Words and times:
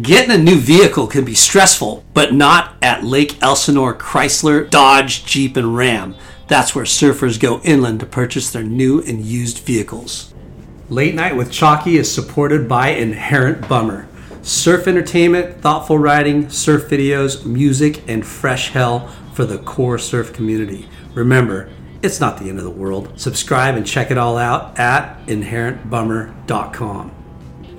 Getting 0.00 0.30
a 0.30 0.38
new 0.38 0.56
vehicle 0.56 1.06
can 1.06 1.22
be 1.22 1.34
stressful, 1.34 2.02
but 2.14 2.32
not 2.32 2.76
at 2.80 3.04
Lake 3.04 3.42
Elsinore 3.42 3.94
Chrysler, 3.94 4.70
Dodge, 4.70 5.26
Jeep, 5.26 5.54
and 5.54 5.76
Ram. 5.76 6.14
That's 6.48 6.74
where 6.74 6.86
surfers 6.86 7.38
go 7.38 7.60
inland 7.60 8.00
to 8.00 8.06
purchase 8.06 8.50
their 8.50 8.62
new 8.62 9.02
and 9.02 9.22
used 9.22 9.58
vehicles. 9.58 10.32
Late 10.88 11.14
Night 11.14 11.36
with 11.36 11.52
Chalky 11.52 11.98
is 11.98 12.10
supported 12.10 12.66
by 12.66 12.88
Inherent 12.88 13.68
Bummer. 13.68 14.08
Surf 14.40 14.88
entertainment, 14.88 15.60
thoughtful 15.60 15.98
writing, 15.98 16.48
surf 16.48 16.88
videos, 16.88 17.44
music, 17.44 18.02
and 18.08 18.26
fresh 18.26 18.70
hell 18.70 19.08
for 19.34 19.44
the 19.44 19.58
core 19.58 19.98
surf 19.98 20.32
community. 20.32 20.88
Remember, 21.12 21.68
it's 22.00 22.18
not 22.18 22.38
the 22.38 22.48
end 22.48 22.56
of 22.56 22.64
the 22.64 22.70
world. 22.70 23.20
Subscribe 23.20 23.76
and 23.76 23.86
check 23.86 24.10
it 24.10 24.16
all 24.16 24.38
out 24.38 24.78
at 24.78 25.22
inherentbummer.com. 25.26 27.21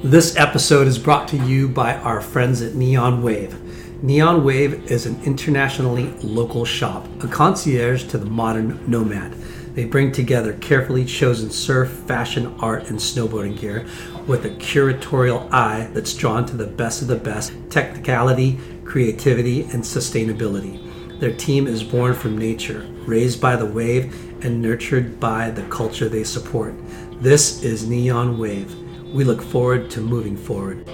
This 0.03 0.35
episode 0.35 0.87
is 0.87 0.99
brought 0.99 1.29
to 1.29 1.37
you 1.37 1.69
by 1.69 1.95
our 1.95 2.19
friends 2.19 2.61
at 2.61 2.75
Neon 2.75 3.23
Wave. 3.23 3.57
Neon 4.03 4.43
Wave 4.43 4.91
is 4.91 5.05
an 5.05 5.17
internationally 5.23 6.09
local 6.21 6.65
shop, 6.65 7.07
a 7.23 7.27
concierge 7.29 8.03
to 8.09 8.17
the 8.17 8.25
modern 8.25 8.83
nomad. 8.85 9.31
They 9.75 9.85
bring 9.85 10.11
together 10.11 10.55
carefully 10.55 11.05
chosen 11.05 11.49
surf, 11.49 11.89
fashion, 11.89 12.53
art, 12.59 12.89
and 12.89 12.99
snowboarding 12.99 13.57
gear 13.57 13.87
with 14.27 14.43
a 14.43 14.49
curatorial 14.49 15.49
eye 15.53 15.89
that's 15.93 16.13
drawn 16.13 16.45
to 16.47 16.57
the 16.57 16.67
best 16.67 17.01
of 17.01 17.07
the 17.07 17.15
best 17.15 17.53
technicality, 17.69 18.59
creativity, 18.83 19.61
and 19.61 19.83
sustainability. 19.83 20.81
Their 21.21 21.33
team 21.33 21.65
is 21.65 21.81
born 21.81 22.13
from 22.13 22.37
nature, 22.37 22.85
raised 23.05 23.39
by 23.39 23.55
the 23.55 23.65
wave, 23.65 24.13
and 24.43 24.61
nurtured 24.61 25.21
by 25.21 25.49
the 25.49 25.63
culture 25.67 26.09
they 26.09 26.25
support. 26.25 26.75
This 27.21 27.63
is 27.63 27.87
Neon 27.87 28.37
Wave. 28.37 28.82
We 29.13 29.23
look 29.23 29.41
forward 29.41 29.89
to 29.91 30.01
moving 30.01 30.35
forward. 30.35 30.85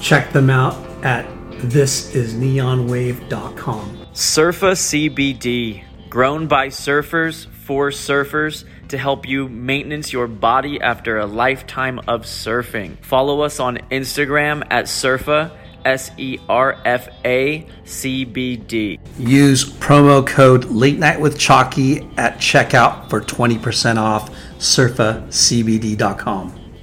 Check 0.00 0.32
them 0.32 0.50
out 0.50 0.76
at 1.04 1.26
thisisneonwave.com. 1.62 4.06
Surfa 4.12 4.76
CBD, 4.76 5.82
grown 6.10 6.46
by 6.46 6.68
surfers 6.68 7.46
for 7.64 7.90
surfers 7.90 8.64
to 8.88 8.98
help 8.98 9.26
you 9.26 9.48
maintenance 9.48 10.12
your 10.12 10.26
body 10.26 10.78
after 10.80 11.18
a 11.18 11.26
lifetime 11.26 11.98
of 12.00 12.22
surfing. 12.22 13.02
Follow 13.02 13.40
us 13.40 13.58
on 13.58 13.78
Instagram 13.90 14.66
at 14.70 14.84
Surfa, 14.84 15.56
S 15.84 16.10
E 16.18 16.38
R 16.48 16.78
F 16.84 17.08
A 17.24 17.66
C 17.84 18.24
B 18.24 18.56
D. 18.56 18.98
Use 19.18 19.64
promo 19.64 20.26
code 20.26 20.64
Late 20.66 20.98
Night 20.98 21.20
with 21.20 21.38
Chalky 21.38 22.08
at 22.16 22.38
checkout 22.38 23.08
for 23.08 23.20
20% 23.20 23.96
off 23.96 24.30
surfacbd.com. 24.58 26.61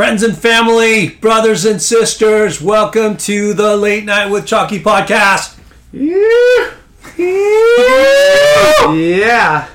Friends 0.00 0.22
and 0.22 0.34
family, 0.34 1.10
brothers 1.10 1.66
and 1.66 1.82
sisters, 1.82 2.62
welcome 2.62 3.18
to 3.18 3.52
the 3.52 3.76
Late 3.76 4.06
Night 4.06 4.30
with 4.30 4.46
Chalky 4.46 4.80
podcast. 4.80 5.58
Yeah. 5.92 6.72
yeah. 8.90 9.68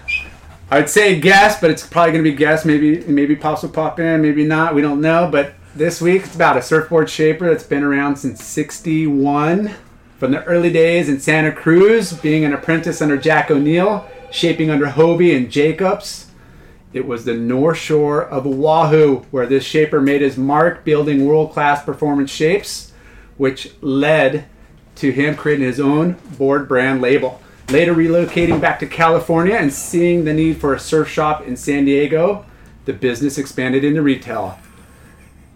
I'd 0.71 0.89
say 0.89 1.19
guess, 1.19 1.61
but 1.61 1.69
it's 1.69 1.85
probably 1.85 2.13
going 2.13 2.23
to 2.23 2.31
be 2.31 2.35
guess. 2.35 2.65
Maybe 2.65 3.01
maybe 3.01 3.35
Pops 3.35 3.61
will 3.61 3.69
pop 3.69 3.99
in, 3.99 4.23
maybe 4.23 4.43
not. 4.43 4.73
We 4.73 4.81
don't 4.81 4.99
know. 4.99 5.29
But 5.31 5.53
this 5.75 6.01
week 6.01 6.23
it's 6.23 6.33
about 6.33 6.57
a 6.57 6.61
surfboard 6.63 7.07
shaper 7.07 7.47
that's 7.47 7.63
been 7.63 7.83
around 7.83 8.15
since 8.15 8.43
'61. 8.43 9.75
From 10.17 10.31
the 10.31 10.43
early 10.45 10.73
days 10.73 11.07
in 11.07 11.19
Santa 11.19 11.51
Cruz, 11.51 12.13
being 12.13 12.43
an 12.43 12.51
apprentice 12.51 12.99
under 12.99 13.15
Jack 13.15 13.51
O'Neill, 13.51 14.09
shaping 14.31 14.71
under 14.71 14.87
Hobie 14.87 15.37
and 15.37 15.51
Jacobs. 15.51 16.24
It 16.95 17.05
was 17.05 17.25
the 17.25 17.33
North 17.33 17.77
Shore 17.77 18.23
of 18.23 18.47
Oahu 18.47 19.25
where 19.29 19.45
this 19.45 19.65
shaper 19.65 19.99
made 19.99 20.21
his 20.21 20.37
mark, 20.37 20.85
building 20.85 21.25
world 21.25 21.51
class 21.51 21.83
performance 21.83 22.31
shapes, 22.31 22.93
which 23.35 23.73
led 23.81 24.45
to 24.95 25.11
him 25.11 25.35
creating 25.35 25.65
his 25.65 25.81
own 25.81 26.13
board 26.37 26.69
brand 26.69 27.01
label. 27.01 27.41
Later 27.67 27.93
relocating 27.93 28.61
back 28.61 28.79
to 28.79 28.87
California 28.87 29.55
and 29.55 29.73
seeing 29.73 30.23
the 30.23 30.33
need 30.33 30.61
for 30.61 30.73
a 30.73 30.79
surf 30.79 31.09
shop 31.09 31.45
in 31.45 31.57
San 31.57 31.83
Diego, 31.83 32.45
the 32.85 32.93
business 32.93 33.37
expanded 33.37 33.83
into 33.83 34.01
retail. 34.01 34.57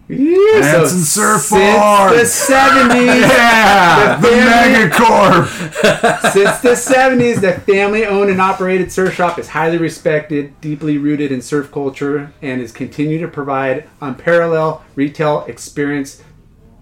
Yeah, 0.20 0.64
Hansen 0.64 1.02
Surfboard. 1.02 2.18
Since 2.18 2.48
the 2.48 2.54
70s, 2.54 3.22
Yeah, 3.22 4.16
the, 4.20 4.28
family- 4.28 4.90
Megacorp. 4.90 6.32
since 6.34 6.60
the 6.62 6.70
70s, 6.70 7.42
the 7.42 7.54
family 7.62 8.08
owned 8.08 8.32
and 8.32 8.42
operated 8.42 8.92
surf 8.92 9.14
shop 9.14 9.38
is 9.38 9.50
highly 9.50 9.78
respected, 9.78 10.60
deeply 10.62 10.98
rooted 10.98 11.32
in 11.32 11.44
surf 11.44 11.72
culture, 11.72 12.34
and 12.42 12.60
is 12.60 12.72
continued 12.72 13.20
to 13.20 13.28
provide 13.28 13.88
unparalleled 14.02 14.82
retail 14.96 15.46
experience 15.48 16.24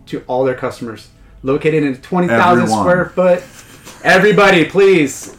to 0.06 0.24
all 0.28 0.46
their 0.46 0.56
customers. 0.56 1.10
Located 1.44 1.84
in 1.84 1.94
a 1.94 1.98
20,000 1.98 2.68
square 2.70 3.10
foot. 3.10 3.44
Everybody, 4.06 4.64
please. 4.64 5.36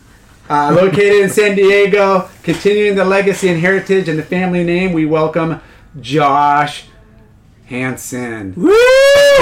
Uh, 0.51 0.73
located 0.75 1.23
in 1.23 1.31
San 1.31 1.57
Diego, 1.57 2.29
continuing 2.43 2.97
the 2.97 3.05
legacy 3.07 3.49
and 3.49 3.59
heritage 3.59 4.09
and 4.11 4.19
the 4.19 4.23
family 4.23 4.63
name, 4.63 4.93
we 4.93 5.07
welcome 5.07 5.59
Josh 6.03 6.85
Hansen. 7.69 8.55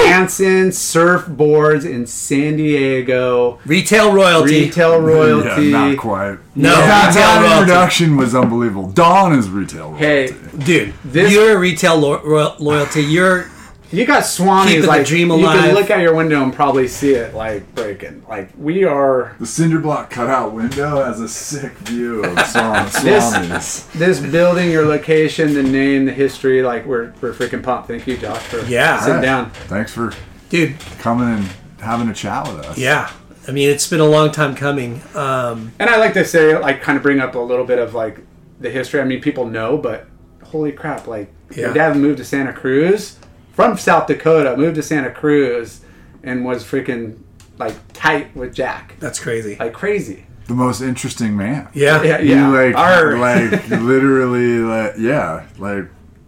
Hansen 0.05 0.69
Surfboards 0.69 1.85
in 1.85 2.05
San 2.05 2.57
Diego. 2.57 3.59
Retail 3.65 4.11
royalty. 4.13 4.65
Retail 4.65 4.99
royalty. 4.99 5.67
Yeah, 5.67 5.87
not 5.87 5.97
quite. 5.97 6.37
No, 6.55 6.71
that, 6.75 7.07
retail 7.15 7.23
that 7.49 7.61
introduction 7.61 8.17
was 8.17 8.35
unbelievable. 8.35 8.89
Don 8.91 9.31
is 9.33 9.49
retail 9.49 9.91
royalty. 9.91 10.05
Hey, 10.05 10.35
Dude, 10.57 10.93
This- 11.05 11.31
you're 11.31 11.57
retail 11.57 11.97
lo- 11.97 12.21
ro- 12.23 12.53
loyalty. 12.59 13.03
You're 13.03 13.45
you 13.91 14.05
got 14.05 14.23
Swamis 14.23 14.65
Keeping 14.67 14.81
the 14.81 14.87
like 14.87 15.05
dream 15.05 15.29
you 15.31 15.37
can 15.45 15.73
look 15.73 15.89
out 15.89 16.01
your 16.01 16.13
window 16.15 16.43
and 16.43 16.53
probably 16.53 16.87
see 16.87 17.13
it 17.13 17.33
like 17.33 17.73
breaking. 17.75 18.25
Like 18.27 18.49
we 18.57 18.83
are. 18.83 19.35
The 19.39 19.45
cinder 19.45 19.79
block 19.79 20.09
cutout 20.09 20.53
window 20.53 21.03
has 21.03 21.19
a 21.21 21.27
sick 21.29 21.71
view 21.79 22.23
of 22.23 22.39
Swan 22.47 22.85
This- 22.85 22.97
Swamis. 23.33 23.91
This 23.93 24.19
building, 24.19 24.69
your 24.71 24.85
location, 24.85 25.53
the 25.53 25.63
name, 25.63 26.05
the 26.05 26.11
history, 26.13 26.61
like 26.61 26.85
we're, 26.85 27.13
we're 27.21 27.33
freaking 27.33 27.63
pumped. 27.63 27.87
Thank 27.87 28.07
you, 28.07 28.17
Josh, 28.17 28.41
for 28.43 28.59
Yeah. 28.65 28.99
sitting 28.99 29.21
down. 29.21 29.51
Thanks 29.51 29.93
for 29.93 30.11
dude. 30.49 30.79
coming 30.99 31.29
and 31.29 31.45
having 31.81 32.09
a 32.09 32.13
chat 32.13 32.47
with 32.47 32.65
us. 32.65 32.77
Yeah. 32.77 33.09
I 33.47 33.51
mean, 33.51 33.69
it's 33.69 33.87
been 33.87 34.01
a 34.01 34.05
long 34.05 34.31
time 34.31 34.55
coming. 34.55 35.01
Um, 35.15 35.71
And 35.79 35.89
I 35.89 35.97
like 35.97 36.13
to 36.15 36.25
say, 36.25 36.57
like, 36.57 36.81
kind 36.81 36.97
of 36.97 37.03
bring 37.03 37.21
up 37.21 37.35
a 37.35 37.39
little 37.39 37.63
bit 37.65 37.79
of 37.79 37.93
like 37.93 38.19
the 38.59 38.69
history. 38.69 38.99
I 38.99 39.05
mean, 39.05 39.21
people 39.21 39.45
know, 39.45 39.77
but 39.77 40.07
holy 40.43 40.71
crap! 40.73 41.07
Like, 41.07 41.31
Yeah. 41.51 41.65
your 41.67 41.73
dad 41.73 41.95
moved 41.95 42.17
to 42.17 42.25
Santa 42.25 42.51
Cruz 42.51 43.17
from 43.57 43.75
South 43.75 44.05
Dakota, 44.05 44.55
moved 44.55 44.75
to 44.75 44.83
Santa 44.83 45.09
Cruz, 45.09 45.81
and 46.21 46.45
was 46.45 46.63
freaking 46.63 47.17
like 47.57 47.73
tight 47.91 48.35
with 48.35 48.53
Jack, 48.53 48.93
that's 48.99 49.19
crazy. 49.19 49.55
like 49.55 49.73
crazy. 49.73 50.27
The 50.45 50.53
most 50.53 50.79
interesting 50.79 51.35
man. 51.35 51.67
Yeah. 51.73 52.03
Yeah, 52.03 52.19
You 52.19 52.35
yeah. 52.35 52.47
like 52.49 52.75
Arr. 52.75 53.17
like 53.19 53.67
literally 53.69 54.59
like 54.59 54.93
yeah 54.99 55.47
like 55.57 55.85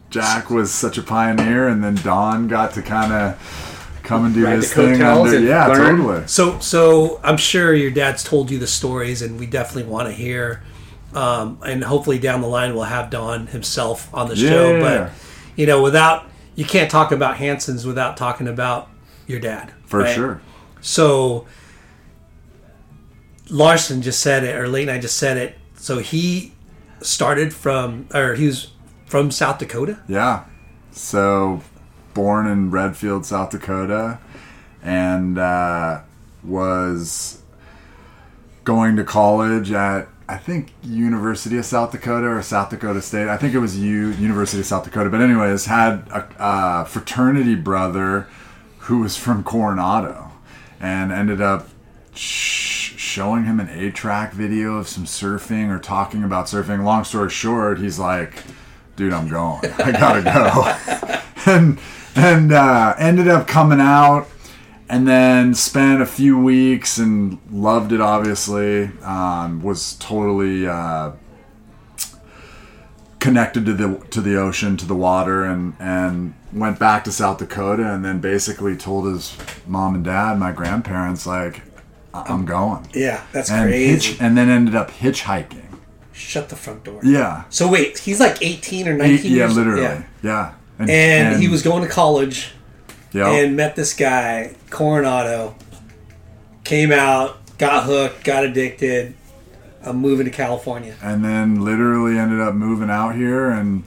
Jack 0.10 0.50
was 0.50 0.74
such 0.74 0.98
a 0.98 1.04
pioneer 1.04 1.68
and 1.68 1.84
then 1.84 1.94
Don 1.98 2.48
got 2.48 2.74
to 2.74 2.82
kind 2.82 3.14
of 3.14 4.00
come 4.02 4.26
and 4.26 4.34
do 4.34 4.46
Ride 4.46 4.56
his 4.56 4.70
the 4.74 4.76
thing 4.76 4.94
coattails 4.96 5.28
under 5.28 5.38
and 5.38 5.46
yeah 5.46 5.68
learn. 5.68 5.98
totally 5.98 6.28
So, 6.28 6.58
so 6.60 7.22
I'm 7.24 7.38
sure 7.38 7.76
your 7.76 7.92
dad's 7.92 8.24
told 8.24 8.50
you 8.50 8.58
the 8.58 8.66
stories, 8.68 9.22
and 9.22 9.40
we 9.40 9.46
definitely 9.46 9.90
want 9.90 10.08
to 10.08 10.14
hear. 10.16 10.64
Um, 11.14 11.60
and 11.64 11.84
hopefully 11.84 12.18
down 12.18 12.42
the 12.42 12.48
line 12.48 12.74
we'll 12.74 12.84
have 12.86 13.12
Don 13.12 13.46
himself 13.48 14.12
on 14.14 14.28
the 14.30 14.36
show. 14.36 14.78
Yeah. 14.78 14.80
But 14.82 15.12
you 15.56 15.68
know, 15.68 15.82
without 15.84 16.29
you 16.60 16.66
can't 16.66 16.92
talk 16.92 17.14
about 17.14 17.38
Hansen's 17.38 17.86
without 17.86 18.18
talking 18.18 18.46
about 18.46 18.90
your 19.28 19.40
dad. 19.40 19.72
for 19.86 20.00
right? 20.00 20.14
sure 20.14 20.42
So 20.82 21.48
Larson 23.50 24.02
just 24.02 24.20
said 24.20 24.44
it, 24.44 24.56
or 24.56 24.68
late 24.68 24.90
I 24.90 25.00
just 25.00 25.18
said 25.18 25.38
it. 25.38 25.58
So 25.76 26.00
he 26.00 26.52
started 27.02 27.54
from, 27.54 28.08
or 28.14 28.36
he 28.36 28.48
was 28.48 28.72
from 29.06 29.32
South 29.32 29.58
Dakota. 29.58 30.00
Yeah. 30.08 30.46
So, 30.92 31.62
born 32.14 32.46
in 32.48 32.72
Redfield, 32.72 33.26
South 33.26 33.52
Dakota, 33.52 34.20
and 34.84 35.38
uh, 35.38 36.02
was 36.44 37.42
going 38.64 38.98
to 38.98 39.04
college 39.04 39.72
at 39.72 40.10
I 40.30 40.38
think 40.38 40.74
University 40.84 41.58
of 41.58 41.66
South 41.66 41.92
Dakota 41.92 42.28
or 42.28 42.44
South 42.44 42.70
Dakota 42.70 43.02
State. 43.02 43.28
I 43.28 43.36
think 43.36 43.56
it 43.56 43.58
was 43.58 43.76
U 43.80 44.10
University 44.12 44.60
of 44.60 44.68
South 44.68 44.84
Dakota. 44.84 45.10
But 45.10 45.22
anyways, 45.22 45.66
had 45.66 46.08
a, 46.10 46.30
a 46.38 46.86
fraternity 46.86 47.56
brother 47.56 48.28
who 48.82 49.00
was 49.00 49.18
from 49.18 49.44
Coronado, 49.44 50.30
and 50.80 51.12
ended 51.12 51.42
up 51.42 51.68
sh- 52.14 52.94
showing 52.96 53.46
him 53.46 53.60
an 53.60 53.70
A 53.70 53.90
track 53.92 54.32
video 54.34 54.78
of 54.78 54.88
some 54.88 55.06
surfing 55.06 55.76
or 55.76 55.80
talking 55.80 56.24
about 56.24 56.46
surfing. 56.46 56.84
Long 56.84 57.04
story 57.04 57.32
short, 57.32 57.80
he's 57.80 57.98
like, 57.98 58.44
"Dude, 58.98 59.14
I'm 59.14 59.30
going. 59.30 59.66
I 59.80 59.92
gotta 59.92 60.22
go," 60.22 61.22
and 61.52 61.80
and 62.16 62.52
uh, 62.52 62.94
ended 63.00 63.28
up 63.28 63.48
coming 63.48 63.80
out 63.82 64.28
and 64.90 65.08
then 65.08 65.54
spent 65.54 66.02
a 66.02 66.06
few 66.06 66.38
weeks 66.38 66.98
and 66.98 67.38
loved 67.52 67.92
it 67.92 68.02
obviously. 68.02 68.90
Um, 69.04 69.62
was 69.62 69.94
totally 69.94 70.68
uh, 70.68 71.12
connected 73.20 73.66
to 73.66 73.74
the 73.74 73.96
to 74.12 74.22
the 74.22 74.36
ocean 74.38 74.78
to 74.78 74.86
the 74.86 74.96
water 74.96 75.44
and 75.44 75.76
and 75.80 76.34
went 76.54 76.80
back 76.80 77.04
to 77.04 77.12
South 77.12 77.38
Dakota 77.38 77.94
and 77.94 78.04
then 78.04 78.20
basically 78.20 78.76
told 78.76 79.06
his 79.06 79.36
mom 79.68 79.96
and 79.96 80.04
dad 80.04 80.40
my 80.40 80.52
grandparents 80.52 81.26
like 81.28 81.62
"I- 82.14 82.24
I'm 82.30 82.46
going. 82.46 82.88
Yeah, 82.94 83.24
that's 83.34 83.52
and 83.52 83.70
crazy. 83.70 83.94
hitch, 84.12 84.22
and 84.22 84.38
then 84.38 84.50
ended 84.50 84.76
up 84.76 84.90
hitchhiking. 84.92 85.66
Shut 86.14 86.50
the 86.50 86.56
front 86.56 86.84
door. 86.84 87.00
yeah. 87.04 87.44
So 87.50 87.70
wait, 87.70 87.98
he's 88.00 88.20
like 88.20 88.42
18 88.42 88.88
or 88.90 88.94
19 88.94 89.32
yeah 89.32 89.38
years 89.38 89.56
literally. 89.56 89.82
Yeah. 89.84 90.04
yeah, 90.22 90.54
And, 90.78 91.42
he 91.42 91.48
was 91.48 91.62
going 91.64 91.82
to 91.84 91.88
college 91.90 92.52
yeah 93.12 93.30
and 93.32 93.56
met 93.56 93.76
this 93.76 93.94
guy, 93.94 94.56
Coronado. 94.70 95.56
Came 96.64 96.92
out, 96.92 97.38
got 97.58 97.86
hooked, 97.86 98.24
got 98.24 98.44
addicted. 98.46 99.16
I'm 99.82 99.98
moving 99.98 100.26
to 100.26 100.32
California. 100.32 100.96
and 101.02 101.24
then 101.24 101.64
literally 101.64 102.18
ended 102.20 102.42
up 102.42 102.54
moving 102.54 102.90
out 102.90 103.16
here 103.16 103.50
and 103.50 103.84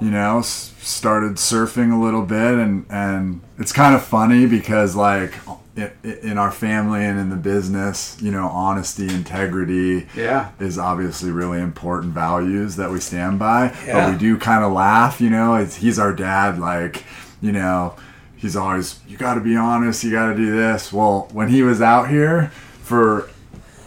you 0.00 0.10
know 0.10 0.38
s- 0.38 0.72
started 0.80 1.32
surfing 1.34 1.92
a 1.92 2.00
little 2.00 2.22
bit 2.22 2.54
and 2.54 2.86
and 2.88 3.40
it's 3.58 3.72
kind 3.72 3.96
of 3.96 4.02
funny 4.04 4.46
because 4.46 4.94
like 4.94 5.34
i- 5.76 5.90
i- 6.04 6.18
in 6.22 6.38
our 6.38 6.52
family 6.52 7.04
and 7.04 7.18
in 7.18 7.30
the 7.30 7.36
business 7.36 8.16
you 8.20 8.30
know 8.30 8.46
honesty 8.46 9.08
integrity 9.12 10.06
Yeah. 10.14 10.50
is 10.60 10.78
obviously 10.78 11.32
really 11.32 11.60
important 11.60 12.14
values 12.14 12.76
that 12.76 12.90
we 12.92 13.00
stand 13.00 13.40
by 13.40 13.72
Yeah. 13.86 14.06
but 14.06 14.12
we 14.12 14.18
do 14.18 14.38
kind 14.38 14.62
of 14.64 14.72
laugh 14.72 15.20
you 15.20 15.30
know 15.30 15.56
it's, 15.56 15.74
he's 15.76 15.98
our 15.98 16.12
dad 16.12 16.60
like 16.60 17.02
you 17.40 17.50
know 17.50 17.94
he's 18.38 18.56
always 18.56 19.00
you 19.06 19.16
got 19.16 19.34
to 19.34 19.40
be 19.40 19.56
honest 19.56 20.02
you 20.04 20.10
got 20.10 20.30
to 20.30 20.36
do 20.36 20.54
this 20.56 20.92
well 20.92 21.28
when 21.32 21.48
he 21.48 21.62
was 21.62 21.82
out 21.82 22.08
here 22.08 22.50
for 22.82 23.28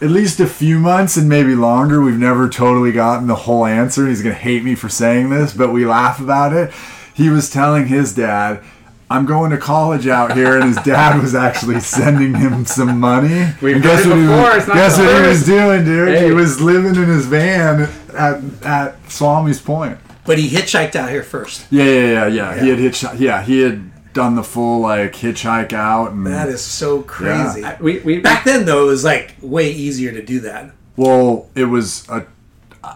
at 0.02 0.10
least 0.10 0.40
a 0.40 0.46
few 0.46 0.80
months 0.80 1.16
and 1.16 1.28
maybe 1.28 1.54
longer. 1.54 2.02
We've 2.02 2.18
never 2.18 2.48
totally 2.48 2.90
gotten 2.90 3.28
the 3.28 3.36
whole 3.36 3.64
answer. 3.64 4.08
He's 4.08 4.20
going 4.20 4.34
to 4.34 4.40
hate 4.40 4.64
me 4.64 4.74
for 4.74 4.88
saying 4.88 5.30
this, 5.30 5.54
but 5.54 5.70
we 5.70 5.86
laugh 5.86 6.18
about 6.18 6.52
it. 6.52 6.72
He 7.14 7.28
was 7.28 7.48
telling 7.48 7.86
his 7.86 8.12
dad, 8.12 8.64
I'm 9.08 9.26
going 9.26 9.52
to 9.52 9.58
college 9.58 10.08
out 10.08 10.36
here, 10.36 10.56
and 10.56 10.64
his 10.64 10.76
dad 10.78 11.22
was 11.22 11.36
actually 11.36 11.78
sending 11.80 12.34
him 12.34 12.64
some 12.64 12.98
money. 12.98 13.52
We've 13.62 13.76
And 13.76 13.84
heard 13.84 14.04
it 14.04 14.08
what 14.08 14.18
he 14.18 14.26
was, 14.26 14.66
guess 14.66 14.98
what 14.98 15.22
he 15.22 15.28
was 15.28 15.44
doing, 15.46 15.84
dude? 15.84 16.08
Hey. 16.08 16.26
He 16.26 16.32
was 16.32 16.60
living 16.60 16.96
in 16.96 17.08
his 17.08 17.26
van 17.26 17.82
at 18.16 18.42
at 18.64 19.02
Swami's 19.08 19.60
Point. 19.60 19.98
But 20.24 20.38
he 20.38 20.48
hitchhiked 20.48 20.96
out 20.96 21.10
here 21.10 21.22
first. 21.22 21.66
Yeah, 21.70 21.84
yeah, 21.84 22.26
yeah, 22.26 22.28
yeah. 22.28 22.62
He 22.62 22.68
had 22.70 22.78
hitch. 22.78 23.04
Yeah, 23.18 23.42
he 23.42 23.60
had 23.60 23.91
done 24.12 24.34
the 24.34 24.42
full 24.44 24.80
like 24.80 25.12
hitchhike 25.14 25.72
out, 25.72 26.12
and 26.12 26.26
That 26.26 26.48
is 26.48 26.60
so 26.62 27.02
crazy. 27.02 27.64
I- 27.64 27.76
we, 27.80 28.00
we, 28.00 28.18
Back 28.20 28.44
then, 28.44 28.64
though, 28.66 28.84
it 28.84 28.86
was 28.90 29.04
like 29.04 29.34
way 29.40 29.70
easier 29.70 30.12
to 30.12 30.22
do 30.22 30.40
that. 30.40 30.70
Well, 30.96 31.48
it 31.54 31.64
was 31.64 32.06
a, 32.08 32.26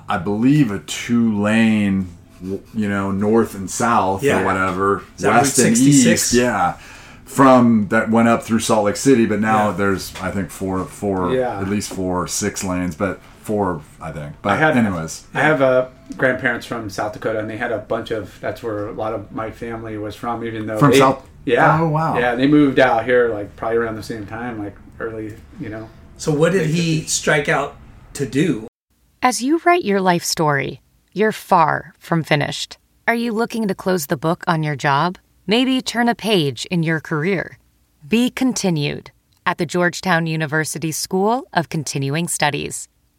I 0.08 0.18
believe 0.18 0.70
a 0.70 0.80
two 0.80 1.40
lane, 1.40 2.08
you 2.42 2.88
know, 2.88 3.10
north 3.10 3.54
and 3.54 3.70
south 3.70 4.22
Yeah. 4.22 4.42
or 4.42 4.44
whatever, 4.44 5.02
Is 5.16 5.22
that 5.22 5.30
west 5.34 5.58
and 5.58 5.76
east. 5.76 6.32
Yeah, 6.34 6.74
from 7.24 7.88
that 7.88 8.10
went 8.10 8.28
up 8.28 8.42
through 8.42 8.60
Salt 8.60 8.84
Lake 8.84 8.96
City, 8.96 9.26
but 9.26 9.40
now 9.40 9.70
Yeah. 9.70 9.76
there's 9.76 10.14
I 10.20 10.30
think 10.30 10.50
four, 10.50 10.84
four, 10.84 11.32
Yeah. 11.34 11.58
at 11.60 11.68
least 11.68 11.92
four, 11.92 12.26
six 12.28 12.62
lanes, 12.62 12.94
but 12.94 13.20
four 13.42 13.80
I 14.00 14.12
think. 14.12 14.34
But 14.42 14.52
I 14.52 14.56
had- 14.56 14.76
anyways, 14.76 15.24
I 15.34 15.40
have 15.40 15.62
uh, 15.62 15.86
grandparents 16.16 16.66
from 16.66 16.88
South 16.90 17.12
Dakota, 17.12 17.38
and 17.40 17.48
they 17.50 17.56
had 17.56 17.72
a 17.72 17.78
bunch 17.78 18.10
of. 18.10 18.38
That's 18.40 18.62
where 18.62 18.88
a 18.88 18.92
lot 18.92 19.12
of 19.12 19.32
my 19.32 19.50
family 19.50 19.98
was 19.98 20.14
from, 20.16 20.44
even 20.44 20.66
though 20.66 20.78
From 20.78 20.90
they- 20.92 20.98
South- 20.98 21.28
Yeah. 21.44 21.78
Oh, 21.80 21.88
wow. 21.88 22.18
Yeah, 22.18 22.34
they 22.34 22.46
moved 22.48 22.78
out 22.80 23.04
here 23.04 23.28
like 23.28 23.54
probably 23.56 23.76
around 23.78 23.96
the 23.96 24.02
same 24.02 24.26
time, 24.26 24.58
like 24.58 24.76
early. 25.00 25.36
You 25.60 25.68
know. 25.68 25.88
So, 26.16 26.32
what 26.32 26.52
did 26.52 26.66
he 26.70 27.02
strike 27.02 27.48
out 27.48 27.76
to 28.14 28.26
do? 28.26 28.66
As 29.22 29.42
you 29.42 29.60
write 29.64 29.84
your 29.84 30.00
life 30.00 30.24
story, 30.24 30.80
you're 31.12 31.32
far 31.32 31.94
from 31.98 32.22
finished. 32.22 32.78
Are 33.08 33.14
you 33.14 33.32
looking 33.32 33.68
to 33.68 33.74
close 33.74 34.06
the 34.06 34.16
book 34.16 34.42
on 34.46 34.62
your 34.62 34.76
job? 34.76 35.18
Maybe 35.46 35.80
turn 35.80 36.08
a 36.08 36.14
page 36.14 36.66
in 36.70 36.82
your 36.82 37.00
career? 37.00 37.58
Be 38.06 38.30
continued 38.30 39.10
at 39.44 39.58
the 39.58 39.66
Georgetown 39.66 40.26
University 40.26 40.90
School 40.90 41.46
of 41.52 41.68
Continuing 41.68 42.26
Studies. 42.26 42.88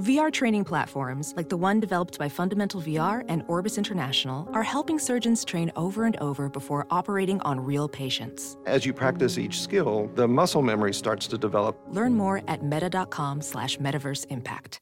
VR 0.00 0.32
training 0.32 0.64
platforms, 0.64 1.32
like 1.36 1.48
the 1.48 1.56
one 1.56 1.78
developed 1.78 2.18
by 2.18 2.28
Fundamental 2.28 2.80
VR 2.82 3.24
and 3.28 3.44
Orbis 3.46 3.78
International, 3.78 4.48
are 4.52 4.62
helping 4.64 4.98
surgeons 4.98 5.44
train 5.44 5.70
over 5.76 6.04
and 6.04 6.16
over 6.16 6.48
before 6.48 6.84
operating 6.90 7.40
on 7.42 7.60
real 7.60 7.88
patients. 7.88 8.56
As 8.66 8.84
you 8.84 8.92
practice 8.92 9.38
each 9.38 9.60
skill, 9.60 10.10
the 10.16 10.26
muscle 10.26 10.62
memory 10.62 10.92
starts 10.92 11.28
to 11.28 11.38
develop. 11.38 11.78
Learn 11.88 12.14
more 12.16 12.42
at 12.48 12.64
meta.com 12.64 13.40
slash 13.40 13.78
metaverse 13.78 14.26
impact. 14.30 14.78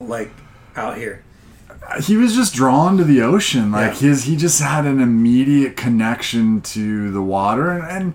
Like, 0.00 0.30
out 0.76 0.96
here. 0.96 1.24
he 2.04 2.16
was 2.16 2.36
just 2.36 2.54
drawn 2.54 2.96
to 2.98 3.04
the 3.04 3.22
ocean. 3.22 3.72
Like 3.72 3.94
Yeah. 4.00 4.08
his, 4.10 4.24
he 4.24 4.36
just 4.36 4.60
had 4.62 4.84
an 4.86 5.00
immediate 5.00 5.76
connection 5.76 6.60
to 6.60 7.10
the 7.10 7.22
water, 7.22 7.70
and, 7.70 7.82
and 7.84 8.14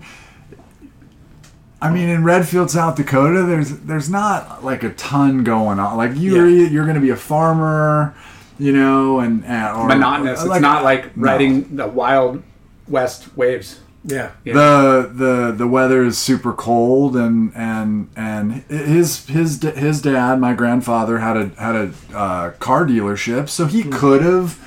I 1.80 1.90
mean, 1.90 2.08
in 2.08 2.24
Redfield, 2.24 2.70
South 2.70 2.96
Dakota, 2.96 3.44
there's 3.44 3.70
there's 3.70 4.10
not 4.10 4.64
like 4.64 4.82
a 4.82 4.90
ton 4.90 5.44
going 5.44 5.78
on. 5.78 5.96
Like 5.96 6.16
you, 6.16 6.46
Yeah. 6.46 6.68
you're 6.68 6.84
going 6.84 6.96
to 6.96 7.00
be 7.00 7.10
a 7.10 7.16
farmer, 7.16 8.14
you 8.58 8.72
know, 8.72 9.20
and 9.20 9.44
uh, 9.44 9.74
or, 9.76 9.86
Monotonous. 9.86 10.44
It's 10.44 10.60
not 10.60 10.82
like 10.82 11.16
no. 11.16 11.22
riding 11.22 11.76
the 11.76 11.86
wild 11.86 12.42
west 12.88 13.36
waves. 13.36 13.80
Yeah. 14.04 14.30
the 14.44 15.10
the 15.12 15.54
the 15.56 15.68
weather 15.68 16.02
is 16.04 16.16
super 16.16 16.52
cold 16.52 17.14
and 17.16 17.52
and 17.54 18.08
and 18.16 18.62
his 18.68 19.26
his 19.26 19.60
his 19.60 20.00
dad 20.00 20.40
my 20.40 20.54
grandfather 20.54 21.18
had 21.18 21.36
a 21.36 21.48
had 21.60 21.74
a 21.74 22.16
uh, 22.16 22.50
car 22.52 22.86
dealership 22.86 23.50
so 23.50 23.66
he 23.66 23.82
could 23.82 24.22
have 24.22 24.58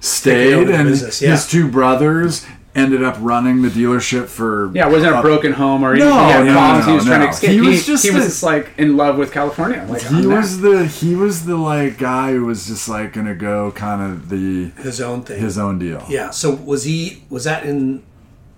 stayed 0.00 0.68
and 0.68 0.88
yeah. 0.90 1.30
his 1.30 1.48
two 1.48 1.68
brothers 1.68 2.44
ended 2.74 3.02
up 3.02 3.16
running 3.20 3.62
the 3.62 3.68
dealership 3.68 4.26
for 4.28 4.70
Yeah, 4.74 4.88
it 4.88 4.92
wasn't 4.92 5.16
a 5.16 5.20
broken 5.22 5.52
home 5.52 5.82
or 5.82 5.94
he, 5.94 6.00
No, 6.00 6.06
he 6.12 6.30
had 6.30 6.44
no, 6.46 6.52
problems. 6.52 6.86
no, 6.86 6.92
he 6.92 6.96
was 6.96 7.04
trying 7.06 7.20
to 7.22 7.28
escape. 7.28 7.50
He 7.50 7.54
He 7.56 7.60
was 7.60 7.68
was 7.68 7.86
just 7.86 8.04
he 8.04 8.10
was 8.12 8.24
a- 8.24 8.28
just 8.28 8.42
like 8.44 8.70
in 8.78 8.96
love 8.96 9.18
with 9.18 9.32
California. 9.32 9.84
Like 9.88 10.02
he 10.02 10.16
I'm 10.18 10.28
not. 10.28 10.36
was 10.36 10.60
the 10.60 10.86
he 10.86 11.14
was 11.16 11.46
the 11.46 11.56
like 11.56 11.98
guy 11.98 12.32
who 12.32 12.44
was 12.46 12.66
just 12.68 12.88
like 12.88 13.12
gonna 13.12 13.34
go 13.34 13.72
kind 13.72 14.00
of 14.02 14.28
the 14.28 14.68
His 14.82 15.00
own 15.00 15.22
thing. 15.22 15.40
his 15.40 15.58
own 15.58 15.78
deal 15.80 16.04
Yeah. 16.08 16.30
So, 16.30 16.54
was 16.54 16.84
he, 16.84 17.24
was 17.28 17.44
that 17.44 17.64
in 17.66 18.02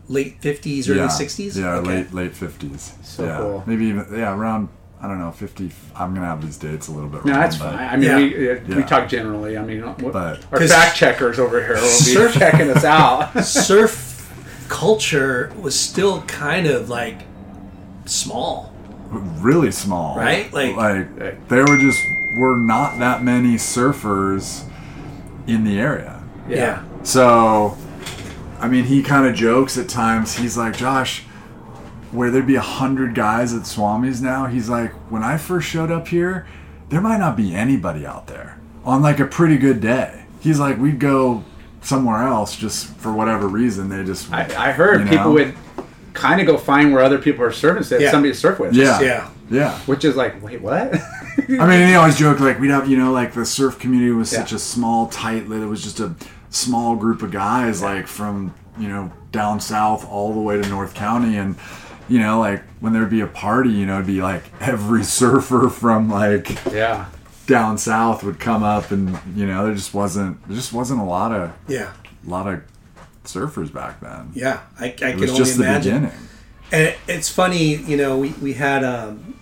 late 0.08 0.40
50s, 0.42 0.90
early 0.90 0.98
yeah 0.98 1.06
60s? 1.08 1.56
yeah 1.58 1.74
Okay. 1.76 1.88
late 1.88 2.12
late 2.12 2.34
fifties 2.34 2.92
So 3.02 3.24
yeah 3.24 3.36
cool. 3.38 3.64
maybe 3.66 3.86
even 3.86 4.06
yeah 4.12 4.34
around 4.34 4.68
I 5.02 5.08
don't 5.08 5.18
know 5.18 5.32
fifty 5.32 5.70
I'm 5.96 6.14
gonna 6.14 6.26
have 6.26 6.40
these 6.42 6.56
dates 6.56 6.86
a 6.88 6.92
little 6.92 7.08
bit 7.08 7.24
No, 7.24 7.32
wrong, 7.32 7.40
that's 7.40 7.56
but- 7.56 7.72
fine. 7.74 7.88
I 7.88 7.96
mean, 7.96 8.08
Yeah. 8.08 8.16
we, 8.16 8.74
uh, 8.74 8.76
we 8.76 8.82
talk 8.84 9.08
generally. 9.08 9.58
I 9.58 9.62
mean, 9.64 9.82
what, 9.82 10.12
But- 10.12 10.44
our 10.52 10.58
'Cause- 10.60 10.70
fact 10.72 10.96
checkers 10.96 11.38
over 11.40 11.60
here 11.60 11.74
will 11.74 11.80
be 11.82 12.14
Surf- 12.14 12.34
checking 12.34 12.70
us 12.70 12.84
out. 12.84 13.44
Surf 13.44 14.08
culture 14.68 15.52
was 15.60 15.78
still 15.78 16.22
kind 16.22 16.66
of 16.66 16.88
like 16.88 17.22
small. 18.04 18.72
really 19.40 19.70
small, 19.70 20.16
Right? 20.16 20.50
Like- 20.54 20.76
like 20.76 21.48
there 21.48 21.64
were 21.66 21.76
just 21.76 22.00
were 22.38 22.56
not 22.56 22.98
that 23.00 23.22
many 23.22 23.56
surfers 23.56 24.62
in 25.46 25.64
the 25.64 25.78
area. 25.78 26.22
Yeah. 26.48 26.80
So, 27.02 27.76
I 28.60 28.68
mean, 28.68 28.84
he 28.84 29.02
kind 29.02 29.26
of 29.26 29.34
jokes 29.34 29.76
at 29.76 29.88
times. 29.90 30.34
He's 30.36 30.56
like, 30.56 30.74
Josh, 30.76 31.24
where 32.12 32.30
there'd 32.30 32.46
be 32.46 32.54
a 32.56 32.60
hundred 32.60 33.14
guys 33.14 33.54
at 33.54 33.62
Swami's 33.62 34.20
now, 34.22 34.46
he's 34.46 34.68
like, 34.68 34.92
when 35.10 35.22
I 35.22 35.36
first 35.38 35.68
showed 35.68 35.90
up 35.90 36.08
here, 36.08 36.46
there 36.90 37.00
might 37.00 37.18
not 37.18 37.36
be 37.36 37.54
anybody 37.54 38.06
out 38.06 38.26
there 38.26 38.58
on 38.84 39.02
like 39.02 39.18
a 39.18 39.26
pretty 39.26 39.56
good 39.56 39.80
day. 39.80 40.24
He's 40.40 40.60
like, 40.60 40.78
we'd 40.78 40.98
go 40.98 41.44
somewhere 41.80 42.26
else 42.26 42.54
just 42.56 42.86
for 42.96 43.12
whatever 43.12 43.48
reason. 43.48 43.88
They 43.88 44.04
just, 44.04 44.30
I, 44.32 44.68
I 44.68 44.72
heard 44.72 45.00
you 45.00 45.04
know? 45.06 45.10
people 45.10 45.32
would 45.32 45.54
kind 46.12 46.40
of 46.40 46.46
go 46.46 46.58
find 46.58 46.92
where 46.92 47.02
other 47.02 47.18
people 47.18 47.44
are 47.44 47.50
surfing, 47.50 47.84
so 47.84 47.98
Yeah. 47.98 48.10
somebody 48.10 48.32
to 48.34 48.38
surf 48.38 48.58
with. 48.58 48.74
yeah, 48.74 49.00
Yeah. 49.00 49.30
yeah. 49.50 49.78
Which 49.80 50.04
is 50.04 50.14
like, 50.14 50.42
wait, 50.42 50.60
what? 50.60 50.94
I 51.48 51.66
mean, 51.66 51.88
he 51.88 51.94
always 51.94 52.18
joke 52.18 52.40
like 52.40 52.60
we'd 52.60 52.70
have, 52.70 52.88
you 52.88 52.98
know, 52.98 53.10
like 53.12 53.32
the 53.32 53.46
surf 53.46 53.78
community 53.78 54.12
was 54.12 54.28
such 54.30 54.52
a 54.52 54.58
small, 54.58 55.06
tight. 55.08 55.44
It 55.44 55.48
was 55.48 55.82
just 55.82 55.98
a 56.00 56.14
small 56.50 56.94
group 56.96 57.22
of 57.22 57.30
guys, 57.30 57.80
like 57.82 58.06
from 58.06 58.54
you 58.78 58.88
know 58.88 59.10
down 59.32 59.60
south 59.60 60.06
all 60.08 60.34
the 60.34 60.40
way 60.40 60.60
to 60.60 60.68
North 60.68 60.92
County, 60.94 61.38
and 61.38 61.56
you 62.12 62.18
know, 62.18 62.40
like 62.40 62.62
when 62.80 62.92
there'd 62.92 63.08
be 63.10 63.20
a 63.22 63.26
party, 63.26 63.70
you 63.70 63.86
know, 63.86 63.94
it'd 63.94 64.06
be 64.06 64.20
like 64.22 64.44
every 64.60 65.02
surfer 65.20 65.68
from 65.68 66.10
like 66.10 66.48
yeah. 66.72 67.06
down 67.46 67.78
south 67.78 68.22
would 68.24 68.38
come 68.38 68.62
up, 68.62 68.90
and 68.90 69.18
you 69.34 69.46
know, 69.46 69.64
there 69.64 69.74
just 69.74 69.94
wasn't 69.94 70.46
there 70.46 70.56
just 70.56 70.72
wasn't 70.72 71.00
a 71.00 71.04
lot 71.04 71.32
of 71.32 71.52
Yeah. 71.68 71.92
a 72.26 72.30
lot 72.30 72.46
of 72.52 72.62
surfers 73.24 73.72
back 73.72 74.00
then. 74.00 74.30
Yeah. 74.34 74.60
I, 74.80 74.84
I 74.84 74.88
It 74.88 74.96
can 74.96 75.20
was 75.20 75.30
only 75.30 75.38
just 75.44 75.56
the 75.58 75.64
imagine. 75.64 75.94
beginning. 76.02 76.18
And 76.72 76.82
it, 76.88 76.98
it's 77.06 77.28
funny, 77.28 77.76
you 77.76 77.96
know, 77.96 78.18
we, 78.18 78.30
we 78.42 78.54
had 78.54 78.82
um, 78.82 79.34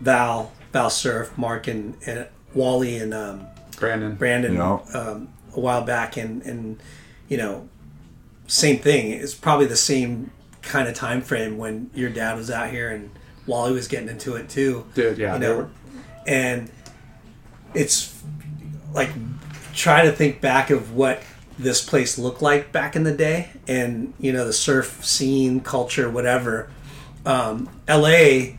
Val, 0.00 0.52
Val 0.72 0.90
Surf, 0.90 1.36
Mark, 1.38 1.66
and, 1.68 1.96
and 2.06 2.26
Wally 2.54 2.98
and 2.98 3.14
um, 3.14 3.46
Brandon. 3.78 4.14
Brandon 4.16 4.54
Yeah. 4.54 4.78
um, 4.94 5.28
a 5.56 5.60
while 5.60 5.82
back, 5.82 6.16
and 6.16 6.42
and 6.42 6.80
you 7.28 7.36
know, 7.36 7.68
same 8.46 8.78
thing. 8.78 9.10
It's 9.12 9.34
probably 9.34 9.66
the 9.66 9.76
same 9.76 10.30
kind 10.62 10.88
of 10.88 10.94
time 10.94 11.20
frame 11.22 11.58
when 11.58 11.90
your 11.94 12.08
dad 12.10 12.36
was 12.36 12.50
out 12.50 12.70
here 12.70 12.88
and 12.90 13.10
Wally 13.46 13.72
was 13.72 13.88
getting 13.88 14.08
into 14.08 14.36
it 14.36 14.48
too. 14.48 14.86
Dude, 14.94 15.18
yeah, 15.18 15.34
you 15.34 15.40
know, 15.40 15.56
were- 15.56 15.70
and 16.26 16.70
it's 17.74 18.22
like 18.94 19.10
try 19.74 20.04
to 20.04 20.12
think 20.12 20.40
back 20.40 20.70
of 20.70 20.94
what 20.94 21.22
this 21.58 21.84
place 21.84 22.18
looked 22.18 22.42
like 22.42 22.72
back 22.72 22.96
in 22.96 23.04
the 23.04 23.12
day, 23.14 23.50
and 23.68 24.14
you 24.18 24.32
know 24.32 24.44
the 24.46 24.52
surf 24.52 25.04
scene, 25.04 25.60
culture, 25.60 26.10
whatever. 26.10 26.70
Um, 27.26 27.68
L.A. 27.88 28.58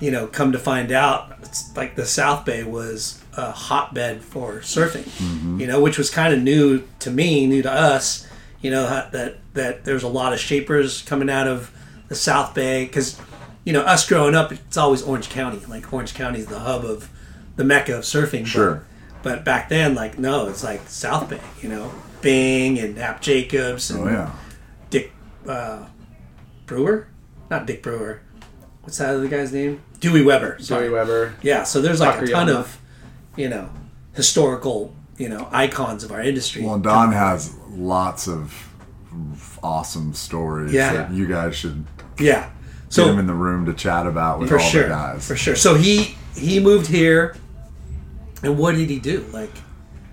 You 0.00 0.10
know, 0.10 0.26
come 0.26 0.50
to 0.50 0.58
find 0.58 0.90
out, 0.90 1.32
it's 1.42 1.74
like 1.76 1.94
the 1.94 2.04
South 2.06 2.44
Bay 2.44 2.64
was 2.64 3.22
a 3.36 3.52
hotbed 3.52 4.20
for 4.22 4.54
surfing. 4.58 5.06
You 5.60 5.66
know, 5.68 5.80
which 5.80 5.96
was 5.96 6.10
kind 6.10 6.34
of 6.34 6.42
new 6.42 6.82
to 6.98 7.10
me, 7.10 7.46
new 7.46 7.62
to 7.62 7.70
us. 7.70 8.26
You 8.62 8.70
know 8.70 8.84
that 9.12 9.38
that 9.54 9.84
there's 9.84 10.02
a 10.04 10.08
lot 10.08 10.32
of 10.32 10.38
shapers 10.40 11.02
coming 11.02 11.28
out 11.28 11.48
of 11.48 11.70
the 12.08 12.14
South 12.14 12.54
Bay 12.54 12.84
because 12.86 13.20
you 13.64 13.72
know 13.72 13.82
us 13.82 14.08
growing 14.08 14.34
up, 14.34 14.52
it's 14.52 14.76
always 14.76 15.02
Orange 15.02 15.28
County. 15.28 15.60
Like 15.68 15.92
Orange 15.92 16.14
County 16.14 16.38
is 16.38 16.46
the 16.46 16.60
hub 16.60 16.84
of 16.84 17.10
the 17.56 17.64
mecca 17.64 17.96
of 17.98 18.04
surfing. 18.04 18.42
but- 18.42 18.48
Sure. 18.48 18.86
But, 19.22 19.44
back 19.44 19.68
then, 19.68 19.94
like 19.94 20.18
no, 20.18 20.48
it's 20.48 20.64
like 20.64 20.88
South 20.88 21.28
Bay. 21.30 21.40
You 21.60 21.68
know, 21.68 21.92
Bing 22.22 22.78
and 22.80 22.96
Hap 22.98 23.20
Jacobs 23.20 23.90
and 23.90 24.00
Oh 24.00 24.08
yeah. 24.10 24.32
Dick 24.90 25.12
uh, 25.46 25.86
Brewer, 26.66 27.06
not 27.50 27.66
Dick 27.66 27.82
Brewer. 27.84 28.20
What's 28.82 28.98
that 28.98 29.14
other 29.14 29.28
guy's 29.28 29.52
name? 29.52 29.80
Dewey 30.00 30.22
Weber. 30.24 30.56
Sorry. 30.60 30.86
Joey 30.86 30.92
Weber. 30.94 31.34
Yeah, 31.40 31.62
so 31.62 31.80
there's 31.80 32.00
like 32.00 32.20
a 32.20 32.26
ton 32.26 32.48
Takayama. 32.48 32.54
of, 32.56 32.78
you 33.36 33.48
know, 33.48 33.70
historical, 34.14 34.92
you 35.18 35.28
know, 35.28 35.48
icons 35.52 36.04
of 36.04 36.12
our 36.12 36.20
industry. 36.20 36.62
Well, 36.64 36.78
Don 36.78 37.12
has 37.12 37.54
lots 37.70 38.28
of 38.28 38.68
awesome 39.62 40.14
stories 40.14 40.72
Yeah. 40.72 40.92
that 40.92 41.12
you 41.12 41.26
guys 41.26 41.54
should 41.54 41.84
yeah. 42.18 42.50
get 42.94 43.06
him 43.06 43.18
in 43.18 43.26
the 43.26 43.34
room 43.34 43.66
to 43.66 43.74
chat 43.74 44.06
about 44.06 44.38
with 44.40 44.48
for 44.48 44.58
all 44.58 44.64
sure, 44.66 44.82
the 44.84 44.88
guys. 44.88 45.26
for 45.26 45.36
sure. 45.36 45.54
So 45.56 45.74
he 45.74 46.16
he 46.36 46.60
moved 46.60 46.86
here, 46.86 47.36
and 48.42 48.56
what 48.58 48.74
did 48.74 48.88
he 48.90 48.98
do? 48.98 49.24
Like, 49.32 49.50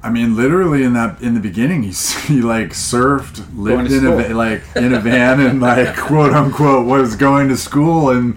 I 0.04 0.10
mean, 0.10 0.36
literally 0.36 0.84
in 0.84 0.94
that 0.94 1.22
in 1.22 1.34
the 1.34 1.40
beginning, 1.40 1.84
he 1.84 1.92
he 2.28 2.42
like 2.42 2.70
surfed, 2.72 3.44
lived 3.56 3.92
in 3.92 4.00
a 4.06 4.12
school. 4.12 4.18
va- 4.18 4.34
like 4.34 4.62
in 4.76 4.94
a 4.94 5.00
van, 5.00 5.40
and 5.40 5.62
like 5.70 5.96
quote 5.96 6.34
unquote 6.34 6.86
was 6.86 7.16
going 7.16 7.48
to 7.50 7.58
school, 7.58 8.10
and 8.10 8.36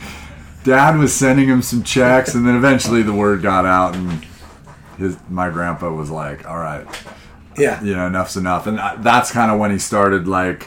dad 0.64 0.96
was 0.96 1.12
sending 1.12 1.48
him 1.48 1.60
some 1.60 1.82
checks, 1.82 2.34
and 2.34 2.46
then 2.46 2.54
eventually 2.56 3.02
the 3.02 3.12
word 3.12 3.42
got 3.42 3.66
out, 3.66 3.96
and 3.96 4.24
his 5.02 5.16
my 5.28 5.50
grandpa 5.50 5.90
was 5.90 6.10
like, 6.10 6.48
"All 6.48 6.58
right, 6.58 6.86
yeah, 7.58 7.82
you 7.82 7.94
know, 7.94 8.06
enough's 8.06 8.36
enough," 8.36 8.66
and 8.66 8.78
that- 8.78 9.02
that's 9.02 9.30
kind 9.30 9.50
of 9.50 9.58
when 9.58 9.70
he 9.70 9.78
started 9.78 10.26
like 10.28 10.66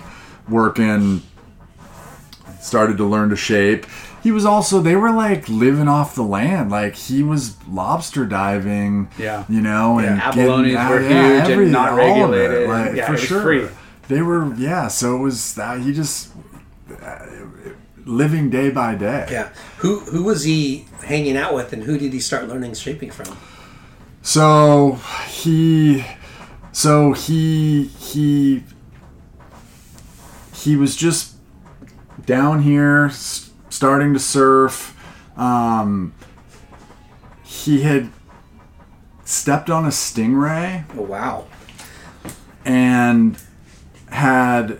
working, 0.49 1.21
started 2.59 2.97
to 2.97 3.05
learn 3.05 3.29
to 3.29 3.35
shape. 3.35 3.85
He 4.23 4.31
was 4.31 4.43
also 4.45 4.81
they 4.81 4.95
were 4.95 5.11
like 5.11 5.47
living 5.49 5.87
off 5.87 6.15
the 6.15 6.23
land, 6.23 6.71
like 6.71 6.95
he 6.95 7.21
was 7.21 7.55
lobster 7.69 8.25
diving, 8.25 9.07
Yeah. 9.19 9.43
you 9.47 9.61
know, 9.61 9.99
and 9.99 10.17
Yeah, 10.17 10.31
ah, 10.33 10.89
were 10.89 10.99
yeah, 11.01 11.09
huge 11.09 11.41
and 11.43 11.51
every- 11.51 11.69
not 11.69 11.99
all 11.99 12.23
of 12.25 12.33
it, 12.33 12.67
like, 12.67 12.95
Yeah, 12.95 13.05
for 13.11 13.17
sure. 13.17 13.41
free. 13.41 13.67
They 14.07 14.21
were, 14.23 14.53
yeah. 14.55 14.87
So 14.87 15.15
it 15.15 15.19
was 15.19 15.53
that 15.55 15.79
he 15.81 15.93
just 15.93 16.29
uh, 17.03 17.17
living 18.05 18.49
day 18.49 18.69
by 18.71 18.95
day. 18.95 19.27
yeah. 19.31 19.49
Who 19.77 19.99
who 19.99 20.23
was 20.23 20.43
he 20.43 20.85
hanging 21.03 21.37
out 21.37 21.53
with, 21.53 21.71
and 21.73 21.83
who 21.83 21.97
did 21.97 22.11
he 22.13 22.19
start 22.19 22.47
learning 22.47 22.73
shaping 22.75 23.11
from? 23.11 23.27
So 24.25 24.93
he, 25.29 26.03
so 26.71 27.13
he 27.13 27.83
he 27.83 28.63
he 30.51 30.75
was 30.75 30.95
just 30.95 31.35
down 32.25 32.63
here 32.63 33.05
s- 33.05 33.51
starting 33.69 34.13
to 34.13 34.19
surf. 34.19 34.97
Um, 35.37 36.15
he 37.43 37.81
had 37.83 38.09
stepped 39.25 39.69
on 39.69 39.85
a 39.85 39.89
stingray 39.89 40.85
Oh 40.97 41.03
wow, 41.03 41.45
and 42.65 43.37
had 44.09 44.79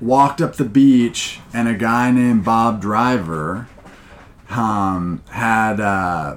walked 0.00 0.40
up 0.40 0.54
the 0.54 0.64
beach 0.64 1.40
and 1.52 1.66
a 1.66 1.74
guy 1.74 2.12
named 2.12 2.44
Bob 2.44 2.80
Driver 2.80 3.66
um, 4.50 5.20
had 5.30 5.80
uh, 5.80 6.36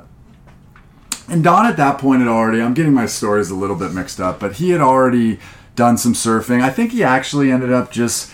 and 1.30 1.44
Don 1.44 1.66
at 1.66 1.78
that 1.78 1.98
point 2.00 2.20
had 2.22 2.28
already 2.30 2.62
I'm 2.62 2.74
getting 2.74 2.94
my 2.94 3.06
stories 3.06 3.50
a 3.50 3.56
little 3.56 3.76
bit 3.76 3.94
mixed 3.94 4.20
up 4.20 4.40
but 4.40 4.54
he 4.54 4.70
had 4.72 4.82
already 4.82 5.40
done 5.76 5.98
some 5.98 6.14
surfing 6.14 6.62
I 6.62 6.70
think 6.70 6.92
he 6.92 7.04
actually 7.04 7.52
ended 7.52 7.72
up 7.72 7.92
just 7.92 8.32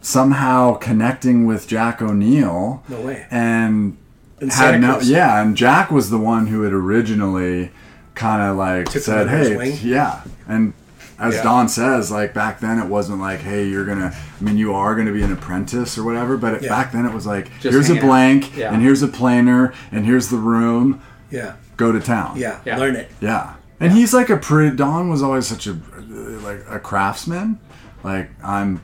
somehow 0.00 0.74
connecting 0.74 1.46
with 1.46 1.66
Jack 1.66 2.00
O'Neill 2.00 2.82
No 2.88 3.00
way. 3.00 3.26
and 3.30 3.96
In 4.40 4.48
had 4.50 4.80
no 4.80 5.00
yeah 5.00 5.42
and 5.42 5.56
Jack 5.56 5.90
was 5.90 6.10
the 6.10 6.18
one 6.18 6.46
who 6.48 6.62
had 6.62 6.72
originally 6.72 7.70
kind 8.14 8.42
of 8.42 8.56
like 8.56 8.86
Took 8.90 9.02
said 9.02 9.28
hey 9.28 9.72
yeah 9.82 10.22
and 10.48 10.72
as 11.18 11.36
Yeah. 11.36 11.44
Don 11.44 11.66
says, 11.70 12.10
like 12.10 12.34
back 12.34 12.60
then 12.60 12.78
it 12.78 12.88
wasn't 12.88 13.22
like, 13.22 13.40
hey, 13.40 13.66
you're 13.66 13.86
gonna. 13.86 14.14
I 14.38 14.44
mean, 14.44 14.58
you 14.58 14.74
are 14.74 14.94
gonna 14.94 15.14
be 15.14 15.22
an 15.22 15.32
apprentice 15.32 15.96
or 15.96 16.04
whatever. 16.04 16.36
But 16.36 16.52
it, 16.56 16.62
Yeah. 16.64 16.68
back 16.68 16.92
then 16.92 17.06
it 17.06 17.14
was 17.14 17.24
like, 17.24 17.46
Just 17.62 17.72
here's 17.72 17.88
a 17.88 17.94
blank, 17.94 18.54
Yeah. 18.54 18.70
and 18.70 18.82
here's 18.82 19.02
a 19.02 19.08
planer, 19.08 19.72
and 19.90 20.04
here's 20.04 20.28
the 20.28 20.36
room. 20.36 21.00
yeah, 21.30 21.52
Go 21.76 21.92
to 21.92 22.00
town. 22.00 22.36
yeah, 22.36 22.60
Yeah. 22.64 22.78
learn 22.78 22.96
it. 22.96 23.10
yeah. 23.20 23.54
And 23.80 23.92
he's 23.92 24.14
like 24.14 24.30
a 24.30 24.36
pretty. 24.38 24.74
Don 24.76 25.10
was 25.10 25.22
always 25.22 25.46
such 25.46 25.66
a 25.66 25.76
like 26.42 26.64
a 26.68 26.78
craftsman. 26.78 27.58
Like 28.02 28.30
I'm. 28.42 28.80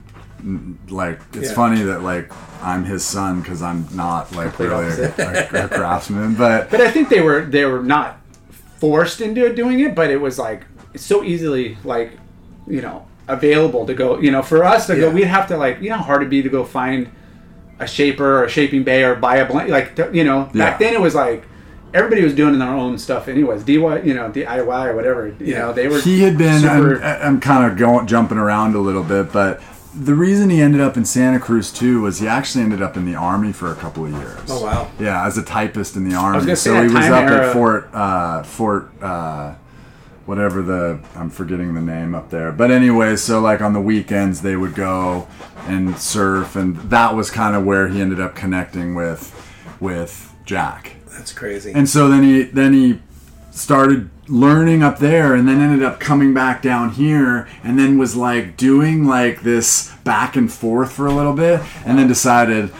Like 0.88 1.20
it's 1.34 1.48
Yeah. 1.50 1.54
funny 1.54 1.82
that 1.82 2.02
like 2.02 2.30
I'm 2.62 2.84
his 2.84 3.04
son 3.04 3.40
because 3.40 3.62
I'm 3.62 3.86
not 3.94 4.34
like 4.34 4.58
really 4.58 4.86
a, 4.88 5.14
a, 5.16 5.64
a 5.64 5.68
craftsman, 5.68 6.34
but 6.34 6.68
But 6.70 6.80
I 6.80 6.90
think 6.90 7.08
they 7.08 7.20
were 7.22 7.42
they 7.42 7.64
were 7.64 7.82
not 7.82 8.18
forced 8.78 9.20
into 9.20 9.54
doing 9.54 9.80
it, 9.80 9.94
but 9.94 10.10
it 10.10 10.20
was 10.20 10.38
like 10.38 10.64
it's 10.92 11.04
so 11.04 11.22
easily 11.22 11.78
like 11.84 12.18
you 12.66 12.82
know 12.82 13.06
available 13.28 13.86
to 13.86 13.94
go. 13.94 14.18
You 14.18 14.32
know, 14.32 14.42
for 14.42 14.64
us 14.64 14.86
to 14.88 14.96
go, 14.96 15.10
we'd 15.10 15.24
have 15.24 15.46
to 15.48 15.56
like 15.56 15.80
you 15.80 15.90
know 15.90 15.96
how 15.96 16.02
hard 16.02 16.22
it'd 16.22 16.30
be 16.30 16.42
to 16.42 16.48
go 16.48 16.64
find 16.64 17.08
a 17.78 17.86
shaper 17.86 18.40
or 18.40 18.44
a 18.44 18.48
shaping 18.50 18.82
bay 18.82 19.04
or 19.04 19.14
buy 19.14 19.36
a 19.36 19.46
blank. 19.46 19.70
Like 19.70 19.94
th- 19.96 20.12
you 20.12 20.24
know, 20.24 20.50
Yeah. 20.52 20.70
back 20.70 20.80
then 20.80 20.92
it 20.92 21.00
was 21.00 21.14
like 21.14 21.44
everybody 21.94 22.22
was 22.22 22.34
doing 22.34 22.58
their 22.58 22.68
own 22.68 22.98
stuff 22.98 23.28
anyways. 23.28 23.62
DIY, 23.64 24.04
you 24.04 24.14
know, 24.14 24.30
DIY 24.30 24.86
or 24.88 24.94
whatever. 24.96 25.26
You 25.28 25.34
Yeah. 25.40 25.58
know, 25.58 25.72
they 25.72 25.88
were. 25.88 25.98
he 26.00 26.20
had 26.22 26.38
been 26.38 26.60
super- 26.62 27.02
I'm, 27.02 27.34
I'm 27.34 27.40
kind 27.40 27.70
of 27.70 27.76
going 27.78 28.06
jumping 28.06 28.38
around 28.38 28.74
a 28.74 28.78
little 28.80 29.02
bit 29.04 29.32
but 29.32 29.60
the 29.94 30.14
reason 30.14 30.48
he 30.48 30.62
ended 30.62 30.80
up 30.80 30.96
in 30.96 31.04
santa 31.04 31.38
cruz 31.38 31.70
too 31.70 32.00
was 32.00 32.18
he 32.18 32.26
actually 32.26 32.64
ended 32.64 32.80
up 32.80 32.96
in 32.96 33.04
the 33.04 33.14
army 33.14 33.52
for 33.52 33.70
a 33.70 33.74
couple 33.74 34.06
of 34.06 34.10
years 34.12 34.40
Oh 34.48 34.62
wow, 34.64 34.90
yeah 34.98 35.26
as 35.26 35.36
a 35.36 35.42
typist 35.42 35.96
in 35.96 36.08
the 36.08 36.14
army 36.16 36.38
gonna 36.40 36.56
say 36.56 36.70
so 36.70 36.72
that 36.72 36.88
he 36.88 36.94
was 36.96 37.04
up 37.08 37.24
era- 37.30 37.46
at 37.48 37.52
fort 37.52 37.90
uh, 37.92 38.42
fort 38.42 38.90
uh, 39.02 39.52
whatever 40.24 40.62
the 40.62 40.98
i'm 41.14 41.28
forgetting 41.28 41.74
the 41.74 41.80
name 41.82 42.14
up 42.14 42.30
there 42.30 42.50
but 42.52 42.70
anyway 42.70 43.16
so 43.16 43.38
like 43.40 43.60
on 43.60 43.74
the 43.74 43.80
weekends 43.82 44.40
they 44.40 44.56
would 44.56 44.74
go 44.74 45.28
and 45.66 45.98
surf 45.98 46.56
and 46.56 46.74
that 46.88 47.14
was 47.14 47.30
kind 47.30 47.54
of 47.54 47.62
where 47.66 47.88
he 47.88 48.00
ended 48.00 48.18
up 48.18 48.34
connecting 48.34 48.94
with 48.94 49.30
with 49.78 50.32
jack 50.46 50.92
that's 51.12 51.32
crazy. 51.32 51.72
and 51.74 51.88
so 51.88 52.08
then 52.08 52.22
he 52.22 52.42
then 52.44 52.72
he 52.72 52.98
started 53.50 54.08
learning 54.28 54.82
up 54.82 54.98
there 54.98 55.34
and 55.34 55.46
then 55.46 55.60
ended 55.60 55.82
up 55.82 56.00
coming 56.00 56.32
back 56.32 56.62
down 56.62 56.90
here 56.90 57.46
and 57.62 57.78
then 57.78 57.98
was 57.98 58.16
like 58.16 58.56
doing 58.56 59.04
like 59.06 59.42
this 59.42 59.92
back 60.04 60.36
and 60.36 60.50
forth 60.52 60.92
for 60.92 61.06
a 61.06 61.12
little 61.12 61.34
bit 61.34 61.60
and 61.84 61.98
then 61.98 62.06
decided 62.08 62.70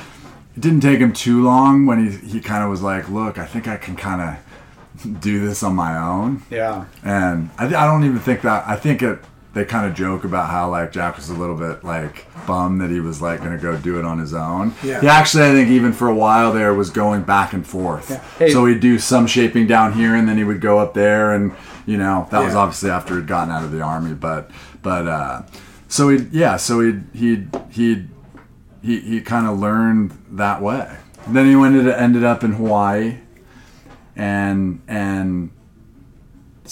it 0.57 0.61
didn't 0.61 0.81
take 0.81 0.99
him 0.99 1.13
too 1.13 1.43
long 1.43 1.85
when 1.85 2.07
he, 2.09 2.17
he 2.29 2.41
kind 2.41 2.63
of 2.65 2.71
was 2.71 2.81
like 2.81 3.09
look 3.11 3.39
i 3.39 3.45
think 3.45 3.67
i 3.69 3.77
can 3.77 3.97
kind 3.97 4.23
of 4.23 5.21
do 5.21 5.45
this 5.47 5.63
on 5.63 5.75
my 5.75 5.99
own 5.99 6.43
Yeah. 6.49 6.85
and 7.05 7.51
I, 7.59 7.67
I 7.67 7.87
don't 7.87 8.05
even 8.05 8.21
think 8.21 8.43
that 8.43 8.67
I 8.69 8.77
think 8.77 9.03
it 9.03 9.19
they 9.55 9.65
kind 9.65 9.87
of 9.87 9.95
joke 9.95 10.25
about 10.25 10.49
how 10.51 10.71
like 10.71 10.93
Jack 10.93 11.17
was 11.17 11.29
a 11.29 11.35
little 11.35 11.57
bit 11.57 11.85
like 11.85 12.27
bummed 12.47 12.81
that 12.81 12.91
he 12.91 13.01
was 13.01 13.21
like 13.21 13.41
going 13.41 13.53
to 13.57 13.59
go 13.63 13.77
do 13.77 13.99
it 13.99 14.05
on 14.05 14.19
his 14.19 14.33
own. 14.35 14.75
Yeah. 14.83 15.01
He 15.01 15.09
actually 15.09 15.45
I 15.45 15.53
think 15.53 15.69
even 15.71 15.93
for 15.93 16.09
a 16.09 16.15
while 16.15 16.53
there 16.53 16.73
was 16.75 16.91
going 16.91 17.23
back 17.23 17.53
and 17.53 17.67
forth. 17.67 18.09
Hey- 18.39 18.51
so 18.51 18.65
he'd 18.67 18.81
do 18.81 18.99
some 18.99 19.27
shaping 19.27 19.67
down 19.67 19.93
here 19.93 20.15
and 20.15 20.29
then 20.29 20.37
he 20.39 20.45
would 20.45 20.61
go 20.61 20.79
up 20.79 20.95
there 20.95 21.33
and 21.33 21.53
you 21.85 21.99
know 21.99 22.27
that 22.31 22.43
was 22.45 22.55
obviously 22.55 22.91
after 22.91 23.17
he'd 23.17 23.27
gotten 23.27 23.53
out 23.53 23.65
of 23.65 23.73
the 23.73 23.81
army 23.83 24.15
but 24.15 24.51
but 24.83 25.07
uh 25.09 25.43
so 25.89 26.09
he 26.09 26.27
yeah 26.31 26.57
so 26.57 26.81
he 26.81 27.01
he 27.13 27.47
he 27.71 28.07
he 28.83 29.01
he 29.01 29.21
kind 29.21 29.47
of 29.47 29.59
learned 29.59 30.17
that 30.31 30.63
way. 30.63 30.97
Then 31.29 31.47
he 31.47 31.53
ended 31.53 31.87
ended 31.89 32.25
up 32.25 32.43
in 32.43 32.53
Hawaii 32.55 33.19
and 34.17 34.81
and 34.89 35.51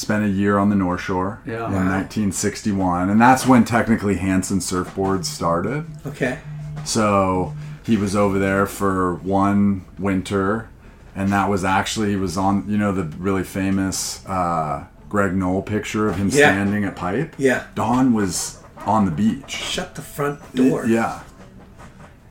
spent 0.00 0.25
a 0.25 0.28
year 0.28 0.59
on 0.59 0.71
the 0.71 0.76
North 0.76 1.00
Shore 1.02 1.40
Yeah. 1.47 1.66
in 1.66 1.73
Wow. 1.75 1.85
1961, 1.85 3.11
and 3.11 3.21
that's 3.21 3.47
when 3.47 3.64
technically 3.64 4.16
Hansen 4.16 4.59
surfboards 4.59 5.26
started. 5.26 5.85
Okay. 6.07 6.38
So 6.85 7.52
he 7.83 7.97
was 7.97 8.16
over 8.16 8.38
there 8.38 8.66
for 8.66 9.14
one 9.16 9.83
winter, 9.99 10.69
and 11.14 11.30
that 11.33 11.49
was 11.49 11.64
actually 11.64 12.11
he 12.11 12.16
was 12.16 12.37
on 12.37 12.64
you 12.66 12.78
know 12.78 12.92
the 12.92 13.04
really 13.19 13.45
famous 13.45 14.25
uh, 14.26 14.85
Greg 15.09 15.35
Noll 15.37 15.62
picture 15.62 16.09
of 16.09 16.16
him 16.16 16.28
Yeah. 16.28 16.50
standing 16.52 16.85
at 16.85 16.97
Pipe. 16.97 17.35
Yeah. 17.38 17.64
Don 17.75 18.12
was 18.14 18.59
on 18.87 19.04
the 19.04 19.11
beach. 19.11 19.50
Shut 19.50 19.95
the 19.95 20.02
front 20.02 20.38
door. 20.54 20.87
Yeah. 20.87 21.21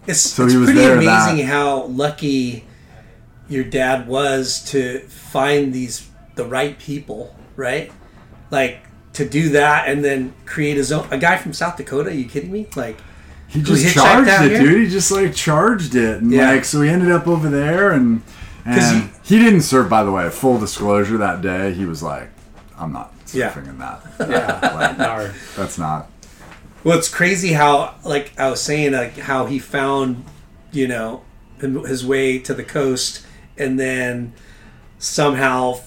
It's, 0.08 0.22
So 0.22 0.46
it's 0.46 0.54
he 0.54 0.58
was 0.58 0.68
pretty 0.72 0.80
there 0.82 0.94
amazing 0.98 1.38
that- 1.38 1.46
how 1.46 1.84
lucky 1.84 2.66
your 3.48 3.64
dad 3.64 4.08
was 4.08 4.64
to 4.72 5.00
find 5.08 5.74
these 5.74 6.08
the 6.36 6.46
right 6.46 6.80
people, 6.80 7.36
right? 7.60 7.92
Like 8.50 8.80
to 9.14 9.28
do 9.28 9.50
that 9.50 9.88
and 9.90 10.04
then 10.04 10.34
create 10.46 10.78
his 10.78 10.92
own. 10.92 11.08
A 11.12 11.18
guy 11.18 11.38
from 11.38 11.54
South 11.54 11.78
Dakota? 11.78 12.10
Are 12.10 12.14
you 12.14 12.26
kidding 12.28 12.52
me? 12.52 12.68
Like 12.76 12.98
He 13.48 13.62
just 13.62 13.86
hitchhiked 13.86 13.94
charged 14.26 14.30
it, 14.46 14.52
here? 14.52 14.62
dude. 14.62 14.84
He 14.86 14.90
just 14.90 15.12
like 15.12 15.36
charged 15.36 15.94
it, 15.96 16.22
and 16.22 16.32
Yeah. 16.32 16.52
like 16.52 16.66
so 16.66 16.82
he 16.82 16.90
ended 16.90 17.12
up 17.12 17.28
over 17.28 17.50
there, 17.50 17.92
and 17.92 18.22
'Cause 18.66 18.92
and 18.92 19.10
he, 19.24 19.40
didn't 19.40 19.62
surf. 19.62 19.90
By 19.90 20.04
the 20.04 20.12
way, 20.12 20.30
full 20.30 20.60
disclosure, 20.60 21.18
that 21.18 21.42
day 21.42 21.74
he 21.74 21.86
was 21.86 22.04
like, 22.04 22.30
"I'm 22.78 22.92
not 22.94 23.14
Yeah. 23.34 23.52
surfing 23.52 23.68
in 23.70 23.78
that. 23.80 24.02
Yeah. 24.30 24.76
Like, 24.76 24.98
Nar. 25.06 25.32
that's 25.58 25.78
not." 25.78 26.10
Well, 26.84 26.98
it's 26.98 27.10
crazy 27.10 27.54
how, 27.54 27.96
like 28.06 28.32
I 28.38 28.50
was 28.50 28.62
saying, 28.62 28.94
like 28.94 29.18
how 29.18 29.46
he 29.48 29.60
found, 29.60 30.24
you 30.72 30.88
know, 30.88 31.24
his 31.60 32.06
way 32.06 32.38
to 32.40 32.54
the 32.54 32.64
coast, 32.64 33.22
and 33.58 33.80
then 33.80 34.34
somehow 34.98 35.80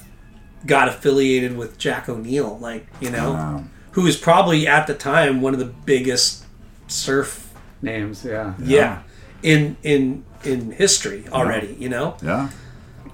got 0.66 0.88
affiliated 0.88 1.57
with 1.57 1.78
Jack 1.78 2.09
O'Neill, 2.09 2.59
like 2.61 2.87
you 3.00 3.11
know, 3.11 3.33
Wow. 3.33 3.64
who 3.92 4.02
was 4.02 4.16
probably 4.16 4.66
at 4.66 4.87
the 4.87 4.95
time 4.95 5.40
one 5.40 5.52
of 5.54 5.59
the 5.61 5.66
biggest 5.66 6.45
surf, 6.88 7.52
Names. 7.83 8.25
Yeah. 8.25 8.54
yeah, 8.62 9.02
in 9.42 9.76
in 9.83 10.25
in 10.45 10.73
history 10.73 11.25
already. 11.33 11.77
You 11.79 11.88
know, 11.88 12.16
Yeah, 12.22 12.48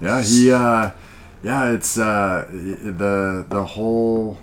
yeah. 0.01 0.21
He, 0.21 0.51
uh, 0.51 0.91
yeah. 1.43 1.71
It's 1.73 1.97
uh, 1.97 2.47
the 2.51 3.45
the 3.49 3.63
whole 3.65 4.37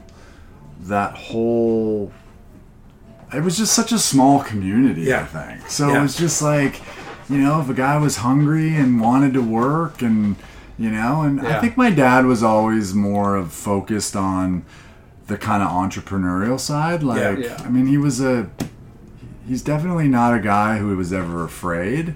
that 0.83 1.14
whole. 1.16 2.12
It 3.35 3.42
was 3.42 3.57
just 3.59 3.73
such 3.75 3.92
a 3.92 3.99
small 3.99 4.42
community. 4.42 5.03
Yeah. 5.03 5.23
I 5.23 5.27
think 5.57 5.69
so. 5.71 5.88
Yeah. 5.88 5.99
It 5.99 6.03
was 6.03 6.16
just 6.16 6.42
like, 6.42 6.81
you 7.29 7.38
know, 7.38 7.61
if 7.61 7.69
a 7.69 7.75
guy 7.75 7.99
was 7.99 8.19
hungry 8.19 8.77
and 8.77 9.01
wanted 9.01 9.35
to 9.35 9.42
work, 9.42 10.01
and 10.01 10.37
you 10.79 10.91
know, 10.91 11.23
and 11.23 11.41
I 11.41 11.61
think 11.61 11.77
my 11.77 11.91
dad 11.91 12.27
was 12.27 12.43
always 12.43 12.95
more 12.95 13.37
of 13.37 13.53
focused 13.53 14.15
on 14.17 14.65
the 15.27 15.37
kind 15.37 15.62
of 15.62 15.71
entrepreneurial 15.71 16.61
side. 16.61 17.03
Like, 17.03 17.39
Yeah. 17.39 17.61
I 17.65 17.69
mean, 17.69 17.87
he 17.87 17.99
was 17.99 18.21
a. 18.21 18.51
He's 19.49 19.62
definitely 19.62 20.09
not 20.09 20.35
a 20.35 20.41
guy 20.41 20.79
who 20.79 20.97
was 20.97 21.12
ever 21.12 21.45
afraid 21.45 22.15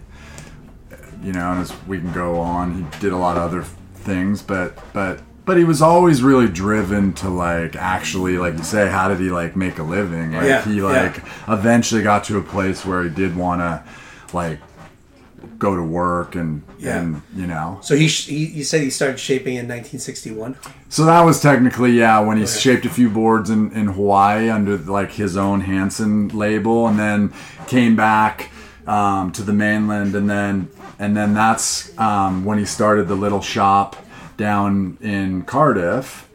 you 1.22 1.32
know, 1.32 1.52
and 1.52 1.60
as 1.60 1.72
we 1.86 1.98
can 1.98 2.12
go 2.12 2.38
on, 2.38 2.74
he 2.74 2.98
did 2.98 3.12
a 3.12 3.16
lot 3.16 3.36
of 3.36 3.42
other 3.42 3.62
things, 3.94 4.42
but 4.42 4.78
but 4.92 5.20
but 5.44 5.56
he 5.56 5.64
was 5.64 5.82
always 5.82 6.22
really 6.22 6.48
driven 6.48 7.12
to 7.14 7.28
like 7.28 7.76
actually, 7.76 8.38
like 8.38 8.56
you 8.56 8.64
say, 8.64 8.88
how 8.88 9.08
did 9.08 9.18
he 9.18 9.30
like 9.30 9.56
make 9.56 9.78
a 9.78 9.82
living? 9.82 10.32
Like 10.32 10.44
Yeah, 10.44 10.64
he 10.64 10.76
yeah. 10.78 10.84
like 10.84 11.22
eventually 11.48 12.02
got 12.02 12.24
to 12.24 12.38
a 12.38 12.42
place 12.42 12.84
where 12.84 13.02
he 13.02 13.10
did 13.10 13.36
want 13.36 13.60
to 13.60 13.82
like 14.34 14.60
go 15.60 15.76
to 15.76 15.82
work 15.82 16.34
and 16.34 16.62
Yeah. 16.78 16.98
and 16.98 17.22
you 17.36 17.46
know. 17.46 17.78
so 17.82 17.94
he 17.94 18.08
sh- 18.08 18.26
he, 18.26 18.46
you 18.46 18.64
said 18.64 18.80
he 18.82 18.90
started 18.90 19.20
shaping 19.20 19.54
in 19.54 19.68
1961. 19.68 20.56
So 20.88 21.04
that 21.04 21.20
was 21.20 21.40
technically 21.40 21.92
yeah 21.92 22.18
when 22.18 22.36
he 22.38 22.46
shaped 22.46 22.84
a 22.86 22.90
few 22.90 23.08
boards 23.08 23.48
in, 23.50 23.70
in 23.72 23.86
Hawaii 23.86 24.50
under 24.50 24.76
like 24.78 25.12
his 25.12 25.36
own 25.36 25.60
Hansen 25.60 26.28
label, 26.28 26.88
and 26.88 26.98
then 26.98 27.32
came 27.68 27.94
back 27.94 28.50
um, 28.86 29.30
to 29.32 29.42
the 29.42 29.52
mainland, 29.52 30.14
and 30.16 30.28
then 30.28 30.68
and 30.98 31.16
then 31.16 31.34
that's 31.34 31.96
um, 31.98 32.44
when 32.44 32.58
he 32.58 32.64
started 32.64 33.06
the 33.06 33.14
little 33.14 33.40
shop 33.42 33.96
down 34.36 34.96
in 35.00 35.42
Cardiff. 35.42 36.28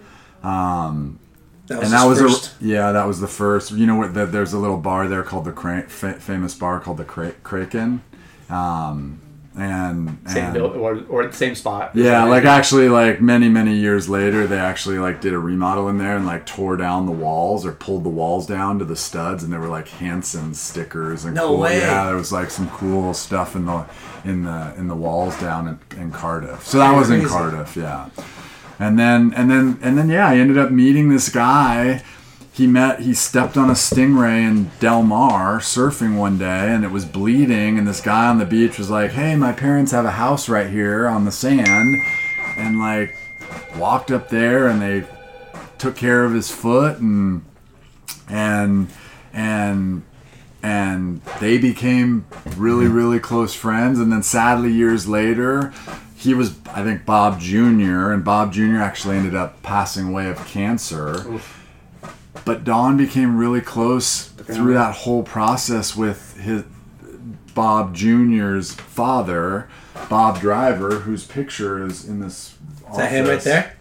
Um, 0.43 1.19
That 1.67 1.79
was 1.79 1.83
and 1.85 1.93
that 1.93 2.05
was 2.05 2.19
first. 2.21 2.61
a 2.61 2.65
yeah, 2.65 2.91
that 2.91 3.05
was 3.07 3.19
the 3.19 3.27
first. 3.27 3.71
You 3.71 3.87
know 3.87 3.95
what? 3.95 4.13
The, 4.13 4.25
there's 4.27 4.53
a 4.53 4.59
little 4.59 4.77
bar 4.77 5.07
there 5.07 5.23
called 5.23 5.45
the 5.45 6.15
famous 6.19 6.53
bar 6.55 6.79
called 6.79 6.97
the 6.97 7.03
Cra- 7.05 7.33
Kraken, 7.43 8.03
um, 8.49 9.21
and 9.57 10.17
Same 10.27 10.43
and- 10.45 10.53
build 10.53 10.75
or, 10.75 11.01
or 11.07 11.31
same 11.31 11.55
spot. 11.55 11.91
yeah, 11.95 12.25
like 12.25 12.43
actually, 12.43 12.89
like 12.89 13.21
many 13.21 13.47
many 13.47 13.75
years 13.75 14.09
later, 14.09 14.45
they 14.47 14.57
actually 14.59 14.99
like 14.99 15.21
did 15.21 15.33
a 15.33 15.39
remodel 15.39 15.87
in 15.87 15.97
there 15.97 16.17
and 16.17 16.25
like 16.25 16.45
tore 16.45 16.75
down 16.75 17.05
the 17.05 17.13
walls 17.13 17.65
or 17.65 17.71
pulled 17.71 18.03
the 18.03 18.09
walls 18.09 18.45
down 18.47 18.79
to 18.79 18.85
the 18.85 18.97
studs, 18.97 19.43
and 19.43 19.53
there 19.53 19.61
were 19.61 19.69
like 19.69 19.87
Hansen 19.87 20.53
stickers 20.53 21.23
and 21.23 21.35
No 21.35 21.47
cool, 21.49 21.59
way. 21.59 21.79
yeah, 21.79 22.05
there 22.05 22.17
was 22.17 22.33
like 22.33 22.51
some 22.51 22.69
cool 22.71 23.13
stuff 23.13 23.55
in 23.55 23.65
the 23.65 23.85
in 24.25 24.43
the 24.43 24.73
in 24.77 24.89
the 24.89 24.95
walls 24.95 25.39
down 25.39 25.67
in, 25.69 25.99
in 26.01 26.11
Cardiff. 26.11 26.63
So 26.67 26.79
that 26.79 26.93
was 26.93 27.09
in 27.09 27.25
Cardiff, 27.25 27.77
yeah. 27.77 28.09
And 28.77 28.99
then 28.99 29.33
and 29.37 29.49
then 29.49 29.79
and 29.81 29.97
then 29.97 30.09
yeah, 30.09 30.27
I 30.27 30.35
ended 30.37 30.57
up 30.57 30.69
meeting 30.69 31.07
this 31.07 31.29
guy. 31.29 32.03
He 32.55 32.67
met 32.67 33.01
he 33.01 33.13
stepped 33.13 33.57
on 33.57 33.69
a 33.69 33.73
stingray 33.73 34.47
in 34.47 34.71
Del 34.79 35.03
Mar 35.03 35.59
surfing 35.59 36.17
one 36.17 36.37
day 36.37 36.71
and 36.73 36.85
it 36.85 36.91
was 36.91 37.03
bleeding 37.03 37.77
and 37.77 37.85
this 37.85 37.99
guy 37.99 38.27
on 38.27 38.37
the 38.37 38.45
beach 38.45 38.77
was 38.77 38.89
like, 38.89 39.11
"Hey, 39.11 39.35
my 39.35 39.51
parents 39.51 39.91
have 39.91 40.05
a 40.05 40.11
house 40.11 40.47
right 40.47 40.69
here 40.69 41.05
on 41.05 41.25
the 41.25 41.31
sand." 41.31 42.01
And 42.57 42.79
like 42.79 43.13
walked 43.77 44.09
up 44.09 44.29
there 44.29 44.67
and 44.67 44.81
they 44.81 45.03
took 45.77 45.95
care 45.97 46.23
of 46.23 46.33
his 46.33 46.49
foot 46.49 46.99
and 46.99 47.43
and 48.29 48.87
and 49.33 50.03
and 50.63 51.21
they 51.39 51.57
became 51.57 52.25
really 52.55 52.87
really 52.87 53.19
close 53.19 53.53
friends 53.53 53.99
and 53.99 54.11
then 54.11 54.23
sadly 54.23 54.71
years 54.71 55.07
later 55.07 55.73
he 56.15 56.33
was 56.33 56.55
i 56.73 56.83
think 56.83 57.05
bob 57.05 57.39
jr 57.39 58.11
and 58.11 58.23
bob 58.23 58.51
jr 58.51 58.77
actually 58.77 59.17
ended 59.17 59.35
up 59.35 59.61
passing 59.61 60.07
away 60.07 60.29
of 60.29 60.37
cancer 60.47 61.39
but 62.43 62.63
don 62.63 62.97
became 62.97 63.37
really 63.37 63.61
close 63.61 64.27
through 64.27 64.73
that 64.73 64.93
whole 64.95 65.23
process 65.23 65.95
with 65.95 66.37
his 66.37 66.63
bob 67.53 67.95
jr's 67.95 68.73
father 68.73 69.69
bob 70.09 70.39
driver 70.41 70.99
whose 70.99 71.25
picture 71.25 71.85
is 71.85 72.03
in 72.07 72.19
this 72.19 72.55
Is 72.91 72.97
that 72.97 73.11
him 73.11 73.27
right 73.27 73.41
there? 73.41 73.75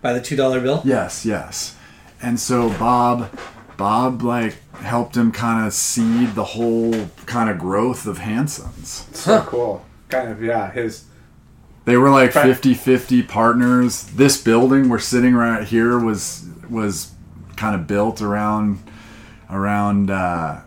By 0.00 0.12
the 0.12 0.20
two 0.20 0.34
dollar 0.34 0.60
bill? 0.60 0.82
Yes, 0.84 1.24
yes. 1.24 1.76
And 2.20 2.38
so 2.38 2.68
Bob, 2.70 3.30
Bob 3.76 4.22
like 4.22 4.56
helped 4.74 5.16
him 5.16 5.30
kind 5.30 5.64
of 5.64 5.72
seed 5.72 6.34
the 6.34 6.44
whole 6.44 7.08
kind 7.26 7.48
of 7.48 7.58
growth 7.58 8.06
of 8.06 8.18
Hansen's. 8.18 9.06
So 9.12 9.42
cool. 9.42 9.84
Kind 10.08 10.28
of 10.30 10.42
yeah. 10.42 10.72
His 10.72 11.04
They 11.84 11.96
were 11.96 12.10
like 12.10 12.34
Right. 12.34 12.46
50-50 12.56 13.28
partners. 13.28 14.04
This 14.14 14.42
building 14.42 14.88
we're 14.88 14.98
sitting 14.98 15.34
right 15.34 15.62
here 15.64 15.98
was 15.98 16.44
was 16.68 17.11
kind 17.62 17.76
of 17.76 17.86
built 17.86 18.20
around 18.20 18.80
around 19.48 20.10
uh, 20.10 20.60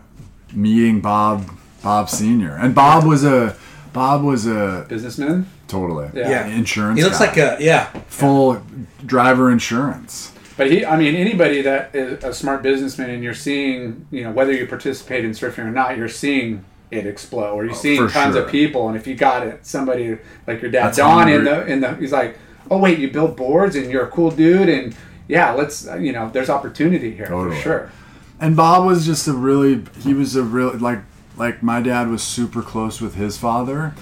meeting 0.54 1.02
Bob 1.02 1.44
Bob 1.82 2.08
Senior. 2.08 2.56
And 2.56 2.74
Bob 2.74 3.04
was 3.04 3.22
a 3.22 3.54
Bob 3.92 4.22
was 4.22 4.46
a 4.46 4.86
businessman. 4.88 5.46
totally 5.68 6.08
Yeah. 6.14 6.30
Yeah. 6.30 6.46
insurance. 6.46 6.98
He 6.98 7.04
looks 7.04 7.18
guy. 7.18 7.26
like 7.26 7.36
a 7.36 7.56
yeah. 7.60 7.84
full 8.08 8.62
driver 9.04 9.50
insurance. 9.50 10.32
But 10.56 10.70
he, 10.70 10.86
I 10.86 10.96
mean, 10.96 11.14
anybody 11.14 11.60
that 11.62 11.94
is 11.94 12.24
a 12.24 12.32
smart 12.32 12.62
businessman, 12.62 13.10
and 13.10 13.22
you're 13.22 13.34
seeing, 13.34 14.06
you 14.10 14.24
know, 14.24 14.30
whether 14.32 14.52
you 14.52 14.66
participate 14.66 15.22
in 15.22 15.32
surfing 15.32 15.66
or 15.66 15.70
not, 15.70 15.98
you're 15.98 16.08
seeing 16.08 16.64
it 16.90 17.06
explode, 17.06 17.52
or 17.52 17.66
you're 17.66 17.74
seeing 17.74 18.00
Oh, 18.02 18.08
for 18.08 18.14
tons 18.14 18.34
sure. 18.36 18.44
of 18.44 18.50
people. 18.50 18.88
And 18.88 18.96
if 18.96 19.06
you 19.06 19.14
got 19.16 19.46
it, 19.46 19.66
somebody 19.66 20.16
like 20.46 20.62
your 20.62 20.70
dad, 20.70 20.86
That's 20.86 20.96
Don, 20.96 21.28
in 21.28 21.44
the 21.44 21.66
in 21.66 21.80
the, 21.82 21.94
he's 21.96 22.12
like, 22.12 22.38
oh 22.70 22.78
wait, 22.78 22.98
you 22.98 23.10
build 23.10 23.36
boards 23.36 23.76
and 23.76 23.90
you're 23.90 24.06
a 24.06 24.10
cool 24.10 24.30
dude, 24.30 24.70
and 24.70 24.94
yeah, 25.28 25.52
let's 25.52 25.86
uh, 25.86 25.96
you 25.96 26.12
know, 26.12 26.30
there's 26.30 26.50
opportunity 26.50 27.14
here 27.14 27.26
Totally. 27.26 27.56
for 27.56 27.62
sure. 27.62 27.92
And 28.40 28.56
Bob 28.56 28.84
was 28.84 29.06
just 29.06 29.26
a 29.28 29.32
really 29.32 29.84
he 30.02 30.14
was 30.14 30.36
a 30.36 30.42
real 30.42 30.76
like 30.78 31.00
like 31.36 31.62
my 31.62 31.80
dad 31.80 32.08
was 32.08 32.22
super 32.22 32.62
close 32.62 33.00
with 33.00 33.14
his 33.14 33.36
father 33.38 33.94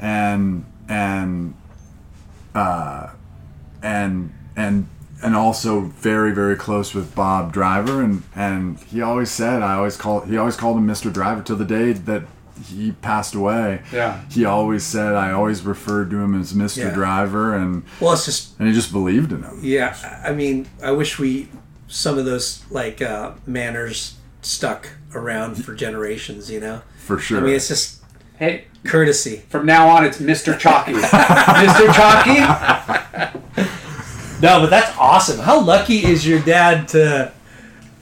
and 0.00 0.64
and 0.88 1.54
uh 2.54 3.10
and 3.82 4.32
and 4.56 4.88
and 5.22 5.36
also 5.36 5.80
very 5.80 6.32
very 6.32 6.56
close 6.56 6.94
with 6.94 7.14
Bob 7.14 7.52
Driver 7.52 8.02
and 8.02 8.22
and 8.34 8.78
he 8.80 9.00
always 9.00 9.30
said 9.30 9.62
I 9.62 9.74
always 9.74 9.96
call 9.96 10.20
he 10.22 10.36
always 10.36 10.56
called 10.56 10.76
him 10.78 10.86
Mr. 10.86 11.12
Driver 11.12 11.42
till 11.42 11.56
the 11.56 11.64
day 11.64 11.92
that 11.92 12.22
he 12.68 12.92
passed 12.92 13.34
away. 13.34 13.82
Yeah. 13.92 14.20
He 14.30 14.44
always 14.44 14.82
said 14.84 15.14
I 15.14 15.32
always 15.32 15.62
referred 15.62 16.10
to 16.10 16.16
him 16.20 16.40
as 16.40 16.52
Mr. 16.52 16.76
Yeah. 16.84 16.90
Driver 16.94 17.54
and 17.54 17.84
Well, 18.00 18.12
it's 18.12 18.24
just 18.24 18.58
and 18.58 18.68
he 18.68 18.74
just 18.74 18.92
believed 18.92 19.32
in 19.32 19.42
him. 19.42 19.58
yeah. 19.62 19.96
I 20.24 20.30
I 20.30 20.32
mean, 20.34 20.66
I 20.82 20.90
wish 20.92 21.18
we 21.18 21.48
some 21.88 22.18
of 22.18 22.24
those 22.24 22.64
like 22.70 23.02
uh, 23.02 23.32
manners 23.46 24.14
stuck 24.42 24.88
around 25.14 25.62
for 25.64 25.74
generations. 25.74 26.50
You 26.50 26.60
know, 26.60 26.82
For 26.98 27.18
sure. 27.18 27.38
I 27.38 27.42
mean, 27.42 27.54
it's 27.54 27.68
just 27.68 28.02
Hey, 28.36 28.64
courtesy. 28.84 29.42
from 29.48 29.64
now 29.64 29.88
on, 29.88 30.04
it's 30.04 30.18
Mr. 30.18 30.58
Chalky. 30.58 30.92
Mr. 30.92 31.92
Chalky. 31.94 32.40
No, 34.42 34.60
but 34.60 34.70
that's 34.70 34.94
awesome. 34.98 35.38
How 35.38 35.60
lucky 35.60 36.04
is 36.04 36.26
your 36.26 36.40
dad 36.40 36.88
to? 36.88 37.32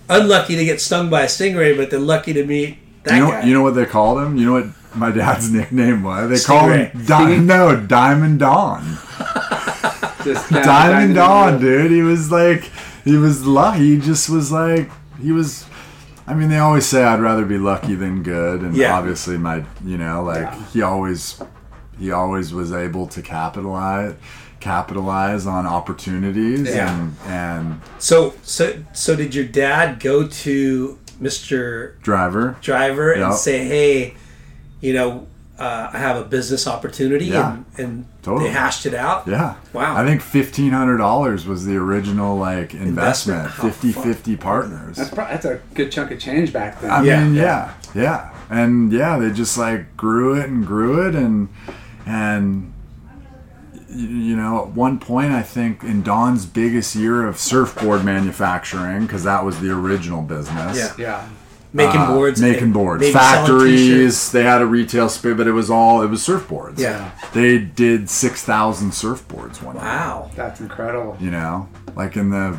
Unlucky 0.08 0.56
to 0.56 0.64
get 0.64 0.80
stung 0.80 1.08
by 1.08 1.22
a 1.22 1.26
stingray, 1.26 1.74
but 1.76 1.90
then 1.90 2.06
lucky 2.06 2.32
to 2.34 2.44
meet 2.44 2.76
that 3.04 3.14
you 3.16 3.20
know, 3.24 3.30
guy. 3.30 3.42
you 3.44 3.54
know 3.54 3.62
what 3.62 3.74
they 3.74 3.86
called 3.86 4.18
him? 4.22 4.36
You 4.36 4.46
know 4.46 4.52
what 4.52 4.66
my 4.96 5.10
dad's 5.10 5.50
nickname 5.58 6.02
was? 6.02 6.28
They 6.30 6.46
called 6.46 6.72
him 6.72 7.04
Di- 7.04 7.38
no 7.38 7.76
Diamond 7.80 8.38
Don. 8.46 8.98
Diamond 10.50 11.14
down 11.14 11.52
Don, 11.52 11.60
dude. 11.60 11.90
He 11.90 12.02
was 12.02 12.30
like, 12.30 12.70
he 13.04 13.16
was 13.16 13.44
lucky. 13.46 13.94
He 13.96 13.98
just 14.00 14.28
was 14.30 14.52
like, 14.52 14.90
he 15.20 15.32
was. 15.32 15.66
I 16.26 16.34
mean, 16.34 16.48
they 16.50 16.58
always 16.58 16.86
say 16.86 17.02
I'd 17.02 17.20
rather 17.20 17.44
be 17.44 17.58
lucky 17.58 17.96
than 17.96 18.22
good, 18.22 18.60
and 18.62 18.76
Yeah. 18.76 18.96
obviously, 18.96 19.36
my, 19.38 19.64
you 19.84 19.98
know, 19.98 20.22
like 20.22 20.42
Yeah. 20.42 20.64
he 20.72 20.82
always, 20.82 21.42
he 21.98 22.12
always 22.12 22.54
was 22.54 22.72
able 22.72 23.08
to 23.08 23.20
capitalize, 23.22 24.14
capitalize 24.60 25.46
on 25.48 25.66
opportunities, 25.66 26.68
Yeah. 26.68 26.94
and 26.96 27.16
and 27.26 27.80
So, 27.98 28.34
so, 28.44 28.72
so 28.92 29.16
did 29.16 29.34
your 29.34 29.44
dad 29.46 29.98
go 29.98 30.28
to 30.28 30.98
Mr. 31.22 32.00
driver. 32.02 32.56
Driver 32.60 33.12
and 33.12 33.34
say, 33.34 33.64
"Hey, 33.66 34.14
you 34.80 34.92
know, 34.92 35.26
uh, 35.58 35.90
I 35.92 35.98
have 35.98 36.16
a 36.16 36.24
business 36.24 36.66
opportunity," 36.66 37.26
Yeah. 37.26 37.52
and, 37.54 37.64
and 37.78 38.06
Totally. 38.22 38.46
they 38.48 38.52
hashed 38.54 38.84
it 38.86 38.94
out. 38.94 39.26
Yeah. 39.28 39.54
Wow. 39.72 39.96
I 39.96 40.04
think 40.04 40.20
fifteen 40.22 40.72
hundred 40.72 40.98
dollars 40.98 41.46
was 41.46 41.64
the 41.64 41.76
original 41.76 42.36
like 42.36 42.74
investment. 42.74 43.44
Investment. 43.46 43.48
How 43.50 43.68
50-50 44.12 44.40
partners. 44.40 44.96
That's, 44.96 45.10
pro- 45.10 45.24
that's 45.28 45.44
a 45.44 45.60
good 45.74 45.92
chunk 45.92 46.10
of 46.10 46.18
change 46.18 46.52
back 46.52 46.80
then. 46.80 46.90
I 46.90 47.02
Yeah. 47.04 47.24
mean, 47.24 47.34
yeah, 47.34 47.74
yeah, 47.94 48.30
and 48.50 48.92
yeah, 48.92 49.18
they 49.18 49.30
just 49.30 49.56
like 49.56 49.96
grew 49.96 50.34
it 50.34 50.48
and 50.48 50.66
grew 50.66 51.06
it, 51.06 51.14
and 51.14 51.48
and 52.06 52.64
y- 52.64 52.71
you 53.94 54.36
know, 54.36 54.62
at 54.62 54.68
one 54.68 54.98
point, 54.98 55.32
I 55.32 55.42
think 55.42 55.84
in 55.84 56.02
Don's 56.02 56.46
biggest 56.46 56.94
year 56.94 57.26
of 57.26 57.38
surfboard 57.38 58.04
manufacturing, 58.04 59.02
because 59.02 59.24
that 59.24 59.44
was 59.44 59.60
the 59.60 59.70
original 59.70 60.22
business. 60.22 60.76
Yeah. 60.76 60.94
yeah. 60.98 61.28
making 61.72 62.00
uh, 62.00 62.08
boards, 62.08 62.40
making 62.40 62.64
and 62.64 62.74
boards, 62.74 63.10
factories. 63.10 64.32
They 64.32 64.44
had 64.44 64.62
a 64.62 64.66
retail 64.66 65.08
space, 65.08 65.36
but 65.36 65.46
it 65.46 65.52
was 65.52 65.70
all 65.70 66.02
it 66.02 66.08
was 66.08 66.26
surfboards. 66.26 66.78
Yeah. 66.78 67.10
they 67.34 67.58
did 67.58 68.08
six 68.10 68.42
thousand 68.42 68.90
surfboards 68.90 69.62
one 69.62 69.76
year. 69.76 69.84
Wow. 69.84 70.30
That's 70.34 70.60
incredible. 70.60 71.16
You 71.20 71.30
know, 71.30 71.68
like 71.94 72.16
in 72.16 72.30
the 72.30 72.58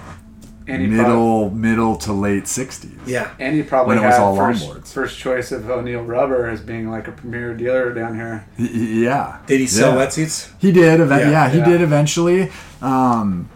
And 0.68 0.82
he 0.82 0.88
middle 0.88 1.50
middle 1.50 1.98
to 1.98 2.14
late 2.14 2.48
sixties. 2.48 2.98
Yeah. 3.06 3.32
And 3.40 3.56
he 3.56 3.64
probably 3.64 3.96
When 3.96 4.04
it 4.04 4.08
was 4.08 4.16
had 4.16 4.24
all 4.24 4.36
first, 4.38 4.88
first 4.94 5.18
choice 5.20 5.52
of 5.52 5.70
O'Neill 5.70 6.04
Rubber 6.04 6.48
as 6.48 6.62
being 6.62 6.90
like 6.90 7.08
a 7.08 7.12
premier 7.12 7.54
dealer 7.54 7.94
down 7.94 8.16
here. 8.16 8.46
Yeah. 8.58 9.40
Did 9.46 9.60
he 9.60 9.68
sell 9.68 9.96
Yeah. 9.98 10.06
wetsuits? 10.06 10.50
He 10.60 10.72
did. 10.72 11.02
Eve- 11.02 11.10
Yeah, 11.10 11.30
yeah, 11.30 11.50
he 11.50 11.58
yeah. 11.58 11.66
did 11.66 11.82
eventually. 11.82 12.50
Um, 12.82 13.50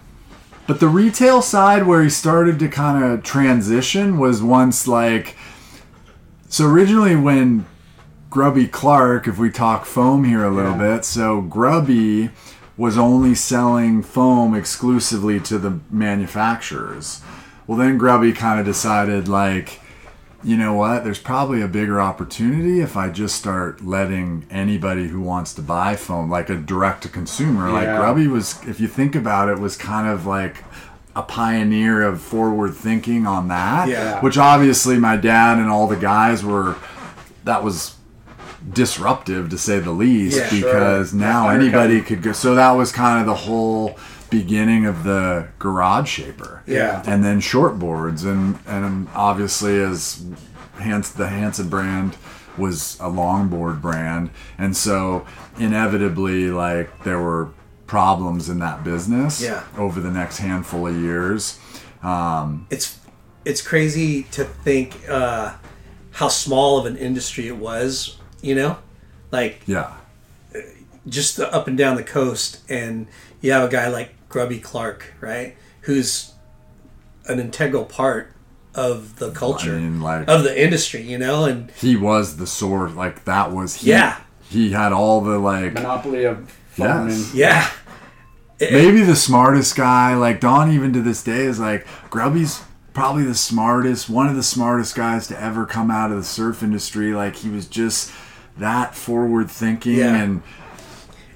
but 0.67 0.82
the 0.82 0.89
retail 0.89 1.41
side, 1.41 1.88
where 1.88 2.04
he 2.04 2.10
started 2.10 2.60
to 2.60 2.67
kind 2.67 3.02
of 3.04 3.24
transition, 3.24 4.17
was 4.17 4.43
once 4.43 4.86
like. 4.88 5.38
So 6.50 6.65
originally, 6.65 7.15
when 7.15 7.65
Grubby 8.30 8.67
Clark, 8.67 9.28
if 9.28 9.38
we 9.38 9.50
talk 9.50 9.86
foam 9.86 10.26
here 10.26 10.43
a 10.43 10.50
little 10.52 10.72
Yeah. 10.74 10.96
bit, 10.96 11.06
so 11.06 11.39
Grubby 11.41 12.32
was 12.77 12.97
only 12.97 13.33
selling 13.33 14.03
foam 14.03 14.53
exclusively 14.53 15.39
to 15.39 15.57
the 15.57 15.79
manufacturers. 15.89 17.21
Well, 17.65 17.77
then 17.77 17.97
Grubby 17.97 18.31
kind 18.31 18.59
of 18.59 18.65
decided, 18.65 19.27
like, 19.27 19.81
you 20.43 20.55
know 20.55 20.73
what? 20.73 21.03
There's 21.03 21.19
probably 21.19 21.61
a 21.61 21.67
bigger 21.67 21.99
opportunity 21.99 22.79
if 22.79 22.95
I 22.95 23.09
just 23.09 23.35
start 23.35 23.83
letting 23.83 24.45
anybody 24.51 25.07
who 25.07 25.19
wants 25.19 25.53
to 25.55 25.61
buy 25.61 25.95
foam, 25.95 26.29
like 26.29 26.49
a 26.49 26.55
direct 26.55 27.03
to 27.03 27.09
consumer. 27.09 27.71
Like 27.71 27.87
Grubby 27.87 28.27
was, 28.27 28.63
if 28.67 28.79
you 28.79 28.87
think 28.87 29.15
about 29.15 29.49
it, 29.49 29.59
was 29.59 29.75
kind 29.75 30.07
of 30.07 30.25
like 30.27 30.63
a 31.15 31.23
pioneer 31.23 32.03
of 32.03 32.21
forward 32.21 32.75
thinking 32.75 33.25
on 33.25 33.47
that. 33.47 33.89
Yeah. 33.89 34.21
Which 34.21 34.37
obviously 34.37 34.99
my 34.99 35.17
dad 35.17 35.57
and 35.57 35.69
all 35.69 35.87
the 35.87 35.97
guys 35.97 36.45
were. 36.45 36.75
That 37.43 37.63
was 37.63 37.96
disruptive 38.74 39.50
to 39.50 39.58
say 39.58 39.80
the 39.80 39.91
least 39.91 40.38
Yeah, 40.38 40.48
sure. 40.48 40.74
because 40.74 41.13
now 41.13 41.50
anybody 41.50 42.02
could 42.02 42.22
go. 42.22 42.32
So 42.32 42.56
that 42.56 42.72
was 42.72 42.91
kind 42.91 43.20
of 43.20 43.26
the 43.26 43.36
whole 43.36 43.98
beginning 44.30 44.86
of 44.86 45.04
the 45.04 45.48
garage 45.60 46.10
shaper 46.10 46.62
Yeah. 46.65 47.02
and 47.08 47.24
then 47.24 47.39
shortboards 47.39 48.26
and 48.26 48.60
and 48.67 49.08
obviously 49.15 49.80
as 49.80 50.26
Hans 50.80 51.12
the 51.12 51.30
Hansen 51.30 51.70
brand 51.70 52.17
was 52.58 52.96
a 53.00 53.06
longboard 53.10 53.82
brand 53.82 54.30
and 54.58 54.76
so 54.76 55.26
inevitably 55.58 56.50
like 56.52 57.04
there 57.04 57.20
were 57.22 57.50
problems 57.86 58.50
in 58.50 58.60
that 58.60 58.84
business 58.84 59.41
Yeah. 59.41 59.63
over 59.78 60.02
the 60.02 60.12
next 60.12 60.39
handful 60.39 60.88
of 60.88 60.96
years 60.96 61.58
um, 62.04 62.67
It's 62.70 63.00
it's 63.46 63.62
crazy 63.62 64.24
to 64.32 64.43
think 64.43 65.00
uh, 65.10 65.54
how 66.12 66.28
small 66.28 66.78
of 66.80 66.86
an 66.86 66.98
industry 66.98 67.48
it 67.48 67.56
was. 67.58 68.16
You 68.41 68.56
know, 68.56 68.78
like 69.32 69.62
yeah 69.65 69.93
just 71.08 71.38
the 71.38 71.52
up 71.54 71.67
and 71.67 71.78
down 71.78 71.95
the 71.95 72.04
coast, 72.04 72.60
and 72.69 73.08
you 73.41 73.52
have 73.52 73.63
a 73.63 73.71
guy 73.71 73.88
like 73.88 74.12
Grubby 74.30 74.60
Clark, 74.60 75.13
right, 75.21 75.56
who's 75.82 76.34
an 77.28 77.39
integral 77.39 77.86
part 77.86 78.34
of 78.76 79.17
the 79.17 79.32
culture 79.32 79.73
mean, 79.80 80.02
like- 80.02 80.28
of 80.28 80.43
the 80.43 80.62
industry. 80.63 81.02
You 81.02 81.17
know, 81.17 81.45
and 81.45 81.71
he 81.71 81.95
was 81.95 82.38
the 82.38 82.47
source 82.47 82.93
like 82.93 83.23
that 83.26 83.52
was 83.54 83.76
he, 83.76 83.91
Yeah. 83.91 84.17
he 84.50 84.71
had 84.71 84.91
all 84.91 85.21
the 85.21 85.38
like 85.39 85.73
Monopoly 85.73 86.26
of 86.26 86.50
foam 86.71 87.08
Yes. 87.10 87.26
and 87.30 87.34
yeah, 87.34 87.69
maybe 88.60 89.02
the 89.02 89.15
smartest 89.15 89.76
guy. 89.76 90.13
Like 90.15 90.39
Don, 90.41 90.71
even 90.71 90.91
to 90.93 91.02
this 91.02 91.23
day, 91.23 91.45
is 91.45 91.60
like 91.60 91.88
Grubby's 92.10 92.62
probably 92.93 93.23
the 93.23 93.36
smartest, 93.36 94.10
one 94.10 94.28
of 94.28 94.36
the 94.36 94.43
smartest 94.43 94.93
guys 94.95 95.28
to 95.28 95.41
ever 95.41 95.65
come 95.65 95.89
out 95.89 96.12
of 96.12 96.17
the 96.17 96.23
surf 96.23 96.62
industry. 96.63 97.13
Like 97.13 97.38
he 97.38 97.50
was 97.50 97.65
just 97.67 98.12
that 98.60 98.96
forward 98.96 99.50
thinking, 99.52 99.96
Yeah. 99.98 100.15
and 100.15 100.41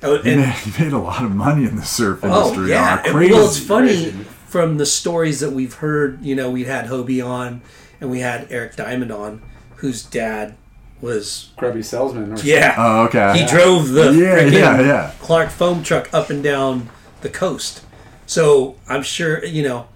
Oh, 0.04 0.18
he, 0.22 0.32
and- 0.32 0.42
made, 0.42 0.54
he 0.54 0.84
made 0.84 0.94
a 0.94 0.98
lot 0.98 1.24
of 1.24 1.32
money 1.32 1.66
in 1.66 1.76
the 1.76 1.84
surf 1.86 2.24
industry. 2.24 2.32
Oh 2.44 2.48
industry. 2.54 2.70
yeah, 2.72 2.94
Uh, 3.06 3.12
crazy. 3.12 3.34
well, 3.34 3.46
it's 3.46 3.60
funny 3.60 3.88
Crazy. 3.88 4.12
from 4.48 4.78
the 4.78 4.86
stories 4.86 5.40
that 5.42 5.52
we've 5.52 5.76
heard. 5.76 6.20
You 6.24 6.36
know, 6.36 6.50
we 6.50 6.64
had 6.64 6.86
Hobie 6.88 7.24
on, 7.26 7.62
and 8.00 8.10
we 8.10 8.20
had 8.22 8.48
Eric 8.50 8.76
Diamond 8.76 9.12
on, 9.12 9.42
whose 9.78 10.04
dad 10.04 10.56
was 11.02 11.50
grubby 11.58 11.82
salesman. 11.84 12.34
Or 12.34 12.38
yeah. 12.42 12.76
Oh, 12.78 13.04
okay. 13.06 13.40
he 13.40 13.46
drove 13.46 13.90
the 13.90 14.12
Yeah, 14.14 14.40
frickin' 14.40 14.52
yeah, 14.54 14.82
yeah. 14.82 15.12
Clark 15.20 15.50
foam 15.50 15.84
truck 15.84 16.10
up 16.14 16.30
and 16.30 16.44
down 16.44 16.90
the 17.22 17.30
coast. 17.30 17.82
So 18.28 18.76
I'm 18.88 19.04
sure 19.04 19.44
you 19.46 19.62
know 19.64 19.88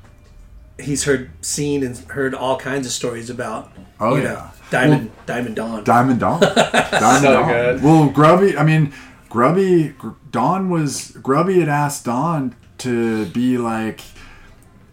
he's 0.80 1.06
heard, 1.06 1.30
seen, 1.42 1.84
and 1.84 1.98
heard 2.10 2.34
all 2.36 2.58
kinds 2.58 2.86
of 2.86 2.92
stories 2.92 3.30
about 3.30 3.72
Oh, 4.00 4.16
you 4.16 4.24
yeah. 4.24 4.28
know 4.30 4.44
Diamond 4.69 5.12
Diamond 5.25 5.56
Don. 5.56 5.84
Diamond 5.84 6.19
Don. 6.19 6.39
Diamond 6.56 7.21
So 7.23 7.34
Don. 7.34 7.47
good. 7.47 7.84
Well, 7.84 8.10
Grubby. 8.10 8.58
I 8.58 8.63
mean, 8.63 8.93
Grubby. 9.30 9.89
Gr- 9.89 10.10
Don 10.32 10.69
was 10.69 11.12
Grubby 11.21 11.60
had 11.60 11.69
asked 11.69 12.06
Don 12.06 12.56
to 12.80 13.25
be 13.28 13.58
like 13.58 14.01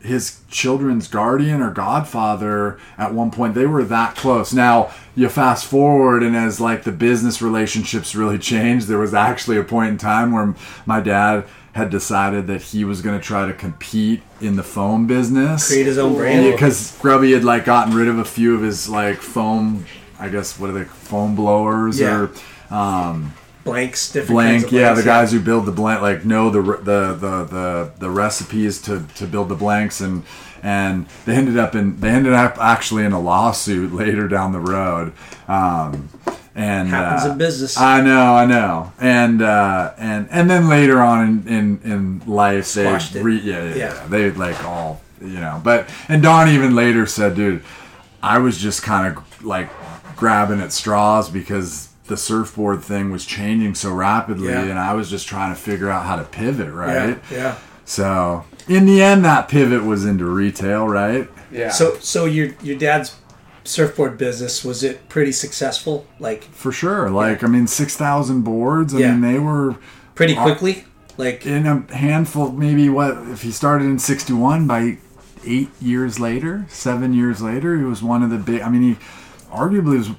his 0.01 0.41
children's 0.51 1.07
guardian 1.07 1.61
or 1.63 1.71
godfather 1.71 2.77
at 2.99 3.15
one 3.15 3.31
point 3.31 3.55
they 3.55 3.67
were 3.67 3.85
that 3.85 4.17
close 4.17 4.53
now 4.53 4.91
you 5.15 5.29
fast 5.29 5.65
forward 5.65 6.25
and 6.25 6.37
as 6.37 6.61
like 6.61 6.83
the 6.83 6.91
business 6.91 7.41
relationships 7.41 8.13
really 8.13 8.37
changed 8.39 8.89
there 8.89 8.99
was 8.99 9.15
actually 9.15 9.57
a 9.57 9.63
point 9.63 9.91
in 9.91 9.97
time 9.99 10.33
where 10.33 10.57
my 10.87 10.99
dad 11.01 11.45
had 11.73 11.89
decided 11.91 12.47
that 12.49 12.61
he 12.63 12.85
was 12.85 13.01
going 13.01 13.19
to 13.19 13.25
try 13.25 13.47
to 13.47 13.53
compete 13.55 14.23
in 14.41 14.57
the 14.57 14.63
foam 14.63 15.07
business 15.07 15.69
Create 15.69 15.87
his 15.87 15.97
own 15.99 16.15
brand. 16.15 16.53
because 16.53 16.97
Grubby 17.01 17.33
had 17.33 17.45
like 17.45 17.65
gotten 17.65 17.95
rid 17.95 18.09
of 18.09 18.19
a 18.19 18.25
few 18.25 18.55
of 18.55 18.61
his 18.63 18.89
like 18.89 19.17
foam, 19.19 19.87
I 20.19 20.29
guess 20.29 20.59
what 20.59 20.69
are 20.71 20.75
they 20.75 20.85
foam 20.85 21.35
blowers 21.35 21.99
Yeah. 21.99 22.29
or 22.71 22.75
um, 22.75 23.33
blanks, 23.65 24.11
different 24.13 24.31
blank 24.37 24.73
yeah 24.73 24.93
the 24.93 25.03
guys 25.03 25.31
who 25.33 25.39
build 25.41 25.67
the 25.67 25.73
blank 25.73 26.03
like 26.03 26.25
know 26.25 26.51
the 26.51 26.61
the 26.61 27.15
the 27.15 27.45
the, 27.45 27.93
the 27.99 28.11
recipes 28.11 28.81
to 28.83 29.07
to 29.15 29.27
build 29.27 29.49
the 29.49 29.55
blanks 29.55 30.01
and 30.01 30.25
and 30.65 31.07
they 31.27 31.35
ended 31.37 31.57
up 31.57 31.75
in 31.77 31.99
they 32.01 32.09
ended 32.11 32.33
up 32.33 32.59
actually 32.59 33.05
in 33.05 33.13
a 33.13 33.21
lawsuit 33.21 33.93
later 34.03 34.27
down 34.27 34.51
the 34.53 34.59
road 34.61 35.13
um 35.49 36.09
and 36.55 36.89
Happens 36.89 37.25
uh, 37.29 37.33
in 37.33 37.39
business. 37.39 37.79
I 37.79 38.01
know, 38.01 38.35
I 38.35 38.45
know, 38.47 38.93
and 39.01 39.41
uh, 39.43 39.95
and 39.99 40.29
and 40.31 40.51
then 40.51 40.69
later 40.69 41.01
on 41.01 41.27
in 41.47 41.49
in, 41.49 41.81
in 41.85 42.23
life, 42.27 42.73
they 42.75 42.85
re- 43.23 43.41
yeah, 43.41 43.65
yeah, 43.65 43.75
Yeah. 43.75 43.75
yeah, 43.95 44.07
they 44.09 44.31
like 44.33 44.63
all 44.65 45.01
you 45.21 45.41
know. 45.41 45.61
But 45.65 45.89
and 46.09 46.23
Don 46.23 46.49
even 46.49 46.75
later 46.75 47.07
said, 47.07 47.35
"Dude, 47.37 47.63
I 48.23 48.39
was 48.39 48.59
just 48.59 48.83
kind 48.83 49.17
of 49.17 49.45
like 49.45 49.71
grabbing 50.17 50.61
at 50.61 50.73
straws 50.73 51.29
because 51.31 51.89
the 52.07 52.17
surfboard 52.17 52.83
thing 52.83 53.11
was 53.11 53.25
changing 53.25 53.75
so 53.75 53.93
rapidly, 53.93 54.49
Yeah. 54.51 54.63
and 54.65 54.79
I 54.79 54.93
was 54.93 55.09
just 55.09 55.27
trying 55.29 55.55
to 55.55 55.61
figure 55.61 55.89
out 55.89 56.05
how 56.05 56.17
to 56.17 56.25
pivot, 56.25 56.71
right? 56.73 57.19
Yeah, 57.31 57.37
yeah. 57.37 57.57
So 57.85 58.45
in 58.69 58.85
the 58.87 59.03
end, 59.03 59.25
that 59.25 59.49
pivot 59.49 59.85
was 59.85 60.05
into 60.05 60.25
retail, 60.27 60.87
right? 60.87 61.29
Yeah. 61.51 61.71
So, 61.71 61.97
so 61.99 62.25
your 62.27 62.49
your 62.63 62.77
dad's 62.79 63.17
surfboard 63.65 64.19
business 64.19 64.65
was 64.65 64.83
it 64.83 65.09
pretty 65.09 65.33
successful? 65.33 66.07
Like 66.19 66.45
For 66.45 66.73
sure. 66.73 67.11
Like 67.11 67.43
I 67.45 67.47
mean, 67.47 67.67
six 67.67 67.97
thousand 67.97 68.43
boards. 68.43 68.95
I 68.95 68.99
Yeah. 68.99 69.13
mean, 69.17 69.21
they 69.33 69.39
were 69.39 69.77
pretty 70.15 70.35
quickly? 70.35 70.85
Like 71.19 71.45
in 71.47 71.67
a 71.67 71.95
handful 71.95 72.51
maybe 72.53 72.89
what 72.89 73.17
if 73.29 73.43
he 73.43 73.51
started 73.53 73.85
in 73.85 73.99
61 73.99 74.67
by 74.67 74.97
eight 75.45 75.69
years 75.81 76.19
later 76.19 76.65
seven 76.69 77.13
years 77.13 77.43
later 77.43 77.77
he 77.77 77.85
was 77.85 78.03
one 78.03 78.23
of 78.23 78.31
the 78.31 78.39
big 78.39 78.63
i 78.63 78.69
mean 78.71 78.83
he 78.95 78.97
arguably 79.51 79.99
was 79.99 80.11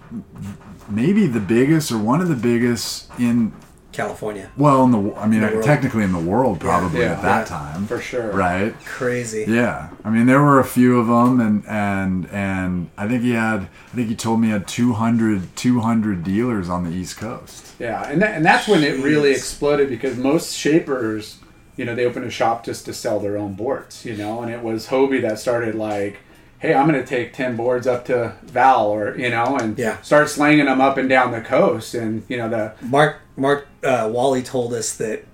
maybe 0.90 1.26
the 1.28 1.40
biggest 1.40 1.92
or 1.92 1.98
one 1.98 2.22
of 2.22 2.28
the 2.28 2.36
biggest 2.36 3.10
in 3.18 3.52
California. 3.94 4.50
well 4.58 4.84
in 4.84 4.92
the 4.92 5.14
i 5.16 5.28
mean 5.28 5.42
the 5.42 5.62
technically 5.62 6.04
in 6.04 6.12
the 6.12 6.20
world 6.20 6.60
probably 6.60 7.02
Yeah. 7.02 7.14
at 7.14 7.22
that 7.22 7.40
Yeah, 7.50 7.58
time 7.58 7.88
for 7.88 8.00
sure. 8.02 8.32
right 8.32 8.74
Crazy. 8.86 9.46
yeah 9.48 9.90
i 10.04 10.10
mean 10.10 10.26
there 10.26 10.42
were 10.42 10.60
a 10.60 10.66
few 10.66 11.00
of 11.00 11.08
them 11.08 11.40
and 11.40 11.64
and 11.68 12.28
and 12.32 12.90
i 12.98 13.08
think 13.08 13.22
he 13.22 13.32
had 13.32 13.62
i 13.62 13.96
think 13.96 14.10
he 14.10 14.16
told 14.16 14.40
me 14.42 14.48
he 14.48 14.54
had 14.54 14.68
200 14.68 15.56
200 15.56 16.24
dealers 16.24 16.70
on 16.70 16.84
the 16.84 16.92
east 16.92 17.18
coast 17.18 17.74
Yeah, 17.80 18.04
and 18.10 18.22
that, 18.22 18.32
and 18.36 18.46
that's 18.46 18.68
when 18.68 18.84
it 18.84 19.04
really 19.04 19.32
exploded 19.32 19.90
because 19.90 20.18
most 20.18 20.54
shapers, 20.56 21.40
you 21.76 21.86
know, 21.86 21.96
they 21.96 22.06
opened 22.06 22.26
a 22.26 22.30
shop 22.32 22.64
just 22.64 22.86
to 22.86 22.94
sell 22.94 23.20
their 23.20 23.36
own 23.38 23.54
boards, 23.56 24.06
you 24.06 24.16
know, 24.16 24.42
and 24.42 24.52
it 24.52 24.62
was 24.62 24.88
Hobie 24.88 25.22
that 25.22 25.40
started 25.40 25.74
like, 25.76 26.18
hey, 26.64 26.74
I'm 26.74 26.88
going 26.90 27.00
to 27.00 27.06
take 27.06 27.34
ten 27.34 27.56
boards 27.56 27.86
up 27.86 28.06
to 28.06 28.34
Val, 28.42 28.88
or 28.88 29.16
you 29.18 29.30
know, 29.30 29.58
and 29.60 29.78
Yeah. 29.78 30.02
start 30.02 30.30
slanging 30.30 30.66
them 30.66 30.82
up 30.82 30.98
and 30.98 31.08
down 31.08 31.32
the 31.32 31.42
coast, 31.42 31.94
and 31.94 32.24
you 32.28 32.38
know 32.38 32.50
the 32.50 32.74
Mark 32.82 33.18
Mark 33.38 33.68
uh, 33.84 34.10
Wally 34.12 34.42
told 34.42 34.74
us 34.74 34.96
that 34.98 35.26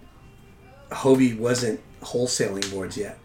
Hobie 0.92 1.38
wasn't 1.38 1.80
wholesaling 2.02 2.72
boards 2.74 2.96
yet 2.98 3.18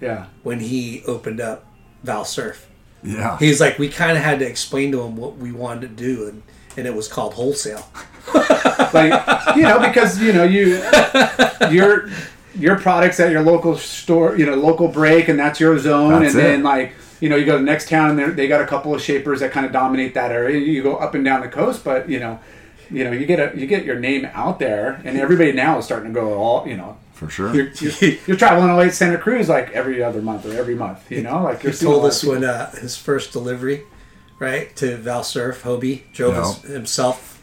yeah 0.00 0.26
when 0.44 0.60
he 0.60 1.02
opened 1.06 1.40
up 1.40 1.66
Val 2.04 2.24
Surf. 2.24 2.68
yeah 3.02 3.36
He's 3.38 3.60
like, 3.60 3.78
we 3.78 3.88
kind 3.88 4.16
of 4.16 4.22
had 4.22 4.38
to 4.38 4.46
explain 4.46 4.92
to 4.92 5.02
him 5.02 5.16
what 5.16 5.36
we 5.36 5.52
wanted 5.52 5.80
to 5.82 5.88
do, 5.88 6.28
and, 6.28 6.42
and 6.76 6.86
it 6.86 6.94
was 6.94 7.08
called 7.08 7.34
wholesale. 7.34 7.86
like 8.94 9.56
you 9.56 9.62
know 9.62 9.78
because 9.80 10.20
you 10.22 10.32
know 10.32 10.44
you 10.44 10.82
your 11.70 12.08
your 12.54 12.78
products 12.78 13.18
at 13.20 13.30
your 13.32 13.42
local 13.42 13.76
store 13.76 14.36
you 14.36 14.46
know 14.46 14.54
local 14.54 14.88
break 14.88 15.28
and 15.28 15.38
that's 15.38 15.58
your 15.60 15.78
zone 15.78 16.20
That's 16.22 16.34
and 16.34 16.42
then 16.44 16.62
like 16.62 16.92
you 17.20 17.28
know 17.28 17.36
you 17.36 17.44
go 17.44 17.52
to 17.52 17.58
the 17.58 17.64
next 17.64 17.88
town 17.88 18.18
and 18.18 18.36
they 18.36 18.48
got 18.48 18.60
a 18.60 18.66
couple 18.66 18.94
of 18.94 19.02
shapers 19.02 19.40
that 19.40 19.52
kind 19.52 19.66
of 19.66 19.72
dominate 19.72 20.14
that 20.14 20.32
area. 20.32 20.58
You 20.58 20.82
go 20.82 20.96
up 20.96 21.14
and 21.14 21.24
down 21.24 21.40
the 21.42 21.48
coast 21.48 21.84
but 21.84 22.08
you 22.08 22.18
know 22.18 22.40
you 22.90 23.04
know 23.04 23.12
you 23.12 23.26
get 23.26 23.38
a 23.38 23.58
you 23.58 23.66
get 23.66 23.84
your 23.84 23.98
name 23.98 24.28
out 24.32 24.58
there 24.58 25.00
and 25.04 25.16
everybody 25.18 25.52
now 25.52 25.78
is 25.78 25.84
starting 25.84 26.12
to 26.12 26.20
go 26.20 26.34
all 26.34 26.66
you 26.66 26.76
know. 26.76 26.96
For 27.12 27.28
sure. 27.28 27.54
You're, 27.54 27.70
you're, 27.74 28.14
you're 28.26 28.36
traveling 28.38 28.70
away 28.70 28.86
to 28.86 28.92
Santa 28.92 29.18
Cruz 29.18 29.46
like 29.46 29.70
every 29.72 30.02
other 30.02 30.22
month 30.22 30.46
or 30.46 30.56
every 30.56 30.74
month 30.74 31.10
you 31.12 31.22
know 31.22 31.42
like 31.42 31.62
a 31.64 31.72
told 31.72 32.06
us 32.06 32.24
when 32.24 32.44
uh, 32.44 32.70
his 32.76 32.96
first 32.96 33.32
delivery, 33.32 33.82
right, 34.38 34.74
to 34.76 34.96
Val 34.96 35.22
Surf, 35.22 35.62
Hobie 35.62 36.10
drove 36.14 36.36
his, 36.62 36.72
himself. 36.72 37.36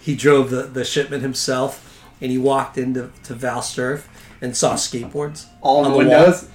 He 0.00 0.16
drove 0.16 0.50
the, 0.50 0.62
the 0.62 0.84
shipment 0.84 1.22
himself, 1.22 2.02
and 2.20 2.30
he 2.30 2.38
walked 2.38 2.78
into 2.78 3.12
to 3.24 3.34
Val 3.34 3.60
Surf 3.62 4.08
and 4.40 4.56
saw 4.56 4.74
skateboards 4.74 5.46
all 5.60 5.80
in 5.80 5.92
on 5.92 5.98
the 5.98 6.04
the 6.04 6.08
wall. 6.10 6.18
windows 6.26 6.48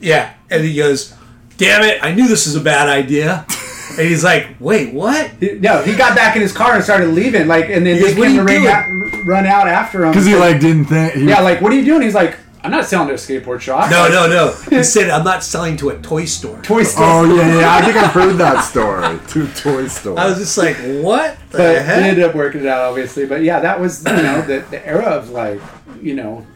Yeah, 0.00 0.34
and 0.48 0.64
he 0.64 0.76
goes, 0.76 1.12
"Damn 1.60 1.82
it! 1.84 2.02
I 2.02 2.12
knew 2.12 2.26
this 2.26 2.46
was 2.46 2.56
a 2.56 2.60
bad 2.60 2.88
idea." 2.88 3.46
and 3.90 4.08
he's 4.08 4.24
like, 4.24 4.48
"Wait, 4.60 4.94
what?" 4.94 5.30
No, 5.40 5.82
he 5.82 5.94
got 5.94 6.16
back 6.16 6.36
in 6.36 6.42
his 6.42 6.52
car 6.52 6.74
and 6.74 6.82
started 6.82 7.10
leaving. 7.10 7.46
Like, 7.46 7.66
and 7.70 7.84
then 7.86 7.96
He 7.96 8.02
they 8.02 8.08
goes, 8.14 8.18
"What 8.18 8.28
came 8.28 8.40
are 8.40 8.46
to 8.46 8.52
you 8.52 8.66
run 8.66 9.12
out, 9.14 9.26
run 9.26 9.46
out 9.46 9.68
after 9.68 10.04
him 10.04 10.10
because 10.12 10.26
he 10.26 10.34
like 10.36 10.60
didn't 10.60 10.86
think 10.86 11.14
he 11.14 11.28
yeah, 11.28 11.40
like, 11.40 11.60
what 11.60 11.72
are 11.72 11.76
you 11.76 11.84
doing? 11.84 12.02
He's 12.02 12.14
like, 12.14 12.36
I'm 12.62 12.70
not 12.70 12.84
selling 12.84 13.08
to 13.08 13.14
a 13.14 13.16
skateboard 13.16 13.60
shop. 13.60 13.90
No, 13.90 14.08
no, 14.08 14.26
no. 14.28 14.54
He 14.70 14.82
said, 14.84 15.10
"I'm 15.10 15.24
not 15.24 15.42
selling 15.42 15.76
to 15.78 15.90
a 15.90 15.98
toy 16.00 16.24
store." 16.26 16.60
Toy 16.62 16.82
store. 16.82 17.04
Oh 17.04 17.34
yeah, 17.34 17.60
yeah. 17.60 17.74
I 17.74 17.82
think 17.82 17.96
I've 17.96 18.12
heard 18.12 18.34
that 18.34 18.60
story. 18.70 19.18
Two 19.28 19.46
toy 19.48 19.88
stores. 19.88 20.18
I 20.18 20.26
was 20.26 20.38
just 20.38 20.56
like, 20.58 20.76
"What 20.76 21.36
the 21.50 21.58
but 21.58 21.58
they 21.58 21.82
heck?" 21.82 22.02
ended 22.02 22.24
up 22.24 22.34
working 22.34 22.60
it 22.62 22.66
out, 22.66 22.82
obviously. 22.82 23.26
But 23.26 23.42
yeah, 23.42 23.60
that 23.60 23.80
was 23.80 24.04
you 24.04 24.12
know 24.12 24.42
the, 24.42 24.64
the 24.70 24.86
era 24.86 25.06
of 25.06 25.30
like 25.30 25.60
you 26.02 26.14
know, 26.14 26.46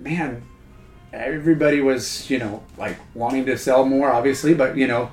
man, 0.00 0.42
everybody 1.12 1.80
was 1.80 2.28
you 2.30 2.38
know 2.38 2.62
like 2.78 2.96
wanting 3.14 3.46
to 3.46 3.56
sell 3.58 3.84
more, 3.84 4.10
obviously. 4.10 4.54
But 4.54 4.76
you 4.76 4.86
know, 4.86 5.10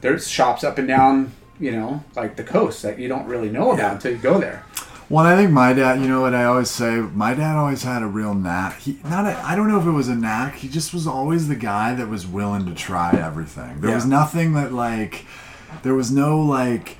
there's 0.00 0.28
shops 0.28 0.64
up 0.64 0.78
and 0.78 0.88
down 0.88 1.32
you 1.60 1.70
know 1.70 2.02
like 2.16 2.36
the 2.36 2.44
coast 2.44 2.82
that 2.82 2.98
you 2.98 3.08
don't 3.08 3.26
really 3.26 3.50
know 3.50 3.72
about 3.72 3.78
Yeah. 3.78 3.92
until 3.92 4.12
you 4.12 4.18
go 4.18 4.38
there. 4.38 4.64
Well, 5.10 5.26
I 5.26 5.36
think 5.36 5.50
my 5.50 5.74
dad. 5.74 6.00
You 6.00 6.08
know 6.08 6.22
what 6.22 6.34
I 6.34 6.44
always 6.44 6.70
say. 6.70 6.96
My 6.96 7.34
dad 7.34 7.56
always 7.56 7.82
had 7.82 8.02
a 8.02 8.06
real 8.06 8.34
knack. 8.34 8.80
He 8.80 8.98
not. 9.04 9.26
A, 9.26 9.38
I 9.44 9.54
don't 9.54 9.68
know 9.68 9.78
if 9.78 9.86
it 9.86 9.90
was 9.90 10.08
a 10.08 10.14
knack. 10.16 10.56
He 10.56 10.68
just 10.68 10.94
was 10.94 11.06
always 11.06 11.46
the 11.46 11.54
guy 11.56 11.94
that 11.94 12.08
was 12.08 12.26
willing 12.26 12.64
to 12.66 12.74
try 12.74 13.12
everything. 13.12 13.80
There 13.80 13.94
was 13.94 14.06
nothing 14.06 14.54
that 14.54 14.72
like. 14.72 15.26
There 15.82 15.94
was 15.94 16.10
no 16.10 16.40
like 16.40 16.96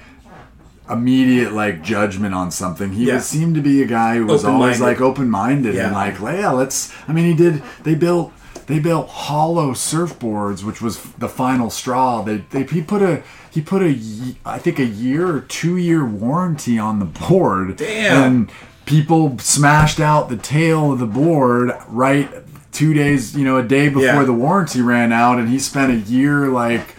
immediate 0.91 1.53
like 1.53 1.83
judgment 1.83 2.35
on 2.35 2.51
something. 2.51 2.93
He 2.93 3.07
Yeah. 3.07 3.15
was, 3.15 3.25
seemed 3.27 3.55
to 3.55 3.61
be 3.63 3.83
a 3.83 3.87
guy 3.87 4.17
who 4.17 4.27
was 4.27 4.45
always 4.45 4.81
like 4.81 5.01
open 5.01 5.31
minded 5.31 5.75
Yeah. 5.75 5.87
and 5.87 5.95
like, 5.95 6.21
yeah, 6.21 6.51
let's. 6.51 6.93
I 7.09 7.13
mean, 7.13 7.25
he 7.27 7.35
did. 7.35 7.63
They 7.83 7.95
built. 7.95 8.33
They 8.67 8.79
built 8.79 9.09
hollow 9.11 9.73
surfboards, 9.73 10.65
which 10.65 10.81
was 10.81 10.99
the 11.19 11.29
final 11.29 11.69
straw. 11.69 12.23
They, 12.23 12.39
they 12.51 12.63
he 12.63 12.81
put 12.81 13.03
a 13.03 13.23
he 13.51 13.61
put 13.61 13.83
a 13.83 13.99
I 14.47 14.59
think 14.59 14.79
a 14.79 14.85
year 14.87 15.29
or 15.29 15.41
two 15.41 15.77
year 15.77 16.05
warranty 16.05 16.79
on 16.79 16.99
the 16.99 17.05
board. 17.05 17.77
Damn. 17.77 18.23
And 18.23 18.53
people 18.87 19.39
smashed 19.39 20.01
out 20.01 20.29
the 20.31 20.37
tail 20.39 20.93
of 20.93 20.99
the 20.99 21.07
board 21.07 21.73
right 21.89 22.31
two 22.73 22.93
days, 22.95 23.37
you 23.37 23.45
know, 23.45 23.57
a 23.59 23.63
day 23.63 23.89
before 23.89 24.03
Yeah. 24.03 24.25
the 24.25 24.33
warranty 24.33 24.81
ran 24.83 25.13
out, 25.13 25.39
and 25.39 25.49
he 25.49 25.59
spent 25.59 25.93
a 25.93 25.97
year 26.11 26.49
like 26.49 26.97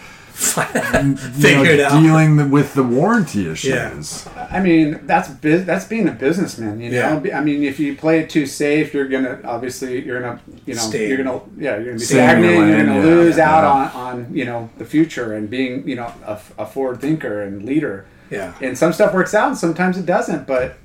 you 0.58 1.78
know, 1.78 1.86
out. 1.86 2.02
dealing 2.02 2.52
with 2.52 2.74
the 2.74 2.84
warranty 2.84 3.50
issues. 3.50 4.28
I 4.36 4.60
mean, 4.60 5.06
that's 5.06 5.30
bus- 5.30 5.66
that's 5.66 5.86
being 5.86 6.08
a 6.08 6.12
businessman, 6.12 6.80
you 6.82 6.92
know. 6.92 7.24
I 7.34 7.42
mean, 7.42 7.64
if 7.64 7.80
you 7.80 7.96
play 7.96 8.20
it 8.20 8.30
too 8.30 8.46
safe, 8.46 8.94
you're 8.94 9.08
gonna 9.08 9.40
obviously 9.44 10.04
you're 10.06 10.22
gonna 10.22 10.42
you 10.66 10.76
know 10.76 10.82
Stay. 10.82 11.08
you're 11.08 11.18
gonna 11.18 11.42
yeah 11.58 11.76
you're 11.76 11.86
gonna 11.86 11.98
be 11.98 12.00
Stay 12.00 12.36
in 12.36 12.44
your. 12.44 12.52
You're 12.54 12.62
lane, 12.66 12.86
gonna 12.86 13.00
yeah, 13.00 13.06
lose 13.06 13.38
yeah. 13.38 13.56
out 13.56 13.64
on 13.64 13.88
on 13.90 14.36
you 14.36 14.46
know 14.46 14.70
the 14.78 14.86
future 14.86 15.34
and 15.34 15.50
being 15.50 15.88
you 15.88 15.96
know 15.96 16.12
a, 16.26 16.40
a 16.58 16.66
forward 16.66 17.02
thinker 17.02 17.42
and 17.42 17.64
leader. 17.64 18.06
Yeah. 18.30 18.54
And 18.62 18.78
some 18.78 18.92
stuff 18.92 19.14
works 19.14 19.34
out, 19.34 19.50
and 19.50 19.58
sometimes 19.58 19.98
it 19.98 20.06
doesn't. 20.06 20.48
But 20.48 20.78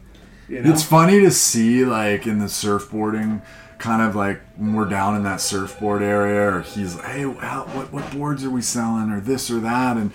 you 0.48 0.60
know, 0.62 0.70
It's 0.70 0.82
funny 0.82 1.20
to 1.20 1.30
see 1.30 1.84
like 1.84 2.26
in 2.26 2.38
the 2.38 2.46
surfboarding, 2.46 3.42
kind 3.80 4.02
of 4.02 4.14
like 4.14 4.40
when 4.56 4.74
we're 4.74 4.88
down 4.88 5.16
in 5.16 5.24
that 5.24 5.40
surfboard 5.40 6.02
area, 6.02 6.56
or 6.56 6.60
he's 6.62 6.94
like, 6.94 7.06
"Hey, 7.06 7.22
how, 7.22 7.64
what 7.72 7.92
what 7.92 8.10
boards 8.12 8.44
are 8.44 8.50
we 8.50 8.62
selling, 8.62 9.10
or 9.10 9.20
this 9.20 9.50
or 9.50 9.58
that?" 9.60 9.96
And 9.96 10.12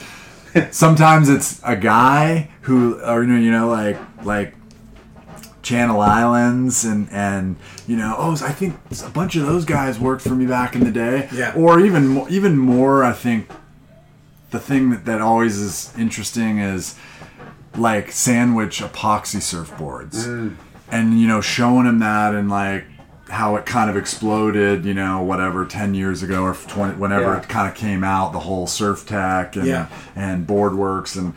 sometimes 0.73 1.27
it's 1.27 1.59
a 1.63 1.75
guy 1.75 2.49
who, 2.61 3.01
or 3.01 3.23
you 3.23 3.29
know, 3.29 3.39
you 3.39 3.51
know, 3.51 3.67
like 3.67 3.97
like 4.23 4.55
Channel 5.61 5.99
Islands 5.99 6.85
and 6.85 7.09
and 7.11 7.57
you 7.87 7.97
know, 7.97 8.15
oh, 8.17 8.31
I 8.33 8.51
think 8.51 8.75
a 9.05 9.09
bunch 9.09 9.35
of 9.35 9.45
those 9.45 9.65
guys 9.65 9.99
worked 9.99 10.21
for 10.21 10.35
me 10.35 10.45
back 10.45 10.75
in 10.75 10.83
the 10.83 10.91
day. 10.91 11.27
Yeah. 11.33 11.53
Or 11.55 11.79
even 11.79 12.07
mo- 12.07 12.27
even 12.29 12.57
more, 12.57 13.03
I 13.03 13.13
think 13.13 13.49
the 14.51 14.59
thing 14.59 14.91
that, 14.91 15.05
that 15.05 15.21
always 15.21 15.57
is 15.57 15.93
interesting 15.97 16.59
is 16.59 16.95
like 17.75 18.11
sandwich 18.11 18.79
epoxy 18.79 19.41
surfboards 19.41 20.25
mm. 20.25 20.55
and 20.89 21.19
you 21.19 21.27
know 21.27 21.41
showing 21.41 21.85
him 21.85 21.99
that 21.99 22.33
and 22.33 22.49
like 22.49 22.85
how 23.29 23.55
it 23.55 23.65
kind 23.65 23.89
of 23.89 23.97
exploded 23.97 24.85
you 24.85 24.93
know 24.93 25.21
whatever 25.23 25.65
10 25.65 25.93
years 25.95 26.21
ago 26.21 26.43
or 26.43 26.53
20 26.53 26.93
whenever 26.97 27.33
Yeah. 27.33 27.39
it 27.41 27.49
kind 27.49 27.67
of 27.67 27.73
came 27.75 28.03
out 28.03 28.33
the 28.33 28.39
whole 28.39 28.67
Surftech 28.67 29.55
and 29.55 29.65
Yeah. 29.65 29.87
and 30.15 30.45
boardworks 30.45 31.15
and 31.15 31.33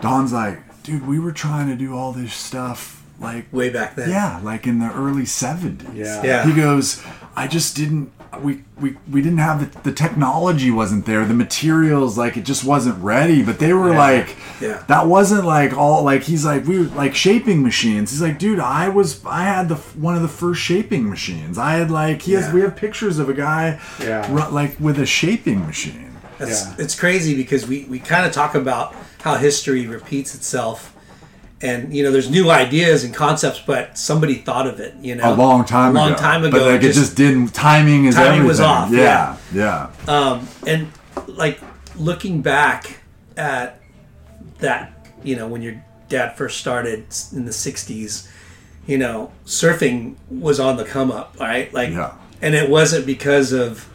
don's 0.00 0.32
like 0.32 0.60
dude 0.82 1.06
we 1.06 1.18
were 1.18 1.32
trying 1.32 1.68
to 1.68 1.76
do 1.76 1.96
all 1.96 2.12
this 2.12 2.32
stuff 2.34 3.02
like 3.18 3.52
Way 3.52 3.70
back 3.70 3.96
then. 3.96 4.10
yeah 4.10 4.40
like 4.42 4.66
in 4.66 4.78
the 4.78 4.92
early 4.92 5.22
70s 5.24 5.82
Yeah. 5.94 6.22
Yeah. 6.22 6.46
he 6.46 6.52
goes 6.54 7.02
i 7.36 7.46
just 7.46 7.76
didn't 7.76 8.12
we 8.42 8.62
we, 8.80 8.96
we 9.10 9.20
didn't 9.22 9.38
have 9.38 9.72
the, 9.72 9.80
the 9.82 9.92
technology 9.94 10.70
wasn't 10.70 11.04
there 11.04 11.24
the 11.24 11.34
materials 11.34 12.16
like 12.16 12.36
it 12.36 12.44
just 12.44 12.64
wasn't 12.64 12.96
ready 13.02 13.42
but 13.42 13.58
they 13.58 13.72
were 13.72 13.92
like 13.94 14.36
Yeah. 14.60 14.82
that 14.88 15.06
wasn't 15.06 15.44
like 15.44 15.76
all 15.76 16.04
like 16.04 16.22
he's 16.22 16.44
like 16.44 16.64
we 16.66 16.78
were 16.78 16.84
like 16.94 17.14
shaping 17.14 17.62
machines 17.62 18.10
he's 18.12 18.22
like 18.22 18.38
dude 18.38 18.60
i 18.60 18.88
was 18.88 19.24
i 19.26 19.42
had 19.42 19.68
the 19.68 19.74
one 19.74 20.14
of 20.14 20.22
the 20.22 20.28
first 20.28 20.60
shaping 20.60 21.08
machines 21.10 21.58
i 21.58 21.72
had 21.72 21.90
like 21.90 22.22
he 22.22 22.32
has 22.32 22.52
we 22.52 22.60
have 22.60 22.76
pictures 22.76 23.18
of 23.18 23.28
a 23.28 23.34
guy 23.34 23.80
Yeah. 24.00 24.26
ru- 24.32 24.50
like 24.52 24.78
with 24.78 24.98
a 25.00 25.06
shaping 25.06 25.66
machine 25.66 26.12
It's, 26.38 26.64
Yeah. 26.66 26.74
it's 26.78 26.94
crazy 26.98 27.34
because 27.34 27.66
we, 27.66 27.84
we 27.84 27.98
kind 27.98 28.24
of 28.26 28.32
talk 28.32 28.54
about 28.54 28.94
how 29.22 29.34
history 29.36 29.86
repeats 29.86 30.34
itself. 30.34 30.89
And, 31.62 31.94
you 31.94 32.02
know, 32.02 32.10
there's 32.10 32.30
new 32.30 32.50
ideas 32.50 33.04
and 33.04 33.12
concepts, 33.14 33.60
but 33.60 33.98
somebody 33.98 34.36
thought 34.36 34.66
of 34.66 34.80
it, 34.80 34.94
you 35.02 35.14
know. 35.14 35.34
a 35.34 35.36
long 35.36 35.64
time 35.66 35.90
a 35.94 35.98
long 35.98 36.12
ago 36.12 36.18
time 36.18 36.42
ago. 36.44 36.58
but 36.58 36.72
like 36.72 36.82
it 36.82 36.92
just 36.92 37.16
didn't 37.16 37.48
timing 37.48 38.06
is 38.06 38.14
Timing 38.14 38.28
everything 38.28 38.48
was 38.48 38.60
off, 38.60 38.90
yeah 38.90 39.36
yeah, 39.52 39.90
um, 40.08 40.48
and 40.66 40.90
like 41.26 41.60
looking 41.96 42.40
back 42.40 43.00
at 43.36 43.78
that, 44.60 44.92
you 45.22 45.36
know, 45.36 45.46
when 45.48 45.60
your 45.60 45.84
dad 46.08 46.34
first 46.36 46.58
started 46.58 47.04
in 47.34 47.44
the 47.44 47.50
'60s, 47.52 48.26
you 48.86 48.96
know, 48.96 49.30
surfing 49.44 50.14
was 50.30 50.58
on 50.58 50.78
the 50.78 50.84
come 50.84 51.10
up, 51.10 51.36
right? 51.38 51.72
Like, 51.74 51.90
Yeah. 51.90 52.12
and 52.40 52.54
it 52.54 52.70
wasn't 52.70 53.04
because 53.04 53.52
of 53.52 53.86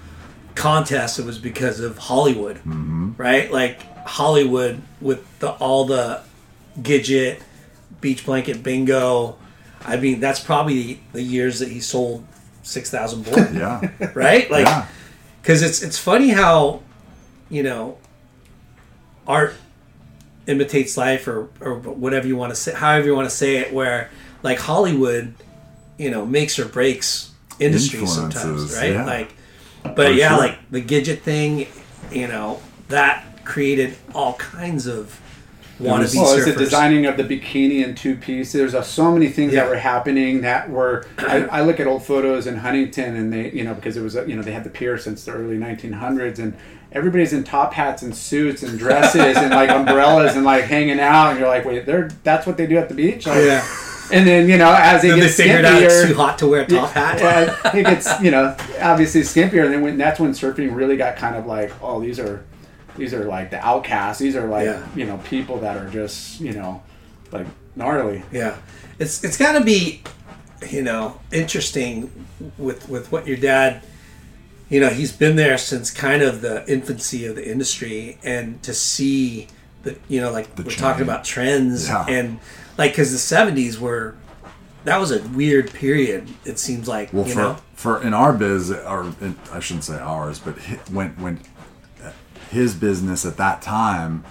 contests; 0.54 1.18
it 1.18 1.26
was 1.26 1.40
because 1.40 1.80
of 1.80 1.98
Hollywood, 1.98 2.58
Mm-hmm. 2.58 3.14
right? 3.18 3.52
Like 3.52 3.82
Hollywood 4.06 4.82
with 5.02 5.24
the 5.40 5.50
all 5.54 5.86
the 5.86 6.22
Gidget, 6.80 7.40
beach 8.06 8.26
blanket 8.26 8.62
bingo. 8.62 9.38
I 9.84 9.98
mean, 9.98 10.20
that's 10.20 10.40
probably 10.40 11.00
the 11.14 11.22
years 11.22 11.60
that 11.60 11.70
he 11.70 11.80
sold 11.80 12.26
six 12.64 12.90
thousand 12.90 13.24
boards, 13.26 13.54
yeah 13.64 13.82
right? 14.14 14.50
Like, 14.50 14.66
yeah 14.66 14.88
because 15.46 15.62
it's 15.62 15.84
it's 15.84 16.00
funny 16.00 16.30
how 16.30 16.82
you 17.50 17.62
know 17.62 17.98
art 19.28 19.54
imitates 20.48 20.98
life 20.98 21.28
or 21.28 21.50
or 21.62 21.76
whatever 21.76 22.28
you 22.28 22.36
want 22.36 22.52
to 22.52 22.56
say 22.56 22.74
however 22.74 23.06
you 23.06 23.16
want 23.16 23.30
to 23.30 23.36
say 23.36 23.58
it 23.58 23.72
where 23.72 24.10
like 24.42 24.58
hollywood 24.58 25.36
you 25.98 26.10
know 26.10 26.26
makes 26.26 26.58
or 26.58 26.66
breaks 26.66 27.32
industry 27.60 28.06
sometimes 28.08 28.76
right 28.76 28.94
yeah. 28.94 29.06
like 29.06 29.34
but 29.84 29.96
For 29.96 30.10
yeah 30.10 30.30
sure. 30.30 30.38
like 30.40 30.72
the 30.72 30.82
gidget 30.82 31.20
thing 31.20 31.68
you 32.12 32.28
know 32.28 32.60
that 32.88 33.46
created 33.46 33.96
all 34.16 34.34
kinds 34.34 34.88
of 34.88 35.20
wannabe 35.80 35.86
Well, 35.88 36.02
it's 36.04 36.16
surfers 36.16 36.46
the 36.46 36.54
designing 36.54 37.06
of 37.06 37.18
the 37.18 37.24
bikini 37.24 37.84
and 37.84 37.98
two 37.98 38.16
piece. 38.16 38.52
There's 38.52 38.74
uh, 38.76 38.82
so 38.82 39.12
many 39.12 39.30
things 39.30 39.54
Yeah. 39.54 39.64
that 39.64 39.70
were 39.70 39.78
happening 39.78 40.42
that 40.42 40.70
were. 40.70 41.06
I, 41.18 41.46
I 41.46 41.62
look 41.62 41.80
at 41.80 41.88
old 41.88 42.04
photos 42.04 42.48
in 42.48 42.58
Huntington, 42.58 43.16
and 43.16 43.32
they, 43.34 43.52
you 43.52 43.64
know, 43.64 43.74
because 43.74 43.98
it 43.98 44.02
was, 44.02 44.16
a, 44.16 44.28
you 44.28 44.36
know, 44.36 44.42
they 44.42 44.52
had 44.54 44.64
the 44.64 44.70
pier 44.70 44.98
since 44.98 45.26
the 45.26 45.32
early 45.32 45.58
1900s, 45.58 46.40
and 46.40 46.54
everybody's 46.92 47.34
in 47.34 47.44
top 47.44 47.74
hats 47.74 48.04
and 48.04 48.16
suits 48.16 48.64
and 48.64 48.80
dresses 48.80 49.36
and 49.38 49.50
like 49.52 49.70
umbrellas 49.70 50.36
and 50.36 50.46
like 50.46 50.64
hanging 50.66 51.00
out, 51.00 51.32
and 51.32 51.40
you're 51.40 51.50
like, 51.50 51.66
wait, 51.66 51.86
they're 51.86 52.10
that's 52.24 52.48
what 52.48 52.58
they 52.58 52.68
do 52.68 52.78
at 52.78 52.88
the 52.90 52.96
beach. 52.96 53.26
Like, 53.28 53.44
yeah 53.44 53.68
And 54.12 54.26
then 54.28 54.48
you 54.48 54.58
know, 54.58 54.74
as 54.78 55.02
they 55.02 55.10
then 55.10 55.18
get 55.20 55.24
they 55.26 55.32
figured 55.32 55.66
out 55.66 55.82
it's 55.82 56.06
too 56.08 56.14
hot 56.14 56.38
to 56.40 56.48
wear 56.48 56.62
a 56.62 56.68
top 56.68 56.92
hat 56.92 57.76
it 57.76 57.84
gets 57.84 58.22
you 58.22 58.32
know 58.32 58.56
obviously 58.80 59.22
skimpier. 59.22 59.66
And 59.66 59.74
then 59.74 59.82
when 59.82 59.98
that's 59.98 60.20
when 60.20 60.32
surfing 60.32 60.74
really 60.76 60.96
got 60.96 61.18
kind 61.18 61.36
of 61.36 61.46
like, 61.48 61.72
oh, 61.82 62.00
these 62.00 62.20
are 62.20 62.46
these 62.98 63.14
are 63.14 63.26
like 63.26 63.50
the 63.52 63.66
outcasts. 63.66 64.20
These 64.20 64.36
are 64.36 64.48
like 64.48 64.66
Yeah. 64.66 64.86
you 64.96 65.06
know 65.06 65.18
people 65.26 65.60
that 65.60 65.78
are 65.78 65.90
just 65.90 66.40
you 66.42 66.54
know 66.54 66.82
like 67.32 67.48
gnarly. 67.76 68.24
Yeah, 68.32 68.58
it's 69.00 69.24
it's 69.24 69.38
got 69.38 69.54
to 69.54 69.64
be, 69.64 70.02
you 70.70 70.82
know, 70.82 71.20
interesting 71.32 72.12
with 72.58 72.88
with 72.90 73.12
what 73.12 73.28
your 73.28 73.38
dad, 73.38 73.84
you 74.70 74.80
know, 74.80 74.90
he's 74.90 75.12
been 75.12 75.36
there 75.36 75.58
since 75.58 75.92
kind 75.92 76.22
of 76.22 76.42
the 76.42 76.64
infancy 76.72 77.26
of 77.26 77.36
the 77.36 77.50
industry, 77.50 78.18
and 78.24 78.62
to 78.64 78.74
see 78.74 79.48
the 79.84 79.98
you 80.08 80.22
know 80.22 80.32
like 80.32 80.48
we're 80.58 80.64
change. 80.66 80.78
talking 80.78 81.04
about 81.04 81.24
trends 81.26 81.88
Yeah. 81.88 82.06
and 82.08 82.40
like 82.78 82.92
because 82.92 83.12
the 83.12 83.18
seventies 83.20 83.80
were 83.80 84.16
that 84.86 84.98
was 85.00 85.12
a 85.12 85.22
weird 85.30 85.72
period. 85.74 86.28
It 86.46 86.60
seems 86.60 86.88
like 86.88 87.12
Well, 87.12 87.28
you 87.28 87.34
for 87.34 87.40
know 87.40 87.58
for 87.74 88.02
in 88.02 88.14
our 88.14 88.32
biz, 88.34 88.72
or 88.72 89.12
in, 89.20 89.36
I 89.52 89.60
shouldn't 89.60 89.84
say 89.84 89.98
ours, 90.00 90.40
but 90.40 90.58
hi, 90.60 90.76
when 90.92 91.10
when 91.20 91.40
his 92.56 92.74
business 92.74 93.26
at 93.26 93.38
that 93.38 93.62
time, 93.62 94.24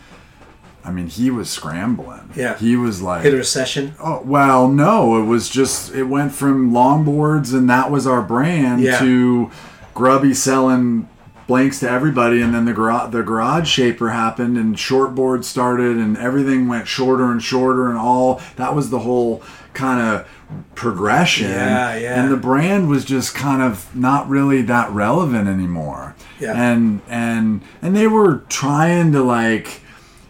I 0.84 0.90
mean, 0.90 1.06
he 1.06 1.30
was 1.30 1.48
scrambling. 1.48 2.30
Yeah. 2.34 2.58
he 2.58 2.76
was 2.76 3.00
like, 3.00 3.22
hit 3.22 3.32
a 3.32 3.36
recession. 3.38 3.94
oh 4.00 4.20
well, 4.24 4.68
no, 4.68 5.16
it 5.22 5.24
was 5.26 5.48
just 5.48 5.94
it 5.94 6.04
went 6.04 6.32
from 6.32 6.72
longboards 6.72 7.54
and 7.54 7.70
that 7.70 7.90
was 7.90 8.06
our 8.06 8.20
brand 8.22 8.82
Yeah. 8.82 8.98
to 8.98 9.50
grubby 9.94 10.34
selling 10.34 11.08
blanks 11.46 11.78
to 11.80 11.88
everybody 11.90 12.40
and 12.40 12.54
then 12.54 12.64
the 12.64 12.72
garage 12.72 13.12
the 13.12 13.22
garage 13.22 13.68
shaper 13.68 14.08
happened 14.10 14.56
and 14.56 14.76
shortboard 14.76 15.44
started 15.44 15.96
and 15.98 16.16
everything 16.16 16.66
went 16.68 16.88
shorter 16.88 17.30
and 17.30 17.42
shorter 17.42 17.90
and 17.90 17.98
all 17.98 18.40
that 18.56 18.74
was 18.74 18.88
the 18.88 19.00
whole 19.00 19.42
kind 19.74 20.00
of 20.00 20.26
progression 20.74 21.50
Yeah, 21.50 21.96
yeah. 21.96 22.20
and 22.22 22.32
the 22.32 22.36
brand 22.36 22.88
was 22.88 23.04
just 23.04 23.34
kind 23.34 23.62
of 23.62 23.94
not 23.94 24.28
really 24.28 24.62
that 24.62 24.90
relevant 24.90 25.48
anymore 25.48 26.14
Yeah. 26.40 26.52
and 26.54 27.00
and 27.08 27.62
and 27.82 27.96
they 27.96 28.06
were 28.06 28.44
trying 28.48 29.12
to 29.12 29.22
like 29.22 29.80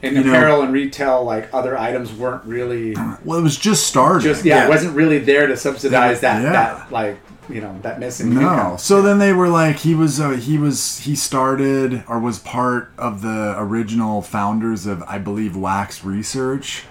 And 0.03 0.17
You 0.17 0.25
know- 0.25 0.31
apparel 0.33 0.61
and 0.63 0.73
retail, 0.73 1.25
like 1.25 1.49
other 1.55 1.79
items, 1.79 2.13
weren't 2.13 2.45
really 2.45 2.95
well 3.25 3.39
it 3.39 3.43
was 3.43 3.57
just 3.57 3.87
starting 3.87 4.23
just 4.29 4.45
yeah, 4.45 4.57
Yeah. 4.59 4.67
it 4.67 4.69
wasn't 4.69 4.95
really 4.97 5.19
there 5.19 5.47
to 5.47 5.57
subsidize 5.57 6.21
that 6.21 6.43
Yeah. 6.43 6.53
that 6.53 6.93
like 6.93 7.19
you 7.49 7.61
know 7.61 7.75
that 7.83 8.01
missing 8.01 8.33
No. 8.35 8.41
income. 8.41 8.79
So 8.79 9.03
then 9.03 9.19
they 9.19 9.35
were 9.35 9.49
like, 9.49 9.77
he 9.77 9.95
was, 9.95 10.19
uh, 10.19 10.31
he 10.31 10.57
was, 10.57 11.01
he 11.01 11.15
started 11.15 12.03
or 12.09 12.19
was 12.19 12.39
part 12.39 12.91
of 12.97 13.21
the 13.21 13.55
original 13.59 14.23
founders 14.23 14.87
of, 14.87 15.03
I 15.07 15.19
believe, 15.19 15.55
Wax 15.55 16.03
Research. 16.07 16.85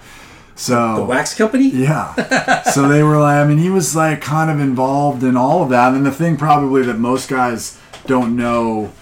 So 0.56 0.96
The 0.96 1.04
wax 1.04 1.34
company. 1.34 1.68
yeah. 1.68 2.62
so 2.70 2.88
they 2.88 3.02
were 3.02 3.18
like, 3.18 3.36
I 3.36 3.46
mean, 3.46 3.58
he 3.58 3.70
was 3.70 3.96
like 3.96 4.20
kind 4.20 4.50
of 4.50 4.60
involved 4.60 5.22
in 5.24 5.36
all 5.36 5.62
of 5.62 5.68
that. 5.70 5.94
And 5.94 6.06
the 6.06 6.12
thing 6.12 6.36
probably 6.36 6.82
that 6.82 6.98
most 6.98 7.28
guys 7.28 7.78
don't 8.06 8.36
know 8.36 8.92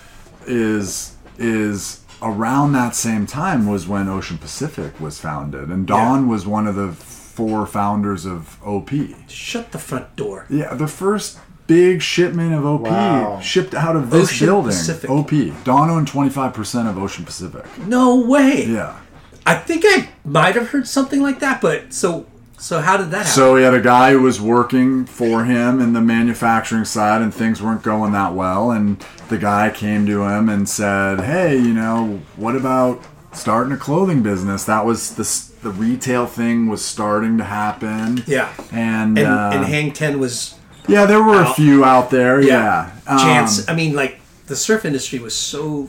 is 0.46 1.14
is 1.38 2.00
around 2.22 2.72
that 2.72 2.94
same 2.94 3.26
time 3.26 3.66
was 3.66 3.86
when 3.88 4.08
Ocean 4.08 4.38
Pacific 4.38 4.98
was 5.00 5.20
founded, 5.20 5.68
and 5.68 5.86
Don 5.86 6.28
was 6.28 6.46
one 6.46 6.66
of 6.66 6.74
the 6.76 6.92
four 6.92 7.66
founders 7.66 8.24
of 8.26 8.58
OP. 8.64 8.90
Shut 9.28 9.72
the 9.72 9.78
front 9.78 10.14
door. 10.16 10.46
Yeah, 10.48 10.74
the 10.74 10.86
first 10.86 11.38
big 11.66 12.02
shipment 12.02 12.52
of 12.54 12.64
OP 12.66 12.82
Wow. 12.82 13.40
shipped 13.40 13.74
out 13.74 13.96
of 13.96 14.10
this 14.10 14.28
Ocean 14.30 14.46
building. 14.46 14.70
Pacific. 14.72 15.10
OP. 15.10 15.30
Don 15.64 15.90
owned 15.90 16.06
25% 16.08 16.88
of 16.88 16.98
Ocean 16.98 17.24
Pacific. 17.24 17.64
No 17.86 18.20
way. 18.20 18.66
Yeah. 18.66 18.96
I 19.44 19.54
think 19.54 19.84
I 19.86 20.08
might 20.24 20.54
have 20.54 20.68
heard 20.70 20.86
something 20.86 21.20
like 21.22 21.40
that, 21.40 21.60
but 21.60 21.92
so 21.92 22.26
so 22.58 22.80
how 22.80 22.96
did 22.96 23.10
that 23.10 23.18
happen? 23.18 23.32
So 23.32 23.56
he 23.56 23.64
had 23.64 23.74
a 23.74 23.80
guy 23.80 24.12
who 24.12 24.22
was 24.22 24.40
working 24.40 25.04
for 25.04 25.44
him 25.44 25.80
in 25.80 25.94
the 25.94 26.00
manufacturing 26.00 26.84
side, 26.84 27.20
and 27.20 27.34
things 27.34 27.60
weren't 27.60 27.82
going 27.82 28.12
that 28.12 28.34
well. 28.34 28.70
And 28.70 29.04
the 29.28 29.38
guy 29.38 29.70
came 29.70 30.06
to 30.06 30.22
him 30.24 30.48
and 30.48 30.68
said, 30.68 31.20
"Hey, 31.20 31.56
you 31.56 31.74
know, 31.74 32.20
what 32.36 32.54
about 32.54 33.02
starting 33.32 33.72
a 33.72 33.76
clothing 33.76 34.22
business?" 34.22 34.64
That 34.64 34.86
was 34.86 35.16
the 35.16 35.24
the 35.62 35.70
retail 35.70 36.26
thing 36.26 36.68
was 36.68 36.84
starting 36.84 37.38
to 37.38 37.44
happen. 37.44 38.22
Yeah. 38.26 38.52
and 38.70 39.18
and, 39.18 39.26
uh, 39.26 39.50
and 39.54 39.64
Hang 39.64 39.92
Ten 39.92 40.20
was 40.20 40.54
yeah, 40.86 41.06
there 41.06 41.22
were 41.22 41.42
a 41.42 41.52
few 41.54 41.84
out 41.84 42.10
there. 42.10 42.40
Yeah, 42.40 42.90
Um, 43.06 43.18
chance. 43.18 43.68
I 43.68 43.74
mean, 43.74 43.94
like 43.94 44.20
the 44.46 44.56
surf 44.56 44.84
industry 44.84 45.18
was 45.18 45.34
so 45.34 45.88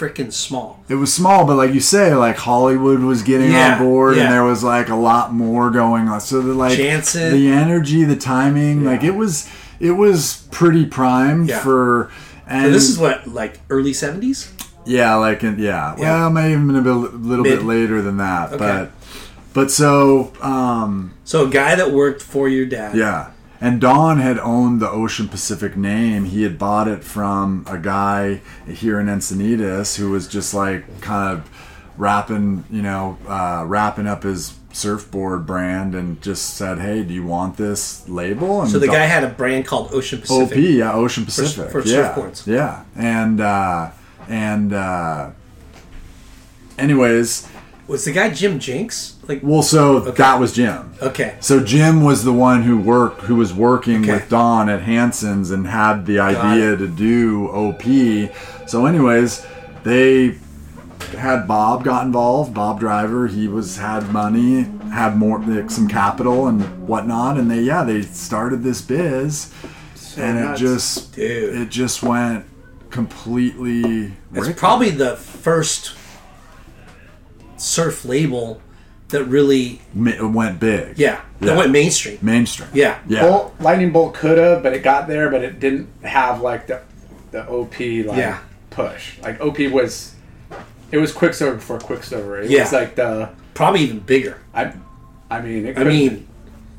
freaking 0.00 0.32
small. 0.32 0.82
It 0.88 0.94
was 0.94 1.12
small, 1.12 1.44
but 1.46 1.56
like 1.56 1.74
you 1.74 1.80
say, 1.80 2.14
like 2.14 2.36
Hollywood 2.36 3.00
was 3.00 3.22
getting 3.22 3.52
Yeah, 3.52 3.74
on 3.74 3.78
board, 3.78 4.16
yeah. 4.16 4.24
and 4.24 4.32
there 4.32 4.44
was 4.44 4.64
like 4.64 4.88
a 4.88 4.94
lot 4.94 5.32
more 5.34 5.70
going 5.70 6.08
on. 6.08 6.20
So 6.20 6.40
the 6.40 6.54
like 6.54 6.76
Jansen. 6.76 7.32
the 7.32 7.48
energy, 7.48 8.04
the 8.04 8.16
timing, 8.16 8.84
like 8.84 9.04
it 9.04 9.12
was, 9.14 9.48
it 9.78 9.92
was 9.92 10.46
pretty 10.50 10.86
primed 10.86 11.48
Yeah. 11.48 11.58
for. 11.60 12.10
And 12.48 12.66
So 12.66 12.70
this 12.72 12.88
is 12.88 12.98
what 12.98 13.28
like 13.28 13.60
early 13.70 13.92
seventies. 13.92 14.50
yeah, 14.84 15.14
like 15.16 15.44
in, 15.44 15.58
yeah, 15.58 15.94
Yeah. 15.98 16.02
well, 16.22 16.30
maybe 16.30 16.52
even 16.54 16.74
a 16.74 16.82
bit, 16.82 16.92
little 17.14 17.44
bit 17.44 17.62
later 17.64 18.02
than 18.02 18.16
that, 18.16 18.52
Okay. 18.52 18.58
but 18.58 18.90
but 19.52 19.70
so 19.70 20.32
um 20.42 21.12
So 21.24 21.46
a 21.46 21.50
guy 21.50 21.74
that 21.76 21.92
worked 21.92 22.22
for 22.22 22.48
your 22.48 22.66
dad. 22.66 22.96
yeah. 22.96 23.26
And 23.60 23.78
Don 23.80 24.18
had 24.18 24.38
owned 24.38 24.80
the 24.80 24.90
Ocean 24.90 25.28
Pacific 25.28 25.76
name. 25.76 26.24
He 26.24 26.42
had 26.44 26.58
bought 26.58 26.88
it 26.88 27.04
from 27.04 27.64
a 27.68 27.76
guy 27.76 28.40
here 28.66 28.98
in 28.98 29.06
Encinitas 29.06 29.96
who 29.96 30.10
was 30.10 30.26
just 30.26 30.54
like 30.54 31.00
kind 31.02 31.36
of 31.38 31.50
wrapping, 31.98 32.64
you 32.70 32.80
know, 32.80 33.18
uh, 33.28 33.64
wrapping 33.66 34.06
up 34.06 34.22
his 34.22 34.54
surfboard 34.72 35.44
brand 35.46 35.94
and 35.94 36.22
just 36.22 36.54
said, 36.54 36.78
"Hey, 36.78 37.02
do 37.02 37.12
you 37.12 37.24
want 37.26 37.58
this 37.58 38.08
label?" 38.08 38.62
And 38.62 38.70
So 38.70 38.78
the 38.78 38.86
Don- 38.86 38.94
guy 38.94 39.04
had 39.04 39.24
a 39.24 39.28
brand 39.28 39.66
called 39.66 39.92
Ocean 39.92 40.20
Pacific. 40.22 40.56
OP, 40.56 40.62
yeah, 40.62 40.92
Ocean 40.94 41.26
Pacific, 41.26 41.70
for 41.70 41.82
yeah, 41.82 42.14
surfboards. 42.14 42.46
yeah, 42.46 42.84
and 42.96 43.40
uh, 43.42 43.90
and 44.28 44.72
uh, 44.72 45.30
anyways, 46.78 47.46
Was 47.90 48.04
the 48.04 48.12
guy 48.12 48.30
Jim 48.30 48.58
Jenks? 48.60 49.16
Like, 49.26 49.40
Well, 49.42 49.62
so 49.62 49.98
that 50.00 50.38
was 50.38 50.52
Jim. 50.52 50.92
okay, 51.02 51.34
So 51.40 51.58
Jim 51.60 52.04
was 52.04 52.22
the 52.24 52.32
one 52.32 52.62
who 52.62 52.78
worked, 52.78 53.22
who 53.22 53.34
was 53.34 53.52
working 53.52 54.02
Okay. 54.02 54.12
with 54.14 54.28
Don 54.28 54.68
at 54.68 54.82
Hansen's 54.82 55.50
and 55.50 55.66
had 55.66 56.06
the 56.06 56.20
idea 56.20 56.76
to 56.76 56.86
do 56.86 57.48
OP. 57.48 58.30
So, 58.68 58.86
anyways, 58.86 59.44
they 59.82 60.36
had 61.18 61.48
Bob 61.48 61.82
got 61.82 62.06
involved. 62.06 62.54
Bob 62.54 62.78
Driver, 62.78 63.26
he 63.26 63.48
was 63.48 63.78
had 63.78 64.12
money, 64.12 64.66
had 64.92 65.16
more 65.16 65.40
like, 65.40 65.70
some 65.70 65.88
capital 65.88 66.46
and 66.46 66.62
whatnot, 66.86 67.38
and 67.38 67.50
they 67.50 67.60
yeah 67.62 67.82
they 67.82 68.02
started 68.02 68.62
this 68.62 68.80
biz, 68.80 69.50
and 70.16 70.38
it 70.38 70.56
just 70.56 71.12
Dude. 71.14 71.56
it 71.56 71.70
just 71.70 72.02
went 72.04 72.44
completely. 72.90 74.12
it's 74.34 74.58
probably 74.60 74.90
the 74.90 75.16
first 75.16 75.92
surf 77.60 78.04
label 78.04 78.60
that 79.08 79.24
really, 79.24 79.80
ma- 79.92 80.26
went 80.26 80.60
big. 80.60 80.96
yeah, 80.98 81.20
that 81.40 81.48
Yeah. 81.50 81.56
went 81.56 81.70
mainstream. 81.72 82.18
mainstream. 82.22 82.68
Yeah. 82.72 82.98
yeah. 83.08 83.22
Bolt, 83.22 83.54
Lightning 83.60 83.90
Bolt 83.90 84.14
could 84.14 84.38
have, 84.38 84.62
but 84.62 84.72
it 84.72 84.82
got 84.82 85.08
there, 85.08 85.30
but 85.30 85.42
it 85.42 85.58
didn't 85.60 85.88
have 86.02 86.40
like 86.40 86.66
the 86.66 86.80
the 87.32 87.46
OP 87.48 87.78
like 88.04 88.18
Yeah. 88.18 88.38
push. 88.70 89.18
Like 89.22 89.40
OP 89.40 89.58
was, 89.68 90.14
it 90.90 90.98
was 90.98 91.12
Quiksilver 91.12 91.54
before 91.56 91.78
Quiksilver. 91.78 92.40
It 92.40 92.50
Yeah. 92.50 92.62
was 92.62 92.72
like 92.72 92.94
the 92.96 93.28
Probably 93.54 93.80
even 93.82 93.98
bigger. 94.00 94.38
I, 94.54 94.72
I 95.30 95.40
mean, 95.40 95.66
it 95.66 95.78
I 95.78 95.84
mean, 95.84 96.26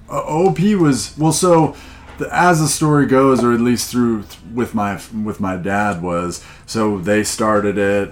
Uh, 0.09 0.21
OP 0.25 0.59
was 0.75 1.13
well. 1.17 1.31
So, 1.31 1.75
the, 2.17 2.27
as 2.35 2.59
the 2.59 2.67
story 2.67 3.05
goes, 3.05 3.41
or 3.43 3.53
at 3.53 3.61
least 3.61 3.89
through 3.91 4.23
with 4.53 4.73
my 4.75 4.99
with 5.23 5.39
my 5.39 5.55
dad 5.57 6.01
was 6.01 6.43
so 6.65 6.97
they 6.97 7.23
started 7.23 7.77
it. 7.77 8.11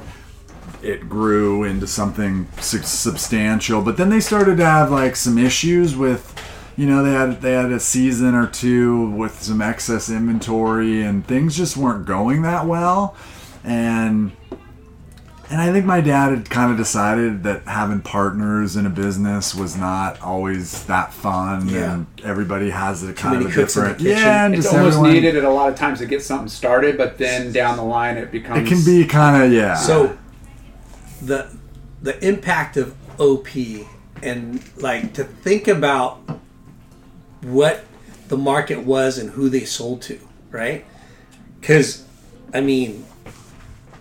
It 0.82 1.10
grew 1.10 1.64
into 1.64 1.88
something 1.88 2.48
su- 2.60 2.82
substantial, 2.84 3.82
but 3.82 3.98
then 3.98 4.10
they 4.10 4.20
started 4.22 4.58
to 4.58 4.66
have 4.66 4.92
like 4.92 5.16
some 5.18 5.38
issues 5.38 5.96
with, 5.96 6.34
you 6.78 6.86
know, 6.86 7.04
they 7.04 7.12
had 7.12 7.42
they 7.42 7.52
had 7.54 7.72
a 7.72 7.80
season 7.80 8.34
or 8.34 8.48
two 8.48 9.10
with 9.12 9.42
some 9.44 9.62
excess 9.62 10.10
inventory, 10.10 11.02
and 11.02 11.26
things 11.28 11.58
just 11.58 11.76
weren't 11.76 12.06
going 12.06 12.44
that 12.44 12.66
well, 12.66 13.16
and 13.64 14.32
and 15.52 15.60
I 15.60 15.72
think 15.74 15.84
my 15.86 16.00
dad 16.00 16.30
had 16.30 16.50
kind 16.50 16.72
of 16.72 16.78
decided 16.78 17.42
that 17.44 17.64
having 17.64 18.02
partners 18.02 18.76
in 18.76 18.86
a 18.86 18.90
business 18.90 19.56
was 19.56 19.76
not 19.76 20.22
always 20.22 20.84
that 20.86 21.12
fun, 21.12 21.68
Yeah. 21.68 21.94
and 21.94 22.06
everybody 22.24 22.70
has 22.70 23.04
a 23.04 23.14
kind 23.14 23.36
of 23.42 23.48
a 23.48 23.52
cooks 23.52 23.76
in 23.76 23.82
the 23.84 23.90
different. 23.90 24.00
Yeah, 24.10 24.46
and 24.46 24.54
it's 24.56 24.68
almost 24.68 24.98
everyone- 24.98 25.12
needed 25.14 25.36
at 25.36 25.44
a 25.44 25.50
lot 25.50 25.68
of 25.70 25.76
times 25.76 26.00
to 26.00 26.06
get 26.06 26.22
something 26.24 26.48
started, 26.50 26.98
but 26.98 27.18
then 27.18 27.52
down 27.52 27.78
the 27.78 27.84
line 27.84 28.16
it 28.18 28.32
becomes. 28.32 28.60
It 28.60 28.68
can 28.74 28.86
be 28.86 29.06
kind 29.06 29.44
of 29.44 29.52
yeah. 29.52 29.74
so 29.74 30.16
the 31.22 31.56
the 32.02 32.26
impact 32.26 32.78
of 32.78 32.96
OP 33.20 33.48
and 34.22 34.62
like 34.78 35.14
to 35.14 35.24
think 35.24 35.68
about 35.68 36.20
what 37.42 37.86
the 38.28 38.38
market 38.38 38.84
was 38.84 39.18
and 39.18 39.32
who 39.32 39.50
they 39.50 39.66
sold 39.66 40.02
to, 40.04 40.20
right? 40.52 40.86
Because 41.60 42.06
I 42.54 42.62
mean, 42.62 43.06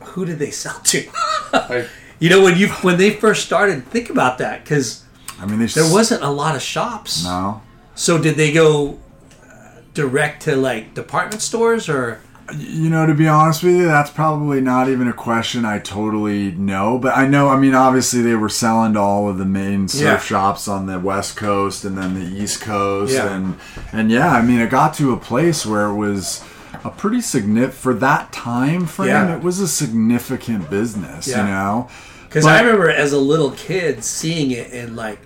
who 0.00 0.24
did 0.24 0.38
they 0.38 0.50
sell 0.50 0.78
to? 0.80 1.08
like, 1.52 1.88
you 2.18 2.30
know, 2.30 2.42
when 2.42 2.56
you 2.56 2.68
when 2.82 2.98
they 2.98 3.10
first 3.10 3.44
started, 3.44 3.86
think 3.86 4.10
about 4.10 4.38
that 4.38 4.62
because 4.64 5.04
I 5.40 5.46
mean, 5.46 5.58
they 5.58 5.66
there 5.66 5.92
wasn't 5.92 6.22
a 6.22 6.30
lot 6.30 6.56
of 6.56 6.62
shops. 6.62 7.24
no. 7.24 7.62
So 7.94 8.16
did 8.16 8.36
they 8.36 8.52
go 8.52 9.00
uh, 9.42 9.80
direct 9.92 10.42
to 10.42 10.56
like 10.56 10.94
department 10.94 11.42
stores 11.42 11.88
or? 11.88 12.20
You 12.56 12.88
know, 12.88 13.04
to 13.06 13.12
be 13.14 13.28
honest 13.28 13.62
with 13.62 13.74
you, 13.76 13.84
that's 13.86 14.10
probably 14.10 14.60
not 14.60 14.88
even 14.88 15.06
a 15.06 15.12
question 15.12 15.64
I 15.66 15.78
totally 15.80 16.52
know. 16.52 16.98
But 16.98 17.16
I 17.16 17.26
know, 17.26 17.48
I 17.48 17.58
mean, 17.58 17.74
obviously 17.74 18.22
they 18.22 18.34
were 18.36 18.48
selling 18.48 18.94
to 18.94 19.00
all 19.00 19.28
of 19.28 19.36
the 19.38 19.44
main 19.44 19.86
surf 19.88 20.02
Yeah. 20.02 20.18
shops 20.18 20.66
on 20.66 20.86
the 20.86 20.98
West 20.98 21.36
Coast 21.36 21.84
and 21.84 21.98
then 21.98 22.14
the 22.14 22.42
East 22.42 22.60
Coast, 22.62 23.12
Yeah. 23.12 23.34
and 23.34 23.56
and 23.92 24.10
yeah, 24.10 24.30
I 24.32 24.40
mean, 24.42 24.60
it 24.60 24.70
got 24.70 24.94
to 24.94 25.12
a 25.12 25.16
place 25.18 25.66
where 25.66 25.86
it 25.86 25.94
was 25.96 26.42
a 26.84 26.90
pretty 26.90 27.20
significant 27.20 27.74
for 27.74 27.92
that 27.94 28.32
time 28.32 28.86
frame. 28.86 29.08
Yeah. 29.08 29.36
It 29.36 29.42
was 29.42 29.60
a 29.60 29.68
significant 29.68 30.70
business, 30.70 31.26
you 31.28 31.36
know. 31.36 31.88
Because 32.28 32.46
I 32.46 32.60
remember 32.60 32.88
as 32.90 33.12
a 33.12 33.18
little 33.18 33.50
kid 33.52 34.04
seeing 34.04 34.50
it 34.52 34.70
in 34.72 34.94
like 34.96 35.18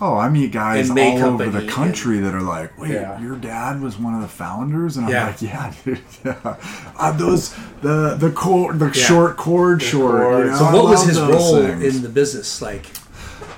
Oh, 0.00 0.16
I 0.16 0.28
meet 0.28 0.52
guys 0.52 0.90
all 0.90 0.98
over 0.98 1.48
the 1.50 1.66
country 1.66 2.18
that 2.20 2.34
are 2.34 2.40
like, 2.42 2.78
"Wait, 2.78 2.92
Yeah. 2.92 3.20
your 3.20 3.36
dad 3.36 3.80
was 3.80 3.98
one 3.98 4.14
of 4.14 4.20
the 4.22 4.28
founders?" 4.28 4.96
And 4.96 5.06
I'm 5.06 5.12
Yeah. 5.12 5.26
like, 5.26 5.42
"Yeah, 5.42 5.72
dude, 5.84 6.00
yeah." 6.24 6.56
Uh, 6.98 7.12
those 7.12 7.54
the 7.82 8.14
the 8.18 8.30
cord, 8.30 8.78
the 8.78 8.92
short 8.92 9.36
cord 9.36 9.82
short. 9.82 10.22
cord. 10.22 10.44
You 10.46 10.50
know? 10.52 10.58
So 10.58 10.64
I 10.66 10.72
what 10.74 10.84
was 10.84 11.04
his 11.06 11.20
role 11.20 11.56
things. 11.62 11.96
in 11.96 12.02
the 12.02 12.08
business? 12.08 12.60
Like, 12.62 12.86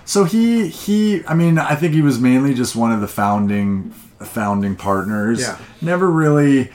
So 0.04 0.24
he 0.24 0.68
he, 0.68 1.22
I 1.26 1.34
mean, 1.34 1.58
I 1.58 1.74
think 1.74 1.94
he 1.94 2.02
was 2.02 2.18
mainly 2.18 2.54
just 2.54 2.76
one 2.76 2.92
of 2.92 3.00
the 3.00 3.08
founding 3.08 3.92
founding 4.22 4.76
partners. 4.76 5.40
Yeah. 5.40 5.56
Never 5.80 6.10
really. 6.10 6.70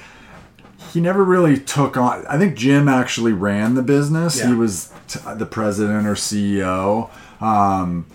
He 0.94 1.00
never 1.00 1.24
really 1.24 1.60
took 1.60 1.98
on. 1.98 2.26
I 2.28 2.38
think 2.40 2.56
Jim 2.56 2.88
actually 2.90 3.32
ran 3.34 3.76
the 3.76 3.84
business. 3.84 4.40
Yeah. 4.40 4.48
He 4.48 4.54
was 4.56 4.90
t- 5.08 5.20
the 5.36 5.46
president 5.46 6.08
or 6.08 6.16
CEO. 6.16 7.10
Um, 7.40 8.06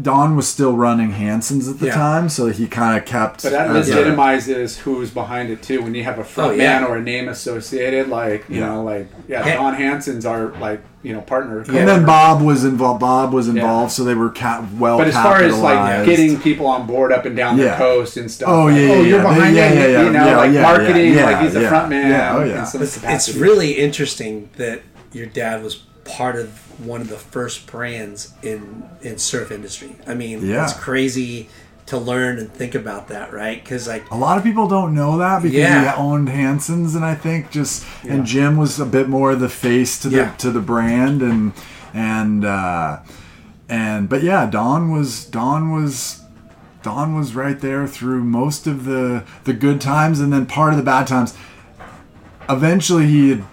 Don 0.00 0.36
was 0.36 0.46
still 0.48 0.76
running 0.76 1.10
Hansen's 1.12 1.68
at 1.68 1.78
the 1.80 1.86
Yeah. 1.86 1.94
time, 1.94 2.28
so 2.28 2.46
he 2.46 2.66
kind 2.66 2.98
of 2.98 3.04
kept. 3.04 3.42
But 3.42 3.52
that 3.52 3.70
as 3.74 3.88
a- 3.88 3.94
legitimizes 3.94 4.78
who's 4.78 5.10
behind 5.10 5.50
it 5.50 5.62
too. 5.62 5.82
When 5.82 5.94
you 5.94 6.04
have 6.04 6.18
a 6.18 6.24
front 6.24 6.50
Oh, 6.50 6.54
yeah. 6.54 6.80
man 6.80 6.84
or 6.84 6.96
a 6.96 7.02
name 7.02 7.28
associated, 7.28 8.08
like 8.08 8.44
you 8.48 8.60
Yeah. 8.60 8.66
know, 8.66 8.82
like 8.84 9.08
yeah, 9.28 9.46
Yeah. 9.46 9.54
Don 9.56 9.74
Hansen's 9.74 10.26
our 10.26 10.52
like 10.60 10.82
you 11.02 11.12
know 11.12 11.20
partner. 11.20 11.58
And 11.60 11.88
then 11.88 12.04
Bob 12.04 12.42
was 12.42 12.64
involved. 12.64 13.00
Bob 13.00 13.32
was 13.32 13.48
involved, 13.48 13.90
Yeah. 13.92 13.96
so 13.96 14.04
they 14.04 14.14
were 14.14 14.30
ca- 14.30 14.64
well. 14.78 14.98
But 14.98 15.08
as 15.08 15.14
far 15.14 15.36
as 15.42 15.58
like 15.58 16.04
getting 16.06 16.38
people 16.40 16.66
on 16.66 16.86
board 16.86 17.12
up 17.12 17.24
and 17.24 17.36
down 17.36 17.56
the 17.56 17.70
coast 17.70 18.16
and 18.16 18.30
stuff. 18.30 18.48
Oh, 18.48 18.64
like, 18.64 18.76
yeah, 18.76 18.80
yeah, 18.82 18.92
oh, 18.92 19.00
you're 19.02 19.16
yeah. 19.18 19.22
behind 19.22 19.56
Yeah, 19.56 19.68
it. 19.70 19.74
yeah, 19.76 19.86
yeah. 19.86 20.04
You 20.04 20.10
know, 20.10 20.26
Yeah, 20.26 20.36
like 20.36 20.52
yeah, 20.52 20.62
marketing. 20.62 21.14
yeah, 21.14 21.24
like 21.24 21.40
he's 21.42 21.56
a 21.56 21.62
yeah. 21.62 21.68
front 21.68 21.88
man. 21.90 22.10
Yeah, 22.10 22.36
oh, 22.36 22.44
yeah. 22.44 22.62
it's, 22.82 23.02
it's 23.04 23.34
really 23.34 23.72
interesting 23.72 24.48
that 24.56 24.82
your 25.12 25.26
dad 25.26 25.62
was 25.62 25.76
part 26.04 26.36
of 26.36 26.50
one 26.78 27.00
of 27.00 27.08
the 27.08 27.16
first 27.18 27.66
brands 27.70 28.32
in 28.42 28.84
in 29.02 29.18
surf 29.18 29.50
industry. 29.50 29.96
I 30.06 30.14
mean, 30.14 30.44
Yeah. 30.46 30.64
it's 30.64 30.72
crazy 30.72 31.48
to 31.86 31.96
learn 31.96 32.38
and 32.38 32.52
think 32.52 32.74
about 32.74 33.08
that, 33.08 33.32
right? 33.32 33.62
Because 33.64 33.88
like, 33.88 34.04
A 34.10 34.16
lot 34.16 34.36
of 34.36 34.44
people 34.44 34.68
don't 34.68 34.94
know 34.94 35.16
that 35.18 35.42
because 35.42 35.56
Yeah. 35.58 35.92
he 35.94 35.96
owned 36.00 36.28
Hansen's, 36.28 36.94
and 36.94 37.04
I 37.04 37.14
think 37.14 37.50
just 37.50 37.84
and 38.06 38.24
Jim 38.26 38.56
was 38.58 38.78
a 38.78 38.84
bit 38.86 39.08
more 39.08 39.34
the 39.34 39.48
face 39.48 39.98
to 40.00 40.08
the 40.08 40.16
Yeah. 40.18 40.30
to 40.38 40.50
the 40.50 40.60
brand, 40.60 41.22
and 41.22 41.52
and 41.94 42.44
uh, 42.44 42.98
and 43.68 44.08
but 44.08 44.22
yeah, 44.22 44.46
Don 44.46 44.90
was 44.90 45.24
Don 45.24 45.72
was 45.72 46.20
Don 46.82 47.14
was 47.16 47.34
right 47.34 47.58
there 47.60 47.86
through 47.88 48.22
most 48.22 48.66
of 48.66 48.84
the 48.84 49.24
the 49.44 49.52
good 49.54 49.80
times, 49.80 50.20
and 50.20 50.32
then 50.32 50.44
part 50.46 50.72
of 50.72 50.76
the 50.76 50.84
bad 50.84 51.06
times. 51.06 51.34
Eventually, 52.50 53.06
he 53.06 53.30
had, 53.30 53.44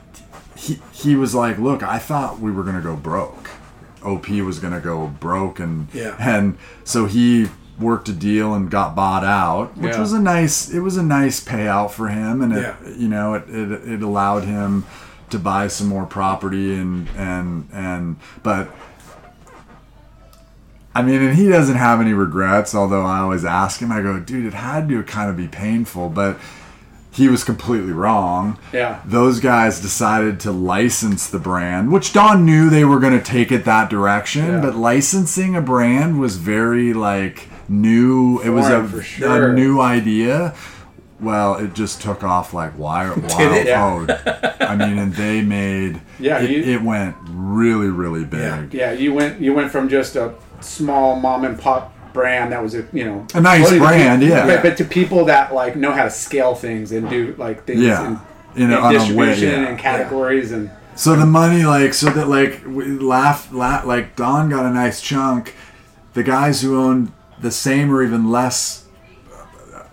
he 1.06 1.16
was 1.16 1.34
like, 1.34 1.58
"Look, 1.58 1.82
I 1.84 1.98
thought 2.00 2.40
we 2.40 2.52
were 2.52 2.64
gonna 2.64 2.82
go 2.82 2.96
broke. 2.96 3.50
OP 4.04 4.30
was 4.42 4.60
gonna 4.60 4.80
go 4.82 5.08
broke, 5.20 5.60
and 5.60 5.88
Yeah. 5.94 6.16
and 6.20 6.58
so 6.84 7.06
he." 7.06 7.50
worked 7.78 8.08
a 8.08 8.14
deal 8.14 8.54
and 8.54 8.72
got 8.72 8.96
bought 8.96 9.26
out 9.26 9.78
which 9.78 9.96
Yeah. 9.96 10.00
was 10.00 10.14
a 10.14 10.20
nice 10.22 10.70
it 10.70 10.80
was 10.80 10.96
a 10.96 11.04
nice 11.04 11.42
payout 11.44 11.92
for 11.92 12.08
him 12.08 12.42
and 12.42 12.54
it 12.54 12.62
Yeah. 12.64 12.90
you 12.96 13.10
know 13.10 13.34
it, 13.34 13.50
it, 13.50 13.70
it 13.96 14.02
allowed 14.02 14.46
him 14.46 14.86
to 15.30 15.38
buy 15.38 15.68
some 15.68 15.88
more 15.90 16.06
property 16.06 16.74
and 16.74 17.10
and 17.18 17.68
and 17.74 18.16
but 18.44 18.70
I 20.94 21.02
mean 21.02 21.22
and 21.22 21.36
he 21.36 21.50
doesn't 21.50 21.76
have 21.76 22.00
any 22.00 22.14
regrets 22.14 22.74
although 22.74 23.06
I 23.06 23.20
always 23.20 23.44
ask 23.44 23.82
him 23.82 23.92
I 23.92 24.02
go 24.02 24.20
dude 24.22 24.46
it 24.46 24.54
had 24.54 24.88
to 24.88 25.04
kind 25.04 25.30
of 25.30 25.36
be 25.36 25.50
painful 25.50 26.08
but 26.10 26.40
he 27.16 27.28
was 27.30 27.44
completely 27.44 27.94
wrong 27.94 28.58
Yeah. 28.74 29.00
those 29.06 29.40
guys 29.40 29.80
decided 29.80 30.40
to 30.42 30.52
license 30.52 31.28
the 31.28 31.40
brand 31.40 31.92
which 31.92 32.12
Don 32.14 32.46
knew 32.46 32.70
they 32.70 32.84
were 32.86 33.00
going 33.00 33.18
to 33.18 33.24
take 33.24 33.52
it 33.52 33.64
that 33.66 33.90
direction 33.90 34.46
Yeah. 34.46 34.62
but 34.62 34.76
licensing 34.76 35.56
a 35.56 35.62
brand 35.62 36.20
was 36.20 36.36
very 36.38 36.94
like 36.94 37.48
new 37.70 38.40
it 38.42 38.50
was 38.50 38.68
a, 38.70 39.02
sure. 39.02 39.50
a 39.50 39.54
new 39.54 39.80
idea 39.80 40.54
well 41.20 41.56
it 41.56 41.74
just 41.74 42.02
took 42.02 42.24
off 42.24 42.54
like 42.54 42.78
wire 42.78 43.14
wild 43.16 43.56
it? 43.58 43.68
Yeah. 43.68 44.56
I 44.60 44.76
mean 44.76 44.98
and 45.00 45.14
they 45.14 45.42
made 45.42 46.02
Yeah, 46.20 46.42
it, 46.42 46.50
you- 46.50 46.64
it 46.76 46.82
went 46.82 47.16
really 47.30 47.88
really 47.90 48.26
big 48.26 48.74
Yeah. 48.74 48.92
Yeah, 48.92 48.92
you 48.92 49.14
went 49.14 49.40
you 49.40 49.54
went 49.54 49.72
from 49.72 49.88
just 49.90 50.16
a 50.18 50.34
small 50.60 51.16
mom 51.20 51.46
and 51.46 51.58
pop 51.60 51.95
brand 52.16 52.52
that 52.52 52.64
was 52.64 52.74
a 52.74 52.84
you 52.92 53.06
know 53.06 53.28
A 53.36 53.42
nice 53.42 53.70
brand, 53.70 54.22
people- 54.24 54.36
yeah. 54.38 54.48
But, 54.48 54.64
but 54.64 54.78
to 54.78 54.86
people 54.86 55.26
that 55.26 55.54
like 55.54 55.76
know 55.76 55.92
how 55.92 56.06
to 56.06 56.10
scale 56.10 56.56
things 56.56 56.92
and 56.92 57.08
do 57.08 57.36
like 57.38 57.66
things 57.66 57.82
Yeah. 57.82 58.18
in, 58.56 58.64
In 58.64 58.72
a- 58.72 58.78
in 58.78 58.84
on 58.84 58.96
a 58.96 58.98
way, 58.98 59.28
distribution 59.28 59.62
yeah. 59.62 59.68
and 59.70 59.78
categories 59.78 60.52
and 60.52 60.72
So 60.96 61.16
the 61.16 61.26
money, 61.28 61.64
like, 61.66 61.94
so 61.94 62.10
that 62.10 62.28
like 62.30 62.62
we 62.66 62.86
laugh, 62.88 63.52
laugh, 63.52 63.86
like 63.86 64.16
Don 64.16 64.50
got 64.50 64.66
a 64.66 64.72
nice 64.72 65.02
chunk. 65.02 65.54
The 66.14 66.24
guys 66.24 66.62
who 66.62 66.80
owned 66.82 67.12
the 67.42 67.52
same 67.52 67.92
or 67.94 68.02
even 68.02 68.32
less 68.32 68.86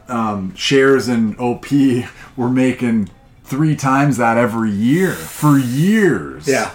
um, 0.09 0.55
shares 0.55 1.09
in 1.09 1.37
OP 1.39 1.67
were 2.37 2.49
making 2.51 3.11
three 3.45 3.75
times 3.77 4.17
that 4.17 4.37
every 4.39 4.71
year 4.71 5.13
for 5.13 5.59
years. 5.59 6.47
yeah, 6.49 6.71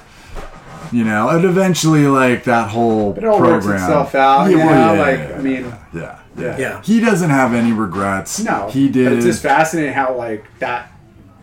you 0.91 1.03
know, 1.03 1.29
and 1.29 1.45
eventually 1.45 2.07
like 2.07 2.43
that 2.45 2.69
whole 2.69 3.13
But 3.13 3.23
it 3.23 3.27
all 3.27 3.39
program 3.39 3.65
works 3.65 3.81
itself 3.81 4.15
out. 4.15 4.49
you 4.49 4.57
well, 4.57 4.67
know, 4.69 4.93
yeah, 4.93 5.01
like 5.01 5.19
yeah, 5.19 5.35
I 5.38 5.41
mean, 5.41 5.65
yeah, 5.65 5.79
yeah, 5.93 6.21
yeah. 6.38 6.57
Yeah. 6.57 6.81
He 6.83 6.99
doesn't 6.99 7.29
have 7.29 7.53
any 7.53 7.71
regrets. 7.71 8.39
no, 8.39 8.69
he 8.69 8.89
did. 8.89 9.05
But 9.05 9.13
it's 9.13 9.25
just 9.25 9.41
fascinating 9.41 9.93
how 9.93 10.15
like 10.15 10.45
that, 10.59 10.91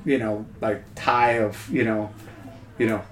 you 0.05 0.19
know, 0.19 0.47
like 0.61 0.83
tie 0.95 1.39
of 1.39 1.69
you 1.71 1.85
know, 1.85 2.11
you 2.79 2.87
know, 2.87 3.03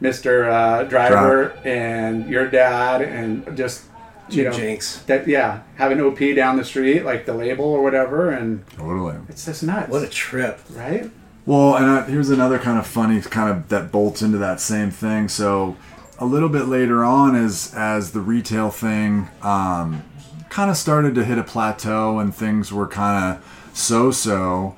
Mister 0.00 0.48
uh, 0.48 0.84
Driver 0.84 1.50
and 1.64 2.28
your 2.28 2.48
dad 2.48 3.02
and 3.02 3.56
just 3.56 3.84
you 4.28 4.42
know 4.44 4.50
Jenks. 4.50 5.02
that 5.04 5.28
yeah 5.28 5.62
having 5.76 6.00
OP 6.00 6.18
down 6.34 6.56
the 6.56 6.64
street 6.64 7.04
like 7.04 7.26
the 7.26 7.32
label 7.32 7.64
or 7.64 7.80
whatever 7.80 8.30
and 8.30 8.66
totally. 8.70 9.16
it's 9.28 9.44
just 9.46 9.62
nuts. 9.62 9.88
What 9.88 10.02
a 10.02 10.08
trip. 10.08 10.58
right? 10.70 11.10
Well, 11.46 11.76
and 11.76 11.86
uh, 11.86 12.04
here's 12.06 12.28
another 12.28 12.58
kind 12.58 12.76
of 12.76 12.88
funny 12.88 13.20
kind 13.20 13.50
of 13.50 13.68
that 13.68 13.92
bolts 13.92 14.20
into 14.20 14.36
that 14.38 14.60
same 14.60 14.90
thing. 14.90 15.28
So, 15.28 15.76
a 16.18 16.26
little 16.26 16.48
bit 16.48 16.66
later 16.66 17.04
on, 17.04 17.36
as 17.36 17.72
as 17.76 18.10
the 18.10 18.20
retail 18.20 18.70
thing 18.70 19.28
um, 19.42 20.02
kind 20.50 20.70
of 20.70 20.76
started 20.76 21.14
to 21.14 21.24
hit 21.24 21.38
a 21.38 21.44
plateau 21.44 22.18
and 22.18 22.34
things 22.34 22.72
were 22.72 22.88
kind 22.88 23.36
of 23.36 23.70
so 23.72 24.10
so, 24.10 24.74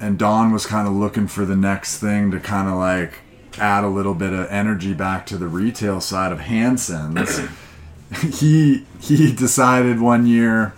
and 0.00 0.18
Don 0.18 0.52
was 0.52 0.66
kind 0.66 0.88
of 0.88 0.94
looking 0.94 1.28
for 1.28 1.44
the 1.44 1.56
next 1.56 1.98
thing 1.98 2.32
to 2.32 2.40
kind 2.40 2.68
of 2.68 2.74
like 2.74 3.20
add 3.56 3.84
a 3.84 3.88
little 3.88 4.14
bit 4.14 4.32
of 4.32 4.50
energy 4.50 4.92
back 4.92 5.24
to 5.26 5.36
the 5.36 5.46
retail 5.46 6.00
side 6.00 6.32
of 6.32 6.40
Hansen's. 6.40 7.40
he 8.40 8.84
he 8.98 9.32
decided 9.32 10.00
one 10.00 10.26
year 10.26 10.74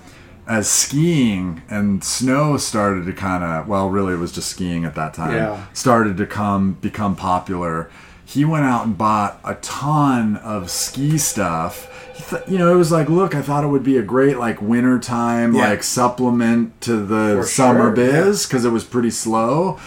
as 0.48 0.68
skiing 0.68 1.62
and 1.68 2.02
snow 2.02 2.56
started 2.56 3.04
to 3.06 3.12
kind 3.12 3.44
of 3.44 3.68
well 3.68 3.90
really 3.90 4.14
it 4.14 4.18
was 4.18 4.32
just 4.32 4.48
skiing 4.48 4.84
at 4.84 4.94
that 4.94 5.12
time 5.14 5.34
Yeah. 5.34 5.66
started 5.74 6.16
to 6.16 6.26
come 6.26 6.72
become 6.80 7.14
popular 7.14 7.90
he 8.24 8.44
went 8.44 8.64
out 8.64 8.84
and 8.86 8.96
bought 8.96 9.40
a 9.44 9.54
ton 9.56 10.36
of 10.38 10.70
ski 10.70 11.18
stuff 11.18 11.86
he 12.14 12.22
th- 12.24 12.42
you 12.48 12.56
know 12.58 12.72
it 12.72 12.76
was 12.76 12.90
like 12.90 13.08
look 13.10 13.34
i 13.34 13.42
thought 13.42 13.62
it 13.62 13.68
would 13.68 13.84
be 13.84 13.98
a 13.98 14.02
great 14.02 14.38
like 14.38 14.60
winter 14.62 14.98
time 14.98 15.54
Yeah. 15.54 15.68
like 15.68 15.82
supplement 15.82 16.80
to 16.82 16.96
the 16.96 17.36
For 17.42 17.46
summer 17.46 17.80
sure, 17.88 17.90
biz 17.92 18.46
because 18.46 18.64
it 18.64 18.70
was 18.70 18.84
pretty 18.84 19.10
slow 19.10 19.78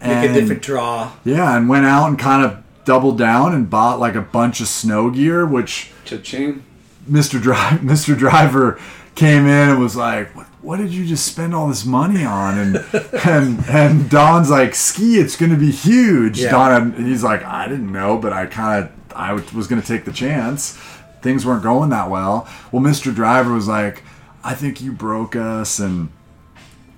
Make 0.00 0.10
and, 0.10 0.36
a 0.36 0.40
different 0.40 0.62
draw. 0.62 1.12
yeah 1.24 1.56
and 1.56 1.68
went 1.68 1.86
out 1.86 2.08
and 2.08 2.18
kind 2.18 2.44
of 2.44 2.62
doubled 2.84 3.18
down 3.18 3.54
and 3.54 3.68
bought 3.70 4.00
like 4.00 4.14
a 4.16 4.20
bunch 4.22 4.60
of 4.60 4.66
snow 4.68 5.10
gear 5.10 5.46
which 5.46 5.92
Cha-ching. 6.04 6.64
Mr. 7.08 7.40
Drive, 7.40 7.80
Mr. 7.80 8.16
Driver 8.16 8.78
came 9.18 9.46
in 9.46 9.70
and 9.70 9.80
was 9.80 9.96
like, 9.96 10.34
"What? 10.36 10.46
What 10.62 10.76
did 10.76 10.90
you 10.90 11.04
just 11.04 11.26
spend 11.26 11.54
all 11.54 11.68
this 11.68 11.84
money 11.84 12.24
on?" 12.24 12.56
And 12.56 12.76
and 13.26 13.64
and 13.68 14.08
Don's 14.08 14.48
like, 14.48 14.74
"Ski, 14.74 15.18
it's 15.18 15.36
going 15.36 15.50
to 15.50 15.58
be 15.58 15.72
huge." 15.72 16.40
Yeah. 16.40 16.52
Don, 16.52 16.92
he's 17.04 17.24
like, 17.24 17.44
"I 17.44 17.66
didn't 17.68 17.92
know, 17.92 18.16
but 18.16 18.32
I 18.32 18.46
kind 18.46 18.84
of 18.84 18.90
I 19.14 19.32
was 19.32 19.66
going 19.66 19.82
to 19.82 19.86
take 19.86 20.04
the 20.04 20.12
chance." 20.12 20.78
Things 21.20 21.44
weren't 21.44 21.64
going 21.64 21.90
that 21.90 22.08
well. 22.08 22.48
Well, 22.70 22.80
Mr. 22.80 23.12
Driver 23.12 23.52
was 23.52 23.66
like, 23.66 24.04
"I 24.44 24.54
think 24.54 24.80
you 24.80 24.92
broke 24.92 25.34
us," 25.34 25.80
and 25.80 26.10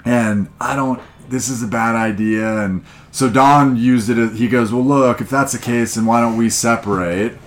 and 0.05 0.49
I 0.61 0.77
don't. 0.77 1.01
This 1.31 1.49
is 1.49 1.63
a 1.63 1.69
bad 1.69 1.95
idea. 1.95 2.59
And 2.59 2.85
so 3.11 3.31
Don 3.31 3.77
used 3.77 4.11
it. 4.11 4.33
He 4.33 4.47
goes, 4.47 4.73
"Well, 4.73 4.85
look, 4.85 5.23
if 5.23 5.31
that's 5.31 5.53
the 5.53 5.59
case, 5.59 5.95
then 5.95 6.05
why 6.05 6.21
don't 6.21 6.37
we 6.37 6.51
separate?" 6.51 7.39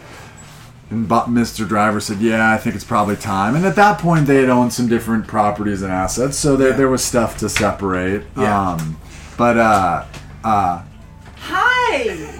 And 0.89 1.07
Mr. 1.09 1.67
Driver 1.67 1.99
said, 1.99 2.19
"Yeah, 2.19 2.51
I 2.53 2.57
think 2.57 2.75
it's 2.75 2.83
probably 2.85 3.15
time." 3.15 3.55
And 3.55 3.65
at 3.65 3.75
that 3.77 3.97
point, 3.99 4.27
they 4.27 4.37
had 4.41 4.49
owned 4.49 4.73
some 4.73 4.87
different 4.87 5.25
properties 5.27 5.81
and 5.81 5.91
assets, 5.91 6.37
so 6.37 6.55
there, 6.55 6.73
there 6.73 6.87
was 6.89 7.03
stuff 7.03 7.37
to 7.39 7.49
separate. 7.49 8.23
Yeah. 8.37 8.71
Um, 8.73 8.97
but 9.37 9.57
uh, 9.57 10.05
uh, 10.43 10.83
Hi. 11.37 12.33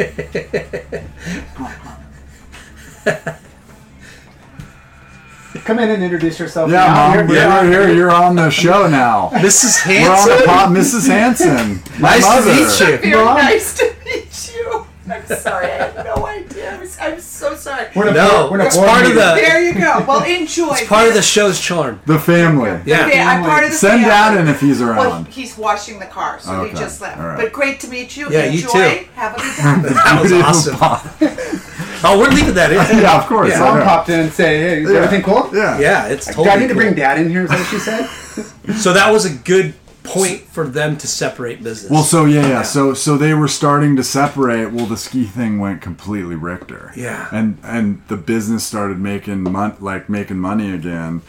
Come 5.66 5.78
in 5.80 5.90
and 5.92 6.04
introduce 6.04 6.40
yourself. 6.40 6.72
yeah, 6.72 6.88
now. 6.88 7.16
mom, 7.16 7.30
You're- 7.30 7.40
you're, 7.40 7.64
you're- 7.72 7.86
here. 7.88 7.96
You're 7.96 8.12
on 8.12 8.36
the 8.36 8.50
show 8.50 8.88
now. 8.88 9.30
Mrs. 9.34 9.86
We're 9.88 10.10
on 10.10 10.16
Hansen. 10.18 10.38
the 10.40 10.44
pod, 10.46 10.70
Mrs. 10.72 11.08
Hansen. 11.08 11.84
my 12.02 12.10
Nice 12.10 12.24
mother. 12.24 12.52
to 12.52 12.98
meet 13.02 13.06
you. 13.12 13.16
Mom? 13.18 13.38
nice 13.38 13.78
to 13.78 13.96
meet 14.04 14.26
you. 14.26 14.32
I'm 15.10 15.26
sorry. 15.26 15.66
I 15.68 15.90
had 15.92 16.06
no 16.06 16.26
idea. 16.26 16.76
I 16.76 16.80
was, 16.80 16.98
I'm 17.00 17.20
so 17.20 17.56
sorry. 17.56 17.88
We're 17.96 18.08
in 18.08 18.14
a 18.16 18.18
No, 18.18 18.30
board- 18.48 18.52
we're 18.52 18.58
in 18.60 18.62
a 18.62 18.66
it's 18.68 18.76
board 18.78 18.88
part 18.90 19.02
of 19.02 19.08
meeting. 19.10 19.20
the 19.24 19.36
There 19.36 19.62
you 19.62 19.74
go. 19.74 20.04
Well, 20.08 20.24
enjoy. 20.24 20.74
it's 20.76 20.88
part 20.88 21.08
of 21.10 21.14
the 21.14 21.22
show's 21.22 21.60
charm. 21.60 22.00
The 22.06 22.18
family. 22.20 22.70
Yeah. 22.86 23.06
Okay, 23.08 23.22
I'm 23.22 23.44
part 23.44 23.64
of 23.66 23.72
the 23.72 23.76
Send 23.76 24.04
family. 24.04 24.10
Dad 24.10 24.38
in 24.40 24.48
if 24.48 24.62
he's 24.62 24.80
Well, 24.80 24.92
around. 24.92 25.28
he's 25.28 25.58
washing 25.58 26.00
the 26.00 26.06
car, 26.06 26.40
so 26.40 26.52
Okay, 26.54 26.72
he 26.72 26.78
just 26.78 27.02
left. 27.02 27.20
all 27.20 27.28
right. 27.28 27.38
But 27.38 27.52
great 27.52 27.80
to 27.82 27.88
meet 27.90 28.16
you. 28.16 28.30
Yeah, 28.32 28.46
you 28.46 28.62
too. 28.62 29.06
Have 29.16 29.34
a 29.36 29.42
good 29.42 29.56
time. 29.58 29.82
That 29.84 30.20
was 30.22 30.32
awesome. 30.32 31.60
Oh, 32.06 32.20
we're 32.20 32.28
leaving 32.32 32.54
that 32.56 32.70
in. 32.70 33.02
yeah, 33.02 33.18
of 33.18 33.28
course. 33.28 33.58
Mom 33.58 33.78
yeah. 33.78 33.86
popped 33.86 34.10
in 34.10 34.20
and 34.20 34.32
say, 34.34 34.58
"Hey, 34.60 34.82
is 34.84 34.92
Yeah. 34.92 34.98
everything 34.98 35.22
cool?" 35.24 35.50
Yeah. 35.54 35.80
Yeah, 35.80 36.08
it's 36.08 36.26
Do 36.26 36.34
totally 36.34 36.50
I 36.50 36.56
need 36.60 36.68
to 36.68 36.74
cool. 36.74 36.82
bring 36.84 36.96
Dad 36.96 37.18
in 37.18 37.30
here? 37.30 37.44
Is 37.44 37.50
that 37.50 37.60
what 37.60 37.68
she 37.70 37.80
said? 37.80 38.76
So 38.76 38.92
that 38.92 39.10
was 39.10 39.24
a 39.24 39.30
good 39.30 39.74
point 40.04 40.42
for 40.42 40.68
them 40.68 40.98
to 40.98 41.08
separate 41.08 41.64
business. 41.64 41.90
Well, 41.92 42.04
so 42.04 42.26
yeah, 42.26 42.48
yeah, 42.48 42.62
so 42.62 42.94
so 42.94 43.18
they 43.18 43.34
were 43.34 43.48
starting 43.48 43.96
to 43.96 44.04
separate. 44.04 44.72
Well, 44.72 44.86
the 44.86 44.98
ski 44.98 45.24
thing 45.26 45.60
went 45.60 45.82
completely 45.82 46.36
Richter. 46.36 46.92
Yeah. 46.96 47.28
and 47.32 47.58
and 47.64 48.02
the 48.10 48.18
business 48.18 48.66
started 48.66 49.00
making 49.00 49.44
mon- 49.44 49.78
like 49.80 50.10
making 50.10 50.40
money 50.40 50.72
again. 50.74 51.22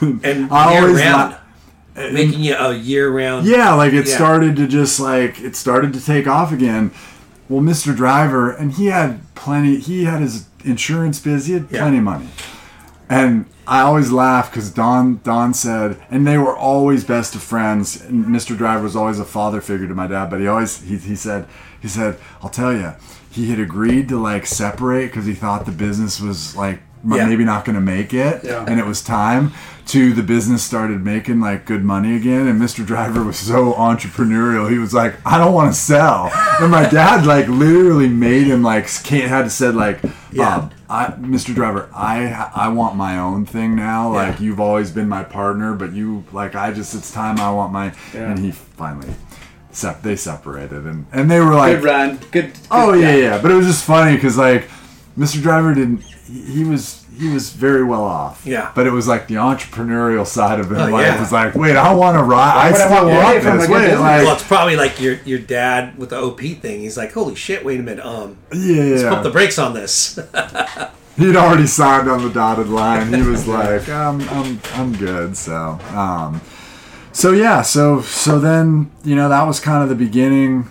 and 0.00 0.20
I 0.52 0.72
year 0.72 0.82
always 0.82 0.96
round, 1.02 1.36
li- 1.96 2.10
making 2.12 2.40
you 2.40 2.54
a 2.56 2.74
year 2.74 3.10
round. 3.10 3.46
yeah, 3.46 3.72
like 3.72 3.92
it 3.92 4.06
Yeah. 4.06 4.14
started 4.14 4.56
to 4.56 4.66
just 4.66 5.00
like 5.00 5.40
it 5.40 5.56
started 5.56 5.92
to 5.94 6.04
take 6.04 6.26
off 6.26 6.52
again. 6.52 6.90
Well, 7.48 7.62
Mr. 7.62 7.94
Driver, 7.96 8.50
and 8.50 8.72
he 8.72 8.86
had 8.86 9.20
plenty. 9.34 9.78
He 9.78 10.04
had 10.04 10.20
his 10.20 10.46
insurance 10.64 11.20
biz. 11.20 11.46
He 11.46 11.52
had 11.54 11.66
Yeah. 11.70 11.80
plenty 11.82 11.98
of 11.98 12.04
money. 12.04 12.28
And 13.08 13.46
I 13.68 13.80
always 13.80 14.12
laugh 14.12 14.50
because 14.50 14.70
Don 14.70 15.20
Don 15.24 15.52
said, 15.54 16.00
and 16.10 16.26
they 16.26 16.38
were 16.38 16.56
always 16.56 17.04
best 17.04 17.34
of 17.34 17.42
friends. 17.42 18.00
And 18.00 18.26
Mr. 18.26 18.56
Driver 18.56 18.82
was 18.84 18.94
always 18.96 19.18
a 19.18 19.24
father 19.24 19.60
figure 19.60 19.88
to 19.88 19.94
my 19.94 20.06
dad, 20.06 20.30
but 20.30 20.40
he 20.40 20.46
always 20.46 20.80
he, 20.82 20.96
he 20.98 21.16
said 21.16 21.46
he 21.80 21.88
said 21.88 22.18
I'll 22.42 22.48
tell 22.50 22.72
you, 22.72 22.92
he 23.30 23.50
had 23.50 23.58
agreed 23.60 24.08
to 24.10 24.18
like 24.18 24.46
separate 24.46 25.06
because 25.06 25.26
he 25.26 25.34
thought 25.34 25.66
the 25.66 25.72
business 25.72 26.20
was 26.20 26.54
like 26.56 26.80
Yeah. 27.08 27.26
maybe 27.26 27.44
not 27.44 27.64
going 27.64 27.74
to 27.76 27.80
make 27.80 28.14
it, 28.14 28.44
Yeah. 28.44 28.64
and 28.68 28.78
it 28.80 28.86
was 28.86 29.02
time. 29.02 29.52
To 29.86 30.12
the 30.12 30.22
business 30.24 30.64
started 30.64 31.04
making 31.04 31.38
like 31.40 31.64
good 31.64 31.84
money 31.84 32.16
again, 32.16 32.48
and 32.48 32.60
Mr. 32.60 32.84
Driver 32.84 33.22
was 33.22 33.38
so 33.38 33.72
entrepreneurial. 33.74 34.68
He 34.68 34.78
was 34.78 34.92
like, 34.92 35.14
"I 35.24 35.38
don't 35.38 35.54
want 35.54 35.72
to 35.72 35.78
sell," 35.78 36.28
and 36.60 36.72
my 36.72 36.88
dad 36.88 37.24
like 37.24 37.46
literally 37.46 38.08
made 38.08 38.48
him 38.48 38.64
like 38.64 38.88
can't 39.04 39.28
had 39.28 39.42
to 39.44 39.50
said 39.50 39.76
like, 39.76 40.00
Yeah. 40.32 40.58
"Bob, 40.58 40.72
I, 40.90 41.06
Mr. 41.20 41.54
Driver, 41.54 41.88
I 41.94 42.50
I 42.52 42.66
want 42.68 42.96
my 42.96 43.16
own 43.18 43.46
thing 43.46 43.76
now. 43.76 44.12
Like 44.12 44.40
you've 44.40 44.58
always 44.58 44.90
been 44.90 45.08
my 45.08 45.22
partner, 45.22 45.72
but 45.74 45.92
you 45.92 46.24
like 46.32 46.56
I 46.56 46.72
just 46.72 46.92
it's 46.92 47.12
time 47.12 47.38
I 47.38 47.52
want 47.52 47.72
my." 47.72 47.92
Yeah. 48.12 48.30
And 48.30 48.40
he 48.40 48.50
finally, 48.50 49.14
sep- 49.70 50.02
they 50.02 50.16
separated, 50.16 50.84
and 50.84 51.06
and 51.12 51.30
they 51.30 51.38
were 51.38 51.54
like, 51.54 51.76
Good 51.76 51.84
run. 51.84 52.16
Good. 52.16 52.30
good 52.32 52.52
"Oh 52.72 52.92
yeah, 52.92 53.14
yeah." 53.14 53.40
But 53.40 53.52
it 53.52 53.54
was 53.54 53.66
just 53.66 53.84
funny 53.84 54.16
because 54.16 54.36
like 54.36 54.68
Mr. 55.16 55.40
Driver 55.40 55.74
didn't. 55.74 56.02
He, 56.02 56.40
he 56.42 56.64
was 56.64 57.05
he 57.16 57.28
was 57.28 57.50
very 57.50 57.82
well 57.82 58.04
off. 58.04 58.44
Yeah. 58.44 58.72
But 58.74 58.86
it 58.86 58.90
was 58.90 59.08
like 59.08 59.28
the 59.28 59.36
entrepreneurial 59.36 60.26
side 60.26 60.60
of 60.60 60.70
him. 60.70 60.78
Oh, 60.78 60.88
like 60.88 61.06
yeah. 61.06 61.20
was 61.20 61.32
like, 61.32 61.54
wait, 61.54 61.76
I 61.76 61.94
want 61.94 62.16
to 62.16 62.22
ride. 62.22 62.68
I 62.68 62.72
still 62.72 63.06
want 63.06 63.38
a 63.38 63.40
this. 63.40 63.68
Wait, 63.68 63.80
business? 63.80 64.00
like 64.00 64.24
well, 64.24 64.34
it's 64.34 64.44
probably 64.44 64.76
like 64.76 65.00
your 65.00 65.14
your 65.24 65.38
dad 65.38 65.98
with 65.98 66.10
the 66.10 66.20
OP 66.20 66.40
thing. 66.40 66.80
He's 66.80 66.96
like, 66.96 67.12
"Holy 67.12 67.34
shit! 67.34 67.64
Wait 67.64 67.80
a 67.80 67.82
minute. 67.82 68.04
Um, 68.04 68.38
yeah. 68.52 69.08
pump 69.08 69.22
the 69.22 69.30
brakes 69.30 69.58
on 69.58 69.74
this." 69.74 70.18
he'd 71.16 71.36
already 71.36 71.66
signed 71.66 72.08
on 72.08 72.22
the 72.22 72.30
dotted 72.30 72.68
line. 72.68 73.12
He 73.12 73.22
was 73.22 73.48
like, 73.48 73.88
I'm, 73.88 74.20
I'm, 74.28 74.60
I'm 74.74 74.92
good. 74.96 75.36
So, 75.36 75.78
um, 75.90 76.40
so 77.12 77.32
yeah, 77.32 77.62
so, 77.62 78.02
so 78.02 78.38
then, 78.38 78.90
you 79.04 79.16
know, 79.16 79.28
that 79.28 79.44
was 79.44 79.58
kind 79.60 79.82
of 79.82 79.88
the 79.88 79.94
beginning 79.94 80.68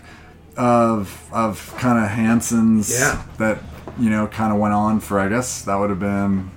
of, 0.56 1.28
of 1.34 1.76
kind 1.78 2.04
of 2.04 2.12
Hansen's 2.12 2.92
Yeah. 2.92 3.24
that, 3.38 3.60
you 4.00 4.10
know, 4.10 4.28
kind 4.28 4.52
of 4.54 4.60
went 4.60 4.74
on 4.74 5.00
for, 5.00 5.20
I 5.20 5.30
guess 5.30 5.62
that 5.64 5.76
would 5.76 5.90
have 5.90 6.00
been, 6.00 6.52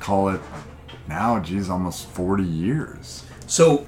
call 0.00 0.28
it 0.28 0.40
now, 1.08 1.38
geez, 1.40 1.68
almost 1.70 2.06
40 2.08 2.42
years. 2.44 3.24
so, 3.46 3.86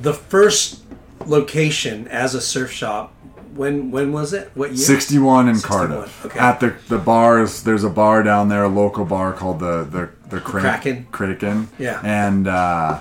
the 0.00 0.14
first 0.14 0.82
location 1.26 2.08
as 2.08 2.34
a 2.34 2.40
surf 2.40 2.70
shop. 2.70 3.12
When 3.54 3.90
when 3.90 4.12
was 4.12 4.32
it? 4.32 4.50
What 4.54 4.70
year? 4.70 4.78
61 4.78 5.48
in 5.48 5.56
61, 5.56 5.88
Cardiff. 5.88 6.24
okay. 6.26 6.38
At 6.38 6.60
the 6.60 6.74
the 6.88 6.96
bars, 6.96 7.62
there's 7.64 7.84
a 7.84 7.90
bar 7.90 8.22
down 8.22 8.48
there, 8.48 8.64
a 8.64 8.68
local 8.68 9.04
bar 9.04 9.34
called 9.34 9.58
the 9.60 9.84
the 9.84 10.08
the 10.30 10.40
Cra- 10.40 10.62
Kraken? 10.62 11.06
Kraken. 11.12 11.68
Yeah. 11.78 12.00
And 12.02 12.48
uh, 12.48 13.00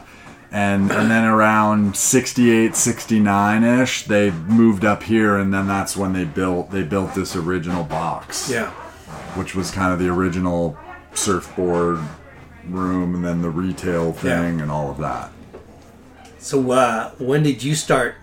and 0.52 0.92
and 0.92 1.10
then 1.10 1.24
around 1.24 1.96
68, 1.96 2.76
69 2.76 3.64
ish, 3.64 4.04
they 4.08 4.32
moved 4.32 4.84
up 4.84 5.04
here, 5.04 5.38
and 5.38 5.54
then 5.54 5.68
that's 5.68 5.96
when 5.96 6.12
they 6.12 6.26
built 6.26 6.72
they 6.72 6.84
built 6.84 7.16
this 7.16 7.34
original 7.38 7.86
box. 7.86 8.50
Yeah. 8.52 8.74
Which 9.36 9.56
was 9.56 9.72
kind 9.72 9.94
of 9.94 10.00
the 10.00 10.10
original 10.10 10.78
surfboard 11.14 12.00
room, 12.68 13.16
and 13.16 13.24
then 13.26 13.42
the 13.42 13.50
retail 13.50 14.12
thing, 14.14 14.62
and 14.62 14.70
all 14.72 14.90
of 14.92 14.98
that. 14.98 15.32
So 16.40 16.72
uh, 16.72 17.12
when 17.18 17.44
did 17.44 17.64
you 17.64 17.76
start 17.76 18.16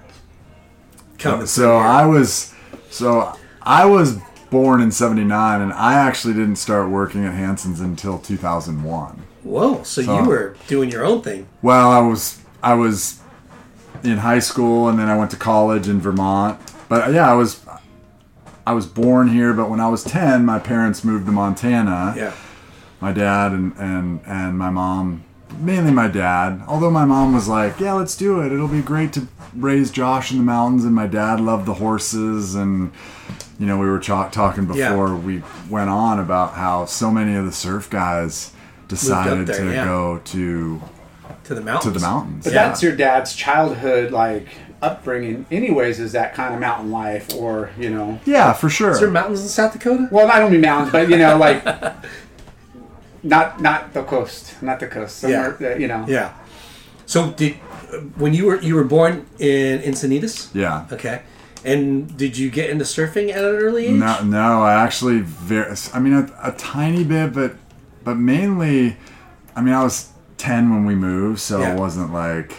coming? 1.18 1.46
So 1.46 1.76
I 1.76 2.04
was, 2.06 2.52
so 2.90 3.36
I 3.62 3.84
was 3.86 4.18
born 4.50 4.80
in 4.80 4.90
79 4.90 5.60
and 5.60 5.72
I 5.72 5.94
actually 5.94 6.34
didn't 6.34 6.56
start 6.56 6.88
working 6.90 7.24
at 7.24 7.34
Hansen's 7.34 7.80
until 7.80 8.18
2001. 8.18 9.22
Whoa! 9.44 9.82
So, 9.82 10.02
So- 10.02 10.22
you 10.22 10.28
were 10.28 10.56
doing 10.66 10.90
your 10.90 11.04
own 11.04 11.22
thing. 11.22 11.46
Well, 11.62 11.90
I 11.90 12.00
was 12.00 12.40
I 12.62 12.74
was 12.74 13.20
in 14.02 14.18
high 14.18 14.38
school 14.40 14.88
and 14.88 14.98
then 14.98 15.08
I 15.08 15.16
went 15.16 15.30
to 15.32 15.36
college 15.36 15.88
in 15.88 16.00
Vermont. 16.00 16.58
But 16.88 17.12
yeah, 17.12 17.30
I 17.30 17.34
was 17.34 17.60
I 18.68 18.72
was 18.72 18.86
born 18.86 19.28
here, 19.28 19.54
but 19.54 19.70
when 19.70 19.80
I 19.80 19.88
was 19.88 20.04
10, 20.04 20.44
my 20.44 20.58
parents 20.58 21.02
moved 21.02 21.24
to 21.24 21.32
Montana. 21.32 22.12
Yeah. 22.16 22.32
My 23.00 23.12
dad 23.12 23.52
and 23.52 23.72
and 23.78 24.20
and 24.26 24.58
my 24.58 24.68
mom, 24.70 25.24
mainly 25.58 25.92
my 25.92 26.08
dad. 26.08 26.60
Although 26.68 26.90
my 26.90 27.06
mom 27.06 27.32
was 27.32 27.48
like, 27.48 27.80
"Yeah, 27.80 27.94
let's 27.94 28.14
do 28.16 28.40
it. 28.42 28.52
It'll 28.52 28.68
be 28.68 28.82
great 28.82 29.12
to 29.14 29.26
raise 29.56 29.90
Josh 29.90 30.32
in 30.32 30.36
the 30.38 30.44
mountains." 30.44 30.84
And 30.84 30.94
my 30.94 31.06
dad 31.06 31.40
loved 31.40 31.64
the 31.64 31.74
horses 31.74 32.54
and 32.54 32.90
you 33.58 33.66
know, 33.66 33.78
we 33.78 33.86
were 33.86 33.98
cha- 33.98 34.28
talking 34.28 34.64
Yeah. 34.74 34.90
before 34.90 35.14
we 35.16 35.42
went 35.70 35.88
on 35.90 36.18
about 36.20 36.54
how 36.54 36.84
so 36.84 37.10
many 37.10 37.34
of 37.36 37.44
the 37.46 37.52
surf 37.52 37.88
guys 37.88 38.52
decided 38.86 39.46
there, 39.46 39.64
to 39.64 39.72
yeah. 39.72 39.84
go 39.84 40.20
to 40.34 40.80
To 41.44 41.54
the 41.54 41.60
mountains. 41.60 41.84
to 41.84 41.98
the 41.98 42.06
mountains. 42.06 42.44
But 42.44 42.52
yeah. 42.52 42.68
that's 42.68 42.82
your 42.82 42.94
dad's 42.94 43.34
childhood, 43.34 44.12
like 44.12 44.46
upbringing. 44.82 45.46
Anyways, 45.50 45.98
is 46.00 46.12
that 46.12 46.34
kind 46.34 46.54
of 46.54 46.60
mountain 46.60 46.90
life, 46.90 47.34
or 47.34 47.70
you 47.78 47.90
know? 47.90 48.20
yeah, 48.24 48.52
for 48.52 48.68
sure. 48.68 48.92
Is 48.92 49.00
there 49.00 49.10
mountains 49.10 49.42
in 49.42 49.48
South 49.48 49.72
Dakota? 49.72 50.08
Well, 50.10 50.30
I 50.30 50.38
don't 50.38 50.52
mean 50.52 50.60
mountains, 50.60 50.92
but 50.92 51.08
you 51.08 51.16
know, 51.18 51.36
like 51.36 51.64
not 53.22 53.60
not 53.60 53.92
the 53.94 54.02
coast, 54.04 54.60
not 54.62 54.80
the 54.80 54.86
coast. 54.86 55.18
Somewhere, 55.18 55.52
that, 55.60 55.80
you 55.80 55.88
know. 55.88 56.04
Yeah. 56.08 56.34
So 57.06 57.30
did 57.32 57.54
when 58.16 58.34
you 58.34 58.46
were 58.46 58.60
you 58.60 58.74
were 58.74 58.84
born 58.84 59.26
in 59.38 59.80
Encinitas? 59.80 60.54
yeah. 60.54 60.86
Okay. 60.92 61.22
And 61.64 62.16
did 62.16 62.38
you 62.38 62.50
get 62.50 62.70
into 62.70 62.84
surfing 62.84 63.30
at 63.30 63.38
an 63.38 63.56
early 63.56 63.86
age? 63.86 63.96
No, 63.96 64.22
no, 64.22 64.62
I 64.62 64.74
actually 64.74 65.20
very. 65.20 65.74
I 65.92 65.98
mean, 65.98 66.12
a, 66.14 66.30
a 66.40 66.52
tiny 66.52 67.02
bit, 67.02 67.32
but 67.32 67.56
but 68.04 68.14
mainly, 68.16 68.96
I 69.56 69.60
mean, 69.60 69.74
I 69.74 69.82
was 69.82 70.10
ten 70.36 70.70
when 70.70 70.84
we 70.86 70.94
moved, 70.94 71.40
so 71.40 71.60
Yeah. 71.60 71.72
it 71.74 71.78
wasn't 71.78 72.12
like 72.12 72.52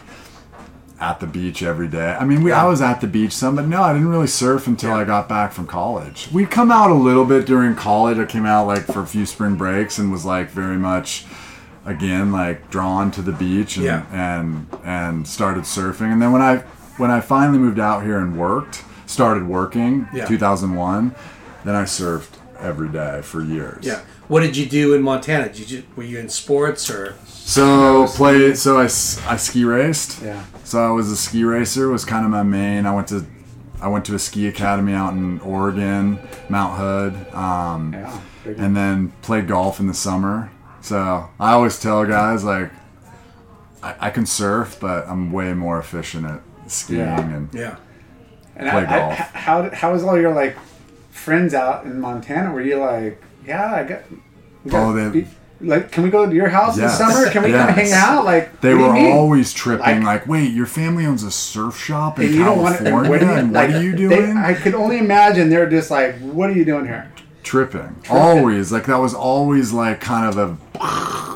at 1.00 1.20
the 1.22 1.28
beach 1.28 1.64
every 1.64 1.88
day. 1.88 2.16
I 2.20 2.26
mean, 2.26 2.43
we 2.43 2.52
I 2.52 2.66
was 2.66 2.82
at 2.82 3.00
the 3.02 3.08
beach 3.08 3.32
some, 3.32 3.56
but 3.56 3.66
no, 3.68 3.82
I 3.82 3.93
didn't 3.93 4.10
really 4.10 4.28
surf 4.28 4.68
until 4.68 4.91
I 4.93 5.06
got 5.06 5.30
back 5.30 5.52
from 5.54 5.66
college. 5.66 6.28
We'd 6.32 6.52
come 6.52 6.72
out 6.72 6.91
a 6.91 6.95
little 6.95 7.26
bit 7.26 7.45
during 7.45 7.76
college. 7.76 8.18
I 8.18 8.26
came 8.26 8.45
out 8.45 8.68
like 8.68 8.84
for 8.84 9.02
a 9.02 9.08
few 9.08 9.26
spring 9.26 9.56
breaks 9.56 9.97
and 9.97 10.12
was 10.12 10.26
like 10.26 10.50
very 10.50 10.78
much 10.78 11.26
again 11.86 12.32
like 12.32 12.70
drawn 12.70 13.12
to 13.12 13.22
the 13.22 13.32
beach 13.32 13.78
and 13.78 13.86
Yeah. 13.86 14.06
and 14.12 14.68
and 14.84 15.28
started 15.28 15.64
surfing. 15.64 16.12
And 16.12 16.22
then 16.22 16.32
when 16.32 16.41
I 16.41 16.58
when 16.97 17.12
I 17.12 17.22
finally 17.22 17.58
moved 17.60 17.80
out 17.80 18.04
here 18.04 18.18
and 18.20 18.38
worked, 18.38 18.84
started 19.06 19.47
working, 19.47 20.08
Yeah. 20.14 20.26
2001, 20.26 21.16
then 21.64 21.76
I 21.76 21.84
surfed 21.84 22.32
every 22.60 22.89
day 22.89 23.22
for 23.24 23.41
years. 23.41 23.86
Yeah. 23.86 24.02
What 24.28 24.41
did 24.41 24.58
you 24.58 24.66
do 24.66 24.93
in 24.93 25.02
Montana? 25.02 25.47
Did 25.47 25.72
you 25.72 25.84
were 25.95 26.04
you 26.04 26.20
in 26.20 26.28
sports 26.28 26.89
or? 26.89 27.16
So 27.50 28.06
play. 28.08 28.54
So 28.54 28.78
I, 28.80 28.86
s- 28.86 29.20
I 29.26 29.36
ski 29.38 29.64
raced. 29.66 30.22
Yeah. 30.22 30.43
So 30.64 30.80
I 30.88 30.91
was 30.91 31.12
a 31.12 31.18
ski 31.18 31.43
racer. 31.43 31.89
Was 31.89 32.06
kind 32.06 32.24
of 32.24 32.32
my 32.32 32.43
main. 32.43 32.86
I 32.86 32.93
went 32.93 33.08
to 33.08 33.26
I 33.82 33.88
went 33.88 34.06
to 34.06 34.16
a 34.16 34.20
ski 34.20 34.47
academy 34.47 34.93
out 34.93 35.14
in 35.14 35.39
Oregon, 35.39 36.20
Mount 36.50 36.78
Hood, 36.78 37.34
um, 37.34 37.93
Yeah. 37.93 38.20
and 38.45 38.76
then 38.76 39.14
played 39.24 39.47
golf 39.47 39.80
in 39.80 39.88
the 39.88 39.93
summer. 39.93 40.52
So 40.82 41.30
I 41.39 41.54
always 41.54 41.80
tell 41.82 42.06
guys 42.06 42.43
like 42.43 42.72
I, 43.82 43.95
I 44.00 44.10
can 44.12 44.26
surf, 44.28 44.78
but 44.80 45.08
I'm 45.08 45.32
way 45.32 45.54
more 45.54 45.80
efficient 45.80 46.26
at 46.26 46.41
skiing 46.68 47.00
Yeah. 47.00 47.20
and 47.36 47.54
Yeah. 47.54 47.76
And 48.58 48.70
play 48.70 48.86
I, 48.86 48.95
I, 48.95 49.00
golf. 49.00 49.14
h- 49.20 49.26
how 49.34 49.70
how 49.72 49.91
was 49.93 50.04
all 50.04 50.20
your 50.20 50.36
like 50.36 50.56
friends 51.10 51.54
out 51.56 51.86
in 51.86 52.00
Montana? 52.00 52.52
Were 52.52 52.62
you 52.62 52.78
like, 52.78 53.20
yeah, 53.47 53.74
I 53.74 53.84
got, 53.86 54.02
we 54.64 54.70
got 54.72 54.89
Oh, 54.89 54.93
they- 54.93 55.22
be- 55.22 55.28
like, 55.62 55.91
can 55.91 56.03
we 56.03 56.10
go 56.10 56.26
to 56.26 56.34
your 56.34 56.47
house 56.49 56.78
Yes. 56.78 56.97
this 56.97 57.07
summer? 57.07 57.30
Can 57.30 57.43
we 57.43 57.51
come 57.51 57.68
Yes. 57.68 57.76
hang 57.76 57.91
out? 57.93 58.26
Like, 58.26 58.62
They 58.62 58.74
what 58.76 58.95
do 58.95 59.01
you 59.01 59.07
were 59.10 59.14
always 59.14 59.51
tripping, 59.53 60.03
Like- 60.03 60.22
like, 60.24 60.28
"Wait, 60.28 60.51
your 60.51 60.66
family 60.66 61.05
owns 61.05 61.24
a 61.24 61.32
surf 61.32 61.78
shop 61.78 62.20
in 62.20 62.26
And 62.28 62.36
you 62.36 62.43
don't 62.43 62.62
want 62.62 62.78
California, 62.78 63.03
to. 63.03 63.10
What, 63.10 63.20
do 63.20 63.26
you, 63.26 63.32
and 63.34 63.53
like, 63.53 63.70
are 63.72 63.82
you 63.82 63.91
they- 63.91 63.97
doing?" 63.97 64.38
I 64.38 64.53
could 64.53 64.74
only 64.76 64.97
imagine 64.99 65.49
they're 65.49 65.70
just 65.70 65.91
like, 65.91 66.18
what 66.20 66.49
are 66.49 66.53
you 66.53 66.66
doing 66.66 66.86
here? 66.86 67.07
tripping. 67.41 67.95
Always, 68.12 68.72
like 68.72 68.86
that 68.86 68.99
was 68.99 69.14
always 69.16 69.72
like 69.72 69.99
kind 70.01 70.28
of 70.28 70.38
a 70.38 70.55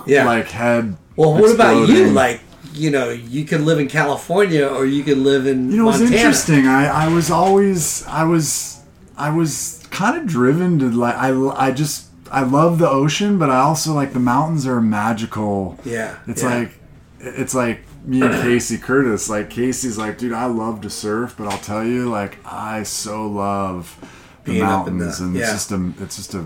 Yeah. 0.05 0.25
like 0.25 0.47
head. 0.49 0.95
well, 1.15 1.33
what 1.33 1.49
about 1.51 1.87
you? 1.89 2.07
Like, 2.11 2.41
you 2.75 2.91
know, 2.91 3.09
you 3.09 3.45
could 3.45 3.61
live 3.61 3.79
in 3.79 3.87
California 3.87 4.65
or 4.67 4.85
you 4.85 5.03
could 5.03 5.17
live 5.17 5.47
in 5.47 5.71
you 5.71 5.77
know, 5.77 5.89
it's 5.89 6.01
interesting. 6.01 6.67
I 6.67 7.05
I 7.05 7.07
was 7.07 7.31
always 7.31 8.03
I 8.07 8.23
was 8.25 8.77
I 9.17 9.29
was 9.31 9.79
kind 9.89 10.15
of 10.17 10.27
driven 10.27 10.77
to 10.79 10.89
like 10.91 11.15
I 11.15 11.29
I 11.55 11.71
just 11.71 12.05
I 12.33 12.41
love 12.43 12.79
the 12.79 12.89
ocean, 12.89 13.37
but 13.37 13.49
I 13.49 13.59
also 13.59 13.93
like 13.93 14.13
the 14.13 14.19
mountains 14.19 14.65
are 14.67 14.81
magical. 14.81 15.77
Yeah, 15.85 16.17
it's 16.27 16.41
yeah. 16.43 16.57
like 16.59 16.71
it's 17.19 17.53
like 17.55 17.81
me 18.05 18.21
and 18.21 18.33
Casey 18.41 18.77
Curtis. 18.77 19.29
Like 19.29 19.49
Casey's 19.49 19.97
like, 19.97 20.17
dude, 20.17 20.33
I 20.33 20.45
love 20.47 20.81
to 20.81 20.89
surf, 20.89 21.35
but 21.37 21.47
I'll 21.47 21.59
tell 21.59 21.85
you, 21.85 22.09
like, 22.09 22.37
I 22.45 22.83
so 22.83 23.27
love 23.27 23.97
the 24.45 24.51
Being 24.53 24.63
mountains, 24.63 25.19
the- 25.19 25.25
and 25.25 25.35
yeah. 25.35 25.41
it's 25.43 25.51
just 25.51 25.71
a 25.71 25.91
it's 26.01 26.15
just 26.17 26.33
a 26.33 26.45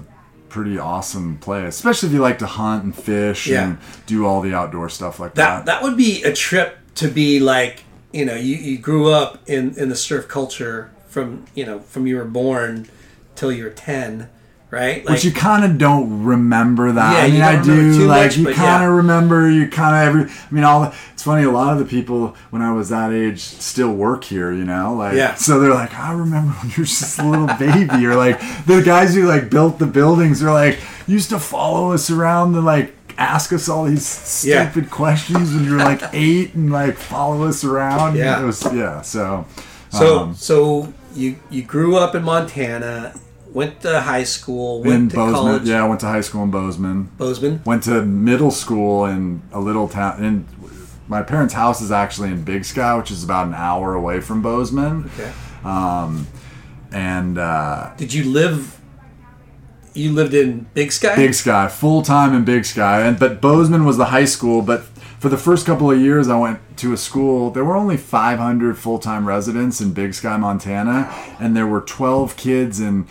pretty 0.50 0.78
awesome 0.78 1.38
place, 1.40 1.76
especially 1.76 2.08
if 2.10 2.14
you 2.14 2.20
like 2.22 2.40
to 2.40 2.46
hunt 2.48 2.84
and 2.84 2.96
fish 2.96 3.48
Yeah. 3.48 3.64
and 3.66 3.78
do 4.06 4.26
all 4.26 4.42
the 4.42 4.54
outdoor 4.54 4.90
stuff 4.90 5.20
like 5.20 5.36
That 5.36 5.58
that. 5.58 5.66
that 5.66 5.84
would 5.84 5.98
be 5.98 6.24
a 6.24 6.34
trip 6.34 6.78
to 6.96 7.08
be 7.10 7.40
like, 7.40 7.84
you 8.14 8.24
know, 8.26 8.36
you, 8.36 8.56
you 8.56 8.78
grew 8.78 9.12
up 9.12 9.40
in, 9.50 9.76
in 9.78 9.90
the 9.90 9.96
surf 9.96 10.28
culture 10.28 10.90
from 11.08 11.46
you 11.56 11.66
know 11.66 11.80
from 11.80 12.08
you 12.08 12.18
were 12.18 12.26
born 12.26 12.88
till 13.36 13.52
you 13.52 13.64
were 13.64 13.70
ten, 13.72 14.30
right? 14.70 15.06
Like, 15.06 15.16
Which 15.16 15.26
you 15.26 15.32
kind 15.32 15.64
of 15.64 15.78
don't 15.78 16.24
remember 16.24 16.92
that. 16.92 17.14
Yeah, 17.14 17.24
I 17.24 17.32
mean, 17.32 17.42
I 17.42 17.64
do. 17.64 18.08
Like 18.08 18.26
much, 18.28 18.38
you 18.38 18.46
kind 18.46 18.84
of 18.84 18.90
yeah. 18.90 18.96
remember. 18.96 19.50
You 19.50 19.68
kind 19.68 19.96
of 19.96 20.16
every. 20.16 20.32
I 20.32 20.54
mean, 20.54 20.64
all. 20.64 20.82
The, 20.82 20.96
it's 21.14 21.24
funny. 21.24 21.44
A 21.44 21.52
lot 21.52 21.74
of 21.74 21.80
the 21.80 21.86
people 21.86 22.36
when 22.50 22.62
I 22.62 22.72
was 22.72 22.90
that 22.90 23.12
age 23.12 23.40
still 23.40 23.94
work 23.94 24.24
here. 24.24 24.52
You 24.52 24.66
know, 24.66 24.94
like 24.94 25.16
Yeah. 25.16 25.36
So 25.36 25.60
they're 25.60 25.74
like, 25.74 25.94
I 25.94 26.14
remember 26.14 26.52
when 26.54 26.70
you 26.72 26.76
were 26.80 26.86
just 26.86 27.20
a 27.20 27.24
little 27.28 27.48
baby, 27.58 28.06
or 28.06 28.16
like 28.16 28.40
the 28.66 28.82
guys 28.84 29.16
who 29.16 29.28
like 29.28 29.50
built 29.50 29.80
the 29.80 29.88
buildings. 29.88 30.42
They're 30.42 30.52
like 30.52 30.80
used 31.08 31.30
to 31.30 31.40
follow 31.40 31.92
us 31.94 32.10
around 32.10 32.56
and 32.56 32.66
like 32.66 32.94
ask 33.18 33.52
us 33.52 33.68
all 33.68 33.86
these 33.86 34.46
Yeah. 34.46 34.70
stupid 34.70 34.92
questions 34.92 35.54
when 35.54 35.64
you 35.66 35.72
were 35.72 35.78
like 35.80 36.02
eight 36.14 36.54
and 36.54 36.72
like 36.72 36.98
follow 36.98 37.44
us 37.48 37.64
around. 37.64 38.16
Yeah. 38.16 38.42
It 38.42 38.46
was 38.46 38.64
yeah. 38.74 39.02
So. 39.02 39.46
so 39.90 40.20
um, 40.20 40.36
so 40.36 40.94
you 41.16 41.38
you 41.50 41.64
grew 41.64 41.98
up 41.98 42.14
in 42.14 42.24
Montana, 42.24 43.14
went 43.58 43.82
to 43.82 44.00
high 44.02 44.24
school, 44.36 44.82
went 44.84 44.94
in 44.94 45.10
to 45.10 45.16
Bozeman, 45.16 45.34
college, 45.34 45.68
yeah, 45.70 45.84
I 45.84 45.88
went 45.88 46.00
to 46.02 46.08
high 46.08 46.22
school 46.28 46.44
in 46.44 46.52
Bozeman. 46.52 47.10
Bozeman. 47.18 47.62
went 47.66 47.84
to 47.84 47.96
middle 48.04 48.52
school 48.52 49.06
in 49.06 49.42
a 49.52 49.60
little 49.60 49.88
town 49.88 50.14
in 50.24 50.46
my 51.10 51.22
parents 51.24 51.54
house 51.54 51.80
is 51.82 51.92
actually 51.92 52.30
in 52.36 52.44
big 52.44 52.64
sky 52.66 52.92
which 53.00 53.12
is 53.12 53.24
about 53.24 53.48
an 53.48 53.54
hour 53.68 53.94
away 54.02 54.20
from 54.28 54.42
bozeman 54.42 54.96
Okay. 55.16 55.32
and 56.92 57.38
uh, 57.38 57.92
Did 57.98 58.14
you 58.14 58.24
live? 58.26 58.80
You 59.94 60.12
lived 60.14 60.34
in 60.36 60.68
Big 60.76 60.92
Sky. 60.92 61.16
big 61.16 61.34
sky 61.34 61.68
full 61.70 62.02
time 62.04 62.36
in 62.36 62.46
big 62.46 62.66
sky 62.66 63.02
and 63.08 63.18
but 63.18 63.42
bozeman 63.42 63.84
was 63.84 63.98
the 63.98 64.06
high 64.18 64.26
school 64.26 64.62
but 64.62 64.82
for 65.18 65.30
the 65.30 65.38
first 65.48 65.66
couple 65.66 65.90
of 65.90 66.00
years 66.00 66.28
i 66.30 66.38
went 66.38 66.60
to 66.78 66.94
a 66.94 66.98
school 66.98 67.50
there 67.50 67.66
were 67.66 67.76
only 67.76 67.98
500 67.98 68.78
full-time 68.78 69.28
residents 69.28 69.82
in 69.82 69.94
big 69.94 70.14
sky 70.14 70.38
montana 70.38 71.10
and 71.40 71.56
there 71.58 71.66
were 71.66 71.82
12 71.82 72.38
kids 72.38 72.80
in 72.80 73.08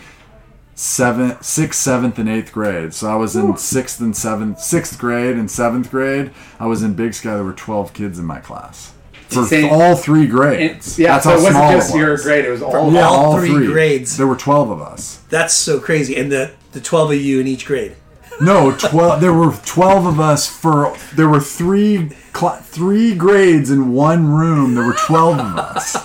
seventh, 0.77 1.43
sixth, 1.43 1.81
seventh, 1.81 2.19
and 2.19 2.29
eighth 2.29 2.53
grade. 2.53 2.93
So 2.93 3.09
I 3.09 3.15
was 3.15 3.35
in 3.35 3.57
sixth 3.57 3.99
and 3.99 4.15
seventh, 4.15 4.59
sixth 4.61 4.97
grade 4.99 5.35
and 5.35 5.49
seventh 5.49 5.89
grade. 5.91 6.31
I 6.59 6.67
was 6.67 6.83
in 6.83 6.93
Big 6.93 7.13
Sky. 7.13 7.33
There 7.35 7.43
were 7.43 7.53
twelve 7.53 7.93
kids 7.93 8.19
in 8.19 8.25
my 8.25 8.39
class 8.39 8.93
for 9.27 9.45
Same- 9.45 9.69
all 9.71 9.95
three 9.95 10.27
grades. 10.27 10.87
It's, 10.87 10.99
yeah, 10.99 11.13
That's 11.13 11.23
so 11.25 11.29
how 11.31 11.35
it 11.35 11.39
wasn't 11.39 11.55
small 11.55 11.71
just 11.71 11.95
it 11.95 11.97
your 11.97 12.17
grade; 12.17 12.45
it 12.45 12.49
was 12.49 12.61
all. 12.61 12.93
Yeah, 12.93 13.07
all 13.07 13.15
all, 13.15 13.37
three 13.37 13.49
three 13.49 13.67
grades. 13.67 14.17
There 14.17 14.27
were 14.27 14.37
twelve 14.37 14.69
of 14.69 14.81
us. 14.81 15.17
That's 15.29 15.53
so 15.53 15.79
crazy. 15.79 16.15
And 16.15 16.31
the 16.31 16.53
the 16.71 16.79
twelve 16.79 17.11
of 17.11 17.17
you 17.19 17.39
in 17.41 17.47
each 17.47 17.65
grade. 17.65 17.95
No, 18.39 18.71
twelve. 18.77 19.19
there 19.19 19.33
were 19.33 19.51
twelve 19.65 20.05
of 20.05 20.19
us 20.19 20.47
for. 20.47 20.95
There 21.15 21.27
were 21.27 21.39
three 21.39 22.09
cl- 22.35 22.57
three 22.61 23.15
grades 23.15 23.71
in 23.71 23.93
one 23.93 24.27
room. 24.27 24.75
There 24.75 24.85
were 24.85 24.93
twelve 24.93 25.39
of 25.39 25.57
us. 25.57 25.97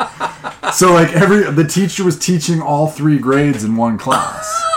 So 0.74 0.92
like 0.92 1.12
every 1.14 1.50
the 1.50 1.64
teacher 1.64 2.04
was 2.04 2.18
teaching 2.18 2.60
all 2.60 2.88
three 2.88 3.18
grades 3.18 3.64
in 3.64 3.76
one 3.76 3.98
class. 3.98 4.62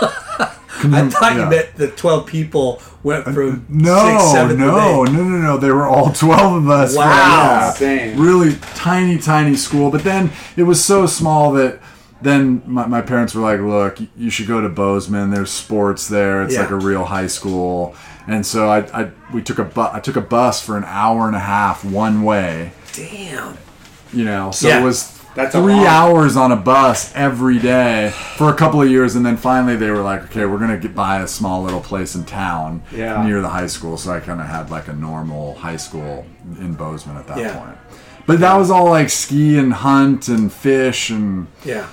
I 0.80 1.08
thought 1.10 1.34
yeah. 1.34 1.44
you 1.44 1.50
meant 1.50 1.74
the 1.76 1.88
twelve 1.90 2.26
people 2.26 2.80
went 3.02 3.26
uh, 3.26 3.32
from 3.32 3.66
No, 3.68 4.06
sixth, 4.18 4.30
seventh, 4.32 4.58
no, 4.60 5.04
and 5.04 5.12
no, 5.12 5.24
no, 5.24 5.38
no. 5.38 5.56
They 5.58 5.70
were 5.72 5.86
all 5.86 6.12
twelve 6.24 6.62
of 6.64 6.70
us. 6.70 6.92
for- 6.94 7.00
Wow. 7.00 7.74
yeah, 7.80 8.14
really 8.16 8.54
tiny, 8.76 9.18
tiny 9.18 9.56
school. 9.56 9.90
But 9.90 10.04
then 10.04 10.30
it 10.56 10.62
was 10.62 10.84
so 10.84 11.06
small 11.06 11.52
that 11.54 11.80
then 12.22 12.62
my, 12.64 12.86
my 12.86 13.00
parents 13.02 13.34
were 13.34 13.42
like, 13.42 13.60
"Look, 13.60 13.98
you 14.16 14.30
should 14.30 14.46
go 14.46 14.60
to 14.60 14.68
Bozeman. 14.68 15.30
There's 15.30 15.50
sports 15.50 16.06
there. 16.08 16.42
It's 16.44 16.54
Yeah. 16.54 16.60
like 16.62 16.70
a 16.70 16.76
real 16.76 17.04
high 17.06 17.26
school." 17.26 17.96
And 18.28 18.46
so 18.46 18.68
I, 18.68 18.78
I 19.02 19.10
we 19.32 19.42
took 19.42 19.58
a 19.58 19.64
bu- 19.64 19.90
I 19.92 19.98
took 20.00 20.14
a 20.16 20.20
bus 20.20 20.64
for 20.64 20.76
an 20.76 20.84
hour 20.84 21.26
and 21.26 21.34
a 21.34 21.40
half 21.40 21.84
one 21.84 22.22
way. 22.22 22.70
Damn. 22.92 23.56
You 24.12 24.24
know, 24.24 24.52
so 24.52 24.68
Yeah. 24.68 24.80
it 24.80 24.84
was 24.84 25.17
That's 25.38 25.54
three 25.54 25.86
hours 25.86 26.36
on 26.36 26.50
a 26.52 26.56
bus 26.56 27.12
every 27.14 27.58
day 27.60 28.12
for 28.36 28.50
a 28.50 28.54
couple 28.54 28.82
of 28.82 28.90
years, 28.90 29.14
and 29.14 29.24
then 29.24 29.36
finally 29.36 29.76
they 29.76 29.90
were 29.90 30.02
like, 30.02 30.24
"Okay, 30.24 30.44
we're 30.46 30.58
gonna 30.58 30.76
get 30.78 30.94
buy 30.94 31.20
a 31.20 31.28
small 31.28 31.62
little 31.62 31.80
place 31.80 32.14
in 32.16 32.24
town 32.24 32.82
Yeah. 32.90 33.24
near 33.24 33.40
the 33.40 33.48
high 33.50 33.68
school." 33.68 33.96
So 33.96 34.12
I 34.12 34.18
kind 34.20 34.40
of 34.40 34.46
had 34.48 34.70
like 34.70 34.88
a 34.88 34.92
normal 34.92 35.54
high 35.54 35.76
school 35.76 36.26
in 36.60 36.74
Bozeman 36.74 37.16
at 37.16 37.28
that 37.28 37.38
Yeah. 37.38 37.54
point. 37.56 37.76
But 38.26 38.40
that 38.40 38.56
was 38.56 38.70
all 38.70 38.90
like 38.90 39.10
ski 39.10 39.56
and 39.58 39.72
hunt 39.72 40.28
and 40.28 40.52
fish 40.52 41.08
and 41.08 41.46
Yeah. 41.64 41.84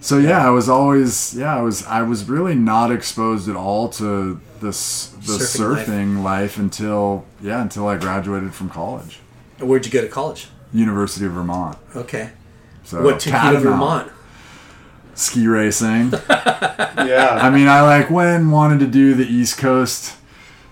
so 0.00 0.16
yeah, 0.18 0.46
I 0.46 0.50
was 0.50 0.68
always 0.68 1.34
yeah, 1.34 1.56
I 1.56 1.62
was 1.62 1.84
I 1.86 2.02
was 2.02 2.28
really 2.28 2.54
not 2.54 2.92
exposed 2.92 3.48
at 3.48 3.56
all 3.56 3.88
to 4.00 4.38
this 4.60 5.10
the 5.26 5.32
Surfing 5.32 5.84
surfing, 5.86 6.16
life. 6.22 6.24
life. 6.24 6.58
until 6.58 7.24
yeah 7.42 7.60
until 7.60 7.88
I 7.88 7.96
graduated 7.96 8.54
from 8.54 8.68
college, 8.70 9.18
And 9.58 9.68
where'd 9.68 9.84
you 9.84 9.90
go 9.92 10.00
to 10.00 10.08
college? 10.08 10.48
University 10.72 11.26
of 11.26 11.32
Vermont. 11.32 11.76
Okay. 11.96 12.30
So 12.84 13.02
what 13.02 13.20
took 13.20 13.32
you 13.32 13.52
to 13.52 13.58
Vermont? 13.60 14.10
Ski 15.14 15.46
racing. 15.46 16.12
Yeah. 17.04 17.38
I 17.42 17.50
mean, 17.50 17.68
I 17.68 17.82
like 17.82 18.08
when 18.08 18.50
wanted 18.50 18.78
to 18.80 18.86
do 18.86 19.12
the 19.14 19.26
East 19.26 19.58
Coast, 19.58 20.16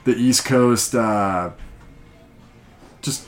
the 0.05 0.15
East 0.17 0.45
Coast. 0.47 0.95
uh 0.95 1.51
Just 3.03 3.27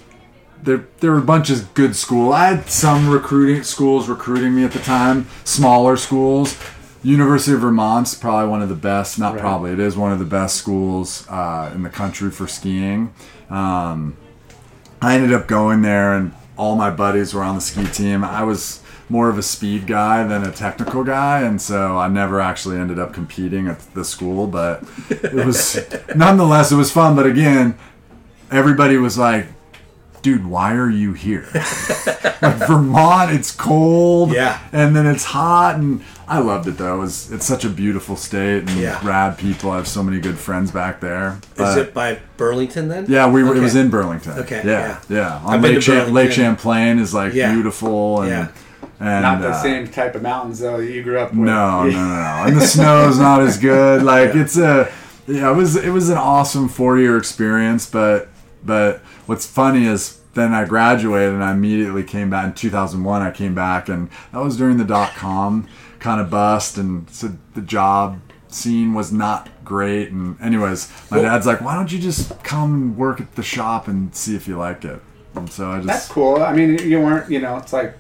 there, 0.63 0.87
there 1.01 1.11
were 1.11 1.19
a 1.19 1.23
bunch 1.23 1.51
of 1.51 1.75
good 1.75 1.95
school. 1.97 2.33
I 2.33 2.47
had 2.55 2.71
some 2.71 3.11
recruiting 3.11 3.63
schools 3.63 4.09
recruiting 4.09 4.55
me 4.55 4.65
at 4.65 4.73
the 4.73 4.79
time, 4.79 5.27
smaller 5.45 5.97
schools. 5.99 6.57
University 7.03 7.55
of 7.55 7.61
Vermont's 7.61 8.15
probably 8.15 8.49
one 8.49 8.63
of 8.63 8.71
the 8.71 8.75
best. 8.75 9.19
Not 9.19 9.35
Right. 9.35 9.41
probably, 9.43 9.73
it 9.73 9.81
is 9.81 9.97
one 9.97 10.13
of 10.13 10.19
the 10.19 10.25
best 10.25 10.57
schools 10.57 11.27
uh, 11.29 11.71
in 11.75 11.83
the 11.83 11.91
country 11.91 12.31
for 12.31 12.47
skiing. 12.49 13.13
Um, 13.51 14.17
I 15.03 15.15
ended 15.17 15.35
up 15.35 15.47
going 15.47 15.83
there, 15.83 16.15
and 16.15 16.33
all 16.57 16.77
my 16.77 16.91
buddies 16.91 17.35
were 17.35 17.43
on 17.43 17.55
the 17.57 17.61
ski 17.61 17.85
team. 17.87 18.25
I 18.25 18.43
was 18.43 18.81
more 19.09 19.29
of 19.29 19.37
a 19.37 19.43
speed 19.43 19.87
guy 19.87 20.25
than 20.25 20.45
a 20.45 20.53
technical 20.53 21.05
guy, 21.05 21.43
and 21.43 21.61
so 21.61 21.99
I 21.99 22.09
never 22.09 22.41
actually 22.41 22.79
ended 22.79 22.99
up 22.99 23.13
competing 23.13 23.69
at 23.69 23.81
the 23.95 24.05
school. 24.05 24.47
But 24.47 24.85
it 25.11 25.33
was 25.33 25.79
nonetheless 26.17 26.73
it 26.73 26.77
was 26.77 26.91
fun. 26.91 27.17
But 27.17 27.27
again, 27.27 27.77
everybody 28.51 28.97
was 28.97 29.19
like, 29.19 29.47
"Dude, 30.25 30.47
why 30.47 30.75
are 30.75 30.89
you 30.91 31.13
here? 31.13 31.47
like 32.43 32.57
Vermont, 32.67 33.31
it's 33.31 33.51
cold, 33.53 34.33
Yeah. 34.33 34.59
and 34.73 34.97
then 34.97 35.07
it's 35.07 35.25
hot, 35.25 35.77
and 35.77 36.01
I 36.27 36.39
loved 36.39 36.67
it 36.67 36.79
though. 36.79 36.95
It 36.97 36.99
was 36.99 37.31
it's 37.31 37.45
such 37.47 37.65
a 37.65 37.69
beautiful 37.69 38.17
state 38.17 38.61
and 38.69 38.71
Yeah. 38.71 38.99
rad 39.07 39.37
people. 39.39 39.71
I 39.71 39.77
have 39.77 39.87
so 39.87 40.03
many 40.03 40.19
good 40.21 40.39
friends 40.39 40.71
back 40.71 41.01
there. 41.01 41.37
Is 41.53 41.59
But- 41.59 41.79
it 41.79 41.95
by 41.95 42.19
Burlington 42.39 42.89
then? 42.89 43.05
yeah, 43.09 43.29
we 43.29 43.45
were. 43.45 43.55
It 43.55 43.61
was 43.61 43.77
in 43.77 43.91
Burlington. 43.91 44.33
Okay, 44.39 44.63
Yeah, 44.65 44.97
yeah. 45.09 45.37
I've 45.45 45.55
On 45.57 45.61
been 45.63 45.75
Lake, 45.75 45.81
to 45.81 45.87
Cham- 45.87 46.13
Lake 46.13 46.33
Champlain 46.33 46.99
is 46.99 47.13
like 47.15 47.35
Yeah. 47.35 47.53
beautiful 47.53 48.23
and 48.23 48.31
Yeah. 48.31 48.47
and 49.01 49.23
Not 49.23 49.41
the 49.43 49.51
uh, 49.51 49.63
same 49.63 49.89
type 49.89 50.15
of 50.15 50.23
mountains 50.23 50.59
though 50.61 50.79
that 50.79 50.87
you 50.91 51.03
grew 51.03 51.19
up 51.19 51.31
with. 51.31 51.41
No, 51.41 51.85
no, 51.85 51.91
no, 51.91 51.93
no. 51.93 52.45
And 52.47 52.57
the 52.57 52.67
snow's 52.67 53.19
not 53.19 53.43
as 53.43 53.59
good. 53.59 54.03
Like 54.03 54.35
it's 54.35 54.57
a 54.57 54.89
yeah. 55.27 55.51
It 55.51 55.55
was 55.57 55.77
it 55.77 55.91
was 55.91 56.09
an 56.09 56.17
awesome 56.19 56.69
four 56.69 56.97
year 56.99 57.17
experience. 57.19 57.85
But 57.85 58.29
but 58.65 59.03
what's 59.27 59.47
funny 59.47 59.87
is 59.87 60.21
then 60.35 60.53
I 60.53 60.65
graduated 60.65 61.33
and 61.33 61.45
I 61.45 61.53
immediately 61.53 62.03
came 62.03 62.31
back 62.31 62.47
in 62.47 62.55
2001. 62.55 63.23
I 63.23 63.31
came 63.31 63.55
back 63.55 63.89
and 63.89 64.11
that 64.33 64.43
was 64.43 64.57
during 64.57 64.79
the 64.79 64.85
dot 64.85 65.15
com 65.15 65.69
kind 66.01 66.21
of 66.21 66.29
bust 66.29 66.77
and 66.77 67.09
so 67.09 67.33
the 67.55 67.63
job 67.63 68.21
scene 68.49 68.95
was 68.95 69.13
not 69.13 69.49
great. 69.65 70.11
And 70.11 70.41
anyways, 70.41 70.91
my 71.11 71.21
dad's 71.21 71.47
like, 71.47 71.61
why 71.61 71.75
don't 71.75 71.91
you 71.91 71.99
just 71.99 72.43
come 72.43 72.75
and 72.75 72.97
work 72.97 73.21
at 73.21 73.35
the 73.35 73.43
shop 73.43 73.89
and 73.89 74.15
see 74.15 74.37
if 74.37 74.47
you 74.47 74.57
like 74.59 74.85
it? 74.85 75.01
And 75.35 75.51
so 75.51 75.71
I 75.71 75.77
just 75.77 75.87
That's 75.89 76.09
cool. 76.09 76.43
I 76.43 76.53
mean, 76.53 76.79
you 76.79 77.01
weren't, 77.01 77.31
you 77.31 77.41
know, 77.41 77.57
it's 77.57 77.73
like 77.73 77.97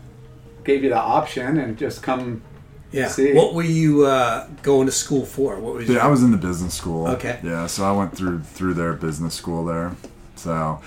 gave 0.64 0.82
you 0.82 0.90
the 0.90 0.98
option 0.98 1.58
and 1.58 1.76
just 1.76 2.02
come. 2.02 2.42
Yeah. 2.90 3.08
See. 3.08 3.34
What 3.34 3.54
were 3.54 3.64
you 3.64 4.06
uh, 4.06 4.46
going 4.62 4.86
to 4.86 4.92
school 4.92 5.24
for? 5.24 5.58
What 5.58 5.74
was 5.74 5.88
Yeah, 5.88 6.04
I 6.04 6.08
was 6.08 6.22
in 6.22 6.30
the 6.30 6.38
business 6.38 6.74
school. 6.74 7.08
Okay. 7.08 7.40
Yeah, 7.42 7.66
so 7.66 7.84
I 7.84 7.92
went 7.92 8.16
through 8.16 8.42
through 8.42 8.74
their 8.74 8.92
business 8.92 9.34
school 9.34 9.64
there. 9.64 9.96
So 10.36 10.80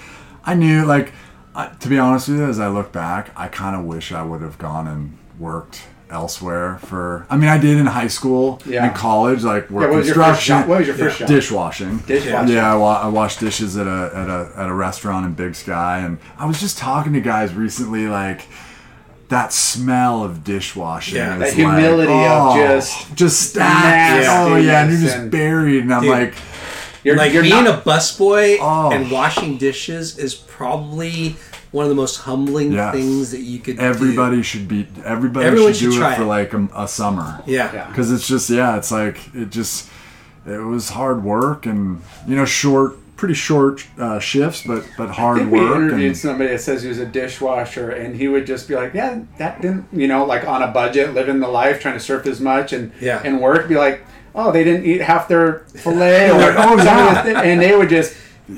I 0.48 0.56
knew, 0.56 0.86
like, 0.86 1.14
I, 1.54 1.68
to 1.68 1.88
be 1.90 2.00
honest 2.00 2.30
with 2.30 2.40
you, 2.40 2.46
as 2.46 2.60
I 2.60 2.70
look 2.70 2.92
back, 2.92 3.32
I 3.36 3.48
kind 3.48 3.76
of 3.76 3.86
wish 3.86 4.12
I 4.12 4.24
would 4.24 4.42
have 4.42 4.58
gone 4.58 4.88
and 4.88 5.18
worked 5.38 5.82
elsewhere 6.10 6.78
for. 6.86 7.28
I 7.30 7.36
mean, 7.36 7.50
I 7.50 7.58
did 7.58 7.78
in 7.78 7.86
high 7.86 8.08
school 8.08 8.62
Yeah. 8.66 8.86
and 8.86 8.96
college, 8.96 9.44
like 9.44 9.70
work 9.70 9.84
Yeah, 9.84 9.90
what 9.90 9.98
was 9.98 10.08
your 10.08 10.16
first 10.16 10.28
construction, 10.40 10.56
job? 10.62 10.70
What 10.70 10.78
was 10.80 10.88
your 10.88 10.96
first 10.96 11.20
job? 11.20 11.28
dishwashing. 11.28 11.98
Dishwashing. 12.08 12.56
Yeah, 12.56 12.72
I, 12.74 12.76
wa- 12.78 13.02
I 13.04 13.08
washed 13.10 13.40
dishes 13.42 13.76
at 13.76 13.88
a, 13.88 14.12
at 14.16 14.30
a 14.30 14.52
at 14.56 14.70
a 14.70 14.74
restaurant 14.74 15.26
in 15.26 15.34
Big 15.34 15.54
Sky, 15.56 16.00
and 16.00 16.18
I 16.38 16.46
was 16.46 16.60
just 16.62 16.78
talking 16.78 17.12
to 17.14 17.22
guys 17.22 17.54
recently, 17.54 18.08
like. 18.08 18.48
That 19.30 19.52
smell 19.52 20.24
of 20.24 20.46
dishwashing, 20.46 21.18
Yeah, 21.18 21.38
that 21.40 21.52
humility 21.54 22.14
like, 22.14 22.30
of 22.32 22.56
oh, 22.56 22.56
just 22.78 23.14
just 23.14 23.50
stacked. 23.50 24.26
Oh 24.30 24.56
yeah, 24.56 24.84
and 24.84 24.90
you're 24.92 25.02
just 25.02 25.16
nastiness 25.18 25.32
buried, 25.32 25.82
and 25.84 25.94
I'm 25.94 26.04
Dude. 26.04 26.12
like, 26.12 26.34
You're, 27.08 27.16
like 27.18 27.34
you're 27.34 27.44
being 27.44 27.64
not, 27.64 27.80
a 27.80 27.82
busboy 27.82 28.58
Oh. 28.62 28.92
and 28.92 29.10
washing 29.12 29.58
dishes 29.58 30.18
is 30.18 30.36
probably 30.36 31.36
one 31.72 31.84
of 31.84 31.90
the 31.90 31.96
most 31.96 32.18
humbling 32.18 32.72
Yes. 32.74 32.94
things 32.96 33.32
that 33.32 33.42
you 33.42 33.60
could 33.60 33.80
everybody 33.80 34.42
should 34.42 34.68
be, 34.68 34.88
everybody 35.06 35.46
Everyone 35.46 35.74
should, 35.74 35.80
should 35.80 35.92
do 35.92 35.98
try 36.00 36.14
it 36.14 36.18
for 36.18 36.24
it. 36.24 36.26
like 36.26 36.54
a, 36.54 36.68
a 36.76 36.88
summer. 36.88 37.42
do. 37.46 37.52
Yeah. 37.54 37.74
Yeah. 37.74 37.88
because 37.88 38.12
it's 38.12 38.28
just 38.28 38.50
yeah, 38.50 38.78
it's 38.78 38.92
like 38.92 39.18
it 39.36 39.50
just 39.50 39.90
it 40.46 40.58
was 40.64 40.90
hard 40.90 41.24
work 41.24 41.66
and 41.66 42.02
you 42.28 42.36
know 42.36 42.46
short, 42.46 42.96
pretty 43.18 43.34
short 43.34 43.86
uh, 44.00 44.18
shifts, 44.20 44.64
but 44.66 44.84
but 44.98 45.10
I 45.10 45.14
hard 45.14 45.38
think 45.40 45.52
we 45.52 45.60
work. 45.60 45.76
interviewed 45.76 46.08
And, 46.08 46.18
somebody 46.18 46.50
that 46.52 46.62
says 46.62 46.84
he 46.84 46.88
was 46.90 47.00
a 47.00 47.06
dishwasher, 47.06 47.90
and 47.92 48.16
he 48.16 48.28
would 48.30 48.46
just 48.48 48.68
be 48.68 48.76
like, 48.76 48.94
"Yeah, 48.94 49.20
that 49.40 49.60
didn't, 49.62 49.86
you 49.92 50.08
know, 50.08 50.24
like 50.24 50.48
on 50.48 50.62
a 50.64 50.68
budget, 50.68 51.14
living 51.14 51.40
the 51.42 51.48
life, 51.50 51.82
trying 51.82 51.96
to 51.96 52.00
surf 52.00 52.26
as 52.28 52.40
much 52.40 52.72
and 52.74 52.92
Yeah. 53.02 53.22
and 53.26 53.42
work." 53.42 53.68
Be 53.68 53.76
like, 53.76 54.06
"Oh, 54.38 54.52
they 54.52 54.64
didn't 54.64 54.86
eat 54.86 55.02
half 55.02 55.28
their 55.28 55.66
fillet, 55.76 56.30
or 56.32 56.38
Like, 56.40 56.56
oh, 56.58 56.78
yeah. 56.78 57.42
and 57.42 57.60
they 57.62 57.76
would 57.76 57.90
just 57.90 58.14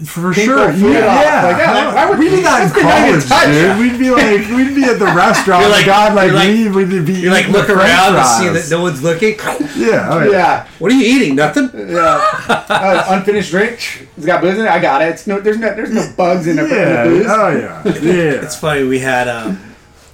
for 0.05 0.31
sure, 0.35 0.71
food 0.71 0.93
yeah, 0.93 0.99
off. 1.07 1.23
yeah. 1.23 1.45
Like, 1.47 1.57
yeah, 1.57 1.73
like, 1.85 1.95
why 1.95 2.09
would 2.11 2.19
we 2.19 2.25
you- 2.25 2.35
did 2.35 2.43
not 2.43 2.61
in 2.61 2.67
that's 2.67 2.75
the 2.77 2.83
night 2.83 3.05
you 3.07 3.11
college, 3.13 3.25
touch 3.27 3.45
dude. 3.47 3.79
We'd 3.79 3.97
be 3.97 4.11
like, 4.11 4.47
we'd 4.55 4.75
be 4.75 4.83
at 4.83 4.99
the 4.99 5.05
restaurant. 5.05 5.61
You're 5.63 5.71
like- 5.71 5.85
God, 5.87 6.13
like, 6.13 6.27
you're 6.27 6.35
like- 6.35 6.47
leave. 6.49 6.75
We'd 6.75 7.05
be 7.07 7.13
You 7.13 7.31
like 7.31 7.47
look 7.47 7.69
around 7.71 8.15
and 8.15 8.25
see 8.27 8.49
that 8.49 8.67
no 8.69 8.83
one's 8.83 9.01
looking. 9.01 9.35
Yeah, 9.79 10.09
oh, 10.11 10.19
yeah. 10.25 10.29
yeah, 10.31 10.67
What 10.77 10.91
are 10.91 10.95
you 10.95 11.05
eating? 11.15 11.35
Nothing. 11.37 11.71
yeah. 11.73 12.19
Uh, 12.49 13.05
unfinished 13.09 13.49
drink. 13.49 14.07
It's 14.17 14.25
got 14.27 14.41
booze 14.41 14.59
in 14.59 14.65
it. 14.65 14.69
I 14.69 14.77
got 14.79 15.01
it. 15.01 15.05
It's 15.09 15.25
no, 15.25 15.39
there's 15.39 15.57
no, 15.57 15.73
there's 15.73 15.91
no 15.93 16.05
bugs 16.17 16.45
in 16.47 16.59
it. 16.59 16.69
Yeah, 16.69 17.05
in 17.05 17.09
the 17.13 17.17
booze. 17.19 17.27
oh 17.29 17.49
yeah, 17.49 17.83
yeah. 18.01 18.43
It's 18.43 18.57
funny. 18.57 18.83
We 18.83 18.99
had 18.99 19.27
um, 19.29 19.57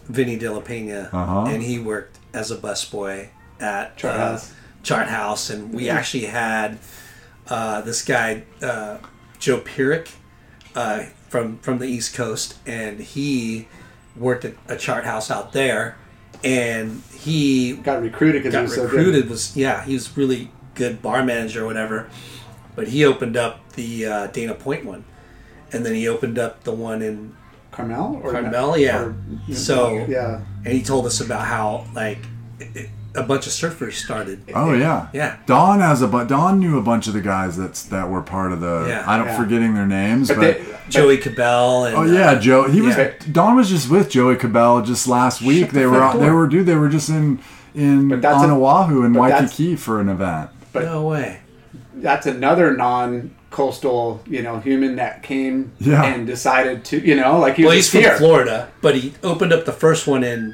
Vinny 0.08 0.38
De 0.38 0.50
La 0.54 0.60
Pena, 0.62 1.10
Uh-huh. 1.12 1.46
and 1.50 1.62
he 1.64 1.80
worked 1.80 2.20
as 2.34 2.52
a 2.52 2.56
busboy 2.58 3.28
at 3.60 3.98
Chart 3.98 4.16
uh, 4.16 4.18
House. 4.20 4.54
Chart 4.86 5.08
House, 5.08 5.50
and 5.50 5.74
we 5.74 5.90
actually 5.90 6.26
had 6.26 6.78
uh, 7.50 7.82
this 7.82 8.06
guy 8.06 8.44
uh, 8.62 9.00
Joe 9.40 9.60
Pierrick 9.60 10.08
uh, 10.76 11.04
from 11.30 11.58
from 11.58 11.80
the 11.80 11.86
East 11.88 12.14
Coast, 12.16 12.56
and 12.66 13.00
he 13.00 13.68
worked 14.16 14.46
at 14.46 14.54
a 14.70 14.78
Chart 14.78 15.04
House 15.04 15.30
out 15.30 15.52
there, 15.52 15.98
and 16.44 17.02
he 17.14 17.74
Got 17.78 18.02
recruited 18.02 18.44
because 18.44 18.54
he 18.54 18.62
was 18.62 18.76
so 18.76 18.84
recruited 18.84 19.24
good. 19.24 19.32
was 19.32 19.58
yeah 19.58 19.84
he 19.84 19.94
was 19.94 20.16
really 20.16 20.52
good 20.76 21.02
bar 21.02 21.24
manager 21.24 21.64
or 21.64 21.66
whatever 21.66 22.10
but 22.76 22.90
he 22.90 23.04
opened 23.06 23.36
up 23.38 23.60
the 23.74 24.06
uh, 24.06 24.28
dana 24.28 24.54
point 24.54 24.86
one 24.86 25.04
and 25.72 25.86
then 25.86 25.96
he 25.96 26.06
opened 26.08 26.38
up 26.38 26.64
the 26.66 26.72
one 26.74 27.02
in 27.02 27.34
Carmel 27.72 28.20
or 28.22 28.32
carmel 28.32 28.78
yeah 28.78 29.02
or- 29.06 29.16
so 29.54 30.06
yeah. 30.10 30.42
and 30.66 30.74
he 30.74 30.84
told 30.84 31.06
us 31.06 31.22
about 31.22 31.46
how 31.46 31.86
like 31.96 32.20
it- 32.60 32.90
a 33.16 33.24
bunch 33.24 33.48
of 33.48 33.54
surfers 33.54 33.94
started 33.94 34.40
Oh 34.54 34.74
yeah, 34.74 35.08
Yeah. 35.14 35.38
Don 35.46 35.80
has 35.80 36.02
a 36.02 36.08
but 36.08 36.28
Don 36.28 36.60
knew 36.60 36.78
a 36.78 36.82
bunch 36.82 37.08
of 37.08 37.14
the 37.14 37.22
guys 37.22 37.56
that's 37.58 37.84
that 37.84 38.10
were 38.10 38.22
part 38.22 38.52
of 38.52 38.60
the. 38.62 38.86
Yeah. 38.88 39.04
I 39.08 39.18
don't 39.18 39.28
Yeah. 39.28 39.38
forgetting 39.38 39.74
their 39.74 39.88
names, 39.88 40.28
But 40.28 40.38
but, 40.38 40.42
they, 40.60 40.66
joey 40.90 41.18
cabell 41.18 41.86
and 41.86 41.96
oh 41.96 42.04
yeah, 42.04 42.32
uh, 42.32 42.40
Joe. 42.40 42.68
He 42.70 42.82
was 42.82 42.96
yeah. 42.98 43.12
Don 43.32 43.56
was 43.56 43.70
just 43.70 43.90
with 43.90 44.10
Joey 44.10 44.36
Cabell 44.36 44.82
just 44.82 45.08
last 45.08 45.42
week. 45.42 45.70
the 45.72 45.80
They 45.80 45.86
were 45.88 45.98
front 45.98 46.20
they 46.20 46.30
were 46.30 46.48
dude. 46.48 46.66
They 46.66 46.76
were 46.76 46.90
just 46.90 47.10
in 47.10 47.40
in 47.74 48.12
on 48.26 48.50
a- 48.50 48.58
Oahu 48.60 49.04
in 49.04 49.14
but 49.14 49.20
Waikiki 49.20 49.76
for 49.76 50.00
an 50.00 50.10
event. 50.10 50.50
But 50.74 50.86
no 50.86 51.04
way 51.08 51.40
that's 51.98 52.26
another 52.28 52.76
non-coastal, 52.76 54.22
you 54.28 54.42
know, 54.42 54.60
human 54.60 54.98
that 54.98 55.24
came 55.24 55.72
Yeah. 55.80 56.04
and 56.04 56.28
decided 56.28 56.84
to, 56.86 57.00
you 57.00 57.16
know, 57.16 57.40
like 57.40 57.56
he 57.56 57.64
well 57.66 57.76
was 57.76 57.92
he's 57.92 58.06
from 58.06 58.18
florida 58.18 58.68
but 58.82 58.96
he 58.96 59.14
opened 59.24 59.54
up 59.54 59.66
the 59.66 59.72
first 59.72 60.06
one 60.08 60.24
in 60.24 60.54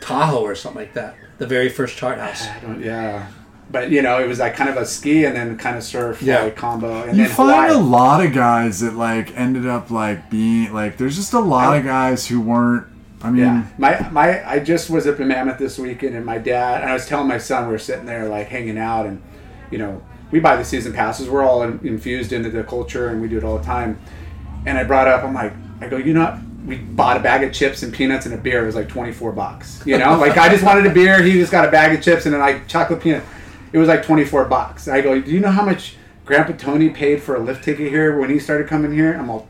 tahoe 0.00 0.40
or 0.42 0.54
something 0.54 0.80
like 0.82 0.94
that 0.94 1.14
the 1.38 1.46
very 1.46 1.68
first 1.68 1.96
chart 1.96 2.18
house 2.18 2.46
I 2.46 2.60
don't- 2.60 2.82
Yeah, 2.82 3.26
but 3.70 3.90
you 3.90 4.02
know, 4.02 4.18
it 4.18 4.26
was 4.28 4.38
like 4.38 4.54
kind 4.56 4.68
of 4.70 4.76
a 4.76 4.84
ski 4.86 5.24
and 5.24 5.36
then 5.36 5.56
kind 5.56 5.76
of 5.76 5.82
surf 5.84 6.22
Yeah. 6.22 6.42
like 6.44 6.56
combo, 6.56 7.02
and 7.04 7.16
You 7.16 7.24
then 7.24 7.32
find 7.34 7.50
Hawaii. 7.50 7.74
a 7.74 7.78
lot 7.78 8.24
of 8.24 8.32
guys 8.32 8.80
that 8.80 8.94
like 8.94 9.36
ended 9.36 9.66
up 9.66 9.90
like 9.90 10.30
being 10.30 10.72
like. 10.72 10.96
There's 10.96 11.16
just 11.16 11.32
a 11.32 11.40
lot 11.40 11.76
of 11.76 11.84
guys 11.84 12.26
who 12.26 12.40
weren't. 12.40 12.86
I 13.22 13.30
mean, 13.30 13.42
Yeah, 13.42 13.62
my 13.78 14.08
my 14.10 14.48
I 14.48 14.58
just 14.60 14.90
was 14.90 15.06
up 15.06 15.18
in 15.20 15.26
Mammoth 15.28 15.58
this 15.58 15.76
weekend, 15.78 16.14
and 16.14 16.24
my 16.24 16.38
dad 16.38 16.82
and 16.82 16.90
I 16.90 16.92
was 16.94 17.06
telling 17.06 17.26
my 17.28 17.38
son 17.38 17.66
we 17.66 17.72
were 17.72 17.78
sitting 17.78 18.06
there 18.06 18.28
like 18.28 18.48
hanging 18.48 18.78
out, 18.78 19.06
and 19.06 19.20
you 19.70 19.78
know 19.78 20.00
we 20.30 20.38
buy 20.40 20.54
the 20.56 20.64
season 20.64 20.92
passes. 20.92 21.28
We're 21.28 21.42
all 21.42 21.62
in, 21.62 21.80
infused 21.82 22.32
into 22.32 22.48
the 22.50 22.62
culture, 22.62 23.08
and 23.08 23.20
we 23.20 23.28
do 23.28 23.38
it 23.38 23.44
all 23.44 23.58
the 23.58 23.64
time. 23.64 23.98
And 24.66 24.76
I 24.78 24.84
brought 24.84 25.08
up, 25.08 25.24
I'm 25.24 25.32
like, 25.34 25.52
I 25.80 25.88
go, 25.88 25.96
you 25.96 26.12
know, 26.12 26.38
we 26.66 26.76
bought 26.76 27.16
a 27.16 27.20
bag 27.20 27.42
of 27.44 27.52
chips 27.52 27.82
and 27.82 27.92
peanuts 27.92 28.26
and 28.26 28.34
a 28.34 28.38
beer. 28.38 28.62
It 28.62 28.66
was 28.66 28.74
like 28.74 28.88
twenty 28.88 29.12
four 29.12 29.32
bucks. 29.32 29.82
You 29.86 29.98
know, 29.98 30.18
like 30.18 30.36
I 30.36 30.48
just 30.48 30.64
wanted 30.64 30.86
a 30.86 30.90
beer. 30.92 31.22
He 31.22 31.32
just 31.32 31.52
got 31.52 31.66
a 31.66 31.70
bag 31.70 31.96
of 31.96 32.02
chips 32.04 32.24
and 32.26 32.32
then 32.34 32.40
like 32.40 32.66
chocolate 32.68 33.00
peanut. 33.00 33.22
It 33.72 33.78
was 33.78 33.88
like 33.88 34.02
twenty 34.04 34.24
four 34.24 34.44
bucks. 34.44 34.86
And 34.86 34.96
I 34.96 35.00
go, 35.00 35.20
do 35.20 35.30
you 35.30 35.40
know 35.40 35.50
how 35.50 35.64
much 35.64 35.96
Grandpa 36.24 36.52
Tony 36.54 36.90
paid 36.90 37.22
for 37.22 37.36
a 37.36 37.38
lift 37.40 37.64
ticket 37.64 37.88
here 37.90 38.18
when 38.18 38.28
he 38.30 38.38
started 38.38 38.66
coming 38.68 38.92
here? 38.92 39.14
I'm 39.14 39.30
all 39.30 39.48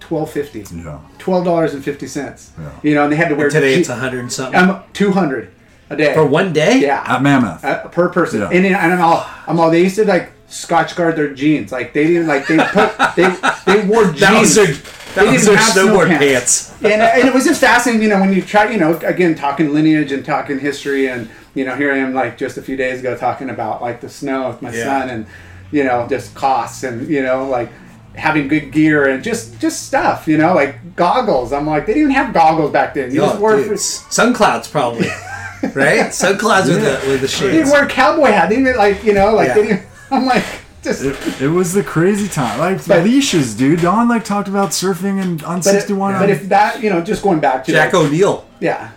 twelve 0.00 0.30
fifty. 0.32 0.64
Yeah. 0.74 1.00
Twelve 1.18 1.44
dollars 1.44 1.72
and 1.74 1.84
fifty 1.84 2.06
cents. 2.06 2.52
Yeah. 2.58 2.70
You 2.82 2.94
know, 2.94 3.04
and 3.04 3.12
they 3.12 3.16
had 3.16 3.28
to 3.28 3.34
wear 3.36 3.48
Today 3.50 3.74
je- 3.74 3.80
it's 3.80 3.88
a 3.88 3.96
hundred 3.96 4.20
and 4.20 4.32
something 4.32 4.58
I'm 4.60 4.82
two 4.92 5.12
hundred 5.12 5.52
a 5.88 5.96
day 5.96 6.14
for 6.14 6.24
one 6.26 6.52
day. 6.52 6.78
Yeah, 6.80 7.04
At 7.06 7.22
Mammoth. 7.22 7.64
uh, 7.64 7.88
per 7.88 8.08
person. 8.08 8.40
Yeah. 8.40 8.50
And, 8.52 8.64
then- 8.64 8.74
and 8.74 8.92
I'm 8.94 9.00
all, 9.00 9.26
I'm 9.46 9.58
all. 9.60 9.70
They 9.70 9.82
used 9.82 9.96
to 9.96 10.04
like 10.04 10.32
Scotch 10.50 10.96
guard 10.96 11.16
their 11.16 11.32
jeans. 11.32 11.72
Like 11.72 11.92
they 11.92 12.06
didn't 12.06 12.26
like 12.26 12.46
they 12.46 12.58
put 12.58 12.92
they 13.16 13.34
they 13.66 13.86
wore 13.86 14.04
jeans. 14.06 14.20
That 14.20 14.40
was 14.40 14.54
their, 14.56 14.66
They 14.66 14.72
that 15.14 15.32
was 15.32 15.44
didn't 15.44 15.56
have 15.58 15.72
snow 15.72 15.86
snowboard 15.86 16.08
pants. 16.08 16.70
pants. 16.70 16.82
and, 16.84 17.02
and 17.02 17.28
it 17.28 17.34
was 17.34 17.44
just 17.44 17.60
fascinating, 17.60 18.02
you 18.02 18.08
know, 18.08 18.20
when 18.20 18.32
you 18.32 18.42
try, 18.42 18.70
you 18.70 18.78
know, 18.78 18.96
again 18.98 19.34
talking 19.34 19.72
lineage 19.72 20.12
and 20.12 20.24
talking 20.24 20.58
history, 20.58 21.08
and 21.08 21.28
you 21.54 21.64
know, 21.64 21.74
here 21.76 21.92
I 21.92 21.98
am 21.98 22.14
like 22.14 22.36
just 22.38 22.58
a 22.58 22.62
few 22.62 22.76
days 22.76 23.00
ago 23.00 23.16
talking 23.16 23.48
about 23.50 23.80
like 23.82 24.00
the 24.00 24.08
snow 24.08 24.48
with 24.48 24.60
my 24.62 24.72
Yeah. 24.72 24.84
son, 24.84 25.10
and 25.10 25.26
you 25.72 25.84
know, 25.84 26.06
just 26.08 26.34
costs, 26.34 26.82
and 26.84 27.08
you 27.08 27.22
know, 27.22 27.46
like 27.48 27.70
having 28.16 28.48
good 28.48 28.72
gear 28.72 29.08
and 29.08 29.22
just 29.22 29.60
just 29.60 29.86
stuff, 29.86 30.26
you 30.26 30.36
know, 30.36 30.52
like 30.54 30.96
goggles. 30.96 31.52
I'm 31.52 31.66
like, 31.66 31.86
they 31.86 31.94
didn't 31.94 32.10
even 32.10 32.24
have 32.24 32.34
goggles 32.34 32.72
back 32.72 32.94
then. 32.94 33.12
You 33.14 33.22
Oh, 33.22 33.26
just 33.28 33.40
wore 33.40 33.56
dude, 33.56 34.34
clouds 34.34 34.66
probably, 34.68 35.06
right? 35.74 36.12
Sun 36.12 36.38
clouds 36.38 36.68
with 36.68 36.80
the 36.82 37.08
with 37.08 37.20
the 37.20 37.44
they 37.46 37.52
didn't 37.52 37.70
wear 37.70 37.84
a 37.84 37.88
cowboy 37.88 38.26
hat. 38.26 38.48
They 38.48 38.56
didn't 38.56 38.76
like 38.76 39.04
you 39.04 39.12
know, 39.14 39.34
like 39.34 39.48
Yeah. 39.48 39.54
they 39.54 39.62
didn't. 39.66 39.82
I'm 40.16 40.26
like 40.26 40.44
just. 40.82 41.04
It, 41.04 41.42
it 41.42 41.48
was 41.48 41.72
the 41.72 41.82
crazy 41.82 42.28
time. 42.28 42.58
Like 42.58 42.86
But- 42.86 43.04
leashes, 43.04 43.54
dude. 43.54 43.80
Don 43.80 44.08
like 44.08 44.24
talked 44.24 44.48
about 44.48 44.70
surfing 44.70 45.20
and 45.22 45.42
on 45.44 45.62
61. 45.62 46.18
but 46.18 46.30
if 46.30 46.48
that, 46.48 46.82
you 46.82 46.90
know, 46.90 47.00
just 47.00 47.22
going 47.22 47.40
back 47.40 47.64
to 47.64 47.72
Jack 47.72 47.92
like, 47.92 48.02
O'Neill. 48.06 48.46
yeah. 48.60 48.92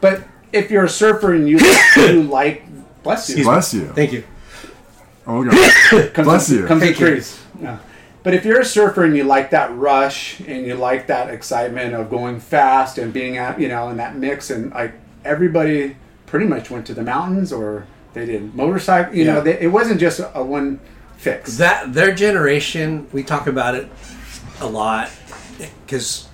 But 0.00 0.24
if 0.52 0.70
you're 0.70 0.84
a 0.84 0.88
surfer 0.88 1.34
and 1.34 1.48
you 1.48 1.58
you 1.96 2.22
like, 2.22 2.64
bless 3.02 3.28
you, 3.30 3.44
bless 3.44 3.74
you. 3.74 3.86
Thank 3.88 4.12
you. 4.12 4.24
Oh 5.26 5.44
god. 5.44 6.12
comes 6.14 6.26
bless 6.26 6.50
in, 6.50 6.56
you. 6.58 6.66
comes 6.66 6.82
in 6.82 6.88
Thank 6.88 7.00
you. 7.00 7.06
threes. 7.06 7.40
Yeah. 7.60 7.78
But 8.22 8.34
if 8.34 8.44
you're 8.44 8.60
a 8.60 8.64
surfer 8.64 9.04
and 9.04 9.16
you 9.16 9.22
like 9.24 9.50
that 9.50 9.74
rush 9.76 10.40
and 10.40 10.66
you 10.66 10.74
like 10.74 11.06
that 11.06 11.30
excitement 11.30 11.94
of 11.94 12.10
going 12.10 12.40
fast 12.40 12.98
and 12.98 13.12
being 13.12 13.36
at, 13.36 13.60
you 13.60 13.68
know, 13.68 13.88
in 13.88 13.96
that 13.98 14.16
mix 14.16 14.50
and 14.50 14.72
like 14.72 14.94
everybody 15.24 15.96
pretty 16.26 16.46
much 16.46 16.70
went 16.70 16.86
to 16.86 16.94
the 16.94 17.02
mountains 17.02 17.52
or 17.52 17.86
they 18.16 18.24
didn't. 18.24 18.56
motorcycle, 18.56 19.14
you 19.14 19.26
know, 19.26 19.42
they, 19.42 19.60
it 19.60 19.66
wasn't 19.68 20.00
just 20.00 20.20
a 20.20 20.42
one 20.42 20.80
fix. 21.18 21.58
That 21.58 21.92
their 21.92 22.14
generation, 22.14 23.06
we 23.12 23.22
talk 23.22 23.46
about 23.46 23.74
it 23.74 23.88
a 24.58 24.66
lot 24.66 25.10
because 25.84 26.26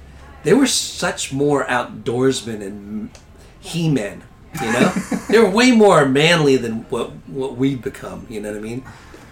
they 0.45 0.55
were 0.55 0.68
such 0.68 1.33
more 1.33 1.64
outdoorsmen 1.66 2.62
and 2.62 3.11
he-men. 3.59 4.22
You 4.62 4.72
know, 4.72 4.93
they 5.28 5.41
were 5.41 5.51
way 5.51 5.72
more 5.72 6.07
manly 6.07 6.57
than 6.57 6.83
what 6.89 7.11
what 7.26 7.57
we've 7.57 7.83
become. 7.83 8.28
You 8.30 8.41
know 8.41 8.53
what 8.53 8.59
I 8.59 8.62
mean? 8.62 8.85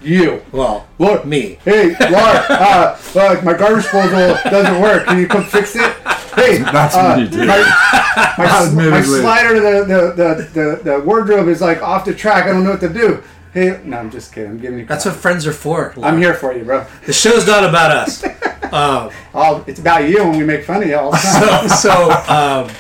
you. 0.03 0.43
Well, 0.51 0.89
Look, 0.99 1.25
me. 1.27 1.59
Hey, 1.65 1.95
Laura, 2.11 2.47
uh, 2.49 2.99
look, 3.15 3.45
my 3.45 3.53
garbage 3.53 3.85
disposal 3.85 4.39
doesn't 4.51 4.81
work. 4.81 5.07
Can 5.07 5.19
you 5.19 5.29
come 5.29 5.45
fix 5.45 5.77
it? 5.77 5.95
Hey, 6.35 6.59
That's 6.73 6.95
uh, 6.95 7.15
what 7.15 7.19
you 7.21 7.29
do. 7.29 7.47
My, 7.47 7.59
my, 8.39 8.45
my 8.47 8.67
Admittedly. 8.67 9.21
slider, 9.21 9.55
the, 9.61 9.85
the, 9.85 10.13
the, 10.17 10.49
the, 10.53 10.91
the 10.93 11.01
wardrobe 11.01 11.49
is 11.49 11.61
like 11.61 11.83
off 11.83 12.05
the 12.05 12.15
track. 12.15 12.45
I 12.45 12.53
don't 12.53 12.65
know 12.65 12.71
what 12.71 12.81
to 12.81 12.89
do. 12.93 13.23
Hey, 13.53 13.81
no, 13.85 13.99
I'm 13.99 14.11
just 14.11 14.33
kidding. 14.33 14.51
I'm 14.53 14.59
giving 14.59 14.79
you. 14.81 14.87
That's 14.87 15.05
what 15.05 15.17
friends 15.17 15.45
are 15.47 15.53
for. 15.53 15.93
I'm 16.03 16.19
here 16.19 16.35
for 16.35 16.53
you, 16.55 16.63
bro. 16.65 16.87
The 17.07 17.13
show's 17.13 17.47
not 17.47 17.65
about 17.65 17.91
us. 17.91 18.25
Um, 18.73 19.11
Oh, 19.35 19.65
it's 19.67 19.81
about 19.81 20.09
you 20.09 20.19
when 20.23 20.39
we 20.39 20.45
make 20.45 20.63
fun 20.65 20.81
of 20.85 20.89
you 20.89 20.97
all 20.97 21.11
the 21.11 21.17
time. 21.17 21.69
so, 21.69 21.89
so 21.91 22.11
um, 22.33 22.71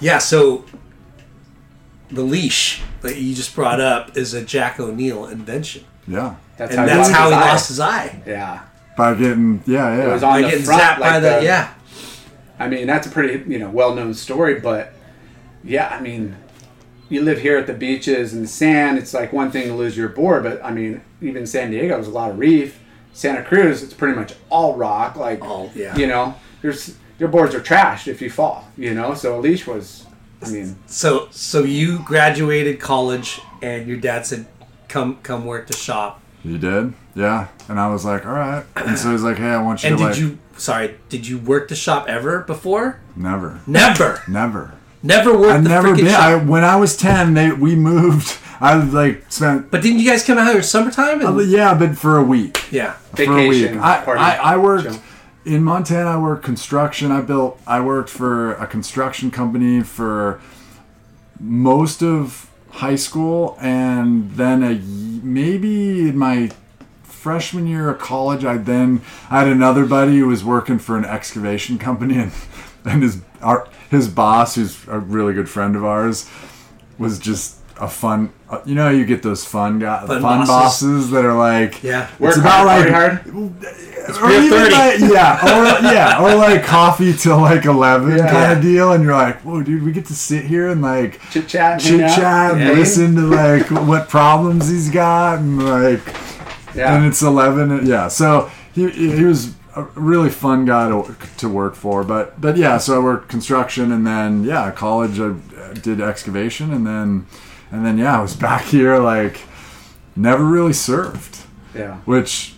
yeah. 0.00 0.16
So 0.16 0.64
the 2.08 2.22
leash 2.22 2.80
that 3.02 3.16
you 3.18 3.34
just 3.34 3.54
brought 3.54 3.78
up 3.78 4.16
is 4.16 4.32
a 4.32 4.42
Jack 4.42 4.80
O'Neill 4.80 5.26
invention, 5.26 5.84
Yeah. 6.06 6.36
That's 6.56 6.74
and 6.74 6.88
that's 6.88 7.10
lost 7.10 7.12
how 7.12 7.28
he 7.28 7.34
eye. 7.34 7.40
lost 7.52 7.68
his 7.68 7.78
eye. 7.80 8.22
Yeah, 8.26 8.62
By 8.96 9.12
getting 9.14 9.62
yeah, 9.66 9.96
yeah. 9.98 10.08
it 10.08 10.12
was 10.14 10.22
on 10.22 10.32
By 10.32 10.40
the 10.42 10.48
getting 10.48 10.64
front. 10.64 10.80
zapped 10.82 10.98
like 10.98 11.10
by 11.10 11.20
the, 11.20 11.44
yeah. 11.44 11.74
I 12.58 12.68
mean, 12.68 12.86
that's 12.86 13.06
a 13.06 13.10
pretty 13.10 13.50
you 13.50 13.58
know 13.58 13.70
well 13.70 13.94
known 13.94 14.14
story, 14.14 14.60
but 14.60 14.92
yeah, 15.64 15.88
I 15.88 16.00
mean, 16.00 16.36
you 17.08 17.22
live 17.22 17.40
here 17.40 17.56
at 17.58 17.66
the 17.66 17.74
beaches 17.74 18.32
and 18.34 18.44
the 18.44 18.48
sand. 18.48 18.98
It's 18.98 19.14
like 19.14 19.32
one 19.32 19.50
thing 19.50 19.68
to 19.68 19.74
lose 19.74 19.96
your 19.96 20.08
board, 20.08 20.42
but 20.42 20.62
I 20.64 20.70
mean, 20.72 21.00
even 21.20 21.46
San 21.46 21.70
Diego 21.70 21.96
was 21.98 22.06
a 22.08 22.10
lot 22.10 22.30
of 22.30 22.38
reef. 22.38 22.80
Santa 23.12 23.42
Cruz, 23.42 23.82
it's 23.82 23.94
pretty 23.94 24.14
much 24.14 24.34
all 24.48 24.76
rock. 24.76 25.16
Like, 25.16 25.42
All- 25.44 25.72
yeah. 25.74 25.96
you 25.96 26.06
know, 26.06 26.34
there's 26.62 26.94
your 27.18 27.28
boards 27.28 27.52
are 27.54 27.60
trashed 27.60 28.06
if 28.06 28.22
you 28.22 28.30
fall. 28.30 28.68
You 28.76 28.94
know, 28.94 29.14
so 29.14 29.38
a 29.38 29.40
leash 29.40 29.66
was. 29.66 30.04
I 30.40 30.50
mean, 30.50 30.76
So, 30.86 31.26
so 31.32 31.64
you 31.64 31.98
graduated 32.04 32.78
college, 32.78 33.40
and 33.60 33.88
your 33.88 33.96
dad 33.96 34.24
said, 34.24 34.46
"Come, 34.86 35.18
come 35.24 35.44
work 35.46 35.66
the 35.66 35.76
shop." 35.76 36.20
You 36.44 36.58
did? 36.58 36.92
Yeah. 37.14 37.48
And 37.68 37.78
I 37.80 37.88
was 37.88 38.04
like, 38.04 38.24
all 38.26 38.32
right. 38.32 38.64
And 38.76 38.98
so 38.98 39.10
he's 39.12 39.22
like, 39.22 39.36
hey, 39.38 39.48
I 39.50 39.62
want 39.62 39.82
you 39.82 39.90
And 39.90 39.98
to 39.98 40.04
did 40.04 40.10
like 40.10 40.18
you? 40.20 40.38
Sorry, 40.56 40.96
did 41.08 41.26
you 41.26 41.38
work 41.38 41.68
the 41.68 41.76
shop 41.76 42.08
ever 42.08 42.40
before? 42.40 43.00
never. 43.16 43.60
Never, 43.66 44.22
Never. 44.28 44.74
never 45.02 45.32
worked 45.38 45.52
I've 45.52 45.62
the 45.64 45.68
never 45.68 45.88
freaking 45.88 45.96
been 45.98 46.06
shop. 46.08 46.20
I 46.22 46.36
when 46.36 46.64
I 46.64 46.76
was 46.76 46.96
ten, 46.96 47.34
they 47.34 47.52
we 47.52 47.76
moved 47.76 48.38
I 48.60 48.74
like 48.76 49.30
spent 49.30 49.70
but 49.70 49.82
didn't 49.82 50.00
you 50.00 50.10
guys 50.10 50.24
come 50.24 50.36
out 50.38 50.52
here 50.52 50.62
summertime? 50.62 51.20
And, 51.20 51.38
uh, 51.38 51.42
yeah, 51.42 51.74
but 51.74 51.96
for 51.96 52.18
a 52.18 52.22
week. 52.24 52.70
yeah. 52.72 52.92
for 53.14 53.22
a 53.22 53.48
week. 53.48 53.62
Vacation 53.62 53.78
I, 53.78 54.00
party. 54.04 54.20
I, 54.20 54.54
I 54.54 54.56
worked 54.56 54.84
Chill. 54.90 55.02
in 55.44 55.62
Montana. 55.62 56.10
I 56.10 56.18
worked 56.18 56.44
construction. 56.44 57.12
I 57.12 57.20
built. 57.20 57.60
I 57.66 57.80
worked 57.80 58.10
for 58.10 58.54
a 58.54 58.66
construction 58.66 59.30
company 59.30 59.82
for 59.82 60.40
most 61.38 62.02
of 62.02 62.47
high 62.78 62.96
school, 62.96 63.56
and 63.60 64.32
then 64.32 64.62
a 64.62 64.78
maybe 65.24 66.08
in 66.08 66.16
my 66.16 66.50
freshman 67.02 67.66
year 67.66 67.90
of 67.90 67.98
college. 67.98 68.44
I 68.44 68.56
then 68.56 69.02
I 69.30 69.40
had 69.40 69.48
another 69.48 69.84
buddy 69.84 70.18
who 70.18 70.28
was 70.28 70.44
working 70.44 70.78
for 70.78 70.96
an 70.96 71.04
excavation 71.04 71.78
company, 71.78 72.18
and 72.18 72.32
and 72.84 73.02
his 73.02 73.22
our 73.42 73.68
his 73.90 74.08
boss, 74.08 74.54
who's 74.54 74.86
a 74.88 74.98
really 74.98 75.34
good 75.34 75.48
friend 75.48 75.76
of 75.76 75.84
ours, 75.84 76.30
was 76.98 77.18
just. 77.18 77.57
A 77.80 77.88
fun, 77.88 78.30
uh, 78.50 78.58
you 78.64 78.74
know, 78.74 78.90
you 78.90 79.04
get 79.04 79.22
those 79.22 79.44
fun 79.44 79.78
guys, 79.78 80.06
Fun 80.08 80.20
fun, 80.20 80.38
bosses. 80.46 80.48
bosses. 80.48 81.10
that 81.10 81.24
are 81.24 81.36
like, 81.38 81.82
Yeah. 81.82 82.08
work 82.18 82.30
it's 82.30 82.38
about 82.38 82.66
hard, 82.66 82.84
like 82.84 82.92
hard. 82.92 83.26
or 84.22 84.30
even 84.30 84.48
30. 84.50 84.72
like, 84.74 84.98
yeah, 85.12 85.38
or 85.44 85.84
yeah, 85.92 86.20
or 86.22 86.34
like 86.34 86.64
coffee 86.64 87.12
till 87.12 87.38
like 87.40 87.66
eleven 87.66 88.18
kind 88.18 88.52
of 88.52 88.60
deal, 88.62 88.92
and 88.92 89.04
you're 89.04 89.12
like, 89.12 89.36
whoa, 89.42 89.62
dude, 89.62 89.82
we 89.84 89.92
get 89.92 90.06
to 90.06 90.14
sit 90.14 90.44
here 90.46 90.70
and 90.70 90.82
like 90.82 91.20
Chit 91.30 91.46
chat, 91.46 91.78
chit 91.80 92.00
chat, 92.00 92.58
Yeah. 92.58 92.72
listen 92.72 93.14
to 93.16 93.22
like 93.42 93.70
what 93.70 94.08
problems 94.08 94.68
he's 94.68 94.90
got, 94.90 95.38
and 95.38 95.64
like, 95.64 96.00
Yeah. 96.74 96.94
and 96.96 97.06
it's 97.06 97.22
eleven, 97.22 97.70
and, 97.70 97.86
yeah. 97.86 98.08
So 98.08 98.50
he 98.72 98.88
he 98.90 99.24
was 99.24 99.54
a 99.76 99.82
really 99.94 100.30
fun 100.30 100.64
guy 100.64 100.88
to 100.88 101.14
to 101.36 101.48
work 101.48 101.74
for, 101.76 102.02
but 102.02 102.40
but 102.40 102.56
yeah, 102.56 102.78
so 102.78 102.96
I 102.96 103.04
worked 103.04 103.28
construction, 103.28 103.92
and 103.92 104.04
then 104.06 104.42
yeah, 104.42 104.70
college 104.72 105.20
I 105.20 105.34
did 105.74 106.00
excavation, 106.00 106.72
and 106.72 106.84
then 106.86 107.26
and 107.70 107.84
then 107.84 107.98
yeah, 107.98 108.18
I 108.18 108.22
was 108.22 108.34
back 108.48 108.64
here 108.64 108.98
like 108.98 109.40
never 110.16 110.44
really 110.44 110.72
surfed 110.72 111.38
yeah. 111.74 111.96
which 112.04 112.54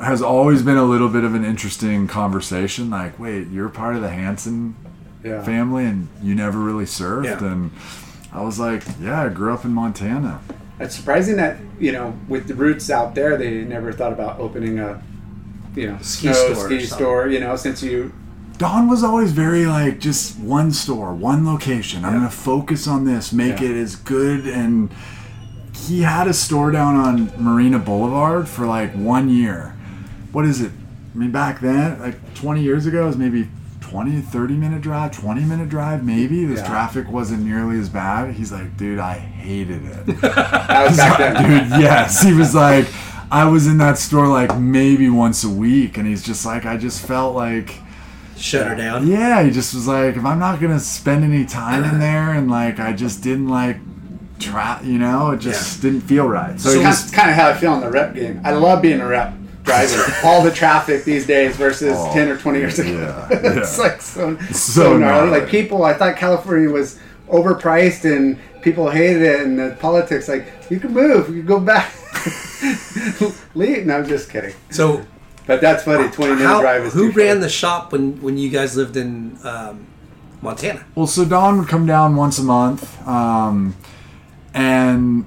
has 0.00 0.20
always 0.20 0.62
been 0.62 0.76
a 0.76 0.84
little 0.84 1.08
bit 1.08 1.24
of 1.24 1.34
an 1.34 1.44
interesting 1.44 2.06
conversation. 2.06 2.90
Like, 2.90 3.18
wait, 3.18 3.48
you're 3.48 3.68
part 3.68 3.94
of 3.96 4.02
the 4.02 4.10
Hansen 4.10 4.76
Yeah. 5.22 5.42
family 5.42 5.84
and 5.84 6.08
you 6.22 6.34
never 6.34 6.58
really 6.58 6.84
surfed? 6.84 7.24
Yeah. 7.24 7.44
And 7.44 7.70
I 8.32 8.42
was 8.42 8.58
like, 8.58 8.82
yeah, 9.00 9.22
I 9.22 9.28
grew 9.28 9.54
up 9.54 9.64
in 9.64 9.70
Montana. 9.72 10.40
It's 10.80 10.96
surprising 10.96 11.36
that 11.36 11.58
you 11.78 11.92
know, 11.92 12.18
with 12.28 12.48
the 12.48 12.54
roots 12.54 12.90
out 12.90 13.14
there, 13.14 13.36
they 13.36 13.62
never 13.64 13.92
thought 13.92 14.12
about 14.12 14.40
opening 14.40 14.80
a, 14.80 15.00
you 15.76 15.86
know, 15.86 15.98
Ski 16.02 16.32
snow 16.32 16.54
store 16.54 16.66
or 16.66 16.68
ski 16.68 16.80
store. 16.84 17.28
You 17.28 17.40
know, 17.40 17.54
since 17.56 17.82
you, 17.82 18.12
Don 18.58 18.88
was 18.88 19.02
always 19.02 19.32
very 19.32 19.66
like 19.66 19.98
just 19.98 20.38
one 20.38 20.70
store, 20.72 21.12
one 21.12 21.44
location. 21.44 22.04
I'm 22.04 22.12
Yeah. 22.12 22.18
gonna 22.20 22.30
focus 22.30 22.86
on 22.86 23.04
this, 23.04 23.32
make 23.32 23.60
Yeah. 23.60 23.70
it 23.70 23.76
as 23.76 23.96
good. 23.96 24.46
And 24.46 24.90
he 25.72 26.02
had 26.02 26.28
a 26.28 26.32
store 26.34 26.70
down 26.70 26.94
on 26.94 27.30
Marina 27.38 27.78
Boulevard 27.78 28.48
for 28.48 28.64
like 28.66 28.92
one 28.94 29.28
year. 29.28 29.74
What 30.32 30.44
is 30.44 30.60
it? 30.60 30.70
I 31.14 31.18
mean, 31.18 31.30
back 31.32 31.60
then, 31.60 31.98
like 32.00 32.34
20 32.34 32.62
years 32.62 32.86
ago, 32.86 33.04
it 33.04 33.06
was 33.06 33.16
maybe 33.16 33.48
20, 33.80 34.20
30 34.20 34.54
minute 34.56 34.80
drive, 34.82 35.10
20 35.12 35.42
minute 35.44 35.68
drive, 35.68 36.04
maybe. 36.04 36.44
This 36.44 36.60
Yeah. 36.60 36.68
traffic 36.68 37.10
wasn't 37.12 37.44
nearly 37.44 37.78
as 37.78 37.88
bad. 37.88 38.34
He's 38.34 38.52
like, 38.52 38.76
dude, 38.76 38.98
I 39.00 39.14
hated 39.14 39.82
it. 39.84 40.20
that 40.20 40.86
was 40.88 40.96
back 40.96 41.18
then. 41.18 41.70
dude 41.70 41.80
yes 41.82 42.22
he 42.22 42.32
was 42.32 42.54
like 42.54 42.86
i 43.30 43.44
was 43.44 43.66
in 43.66 43.78
that 43.78 43.98
store 43.98 44.28
like 44.28 44.56
maybe 44.58 45.08
once 45.08 45.42
a 45.44 45.48
week 45.48 45.96
and 45.98 46.06
he's 46.06 46.22
just 46.22 46.44
like 46.46 46.64
i 46.66 46.76
just 46.76 47.00
felt 47.04 47.34
like 47.34 47.80
Shut 48.36 48.66
her 48.66 48.74
down. 48.74 49.06
yeah 49.06 49.42
he 49.42 49.50
just 49.50 49.74
was 49.74 49.86
like 49.86 50.16
if 50.16 50.24
i'm 50.24 50.38
not 50.38 50.60
gonna 50.60 50.80
spend 50.80 51.24
any 51.24 51.44
time 51.44 51.84
in 51.84 51.98
there 52.00 52.32
and 52.32 52.50
like 52.50 52.78
i 52.80 52.92
just 52.92 53.22
didn't 53.22 53.48
like 53.48 53.76
try 54.40 54.80
you 54.82 54.98
know 54.98 55.30
it 55.30 55.38
just 55.38 55.80
didn't 55.80 56.00
feel 56.02 56.26
right 56.26 56.60
so, 56.60 56.70
So 56.70 56.80
That's 56.80 57.10
kind 57.10 57.30
of 57.30 57.36
how 57.36 57.48
I 57.50 57.54
feel 57.54 57.72
in 57.74 57.80
the 57.80 57.90
rep 57.90 58.14
game. 58.14 58.40
I 58.44 58.50
love 58.52 58.82
being 58.82 59.00
a 59.00 59.06
rep. 59.06 59.32
driver. 59.62 60.04
all 60.24 60.42
the 60.42 60.50
traffic 60.50 61.04
these 61.04 61.26
days 61.26 61.56
versus 61.56 61.94
Oh, 61.96 62.12
10 62.12 62.28
or 62.28 62.36
20 62.36 62.58
years 62.58 62.78
ago. 62.80 62.90
yeah, 62.90 63.28
it's 63.60 63.78
like 63.78 64.02
so, 64.02 64.36
so, 64.38 64.52
So 64.52 64.98
gnarly. 64.98 65.00
gnarly. 65.30 65.40
Like 65.40 65.48
people, 65.48 65.84
I 65.84 65.94
thought 65.94 66.16
California 66.16 66.68
was 66.68 66.98
overpriced 67.28 68.04
and 68.04 68.36
people 68.60 68.90
hated 68.90 69.22
it 69.22 69.40
and 69.40 69.58
the 69.58 69.76
politics. 69.80 70.28
Like 70.28 70.46
you 70.68 70.80
can 70.80 70.92
move, 70.92 71.28
you 71.28 71.36
can 71.36 71.46
go 71.46 71.60
back, 71.60 71.94
leave. 73.54 73.86
No, 73.86 73.98
I'm 73.98 74.06
just 74.06 74.28
kidding. 74.30 74.54
So, 74.70 75.06
But 75.46 75.60
that's 75.60 75.82
funny. 75.84 76.08
20 76.10 76.34
minute 76.34 76.46
how, 76.46 76.60
drive 76.60 76.84
is 76.84 76.92
who 76.94 77.12
too 77.12 77.18
ran 77.18 77.36
far. 77.36 77.40
the 77.42 77.48
shop 77.48 77.92
when 77.92 78.20
when 78.22 78.38
you 78.38 78.48
guys 78.48 78.76
lived 78.76 78.96
in 78.96 79.38
um, 79.44 79.86
Montana? 80.40 80.84
Well, 80.94 81.06
so 81.06 81.24
Don 81.24 81.58
would 81.58 81.68
come 81.68 81.86
down 81.86 82.16
once 82.16 82.38
a 82.38 82.42
month, 82.42 83.06
um, 83.06 83.76
and 84.54 85.26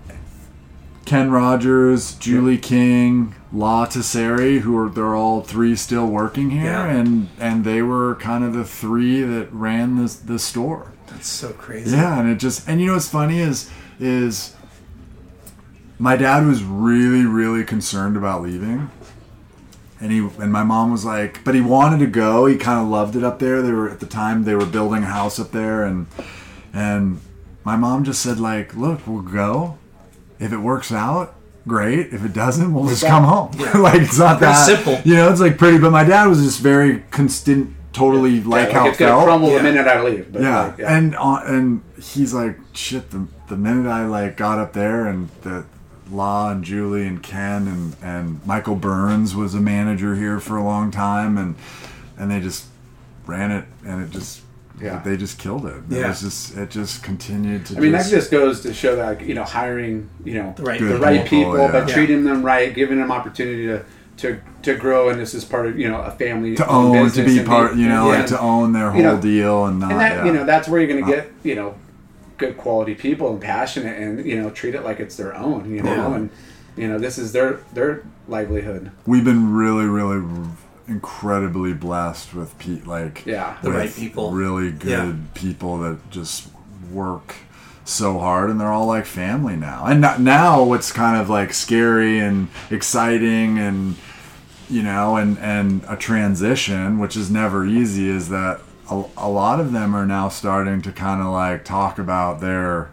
Ken 1.06 1.30
Rogers, 1.32 2.16
Julie 2.16 2.58
King, 2.58 3.36
La 3.54 3.86
Tesseri, 3.86 4.60
who 4.62 4.78
are 4.78 4.90
they're 4.90 5.16
all 5.16 5.42
three 5.42 5.76
still 5.76 6.08
working 6.08 6.50
here, 6.50 6.64
Yeah. 6.64 6.88
and 6.88 7.30
and 7.40 7.64
they 7.64 7.82
were 7.82 8.16
kind 8.16 8.44
of 8.44 8.54
the 8.54 8.66
three 8.66 9.22
that 9.22 9.52
ran 9.54 9.98
the 9.98 10.18
the 10.26 10.40
store. 10.40 10.94
That's 11.08 11.28
so 11.30 11.50
crazy. 11.54 11.96
Yeah, 11.96 12.20
and 12.20 12.30
it 12.30 12.36
just 12.40 12.68
and 12.68 12.82
you 12.82 12.88
know 12.88 12.94
what's 12.94 13.08
funny 13.08 13.40
is 13.40 13.70
is 14.00 14.56
my 16.00 16.16
dad 16.16 16.46
was 16.46 16.64
really 16.64 17.26
really 17.26 17.64
concerned 17.64 18.18
about 18.18 18.42
leaving. 18.42 18.90
And 20.00 20.12
he 20.12 20.20
and 20.40 20.52
my 20.52 20.64
mom 20.64 20.92
was 20.92 21.04
like, 21.06 21.44
but 21.44 21.56
he 21.56 21.62
wanted 21.62 22.00
to 22.00 22.08
go. 22.08 22.46
He 22.46 22.56
kind 22.58 22.80
of 22.80 22.88
loved 22.88 23.16
it 23.16 23.24
up 23.24 23.40
there. 23.40 23.62
They 23.64 23.72
were 23.72 23.90
at 23.90 24.00
the 24.00 24.06
time 24.06 24.44
they 24.44 24.54
were 24.56 24.66
building 24.66 25.04
a 25.04 25.08
house 25.08 25.40
up 25.40 25.52
there, 25.52 25.84
and 25.86 26.06
and 26.74 27.20
my 27.64 27.76
mom 27.76 28.04
just 28.04 28.22
said 28.22 28.40
like, 28.40 28.76
look, 28.76 29.06
we'll 29.08 29.22
go. 29.24 29.78
If 30.40 30.54
it 30.54 30.58
works 30.60 30.92
out, 30.92 31.34
great. 31.68 32.14
If 32.14 32.24
it 32.24 32.34
doesn't, 32.34 32.72
we'll 32.74 32.88
just 32.88 33.06
come 33.06 33.24
home. 33.24 33.52
like 33.82 34.02
it's 34.02 34.20
not 34.20 34.38
Pretty 34.38 34.54
that 34.54 34.66
simple. 34.66 35.00
You 35.04 35.16
know, 35.16 35.32
it's 35.32 35.42
like 35.42 35.58
pretty. 35.58 35.80
But 35.80 35.92
my 35.92 36.04
dad 36.04 36.28
was 36.28 36.44
just 36.44 36.60
very 36.60 37.00
constant, 37.10 37.76
totally 37.92 38.42
like 38.44 38.68
Yeah, 38.70 38.74
how 38.80 38.88
it's 38.90 38.98
it 38.98 39.00
gonna 39.00 39.12
felt. 39.14 39.24
crumble 39.26 39.50
Yeah. 39.50 39.58
the 39.58 39.64
minute 39.64 39.88
I 39.88 40.02
leave. 40.04 40.32
But 40.32 40.42
Yeah, 40.44 40.62
like, 40.68 40.78
yeah. 40.78 40.96
and 40.96 41.16
uh, 41.16 41.42
and 41.46 41.82
he's 42.00 42.36
like, 42.36 42.60
shit. 42.74 43.10
The 43.10 43.26
the 43.48 43.58
minute 43.58 43.90
I 43.90 44.06
like 44.06 44.38
got 44.38 44.60
up 44.60 44.74
there, 44.74 45.08
and 45.08 45.30
the 45.42 45.66
La 46.12 46.50
and 46.52 46.64
Julie 46.64 47.06
and 47.08 47.22
Ken 47.22 47.68
and 47.68 47.96
and 48.02 48.46
Michael 48.46 48.76
Burns 48.76 49.36
was 49.36 49.54
a 49.54 49.60
manager 49.62 50.16
here 50.16 50.40
for 50.40 50.58
a 50.58 50.64
long 50.64 50.92
time, 50.92 51.38
and 51.38 51.56
and 52.18 52.32
they 52.32 52.40
just 52.40 52.66
ran 53.26 53.52
it, 53.52 53.66
and 53.86 54.04
it 54.04 54.10
just 54.12 54.42
Yeah. 54.82 55.02
they 55.04 55.18
just 55.18 55.38
killed 55.40 55.66
it. 55.66 55.76
It 55.90 56.00
Yeah. 56.00 56.08
was 56.10 56.22
just 56.22 56.58
it 56.58 56.70
just 56.70 57.04
continued 57.04 57.66
to. 57.68 57.78
I 57.78 57.80
mean, 57.80 57.92
just, 57.92 58.10
that 58.10 58.16
just 58.18 58.32
goes 58.32 58.62
to 58.62 58.74
show 58.74 58.96
that, 58.96 59.22
you 59.22 59.34
know, 59.34 59.44
hiring, 59.44 60.10
you 60.24 60.36
know, 60.36 60.54
The 60.56 60.64
right 60.64 60.80
the 60.80 60.88
Good 60.88 61.02
right 61.02 61.26
people, 61.26 61.52
people, 61.54 61.66
yeah. 61.66 61.72
but 61.72 61.88
Yeah. 61.90 61.94
treating 61.96 62.24
them 62.24 62.44
right, 62.44 62.74
giving 62.74 63.00
them 63.00 63.12
opportunity 63.12 63.66
to, 63.68 63.84
to, 64.18 64.40
to 64.64 64.76
grow, 64.76 65.10
and 65.10 65.20
this 65.20 65.34
is 65.34 65.44
part 65.46 65.68
of, 65.68 65.78
you 65.80 65.90
know, 65.90 66.02
a 66.02 66.12
family 66.12 66.56
to 66.56 66.68
own 66.68 67.10
to 67.12 67.24
be 67.24 67.40
part, 67.44 67.76
you 67.76 67.88
know, 67.88 68.12
yeah. 68.12 68.18
like 68.20 68.28
to 68.28 68.40
own 68.40 68.74
their 68.74 68.90
whole 68.92 68.98
You 69.00 69.04
know, 69.08 69.22
deal 69.22 69.66
and 69.66 69.80
not. 69.80 69.92
and 69.92 70.00
that, 70.00 70.16
yeah. 70.18 70.26
you 70.26 70.34
know, 70.34 70.46
that's 70.46 70.68
where 70.68 70.80
you're 70.82 70.90
going 70.90 71.06
to 71.06 71.12
uh, 71.12 71.16
get, 71.16 71.32
you 71.44 71.56
know, 71.56 71.76
good 72.38 72.58
quality 72.58 72.96
people 72.96 73.32
and 73.32 73.42
passionate, 73.42 73.98
and 74.02 74.26
you 74.26 74.42
know, 74.42 74.50
treat 74.50 74.76
it 74.76 74.84
like 74.84 75.00
it's 75.00 75.16
their 75.18 75.36
own, 75.36 75.74
you 75.74 75.82
know, 75.82 75.94
Yeah. 75.96 76.16
and 76.16 76.30
you 76.76 76.88
know, 76.88 77.00
this 77.00 77.18
is 77.18 77.32
their 77.32 77.60
their 77.74 78.04
livelihood. 78.28 78.92
we've 79.06 79.24
been 79.26 79.54
really, 79.54 79.86
really 79.86 80.22
incredibly 80.88 81.74
blessed 81.74 82.34
with 82.34 82.58
pete 82.60 82.88
like 82.88 83.24
Yeah. 83.26 83.58
The 83.62 83.72
right 83.72 83.94
people. 83.94 84.32
really 84.32 84.72
good 84.72 84.90
Yeah. 84.90 85.14
people 85.34 85.80
that 85.80 86.10
just 86.10 86.48
work 86.92 87.36
so 87.84 88.20
hard 88.20 88.50
and 88.50 88.60
they're 88.60 88.72
all 88.72 88.86
like 88.88 89.06
family 89.06 89.56
now 89.56 89.86
and 89.86 90.02
not, 90.02 90.20
now 90.22 90.62
what's 90.64 90.92
kind 90.92 91.20
of 91.20 91.30
like 91.30 91.54
scary 91.54 92.20
and 92.20 92.48
exciting 92.70 93.58
and 93.58 93.96
you 94.70 94.84
know 94.84 95.16
and 95.16 95.38
and 95.40 95.82
a 95.88 95.96
transition 95.96 97.00
which 97.00 97.16
is 97.16 97.32
never 97.32 97.66
easy 97.66 98.10
is 98.10 98.28
that 98.30 98.60
a, 98.90 99.04
a 99.18 99.30
lot 99.30 99.60
of 99.60 99.72
them 99.72 99.96
are 99.96 100.06
now 100.06 100.30
starting 100.30 100.82
to 100.84 100.92
kind 100.92 101.22
of 101.22 101.28
like 101.28 101.66
talk 101.66 102.00
about 102.00 102.40
their 102.42 102.90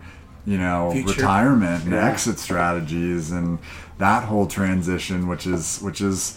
you 0.47 0.59
know 0.59 0.91
Future. 0.93 1.15
retirement 1.15 1.85
and 1.85 1.93
Yeah. 1.93 2.09
exit 2.09 2.39
strategies 2.39 3.31
and 3.31 3.59
that 3.99 4.25
whole 4.25 4.47
transition 4.47 5.27
which 5.29 5.47
is 5.47 5.79
which 5.81 6.01
is 6.01 6.37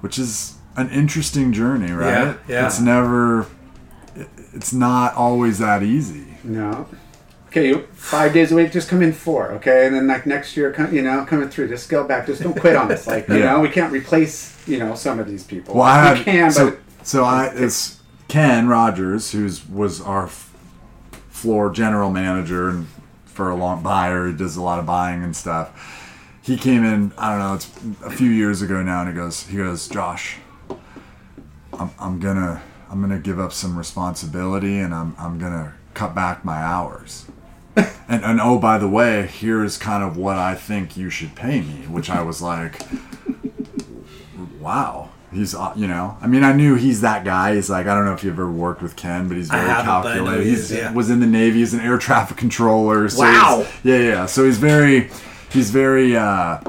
which 0.00 0.18
is 0.18 0.54
an 0.76 0.88
interesting 0.90 1.52
journey 1.52 1.92
right 1.92 2.08
Yeah, 2.10 2.34
yeah. 2.48 2.66
it's 2.66 2.80
never 2.80 3.46
it's 4.54 4.72
not 4.72 5.14
always 5.14 5.58
that 5.58 5.82
easy 5.82 6.26
No. 6.44 6.86
Okay, 7.48 7.68
you 7.68 7.86
five 7.92 8.32
days 8.32 8.50
a 8.50 8.54
week, 8.56 8.72
just 8.72 8.88
come 8.88 9.02
in 9.02 9.12
four, 9.12 9.52
okay, 9.52 9.84
and 9.86 9.94
then 9.94 10.06
like 10.06 10.24
next 10.24 10.56
year, 10.56 10.72
come, 10.72 10.90
you 10.94 11.02
know, 11.02 11.22
coming 11.26 11.50
through. 11.50 11.68
Just 11.68 11.84
scale 11.84 12.02
back. 12.02 12.24
Just 12.26 12.42
don't 12.42 12.58
quit 12.58 12.76
on 12.76 12.90
us. 12.90 13.06
Like 13.06 13.28
you 13.28 13.40
know, 13.40 13.60
we 13.60 13.68
can't 13.68 13.92
replace 13.92 14.56
you 14.66 14.78
know 14.78 14.94
some 14.94 15.18
of 15.18 15.26
these 15.28 15.44
people. 15.44 15.74
Well, 15.74 15.82
I 15.82 16.14
we 16.14 16.24
can, 16.24 16.50
so, 16.50 16.70
but 16.70 16.78
so 17.02 17.24
I 17.24 17.52
it's 17.54 18.00
Ken 18.32 18.66
Rogers 18.66 19.32
who's 19.32 19.68
was 19.68 20.00
our 20.00 20.24
f- 20.24 20.56
floor 21.28 21.68
general 21.70 22.10
manager 22.10 22.70
and 22.70 22.86
for 23.26 23.50
a 23.50 23.54
long 23.54 23.82
buyer. 23.82 24.28
He 24.28 24.32
does 24.32 24.56
a 24.56 24.62
lot 24.62 24.78
of 24.78 24.86
buying 24.86 25.22
and 25.22 25.36
stuff. 25.36 26.40
He 26.40 26.56
came 26.56 26.82
in. 26.82 27.12
I 27.18 27.36
don't 27.36 27.38
know. 27.40 27.54
It's 27.56 27.70
a 28.02 28.10
few 28.10 28.30
years 28.30 28.62
ago 28.62 28.82
now, 28.82 29.00
and 29.02 29.10
he 29.10 29.14
goes. 29.14 29.46
He 29.48 29.58
goes, 29.58 29.86
Josh. 29.86 30.38
I'm, 31.74 31.90
I'm 31.98 32.20
gonna 32.20 32.62
I'm 32.88 33.02
gonna 33.02 33.18
give 33.18 33.38
up 33.38 33.52
some 33.52 33.76
responsibility, 33.76 34.78
and 34.78 34.94
I'm 34.94 35.14
I'm 35.18 35.38
gonna 35.38 35.74
cut 35.92 36.14
back 36.14 36.42
my 36.42 36.56
hours. 36.56 37.26
And, 38.08 38.24
and 38.24 38.40
oh, 38.42 38.58
by 38.58 38.76
the 38.76 38.88
way, 38.88 39.26
here's 39.26 39.78
kind 39.78 40.02
of 40.02 40.18
what 40.18 40.36
I 40.36 40.54
think 40.54 40.98
you 40.98 41.08
should 41.08 41.34
pay 41.34 41.62
me, 41.62 41.86
which 41.86 42.10
I 42.10 42.20
was 42.20 42.42
like, 42.42 42.82
wow 44.60 45.10
he's 45.32 45.54
uh, 45.54 45.72
you 45.76 45.86
know 45.88 46.16
i 46.20 46.26
mean 46.26 46.44
i 46.44 46.52
knew 46.52 46.74
he's 46.74 47.00
that 47.00 47.24
guy 47.24 47.54
he's 47.54 47.70
like 47.70 47.86
i 47.86 47.94
don't 47.94 48.04
know 48.04 48.12
if 48.12 48.22
you've 48.22 48.34
ever 48.34 48.50
worked 48.50 48.82
with 48.82 48.96
ken 48.96 49.28
but 49.28 49.36
he's 49.36 49.48
very 49.48 49.66
haven't, 49.66 49.86
but 49.86 50.06
I 50.12 50.16
know 50.16 50.24
calculated 50.24 50.44
he 50.44 50.50
he's 50.50 50.70
is, 50.70 50.78
yeah. 50.78 50.92
was 50.92 51.10
in 51.10 51.20
the 51.20 51.26
navy 51.26 51.58
he's 51.60 51.72
an 51.74 51.80
air 51.80 51.98
traffic 51.98 52.36
controller 52.36 53.08
so 53.08 53.20
Wow. 53.22 53.66
yeah 53.82 53.96
yeah 53.98 54.26
so 54.26 54.44
he's 54.44 54.58
very 54.58 55.10
he's 55.50 55.70
very 55.70 56.16
uh 56.16 56.60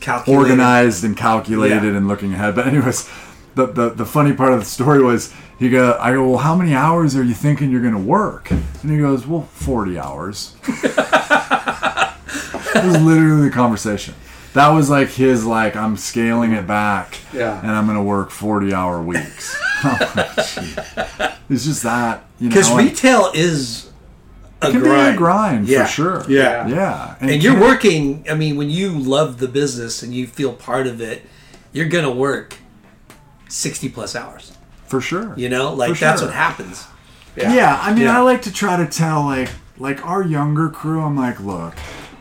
Calculated. 0.00 0.40
organized 0.42 1.04
and 1.04 1.16
calculated 1.16 1.84
Yeah. 1.84 1.96
and 1.96 2.08
looking 2.08 2.32
ahead 2.32 2.54
but 2.54 2.66
anyways 2.66 3.08
the, 3.54 3.66
the 3.66 3.90
the 3.90 4.06
funny 4.06 4.32
part 4.32 4.52
of 4.52 4.60
the 4.60 4.64
story 4.64 5.02
was 5.02 5.32
he 5.58 5.68
go 5.68 5.96
i 6.00 6.12
go 6.12 6.28
well 6.30 6.38
how 6.38 6.54
many 6.54 6.74
hours 6.74 7.14
are 7.16 7.22
you 7.22 7.34
thinking 7.34 7.70
you're 7.70 7.82
gonna 7.82 7.98
work 7.98 8.50
and 8.50 8.64
he 8.90 8.98
goes 8.98 9.26
well 9.26 9.42
40 9.42 9.98
hours 9.98 10.56
it 10.68 10.96
was 12.84 13.02
literally 13.02 13.48
the 13.48 13.50
conversation 13.52 14.14
that 14.54 14.68
was 14.70 14.90
like 14.90 15.08
his 15.10 15.44
like 15.46 15.76
i'm 15.76 15.96
scaling 15.96 16.52
it 16.52 16.66
back 16.66 17.18
Yeah. 17.32 17.60
and 17.60 17.70
i'm 17.70 17.86
gonna 17.86 18.02
work 18.02 18.30
40 18.30 18.72
hour 18.74 19.00
weeks 19.02 19.56
it's 21.50 21.64
just 21.64 21.82
that 21.82 22.24
you 22.38 22.48
know 22.48 22.54
Because 22.54 22.70
and 22.70 22.78
retail 22.78 23.30
is 23.34 23.90
a 24.62 24.68
it 24.68 24.72
can 24.72 24.80
grind. 24.80 25.12
be 25.12 25.14
a 25.14 25.16
grind 25.18 25.68
Yeah. 25.68 25.84
for 25.86 25.90
sure 25.92 26.24
Yeah. 26.28 26.66
yeah 26.68 27.14
And 27.20 27.42
you're 27.42 27.54
Ken- 27.54 27.62
working, 27.62 28.24
I 28.30 28.34
mean, 28.34 28.56
when 28.56 28.68
you 28.70 28.90
love 28.90 29.38
the 29.38 29.48
business 29.48 30.02
and 30.02 30.12
you 30.14 30.26
feel 30.26 30.52
part 30.52 30.86
of 30.86 31.00
it, 31.00 31.22
you're 31.72 31.88
going 31.88 32.04
to 32.04 32.10
work 32.10 32.56
60 33.48 33.88
plus 33.88 34.14
hours. 34.14 34.52
for 34.86 35.00
sure 35.00 35.32
You 35.36 35.48
know, 35.48 35.72
like 35.72 35.94
For 35.94 36.00
that's 36.00 36.20
sure. 36.20 36.28
what 36.28 36.36
happens. 36.36 36.86
Yeah. 37.36 37.78
I 37.80 37.94
mean, 37.94 38.02
Yeah. 38.04 38.18
I 38.18 38.20
like 38.20 38.42
to 38.42 38.52
try 38.52 38.76
to 38.76 38.86
tell 38.86 39.24
like 39.24 39.48
like 39.78 40.04
our 40.06 40.22
younger 40.22 40.68
crew. 40.68 41.00
I'm 41.00 41.16
like, 41.16 41.40
look, 41.40 41.74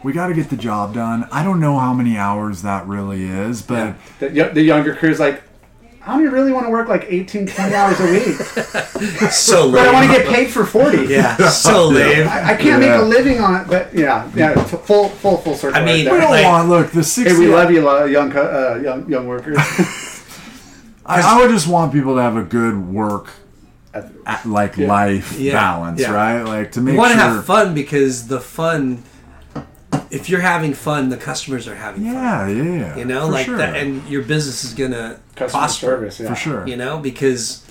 we 0.04 0.14
got 0.14 0.28
to 0.28 0.34
get 0.34 0.50
the 0.50 0.58
job 0.58 0.94
done. 0.94 1.28
I 1.32 1.44
don't 1.44 1.60
know 1.60 1.78
how 1.80 1.94
many 1.94 2.18
hours 2.18 2.62
that 2.62 2.88
really 2.88 3.24
is, 3.26 3.62
but 3.62 3.96
the, 4.20 4.30
y- 4.30 4.50
the 4.50 4.62
younger 4.62 4.96
crew's 4.96 5.20
like, 5.20 5.44
I 6.06 6.18
don't 6.18 6.32
really 6.32 6.52
want 6.54 6.66
to 6.66 6.72
work 6.72 6.88
like 6.88 7.06
18, 7.10 7.46
20 7.48 7.76
hours 7.76 8.00
a 8.00 8.06
week, 8.12 8.36
So 9.32 9.70
but 9.72 9.88
I 9.88 9.92
want 9.94 10.10
to 10.10 10.18
get 10.18 10.28
paid 10.28 10.50
for 10.50 10.66
40. 10.66 11.06
Yeah, 11.06 11.36
so 11.50 11.88
lame. 11.90 12.28
I, 12.28 12.54
I 12.54 12.56
can't 12.56 12.82
Yeah. 12.82 12.90
make 12.98 13.00
a 13.02 13.04
living 13.04 13.40
on 13.42 13.62
it, 13.62 13.68
but 13.68 13.94
yeah, 13.94 14.32
yeah, 14.34 14.54
t- 14.56 14.78
full, 14.78 15.10
full, 15.10 15.38
full 15.38 15.56
circle. 15.56 15.80
I 15.80 15.86
mean, 15.86 16.06
right 16.08 16.14
we 16.14 16.20
don't 16.20 16.32
Like- 16.32 16.46
want 16.46 16.70
look 16.70 16.92
the 16.92 17.04
60. 17.04 17.34
hey, 17.34 17.40
we 17.40 17.48
love 17.54 17.70
you, 17.70 17.84
young, 18.10 18.36
uh, 18.36 18.80
young, 18.82 19.08
young 19.10 19.28
workers. 19.28 19.58
I, 21.06 21.22
I 21.22 21.42
would 21.42 21.50
just 21.52 21.68
want 21.68 21.92
people 21.92 22.16
to 22.16 22.22
have 22.22 22.38
a 22.38 22.44
good 22.44 22.88
work. 22.88 23.30
at- 23.94 24.46
Like 24.46 24.78
Yeah. 24.78 24.88
life 24.88 25.38
Yeah. 25.38 25.54
balance, 25.54 26.00
Yeah. 26.02 26.12
right? 26.14 26.42
Like 26.44 26.72
to 26.74 26.82
make 26.82 26.94
You 26.94 26.98
want 27.00 27.12
to 27.14 27.20
sure. 27.20 27.28
have 27.30 27.46
fun 27.46 27.74
because 27.74 28.28
the 28.28 28.40
fun, 28.40 29.04
if 30.12 30.30
you're 30.30 30.42
having 30.42 30.74
fun, 30.74 31.10
the 31.10 31.18
customers 31.18 31.68
are 31.68 31.76
having 31.76 32.04
fun. 32.04 32.14
Yeah, 32.14 32.48
yeah, 32.48 32.64
yeah. 32.64 32.98
You 32.98 33.06
know, 33.06 33.26
for 33.28 33.32
like 33.32 33.46
sure. 33.46 33.58
that, 33.58 33.76
and 33.76 34.08
your 34.10 34.24
business 34.24 34.64
is 34.64 34.74
going 34.74 34.92
to 34.92 35.20
Customer 35.36 35.60
prosper. 35.60 35.86
service, 35.86 36.20
yeah. 36.20 36.30
for 36.30 36.36
sure. 36.36 36.68
you 36.68 36.76
know 36.76 37.00
because 37.00 37.66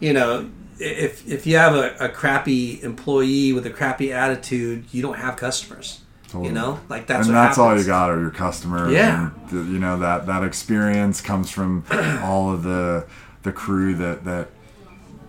you 0.00 0.12
know 0.12 0.50
if 0.78 1.26
if 1.26 1.46
you 1.46 1.56
have 1.56 1.74
a, 1.74 1.96
a 1.98 2.08
crappy 2.08 2.82
employee 2.82 3.52
with 3.52 3.66
a 3.66 3.70
crappy 3.70 4.12
attitude 4.12 4.84
you 4.92 5.02
don't 5.02 5.18
have 5.18 5.36
customers 5.36 6.02
you 6.34 6.52
know 6.52 6.78
like 6.88 7.06
that's 7.06 7.26
and 7.26 7.34
what 7.34 7.42
that's 7.42 7.58
all 7.58 7.76
you 7.76 7.84
got 7.84 8.10
are 8.10 8.20
your 8.20 8.30
customers. 8.30 8.92
Yeah. 8.92 9.30
and 9.30 9.48
the, 9.48 9.72
you 9.72 9.78
know 9.78 9.98
that 9.98 10.26
that 10.26 10.44
experience 10.44 11.20
comes 11.20 11.50
from 11.50 11.84
all 12.22 12.52
of 12.52 12.62
the 12.62 13.06
the 13.44 13.52
crew 13.52 13.94
that 13.94 14.24
that 14.24 14.48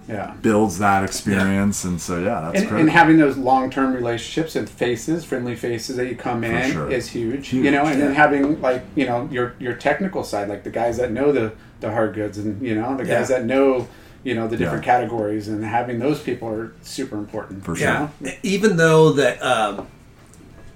Yeah. 0.10 0.34
builds 0.42 0.80
that 0.80 1.04
experience, 1.04 1.84
and 1.84 2.02
so 2.02 2.20
yeah, 2.20 2.42
that's 2.42 2.62
and, 2.62 2.70
great. 2.70 2.82
and 2.82 2.90
having 2.90 3.18
those 3.18 3.38
long-term 3.38 3.94
relationships 3.94 4.56
and 4.56 4.68
faces, 4.68 5.24
friendly 5.24 5.56
faces 5.56 5.98
that 5.98 6.08
you 6.08 6.16
come 6.16 6.44
in 6.44 6.72
sure. 6.72 6.92
is 6.92 7.10
huge, 7.10 7.50
Huge, 7.50 7.64
You 7.66 7.72
know, 7.72 7.86
and 7.86 8.02
then 8.02 8.14
having 8.16 8.60
like 8.60 8.84
you 8.96 9.06
know 9.06 9.30
your 9.32 9.54
your 9.60 9.76
technical 9.76 10.24
side, 10.24 10.50
like 10.50 10.64
the 10.64 10.72
guys 10.72 10.98
that 10.98 11.12
know 11.12 11.32
the 11.32 11.54
the 11.80 11.92
hard 11.92 12.16
goods, 12.16 12.38
and 12.40 12.60
you 12.62 12.74
know 12.76 12.98
the 12.98 13.04
guys 13.06 13.30
Yeah. 13.30 13.38
that 13.38 13.46
know 13.46 13.88
you 14.24 14.34
know 14.34 14.48
the 14.48 14.58
different 14.58 14.84
Yeah. 14.86 14.94
categories, 14.98 15.48
and 15.48 15.64
having 15.64 16.00
those 16.00 16.20
people 16.22 16.50
are 16.50 16.74
super 16.82 17.16
important. 17.18 17.64
For 17.64 17.72
you 17.74 17.78
sure. 17.78 17.94
know? 18.22 18.32
Even 18.42 18.78
though 18.78 19.12
that 19.14 19.40
um, 19.44 19.86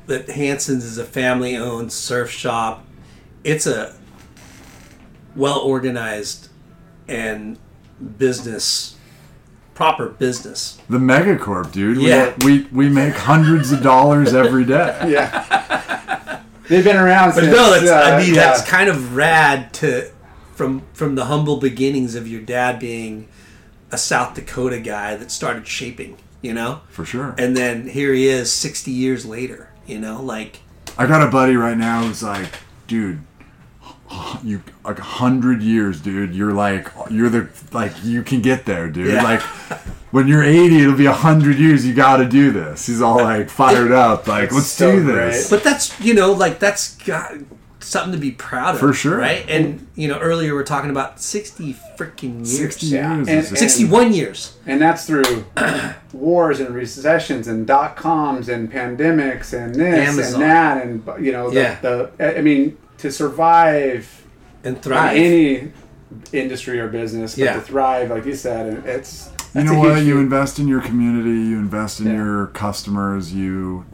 that 0.06 0.30
Hansen's 0.30 0.84
is 0.86 0.98
a 1.00 1.06
family-owned 1.06 1.92
surf 1.92 2.30
shop, 2.30 2.86
it's 3.44 3.66
a 3.66 3.96
well 5.36 5.60
organized 5.60 6.50
and 7.08 7.58
business 8.18 8.96
proper 9.74 10.10
business. 10.10 10.80
the 10.90 10.98
Megacorp, 11.00 11.72
dude. 11.72 11.98
We- 11.98 12.10
Yeah. 12.10 12.34
we, 12.46 12.68
we 12.72 12.90
make 12.90 13.16
hundreds 13.16 13.72
of 13.72 13.82
dollars 13.82 14.34
every 14.34 14.66
day. 14.66 15.00
Yeah. 15.10 16.42
They've 16.70 16.84
been 16.84 16.96
around 16.98 17.30
But 17.36 17.42
since. 17.42 17.48
no, 17.56 17.72
that's 17.74 17.90
uh, 17.92 18.14
I 18.16 18.18
mean 18.20 18.34
yeah. 18.36 18.42
that's 18.46 18.68
kind 18.68 18.90
of 18.90 19.16
rad 19.16 19.74
to 19.76 20.10
from 20.56 20.82
from 20.94 21.16
the 21.16 21.26
humble 21.26 21.58
beginnings 21.58 22.16
of 22.16 22.26
your 22.28 22.42
dad 22.42 22.80
being 22.80 23.28
a 23.92 23.98
South 23.98 24.34
Dakota 24.34 24.80
guy 24.80 25.16
that 25.18 25.30
started 25.30 25.68
shaping, 25.68 26.18
you 26.42 26.54
know? 26.54 26.80
For 26.90 27.06
sure. 27.06 27.36
And 27.38 27.56
then 27.56 27.88
here 27.90 28.14
he 28.14 28.28
is 28.28 28.52
60 28.52 28.90
years 28.92 29.26
later, 29.26 29.70
you 29.86 30.00
know, 30.00 30.22
like 30.22 30.62
I 30.98 31.06
got 31.06 31.22
a 31.22 31.30
buddy 31.30 31.56
right 31.58 31.78
now 31.78 32.04
who's 32.04 32.24
like, 32.24 32.48
dude, 32.88 33.20
you 34.44 34.62
like 34.84 35.00
a 35.00 35.04
hundred 35.04 35.62
years, 35.62 36.02
dude. 36.02 36.34
You're 36.36 36.54
like, 36.54 36.88
you're 37.10 37.30
the 37.30 37.48
like, 37.72 37.92
you 38.04 38.24
can 38.24 38.42
get 38.42 38.66
there, 38.66 38.90
dude. 38.90 39.14
Yeah. 39.14 39.24
Like, 39.24 39.42
when 40.12 40.28
you're 40.28 40.44
80, 40.44 40.82
it'll 40.82 40.96
be 40.98 41.06
a 41.08 41.12
hundred 41.14 41.58
years. 41.58 41.86
You 41.86 41.94
got 41.94 42.18
to 42.18 42.26
do 42.26 42.52
this. 42.52 42.86
He's 42.86 43.02
all 43.02 43.18
like 43.18 43.50
fired 43.50 43.92
up, 44.06 44.28
like, 44.28 44.52
let's 44.52 44.68
so 44.68 44.92
do 44.92 45.04
great. 45.04 45.16
this. 45.32 45.50
But 45.50 45.64
that's 45.64 46.00
you 46.00 46.14
know 46.14 46.32
like 46.34 46.60
that's 46.60 46.96
got 46.98 47.34
something 47.80 48.14
to 48.14 48.18
be 48.18 48.32
proud 48.32 48.76
of 48.76 48.80
For 48.80 48.94
sure. 48.94 49.18
right? 49.18 49.44
And 49.50 49.86
you 49.96 50.08
know 50.08 50.18
earlier 50.20 50.54
we 50.56 50.62
are 50.62 50.64
talking 50.64 50.90
about 50.90 51.20
sixty 51.20 51.74
freaking 51.98 52.38
years, 52.38 52.58
60 52.76 52.86
Yeah. 52.88 53.16
years. 53.18 53.28
And- 53.28 53.38
is 53.40 53.50
and- 53.50 53.58
sixty-one 53.58 54.14
years. 54.14 54.56
and 54.66 54.82
that's 54.82 55.06
through 55.06 55.46
wars 56.14 56.60
and 56.60 56.74
recessions 56.76 57.48
and 57.48 57.66
dot 57.68 57.96
coms 57.96 58.48
and 58.50 58.72
pandemics 58.72 59.52
and 59.54 59.76
this 59.76 60.10
Amazon. 60.10 60.42
and 60.42 60.44
that 60.44 60.86
and 61.18 61.26
you 61.26 61.32
know 61.32 61.50
the, 61.50 61.60
Yeah. 61.60 61.80
the 61.82 62.38
I 62.38 62.42
mean 62.42 62.78
to 63.00 63.12
survive 63.12 64.26
And 64.64 64.76
in 64.78 64.82
thrive. 64.82 65.18
any 65.18 65.72
industry 66.32 66.80
or 66.80 66.88
business, 66.88 67.36
but 67.36 67.44
Yeah. 67.44 67.54
to 67.56 67.62
thrive, 67.62 68.10
like 68.10 68.26
you 68.26 68.36
said, 68.36 68.68
and 68.68 68.86
it's 68.86 69.30
you 69.56 69.64
know 69.64 69.78
what? 69.78 70.04
You 70.04 70.18
invest 70.20 70.58
in 70.58 70.68
your 70.68 70.82
community. 70.82 71.30
You 71.30 71.60
invest 71.60 72.00
in 72.00 72.08
Yeah. 72.08 72.14
your 72.16 72.48
customers. 72.48 73.34
You, 73.34 73.86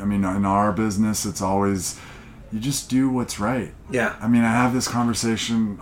I 0.00 0.04
mean, 0.06 0.24
in 0.24 0.44
our 0.46 0.72
business, 0.72 1.26
it's 1.26 1.42
always 1.42 1.96
you 2.52 2.60
just 2.60 2.88
do 2.88 3.10
what's 3.10 3.38
right. 3.40 3.74
yeah. 3.90 4.14
I 4.22 4.28
mean, 4.28 4.42
I 4.44 4.52
have 4.52 4.72
this 4.72 4.88
conversation 4.88 5.78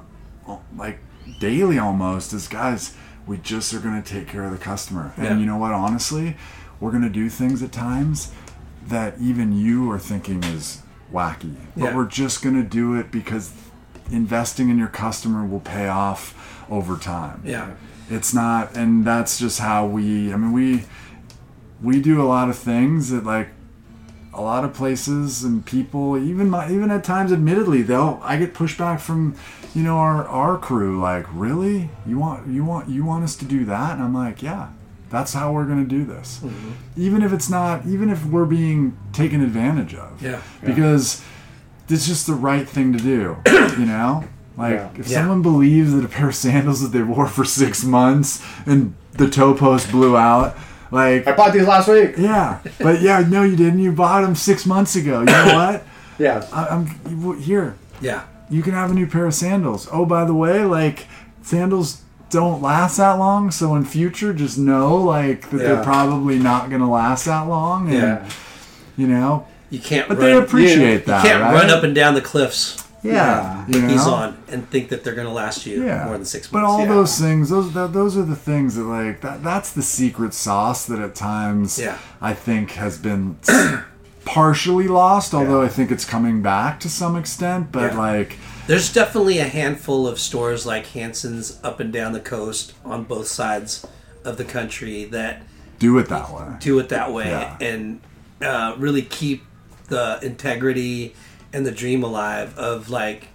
like 0.77 0.99
daily 1.41 1.79
almost 1.79 2.33
as 2.33 2.49
guys, 2.49 2.95
we 3.27 3.37
just 3.39 3.73
are 3.75 3.79
going 3.79 4.01
to 4.03 4.09
take 4.09 4.27
care 4.29 4.45
of 4.45 4.51
the 4.51 4.59
customer. 4.59 5.13
And 5.17 5.25
Yeah. 5.27 5.37
you 5.39 5.47
know 5.47 5.57
what? 5.57 5.73
Honestly, 5.73 6.37
we're 6.81 6.91
going 6.91 7.03
to 7.03 7.09
do 7.09 7.29
things 7.29 7.63
at 7.63 7.71
times 7.73 8.31
that 8.89 9.15
even 9.21 9.53
you 9.57 9.91
are 9.91 9.99
thinking 9.99 10.43
is 10.45 10.79
wacky. 11.15 11.55
But 11.77 11.85
Yeah. 11.85 11.97
we're 11.97 12.07
just 12.23 12.43
going 12.43 12.57
to 12.57 12.69
do 12.69 12.95
it 12.95 13.11
because 13.11 13.53
investing 14.11 14.69
in 14.69 14.77
your 14.79 14.89
customer 14.89 15.47
will 15.47 15.61
pay 15.61 15.89
off 15.89 16.35
over 16.71 16.97
time. 16.97 17.41
Yeah. 17.45 17.71
It's 18.11 18.35
not 18.35 18.77
and 18.77 19.05
that's 19.05 19.39
just 19.39 19.59
how 19.61 19.87
we 19.87 20.33
I 20.33 20.37
mean 20.37 20.53
we 20.53 20.85
we 21.83 22.01
do 22.01 22.21
a 22.21 22.27
lot 22.37 22.49
of 22.51 22.57
things 22.59 23.11
that 23.11 23.25
like 23.25 23.49
a 24.35 24.43
lot 24.43 24.65
of 24.65 24.75
places 24.75 25.45
and 25.45 25.65
people 25.65 26.19
even 26.19 26.51
my 26.51 26.69
even 26.71 26.91
at 26.91 27.03
times 27.05 27.33
admittedly 27.33 27.83
they'll 27.83 28.21
I 28.23 28.37
get 28.37 28.53
pushback 28.53 29.01
from 29.01 29.37
you 29.75 29.83
know 29.83 29.97
our 29.99 30.27
our 30.27 30.59
crew 30.59 31.01
like 31.01 31.25
really 31.33 31.89
you 32.07 32.19
want 32.19 32.47
you 32.49 32.65
want 32.65 32.89
you 32.91 33.05
want 33.05 33.25
us 33.25 33.37
to 33.37 33.45
do 33.45 33.65
that 33.67 33.95
and 33.95 34.03
I'm 34.03 34.15
like 34.15 34.43
yeah 34.43 34.69
that's 35.15 35.33
how 35.33 35.53
we're 35.53 35.65
going 35.65 35.83
to 35.83 35.89
do 35.89 36.05
this 36.05 36.41
Mm-hmm. 36.43 36.71
even 36.97 37.23
if 37.23 37.33
it's 37.33 37.49
not 37.49 37.87
even 37.87 38.11
if 38.11 38.25
we're 38.27 38.45
being 38.47 38.97
taken 39.13 39.43
advantage 39.43 39.95
of 39.95 40.21
Yeah. 40.23 40.41
because 40.65 41.23
it's 41.89 42.07
just 42.07 42.27
the 42.27 42.35
right 42.35 42.69
thing 42.69 42.93
to 42.93 42.99
do 42.99 43.37
you 43.79 43.87
know 43.87 44.25
like 44.57 44.75
Yeah. 44.75 44.89
if 44.99 45.09
Yeah. 45.09 45.19
someone 45.21 45.43
believes 45.43 45.93
that 45.95 46.05
a 46.05 46.09
pair 46.09 46.29
of 46.29 46.35
sandals 46.35 46.81
that 46.83 46.89
they 46.97 47.03
wore 47.03 47.27
for 47.27 47.45
six 47.45 47.85
months 47.85 48.43
and 48.67 48.95
the 49.13 49.29
toe 49.29 49.55
post 49.55 49.91
blew 49.91 50.17
out 50.17 50.57
like 50.91 51.27
I 51.27 51.33
bought 51.35 51.53
these 51.53 51.67
last 51.67 51.89
week. 51.89 52.15
yeah, 52.19 52.61
but 52.79 53.01
yeah, 53.01 53.19
no, 53.29 53.43
you 53.43 53.57
didn't. 53.57 53.81
You 53.81 53.91
bought 53.91 54.21
them 54.23 54.37
six 54.37 54.65
months 54.65 54.95
ago. 54.95 55.21
You 55.21 55.25
know 55.27 55.55
what? 55.55 55.83
Yeah, 56.19 56.47
I, 56.53 56.67
I'm 56.69 56.87
here. 57.41 57.75
Yeah. 58.01 58.23
You 58.49 58.63
can 58.63 58.75
have 58.75 58.93
a 58.93 58.95
new 58.95 59.09
pair 59.09 59.27
of 59.27 59.35
sandals. 59.35 59.89
Oh, 59.91 60.07
by 60.07 60.25
the 60.25 60.35
way, 60.35 60.65
like 60.65 61.07
sandals 61.43 62.03
don't 62.35 62.61
last 62.61 62.99
that 62.99 63.13
long. 63.15 63.51
So 63.51 63.75
in 63.77 63.85
future, 63.87 64.35
just 64.35 64.59
know 64.59 64.97
like 64.97 65.49
that 65.51 65.61
Yeah. 65.61 65.67
they're 65.69 65.83
probably 65.85 66.39
not 66.39 66.69
gonna 66.71 66.91
last 66.91 67.25
that 67.25 67.49
long. 67.49 67.89
And, 67.89 67.95
yeah. 67.97 68.29
You 68.97 69.09
know, 69.09 69.47
You 69.71 69.79
can't 69.81 70.07
but 70.09 70.19
run, 70.19 70.27
they 70.27 70.37
appreciate 70.37 70.93
you 70.93 70.99
that. 71.07 71.25
You 71.25 71.31
can't 71.31 71.43
right? 71.43 71.55
run 71.55 71.71
up 71.71 71.83
and 71.83 71.95
down 71.95 72.15
the 72.15 72.21
cliffs 72.21 72.85
Yeah, 73.03 73.65
uh, 73.69 73.73
you 73.73 73.81
know? 73.83 73.89
he's 73.89 74.07
on 74.07 74.37
and 74.49 74.69
think 74.71 74.89
that 74.91 75.03
they're 75.05 75.15
going 75.15 75.27
to 75.27 75.33
last 75.33 75.67
you 75.67 75.85
yeah. 75.85 76.05
more 76.05 76.17
than 76.17 76.25
six 76.25 76.51
months. 76.51 76.53
But 76.53 76.65
all 76.71 76.81
yeah. 76.81 76.95
those 76.95 77.19
things, 77.19 77.51
those 77.51 77.73
that, 77.75 77.93
those 77.93 78.17
are 78.17 78.23
the 78.23 78.37
things 78.37 78.77
that 78.77 78.85
like 78.85 79.21
that. 79.23 79.43
That's 79.43 79.73
the 79.73 79.83
secret 79.83 80.33
sauce 80.35 80.85
that 80.87 81.01
at 81.01 81.15
times 81.15 81.79
Yeah. 81.79 81.99
I 82.21 82.35
think 82.35 82.73
has 82.73 82.97
been 82.99 83.37
partially 84.25 84.89
lost. 84.89 85.35
Although 85.35 85.63
I 85.63 85.69
think 85.69 85.91
it's 85.91 86.05
coming 86.05 86.41
back 86.43 86.81
to 86.81 86.89
some 86.89 87.17
extent. 87.17 87.73
But 87.73 87.95
like, 87.97 88.39
There's 88.67 88.93
definitely 88.93 89.39
a 89.39 89.45
handful 89.49 90.07
of 90.09 90.19
stores 90.19 90.65
like 90.65 90.87
Hansen's 90.87 91.61
up 91.63 91.81
and 91.81 91.93
down 91.93 92.13
the 92.13 92.21
coast 92.21 92.73
on 92.85 93.05
both 93.05 93.27
sides 93.27 93.87
of 94.25 94.39
the 94.39 94.45
country 94.45 95.05
that 95.07 95.43
do 95.79 95.99
it 95.99 96.09
that 96.09 96.33
way. 96.33 96.57
do 96.61 96.79
it 96.79 96.89
that 96.89 97.13
way 97.13 97.29
Yeah. 97.29 97.57
and 97.61 98.01
uh, 98.41 98.75
really 98.79 99.03
keep 99.03 99.45
the 99.89 100.19
integrity 100.23 101.15
and 101.53 101.67
the 101.67 101.71
dream 101.73 102.03
alive 102.03 102.57
of 102.59 102.89
like 102.89 103.29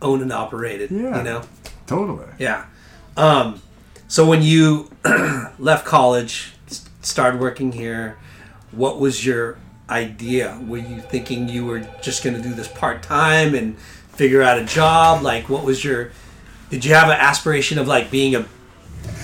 own 0.00 0.22
and 0.22 0.32
operated. 0.32 0.90
Yeah. 0.90 1.18
You 1.18 1.22
know? 1.22 1.42
Totally. 1.86 2.26
Yeah. 2.40 2.64
Um, 3.16 3.62
so 4.08 4.26
when 4.26 4.42
you 4.42 4.90
left 5.60 5.84
college, 5.86 6.54
started 7.00 7.40
working 7.40 7.70
here, 7.72 8.18
what 8.72 8.98
was 8.98 9.24
your 9.24 9.56
idea? 9.88 10.60
Were 10.66 10.78
you 10.78 11.00
thinking 11.00 11.48
you 11.48 11.64
were 11.64 11.80
just 12.02 12.24
going 12.24 12.34
to 12.34 12.42
do 12.42 12.52
this 12.54 12.66
part 12.68 13.02
time 13.04 13.54
and 13.54 13.76
figure 14.22 14.40
out 14.42 14.56
a 14.58 14.64
job? 14.64 15.22
Like, 15.22 15.48
what 15.48 15.64
was 15.64 15.84
your? 15.84 16.10
Did 16.70 16.84
you 16.84 16.94
have 16.94 17.08
an 17.08 17.16
aspiration 17.18 17.76
of 17.78 17.88
like 17.88 18.10
being 18.10 18.34
a 18.36 18.40
Being 18.40 18.48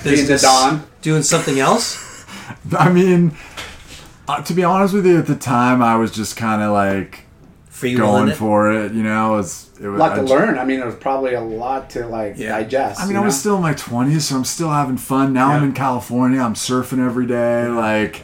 the 0.03 0.11
business, 0.11 0.43
Don? 0.43 0.85
doing 1.03 1.23
something 1.23 1.61
else? 1.61 2.05
I 2.79 2.91
mean, 2.91 3.37
uh, 4.27 4.43
to 4.43 4.53
be 4.55 4.65
honest 4.65 4.93
with 4.95 5.07
you, 5.07 5.19
at 5.19 5.27
the 5.27 5.37
time 5.37 5.81
I 5.83 5.95
was 5.97 6.11
just 6.11 6.37
kind 6.37 6.63
of 6.63 6.73
like 6.73 7.25
Free 7.69 7.95
going 7.95 8.29
it? 8.31 8.35
for 8.37 8.73
it. 8.73 8.93
You 8.93 9.05
know, 9.05 9.35
it 9.35 9.37
was 9.37 9.71
it 9.81 9.87
A 9.87 9.91
was 9.91 10.01
lot 10.01 10.13
I 10.13 10.17
to 10.21 10.27
j- 10.27 10.35
learn. 10.35 10.59
I 10.59 10.65
mean, 10.65 10.79
there 10.79 10.87
was 10.87 10.97
probably 10.97 11.35
a 11.35 11.41
lot 11.41 11.91
to 11.91 12.07
like 12.09 12.35
Yeah. 12.37 12.59
digest. 12.59 13.01
I 13.01 13.05
mean, 13.05 13.15
you 13.15 13.23
I 13.23 13.25
was 13.25 13.39
still 13.39 13.55
in 13.57 13.63
my 13.63 13.75
20s, 13.75 14.23
so 14.23 14.35
I'm 14.37 14.45
still 14.45 14.71
having 14.71 14.97
fun. 14.97 15.33
Now 15.33 15.53
I'm 15.53 15.63
in 15.63 15.73
California. 15.75 16.41
I'm 16.41 16.55
surfing 16.55 16.99
every 17.05 17.27
day. 17.27 17.69
Like, 17.69 18.23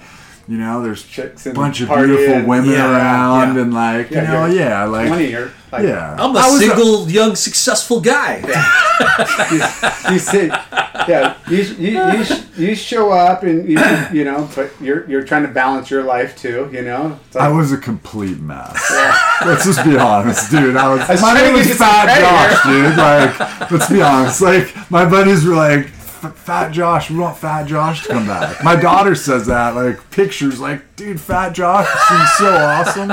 you 0.48 0.58
know, 0.58 0.82
there's 0.82 1.02
Chicks 1.04 1.46
a 1.46 1.50
and 1.50 1.56
bunch 1.56 1.80
of 1.80 1.88
beautiful 1.88 2.44
women 2.46 2.70
Yeah, 2.70 2.90
around, 2.92 3.54
yeah. 3.54 3.62
and 3.62 3.72
like, 3.72 4.10
Yeah, 4.10 4.22
you 4.22 4.28
know, 4.28 4.60
yeah, 4.62 4.84
like, 4.84 5.06
20 5.08 5.26
year. 5.28 5.52
Like, 5.74 5.86
yeah. 5.86 6.14
I'm 6.20 6.36
a 6.36 6.38
I 6.38 6.50
was 6.52 6.60
single, 6.60 7.10
young, 7.10 7.34
successful 7.34 8.00
guy. 8.00 8.36
you 10.12 10.20
say, 10.20 10.46
yeah, 10.46 11.36
you, 11.50 11.62
you, 11.62 12.00
you, 12.12 12.24
you 12.68 12.74
show 12.76 13.10
up 13.10 13.42
and 13.42 13.68
you, 13.68 13.76
you 14.12 14.24
know, 14.24 14.48
but 14.54 14.70
you're 14.80 15.04
you're 15.10 15.24
trying 15.24 15.42
to 15.42 15.48
balance 15.48 15.90
your 15.90 16.04
life 16.04 16.38
too, 16.38 16.70
you 16.72 16.82
know. 16.82 17.18
It's 17.26 17.34
I 17.34 17.48
was 17.48 17.72
a 17.72 17.76
complete 17.76 18.38
mess. 18.38 18.88
Let's 19.44 19.64
just 19.64 19.84
be 19.84 19.96
honest, 19.96 20.48
dude. 20.48 20.76
I 20.76 20.94
was. 20.94 21.08
was 21.08 21.20
my 21.20 21.32
trying 21.32 21.44
name 21.44 21.54
was 21.54 21.66
get 21.66 21.70
you 21.70 21.74
some 21.74 21.88
Fat 21.88 22.20
Josh, 22.20 22.62
dude. 22.62 22.96
Like, 22.96 23.70
let's 23.72 23.90
be 23.90 24.00
honest. 24.00 24.40
Like, 24.40 24.90
my 24.92 25.04
buddies 25.04 25.44
were 25.44 25.56
like, 25.56 25.88
"Fat 25.88 26.70
Josh, 26.70 27.10
we 27.10 27.18
want 27.18 27.36
Fat 27.36 27.66
Josh 27.66 28.04
to 28.04 28.10
come 28.10 28.28
back." 28.28 28.62
My 28.62 28.76
daughter 28.76 29.16
says 29.16 29.46
that. 29.46 29.74
Like, 29.74 30.08
pictures, 30.12 30.60
like, 30.60 30.94
dude, 30.94 31.20
Fat 31.20 31.52
Josh 31.52 31.88
seems 32.08 32.32
so 32.34 32.54
awesome. 32.54 33.08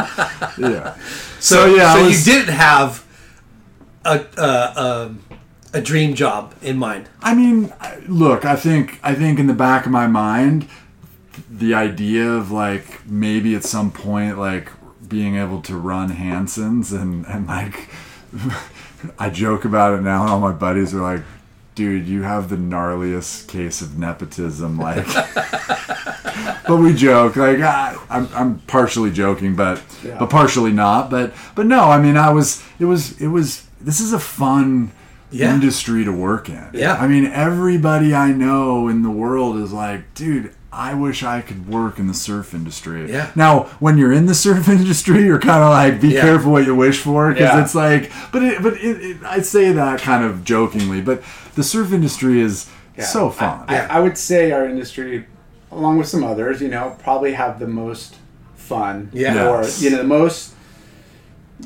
Yeah. 0.59 0.95
So, 1.41 1.65
yeah, 1.75 1.93
so 1.95 2.03
was- 2.05 2.25
you 2.27 2.33
didn't 2.33 2.53
have 2.53 3.03
a, 4.05 4.25
a, 4.37 4.41
a 4.41 5.15
a 5.73 5.81
dream 5.81 6.13
job 6.15 6.53
in 6.61 6.77
mind. 6.77 7.09
I 7.21 7.33
mean, 7.33 7.73
look, 8.07 8.45
I 8.45 8.55
think 8.55 8.99
I 9.03 9.15
think 9.15 9.39
in 9.39 9.47
the 9.47 9.53
back 9.53 9.85
of 9.85 9.91
my 9.91 10.07
mind, 10.07 10.67
the 11.49 11.73
idea 11.73 12.29
of 12.29 12.51
like 12.51 13.05
maybe 13.07 13.55
at 13.55 13.63
some 13.63 13.91
point 13.91 14.37
like 14.37 14.69
being 15.07 15.35
able 15.37 15.61
to 15.63 15.75
run 15.75 16.09
Hansen's 16.09 16.91
and 16.93 17.25
and 17.25 17.47
like 17.47 17.89
I 19.19 19.29
joke 19.29 19.65
about 19.65 19.97
it 19.97 20.01
now, 20.01 20.21
and 20.23 20.29
all 20.31 20.39
my 20.39 20.51
buddies 20.53 20.93
are 20.93 21.01
like. 21.01 21.21
Dude, 21.81 22.07
you 22.07 22.21
have 22.21 22.47
the 22.49 22.55
gnarliest 22.55 23.47
case 23.47 23.81
of 23.81 23.97
nepotism. 23.97 24.77
Like, 24.77 25.03
but 26.67 26.77
we 26.77 26.93
joke. 26.93 27.35
Like, 27.35 27.59
I, 27.59 27.97
I'm, 28.07 28.29
I'm 28.35 28.59
partially 28.67 29.09
joking, 29.11 29.55
but 29.55 29.81
Yeah. 30.03 30.17
but 30.19 30.29
partially 30.29 30.71
not. 30.71 31.09
But 31.09 31.33
but 31.55 31.65
no, 31.65 31.85
I 31.85 31.99
mean, 31.99 32.17
I 32.17 32.29
was. 32.31 32.63
It 32.79 32.85
was. 32.85 33.19
It 33.19 33.27
was. 33.29 33.65
This 33.79 33.99
is 33.99 34.13
a 34.13 34.19
fun. 34.19 34.91
Yeah. 35.33 35.53
Industry 35.53 36.03
to 36.03 36.11
work 36.11 36.49
in. 36.49 36.69
Yeah. 36.73 36.95
I 36.95 37.07
mean, 37.07 37.25
everybody 37.25 38.13
I 38.13 38.33
know 38.33 38.89
in 38.89 39.01
the 39.01 39.09
world 39.09 39.55
is 39.57 39.71
like, 39.71 40.13
dude, 40.13 40.53
I 40.73 40.93
wish 40.93 41.21
I 41.21 41.41
could 41.41 41.67
work 41.67 41.99
in 41.99 42.07
the 42.07 42.13
surf 42.13 42.53
industry. 42.53 43.11
Yeah. 43.11 43.31
Now, 43.35 43.63
when 43.79 43.97
you're 43.97 44.13
in 44.13 44.25
the 44.25 44.33
surf 44.35 44.69
industry, 44.77 45.23
you're 45.25 45.39
kind 45.39 45.61
of 45.63 45.69
like, 45.69 45.99
be 45.99 46.09
Yeah. 46.09 46.21
careful 46.21 46.53
what 46.53 46.65
you 46.65 46.75
wish 46.75 46.99
for, 46.99 47.29
because 47.33 47.49
Yeah. 47.53 47.61
it's 47.63 47.75
like, 47.75 48.11
but 48.31 48.41
it, 48.41 48.63
but 48.63 48.73
it, 48.75 49.01
it, 49.03 49.17
I 49.25 49.41
say 49.41 49.71
that 49.73 49.99
kind 49.99 50.23
of 50.23 50.43
jokingly, 50.45 51.01
but 51.01 51.21
the 51.55 51.63
surf 51.63 51.91
industry 51.91 52.39
is 52.39 52.69
Yeah. 52.97 53.03
so 53.03 53.29
fun. 53.29 53.65
I, 53.67 53.79
I 53.81 53.99
would 53.99 54.17
say 54.17 54.51
our 54.51 54.65
industry, 54.65 55.25
along 55.71 55.97
with 55.97 56.07
some 56.07 56.23
others, 56.23 56.61
you 56.61 56.69
know, 56.69 56.95
probably 57.03 57.33
have 57.33 57.59
the 57.59 57.67
most 57.67 58.15
fun. 58.55 59.09
Yeah. 59.11 59.49
Or 59.49 59.65
you 59.79 59.89
know, 59.89 59.97
the 59.97 60.03
most. 60.05 60.53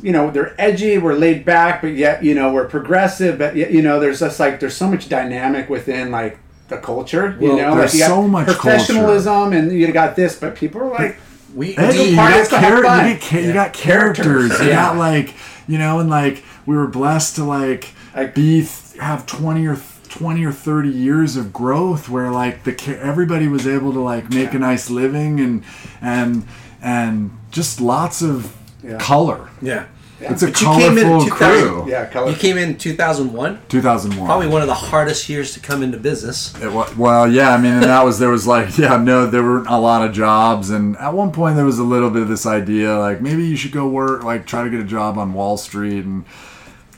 You 0.02 0.12
know, 0.12 0.30
they're 0.30 0.54
edgy. 0.60 0.98
We're 0.98 1.14
laid 1.16 1.46
back, 1.46 1.82
but 1.82 1.94
yet 1.94 2.22
you 2.22 2.36
know 2.36 2.52
we're 2.52 2.68
progressive. 2.68 3.38
But 3.40 3.56
yet, 3.56 3.72
you 3.72 3.82
know, 3.82 3.98
there's 4.00 4.20
just 4.20 4.42
like 4.42 4.60
there's 4.60 4.76
so 4.76 4.90
much 4.90 5.08
dynamic 5.08 5.70
within 5.70 6.12
like 6.12 6.38
the 6.68 6.78
culture. 6.78 7.38
You 7.40 7.50
Well, 7.50 7.58
know, 7.58 7.76
there's 7.76 7.94
like 7.94 7.94
you 7.94 8.00
got 8.00 8.08
so 8.08 8.28
much 8.28 8.48
professionalism, 8.48 9.54
and 9.54 9.72
you 9.72 9.92
got 9.92 10.16
this, 10.16 10.38
but 10.40 10.56
people 10.56 10.82
are 10.82 10.90
like, 10.92 11.18
We, 11.54 11.74
Hey, 11.74 11.88
It's 11.88 12.10
you, 12.10 12.16
got 12.16 12.40
it's 12.40 12.50
char- 12.50 12.76
you, 13.08 13.14
get 13.14 13.22
ca- 13.22 13.40
you 13.40 13.54
got 13.54 13.74
characters. 13.74 14.26
Characters, 14.26 14.60
You 14.62 14.70
got 14.74 14.98
like 14.98 15.34
you 15.68 15.78
know, 15.78 16.00
and 16.00 16.10
like 16.10 16.44
we 16.66 16.76
were 16.76 16.88
blessed 16.88 17.36
to 17.38 17.44
like, 17.44 17.90
Like- 18.16 18.36
be 18.36 18.62
th- 18.62 18.98
have 19.00 19.26
twenty 19.26 19.66
or 19.68 19.78
twenty 20.10 20.46
or 20.46 20.52
thirty 20.52 20.90
years 20.90 21.36
of 21.36 21.52
growth 21.54 22.08
where 22.10 22.32
like 22.32 22.64
the 22.64 22.98
everybody 23.02 23.48
was 23.48 23.68
able 23.68 23.92
to 23.94 24.00
like 24.00 24.30
make 24.30 24.54
a 24.54 24.60
nice 24.60 24.90
living 24.90 25.40
and 25.40 25.64
and 26.02 26.46
and 26.82 27.32
just 27.52 27.80
lots 27.82 28.22
of 28.22 28.56
Yeah. 28.84 28.98
color. 28.98 29.50
yeah. 29.62 29.86
It's 30.22 30.42
a 30.44 30.48
But 30.48 30.62
you 30.62 30.68
came 30.68 30.98
in 30.98 31.04
colorful 31.08 31.30
crew. 31.36 31.86
yeah, 31.90 32.06
color. 32.06 32.32
You 32.32 32.38
came 32.38 32.58
in 32.58 32.78
2001. 32.78 33.60
2001. 33.68 34.26
Probably 34.26 34.48
one 34.48 34.62
of 34.62 34.68
the 34.68 34.74
hardest 34.74 35.28
years 35.28 35.54
to 35.56 35.60
come 35.60 35.84
into 35.84 35.98
business. 35.98 36.54
It 36.62 36.72
wa- 36.72 36.88
well, 36.98 37.30
yeah, 37.30 37.50
I 37.50 37.58
mean, 37.58 37.74
and 37.74 37.84
that 37.84 38.04
was 38.06 38.18
there 38.18 38.30
was 38.30 38.48
like, 38.48 38.78
yeah, 38.78 38.96
no, 38.96 39.28
there 39.28 39.44
weren't 39.44 39.68
a 39.68 39.78
lot 39.78 40.08
of 40.08 40.14
jobs, 40.16 40.70
and 40.70 40.96
at 40.98 41.14
one 41.14 41.32
point 41.34 41.58
there 41.58 41.66
was 41.66 41.80
a 41.80 41.84
little 41.84 42.10
bit 42.10 42.22
of 42.22 42.30
this 42.30 42.46
idea, 42.46 42.98
like 42.98 43.20
maybe 43.22 43.46
you 43.46 43.58
should 43.58 43.74
go 43.74 43.88
work, 43.90 44.24
like 44.24 44.46
try 44.48 44.64
to 44.64 44.70
get 44.70 44.80
a 44.80 44.86
job 44.86 45.18
on 45.18 45.34
Wall 45.34 45.58
Street, 45.58 46.06
and 46.06 46.24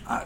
I, 0.08 0.26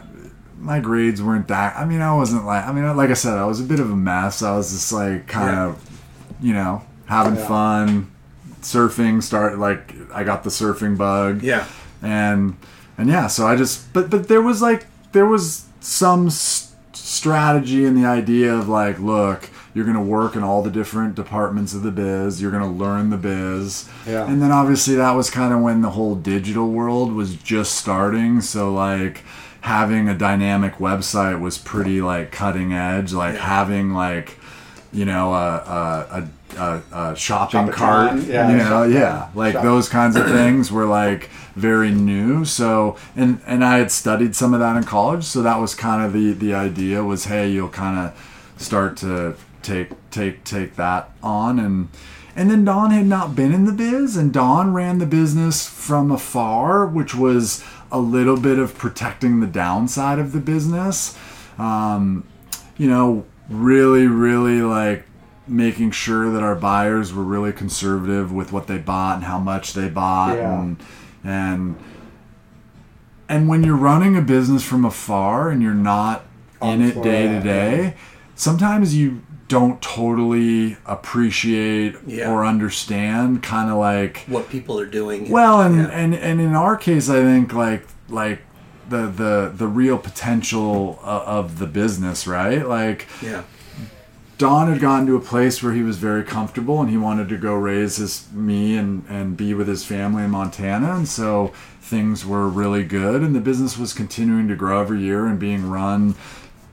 my 0.58 0.78
grades 0.78 1.22
weren't 1.22 1.48
that. 1.48 1.74
I 1.78 1.86
mean, 1.86 2.02
I 2.02 2.14
wasn't 2.14 2.44
like, 2.44 2.66
I 2.66 2.72
mean, 2.72 2.94
like 2.94 3.08
I 3.08 3.14
said, 3.14 3.38
I 3.38 3.46
was 3.46 3.58
a 3.58 3.64
bit 3.64 3.80
of 3.80 3.90
a 3.90 3.96
mess. 3.96 4.42
I 4.42 4.54
was 4.54 4.70
just 4.70 4.92
like 4.92 5.26
kind 5.28 5.56
Yeah. 5.56 5.64
of, 5.68 6.00
you 6.42 6.52
know, 6.52 6.82
having 7.06 7.36
Yeah. 7.36 7.48
fun, 7.48 8.10
surfing. 8.60 9.22
Start 9.22 9.58
like 9.58 9.94
I 10.14 10.24
got 10.24 10.44
the 10.44 10.50
surfing 10.50 10.96
bug 10.98 11.42
Yeah. 11.42 11.64
and 12.02 12.56
and 13.02 13.10
yeah 13.10 13.26
so 13.26 13.46
i 13.46 13.56
just 13.56 13.92
but 13.92 14.08
but 14.08 14.28
there 14.28 14.40
was 14.40 14.62
like 14.62 14.86
there 15.12 15.26
was 15.26 15.66
some 15.80 16.28
s- 16.28 16.72
strategy 16.92 17.84
in 17.84 18.00
the 18.00 18.06
idea 18.06 18.54
of 18.54 18.68
like 18.68 18.98
look 18.98 19.50
you're 19.74 19.84
going 19.84 19.96
to 19.96 20.02
work 20.02 20.36
in 20.36 20.42
all 20.42 20.62
the 20.62 20.70
different 20.70 21.14
departments 21.14 21.74
of 21.74 21.82
the 21.82 21.90
biz 21.90 22.40
you're 22.40 22.50
going 22.50 22.62
to 22.62 22.68
learn 22.68 23.10
the 23.10 23.16
biz. 23.16 23.88
Yeah. 24.06 24.26
and 24.30 24.42
then 24.42 24.52
obviously 24.52 24.94
that 24.96 25.12
was 25.12 25.30
kind 25.30 25.52
of 25.52 25.60
when 25.60 25.80
the 25.82 25.90
whole 25.90 26.14
digital 26.14 26.70
world 26.70 27.12
was 27.12 27.36
just 27.36 27.74
starting. 27.74 28.40
So 28.42 28.72
like 28.72 29.22
having 29.62 30.08
a 30.08 30.14
dynamic 30.14 30.74
website 30.74 31.40
was 31.40 31.56
pretty 31.56 32.02
like 32.02 32.32
cutting 32.32 32.72
edge 32.72 33.12
like 33.12 33.36
having 33.36 33.94
like 33.94 34.38
you 34.92 35.04
know 35.04 35.32
a 35.32 36.28
a, 36.58 36.58
a, 36.58 36.82
a, 36.92 37.16
shopping 37.16 37.68
cart 37.70 38.20
yeah, 38.24 38.50
you 38.50 38.56
know 38.58 38.82
yeah. 38.82 39.30
Like 39.34 39.54
Shop- 39.54 39.62
those 39.62 39.88
kinds 39.88 40.16
of 40.16 40.26
things 40.38 40.70
were 40.70 40.86
like 40.86 41.30
very 41.54 41.90
new 41.90 42.44
so 42.44 42.96
and 43.14 43.40
and 43.46 43.64
i 43.64 43.78
had 43.78 43.90
studied 43.90 44.34
some 44.34 44.54
of 44.54 44.60
that 44.60 44.76
in 44.76 44.82
college 44.84 45.22
so 45.24 45.42
that 45.42 45.56
was 45.58 45.74
kind 45.74 46.04
of 46.04 46.12
the 46.12 46.32
the 46.32 46.54
idea 46.54 47.02
was 47.04 47.26
hey 47.26 47.50
you'll 47.50 47.68
kind 47.68 47.98
of 47.98 48.52
start 48.56 48.96
to 48.96 49.34
take 49.62 49.90
take 50.10 50.42
take 50.44 50.76
that 50.76 51.10
on 51.22 51.58
and 51.58 51.88
and 52.34 52.50
then 52.50 52.64
Don 52.64 52.92
had 52.92 53.04
not 53.04 53.36
been 53.36 53.52
in 53.52 53.66
the 53.66 53.72
biz, 53.72 54.16
and 54.16 54.32
Don 54.32 54.72
ran 54.72 54.96
the 54.96 55.04
business 55.04 55.68
from 55.68 56.10
afar, 56.10 56.86
which 56.86 57.14
was 57.14 57.62
a 57.90 57.98
little 57.98 58.38
bit 58.40 58.58
of 58.58 58.74
protecting 58.78 59.40
the 59.40 59.46
downside 59.46 60.18
of 60.18 60.32
the 60.32 60.40
business. 60.40 61.14
Um, 61.58 62.24
you 62.78 62.88
know, 62.88 63.26
really, 63.50 64.06
really 64.06 64.62
like 64.62 65.04
making 65.46 65.90
sure 65.90 66.32
that 66.32 66.42
our 66.42 66.54
buyers 66.54 67.12
were 67.12 67.22
really 67.22 67.52
conservative 67.52 68.32
with 68.32 68.50
what 68.50 68.66
they 68.66 68.78
bought 68.78 69.16
and 69.16 69.24
how 69.24 69.38
much 69.38 69.74
they 69.74 69.90
bought, 69.90 70.34
Yeah. 70.38 70.58
and 70.58 70.76
and 71.24 71.76
and 73.28 73.48
when 73.48 73.62
you're 73.64 73.76
running 73.76 74.16
a 74.16 74.20
business 74.20 74.62
from 74.62 74.84
afar 74.84 75.48
and 75.50 75.62
you're 75.62 75.74
not 75.74 76.24
On 76.60 76.80
in 76.80 76.88
it 76.90 77.02
day 77.02 77.28
to 77.28 77.40
day, 77.40 77.94
sometimes 78.34 78.94
you 78.94 79.22
don't 79.48 79.80
totally 79.82 80.76
appreciate 80.86 81.96
Yeah. 82.06 82.30
or 82.30 82.44
understand 82.44 83.42
kind 83.42 83.70
of 83.70 83.76
like 83.78 84.24
What 84.26 84.48
people 84.48 84.78
are 84.80 84.86
doing. 84.86 85.30
well 85.30 85.60
and, 85.60 85.76
Yeah. 85.76 85.88
and 85.88 86.14
and 86.14 86.40
in 86.40 86.54
our 86.54 86.76
case 86.76 87.08
i 87.10 87.20
think 87.22 87.52
like 87.52 87.86
like 88.08 88.40
the 88.88 89.06
the 89.08 89.52
the 89.54 89.66
real 89.66 89.98
potential 89.98 90.98
of, 91.02 91.22
of 91.22 91.58
the 91.58 91.66
business 91.66 92.26
right 92.26 92.66
like 92.66 93.06
yeah. 93.22 93.42
Don 94.42 94.66
had 94.66 94.80
gotten 94.80 95.06
to 95.06 95.14
a 95.14 95.20
place 95.20 95.62
where 95.62 95.72
he 95.72 95.82
was 95.82 95.98
very 95.98 96.24
comfortable 96.24 96.80
and 96.80 96.90
he 96.90 96.96
wanted 96.96 97.28
to 97.28 97.36
go 97.36 97.54
raise 97.54 97.98
his 97.98 98.26
me 98.32 98.76
and 98.76 99.04
and 99.08 99.36
be 99.36 99.54
with 99.54 99.68
his 99.68 99.84
family 99.84 100.24
in 100.24 100.30
Montana 100.30 100.96
and 100.96 101.06
so 101.06 101.52
things 101.80 102.26
were 102.26 102.48
really 102.48 102.82
good 102.82 103.22
and 103.22 103.36
the 103.36 103.40
business 103.40 103.78
was 103.78 103.92
continuing 103.92 104.48
to 104.48 104.56
grow 104.56 104.80
every 104.80 105.00
year 105.00 105.26
and 105.26 105.38
being 105.38 105.70
run 105.70 106.16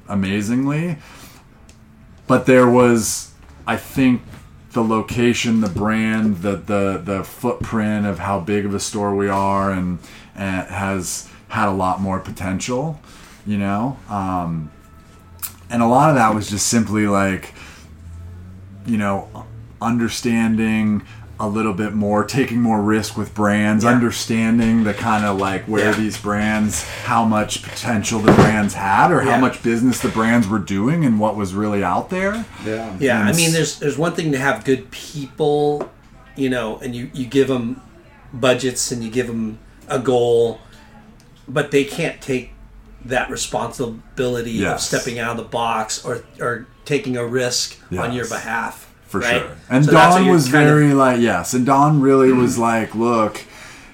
amazingly 0.07 0.97
but 2.25 2.47
there 2.47 2.67
was 2.67 3.33
I 3.67 3.77
think 3.77 4.23
the 4.71 4.83
location, 4.83 5.61
the 5.61 5.69
brand, 5.69 6.37
the 6.37 6.55
the 6.55 7.01
the 7.05 7.23
footprint 7.23 8.07
of 8.07 8.17
how 8.17 8.39
big 8.39 8.65
of 8.65 8.73
a 8.73 8.79
store 8.79 9.13
we 9.13 9.29
are 9.29 9.71
and, 9.71 9.99
and 10.33 10.67
has 10.69 11.29
had 11.49 11.69
a 11.69 11.71
lot 11.71 12.01
more 12.01 12.19
potential, 12.19 12.99
you 13.45 13.59
know. 13.59 13.99
Um, 14.09 14.71
and 15.69 15.83
a 15.83 15.87
lot 15.87 16.09
of 16.09 16.15
that 16.15 16.33
was 16.33 16.49
just 16.49 16.65
simply 16.65 17.05
like 17.05 17.53
you 18.89 18.97
know 18.97 19.45
understanding 19.81 21.03
a 21.41 21.47
little 21.47 21.73
bit 21.73 21.93
more 21.93 22.25
taking 22.25 22.59
more 22.61 22.81
risk 22.81 23.15
with 23.15 23.33
brands 23.33 23.83
Yeah. 23.85 23.91
understanding 23.91 24.83
the 24.83 24.93
kind 24.93 25.23
of 25.23 25.37
like 25.37 25.63
where 25.65 25.85
Yeah. 25.91 25.91
these 25.95 26.17
brands 26.17 26.83
how 27.05 27.23
much 27.23 27.63
potential 27.63 28.19
the 28.19 28.33
brands 28.33 28.73
had 28.73 29.11
or 29.11 29.23
Yeah. 29.23 29.35
how 29.35 29.39
much 29.39 29.63
business 29.63 29.99
the 29.99 30.09
brands 30.09 30.47
were 30.49 30.59
doing 30.59 31.05
and 31.05 31.17
what 31.19 31.37
was 31.37 31.53
really 31.53 31.81
out 31.83 32.09
there 32.09 32.43
yeah. 32.65 32.93
Yeah, 32.99 33.21
I 33.21 33.31
mean, 33.33 33.53
there's 33.53 33.79
there's 33.79 33.97
one 33.97 34.13
thing 34.13 34.31
to 34.33 34.37
have 34.39 34.65
good 34.65 34.91
people, 34.91 35.89
you 36.35 36.49
know, 36.49 36.77
and 36.83 36.93
you 36.95 37.09
you 37.13 37.25
give 37.25 37.47
them 37.47 37.79
budgets 38.33 38.91
and 38.91 39.01
you 39.03 39.09
give 39.09 39.27
them 39.27 39.59
a 39.87 39.97
goal, 39.99 40.59
but 41.47 41.71
they 41.71 41.83
can't 41.85 42.19
take 42.21 42.51
that 43.05 43.29
responsibility 43.29 44.65
of 44.65 44.79
stepping 44.81 45.19
out 45.19 45.31
of 45.31 45.37
the 45.37 45.49
box 45.49 46.03
or 46.03 46.23
or 46.41 46.67
taking 46.89 47.15
a 47.15 47.25
risk 47.25 47.77
on 47.97 48.11
your 48.13 48.27
behalf. 48.27 48.91
for 49.07 49.21
right? 49.21 49.41
sure. 49.41 49.51
And 49.69 49.85
So 49.85 49.91
Don 49.91 50.27
was 50.27 50.51
kind 50.51 50.67
of- 50.67 50.75
very 50.75 50.93
like 50.93 51.19
yes, 51.19 51.53
and 51.53 51.65
Don 51.65 52.01
really 52.01 52.31
was 52.31 52.53
mm-hmm. 52.53 52.61
like, 52.61 52.95
look, 52.95 53.43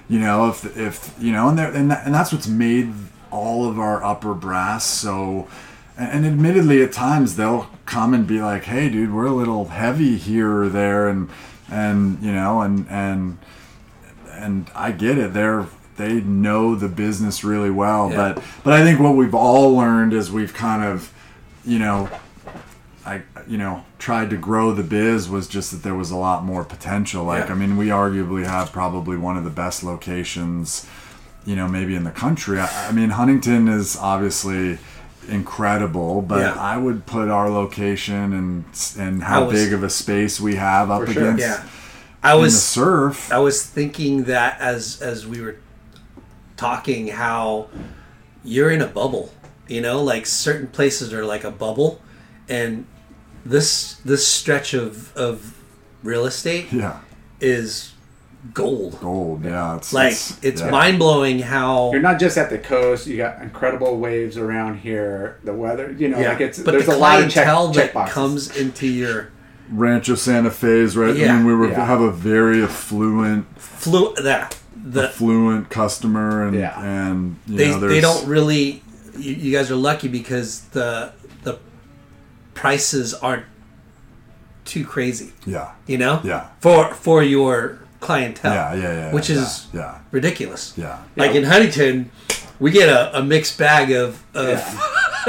you 0.08 0.18
know, 0.18 0.48
if 0.48 0.76
if 0.76 1.14
you 1.18 1.32
know, 1.32 1.48
and 1.48 1.58
there 1.58 1.70
and 1.72 1.90
that, 1.90 2.04
and 2.06 2.14
that's 2.14 2.32
what's 2.32 2.48
made 2.48 2.92
all 3.30 3.68
of 3.68 3.78
our 3.78 4.02
upper 4.02 4.34
brass 4.34 4.84
so. 4.84 5.46
And 5.98 6.10
and 6.12 6.26
admittedly, 6.26 6.82
at 6.82 6.92
times 6.92 7.36
they'll 7.36 7.68
come 7.86 8.12
and 8.12 8.26
be 8.26 8.40
like, 8.42 8.64
"Hey, 8.64 8.90
dude, 8.90 9.12
we're 9.14 9.24
a 9.26 9.32
little 9.42 9.68
heavy 9.68 10.16
here 10.18 10.52
or 10.62 10.68
there," 10.68 11.08
and 11.08 11.30
and 11.70 12.22
you 12.22 12.32
know, 12.32 12.60
and 12.60 12.86
and 12.90 13.38
and 14.30 14.70
I 14.74 14.92
get 14.92 15.16
it. 15.16 15.32
They're 15.32 15.66
they 15.96 16.20
know 16.20 16.74
the 16.74 16.88
business 16.88 17.42
really 17.42 17.70
well, 17.70 18.10
Yeah. 18.10 18.16
but 18.34 18.42
but 18.64 18.72
I 18.74 18.84
think 18.84 19.00
what 19.00 19.16
we've 19.16 19.34
all 19.34 19.74
learned 19.74 20.12
is 20.12 20.30
we've 20.30 20.52
kind 20.52 20.84
of, 20.84 21.10
you 21.64 21.78
know, 21.78 22.10
I 23.06 23.22
you 23.46 23.56
know 23.58 23.84
tried 23.98 24.30
to 24.30 24.36
grow 24.36 24.72
the 24.72 24.82
biz 24.82 25.28
was 25.28 25.46
just 25.48 25.70
that 25.70 25.82
there 25.82 25.94
was 25.94 26.10
a 26.10 26.16
lot 26.16 26.44
more 26.44 26.64
potential. 26.64 27.24
Like 27.24 27.46
Yeah. 27.46 27.54
I 27.54 27.56
mean, 27.56 27.76
we 27.76 27.86
arguably 27.88 28.44
have 28.44 28.72
probably 28.72 29.16
one 29.16 29.36
of 29.36 29.44
the 29.44 29.50
best 29.50 29.82
locations, 29.84 30.86
you 31.44 31.54
know, 31.56 31.68
maybe 31.68 31.94
in 31.94 32.04
the 32.04 32.10
country. 32.10 32.58
I, 32.60 32.88
I 32.88 32.92
mean, 32.92 33.10
Huntington 33.10 33.68
is 33.68 33.96
obviously 33.96 34.78
incredible, 35.28 36.22
but 36.22 36.40
Yeah. 36.40 36.54
I 36.54 36.76
would 36.76 37.06
put 37.06 37.28
our 37.28 37.48
location 37.50 38.32
and 38.32 38.64
and 38.98 39.22
how 39.22 39.44
was- 39.46 39.54
big 39.54 39.72
of 39.72 39.82
a 39.82 39.90
space 39.90 40.40
we 40.40 40.56
have 40.56 40.90
up 40.90 41.02
sure. 41.08 41.10
against 41.22 41.40
Yeah, 41.40 41.62
I 42.22 42.34
was 42.34 42.60
surf. 42.62 43.32
I 43.32 43.38
was 43.38 43.62
thinking 43.64 44.24
that 44.24 44.60
as 44.60 45.00
as 45.00 45.26
we 45.26 45.40
were 45.40 45.56
talking, 46.56 47.08
how 47.08 47.68
you're 48.44 48.70
in 48.70 48.80
a 48.80 48.86
bubble. 48.86 49.32
You 49.68 49.80
know, 49.80 50.02
like 50.02 50.26
certain 50.26 50.68
places 50.68 51.12
are 51.12 51.24
like 51.24 51.44
a 51.44 51.50
bubble, 51.50 52.00
and 52.48 52.86
this 53.48 53.94
this 54.04 54.26
stretch 54.26 54.74
of 54.74 55.16
of 55.16 55.54
real 56.02 56.26
estate 56.26 56.72
Yeah. 56.72 56.98
is 57.40 57.92
gold. 58.54 58.98
Gold. 59.00 59.44
Yeah. 59.44 59.76
It's 59.76 59.92
Like 59.92 60.12
it's, 60.12 60.38
it's 60.42 60.60
yeah. 60.60 60.70
mind 60.70 60.98
blowing 60.98 61.40
how 61.40 61.90
You're 61.92 62.02
not 62.02 62.18
just 62.20 62.36
at 62.38 62.50
the 62.50 62.58
coast. 62.58 63.06
You 63.06 63.16
got 63.16 63.42
incredible 63.42 63.98
waves 63.98 64.36
around 64.36 64.78
here. 64.78 65.38
The 65.44 65.52
weather, 65.52 65.94
you 65.98 66.08
know, 66.08 66.18
yeah, 66.20 66.30
like 66.30 66.40
it's 66.40 66.58
but 66.58 66.72
there's 66.72 66.86
the 66.86 66.94
a 66.94 66.98
lot 66.98 67.22
of 67.22 67.30
check, 67.30 67.44
clientele 67.46 67.74
check 67.74 67.92
that 67.94 68.08
comes 68.10 68.56
into 68.56 68.86
your 68.86 69.30
Rancho 69.70 70.14
Santa 70.14 70.50
Fe's, 70.50 70.96
right? 70.96 71.16
Yeah. 71.16 71.32
I 71.34 71.36
mean, 71.38 71.46
we 71.46 71.54
were 71.54 71.68
Yeah. 71.70 71.84
have 71.84 72.00
a 72.00 72.12
very 72.12 72.62
affluent, 72.62 73.46
flu 73.58 74.14
that 74.22 74.56
the 74.80 75.08
affluent 75.08 75.68
customer, 75.70 76.46
and 76.46 76.56
Yeah. 76.56 76.80
and 76.80 77.36
you 77.48 77.56
they 77.56 77.70
know, 77.70 77.80
they 77.80 78.00
don't 78.00 78.26
really. 78.28 78.82
You, 79.18 79.32
you 79.32 79.50
guys 79.56 79.70
are 79.70 79.76
lucky 79.76 80.08
because 80.08 80.60
the 80.72 81.10
the 81.15 81.15
prices 82.56 83.14
aren't 83.14 83.44
too 84.64 84.84
crazy. 84.84 85.32
Yeah. 85.46 85.70
You 85.86 85.98
know, 85.98 86.20
Yeah. 86.24 86.48
for 86.60 86.92
for 86.94 87.22
your 87.22 87.78
clientele. 88.00 88.52
Yeah, 88.54 88.74
yeah, 88.74 88.92
yeah, 89.00 89.12
which 89.12 89.30
yeah, 89.30 89.36
is 89.42 89.66
yeah. 89.72 89.98
ridiculous. 90.10 90.72
Yeah. 90.76 90.98
Like 91.16 91.34
in 91.36 91.44
Huntington, 91.44 92.10
we 92.58 92.70
get 92.72 92.88
a, 92.88 93.18
a 93.18 93.22
mixed 93.22 93.58
bag 93.58 93.92
of, 93.92 94.22
of 94.34 94.58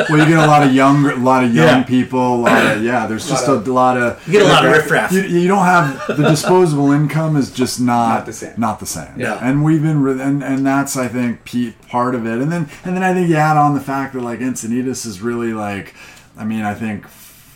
Well, 0.10 0.20
you 0.20 0.26
get 0.26 0.38
a 0.44 0.48
lot 0.48 0.62
of 0.66 0.74
young, 0.74 1.06
a 1.10 1.16
lot 1.16 1.44
of 1.44 1.54
young 1.56 1.80
Yeah. 1.80 1.84
people. 1.84 2.36
A 2.36 2.42
lot 2.50 2.66
of 2.78 2.84
yeah. 2.84 3.08
There's 3.08 3.28
just 3.28 3.48
a 3.48 3.54
lot 3.54 3.98
of 3.98 4.26
You 4.28 4.34
get 4.34 4.42
a 4.44 4.46
lot 4.50 4.66
of 4.66 4.72
riffraff. 4.72 5.12
You, 5.12 5.22
you 5.24 5.48
don't 5.48 5.66
have 5.66 6.06
the 6.08 6.24
disposable 6.28 6.92
income 6.92 7.36
is 7.36 7.52
just 7.52 7.80
not, 7.80 8.10
Not 8.18 8.26
the 8.26 8.34
same. 8.34 8.54
Not 8.58 8.80
the 8.80 8.86
same. 8.86 9.14
Yeah. 9.20 9.40
And 9.42 9.64
we've 9.64 9.82
been 9.82 10.00
and 10.20 10.44
and 10.44 10.66
that's 10.66 10.96
I 10.98 11.08
think 11.08 11.46
pe- 11.46 11.74
part 11.90 12.14
of 12.16 12.26
it. 12.26 12.38
And 12.42 12.52
then 12.52 12.70
and 12.86 12.96
then 12.96 13.04
I 13.04 13.14
think 13.14 13.30
you 13.30 13.36
add 13.38 13.58
on 13.58 13.74
the 13.76 13.82
fact 13.82 14.14
that 14.14 14.22
like 14.22 14.40
Encinitas 14.40 15.06
is 15.06 15.22
really 15.22 15.54
like, 15.54 15.94
I 16.38 16.44
mean 16.44 16.64
I 16.64 16.74
think. 16.74 17.06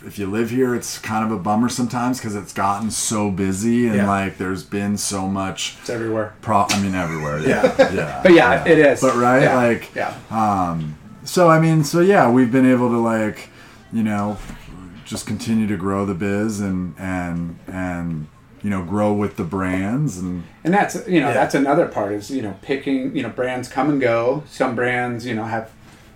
If 0.06 0.18
you 0.18 0.26
live 0.26 0.50
here, 0.50 0.74
it's 0.74 0.98
kind 0.98 1.24
of 1.24 1.30
a 1.30 1.38
bummer 1.40 1.68
sometimes 1.68 2.18
because 2.18 2.34
it's 2.34 2.52
gotten 2.52 2.90
so 2.90 3.30
busy 3.30 3.86
and 3.86 3.96
Yeah. 3.96 4.08
like 4.08 4.38
there's 4.38 4.62
been 4.64 4.96
so 4.96 5.28
much. 5.28 5.76
It's 5.80 5.90
everywhere. 5.90 6.34
Pro- 6.40 6.66
I 6.68 6.80
mean, 6.80 6.94
everywhere. 6.94 7.38
Yeah, 7.38 7.74
yeah. 7.92 8.20
But 8.22 8.32
yeah, 8.32 8.64
it 8.66 8.78
is. 8.78 9.00
But 9.00 9.14
right, 9.16 9.42
Yeah. 9.42 9.54
like, 9.56 9.94
yeah. 9.94 10.14
um, 10.30 10.96
so 11.24 11.48
I 11.48 11.60
mean, 11.60 11.84
so 11.84 12.00
yeah, 12.00 12.30
we've 12.30 12.50
been 12.50 12.66
able 12.70 12.88
to 12.90 12.98
like, 12.98 13.48
you 13.92 14.02
know, 14.02 14.38
just 15.04 15.26
continue 15.26 15.66
to 15.68 15.76
grow 15.76 16.04
the 16.06 16.14
biz 16.14 16.60
and 16.60 16.94
and 16.98 17.58
and 17.68 18.26
you 18.62 18.70
know 18.70 18.82
grow 18.84 19.12
with 19.12 19.36
the 19.36 19.44
brands 19.44 20.18
and 20.18 20.44
And 20.64 20.72
that's 20.72 20.94
you 21.08 21.20
know 21.20 21.28
Yeah. 21.28 21.34
that's 21.34 21.54
another 21.54 21.86
part 21.86 22.12
is 22.12 22.30
you 22.30 22.40
know 22.42 22.54
picking 22.62 23.14
you 23.14 23.22
know 23.22 23.28
brands 23.28 23.68
come 23.68 23.88
and 23.90 24.00
go. 24.00 24.42
Some 24.48 24.74
brands 24.74 25.26
you 25.26 25.34
know 25.34 25.44
have 25.44 25.70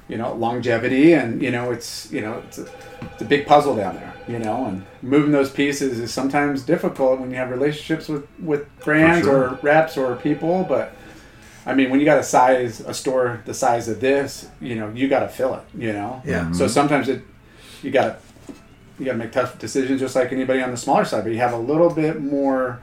you 0.09 0.17
know 0.17 0.35
longevity 0.35 1.13
and 1.15 1.43
you 1.43 1.51
know 1.51 1.73
it's 1.73 2.11
you 2.13 2.21
know 2.21 2.39
it's 2.47 2.59
a, 2.59 2.67
it's 3.13 3.23
a 3.23 3.25
big 3.25 3.47
puzzle 3.47 3.75
down 3.75 3.95
there 3.97 4.15
you 4.29 4.39
know 4.39 4.67
and 4.67 4.85
moving 5.03 5.33
those 5.33 5.51
pieces 5.51 5.99
is 5.99 6.13
sometimes 6.13 6.63
difficult 6.63 7.21
when 7.21 7.31
you 7.31 7.37
have 7.37 7.51
relationships 7.51 8.09
with 8.09 8.27
with 8.41 8.67
brands 8.85 9.27
sure. 9.27 9.51
or 9.51 9.59
reps 9.63 9.97
or 9.97 10.17
people. 10.17 10.65
But 10.69 10.95
I 11.65 11.75
mean 11.75 11.91
when 11.91 11.99
you 12.01 12.07
got 12.07 12.19
a 12.19 12.23
size 12.23 12.81
a 12.81 12.95
store 12.95 13.43
the 13.47 13.55
size 13.55 13.89
of 13.89 14.01
this 14.01 14.49
you 14.61 14.77
know 14.77 14.91
you 14.91 15.09
got 15.09 15.21
to 15.21 15.29
fill 15.29 15.55
it 15.55 15.63
you 15.77 15.93
know 15.93 16.23
Yeah. 16.25 16.53
So 16.53 16.65
mm-hmm. 16.65 16.69
sometimes 16.69 17.09
it 17.09 17.23
you 17.83 17.91
got 17.91 18.05
to 18.05 18.55
you 18.99 19.05
got 19.05 19.13
to 19.13 19.19
make 19.19 19.33
tough 19.33 19.59
decisions 19.59 20.01
just 20.01 20.15
like 20.17 20.33
anybody 20.33 20.63
on 20.63 20.71
the 20.71 20.77
smaller 20.77 21.05
side 21.05 21.25
but 21.25 21.33
you 21.33 21.39
have 21.39 21.53
a 21.53 21.59
little 21.59 21.91
bit 21.91 22.23
more 22.23 22.81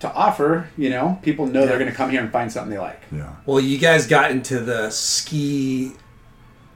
to 0.00 0.12
offer 0.12 0.68
you 0.76 0.90
know 0.90 1.18
people 1.22 1.46
know 1.46 1.60
Yeah. 1.60 1.66
they're 1.66 1.78
going 1.78 1.90
to 1.90 1.96
come 1.96 2.10
here 2.10 2.20
and 2.20 2.30
find 2.32 2.50
something 2.50 2.70
they 2.70 2.78
like 2.78 3.00
yeah, 3.12 3.34
Well, 3.46 3.60
you 3.60 3.78
guys 3.78 4.06
got 4.06 4.30
into 4.30 4.60
the 4.60 4.90
ski 4.90 5.92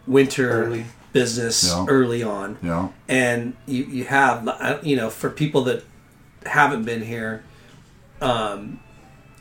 winter 0.06 0.64
Early. 0.64 0.84
business 1.12 1.64
Yeah. 1.68 1.84
early 1.88 2.22
on, 2.22 2.56
you 2.62 2.68
know, 2.68 2.92
and 3.08 3.54
you 3.66 3.84
you 3.84 4.04
have 4.04 4.46
uh, 4.48 4.78
you 4.82 4.96
know 4.96 5.10
for 5.10 5.30
people 5.30 5.62
that 5.64 5.82
haven't 6.46 6.84
been 6.84 7.02
here, 7.02 7.42
um, 8.20 8.80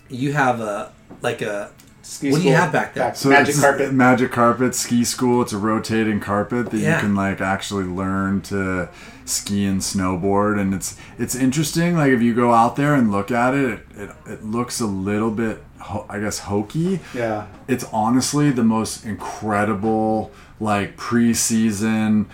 you 0.09 0.33
have 0.33 0.59
a 0.61 0.91
like 1.21 1.41
a 1.41 1.71
Ski 2.05 2.31
What 2.33 2.41
do 2.41 2.47
you 2.49 2.53
have 2.53 2.73
back 2.73 2.93
there? 2.95 3.15
so 3.15 3.29
magic 3.29 3.55
carpet 3.55 3.93
magic 3.93 4.31
carpet 4.33 4.75
ski 4.75 5.05
school. 5.05 5.41
It's 5.41 5.53
a 5.53 5.57
rotating 5.57 6.19
carpet 6.19 6.69
that 6.71 6.77
Yeah. 6.77 6.95
you 6.95 6.99
can 7.01 7.15
like 7.15 7.39
actually 7.39 7.85
learn 7.85 8.41
to 8.41 8.89
ski 9.23 9.65
and 9.65 9.79
snowboard, 9.79 10.59
and 10.59 10.73
it's 10.73 10.97
it's 11.17 11.33
interesting. 11.33 11.95
Like 11.95 12.11
if 12.11 12.21
you 12.21 12.33
go 12.33 12.53
out 12.53 12.75
there 12.75 12.93
and 12.93 13.09
look 13.09 13.31
at 13.31 13.53
it, 13.53 13.69
it 13.69 13.79
it, 13.95 14.09
it 14.27 14.43
looks 14.43 14.81
a 14.81 14.85
little 14.85 15.31
bit, 15.31 15.63
ho- 15.79 16.05
I 16.09 16.19
guess, 16.19 16.39
hokey. 16.39 16.99
yeah 17.15 17.47
it's 17.69 17.85
honestly 17.93 18.51
the 18.51 18.65
most 18.65 19.05
incredible 19.05 20.29
like 20.63 20.97
preseason 20.97 22.25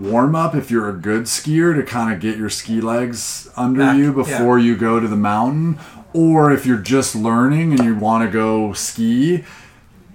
warm 0.00 0.34
up 0.34 0.54
if 0.54 0.70
you're 0.70 0.88
a 0.88 0.92
good 0.94 1.24
skier 1.24 1.74
to 1.76 1.82
kind 1.82 2.12
of 2.12 2.18
get 2.18 2.38
your 2.38 2.48
ski 2.48 2.80
legs 2.80 3.50
under 3.56 3.80
Back, 3.80 3.98
you 3.98 4.12
before 4.12 4.58
you 4.58 4.74
go 4.76 4.98
to 5.00 5.06
the 5.06 5.16
mountain. 5.16 5.78
Or 6.14 6.50
if 6.50 6.64
you're 6.64 6.78
just 6.78 7.14
learning 7.14 7.72
and 7.72 7.84
you 7.84 7.94
want 7.94 8.24
to 8.24 8.30
go 8.30 8.72
ski 8.72 9.44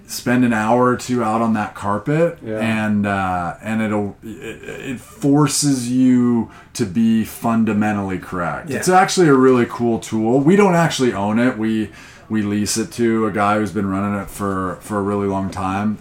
spend 0.08 0.44
an 0.44 0.52
hour 0.52 0.88
or 0.88 0.96
two 0.96 1.22
out 1.24 1.40
on 1.40 1.54
that 1.54 1.74
carpet 1.74 2.38
Yeah. 2.44 2.58
and 2.58 3.06
uh, 3.06 3.54
and 3.62 3.80
it'll 3.80 4.16
it, 4.22 4.62
it 4.92 5.00
forces 5.00 5.90
you 5.90 6.50
to 6.74 6.84
be 6.84 7.24
fundamentally 7.24 8.18
correct. 8.18 8.68
Yeah. 8.68 8.78
it's 8.78 8.88
actually 8.88 9.28
a 9.28 9.34
really 9.34 9.64
cool 9.66 10.00
tool. 10.00 10.40
We 10.40 10.56
don't 10.56 10.74
actually 10.74 11.12
own 11.14 11.38
it. 11.38 11.56
We 11.56 11.92
we 12.28 12.42
lease 12.42 12.76
it 12.76 12.90
to 12.92 13.26
a 13.26 13.30
guy 13.30 13.58
who's 13.58 13.72
been 13.72 13.86
running 13.86 14.20
it 14.20 14.28
for 14.28 14.76
for 14.80 14.98
a 14.98 15.02
really 15.02 15.28
long 15.28 15.50
time 15.50 15.98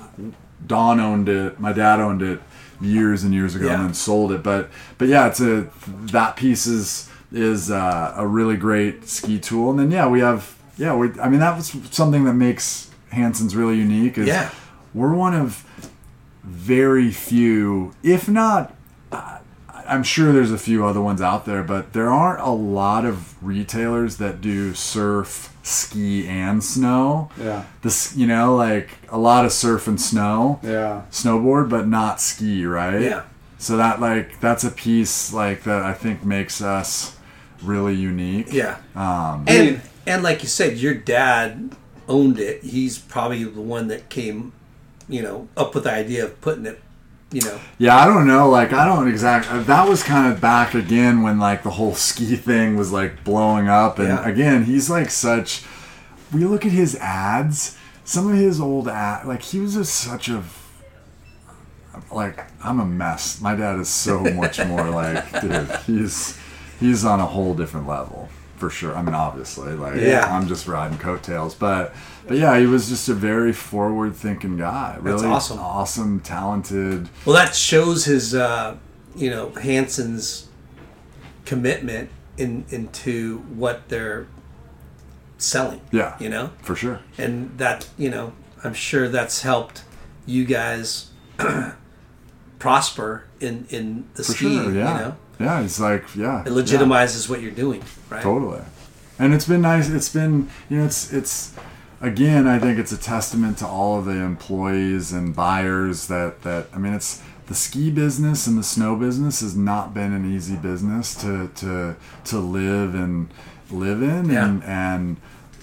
don 0.67 0.99
owned 0.99 1.27
it 1.29 1.59
my 1.59 1.73
dad 1.73 1.99
owned 1.99 2.21
it 2.21 2.39
years 2.79 3.23
and 3.23 3.33
years 3.33 3.55
ago 3.55 3.65
Yeah. 3.67 3.75
and 3.75 3.83
then 3.85 3.93
sold 3.93 4.31
it 4.31 4.41
but 4.43 4.69
but 4.97 5.07
yeah 5.07 5.27
it's 5.27 5.39
a 5.41 5.69
that 6.11 6.35
piece 6.35 6.65
is 6.67 7.09
is 7.31 7.71
uh, 7.71 8.13
a 8.17 8.27
really 8.27 8.57
great 8.57 9.07
ski 9.07 9.39
tool 9.39 9.69
and 9.71 9.79
then 9.79 9.91
yeah 9.91 10.07
we 10.07 10.19
have 10.19 10.55
yeah 10.77 10.95
we 10.95 11.11
i 11.19 11.29
mean 11.29 11.39
that 11.39 11.55
was 11.55 11.75
something 11.91 12.23
that 12.25 12.33
makes 12.33 12.89
hansen's 13.11 13.55
really 13.55 13.77
unique 13.77 14.17
is 14.17 14.27
Yeah. 14.27 14.49
we're 14.93 15.13
one 15.13 15.33
of 15.33 15.63
very 16.43 17.11
few 17.11 17.93
if 18.03 18.27
not 18.27 18.73
uh, 19.11 19.37
i'm 19.87 20.03
sure 20.03 20.31
there's 20.33 20.51
a 20.51 20.57
few 20.57 20.85
other 20.85 21.01
ones 21.01 21.21
out 21.21 21.45
there 21.45 21.61
but 21.63 21.93
there 21.93 22.09
aren't 22.09 22.41
a 22.41 22.49
lot 22.51 23.05
of 23.05 23.41
retailers 23.43 24.17
that 24.17 24.41
do 24.41 24.73
surf 24.73 25.50
ski 25.63 26.27
and 26.27 26.63
snow. 26.63 27.29
Yeah. 27.39 27.65
This 27.81 28.15
you 28.15 28.27
know 28.27 28.55
like 28.55 28.89
a 29.09 29.17
lot 29.17 29.45
of 29.45 29.51
surf 29.51 29.87
and 29.87 29.99
snow. 29.99 30.59
Yeah. 30.63 31.03
Snowboard 31.11 31.69
but 31.69 31.87
not 31.87 32.19
ski 32.21 32.65
right? 32.65 33.01
Yeah. 33.01 33.23
so 33.57 33.77
that 33.77 33.99
like 34.01 34.39
that's 34.39 34.63
a 34.63 34.71
piece 34.71 35.31
like 35.33 35.63
that 35.63 35.83
i 35.83 35.93
think 35.93 36.25
makes 36.25 36.61
us 36.61 37.15
really 37.61 37.93
unique. 37.95 38.47
Yeah, 38.51 38.77
um 38.95 39.45
and 39.47 39.81
and 40.07 40.23
like 40.23 40.41
you 40.41 40.49
said, 40.49 40.77
your 40.77 40.95
dad 40.95 41.75
owned 42.07 42.39
it. 42.39 42.63
He's 42.63 42.97
probably 42.97 43.43
the 43.43 43.61
one 43.61 43.87
that 43.89 44.09
came, 44.09 44.51
you 45.07 45.21
know, 45.21 45.47
up 45.55 45.75
with 45.75 45.83
the 45.83 45.91
idea 45.93 46.25
of 46.25 46.41
putting 46.41 46.65
it, 46.65 46.81
you 47.31 47.41
know, 47.41 47.59
yeah 47.77 47.95
i 47.97 48.05
don't 48.05 48.27
know 48.27 48.49
like 48.49 48.73
i 48.73 48.85
don't 48.85 49.07
exactly 49.07 49.57
uh, 49.59 49.63
that 49.63 49.87
was 49.87 50.03
kind 50.03 50.31
of 50.31 50.41
back 50.41 50.73
again 50.73 51.21
when 51.23 51.39
like 51.39 51.63
the 51.63 51.69
whole 51.71 51.93
ski 52.09 52.35
thing 52.35 52.75
was 52.75 52.91
like 52.91 53.23
blowing 53.23 53.67
up 53.69 53.99
and 53.99 54.09
Yeah. 54.09 54.27
again 54.27 54.63
he's 54.65 54.89
like 54.89 55.09
such 55.09 55.63
we 56.33 56.43
look 56.45 56.65
at 56.65 56.71
his 56.73 56.95
ads 56.97 57.77
some 58.03 58.27
of 58.29 58.35
his 58.37 58.59
old 58.59 58.87
ad 58.89 59.25
like 59.27 59.41
he 59.43 59.59
was 59.59 59.75
just 59.75 59.93
such 59.95 60.27
a 60.27 60.43
like 62.11 62.45
i'm 62.63 62.79
a 62.79 62.85
mess 62.85 63.41
my 63.41 63.55
dad 63.55 63.79
is 63.79 63.89
so 63.89 64.19
much 64.21 64.63
more 64.65 64.89
like 64.89 65.41
dude 65.41 65.69
he's 65.85 66.37
he's 66.79 67.03
on 67.05 67.19
a 67.19 67.25
whole 67.25 67.53
different 67.53 67.87
level 67.87 68.29
for 68.57 68.69
sure 68.69 68.95
i 68.95 69.01
mean 69.01 69.15
obviously 69.15 69.73
like 69.73 69.95
Yeah. 69.95 70.25
i'm 70.35 70.47
just 70.47 70.67
riding 70.67 70.97
coattails 70.97 71.55
but 71.55 71.93
but 72.27 72.37
yeah 72.37 72.57
he 72.59 72.65
was 72.65 72.89
just 72.89 73.09
a 73.09 73.13
very 73.13 73.53
forward 73.53 74.15
thinking 74.15 74.57
guy 74.57 74.97
really 75.01 75.25
awesome. 75.25 75.59
awesome 75.59 76.19
talented 76.19 77.09
Well, 77.25 77.35
that 77.35 77.55
shows 77.55 78.05
his, 78.05 78.35
uh, 78.35 78.77
you 79.15 79.29
know, 79.29 79.49
Hansen's 79.51 80.47
commitment 81.45 82.09
in 82.37 82.65
into 82.69 83.39
what 83.55 83.89
they're 83.89 84.27
selling. 85.37 85.81
Yeah. 85.91 86.15
you 86.19 86.29
know, 86.29 86.51
for 86.61 86.75
sure 86.75 86.99
and 87.17 87.57
that 87.57 87.89
you 87.97 88.09
know, 88.09 88.33
I'm 88.63 88.73
sure 88.73 89.09
that's 89.09 89.41
helped 89.41 89.83
you 90.25 90.45
guys 90.45 91.09
prosper 92.59 93.25
in 93.39 93.65
in 93.69 94.07
the 94.13 94.23
for 94.23 94.33
sure 94.33 94.49
yeah 94.51 94.69
You 94.69 95.03
know, 95.03 95.15
yeah 95.39 95.61
it's 95.61 95.79
like 95.79 96.15
yeah 96.15 96.41
it 96.41 96.49
legitimizes 96.49 97.27
what 97.29 97.41
you're 97.41 97.51
doing, 97.51 97.83
right? 98.09 98.21
Totally. 98.21 98.61
And 99.19 99.35
it's 99.35 99.45
been 99.45 99.61
nice. 99.61 99.87
It's 99.87 100.09
been, 100.09 100.49
you 100.67 100.77
know, 100.77 100.85
it's, 100.85 101.13
it's, 101.13 101.53
again, 102.01 102.47
I 102.47 102.59
think 102.59 102.79
it's 102.79 102.91
a 102.91 102.97
testament 102.97 103.59
to 103.59 103.67
all 103.67 103.97
of 103.99 104.05
the 104.05 104.17
employees 104.17 105.11
and 105.11 105.35
buyers 105.35 106.07
that, 106.07 106.41
that, 106.41 106.67
I 106.73 106.77
mean, 106.77 106.93
it's, 106.93 107.21
the 107.47 107.55
ski 107.55 107.91
business 107.91 108.47
and 108.47 108.57
the 108.57 108.63
snow 108.63 108.95
business 108.95 109.41
has 109.41 109.57
not 109.57 109.93
been 109.93 110.13
an 110.13 110.31
easy 110.33 110.55
business 110.55 111.13
to, 111.15 111.49
to, 111.55 111.95
to 112.25 112.39
live 112.39 112.95
and 112.95 113.29
live 113.69 114.01
in. 114.01 114.29
Yeah. 114.29 114.45
And, 114.45 114.63
and 114.63 115.17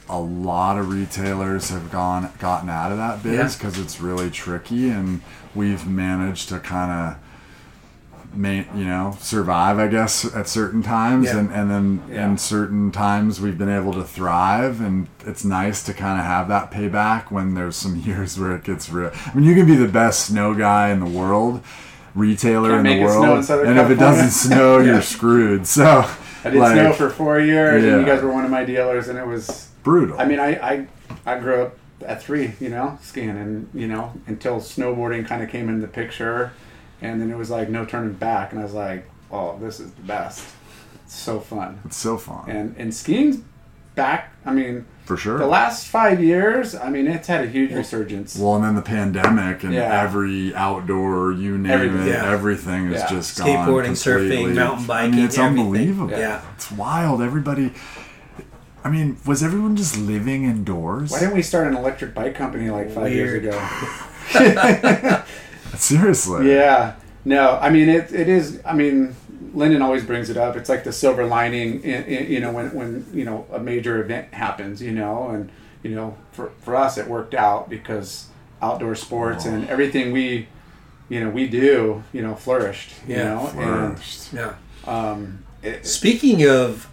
a 0.09 0.21
lot 0.21 0.79
of 0.79 0.91
retailers 0.91 1.71
have 1.71 1.91
gone, 1.91 2.31
gotten 2.39 2.69
out 2.69 2.93
of 2.93 2.99
that 2.99 3.23
biz 3.23 3.33
Yeah. 3.33 3.49
because 3.59 3.79
it's 3.79 4.01
really 4.01 4.31
tricky 4.31 4.91
and 4.91 5.23
we've 5.55 5.87
managed 5.87 6.51
to 6.51 6.59
kind 6.61 6.91
of, 6.91 7.17
main, 8.35 8.67
you 8.75 8.85
know, 8.85 9.17
survive, 9.21 9.79
I 9.79 9.87
guess, 9.89 10.25
at 10.35 10.49
certain 10.49 10.83
times, 10.83 11.27
Yeah. 11.27 11.39
and 11.39 11.51
and 11.53 11.71
then 11.71 12.01
Yeah. 12.11 12.27
in 12.27 12.39
certain 12.39 12.91
times 12.91 13.41
we've 13.41 13.59
been 13.59 13.69
able 13.69 13.93
to 13.95 14.05
thrive, 14.05 14.81
and 14.81 15.07
it's 15.27 15.45
nice 15.45 15.83
to 15.85 15.93
kind 15.95 16.19
of 16.21 16.27
have 16.27 16.49
that 16.49 16.71
payback 16.71 17.31
when 17.31 17.55
there's 17.55 17.77
some 17.77 17.97
years 18.05 18.39
where 18.39 18.53
it 18.55 18.65
gets 18.65 18.91
real. 18.91 19.11
I 19.27 19.35
mean, 19.35 19.45
you 19.45 19.55
can 19.55 19.67
be 19.67 19.77
the 19.77 19.89
best 19.89 20.27
snow 20.27 20.55
guy 20.55 20.91
in 20.91 21.01
the 21.01 21.07
world, 21.07 21.63
retailer 22.15 22.71
Can't 22.71 22.79
in 22.81 22.85
the 22.85 22.91
make 23.01 23.03
it 23.09 23.11
snow 23.13 23.23
in 23.25 23.31
world, 23.31 23.45
Southern 23.45 23.67
and 23.69 23.79
if 23.79 23.91
it 23.91 23.99
doesn't 23.99 24.31
snow, 24.31 24.79
you're 24.87 25.03
screwed. 25.03 25.67
So, 25.67 26.05
I 26.45 26.51
did 26.51 26.59
like, 26.61 26.73
snow 26.73 26.93
for 26.93 27.11
four 27.11 27.41
years, 27.41 27.83
and 27.85 28.01
you 28.01 28.07
guys 28.07 28.23
were 28.23 28.33
one 28.33 28.45
of 28.45 28.51
my 28.51 28.65
dealers, 28.65 29.09
and 29.09 29.19
it 29.19 29.27
was. 29.27 29.69
brutal. 29.83 30.19
I 30.21 30.25
mean, 30.27 30.39
I, 30.41 30.51
I 30.71 30.87
I 31.27 31.39
grew 31.39 31.63
up 31.63 31.77
at 32.07 32.23
three, 32.23 32.53
you 32.61 32.69
know, 32.69 32.99
skiing, 33.03 33.31
and 33.31 33.69
you 33.75 33.87
know, 33.89 34.13
until 34.27 34.57
snowboarding 34.61 35.27
kind 35.27 35.43
of 35.43 35.49
came 35.51 35.69
into 35.69 35.81
the 35.81 35.89
picture, 35.93 36.53
and 37.01 37.21
then 37.21 37.31
it 37.31 37.37
was 37.37 37.51
like 37.51 37.69
no 37.69 37.85
turning 37.85 38.15
back, 38.15 38.53
and 38.53 38.61
I 38.61 38.65
was 38.65 38.75
like, 38.75 39.09
oh, 39.31 39.59
this 39.59 39.81
is 39.81 39.91
the 39.93 40.03
best. 40.03 40.45
It's 41.05 41.15
so 41.17 41.41
fun, 41.41 41.81
it's 41.85 41.97
so 41.97 42.17
fun, 42.19 42.49
and 42.51 42.75
and 42.77 42.93
skiing's 42.95 43.39
back. 43.95 44.33
I 44.47 44.53
mean, 44.53 44.85
for 45.07 45.17
sure. 45.17 45.39
the 45.39 45.47
last 45.47 45.87
five 45.89 46.23
years, 46.23 46.75
I 46.75 46.89
mean, 46.91 47.07
it's 47.09 47.27
had 47.27 47.45
a 47.45 47.49
huge 47.49 47.73
resurgence. 47.73 48.39
Well, 48.39 48.55
and 48.57 48.65
then 48.65 48.75
the 48.77 48.83
pandemic 48.83 49.65
and 49.65 49.73
Yeah. 49.75 50.03
every 50.03 50.55
outdoor, 50.55 51.33
you 51.33 51.57
name 51.59 51.73
Everything. 51.73 52.03
it, 52.07 52.11
Yeah. 52.11 52.31
everything 52.31 52.89
is 52.93 53.01
Yeah. 53.01 53.09
just 53.09 53.39
gone. 53.39 53.49
Skateboarding, 53.49 53.91
surfing, 53.93 54.29
completely. 54.29 54.53
mountain 54.55 54.77
I 54.91 55.03
mean, 55.03 55.11
biking, 55.13 55.19
it's 55.25 55.39
everything. 55.39 55.59
unbelievable. 55.65 56.11
Yeah. 56.19 56.41
It's 56.55 56.71
wild. 56.71 57.23
Everybody. 57.23 57.73
I 58.85 58.91
mean, 58.91 59.17
was 59.27 59.43
everyone 59.43 59.75
just 59.77 59.99
living 59.99 60.45
indoors? 60.45 61.11
Why 61.11 61.19
didn't 61.21 61.35
we 61.35 61.43
start 61.43 61.67
an 61.67 61.75
electric 61.77 62.15
bike 62.15 62.35
company 62.37 62.71
like 62.71 62.91
five 62.91 63.05
Weird. 63.11 63.43
years 63.43 63.57
ago? 63.57 63.59
Seriously. 65.77 66.51
Yeah. 66.51 66.97
No, 67.25 67.59
I 67.61 67.71
mean 67.71 67.89
it. 67.89 68.13
It 68.13 68.29
is. 68.29 68.61
I 68.65 68.73
mean, 68.75 69.15
Lyndon 69.53 69.83
always 69.83 70.05
brings 70.05 70.31
it 70.31 70.37
up. 70.37 70.57
It's 70.57 70.69
like 70.69 70.85
the 70.85 70.93
silver 70.93 71.27
lining, 71.27 71.83
in, 71.83 72.05
in, 72.05 72.31
you 72.33 72.41
know, 72.41 72.53
when 72.53 72.73
when 72.75 73.07
you 73.13 73.25
know 73.25 73.47
a 73.53 73.59
major 73.59 74.01
event 74.03 74.33
happens, 74.33 74.81
you 74.81 74.93
know, 74.93 75.29
and 75.31 75.51
you 75.83 75.95
know, 75.95 76.17
for 76.33 76.53
for 76.61 76.75
us 76.77 76.97
it 76.99 77.07
worked 77.07 77.35
out 77.35 77.69
because 77.69 78.29
outdoor 78.63 78.95
sports 78.95 79.45
and 79.45 79.69
everything 79.69 80.13
we, 80.13 80.49
you 81.09 81.23
know, 81.23 81.31
we 81.31 81.47
do, 81.47 82.03
you 82.13 82.23
know, 82.23 82.35
flourished. 82.35 82.91
You 83.07 83.17
Yeah, 83.17 83.35
know, 83.35 83.47
Flourished. 83.47 84.33
Yeah. 84.33 84.55
and 84.87 84.97
um, 84.97 85.45
it, 85.63 85.87
Speaking 85.87 86.49
of 86.49 86.89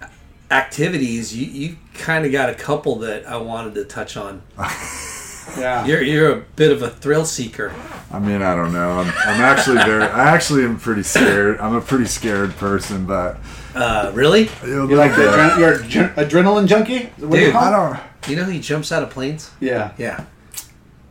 activities, 0.51 1.35
you, 1.35 1.45
you 1.47 1.77
kind 1.95 2.25
of 2.25 2.31
got 2.31 2.49
a 2.49 2.53
couple 2.55 2.97
that 2.97 3.25
I 3.25 3.37
wanted 3.37 3.73
to 3.75 3.85
touch 3.85 4.15
on. 4.17 4.41
yeah. 5.57 5.85
You're 5.85 6.01
you're 6.01 6.31
a 6.31 6.41
bit 6.55 6.71
of 6.71 6.81
a 6.81 6.89
thrill 6.89 7.25
seeker. 7.25 7.73
I 8.11 8.19
mean, 8.19 8.41
I 8.41 8.55
don't 8.55 8.71
know. 8.73 8.91
I'm, 8.99 9.07
I'm 9.07 9.41
actually 9.41 9.77
very. 9.77 10.03
I 10.03 10.29
actually 10.33 10.63
am 10.63 10.79
pretty 10.79 11.03
scared. 11.03 11.59
I'm 11.59 11.75
a 11.75 11.81
pretty 11.81 12.05
scared 12.05 12.55
person, 12.57 13.05
but 13.05 13.37
Uh, 13.75 14.11
really? 14.13 14.49
You 14.65 14.85
like 14.95 15.15
the 15.15 15.23
adren- 15.23 15.57
you're 15.59 15.73
a 15.73 15.83
gen- 15.87 16.13
adrenaline 16.15 16.67
junkie? 16.67 17.07
What 17.17 17.31
do 17.33 17.39
you 17.39 17.45
Dude, 17.47 17.53
call 17.53 17.63
I 17.63 17.71
don't. 17.71 18.29
You 18.29 18.35
know 18.37 18.45
he 18.45 18.59
jumps 18.59 18.91
out 18.91 19.03
of 19.03 19.09
planes? 19.09 19.51
Yeah. 19.59 19.91
Yeah. 19.97 20.23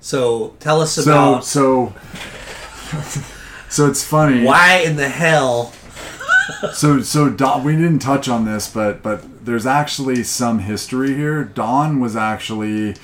So 0.01 0.55
tell 0.61 0.81
us 0.81 0.97
about. 0.99 1.45
So 1.45 1.93
about 1.93 1.95
so. 1.95 3.21
So 3.69 3.89
it's 3.89 4.05
funny. 4.05 4.45
why 4.45 4.77
in 4.87 4.95
the 4.97 5.09
hell. 5.09 5.73
So 6.75 7.01
so 7.03 7.29
Don, 7.31 7.65
we 7.65 7.73
didn't 7.73 7.99
touch 7.99 8.29
on 8.29 8.45
this, 8.45 8.69
but 8.71 9.03
but 9.03 9.45
there's 9.45 9.67
actually 9.67 10.23
some 10.25 10.61
history 10.61 11.15
here. 11.15 11.43
Don 11.43 11.99
was 12.01 12.15
actually 12.17 12.95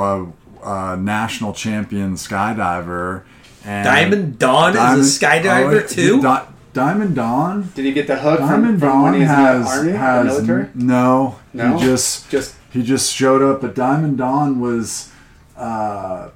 a, 0.00 0.32
a 0.62 0.96
national 0.96 1.52
champion 1.52 2.14
skydiver. 2.14 3.24
And 3.64 3.84
Diamond 3.84 4.38
Don 4.38 4.76
is 4.98 5.22
a 5.22 5.26
skydiver 5.26 5.84
oh, 5.84 5.86
too? 5.86 6.22
Di- 6.22 6.46
Diamond 6.72 7.14
Don. 7.14 7.70
Did 7.74 7.84
he 7.84 7.92
get 7.92 8.06
the 8.06 8.16
hook 8.16 8.38
from, 8.38 8.48
Diamond 8.48 8.80
from 8.80 9.02
when 9.02 9.12
Dawn 9.12 9.20
he's 9.20 9.28
has 9.28 9.56
in 9.56 9.62
the 9.62 9.68
army 9.68 9.92
or 9.92 9.96
has 9.96 10.26
military? 10.26 10.68
no. 10.74 11.38
No? 11.52 11.76
He 11.76 11.84
just 11.84 12.30
Just 12.30 12.56
he 12.70 12.82
just 12.82 13.14
showed 13.14 13.42
up. 13.42 13.60
But 13.60 13.74
Diamond 13.74 14.18
Don 14.18 14.60
was 14.60 15.12
uh, 15.56 16.30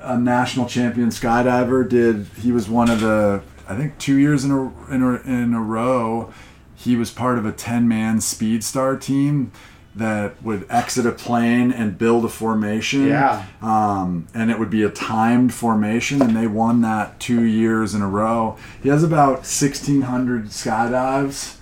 a 0.00 0.18
national 0.18 0.66
champion 0.66 1.10
skydiver. 1.10 1.88
Did 1.88 2.26
he 2.40 2.52
was 2.52 2.68
one 2.68 2.90
of 2.90 3.00
the 3.00 3.42
I 3.68 3.76
think 3.76 3.98
two 3.98 4.16
years 4.16 4.44
in 4.44 4.50
a 4.50 4.92
in 4.92 5.02
a, 5.02 5.20
in 5.22 5.54
a 5.54 5.62
row. 5.62 6.32
He 6.74 6.96
was 6.96 7.10
part 7.10 7.38
of 7.38 7.46
a 7.46 7.52
ten 7.52 7.88
man 7.88 8.20
Speed 8.20 8.64
Star 8.64 8.96
team 8.96 9.52
that 9.96 10.40
would 10.42 10.64
exit 10.70 11.06
a 11.06 11.12
plane 11.12 11.72
and 11.72 11.98
build 11.98 12.24
a 12.24 12.28
formation. 12.28 13.06
Yeah. 13.08 13.44
Um, 13.62 14.28
and 14.34 14.50
it 14.50 14.58
would 14.58 14.70
be 14.70 14.82
a 14.84 14.90
timed 14.90 15.52
formation, 15.52 16.22
and 16.22 16.36
they 16.36 16.46
won 16.46 16.82
that 16.82 17.18
two 17.18 17.42
years 17.42 17.94
in 17.94 18.02
a 18.02 18.08
row. 18.08 18.56
He 18.82 18.88
has 18.90 19.02
about 19.02 19.44
sixteen 19.46 20.02
hundred 20.02 20.46
skydives, 20.46 21.56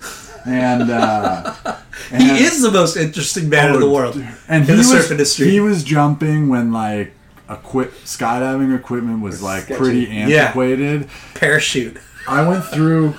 and 0.45 0.89
uh, 0.91 1.53
and- 2.11 2.21
He 2.23 2.43
is 2.43 2.61
the 2.61 2.71
most 2.71 2.95
interesting 2.97 3.49
man 3.49 3.73
in 3.73 3.79
the 3.79 3.87
Oh, 3.87 3.93
world. 3.93 4.15
And 4.47 4.61
in 4.63 4.65
he 4.65 4.71
the 4.73 4.77
was, 4.77 4.91
surf 4.91 5.11
industry. 5.11 5.49
He 5.49 5.59
was 5.59 5.83
jumping 5.83 6.49
when 6.49 6.71
like 6.71 7.13
equip 7.49 7.93
skydiving 8.03 8.75
equipment 8.77 9.21
was 9.21 9.41
like 9.41 9.63
sketchy. 9.63 9.79
pretty 9.79 9.99
Yeah. 10.01 10.43
antiquated. 10.45 11.07
Parachute. 11.33 11.97
I 12.27 12.47
went 12.47 12.65
through. 12.65 13.15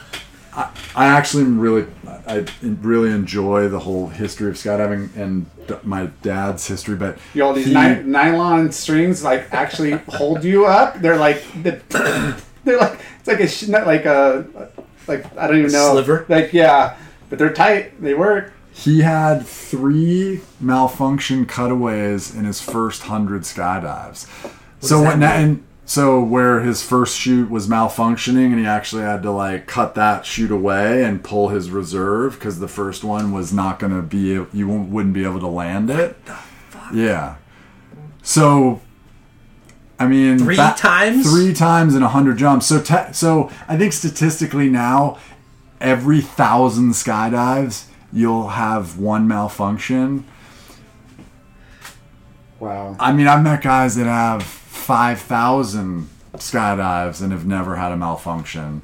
I, 0.55 0.71
I 0.95 1.07
actually 1.07 1.45
am 1.45 1.59
really, 1.59 1.87
I 2.29 2.45
really 2.63 3.11
enjoy 3.11 3.69
the 3.69 3.79
whole 3.79 4.09
history 4.09 4.49
of 4.51 4.57
skydiving 4.57 5.17
and 5.17 5.47
d- 5.67 5.75
my 5.83 6.07
dad's 6.23 6.67
history. 6.67 6.95
But 6.97 7.19
you 7.35 7.43
all 7.43 7.55
these 7.55 7.67
he- 7.67 7.73
ny- 7.75 8.03
nylon 8.03 8.71
strings 8.73 9.25
like 9.25 9.53
actually 9.53 9.93
hold 10.09 10.45
you 10.45 10.67
up. 10.67 11.01
They're 11.01 11.17
like 11.17 11.43
the, 11.63 11.81
they're 12.65 12.79
like 12.79 13.01
it's 13.19 13.29
like 13.29 13.41
a 13.41 13.49
sh- 13.49 13.69
not 13.69 13.87
like 13.87 14.05
a 14.05 14.47
like 15.07 15.25
I 15.39 15.47
don't 15.47 15.59
even 15.59 15.73
know 15.73 15.91
Sliver? 15.93 16.27
Like 16.29 16.53
yeah, 16.53 16.97
but 17.31 17.39
they're 17.39 17.53
tight. 17.53 18.01
They 18.03 18.15
work. 18.15 18.53
He 18.73 19.01
had 19.01 19.45
three 19.47 20.41
malfunction 20.61 21.47
cutaways 21.47 22.35
in 22.35 22.45
his 22.45 22.61
first 22.61 23.03
hundred 23.03 23.43
skydives. 23.43 24.27
so 24.81 24.99
does 24.99 25.01
when 25.01 25.21
that 25.21 25.37
that, 25.37 25.43
and 25.43 25.65
so 25.89 26.23
where 26.23 26.61
his 26.61 26.83
first 26.83 27.19
shoot 27.19 27.49
was 27.49 27.67
malfunctioning, 27.67 28.51
and 28.51 28.59
he 28.59 28.67
actually 28.67 29.05
had 29.05 29.23
to 29.23 29.31
like 29.31 29.67
cut 29.67 29.95
that 29.95 30.27
shoot 30.27 30.51
away 30.51 31.03
and 31.03 31.25
pull 31.25 31.49
his 31.49 31.71
reserve 31.71 32.35
because 32.35 32.61
the 32.61 32.69
first 32.69 33.03
one 33.03 33.33
was 33.33 33.55
not 33.55 33.79
going 33.79 33.97
to 33.97 34.03
be 34.03 34.39
you 34.53 34.69
wouldn't 34.69 35.15
be 35.15 35.25
able 35.25 35.41
to 35.41 35.47
land 35.47 35.89
it. 35.89 36.19
Yeah. 36.93 37.37
So. 38.23 38.83
I 39.99 40.07
mean, 40.07 40.39
Three 40.39 40.57
times? 40.57 41.29
Three 41.29 41.55
times 41.55 41.95
in 41.95 42.03
a 42.03 42.09
hundred 42.09 42.37
jumps. 42.37 42.67
So, 42.67 42.81
te- 42.81 43.13
so 43.13 43.51
I 43.67 43.77
think 43.79 43.95
statistically 43.95 44.69
now, 44.69 45.19
every 45.81 46.21
thousand 46.21 46.91
skydives, 46.91 47.87
you'll 48.13 48.49
have 48.49 48.99
one 48.99 49.27
malfunction. 49.27 50.25
Wow. 52.61 52.95
I 53.01 53.13
mean, 53.13 53.27
I've 53.27 53.43
met 53.43 53.63
guys 53.63 53.97
that 53.97 54.07
have 54.07 54.45
5,000 54.79 56.09
skydives 56.35 57.23
and 57.23 57.33
have 57.33 57.47
never 57.47 57.77
had 57.77 57.93
a 57.93 57.97
malfunction. 57.97 58.83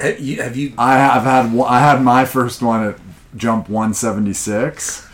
Have 0.00 0.20
you, 0.20 0.42
have 0.42 0.56
you 0.56 0.74
I 0.78 0.94
have 0.94 1.22
had 1.22 1.58
I 1.60 1.78
had 1.78 2.02
my 2.02 2.24
first 2.24 2.60
one 2.60 2.84
at 2.84 2.98
jump 3.36 3.68
176. 3.68 5.08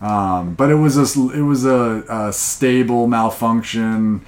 Um, 0.00 0.54
but 0.54 0.70
it 0.70 0.74
was 0.74 0.96
a 0.96 1.30
it 1.30 1.42
was 1.42 1.64
a, 1.64 2.04
a 2.08 2.32
stable 2.32 3.06
malfunction 3.06 4.24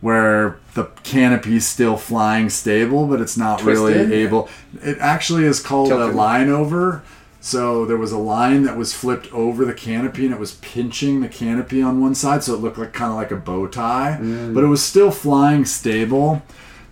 where 0.00 0.58
the 0.74 0.84
canopy's 1.02 1.66
still 1.66 1.96
flying 1.96 2.48
stable, 2.48 3.06
but 3.06 3.20
it's 3.20 3.36
not 3.36 3.60
Twisted? 3.60 3.96
really 3.96 4.14
able. 4.14 4.48
It 4.82 4.98
actually 4.98 5.44
is 5.44 5.60
called 5.60 5.92
a 5.92 6.06
line 6.06 6.48
over. 6.48 7.02
So 7.42 7.86
there 7.86 7.96
was 7.96 8.12
a 8.12 8.18
line 8.18 8.64
that 8.64 8.76
was 8.76 8.92
flipped 8.92 9.32
over 9.32 9.64
the 9.64 9.72
canopy 9.72 10.26
and 10.26 10.34
it 10.34 10.38
was 10.40 10.52
pinching 10.56 11.20
the 11.22 11.28
canopy 11.28 11.80
on 11.82 12.00
one 12.00 12.14
side, 12.14 12.44
so 12.44 12.54
it 12.54 12.60
looked 12.60 12.76
like 12.78 12.92
kind 12.92 13.10
of 13.10 13.16
like 13.16 13.30
a 13.30 13.36
bow 13.36 13.66
tie, 13.66 14.18
Mm. 14.20 14.52
but 14.54 14.62
it 14.62 14.66
was 14.66 14.82
still 14.82 15.10
flying 15.10 15.64
stable, 15.64 16.42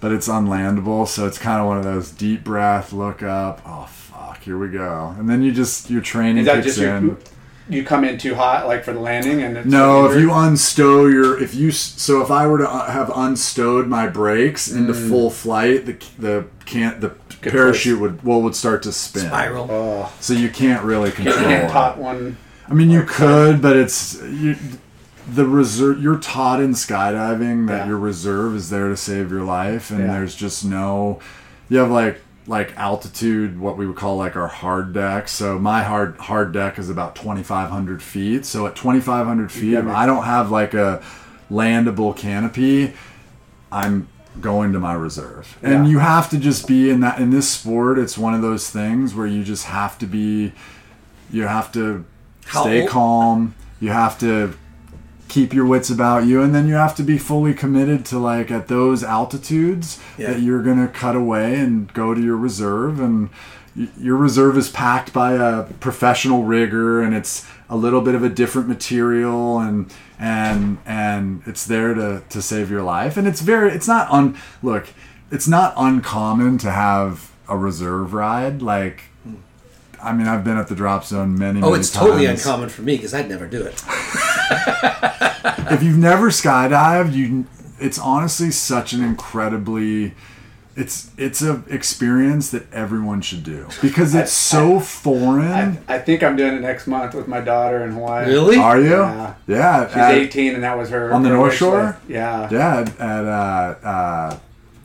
but 0.01 0.11
it's 0.11 0.27
unlandable. 0.29 1.07
So 1.07 1.27
it's 1.27 1.39
kind 1.39 1.61
of 1.61 1.67
one 1.67 1.77
of 1.77 1.85
those 1.85 2.11
deep 2.11 2.45
breath, 2.45 2.93
look 2.95 3.23
up. 3.23 3.61
Oh 3.67 3.87
fuck, 3.91 4.43
here 4.43 4.57
we 4.57 4.69
go, 4.69 5.15
and 5.19 5.29
then 5.29 5.43
you 5.43 5.53
just 5.53 5.91
your 5.91 6.01
training 6.01 6.39
Is 6.39 6.47
that 6.47 6.65
kicks 6.65 6.77
just 6.77 6.79
your, 6.79 7.19
you 7.69 7.85
come 7.85 8.03
in 8.03 8.17
too 8.17 8.35
hot 8.35 8.67
like 8.67 8.83
for 8.83 8.95
the 8.95 9.01
landing 9.01 9.43
and 9.43 9.55
it's 9.59 9.67
No, 9.67 10.11
if 10.11 10.19
you 10.19 10.29
unstow 10.31 11.13
your, 11.13 11.39
if 11.43 11.55
you, 11.55 11.71
so 11.71 12.23
if 12.23 12.31
I 12.31 12.47
were 12.47 12.57
to 12.57 12.71
uh, 12.71 12.91
have 12.91 13.11
unstowed 13.11 13.87
my 13.87 14.07
brakes 14.07 14.71
into 14.71 14.95
Mm. 14.95 15.09
full 15.11 15.31
flight, 15.31 15.85
the 15.85 15.97
the 16.19 16.45
can't 16.65 17.03
the 17.03 17.11
parachute 17.43 18.01
would 18.01 18.23
well 18.25 18.41
would 18.43 18.55
start 18.57 18.83
to 18.85 18.93
spin. 18.93 19.27
spiral? 19.27 19.67
oh, 19.71 20.13
So 20.21 20.33
you 20.35 20.49
can't 20.49 20.83
really 20.85 21.11
you 21.11 21.15
control. 21.17 21.37
can't 21.39 21.97
it. 21.97 22.01
one. 22.03 22.37
I 22.69 22.75
mean, 22.75 22.91
you 22.91 23.03
could, 23.05 23.63
but 23.63 23.77
it's 23.77 24.21
you, 24.23 24.57
the 25.33 25.47
reserve. 25.47 26.03
You're 26.03 26.19
taught 26.19 26.61
in 26.61 26.73
skydiving 26.73 27.67
that 27.69 27.81
Yeah. 27.81 27.87
your 27.89 27.99
reserve 27.99 28.55
is 28.57 28.71
there 28.71 28.89
to 28.89 28.97
save 28.97 29.31
your 29.31 29.43
life, 29.43 29.91
and 29.91 30.01
Yeah. 30.01 30.13
there's 30.15 30.35
just 30.35 30.65
no. 30.65 31.19
You 31.69 31.79
have 31.79 31.91
like 31.91 32.21
like 32.47 32.73
altitude, 32.79 33.61
what 33.61 33.77
we 33.77 33.87
would 33.87 33.97
call 33.97 34.17
like 34.17 34.35
our 34.35 34.49
hard 34.49 34.95
deck. 34.95 35.29
So 35.29 35.59
my 35.59 35.83
hard 35.83 36.17
hard 36.19 36.51
deck 36.53 36.79
is 36.79 36.89
about 36.89 37.15
2,500 37.15 38.03
feet. 38.03 38.47
So 38.47 38.67
at 38.67 38.75
2,500 38.75 39.53
feet. 39.53 39.77
I 39.77 40.07
don't 40.07 40.25
have 40.25 40.51
like 40.51 40.73
a 40.73 41.03
landable 41.51 42.17
canopy, 42.17 42.95
I'm 43.71 44.09
going 44.41 44.73
to 44.73 44.79
my 44.81 44.95
reserve. 44.95 45.57
And 45.63 45.85
Yeah. 45.85 45.91
you 45.91 45.99
have 45.99 46.31
to 46.31 46.39
just 46.39 46.67
be 46.67 46.91
in 46.91 47.01
that 47.01 47.19
in 47.19 47.31
this 47.31 47.49
sport, 47.49 47.99
it's 47.99 48.17
one 48.19 48.35
of 48.35 48.43
those 48.43 48.71
things 48.71 49.15
where 49.15 49.27
you 49.27 49.43
just 49.45 49.67
have 49.67 49.99
to 49.99 50.07
be 50.07 50.53
you 51.31 51.47
have 51.47 51.71
to 51.73 52.05
How 52.47 52.63
stay 52.63 52.81
old- 52.83 52.91
calm. 52.91 53.55
You 53.81 53.91
have 53.91 54.19
to 54.21 54.55
keep 55.29 55.53
your 55.53 55.67
wits 55.67 55.91
about 55.91 56.25
you 56.25 56.41
and 56.41 56.55
then 56.55 56.67
you 56.67 56.75
have 56.75 56.95
to 56.97 57.03
be 57.03 57.19
fully 57.19 57.53
committed 57.53 58.03
to 58.07 58.19
like 58.19 58.51
at 58.51 58.69
those 58.69 59.05
altitudes 59.05 59.99
Yeah. 60.17 60.29
that 60.33 60.41
you're 60.41 60.63
going 60.63 60.81
to 60.81 60.89
cut 60.89 61.15
away 61.15 61.57
and 61.61 61.93
go 61.93 62.15
to 62.15 62.21
your 62.21 62.37
reserve 62.39 62.99
and 62.99 63.29
your 64.01 64.17
reserve 64.17 64.57
is 64.57 64.71
packed 64.71 65.13
by 65.13 65.33
a 65.35 65.65
professional 65.81 66.45
rigger 66.45 67.03
and 67.03 67.15
it's 67.15 67.45
a 67.69 67.77
little 67.77 68.01
bit 68.01 68.15
of 68.15 68.23
a 68.25 68.31
different 68.31 68.67
material 68.69 69.61
and 69.61 69.93
and 70.19 70.79
and 70.85 71.43
it's 71.47 71.65
there 71.67 71.95
to 71.95 72.23
to 72.29 72.43
save 72.43 72.71
your 72.71 72.83
life. 72.83 73.17
And 73.17 73.27
it's 73.27 73.41
very 73.41 73.73
it's 73.73 73.89
not 73.89 74.09
on 74.11 74.39
look 74.63 74.89
it's 75.31 75.49
not 75.49 75.75
uncommon 75.77 76.59
to 76.59 76.71
have 76.71 77.33
a 77.49 77.57
reserve 77.57 78.15
ride. 78.15 78.63
Like 78.63 79.03
I 80.01 80.13
mean, 80.13 80.29
I've 80.29 80.45
been 80.45 80.57
at 80.57 80.69
the 80.69 80.77
drop 80.77 81.05
zone 81.05 81.37
many, 81.37 81.61
Oh, 81.61 81.71
many 81.71 81.81
it's 81.81 81.91
totally 81.91 82.27
uncommon 82.27 82.69
for 82.69 82.83
me 82.83 82.97
because 82.97 83.15
I'd 83.15 83.29
never 83.29 83.47
do 83.49 83.63
it. 83.63 83.83
if 85.73 85.83
you've 85.83 85.99
never 85.99 86.31
skydived, 86.31 87.15
you 87.15 87.47
it's 87.81 87.99
honestly 87.99 88.51
such 88.51 88.93
an 88.93 89.03
incredibly 89.03 90.15
it's 90.79 91.11
it's 91.19 91.43
a 91.43 91.63
experience 91.69 92.51
that 92.53 92.73
everyone 92.73 93.21
should 93.21 93.43
do 93.45 93.67
because 93.83 94.15
it's 94.15 94.33
so 94.33 94.79
foreign. 94.81 95.79
I, 95.89 95.97
I 95.97 95.99
think 95.99 96.23
I'm 96.23 96.37
doing 96.37 96.55
it 96.55 96.61
next 96.61 96.87
month 96.87 97.15
with 97.15 97.27
my 97.29 97.41
daughter 97.41 97.83
in 97.85 97.93
Hawaii. 97.93 98.27
Really? 98.27 98.57
Are 98.59 98.81
you? 98.81 98.91
Yeah. 98.91 99.35
Yeah. 99.47 99.89
She's 99.89 99.97
at- 99.97 100.15
18, 100.15 100.55
and 100.55 100.63
that 100.65 100.79
was 100.79 100.91
her 100.91 101.13
On 101.13 101.23
the 101.23 101.31
North 101.31 101.55
Shore? 101.55 101.83
list. 101.85 101.99
Yeah. 102.09 102.49
Yeah, 102.51 102.81
at, 102.81 103.01
at 103.01 103.25
uh, 103.25 103.87
uh, 103.89 104.39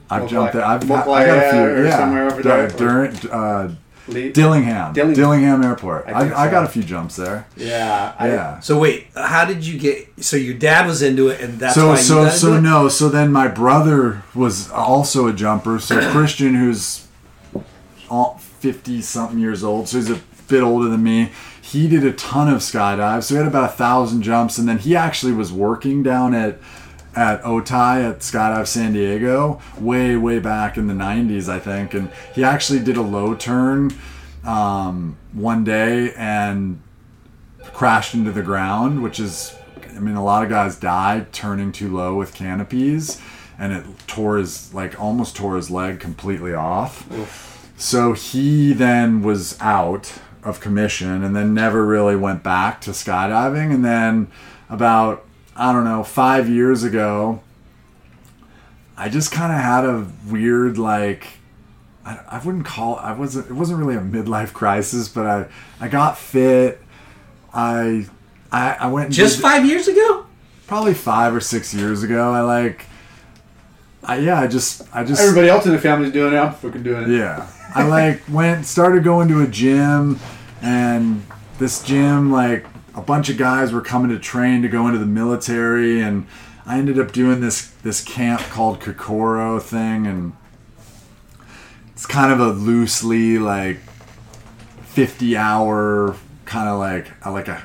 I've 0.09 0.23
Mokulea- 0.23 0.29
jumped 0.29 0.53
there. 0.53 0.65
I've 0.65 0.83
had, 0.83 0.91
I 0.91 1.01
Mokuleia 1.05 1.25
got 1.27 1.37
a 1.47 1.51
few. 1.51 1.59
or 1.61 1.85
yeah, 1.85 1.97
somewhere 1.97 2.25
over 2.27 2.41
dur- 2.41 2.67
there. 2.67 2.69
During 2.69 3.29
uh, 3.31 3.75
Le- 4.07 4.31
Dillingham, 4.31 4.93
Dillingham. 4.93 5.13
Dillingham 5.15 5.63
Airport. 5.63 6.07
I 6.07 6.11
I, 6.11 6.19
think 6.23 6.33
I, 6.35 6.51
got 6.51 6.63
so. 6.65 6.69
a 6.69 6.73
few 6.73 6.83
jumps 6.83 7.15
there. 7.15 7.47
Yeah. 7.55 8.13
I, 8.19 8.27
Yeah. 8.27 8.59
So 8.59 8.77
wait, 8.77 9.07
how 9.15 9.45
did 9.45 9.65
you 9.65 9.79
get? 9.79 10.07
So 10.23 10.35
your 10.35 10.55
dad 10.55 10.85
was 10.85 11.01
into 11.01 11.29
it, 11.29 11.39
and 11.41 11.59
that's 11.59 11.75
so 11.75 11.87
why 11.87 11.93
you 11.93 12.01
so 12.01 12.29
so 12.29 12.53
it? 12.55 12.61
no 12.61 12.89
so 12.89 13.09
then 13.09 13.31
my 13.31 13.47
brother 13.47 14.23
was 14.35 14.69
also 14.71 15.27
a 15.27 15.33
jumper 15.33 15.79
so 15.79 15.99
christian 16.11 16.55
who's 16.55 17.07
50 18.63 19.01
something 19.01 19.39
years 19.39 19.63
old 19.63 19.87
so 19.87 19.97
he's 19.97 20.09
a 20.09 20.21
bit 20.47 20.61
older 20.61 20.87
than 20.87 21.01
me 21.03 21.31
he 21.61 21.87
did 21.87 22.05
a 22.05 22.13
ton 22.13 22.47
of 22.47 22.59
skydives 22.59 23.23
so 23.23 23.33
he 23.35 23.37
had 23.39 23.47
about 23.47 23.65
a 23.69 23.73
thousand 23.73 24.21
jumps 24.21 24.57
and 24.57 24.67
then 24.67 24.77
he 24.77 24.95
actually 24.95 25.31
was 25.33 25.51
working 25.51 26.03
down 26.03 26.33
at 26.35 26.59
at 27.15 27.41
otay 27.43 28.09
at 28.09 28.19
skydive 28.19 28.67
san 28.67 28.93
diego 28.93 29.61
way 29.79 30.15
way 30.15 30.39
back 30.39 30.77
in 30.77 30.87
the 30.87 30.93
90s 30.93 31.47
i 31.47 31.59
think 31.59 31.93
and 31.93 32.09
he 32.33 32.43
actually 32.43 32.79
did 32.79 32.97
a 32.97 33.01
low 33.01 33.35
turn 33.35 33.91
um, 34.43 35.17
one 35.31 35.63
day 35.63 36.13
and 36.15 36.81
crashed 37.73 38.13
into 38.13 38.31
the 38.31 38.43
ground, 38.43 39.01
which 39.03 39.19
is, 39.19 39.55
I 39.95 39.99
mean, 39.99 40.15
a 40.15 40.23
lot 40.23 40.43
of 40.43 40.49
guys 40.49 40.75
die 40.75 41.25
turning 41.31 41.71
too 41.71 41.93
low 41.93 42.15
with 42.15 42.33
canopies, 42.33 43.21
and 43.57 43.73
it 43.73 43.85
tore 44.07 44.37
his 44.37 44.73
like 44.73 44.99
almost 44.99 45.35
tore 45.35 45.55
his 45.55 45.69
leg 45.69 45.99
completely 45.99 46.53
off. 46.53 47.07
So 47.77 48.13
he 48.13 48.73
then 48.73 49.23
was 49.23 49.59
out 49.59 50.13
of 50.43 50.59
commission, 50.59 51.23
and 51.23 51.35
then 51.35 51.53
never 51.53 51.85
really 51.85 52.15
went 52.15 52.43
back 52.43 52.81
to 52.81 52.91
skydiving. 52.91 53.73
And 53.73 53.83
then 53.83 54.27
about 54.69 55.25
I 55.55 55.71
don't 55.71 55.83
know 55.83 56.03
five 56.03 56.49
years 56.49 56.83
ago, 56.83 57.41
I 58.97 59.09
just 59.09 59.31
kind 59.31 59.51
of 59.51 59.59
had 59.59 59.85
a 59.85 60.07
weird 60.29 60.77
like 60.77 61.27
I, 62.05 62.19
I 62.31 62.41
wouldn't 62.43 62.65
call 62.65 62.95
I 62.97 63.13
wasn't 63.13 63.47
it 63.49 63.53
wasn't 63.53 63.79
really 63.79 63.95
a 63.95 63.99
midlife 64.01 64.53
crisis, 64.53 65.07
but 65.09 65.25
I 65.25 65.45
I 65.79 65.87
got 65.87 66.17
fit. 66.17 66.81
I 67.53 68.07
I, 68.51 68.73
I 68.81 68.87
went 68.87 69.11
Just 69.11 69.37
did- 69.37 69.41
five 69.43 69.65
years 69.65 69.87
ago? 69.87 70.25
probably 70.65 70.93
five 70.93 71.35
or 71.35 71.39
six 71.41 71.73
years 71.73 72.01
ago. 72.03 72.31
I 72.33 72.41
like 72.41 72.85
I 74.03 74.17
yeah 74.17 74.39
I 74.39 74.47
just 74.47 74.83
I 74.93 75.03
just 75.03 75.21
Everybody 75.21 75.49
else 75.49 75.65
in 75.65 75.71
the 75.71 75.79
family's 75.79 76.11
doing 76.11 76.33
it. 76.33 76.37
I'm 76.37 76.53
fucking 76.53 76.83
doing 76.83 77.03
it. 77.03 77.09
yeah. 77.17 77.47
I 77.75 77.83
like 77.87 78.21
went 78.29 78.65
started 78.65 79.03
going 79.03 79.27
to 79.29 79.41
a 79.41 79.47
gym 79.47 80.19
and 80.61 81.23
this 81.59 81.83
gym 81.83 82.31
like 82.31 82.65
a 82.95 83.01
bunch 83.01 83.29
of 83.29 83.37
guys 83.37 83.71
were 83.71 83.81
coming 83.81 84.09
to 84.09 84.19
train 84.19 84.61
to 84.61 84.67
go 84.67 84.87
into 84.87 84.99
the 84.99 85.05
military 85.05 86.01
and 86.01 86.27
I 86.65 86.77
ended 86.77 86.99
up 86.99 87.11
doing 87.11 87.41
this 87.41 87.69
this 87.83 88.03
camp 88.03 88.41
called 88.41 88.79
Kokoro 88.79 89.59
thing 89.59 90.07
and 90.07 90.33
it's 91.91 92.05
kind 92.05 92.31
of 92.31 92.39
a 92.39 92.51
loosely 92.51 93.37
like 93.37 93.79
50 94.85 95.35
hour 95.35 96.15
kind 96.45 96.69
of 96.69 96.79
like 96.79 97.11
I 97.25 97.29
like 97.29 97.47
a 97.47 97.63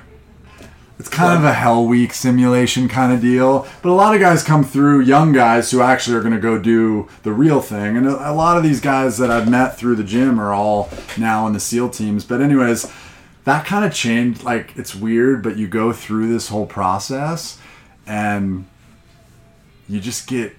it's 0.99 1.09
kind 1.09 1.39
of 1.39 1.45
a 1.45 1.53
hell 1.53 1.87
week 1.87 2.13
simulation 2.13 2.89
kind 2.89 3.13
of 3.13 3.21
deal. 3.21 3.69
But 3.83 3.91
a 3.91 3.95
lot 3.95 4.17
of 4.17 4.21
guys 4.21 4.43
come 4.43 4.65
through 4.65 5.03
young 5.03 5.33
guys 5.33 5.71
who 5.71 5.81
actually 5.81 6.17
are 6.17 6.21
going 6.23 6.35
to 6.35 6.41
go 6.41 6.59
do 6.59 7.09
the 7.23 7.31
real 7.31 7.61
thing. 7.61 7.97
And 7.97 8.05
a, 8.05 8.33
a 8.33 8.35
lot 8.35 8.57
of 8.57 8.65
these 8.65 8.81
guys 8.81 9.17
that 9.19 9.31
i've 9.31 9.49
met 9.49 9.79
through 9.79 9.95
the 9.95 10.03
gym 10.03 10.41
are 10.41 10.53
all 10.53 10.91
now 11.17 11.47
in 11.47 11.53
the 11.53 11.61
seal 11.61 11.89
teams. 11.89 12.25
But 12.25 12.41
anyways 12.41 12.91
that 13.49 13.65
kind 13.65 13.85
of 13.85 13.93
changed 13.93 14.43
like 14.43 14.77
it's 14.77 14.95
weird 14.95 15.43
but 15.43 15.57
you 15.57 15.67
go 15.67 15.93
through 15.93 16.29
this 16.29 16.49
whole 16.49 16.67
process 16.67 17.59
and 18.07 18.67
you 19.89 20.01
just 20.01 20.27
get 20.27 20.55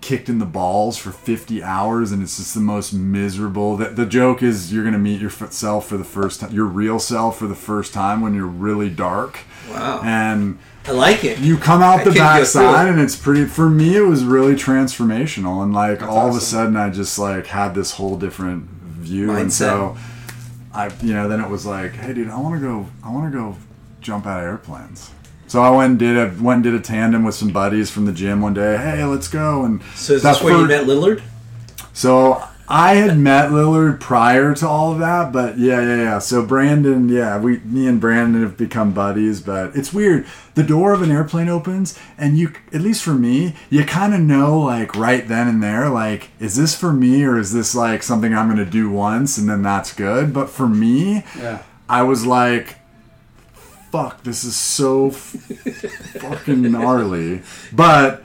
kicked 0.00 0.28
in 0.28 0.38
the 0.38 0.44
balls 0.44 0.98
for 0.98 1.10
50 1.10 1.62
hours 1.62 2.12
and 2.12 2.22
it's 2.22 2.36
just 2.36 2.52
the 2.52 2.60
most 2.60 2.92
miserable. 2.92 3.78
The, 3.78 3.88
the 3.88 4.04
joke 4.04 4.42
is 4.42 4.70
you're 4.70 4.82
going 4.82 4.92
to 4.92 4.98
meet 4.98 5.18
yourself 5.18 5.88
for 5.88 5.96
the 5.96 6.04
first 6.04 6.40
time 6.40 6.52
your 6.52 6.66
real 6.66 6.98
self 6.98 7.38
for 7.38 7.46
the 7.46 7.54
first 7.54 7.94
time 7.94 8.20
when 8.20 8.34
you're 8.34 8.46
really 8.46 8.90
dark. 8.90 9.38
Wow. 9.70 10.02
and 10.04 10.58
I 10.86 10.92
like 10.92 11.24
it. 11.24 11.38
you 11.38 11.56
come 11.56 11.80
out 11.80 12.00
I 12.00 12.04
the 12.04 12.10
backside 12.10 12.88
and 12.88 13.00
it's 13.00 13.16
pretty 13.16 13.46
for 13.46 13.70
me 13.70 13.96
it 13.96 14.02
was 14.02 14.24
really 14.24 14.52
transformational 14.52 15.62
and 15.62 15.72
like 15.72 16.02
all 16.02 16.28
of 16.28 16.36
a 16.36 16.40
sudden 16.40 16.76
i 16.76 16.90
just 16.90 17.18
like 17.18 17.46
had 17.46 17.74
this 17.74 17.92
whole 17.92 18.18
different 18.18 18.68
view. 19.04 19.32
And 19.32 19.52
so 19.52 19.96
i 20.74 20.90
you 21.02 21.14
know 21.14 21.28
then 21.28 21.40
it 21.40 21.48
was 21.48 21.64
like 21.64 21.92
hey 21.92 22.12
dude 22.12 22.28
i 22.28 22.38
want 22.38 22.54
to 22.54 22.60
go 22.60 22.86
i 23.02 23.10
want 23.10 23.30
to 23.32 23.38
go 23.38 23.56
jump 24.00 24.26
out 24.26 24.40
of 24.40 24.44
airplanes 24.44 25.10
so 25.46 25.62
I 25.62 25.70
went 25.70 25.90
and 25.90 25.98
did 25.98 26.16
a 26.16 26.42
went 26.42 26.56
and 26.56 26.64
did 26.64 26.74
a 26.74 26.80
tandem 26.80 27.22
with 27.22 27.34
some 27.34 27.50
buddies 27.50 27.90
from 27.90 28.06
the 28.06 28.12
gym 28.12 28.40
one 28.40 28.54
day. 28.54 28.76
Hey, 28.76 29.04
let's 29.04 29.28
go! 29.28 29.64
And 29.64 29.82
So 29.94 30.14
is 30.14 30.22
that 30.22 30.32
this 30.32 30.42
where 30.42 30.58
you 30.58 30.66
met 30.66 30.86
Lillard? 30.86 31.22
so 31.92 32.42
I 32.66 32.94
had 32.94 33.18
met 33.18 33.50
Lillard 33.50 34.00
prior 34.00 34.54
to 34.54 34.66
all 34.66 34.92
of 34.92 34.98
that, 35.00 35.32
but 35.32 35.58
yeah, 35.58 35.82
yeah, 35.82 35.96
yeah. 35.96 36.18
So 36.18 36.44
Brandon, 36.46 37.10
yeah, 37.10 37.38
we, 37.38 37.58
me 37.58 37.86
and 37.86 38.00
Brandon 38.00 38.40
have 38.42 38.56
become 38.56 38.92
buddies, 38.94 39.42
but 39.42 39.76
it's 39.76 39.92
weird. 39.92 40.26
The 40.54 40.62
door 40.62 40.94
of 40.94 41.02
an 41.02 41.10
airplane 41.10 41.50
opens, 41.50 41.98
and 42.16 42.38
you, 42.38 42.52
at 42.72 42.80
least 42.80 43.02
for 43.02 43.12
me, 43.12 43.54
you 43.68 43.84
kind 43.84 44.14
of 44.14 44.20
know, 44.20 44.58
like 44.58 44.96
right 44.96 45.28
then 45.28 45.46
and 45.46 45.62
there, 45.62 45.90
like, 45.90 46.30
is 46.40 46.56
this 46.56 46.74
for 46.74 46.90
me 46.92 47.22
or 47.24 47.36
is 47.38 47.52
this 47.52 47.74
like 47.74 48.02
something 48.02 48.34
I'm 48.34 48.48
gonna 48.48 48.64
do 48.64 48.88
once 48.88 49.36
and 49.36 49.46
then 49.48 49.62
that's 49.62 49.92
good? 49.94 50.32
But 50.32 50.48
for 50.48 50.66
me, 50.68 51.24
Yeah. 51.38 51.62
I 51.86 52.02
was 52.02 52.24
like, 52.24 52.76
fuck, 53.92 54.22
this 54.24 54.42
is 54.42 54.56
so 54.56 55.08
f- 55.08 55.16
fucking 56.18 56.62
gnarly. 56.72 57.42
But 57.72 58.24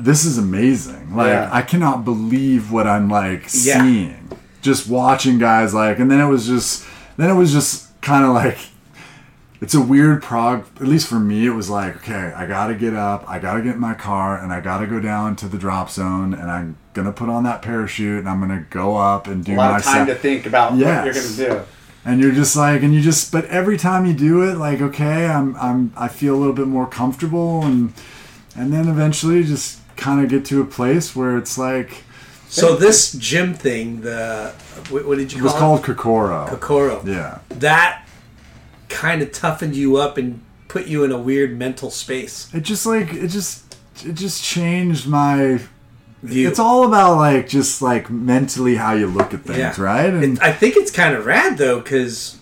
this 0.00 0.24
is 0.24 0.38
amazing. 0.38 1.14
Like, 1.16 1.28
Yeah. 1.28 1.48
I 1.52 1.62
cannot 1.62 2.04
believe 2.04 2.70
what 2.70 2.86
I'm 2.86 3.08
like 3.08 3.42
Yeah. 3.52 3.82
seeing. 3.82 4.28
Just 4.62 4.88
watching 4.88 5.38
guys 5.38 5.72
like, 5.74 5.98
and 5.98 6.10
then 6.10 6.20
it 6.20 6.26
was 6.26 6.46
just, 6.46 6.84
then 7.16 7.30
it 7.30 7.34
was 7.34 7.52
just 7.52 8.00
kind 8.00 8.24
of 8.24 8.32
like, 8.34 8.58
it's 9.60 9.74
a 9.74 9.80
weird 9.80 10.22
prog. 10.22 10.64
At 10.80 10.86
least 10.86 11.08
for 11.08 11.18
me, 11.18 11.46
it 11.46 11.50
was 11.50 11.68
like, 11.68 11.96
okay, 11.96 12.32
I 12.36 12.46
gotta 12.46 12.74
get 12.74 12.94
up, 12.94 13.24
I 13.28 13.38
gotta 13.38 13.60
get 13.60 13.74
in 13.74 13.80
my 13.80 13.94
car, 13.94 14.38
and 14.38 14.52
I 14.52 14.60
gotta 14.60 14.86
go 14.86 15.00
down 15.00 15.34
to 15.36 15.48
the 15.48 15.58
drop 15.58 15.90
zone, 15.90 16.32
and 16.34 16.48
I'm 16.50 16.76
gonna 16.94 17.12
put 17.12 17.28
on 17.28 17.42
that 17.44 17.62
parachute, 17.62 18.20
and 18.20 18.28
I'm 18.28 18.38
gonna 18.40 18.64
go 18.70 18.96
up 18.96 19.26
and 19.26 19.44
do 19.44 19.54
A 19.54 19.56
lot 19.56 19.70
my 19.72 19.76
of 19.78 19.82
time 19.84 20.06
set- 20.06 20.14
to 20.14 20.14
think 20.20 20.46
about 20.46 20.76
Yes. 20.76 21.04
what 21.06 21.14
you're 21.14 21.48
gonna 21.48 21.60
do. 21.64 21.66
and 22.04 22.20
you're 22.20 22.32
just 22.32 22.56
like 22.56 22.82
and 22.82 22.94
you 22.94 23.00
just 23.00 23.32
but 23.32 23.44
every 23.46 23.76
time 23.76 24.06
you 24.06 24.14
do 24.14 24.42
it 24.42 24.56
like 24.56 24.80
okay 24.80 25.26
i'm 25.26 25.54
i'm 25.56 25.92
i 25.96 26.06
feel 26.08 26.34
a 26.34 26.38
little 26.38 26.54
bit 26.54 26.68
more 26.68 26.86
comfortable 26.86 27.64
and 27.64 27.92
and 28.58 28.72
then 28.72 28.88
eventually 28.88 29.42
just 29.44 29.78
kind 29.96 30.22
of 30.22 30.28
get 30.30 30.44
to 30.46 30.60
a 30.60 30.64
place 30.64 31.14
where 31.16 31.36
it's 31.36 31.56
like 31.58 32.02
So 32.48 32.76
this 32.76 33.12
gym 33.12 33.54
thing, 33.54 34.00
the 34.02 34.52
what, 34.90 35.06
what 35.06 35.18
did 35.18 35.32
you 35.32 35.38
it 35.38 35.42
was 35.42 35.52
call 35.52 35.78
called 35.78 35.84
kokoro? 35.84 36.46
Kokoro. 36.48 37.02
yeah 37.06 37.38
That 37.50 38.06
kind 38.88 39.22
of 39.22 39.32
toughened 39.32 39.76
you 39.76 39.96
up 39.96 40.16
and 40.16 40.40
put 40.68 40.86
you 40.86 41.04
in 41.04 41.12
a 41.12 41.18
weird 41.18 41.58
mental 41.58 41.90
space. 41.90 42.48
it 42.54 42.60
just 42.62 42.84
like 42.86 43.12
it 43.12 43.28
just 43.28 43.76
it 44.04 44.14
just 44.14 44.42
changed 44.44 45.06
my 45.06 45.60
View. 46.22 46.48
it's 46.48 46.58
all 46.58 46.84
about 46.84 47.16
like 47.16 47.48
just 47.48 47.80
like 47.80 48.10
mentally 48.10 48.74
how 48.76 48.92
you 48.92 49.06
look 49.06 49.32
at 49.34 49.42
things 49.42 49.58
Yeah. 49.58 49.80
right 49.80 50.12
and 50.12 50.36
It- 50.36 50.42
I 50.42 50.52
think 50.52 50.76
it's 50.76 50.90
kind 50.90 51.14
of 51.14 51.26
rad 51.26 51.58
though, 51.58 51.78
because 51.80 52.38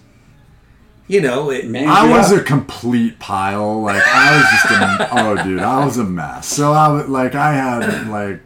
you 1.09 1.21
know 1.21 1.51
it. 1.51 1.67
Man, 1.69 1.89
I 1.89 2.07
yeah. 2.07 2.17
was 2.17 2.33
a 2.33 2.43
complete 2.43 3.19
pile. 3.19 3.83
Like 3.83 4.03
I 4.07 4.37
was 4.37 4.47
just 4.51 4.65
a 4.73 5.09
oh 5.41 5.43
dude, 5.45 5.61
I 5.61 5.85
was 5.85 5.99
a 5.99 6.05
mess. 6.05 6.47
So 6.47 6.73
I 6.73 6.89
was 6.89 7.09
like 7.09 7.35
I 7.35 7.53
had 7.55 8.09
like 8.09 8.41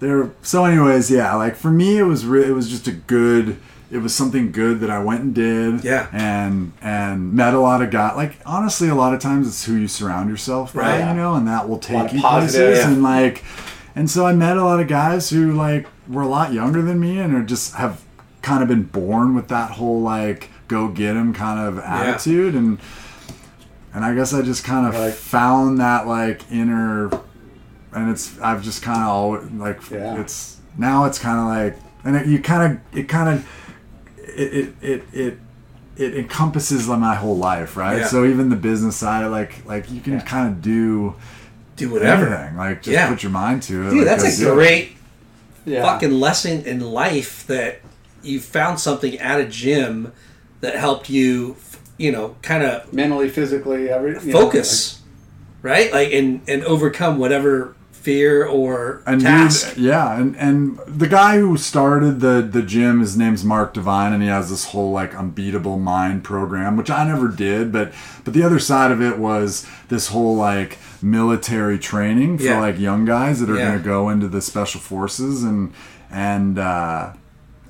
there. 0.00 0.30
So, 0.42 0.64
anyways, 0.64 1.10
yeah. 1.10 1.34
Like 1.34 1.56
for 1.56 1.70
me, 1.70 1.98
it 1.98 2.02
was 2.02 2.26
re- 2.26 2.44
it 2.46 2.52
was 2.52 2.68
just 2.68 2.86
a 2.88 2.92
good. 2.92 3.58
It 3.90 3.98
was 3.98 4.12
something 4.12 4.50
good 4.50 4.80
that 4.80 4.90
I 4.90 4.98
went 5.04 5.20
and 5.22 5.34
did. 5.34 5.84
Yeah. 5.84 6.08
And 6.12 6.72
and 6.82 7.32
met 7.32 7.54
a 7.54 7.60
lot 7.60 7.80
of 7.80 7.90
guys. 7.90 8.16
Like 8.16 8.38
honestly, 8.44 8.88
a 8.88 8.94
lot 8.94 9.14
of 9.14 9.20
times 9.20 9.46
it's 9.46 9.64
who 9.64 9.74
you 9.76 9.86
surround 9.86 10.28
yourself 10.30 10.74
by, 10.74 10.80
Right. 10.80 11.08
you 11.10 11.14
know, 11.14 11.34
and 11.34 11.46
that 11.46 11.68
will 11.68 11.78
take 11.78 12.12
you 12.12 12.20
positive, 12.20 12.66
places. 12.70 12.84
yeah. 12.84 12.90
And 12.92 13.02
like, 13.04 13.44
and 13.94 14.10
so 14.10 14.26
I 14.26 14.32
met 14.34 14.56
a 14.56 14.64
lot 14.64 14.80
of 14.80 14.88
guys 14.88 15.30
who 15.30 15.52
like 15.52 15.86
were 16.08 16.22
a 16.22 16.26
lot 16.26 16.52
younger 16.52 16.82
than 16.82 16.98
me 16.98 17.20
and 17.20 17.34
are 17.36 17.42
just 17.44 17.74
have 17.76 18.02
kind 18.42 18.62
of 18.62 18.68
been 18.68 18.82
born 18.82 19.34
with 19.34 19.46
that 19.48 19.70
whole 19.72 20.00
like 20.02 20.50
go 20.74 20.88
get 20.88 21.16
'em 21.16 21.32
kind 21.32 21.58
of 21.68 21.78
attitude 21.78 22.54
and 22.54 22.78
and 23.94 24.04
I 24.04 24.12
guess 24.14 24.34
I 24.34 24.42
just 24.42 24.64
kind 24.64 24.86
of 24.88 24.94
Like- 24.94 25.14
found 25.14 25.78
that 25.78 26.06
like 26.06 26.40
inner 26.50 27.10
and 27.92 28.10
it's 28.10 28.32
I've 28.42 28.62
just 28.62 28.82
kind 28.82 29.00
of 29.02 29.08
always 29.08 29.42
like 29.52 29.78
Yeah. 29.90 30.20
it's 30.20 30.56
now 30.76 31.04
it's 31.04 31.18
kind 31.18 31.38
of 31.38 31.46
like 31.46 31.74
and 32.04 32.16
it, 32.16 32.26
you 32.26 32.38
kind 32.40 32.62
of 32.72 32.98
it 32.98 33.08
kind 33.08 33.28
of 33.38 33.46
it 34.18 34.48
it 34.52 34.74
it, 34.82 35.02
it 35.12 35.38
it 35.96 36.16
encompasses 36.16 36.88
like 36.88 36.98
my 36.98 37.14
whole 37.14 37.36
life, 37.36 37.76
right? 37.76 37.98
Yeah. 37.98 38.06
So 38.08 38.24
even 38.24 38.48
the 38.50 38.56
business 38.70 38.96
side, 38.96 39.24
like 39.26 39.52
like 39.64 39.88
you 39.92 40.00
can 40.00 40.14
Yeah. 40.14 40.20
kind 40.34 40.48
of 40.48 40.60
do 40.60 41.14
Do 41.76 41.90
whatever. 41.90 42.26
anything, 42.34 42.56
like 42.56 42.82
just 42.82 42.92
Yeah. 42.94 43.08
put 43.08 43.22
your 43.22 43.30
mind 43.32 43.62
to 43.68 43.74
it. 43.86 43.90
Dude, 43.90 43.98
like, 44.06 44.06
that's 44.18 44.38
a 44.38 44.44
do 44.44 44.50
it. 44.52 44.54
great 44.54 44.96
Yeah. 45.64 45.82
fucking 45.82 46.10
lesson 46.26 46.62
in 46.66 46.80
life 46.80 47.46
that 47.46 47.80
you 48.24 48.40
found 48.40 48.80
something 48.80 49.16
at 49.20 49.38
a 49.38 49.44
gym 49.46 50.10
that 50.64 50.74
helped 50.76 51.08
you, 51.08 51.56
you 51.98 52.10
know, 52.10 52.34
kind 52.42 52.62
of 52.64 52.92
mentally, 52.92 53.28
physically, 53.28 53.88
every 53.90 54.12
you 54.12 54.32
know, 54.32 54.40
focus, 54.40 55.00
right? 55.62 55.92
Like 55.92 56.12
and 56.12 56.40
and 56.48 56.64
overcome 56.64 57.18
whatever 57.18 57.74
fear 57.92 58.44
or 58.44 59.00
And 59.06 59.20
task. 59.22 59.76
dude, 59.76 59.84
yeah, 59.84 60.18
and 60.20 60.36
and 60.36 60.78
the 60.86 61.06
guy 61.08 61.38
who 61.38 61.56
started 61.56 62.20
the 62.20 62.42
the 62.42 62.60
gym, 62.62 63.00
his 63.00 63.16
name's 63.16 63.44
Mark 63.44 63.72
Divine, 63.72 64.12
and 64.12 64.22
he 64.22 64.28
has 64.28 64.50
this 64.50 64.66
whole 64.66 64.92
like 64.92 65.14
unbeatable 65.14 65.78
mind 65.78 66.22
program, 66.22 66.76
which 66.76 66.90
I 66.90 67.06
never 67.06 67.28
did, 67.28 67.72
but 67.72 67.92
but 68.24 68.34
the 68.34 68.42
other 68.42 68.58
side 68.58 68.90
of 68.90 69.00
it 69.00 69.18
was 69.18 69.66
this 69.88 70.08
whole 70.08 70.36
like 70.36 70.76
military 71.00 71.78
training 71.78 72.38
for 72.38 72.44
Yeah. 72.44 72.60
like 72.60 72.78
young 72.78 73.04
guys 73.06 73.40
that 73.40 73.48
are 73.50 73.56
Yeah. 73.56 73.68
gonna 73.72 73.82
go 73.82 74.08
into 74.10 74.28
the 74.28 74.42
special 74.42 74.80
forces 74.80 75.42
and 75.42 75.72
and 76.10 76.58
uh 76.58 77.10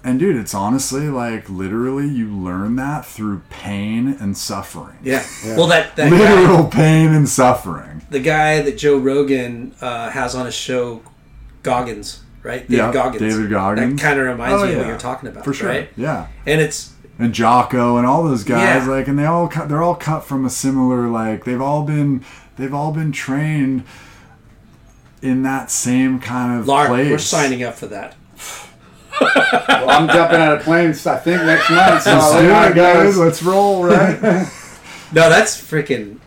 and 0.05 0.19
dude, 0.21 0.37
it's 0.37 0.55
honestly 0.55 1.09
like 1.09 1.49
literally 1.49 2.07
you 2.07 2.29
learn 2.29 2.77
that 2.77 3.05
through 3.07 3.43
pain 3.51 4.17
and 4.21 4.37
suffering. 4.37 4.99
yeah. 5.03 5.25
Well, 5.57 5.67
that 5.69 5.97
that 5.97 6.11
guy, 6.11 6.19
Literal 6.19 6.67
pain 6.69 7.09
and 7.13 7.29
suffering. 7.29 8.03
the 8.11 8.21
guy 8.21 8.61
that 8.61 8.77
Joe 8.79 8.99
Rogan 8.99 9.75
uh, 9.81 10.11
has 10.11 10.35
on 10.35 10.45
his 10.47 10.55
show, 10.55 11.03
Goggins, 11.63 12.23
right? 12.43 12.61
David 12.69 12.77
Yeah, 12.77 12.93
Goggins. 12.93 13.21
David 13.35 13.51
Goggins. 13.51 13.97
That 13.97 14.03
kind 14.07 14.21
of 14.21 14.27
reminds 14.27 14.63
Oh, 14.63 14.67
me 14.67 14.73
of 14.73 14.79
what 14.79 14.87
you're 14.87 14.99
talking 14.99 15.29
about, 15.29 15.45
For 15.45 15.53
sure. 15.55 15.69
right? 15.69 15.89
Yeah. 15.97 16.27
And 16.47 16.61
it's 16.61 16.93
and 17.19 17.33
Jocko 17.33 17.97
and 17.97 18.07
all 18.07 18.25
those 18.25 18.45
guys 18.45 18.85
Yeah. 18.87 18.91
like 18.91 19.09
and 19.09 19.19
they 19.19 19.25
all 19.25 19.47
cut 19.49 19.69
they're 19.69 19.83
all 19.83 19.95
cut 19.95 20.25
from 20.25 20.45
a 20.45 20.51
similar 20.51 21.09
like 21.09 21.45
they've 21.45 21.61
all 21.63 21.85
been 21.85 22.25
they've 22.57 22.75
all 22.75 22.93
been 22.93 23.13
trained 23.13 23.85
in 25.23 25.43
that 25.45 25.71
same 25.71 26.19
kind 26.19 26.59
of 26.59 26.67
Lark. 26.69 26.89
place. 26.89 27.11
We're 27.11 27.19
signing 27.19 27.63
up 27.63 27.75
for 27.77 27.87
that. 27.87 28.15
Well, 29.21 29.91
I'm 29.91 30.09
jumping 30.09 30.41
out 30.41 30.57
of 30.59 30.63
planes. 30.63 31.07
I 31.07 31.17
think 31.19 31.43
next 31.43 31.71
month. 31.71 32.03
So 32.03 32.11
Let's 32.13 32.25
I'll 32.25 32.33
do 32.33 32.37
let 32.37 32.43
you 32.43 32.49
know 32.49 32.55
how 32.55 32.67
it, 32.67 32.71
it 32.71 32.75
guys. 33.05 33.19
Let's 33.19 33.43
roll, 33.43 33.85
right? 33.85 34.49
No, 35.13 35.29
that's 35.31 35.57
freaking. 35.61 36.19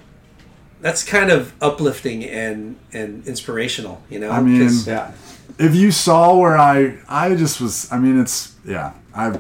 That's 0.80 1.04
kind 1.04 1.30
of 1.30 1.54
uplifting 1.62 2.24
and 2.24 2.78
and 2.94 3.28
inspirational, 3.28 4.02
you 4.10 4.20
know. 4.20 4.30
I 4.30 4.42
mean- 4.42 4.70
Yeah. 4.86 5.12
if 5.60 5.76
you 5.76 5.92
saw 5.92 6.36
where 6.38 6.58
I 6.58 6.98
I 7.10 7.36
just 7.36 7.60
was 7.60 7.92
I 7.92 8.00
mean 8.00 8.18
it's 8.22 8.54
yeah 8.66 8.94
I, 9.14 9.40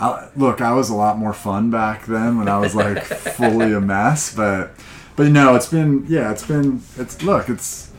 I 0.00 0.28
look 0.34 0.60
I 0.60 0.72
was 0.72 0.90
a 0.90 0.94
lot 0.94 1.18
more 1.18 1.32
fun 1.34 1.70
back 1.70 2.06
then 2.06 2.38
when 2.38 2.48
I 2.48 2.58
was 2.58 2.74
like 2.74 3.04
fully 3.36 3.72
a 3.74 3.80
mess 3.80 4.34
but 4.34 4.72
but 5.16 5.28
no 5.28 5.54
it's 5.54 5.68
been 5.68 6.04
yeah 6.08 6.32
it's 6.32 6.44
been 6.46 6.82
it's 6.96 7.22
look 7.22 7.48
it's 7.48 7.92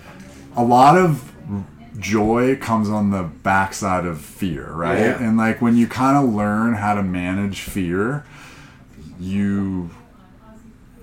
a 0.58 0.64
lot 0.64 0.98
of 0.98 1.29
joy 2.00 2.56
comes 2.56 2.90
on 2.90 3.12
the 3.12 3.24
backside 3.24 4.06
of 4.06 4.20
fear 4.22 4.72
right 4.72 5.00
Yeah. 5.00 5.22
and 5.24 5.38
like 5.38 5.62
when 5.62 5.76
you 5.76 5.88
kind 5.88 6.18
of 6.18 6.34
learn 6.34 6.76
how 6.76 6.96
to 6.96 7.04
manage 7.04 7.62
fear 7.62 8.26
you 9.20 9.90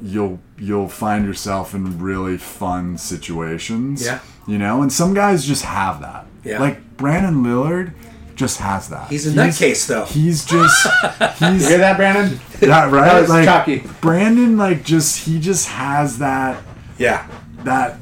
you'll 0.03 0.39
you'll 0.59 0.89
find 0.89 1.25
yourself 1.25 1.75
in 1.75 1.99
really 1.99 2.37
fun 2.37 2.99
situations 2.99 4.05
Yeah. 4.05 4.21
you 4.47 4.59
know 4.59 4.83
and 4.83 4.93
some 4.93 5.15
guys 5.15 5.45
just 5.47 5.65
have 5.65 6.01
that 6.01 6.27
Yeah. 6.45 6.59
like 6.61 6.97
brandon 6.97 7.43
lillard 7.43 7.93
just 8.35 8.59
has 8.59 8.91
that 8.91 9.09
He's 9.09 9.27
a 9.27 9.31
nutcase, 9.31 9.87
though. 9.87 10.05
he's 10.05 10.45
just 10.45 10.85
You 11.41 11.53
hear 11.69 11.79
that, 11.79 11.97
Brandon? 11.97 12.39
yeah, 12.61 12.91
right 12.91 13.07
That 13.13 13.21
was 13.23 13.31
like 13.31 13.45
chalky. 13.47 13.83
brandon 14.03 14.59
like 14.59 14.85
just 14.85 15.25
he 15.27 15.41
just 15.41 15.69
has 15.69 16.19
that 16.19 16.63
yeah, 16.99 17.27
that 17.65 17.99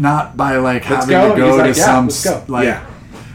not 0.00 0.36
by 0.36 0.56
like 0.56 0.88
Let's 0.88 1.04
having 1.06 1.28
go. 1.28 1.34
to 1.34 1.40
go 1.40 1.58
to 1.62 1.66
yeah, 1.68 2.08
some 2.08 2.08
go. 2.24 2.44
like 2.52 2.64
Yeah. 2.66 2.86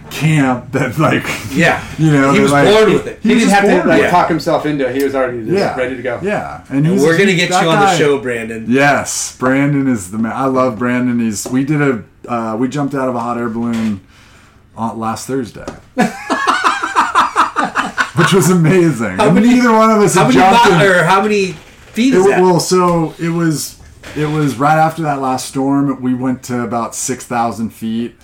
camp 0.10 0.72
that 0.74 0.98
like 0.98 1.24
yeah. 1.52 1.84
you 1.98 2.12
know 2.12 2.34
he 2.34 2.40
was 2.40 2.52
like- 2.52 2.68
born 2.68 2.94
with 2.94 3.08
it. 3.08 3.20
He 3.22 3.30
didn't 3.36 3.50
have 3.50 3.84
to 3.84 3.88
like 3.88 4.10
talk 4.10 4.28
himself 4.30 4.66
into 4.66 4.88
it. 4.88 4.96
He 4.96 5.04
was 5.04 5.16
already 5.16 5.40
yeah 5.40 5.76
ready 5.78 5.96
to 5.98 6.02
go. 6.02 6.20
yeah 6.24 6.64
and, 6.70 6.86
And 6.88 7.00
we're 7.00 7.18
gonna 7.18 7.36
get 7.36 7.50
you 7.50 7.56
on 7.70 7.80
the 7.80 7.98
show, 7.98 8.20
Brandon. 8.20 8.66
Yes, 8.68 9.36
Brandon 9.38 9.88
is 9.88 10.12
the 10.12 10.18
man. 10.18 10.32
I 10.34 10.46
love 10.46 10.78
Brandon. 10.80 11.20
He's 11.20 11.48
we 11.48 11.64
did 11.64 11.82
a 11.82 12.04
uh, 12.28 12.56
we 12.58 12.68
jumped 12.68 12.94
out 12.96 13.08
of 13.10 13.16
a 13.16 13.20
hot 13.20 13.38
air 13.38 13.50
balloon 13.50 14.02
on 14.76 15.00
last 15.00 15.28
Thursday, 15.28 15.66
which 18.16 18.34
was 18.34 18.50
amazing. 18.50 19.18
How 19.18 19.30
many- 19.32 19.48
Neither 19.50 19.72
one 19.72 19.92
of 19.92 20.00
us 20.02 20.16
How 20.16 20.26
had 20.26 20.36
many 20.36 20.40
jumped. 20.40 20.84
in- 20.84 20.90
or 20.90 21.04
how 21.04 21.22
many 21.22 21.52
feet 21.94 22.14
it, 22.14 22.20
well, 22.20 22.60
so 22.60 23.14
it 23.20 23.30
was 23.30 23.80
it 24.16 24.28
was 24.28 24.56
right 24.58 24.78
after 24.78 25.02
that 25.04 25.22
last 25.22 25.48
storm. 25.50 26.02
We 26.02 26.14
went 26.14 26.44
to 26.44 26.62
about 26.62 26.96
six 26.96 27.26
thousand 27.26 27.70
feet, 27.72 28.16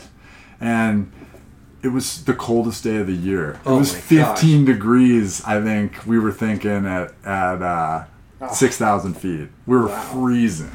and 0.59 1.11
it 1.83 1.89
was 1.89 2.23
the 2.25 2.33
coldest 2.33 2.83
day 2.83 2.97
of 2.97 3.07
the 3.07 3.13
year. 3.13 3.51
It 3.51 3.59
Oh 3.65 3.77
was 3.79 3.93
my 3.93 3.99
gosh. 3.99 4.07
fifteen 4.39 4.65
degrees. 4.65 5.43
I 5.45 5.61
think 5.61 6.05
we 6.05 6.19
were 6.19 6.31
thinking 6.31 6.85
at 6.85 7.13
at 7.25 7.61
uh, 7.61 8.03
Oh. 8.43 8.51
six 8.53 8.75
thousand 8.77 9.15
feet. 9.15 9.49
We 9.67 9.77
were 9.77 9.87
freezing, 9.89 10.71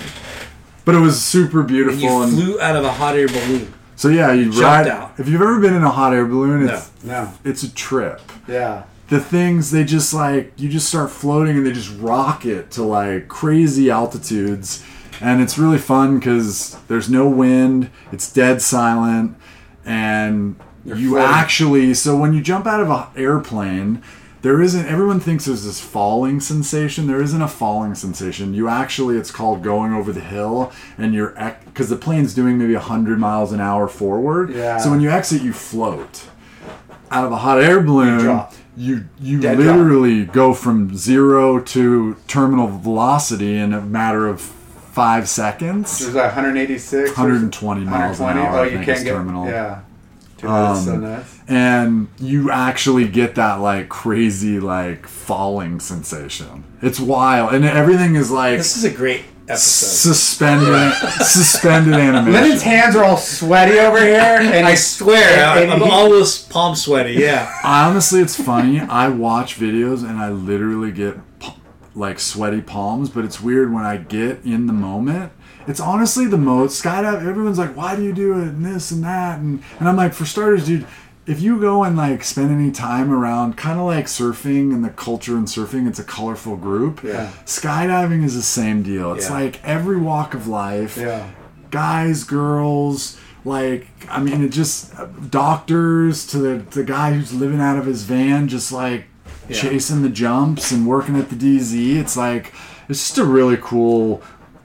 but 0.85 0.95
it 0.95 1.01
was 1.01 1.21
super 1.25 1.63
beautiful. 1.65 2.23
and 2.23 2.33
you 2.33 2.39
and 2.39 2.45
flew 2.55 2.61
out 2.61 2.77
of 2.77 2.85
a 2.85 2.93
hot 2.93 3.17
air 3.17 3.27
balloon. 3.27 3.75
so 3.97 4.09
yeah, 4.09 4.33
you 4.33 4.45
jumped 4.53 4.61
ride. 4.63 4.87
out. 4.89 5.13
If 5.19 5.29
you've 5.29 5.43
ever 5.43 5.59
been 5.59 5.75
in 5.75 5.83
a 5.83 5.91
hot 5.91 6.13
air 6.13 6.27
balloon, 6.27 6.69
it's 6.69 6.91
No. 7.03 7.33
it's 7.45 7.65
a 7.65 7.75
trip 7.75 8.21
Yeah. 8.47 8.85
the 9.09 9.19
things 9.19 9.73
they 9.73 9.83
just 9.85 10.15
like 10.15 10.53
you 10.57 10.69
just 10.69 10.87
start 10.89 11.11
floating 11.11 11.57
and 11.57 11.67
they 11.67 11.73
just 11.73 11.93
rocket 11.99 12.71
to 12.73 12.85
like 12.85 13.27
crazy 13.27 13.91
altitudes 13.91 14.85
and 15.21 15.41
it's 15.41 15.59
really 15.59 15.79
fun 15.79 16.19
because 16.19 16.77
there's 16.89 17.09
no 17.11 17.29
wind 17.29 17.91
it's 18.13 18.33
dead 18.33 18.61
silent 18.63 19.37
and 19.85 20.57
you 20.85 21.11
floating. 21.11 21.29
actually 21.29 21.95
so 21.95 22.17
when 22.17 22.33
you 22.33 22.41
jump 22.43 22.67
out 22.67 22.81
of 22.81 22.91
an 22.91 23.05
airplane 23.17 24.03
there 24.43 24.61
isn't 24.63 24.87
everyone 24.87 25.19
thinks 25.19 25.47
there's 25.47 25.65
this 25.65 25.81
falling 25.81 26.39
sensation 26.41 27.07
there 27.07 27.21
isn't 27.23 27.43
a 27.43 27.49
falling 27.49 27.95
sensation 27.95 28.55
you 28.55 28.69
actually 28.69 29.17
it's 29.17 29.31
called 29.31 29.63
going 29.63 29.93
over 29.93 30.13
the 30.13 30.21
hill 30.21 30.73
and 30.99 31.15
you're 31.15 31.31
because 31.65 31.89
the 31.89 31.97
plane's 31.97 32.35
doing 32.35 32.59
maybe 32.59 32.75
100 32.75 33.19
miles 33.19 33.53
an 33.53 33.61
hour 33.61 33.89
forward 33.89 34.51
Yeah. 34.51 34.77
so 34.79 34.91
when 34.91 35.01
you 35.01 35.11
exit 35.11 35.43
you 35.43 35.53
float 35.53 36.27
out 37.11 37.25
of 37.25 37.31
a 37.31 37.37
hot 37.37 37.63
air 37.63 37.81
balloon, 37.81 38.19
drop. 38.19 38.53
you 38.77 39.05
you 39.21 39.41
Dead 39.41 39.59
drop. 39.59 39.77
literally 39.77 40.25
go 40.25 40.53
from 40.53 40.97
zero 40.97 41.61
to 41.61 42.17
terminal 42.27 42.67
velocity 42.67 43.57
in 43.57 43.73
a 43.73 43.81
matter 43.81 44.27
of 44.27 44.53
five 44.97 45.25
It 45.25 45.29
seconds. 45.29 46.01
was 46.01 46.15
like 46.15 46.25
186. 46.35 47.11
120 47.11 47.85
miles 47.85 48.19
an 48.19 48.25
120? 48.27 48.41
hour. 48.41 48.59
Oh, 48.59 48.63
you 48.65 48.85
can't 48.85 49.05
get 49.05 49.13
terminal. 49.13 49.47
Yeah. 49.47 49.81
Dude, 50.39 50.51
that's 50.51 50.85
so 50.85 50.95
Um, 50.95 51.01
nuts. 51.03 51.39
And 51.49 52.09
you 52.19 52.51
actually 52.51 53.07
get 53.09 53.37
that 53.37 53.61
like 53.61 53.89
crazy 53.89 54.59
like 54.59 55.07
falling 55.07 55.81
sensation. 55.81 56.65
It's 56.83 56.99
wild, 57.01 57.55
and 57.55 57.65
everything 57.65 58.17
is 58.17 58.31
like 58.31 58.59
This 58.59 58.77
is 58.77 58.85
a 58.85 58.91
great 58.91 59.23
episode. 59.49 60.13
suspended 60.13 60.93
suspended 61.25 61.95
animation. 61.95 62.33
Lennon's 62.33 62.63
hands 62.63 62.97
are 62.97 63.05
all 63.05 63.17
sweaty 63.17 63.79
over 63.79 64.01
here, 64.01 64.39
and 64.57 64.67
I 64.67 64.75
swear, 64.75 65.23
and- 65.39 65.43
I'm, 65.43 65.63
and 65.63 65.73
I'm 65.75 65.89
he- 65.89 65.91
almost 65.91 66.51
palm 66.51 66.75
sweaty. 66.75 67.13
Yeah. 67.15 67.51
Honestly, 67.65 68.21
it's 68.21 68.37
funny. 68.41 68.81
I 68.81 69.09
watch 69.09 69.59
videos 69.59 70.01
and 70.09 70.19
I 70.19 70.31
literally 70.31 70.91
get 70.93 71.15
p- 71.17 71.36
like 71.97 72.21
sweaty 72.21 72.61
palms, 72.61 73.09
but 73.11 73.25
it's 73.25 73.41
weird 73.41 73.73
when 73.73 73.85
I 73.85 73.97
get 73.97 74.45
in 74.45 74.67
the 74.69 74.73
moment. 74.73 75.33
It's 75.67 75.81
honestly 75.81 76.27
the 76.27 76.37
most 76.39 76.81
skydive. 76.81 77.27
Everyone's 77.27 77.59
like, 77.59 77.77
"Why 77.77 77.97
do 77.97 78.03
you 78.05 78.13
do 78.13 78.35
it?" 78.39 78.49
and 78.49 78.65
this 78.65 78.93
and 78.93 79.03
that, 79.03 79.41
and 79.41 79.63
and 79.81 79.89
I'm 79.89 79.97
like, 79.97 80.13
for 80.15 80.25
starters, 80.27 80.67
dude. 80.67 80.87
If 81.27 81.41
you 81.43 81.59
go 81.61 81.83
and 81.83 81.97
like 81.97 82.23
spend 82.23 82.53
any 82.53 82.71
time 82.71 83.11
around 83.13 83.57
kind 83.57 83.81
of 83.81 83.87
like 83.87 84.07
surfing 84.07 84.73
and 84.73 84.85
the 84.85 84.91
culture 84.91 85.37
in 85.37 85.47
surfing, 85.47 85.89
it's 85.89 85.99
a 85.99 86.05
colorful 86.05 86.55
group. 86.57 87.03
Yeah. 87.03 87.33
Skydiving 87.45 88.23
is 88.23 88.37
the 88.37 88.43
same 88.43 88.85
deal. 88.85 89.13
It's 89.15 89.27
Yeah. 89.29 89.33
like 89.41 89.61
every 89.65 89.97
walk 89.97 90.35
of 90.35 90.47
life 90.47 90.97
Yeah. 90.97 91.27
guys, 91.73 92.23
girls, 92.23 93.17
like 93.45 93.89
I 94.09 94.23
mean, 94.23 94.45
it 94.45 94.51
just 94.51 94.93
doctors 95.31 96.25
to 96.29 96.39
the 96.39 96.55
the 96.71 96.85
guy 96.85 97.13
who's 97.15 97.33
living 97.35 97.61
out 97.61 97.77
of 97.77 97.87
his 97.87 98.05
van, 98.05 98.47
just 98.47 98.71
like 98.71 99.07
chasing 99.53 100.03
the 100.03 100.09
jumps 100.09 100.73
and 100.73 100.87
working 100.87 101.17
at 101.17 101.31
the 101.31 101.37
DZ. 101.37 101.97
It's 101.97 102.17
like 102.17 102.53
it's 102.89 103.01
just 103.01 103.19
a 103.19 103.25
really 103.25 103.57
cool 103.61 104.23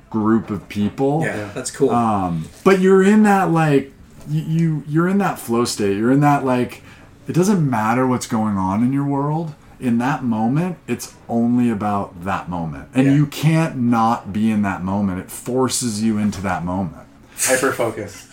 group 0.09 0.49
of 0.49 0.67
people. 0.69 1.21
Yeah, 1.23 1.51
that's 1.53 1.71
cool. 1.71 1.89
Um, 1.91 2.47
but 2.63 2.79
you're 2.79 3.03
in 3.03 3.23
that 3.23 3.51
like 3.51 3.91
you, 4.29 4.41
you 4.41 4.83
you're 4.87 5.07
in 5.07 5.17
that 5.19 5.39
flow 5.39 5.65
state. 5.65 5.97
You're 5.97 6.11
in 6.11 6.19
that 6.21 6.43
like 6.45 6.81
it 7.27 7.33
doesn't 7.33 7.67
matter 7.69 8.05
what's 8.07 8.27
going 8.27 8.57
on 8.57 8.83
in 8.83 8.91
your 8.93 9.05
world. 9.05 9.53
In 9.79 9.97
that 9.97 10.23
moment, 10.23 10.77
it's 10.87 11.15
only 11.27 11.71
about 11.71 12.23
that 12.23 12.47
moment, 12.49 12.89
and 12.93 13.07
Yeah. 13.07 13.13
you 13.15 13.25
can't 13.25 13.77
not 13.77 14.31
be 14.31 14.51
in 14.51 14.61
that 14.61 14.83
moment. 14.83 15.19
It 15.19 15.31
forces 15.31 16.03
you 16.03 16.19
into 16.19 16.39
that 16.41 16.63
moment 16.63 17.07
Hyper 17.37 17.71
focus. 17.71 18.27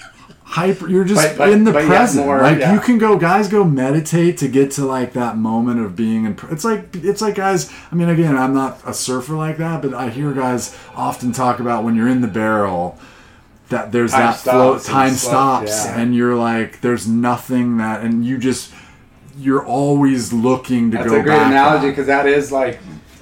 Hyper 0.51 0.89
you're 0.89 1.05
just 1.05 1.21
But- 1.21 1.37
but- 1.39 1.49
in 1.51 1.65
the 1.65 1.73
present 1.73 2.25
more- 2.25 2.41
like 2.41 2.59
yeah. 2.59 2.73
you 2.73 2.81
can 2.81 2.97
go 2.97 3.19
guys 3.19 3.49
go 3.49 3.65
meditate 3.65 4.39
to 4.39 4.49
get 4.49 4.71
to 4.73 4.85
like 4.87 5.13
that 5.13 5.37
moment 5.37 5.81
of 5.81 5.95
being 5.95 6.25
in 6.25 6.39
it's 6.51 6.65
like 6.65 6.89
it's 6.97 7.21
like 7.21 7.35
guys 7.35 7.71
i 7.93 7.95
mean 7.95 8.09
again 8.09 8.35
i'm 8.35 8.55
not 8.55 8.81
a 8.87 8.95
surfer 8.95 9.35
like 9.35 9.59
that 9.59 9.83
but 9.83 9.93
i 9.93 10.09
hear 10.09 10.33
guys 10.33 10.75
often 10.97 11.33
talk 11.33 11.61
about 11.61 11.85
when 11.85 11.95
you're 11.95 12.09
in 12.09 12.23
the 12.23 12.27
barrel 12.29 12.99
that 13.69 13.93
there's 13.93 14.13
Time 14.13 14.21
that 14.23 14.37
flow 14.39 14.73
and 14.73 14.83
time 14.83 15.11
slow- 15.11 15.31
stops 15.31 15.85
yeah. 15.85 16.01
and 16.01 16.17
you're 16.17 16.35
like 16.35 16.81
there's 16.81 17.07
nothing 17.07 17.77
that 17.77 18.03
and 18.03 18.25
you 18.25 18.39
just 18.39 18.73
you're 19.39 19.65
always 19.65 20.33
looking 20.33 20.91
to 20.91 20.97
go. 20.97 21.03
That's 21.05 21.13
go 21.15 21.21
a 21.21 21.23
great 21.23 21.43
analogy 21.43 21.91
because 21.91 22.07
that 22.07 22.27
is 22.27 22.51
like 22.51 22.81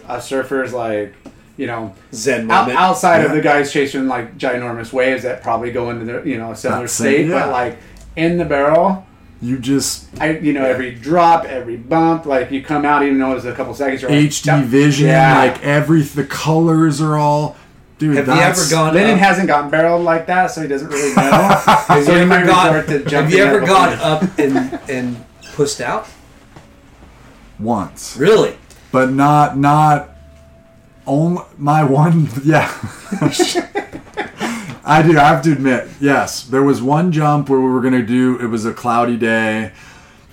a 0.09 0.23
surfer's 0.23 0.73
like 0.73 1.13
you 1.57 1.67
know 1.67 1.95
Zen 2.13 2.51
out, 2.51 2.63
moment. 2.67 2.79
outside 2.79 3.25
of 3.25 3.33
the 3.33 3.41
guys 3.41 3.73
chasing 3.73 4.07
like 4.09 4.37
ginormous 4.39 4.93
waves 4.93 5.23
that 5.23 5.43
probably 5.43 5.71
go 5.73 5.91
into 5.91 6.05
their 6.05 6.27
you 6.27 6.39
know 6.39 6.53
a 6.53 6.57
similar 6.57 6.83
That 6.83 6.89
same- 6.89 7.13
state, 7.13 7.27
yeah. 7.29 7.41
but 7.47 7.51
like 7.53 7.79
in 8.17 8.39
the 8.39 8.45
barrel, 8.45 9.07
you 9.43 9.59
just 9.59 10.07
I 10.21 10.39
you 10.39 10.53
know 10.53 10.65
every 10.65 10.95
drop, 10.95 11.45
every 11.45 11.77
bump, 11.77 12.27
like 12.27 12.51
you 12.51 12.63
come 12.63 12.85
out 12.85 13.03
even 13.03 13.19
though 13.19 13.35
it's 13.37 13.45
a 13.45 13.55
couple 13.55 13.75
seconds. 13.75 14.03
You're 14.03 14.11
like, 14.11 14.21
hd 14.21 14.47
"Yep." 14.47 14.65
vision 14.67 15.09
Yeah. 15.09 15.37
like 15.39 15.63
every 15.65 16.03
the 16.03 16.25
colors 16.25 17.01
are 17.01 17.17
all 17.17 17.57
dude 17.99 18.17
Have 18.17 18.27
you 18.27 18.33
ever 18.35 18.63
gone 18.71 18.93
Lennon 18.95 19.15
up? 19.15 19.19
hasn't 19.21 19.49
gotten 19.49 19.71
barreled 19.71 20.05
like 20.05 20.27
that, 20.27 20.51
so 20.51 20.61
he 20.63 20.69
doesn't 20.69 20.89
really 20.89 21.15
know. 21.15 21.23
Have 21.87 22.05
so 22.05 22.13
you 22.13 22.19
ever 22.19 22.27
might 22.27 22.47
gone? 22.47 22.75
resort 22.75 23.05
to 23.09 23.17
Have 23.17 23.33
you 23.33 23.43
ever 23.43 23.63
up 23.63 23.67
gone 23.69 23.93
up 24.01 24.39
and 24.39 24.79
and 24.91 25.25
pushed 25.55 25.81
out? 25.81 26.07
once 27.59 28.17
Really? 28.19 28.57
but 28.93 29.11
not 29.11 29.57
not 29.59 30.11
only 31.07 31.43
my 31.59 31.85
one 31.85 32.29
yeah. 32.45 32.73
I 34.89 35.03
do 35.03 35.19
i 35.19 35.25
have 35.25 35.43
to 35.43 35.53
admit 35.53 35.89
yes. 36.01 36.45
There 36.45 36.63
was 36.63 36.81
one 36.81 37.13
jump 37.13 37.49
where 37.49 37.61
we 37.61 37.69
were 37.69 37.83
to 37.83 38.03
do 38.03 38.39
it 38.41 38.47
was 38.47 38.65
a 38.65 38.73
cloudy 38.73 39.17
day 39.17 39.73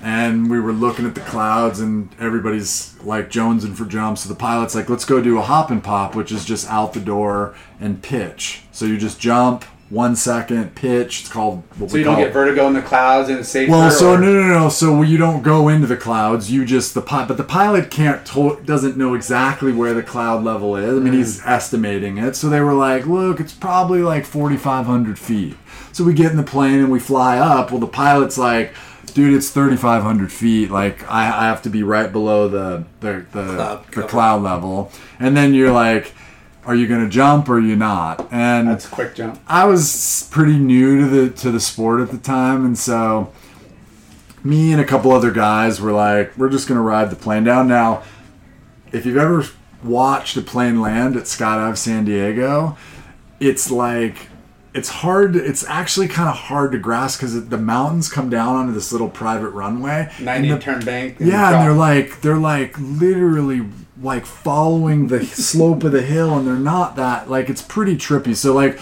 and 0.02 0.50
we 0.50 0.60
were 0.60 0.74
looking 0.74 1.06
at 1.06 1.16
the 1.16 1.22
clouds 1.22 1.80
and 1.80 2.10
everybody's 2.20 3.00
like 3.02 3.30
jonesing 3.30 3.76
for 3.76 3.86
jumps. 3.86 4.22
So 4.22 4.30
the 4.30 4.36
pilot's 4.36 4.76
like 4.76 4.90
let's 4.90 5.06
go 5.06 5.22
do 5.22 5.40
a 5.40 5.42
hop 5.42 5.72
and 5.72 5.84
pop 5.84 6.16
which 6.16 6.32
is 6.32 6.46
just 6.46 6.70
out 6.70 6.94
the 6.94 7.00
door 7.00 7.56
and 7.80 8.02
pitch. 8.02 8.64
So 8.72 8.86
you 8.86 8.98
just 8.98 9.20
jump 9.20 9.66
one 9.94 10.16
second 10.16 10.74
pitch 10.74 11.22
it's 11.22 11.30
called 11.32 11.62
what 11.78 11.92
So 11.92 11.98
you 11.98 12.04
don't 12.04 12.18
get 12.18 12.34
vertigo 12.34 12.66
in 12.68 12.74
the 12.74 12.82
clouds 12.82 13.30
and 13.30 13.40
it's 13.40 13.50
safer. 13.50 13.72
well, 13.72 13.92
so 13.92 14.14
or- 14.14 14.18
no, 14.20 14.34
no, 14.34 14.48
no. 14.48 14.70
So 14.70 15.04
you 15.04 15.18
don't 15.18 15.44
go 15.44 15.70
into 15.70 15.86
the 15.86 15.96
clouds. 15.98 16.52
You 16.52 16.66
just 16.66 16.94
the 16.96 17.02
pilot, 17.02 17.28
but 17.28 17.38
the 17.38 17.44
pilot 17.44 17.92
can't 17.92 18.26
to- 18.28 18.60
doesn't 18.66 18.98
know 18.98 19.14
exactly 19.14 19.72
where 19.72 19.94
the 19.94 20.02
cloud 20.04 20.44
level 20.44 20.76
is. 20.76 20.98
I 20.98 21.00
mean, 21.00 21.14
he's 21.14 21.40
Mm. 21.42 21.48
estimating 21.48 22.18
it. 22.18 22.36
So 22.36 22.50
they 22.50 22.60
were 22.62 22.74
like, 22.74 23.06
"Look, 23.06 23.40
it's 23.40 23.54
probably 23.54 24.02
like 24.02 24.26
forty 24.26 24.58
five 24.58 24.86
hundred 24.88 25.20
feet." 25.20 25.56
So 25.92 26.04
we 26.04 26.14
get 26.14 26.32
in 26.32 26.38
the 26.38 26.44
plane 26.44 26.80
and 26.80 26.92
we 26.92 27.00
fly 27.00 27.38
up. 27.38 27.70
Well, 27.70 27.80
the 27.80 27.86
pilot's 27.88 28.38
like, 28.38 28.74
"Dude, 29.14 29.34
it's 29.36 29.50
thirty 29.52 29.76
five 29.78 30.02
hundred 30.02 30.32
feet. 30.32 30.72
Like, 30.72 31.04
I, 31.10 31.26
I 31.28 31.46
have 31.46 31.62
to 31.64 31.70
be 31.70 31.84
right 31.84 32.12
below 32.12 32.48
the 32.48 32.86
the 33.00 33.26
the, 33.32 33.44
Cloud 33.56 33.80
the 33.94 34.04
cloud 34.04 34.42
level." 34.42 34.92
And 35.20 35.38
then 35.38 35.54
you're 35.54 35.72
like. 35.72 36.14
Are 36.66 36.76
you 36.76 36.88
gonna 36.88 37.10
jump 37.10 37.50
or 37.50 37.56
are 37.58 37.60
you 37.60 37.76
not? 37.76 38.28
And 38.32 38.68
That's 38.70 38.86
a 38.86 38.90
quick 38.90 39.16
jump. 39.16 39.40
I 39.48 39.66
was 39.66 40.28
pretty 40.32 40.58
new 40.58 41.02
to 41.02 41.08
the 41.08 41.30
to 41.42 41.52
the 41.52 41.60
sport 41.60 42.02
at 42.02 42.10
the 42.12 42.18
time, 42.18 42.66
and 42.66 42.78
so 42.78 43.32
me 44.44 44.72
and 44.72 44.80
a 44.82 44.86
couple 44.86 45.12
other 45.12 45.32
guys 45.32 45.80
were 45.82 45.92
like, 45.92 46.38
we're 46.38 46.50
just 46.50 46.68
gonna 46.68 46.82
ride 46.82 47.10
the 47.10 47.16
plane 47.16 47.44
down. 47.44 47.68
Now, 47.68 48.04
if 48.92 49.06
you've 49.06 49.18
ever 49.18 49.46
watched 49.84 50.38
a 50.38 50.42
plane 50.42 50.80
land 50.82 51.16
at 51.18 51.24
Skydive 51.24 51.78
San 51.78 52.06
Diego, 52.06 52.78
it's 53.42 53.70
like 53.70 54.28
it's 54.74 54.90
hard. 54.90 55.36
It's 55.36 55.66
actually 55.68 56.08
kind 56.08 56.30
of 56.30 56.36
hard 56.36 56.72
to 56.72 56.78
grasp 56.80 57.20
because 57.20 57.48
the 57.50 57.58
mountains 57.58 58.10
come 58.10 58.30
down 58.30 58.56
onto 58.56 58.74
this 58.74 58.92
little 58.92 59.10
private 59.10 59.50
runway. 59.50 60.10
and 60.18 60.26
Ninety 60.26 60.50
the- 60.50 60.60
turn 60.60 60.84
bank. 60.84 61.18
yeah, 61.20 61.54
and 61.54 61.62
they're 61.64 61.74
like 61.74 62.22
they're 62.22 62.38
like 62.38 62.76
literally 62.80 63.62
like 64.02 64.26
following 64.26 65.08
the 65.08 65.26
slope 65.26 65.84
of 65.84 65.92
the 65.92 66.02
hill, 66.02 66.38
and 66.38 66.48
they're 66.48 66.56
not 66.56 66.96
that 66.96 67.30
like 67.30 67.50
it's 67.50 67.62
pretty 67.62 67.96
trippy. 67.96 68.36
So 68.36 68.54
like 68.54 68.80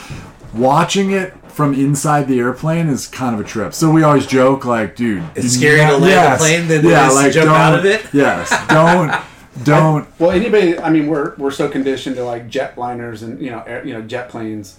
watching 0.53 1.11
it 1.11 1.33
from 1.51 1.73
inside 1.73 2.27
the 2.27 2.39
airplane 2.39 2.87
is 2.87 3.07
kind 3.07 3.35
of 3.35 3.41
a 3.41 3.43
trip. 3.43 3.73
So 3.73 3.91
we 3.91 4.03
always 4.03 4.25
joke 4.25 4.63
like, 4.65 4.95
dude, 4.95 5.23
It's 5.35 5.57
you 5.61 5.67
scarier 5.69 5.87
to 5.87 5.91
not- 5.93 6.01
land 6.01 6.33
a 6.33 6.37
plane 6.37 6.67
than 6.67 6.85
it 6.85 6.91
is 6.91 7.19
to 7.23 7.31
jump 7.31 7.49
out 7.51 7.71
don't- 7.71 7.79
of 7.79 7.85
it? 7.85 8.05
Yes, 8.13 8.49
don't 8.67 9.11
don't. 9.65 10.07
Well, 10.19 10.31
anybody. 10.31 10.77
I 10.79 10.89
mean, 10.89 11.07
we're 11.07 11.35
we're 11.35 11.51
so 11.51 11.67
conditioned 11.69 12.15
to 12.15 12.23
like 12.23 12.49
jetliners 12.49 13.21
and 13.23 13.41
you 13.41 13.51
know 13.51 13.61
air, 13.67 13.85
you 13.85 13.93
know 13.93 14.01
jet 14.01 14.29
planes. 14.29 14.77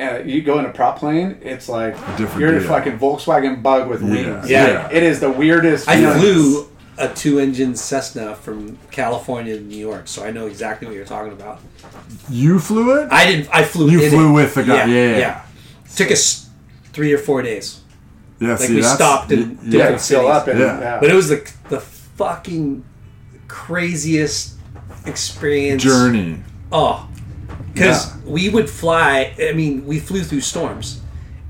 Uh, 0.00 0.18
you 0.24 0.42
go 0.42 0.58
in 0.58 0.64
a 0.64 0.70
prop 0.72 0.98
plane, 0.98 1.38
it's 1.40 1.68
like 1.68 1.94
different 2.16 2.40
you're 2.40 2.48
in 2.56 2.56
a 2.56 2.66
fucking 2.66 2.98
Volkswagen 2.98 3.62
Bug 3.62 3.88
with 3.88 4.02
wings. 4.02 4.50
Yeah. 4.50 4.82
Like, 4.86 4.92
it 4.94 5.04
is 5.04 5.20
the 5.20 5.30
weirdest. 5.30 5.88
I 5.88 5.94
you 5.94 6.12
flew 6.12 6.68
a 6.98 7.08
two-engine 7.12 7.74
Cessna 7.76 8.34
from 8.34 8.78
California 8.90 9.56
to 9.56 9.62
New 9.62 9.76
York, 9.78 10.06
so 10.08 10.24
I 10.24 10.30
know 10.30 10.46
exactly 10.46 10.86
what 10.86 10.96
you're 10.96 11.04
talking 11.04 11.32
about. 11.32 11.60
You 12.30 12.58
flew 12.60 13.00
it. 13.00 13.08
I 13.10 13.26
didn't. 13.26 13.48
I 13.52 13.64
flew. 13.64 13.90
You 13.90 14.02
in 14.02 14.10
flew 14.10 14.30
it. 14.30 14.32
with 14.34 14.54
the 14.54 14.62
guy. 14.64 14.84
Yeah, 14.84 14.86
yeah, 14.86 15.16
yeah. 15.18 15.42
Took 15.96 16.10
us 16.10 16.48
three 16.92 17.12
or 17.12 17.18
four 17.18 17.42
days, 17.42 17.80
Yeah, 18.40 18.50
like 18.50 18.58
see, 18.60 18.74
we 18.74 18.80
that's- 18.80 18.94
stopped 18.94 19.32
in 19.32 19.40
y- 19.40 19.56
Yeah, 19.64 19.70
different 19.70 19.92
you 19.92 19.98
cities. 19.98 20.28
up 20.30 20.48
and 20.48 20.58
Yeah. 20.60 20.80
yeah. 20.80 21.00
but 21.00 21.10
it 21.10 21.14
was 21.14 21.28
the 21.28 21.50
the 21.68 21.80
fucking 21.80 22.84
craziest 23.48 24.54
experience 25.06 25.82
journey. 25.82 26.38
Oh, 26.72 27.08
because 27.72 28.06
Yeah. 28.08 28.12
we 28.26 28.48
would 28.48 28.68
fly. 28.70 29.32
I 29.40 29.52
mean, 29.52 29.84
we 29.86 29.98
flew 30.00 30.22
through 30.22 30.40
storms, 30.42 31.00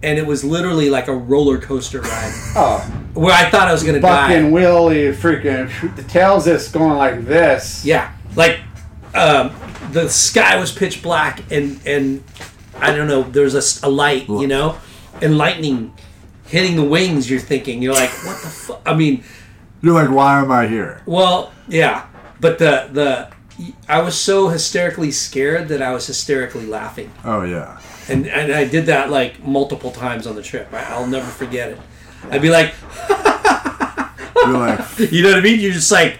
and 0.05 0.19
it 0.19 0.27
was 0.27 0.45
literally 0.45 0.91
like 0.91 1.09
a 1.09 1.15
roller 1.15 1.59
coaster 1.59 2.01
ride. 2.01 2.33
oh, 2.57 2.79
where 3.15 3.35
I 3.35 3.49
thought 3.51 3.69
I 3.69 3.73
was 3.73 3.83
gonna 3.83 4.01
die. 4.01 4.29
fucking. 4.29 4.53
Willie, 4.53 5.13
freaking 5.13 5.97
the 5.97 6.03
tail's 6.03 6.45
just 6.45 6.73
going 6.73 6.97
like 6.99 7.25
this. 7.25 7.85
Yeah, 7.85 8.15
like 8.37 8.61
um, 9.15 9.53
the 9.93 10.09
sky 10.09 10.57
was 10.59 10.73
pitch 10.73 11.03
black, 11.03 11.51
and 11.51 11.81
and 11.87 12.23
I 12.79 12.95
don't 12.95 13.09
know. 13.09 13.23
There 13.23 13.45
was 13.45 13.83
a 13.83 13.87
a, 13.87 13.91
light, 13.91 14.29
you 14.29 14.47
know, 14.47 14.79
and 15.23 15.39
lightning 15.39 15.95
hitting 16.47 16.77
the 16.77 16.85
wings. 16.85 17.31
You're 17.31 17.41
thinking, 17.41 17.83
you're 17.83 17.95
like, 17.95 18.11
what 18.11 18.43
the 18.43 18.49
fuck? 18.49 18.83
I 18.85 18.95
mean, 18.95 19.25
You're 19.83 19.95
like, 19.95 20.11
why 20.11 20.41
am 20.41 20.53
I 20.53 20.67
here? 20.67 21.03
well, 21.07 21.53
yeah, 21.69 22.07
but 22.41 22.59
the 22.59 22.89
the 22.93 23.35
I 23.89 24.03
was 24.03 24.17
so 24.19 24.49
hysterically 24.49 25.13
scared 25.13 25.69
that 25.69 25.81
I 25.81 25.93
was 25.93 26.07
hysterically 26.07 26.67
laughing. 26.67 27.13
Oh 27.25 27.43
yeah. 27.43 27.79
And 28.09 28.27
and 28.27 28.53
I 28.53 28.65
did 28.67 28.87
that 28.87 29.11
like 29.11 29.43
multiple 29.45 29.91
times 29.91 30.27
on 30.27 30.37
the 30.37 30.43
trip. 30.43 30.73
I, 30.73 30.85
I'll 30.85 31.07
never 31.07 31.27
forget 31.27 31.71
it. 31.71 31.79
I'd 32.31 32.43
be 32.43 32.51
like, 32.51 32.75
You're 34.47 34.59
like, 34.59 34.99
you 35.13 35.23
know 35.23 35.31
what 35.31 35.39
I 35.39 35.41
mean? 35.41 35.61
You're 35.61 35.73
just 35.73 35.91
like, 35.91 36.19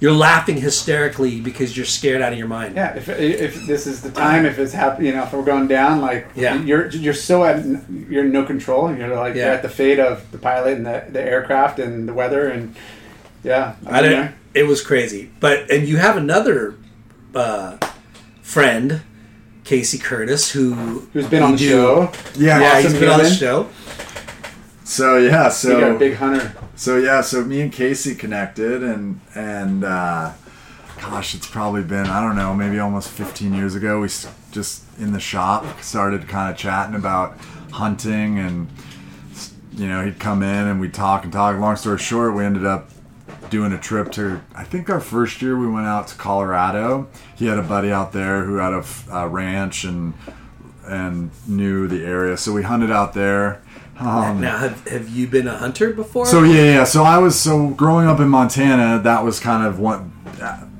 you're 0.00 0.12
laughing 0.12 0.56
hysterically 0.56 1.40
because 1.40 1.76
you're 1.76 1.86
scared 1.86 2.22
out 2.22 2.32
of 2.32 2.38
your 2.38 2.46
mind. 2.46 2.76
Yeah, 2.76 2.94
if, 2.96 3.08
if 3.08 3.66
this 3.66 3.86
is 3.86 4.00
the 4.00 4.10
time, 4.12 4.46
if 4.46 4.58
it's 4.58 4.72
happening, 4.72 5.08
you 5.08 5.14
know, 5.14 5.24
if 5.24 5.32
we're 5.32 5.42
going 5.42 5.66
down, 5.66 6.00
like, 6.00 6.28
Yeah. 6.36 6.54
you're 6.62 6.88
you're 6.90 7.14
so 7.14 7.44
at 7.44 7.64
you're 7.90 8.24
in 8.24 8.32
no 8.32 8.44
control. 8.44 8.94
You're 8.94 9.14
like 9.16 9.34
you're 9.34 9.46
at 9.46 9.62
the 9.62 9.68
fate 9.68 9.98
of 9.98 10.30
the 10.30 10.38
pilot 10.38 10.74
and 10.76 10.86
the, 10.86 11.04
the 11.10 11.20
aircraft 11.20 11.78
and 11.80 12.08
the 12.08 12.14
weather 12.14 12.48
and 12.48 12.76
yeah. 13.42 13.74
I 13.86 14.02
didn't. 14.02 14.34
It 14.54 14.64
was 14.64 14.82
crazy. 14.82 15.30
But 15.40 15.70
and 15.70 15.88
you 15.88 15.96
have 15.96 16.16
another 16.16 16.76
uh, 17.34 17.78
friend, 18.42 19.02
Casey 19.68 19.98
Curtis, 19.98 20.50
who 20.50 20.72
Who's 21.12 21.26
been 21.28 21.42
on 21.42 21.52
the 21.52 21.58
do- 21.58 21.68
show? 21.68 22.12
yeah. 22.36 22.58
Yeah, 22.58 22.78
Awesome 22.78 22.90
he's 22.90 23.00
been 23.00 23.10
on 23.10 23.18
the 23.18 23.30
show. 23.30 23.68
So 24.84 25.18
yeah, 25.18 25.24
You 25.26 25.30
got 25.30 25.46
a 25.48 25.50
so 25.50 25.98
big 25.98 26.14
hunter. 26.14 26.54
so 26.74 26.96
yeah, 26.96 27.20
so 27.20 27.44
me 27.44 27.60
and 27.60 27.70
Casey 27.70 28.14
connected, 28.14 28.82
and 28.82 29.20
and 29.34 29.84
uh, 29.84 30.32
gosh, 30.98 31.34
it's 31.34 31.46
probably 31.46 31.82
been 31.82 32.06
I 32.06 32.22
don't 32.22 32.34
know, 32.36 32.54
maybe 32.54 32.78
almost 32.78 33.10
15 33.10 33.52
years 33.52 33.74
ago. 33.74 34.00
We 34.00 34.08
just 34.52 34.84
in 34.98 35.12
the 35.12 35.20
shop 35.20 35.82
started 35.82 36.26
kind 36.28 36.50
of 36.50 36.56
chatting 36.56 36.94
about 36.94 37.36
hunting, 37.72 38.38
and 38.38 38.68
you 39.76 39.86
know 39.86 40.02
he'd 40.02 40.18
come 40.18 40.42
in 40.42 40.66
and 40.66 40.80
we'd 40.80 40.94
talk 40.94 41.24
and 41.24 41.32
talk. 41.32 41.58
Long 41.58 41.76
story 41.76 41.98
short, 41.98 42.34
we 42.34 42.42
ended 42.46 42.64
up 42.64 42.88
doing 43.50 43.72
a 43.72 43.78
trip 43.78 44.12
to 44.12 44.40
I 44.54 44.64
think 44.64 44.90
our 44.90 45.00
first 45.00 45.42
year 45.42 45.58
we 45.58 45.68
went 45.68 45.86
out 45.86 46.08
to 46.08 46.14
Colorado. 46.16 47.08
He 47.36 47.46
had 47.46 47.58
a 47.58 47.62
buddy 47.62 47.90
out 47.90 48.12
there 48.12 48.44
who 48.44 48.56
had 48.56 48.72
a 49.10 49.28
ranch 49.28 49.84
and 49.84 50.14
and 50.86 51.30
knew 51.46 51.86
the 51.86 52.04
area, 52.04 52.36
so 52.36 52.52
we 52.52 52.62
hunted 52.62 52.90
out 52.90 53.12
there. 53.14 53.62
now, 54.00 54.58
have, 54.58 54.86
have 54.88 55.08
you 55.08 55.26
been 55.26 55.48
a 55.48 55.56
hunter 55.56 55.92
before? 55.92 56.24
So 56.26 56.42
yeah, 56.42 56.64
yeah. 56.64 56.84
So 56.84 57.02
I 57.02 57.18
was 57.18 57.38
so 57.38 57.68
growing 57.70 58.06
up 58.06 58.20
in 58.20 58.28
Montana. 58.28 59.00
That 59.02 59.24
was 59.24 59.40
kind 59.40 59.66
of 59.66 59.78
what 59.78 60.02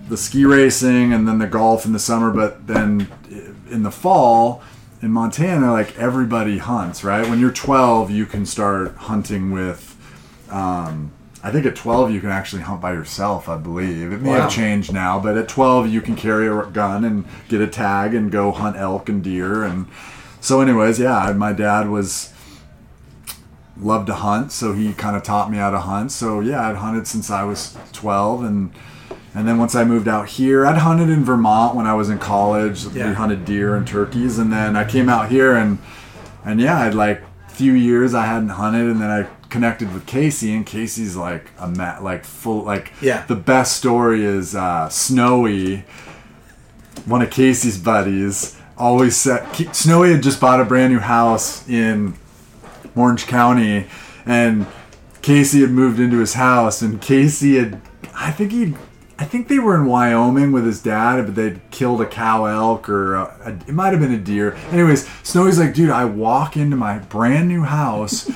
the 0.09 0.17
ski 0.17 0.45
racing 0.45 1.13
and 1.13 1.29
then 1.29 1.39
the 1.39 1.47
golf 1.47 1.85
in 1.85 1.93
the 1.93 1.99
summer. 1.99 2.31
But 2.31 2.67
then 2.67 3.09
in 3.71 3.83
the 3.83 3.91
fall 3.91 4.63
in 5.03 5.11
Montana, 5.11 5.73
like 5.73 5.99
everybody 5.99 6.59
hunts. 6.59 7.05
Right 7.05 7.29
when 7.29 7.41
you're 7.41 7.53
12, 7.53 8.11
you 8.11 8.27
can 8.27 8.47
start 8.47 8.95
hunting 8.97 9.51
with. 9.51 9.97
Um, 10.51 11.13
I 11.49 11.51
think 11.51 11.65
at 11.65 11.75
12 11.77 12.11
you 12.11 12.21
can 12.21 12.29
actually 12.29 12.61
hunt 12.61 12.83
by 12.83 12.93
yourself. 12.93 13.49
I 13.49 13.57
believe 13.57 14.13
it 14.13 14.21
may 14.21 14.33
Wow. 14.33 14.43
have 14.43 14.51
changed 14.51 14.93
now, 14.93 15.19
but 15.19 15.39
at 15.39 15.49
12 15.49 15.89
you 15.89 16.03
can 16.03 16.15
carry 16.15 16.47
a 16.47 16.67
gun 16.67 17.05
and 17.05 17.25
get 17.49 17.63
a 17.63 17.67
tag 17.67 18.13
and 18.15 18.31
go 18.31 18.53
hunt 18.53 18.77
elk 18.77 19.09
and 19.09 19.23
deer 19.23 19.65
and. 19.65 19.87
So, 20.41 20.61
anyways, 20.61 21.01
yeah, 21.01 21.33
my 21.35 21.53
dad 21.53 21.89
was 21.89 22.33
loved 23.81 24.07
to 24.09 24.15
hunt, 24.15 24.53
so 24.53 24.73
he 24.75 24.93
kind 24.93 25.17
of 25.17 25.23
taught 25.23 25.51
me 25.51 25.57
how 25.57 25.71
to 25.71 25.79
hunt. 25.79 26.13
So 26.13 26.41
yeah, 26.41 26.69
I'd 26.69 26.77
hunted 26.77 27.07
since 27.07 27.31
I 27.31 27.45
was 27.45 27.77
12, 27.93 28.45
and 28.45 28.71
and 29.35 29.49
then 29.49 29.57
once 29.57 29.75
I 29.75 29.85
moved 29.85 30.07
out 30.07 30.29
here, 30.29 30.67
I'd 30.67 30.79
hunted 30.79 31.09
in 31.09 31.25
Vermont 31.25 31.75
when 31.75 31.87
I 31.87 31.95
was 31.95 32.11
in 32.11 32.19
college. 32.19 32.85
Yeah. 32.87 33.09
We 33.09 33.15
hunted 33.15 33.45
deer 33.47 33.75
and 33.75 33.87
turkeys, 33.87 34.39
and 34.39 34.53
then 34.53 34.77
I 34.77 34.85
came 34.85 35.09
out 35.09 35.31
here 35.31 35.55
and 35.57 35.79
and 36.45 36.61
yeah, 36.61 36.79
I'd 36.81 36.95
like 36.95 37.23
few 37.49 37.73
years 37.73 38.15
I 38.15 38.27
hadn't 38.27 38.51
hunted, 38.51 38.87
and 38.87 39.01
then 39.01 39.11
I 39.11 39.27
connected 39.51 39.93
with 39.93 40.07
Casey, 40.07 40.55
and 40.55 40.67
Casey's 40.67 41.17
like 41.17 41.51
a 41.59 41.69
ma- 41.69 41.99
like 42.01 42.25
full 42.25 42.63
like 42.65 42.93
Yeah. 43.01 43.25
The 43.27 43.37
best 43.37 43.77
story 43.77 44.25
is 44.25 44.55
uh, 44.55 44.89
Snowy 44.89 45.85
one 47.07 47.23
of 47.23 47.31
Casey's 47.31 47.79
buddies 47.79 48.57
always 48.77 49.17
said 49.17 49.47
Snowy 49.75 50.13
had 50.13 50.23
just 50.23 50.41
bought 50.41 50.61
a 50.61 50.65
brand 50.65 50.93
new 50.93 50.99
house 51.01 51.69
in 51.69 52.15
Orange 52.95 53.27
County, 53.27 53.87
and 54.27 54.67
Casey 55.23 55.61
had 55.61 55.71
moved 55.71 55.99
into 56.01 56.19
his 56.19 56.35
house, 56.35 56.83
and 56.83 57.01
Casey 57.01 57.57
had, 57.57 57.81
I 58.15 58.31
think 58.31 58.53
he, 58.53 58.75
I 59.19 59.25
think 59.25 59.49
they 59.49 59.59
were 59.59 59.75
in 59.75 59.87
Wyoming 59.87 60.53
with 60.53 60.65
his 60.65 60.83
dad, 60.83 61.25
but 61.25 61.35
they'd 61.35 61.61
killed 61.71 62.01
a 62.01 62.07
cow 62.07 62.45
elk 62.45 62.89
or 62.89 63.15
a, 63.15 63.37
a, 63.45 63.51
it 63.69 63.73
might 63.73 63.93
have 63.93 64.01
been 64.01 64.13
a 64.13 64.19
deer. 64.19 64.55
Anyways, 64.71 65.09
Snowy's 65.23 65.59
like, 65.59 65.75
dude, 65.75 65.91
I 65.91 66.05
walk 66.05 66.57
into 66.57 66.77
my 66.77 66.99
brand 66.99 67.49
new 67.49 67.63
house, 67.63 68.31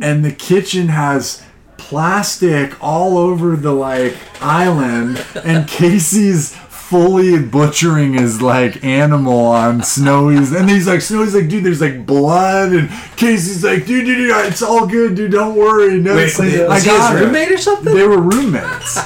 and 0.00 0.24
the 0.24 0.32
kitchen 0.32 0.88
has 0.88 1.42
plastic 1.76 2.82
all 2.82 3.16
over 3.18 3.56
the 3.56 3.72
like 3.72 4.16
island, 4.42 5.24
and 5.44 5.66
Casey's 5.80 6.54
fully 6.54 7.38
butchering 7.38 8.14
his 8.14 8.40
like 8.40 8.82
animal 8.84 9.46
on 9.46 9.82
Snowy's, 9.82 10.52
and 10.52 10.68
he's 10.70 10.86
like, 10.86 11.00
Snowy's 11.02 11.34
like, 11.34 11.48
dude, 11.48 11.64
there's 11.64 11.80
like 11.80 12.06
blood, 12.06 12.72
and 12.72 12.88
Casey's 13.16 13.62
like, 13.64 13.84
dude, 13.86 14.06
dude, 14.06 14.16
dude 14.16 14.30
it's 14.46 14.62
all 14.62 14.86
good, 14.86 15.14
dude, 15.14 15.32
don't 15.32 15.54
worry. 15.56 15.98
No, 16.00 16.14
Wait, 16.16 16.38
like, 16.38 16.68
was 16.68 16.84
he 16.84 16.90
his 16.90 17.10
it." 17.10 17.24
roommate 17.24 17.50
or 17.52 17.58
something? 17.58 17.94
They 17.94 18.06
were 18.06 18.20
roommates. 18.20 18.96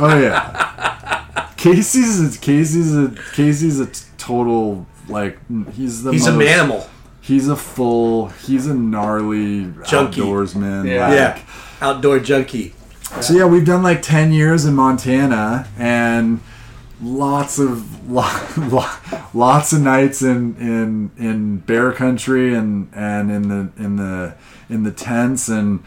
oh 0.00 0.18
yeah. 0.20 1.46
Casey's 1.56 2.36
a, 2.36 2.38
Casey's 2.40 2.96
a 2.96 3.14
Casey's 3.34 3.80
a 3.80 3.86
total 4.16 4.86
like 5.08 5.38
he's 5.72 6.02
the 6.02 6.12
He's 6.12 6.26
a 6.26 6.32
most- 6.32 6.42
manimal. 6.48 6.88
He's 7.30 7.46
a 7.48 7.54
full. 7.54 8.26
He's 8.44 8.66
a 8.66 8.74
gnarly 8.74 9.72
Junkie. 9.86 10.20
outdoorsman. 10.20 10.84
Yeah. 10.88 11.06
like- 11.08 11.14
Yeah, 11.16 11.38
outdoor 11.80 12.18
junkie. 12.18 12.74
so 13.20 13.32
yeah, 13.34 13.44
we've 13.44 13.64
done 13.64 13.84
like 13.84 14.02
ten 14.02 14.32
years 14.32 14.64
in 14.64 14.74
Montana, 14.74 15.68
and 15.78 16.40
lots 17.00 17.60
of 17.60 18.10
lo- 18.10 18.84
lots 19.32 19.72
of 19.72 19.80
nights 19.80 20.22
in 20.22 20.56
in 20.56 21.10
in 21.16 21.58
bear 21.58 21.92
country 21.92 22.52
and 22.52 22.88
and 22.92 23.30
in 23.30 23.48
the 23.48 23.70
in 23.78 23.94
the 23.94 24.34
in 24.68 24.82
the 24.82 24.90
tents 24.90 25.48
and. 25.48 25.84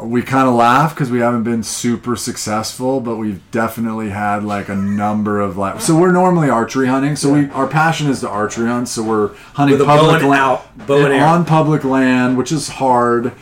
We 0.00 0.22
kind 0.22 0.48
of 0.48 0.54
laugh 0.54 0.94
because 0.94 1.10
we 1.10 1.18
haven't 1.18 1.42
been 1.42 1.64
super 1.64 2.14
successful, 2.14 3.00
but 3.00 3.16
we've 3.16 3.40
definitely 3.50 4.10
had 4.10 4.44
like 4.44 4.68
a 4.68 4.74
number 4.76 5.40
of 5.40 5.56
like. 5.56 5.80
So 5.80 5.98
we're 5.98 6.12
normally 6.12 6.48
archery 6.48 6.86
hunting. 6.86 7.16
So 7.16 7.32
we 7.32 7.50
our 7.50 7.66
passion 7.66 8.08
is 8.08 8.20
to 8.20 8.28
archery 8.28 8.68
hunt. 8.68 8.88
So 8.88 9.02
we're 9.02 9.34
hunting 9.54 9.76
public 9.84 10.20
and 10.20 10.28
la- 10.30 10.36
out- 10.36 10.86
bow 10.86 11.04
and 11.04 11.12
arrow. 11.12 11.26
on 11.26 11.44
public 11.44 11.82
land, 11.82 12.38
which 12.38 12.52
is 12.52 12.68
hard, 12.68 13.32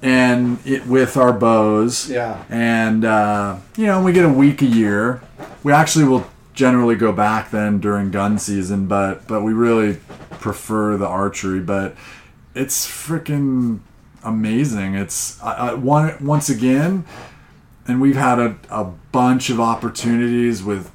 and 0.00 0.58
it, 0.64 0.86
with 0.86 1.16
our 1.16 1.32
bows. 1.32 2.08
Yeah. 2.08 2.44
And 2.48 3.04
uh, 3.04 3.56
you 3.76 3.86
know, 3.86 4.00
we 4.00 4.12
get 4.12 4.24
a 4.24 4.28
week 4.32 4.62
a 4.62 4.66
year. 4.66 5.20
We 5.64 5.72
actually 5.72 6.04
will 6.04 6.24
generally 6.54 6.94
go 6.94 7.10
back 7.12 7.50
then 7.50 7.80
during 7.80 8.12
gun 8.12 8.38
season, 8.38 8.86
but 8.86 9.26
but 9.26 9.42
we 9.42 9.52
really 9.52 9.98
prefer 10.38 10.96
the 10.96 11.08
archery. 11.08 11.58
But 11.60 11.96
it's 12.54 12.86
freaking 12.86 13.80
amazing. 14.26 14.94
It's 14.94 15.42
I, 15.42 15.70
I, 15.70 15.74
one 15.74 16.16
once 16.24 16.48
again, 16.48 17.04
and 17.86 18.00
we've 18.00 18.16
had 18.16 18.38
a, 18.38 18.56
a 18.70 18.84
bunch 18.84 19.48
of 19.50 19.60
opportunities 19.60 20.62
with 20.62 20.90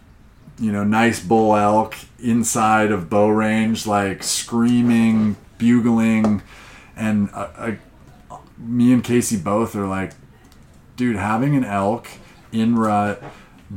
you 0.62 0.72
know, 0.72 0.84
nice 0.84 1.20
bull 1.20 1.56
elk 1.56 1.95
inside 2.20 2.91
of 2.91 3.10
bow 3.10 3.30
range, 3.30 3.88
like 3.88 4.22
screaming, 4.22 5.36
bugling, 5.58 6.44
and 6.95 7.30
uh, 7.34 7.72
me 8.60 8.94
and 8.94 9.03
Casey 9.03 9.38
both 9.38 9.76
are 9.76 9.88
like, 9.88 10.14
dude, 10.95 11.16
having 11.16 11.56
an 11.56 11.66
elk 11.66 12.08
in 12.52 12.76
rut, 12.76 13.24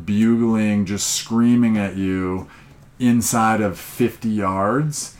bugling, 0.04 0.84
just 0.84 1.06
screaming 1.06 1.78
at 1.78 1.96
you 1.96 2.50
inside 2.98 3.62
of 3.62 3.78
50 3.78 4.28
yards 4.28 5.16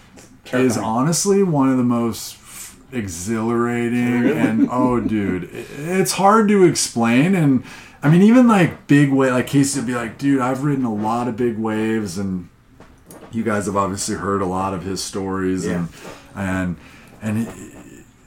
is 0.52 0.76
honestly 0.76 1.42
one 1.42 1.70
of 1.70 1.78
the 1.78 1.82
most 1.82 2.36
exhilarating 2.94 4.28
and 4.30 4.68
oh 4.70 5.00
dude 5.14 5.44
it- 5.44 5.66
it's 5.78 6.12
hard 6.12 6.48
to 6.48 6.64
explain 6.64 7.34
and 7.34 7.62
i 8.02 8.08
mean 8.08 8.22
even 8.22 8.46
like 8.48 8.86
big 8.86 9.10
wave 9.10 9.32
like 9.32 9.46
casey 9.46 9.78
would 9.80 9.86
be 9.86 9.94
like 9.94 10.18
dude 10.18 10.40
i've 10.40 10.62
ridden 10.62 10.84
a 10.84 10.94
lot 10.94 11.28
of 11.28 11.36
big 11.36 11.58
waves 11.58 12.18
and 12.18 12.48
you 13.32 13.42
guys 13.42 13.66
have 13.66 13.76
obviously 13.76 14.14
heard 14.14 14.40
a 14.40 14.46
lot 14.46 14.72
of 14.74 14.82
his 14.84 15.02
stories 15.02 15.66
and 15.66 15.88
and 16.36 16.76
and 17.22 17.48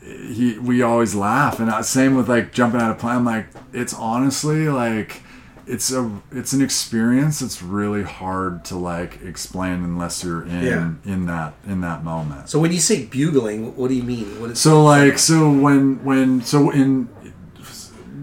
he, 0.02 0.34
he 0.34 0.60
we 0.60 0.82
always 0.82 1.16
laugh 1.16 1.60
and 1.60 1.70
uh, 1.70 1.82
same 1.82 2.16
with 2.16 2.28
like 2.30 2.52
jumping 2.52 2.82
out 2.82 2.92
of 2.92 2.98
plane 2.98 3.18
i'm 3.18 3.26
like 3.26 3.48
it's 3.74 3.94
honestly 3.94 4.68
like 4.70 5.22
it's 5.68 5.92
a 5.92 6.10
it's 6.32 6.54
an 6.54 6.62
experience 6.62 7.40
that's 7.40 7.62
really 7.62 8.04
hard 8.04 8.64
to 8.66 8.76
like 8.78 9.22
explain 9.22 9.84
unless 9.84 10.24
you're 10.24 10.46
in 10.46 10.64
Yeah. 10.64 10.92
in 11.14 11.26
that 11.26 11.54
in 11.68 11.82
that 11.82 12.04
moment 12.04 12.50
So 12.50 12.60
when 12.60 12.72
you 12.72 12.80
say 12.80 13.04
bugling, 13.06 13.76
what 13.76 13.90
do 13.90 13.94
you 13.96 14.04
mean? 14.04 14.40
What 14.40 14.52
is 14.52 14.60
so 14.62 14.84
like 14.84 15.20
so 15.20 15.52
when 15.52 16.04
when 16.06 16.42
so 16.42 16.70
in 16.72 17.10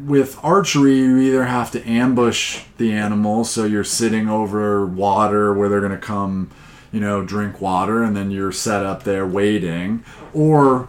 with 0.06 0.38
archery 0.42 0.96
you 0.98 1.18
either 1.18 1.44
have 1.44 1.70
to 1.70 1.82
ambush 1.88 2.62
the 2.78 2.92
animal 2.92 3.44
so 3.44 3.64
you're 3.64 3.84
sitting 3.84 4.28
over 4.28 4.86
water 4.86 5.54
where 5.54 5.68
they're 5.68 5.80
going 5.80 5.92
to 5.92 5.96
come 5.98 6.50
you 6.92 7.00
know 7.00 7.24
drink 7.24 7.60
water 7.60 8.02
and 8.02 8.14
then 8.16 8.30
you're 8.30 8.52
set 8.52 8.84
up 8.84 9.04
there 9.04 9.26
waiting 9.26 10.04
or 10.34 10.88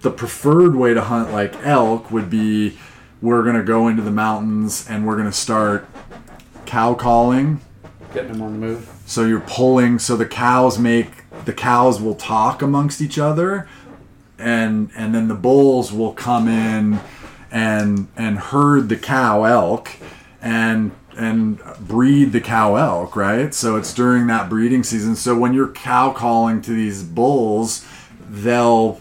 the 0.00 0.10
preferred 0.10 0.74
way 0.76 0.92
to 0.94 1.02
hunt 1.02 1.30
like 1.32 1.54
elk 1.64 2.10
would 2.10 2.28
be 2.30 2.76
we're 3.20 3.42
going 3.42 3.56
to 3.56 3.62
go 3.62 3.88
into 3.88 4.02
the 4.02 4.10
mountains 4.10 4.86
and 4.88 5.06
we're 5.06 5.16
going 5.16 5.30
to 5.30 5.36
start 5.36 5.86
cow 6.66 6.94
calling. 6.94 7.60
Getting 8.14 8.32
them 8.32 8.42
on 8.42 8.52
the 8.52 8.58
move. 8.58 8.90
so 9.06 9.24
you're 9.26 9.40
pulling 9.40 9.98
so 9.98 10.16
the 10.16 10.26
cows 10.26 10.78
make 10.78 11.24
the 11.44 11.52
cows 11.52 12.00
will 12.00 12.14
talk 12.14 12.62
amongst 12.62 13.02
each 13.02 13.18
other 13.18 13.68
and 14.38 14.90
and 14.96 15.14
then 15.14 15.28
the 15.28 15.34
bulls 15.34 15.92
will 15.92 16.14
come 16.14 16.48
in 16.48 17.00
and 17.50 18.08
and 18.16 18.38
herd 18.38 18.88
the 18.88 18.96
cow 18.96 19.44
elk 19.44 19.90
and 20.40 20.92
and 21.18 21.60
breed 21.80 22.32
the 22.32 22.40
cow 22.40 22.76
elk 22.76 23.14
right? 23.14 23.52
So 23.52 23.76
it's 23.76 23.92
during 23.92 24.26
that 24.28 24.48
breeding 24.48 24.84
season. 24.84 25.16
So 25.16 25.36
when 25.36 25.52
you're 25.52 25.72
cow 25.72 26.10
calling 26.12 26.62
to 26.62 26.70
these 26.70 27.02
bulls 27.02 27.84
they'll 28.30 29.00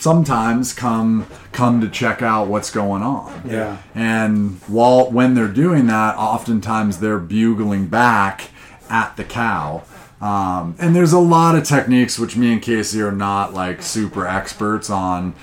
sometimes 0.00 0.72
come 0.72 1.26
come 1.52 1.80
to 1.80 1.88
check 1.88 2.22
out 2.22 2.48
what's 2.48 2.70
going 2.70 3.02
on 3.02 3.42
Yeah. 3.44 3.76
and 3.94 4.58
while 4.66 5.10
when 5.10 5.34
they're 5.34 5.48
doing 5.48 5.86
that, 5.88 6.16
oftentimes 6.16 6.98
they're 6.98 7.18
bugling 7.18 7.86
back 7.86 8.48
at 8.88 9.16
the 9.16 9.24
cow. 9.24 9.82
Um, 10.20 10.74
and 10.78 10.94
there's 10.94 11.12
a 11.12 11.18
lot 11.18 11.54
of 11.54 11.64
techniques 11.64 12.18
which 12.18 12.36
me 12.36 12.52
and 12.52 12.60
Casey 12.62 13.00
are 13.00 13.12
not 13.12 13.54
like 13.54 13.82
super 13.82 14.26
experts 14.26 14.90
on. 14.90 15.34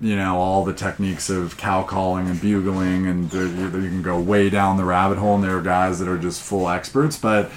You 0.00 0.16
know 0.16 0.36
all 0.38 0.64
the 0.64 0.74
techniques 0.74 1.30
of 1.30 1.56
cow 1.56 1.82
calling 1.84 2.26
and 2.28 2.38
bugling, 2.40 3.06
and 3.06 3.32
you 3.32 3.46
you 3.46 3.70
can 3.70 4.02
go 4.02 4.18
way 4.20 4.50
down 4.50 4.76
the 4.76 4.84
rabbit 4.84 5.18
hole. 5.18 5.36
And 5.36 5.44
there 5.44 5.56
are 5.56 5.62
guys 5.62 5.98
that 6.00 6.08
are 6.08 6.18
just 6.18 6.42
full 6.42 6.68
experts, 6.68 7.16
but 7.16 7.50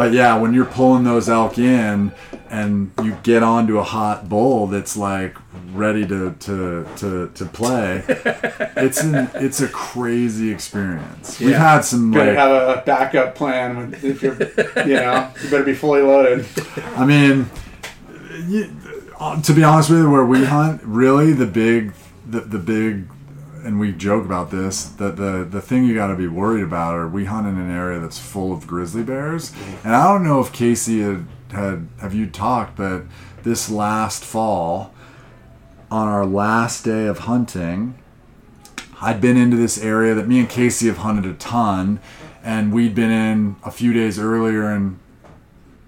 but 0.00 0.14
yeah, 0.14 0.38
when 0.38 0.54
you're 0.54 0.64
pulling 0.64 1.04
those 1.04 1.28
elk 1.28 1.58
in 1.58 2.10
and 2.48 2.90
you 3.02 3.18
get 3.22 3.42
onto 3.42 3.78
a 3.78 3.82
hot 3.82 4.30
bull 4.30 4.66
that's 4.66 4.96
like 4.96 5.36
ready 5.74 6.06
to 6.06 6.32
to 6.40 6.86
to, 6.96 7.30
to 7.34 7.44
play, 7.44 8.02
it's 8.08 9.02
an 9.02 9.28
it's 9.34 9.60
a 9.60 9.68
crazy 9.68 10.50
experience. 10.50 11.38
We've 11.38 11.54
had 11.54 11.82
some 11.82 12.12
Better 12.12 12.30
like 12.30 12.38
have 12.38 12.78
a, 12.78 12.82
backup 12.86 13.34
plan 13.34 13.94
if 14.02 14.22
you're, 14.22 14.38
you 14.86 14.94
know, 14.94 15.30
you 15.42 15.50
better 15.50 15.64
be 15.64 15.74
fully 15.74 16.00
loaded. 16.00 16.46
I 16.96 17.04
mean, 17.04 17.50
you, 18.46 18.74
to 19.42 19.52
be 19.52 19.62
honest 19.62 19.90
with 19.90 19.98
you, 19.98 20.10
where 20.10 20.24
we 20.24 20.46
hunt, 20.46 20.80
really 20.82 21.34
the 21.34 21.44
big, 21.44 21.92
the, 22.26 22.40
the 22.40 22.58
big, 22.58 23.06
and 23.70 23.80
we 23.80 23.92
joke 23.92 24.24
about 24.24 24.50
this. 24.50 24.84
The 24.84 25.10
the 25.10 25.46
the 25.48 25.60
thing 25.60 25.84
you 25.84 25.94
got 25.94 26.08
to 26.08 26.16
be 26.16 26.26
worried 26.26 26.64
about 26.64 26.94
are 26.94 27.08
we 27.08 27.24
hunt 27.24 27.46
in 27.46 27.56
an 27.56 27.70
area 27.70 28.00
that's 28.00 28.18
full 28.18 28.52
of 28.52 28.66
grizzly 28.66 29.02
bears, 29.02 29.52
and 29.84 29.94
I 29.94 30.12
don't 30.12 30.24
know 30.24 30.40
if 30.40 30.52
Casey 30.52 31.00
had 31.00 31.26
had 31.52 31.88
have 32.00 32.12
you 32.12 32.26
talked, 32.26 32.76
but 32.76 33.04
this 33.42 33.70
last 33.70 34.24
fall, 34.24 34.92
on 35.90 36.08
our 36.08 36.26
last 36.26 36.84
day 36.84 37.06
of 37.06 37.20
hunting, 37.20 37.94
I'd 39.00 39.20
been 39.20 39.36
into 39.36 39.56
this 39.56 39.82
area 39.82 40.14
that 40.14 40.28
me 40.28 40.40
and 40.40 40.48
Casey 40.48 40.86
have 40.88 40.98
hunted 40.98 41.24
a 41.24 41.34
ton, 41.34 42.00
and 42.42 42.72
we'd 42.72 42.94
been 42.94 43.10
in 43.10 43.56
a 43.64 43.70
few 43.70 43.92
days 43.92 44.18
earlier 44.18 44.64
and 44.64 44.98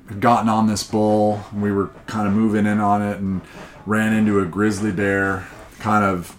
had 0.09 0.21
gotten 0.21 0.49
on 0.49 0.67
this 0.67 0.83
bull. 0.83 1.45
And 1.51 1.63
we 1.63 1.73
were 1.73 1.91
kind 2.07 2.27
of 2.27 2.33
moving 2.33 2.65
in 2.65 2.79
on 2.79 3.03
it 3.03 3.19
and 3.19 3.43
ran 3.87 4.13
into 4.13 4.41
a 4.41 4.47
grizzly 4.47 4.93
bear. 4.93 5.47
Kind 5.79 6.05
of, 6.05 6.37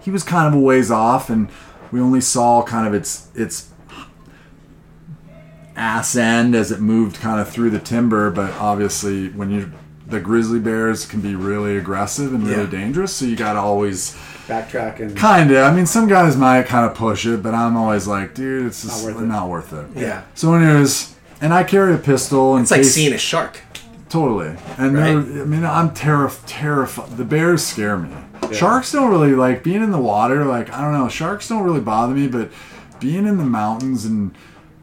he 0.00 0.10
was 0.10 0.22
kind 0.22 0.46
of 0.46 0.54
a 0.54 0.62
ways 0.62 0.90
off, 0.90 1.30
and 1.30 1.48
we 1.92 2.00
only 2.00 2.20
saw 2.20 2.62
kind 2.62 2.86
of 2.86 2.94
its 2.94 3.28
its 3.34 3.68
ass 5.76 6.16
end 6.16 6.54
as 6.54 6.70
it 6.72 6.80
moved 6.80 7.16
kind 7.20 7.40
of 7.40 7.48
through 7.48 7.70
the 7.70 7.78
timber. 7.78 8.30
But 8.30 8.52
obviously, 8.54 9.28
when 9.30 9.50
you 9.50 9.72
the 10.06 10.20
grizzly 10.20 10.58
bears 10.58 11.04
can 11.04 11.20
be 11.20 11.34
really 11.34 11.76
aggressive 11.76 12.32
and 12.32 12.46
really 12.46 12.62
Yeah. 12.64 12.70
dangerous, 12.70 13.12
so 13.14 13.26
you 13.26 13.36
got 13.36 13.52
to 13.54 13.58
always 13.60 14.16
Backtrack 14.48 15.00
and 15.00 15.14
Kinda. 15.14 15.60
I 15.62 15.70
mean, 15.74 15.84
some 15.84 16.08
guys 16.08 16.34
might 16.34 16.64
kind 16.66 16.86
of 16.90 16.94
push 16.96 17.26
it, 17.26 17.42
but 17.42 17.52
I'm 17.54 17.76
always 17.76 18.06
like, 18.06 18.32
dude, 18.34 18.64
it's 18.66 18.82
just 18.82 19.04
Not 19.06 19.22
not 19.24 19.48
worth 19.50 19.70
worth 19.72 19.94
it. 19.96 20.00
Yeah. 20.00 20.22
So 20.34 20.54
anyways, 20.54 21.14
and 21.42 21.52
I 21.52 21.62
carry 21.64 21.92
a 21.92 21.98
pistol. 21.98 22.56
In 22.56 22.62
It's 22.62 22.70
like 22.70 22.80
case, 22.80 22.94
seeing 22.94 23.12
a 23.12 23.18
shark. 23.18 23.58
totally. 24.08 24.56
And 24.78 24.96
Right. 24.96 25.10
I 25.10 25.44
mean, 25.44 25.66
I'm 25.66 25.90
terrif- 25.90 26.38
terrified. 26.46 27.18
The 27.18 27.24
bears 27.24 27.62
scare 27.66 27.98
me. 27.98 28.08
Sharks 28.52 28.92
don't 28.92 29.10
really 29.10 29.34
like 29.34 29.62
being 29.62 29.82
in 29.82 29.90
the 29.90 30.00
water. 30.00 30.44
Like 30.44 30.72
I 30.72 30.80
don't 30.80 30.92
know, 30.92 31.08
sharks 31.08 31.48
don't 31.48 31.62
really 31.64 31.80
bother 31.80 32.14
me, 32.14 32.28
but 32.28 32.50
being 33.00 33.26
in 33.26 33.36
the 33.38 33.44
mountains 33.44 34.04
and 34.04 34.34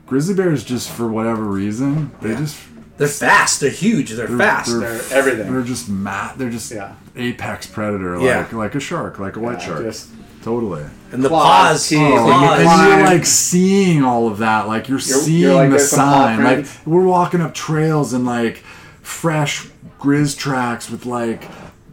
grizzly 0.07 0.35
bears, 0.35 0.63
just 0.63 0.89
for 0.89 1.07
whatever 1.07 1.43
reason, 1.43 2.11
they 2.21 2.35
just 2.35 2.57
They're 2.97 3.07
fast. 3.07 3.59
They're 3.59 3.69
huge. 3.71 4.11
They're, 4.11 4.27
fast. 4.27 4.69
They're 4.79 5.01
everything. 5.11 5.51
They're 5.51 5.63
just 5.63 5.89
mat. 5.89 6.35
They're 6.37 6.49
just 6.51 6.71
Yeah. 6.71 6.93
apex 7.15 7.65
predator, 7.67 8.19
Yeah. 8.21 8.37
like 8.39 8.53
like 8.53 8.75
a 8.75 8.79
shark, 8.79 9.19
like 9.19 9.35
a 9.35 9.39
white 9.39 9.59
Yeah, 9.59 9.65
shark. 9.65 9.83
just- 9.83 10.09
totally. 10.43 10.83
and 11.11 11.23
the 11.23 11.29
Claws, 11.29 11.67
paws. 11.69 11.87
teeth, 11.89 11.99
Oh, 11.99 12.05
and, 12.05 12.13
you 12.15 12.21
claws. 12.33 12.59
and 12.59 12.67
climb. 12.69 12.89
you're 12.99 13.07
like 13.07 13.25
seeing 13.25 14.03
all 14.03 14.27
of 14.27 14.37
that. 14.37 14.67
Like 14.67 14.87
you're, 14.87 14.99
You're- 14.99 15.21
seeing 15.21 15.39
you're 15.41 15.55
like, 15.55 15.69
the 15.71 15.77
there's 15.77 15.89
some 15.89 16.07
paw 16.07 16.25
sign. 16.27 16.43
Like 16.43 16.65
we're 16.85 17.01
walking 17.03 17.41
up 17.41 17.53
trails 17.55 18.13
and 18.13 18.25
like 18.25 18.57
fresh 19.01 19.67
grizz 19.99 20.37
tracks 20.37 20.89
with 20.91 21.05
like 21.07 21.43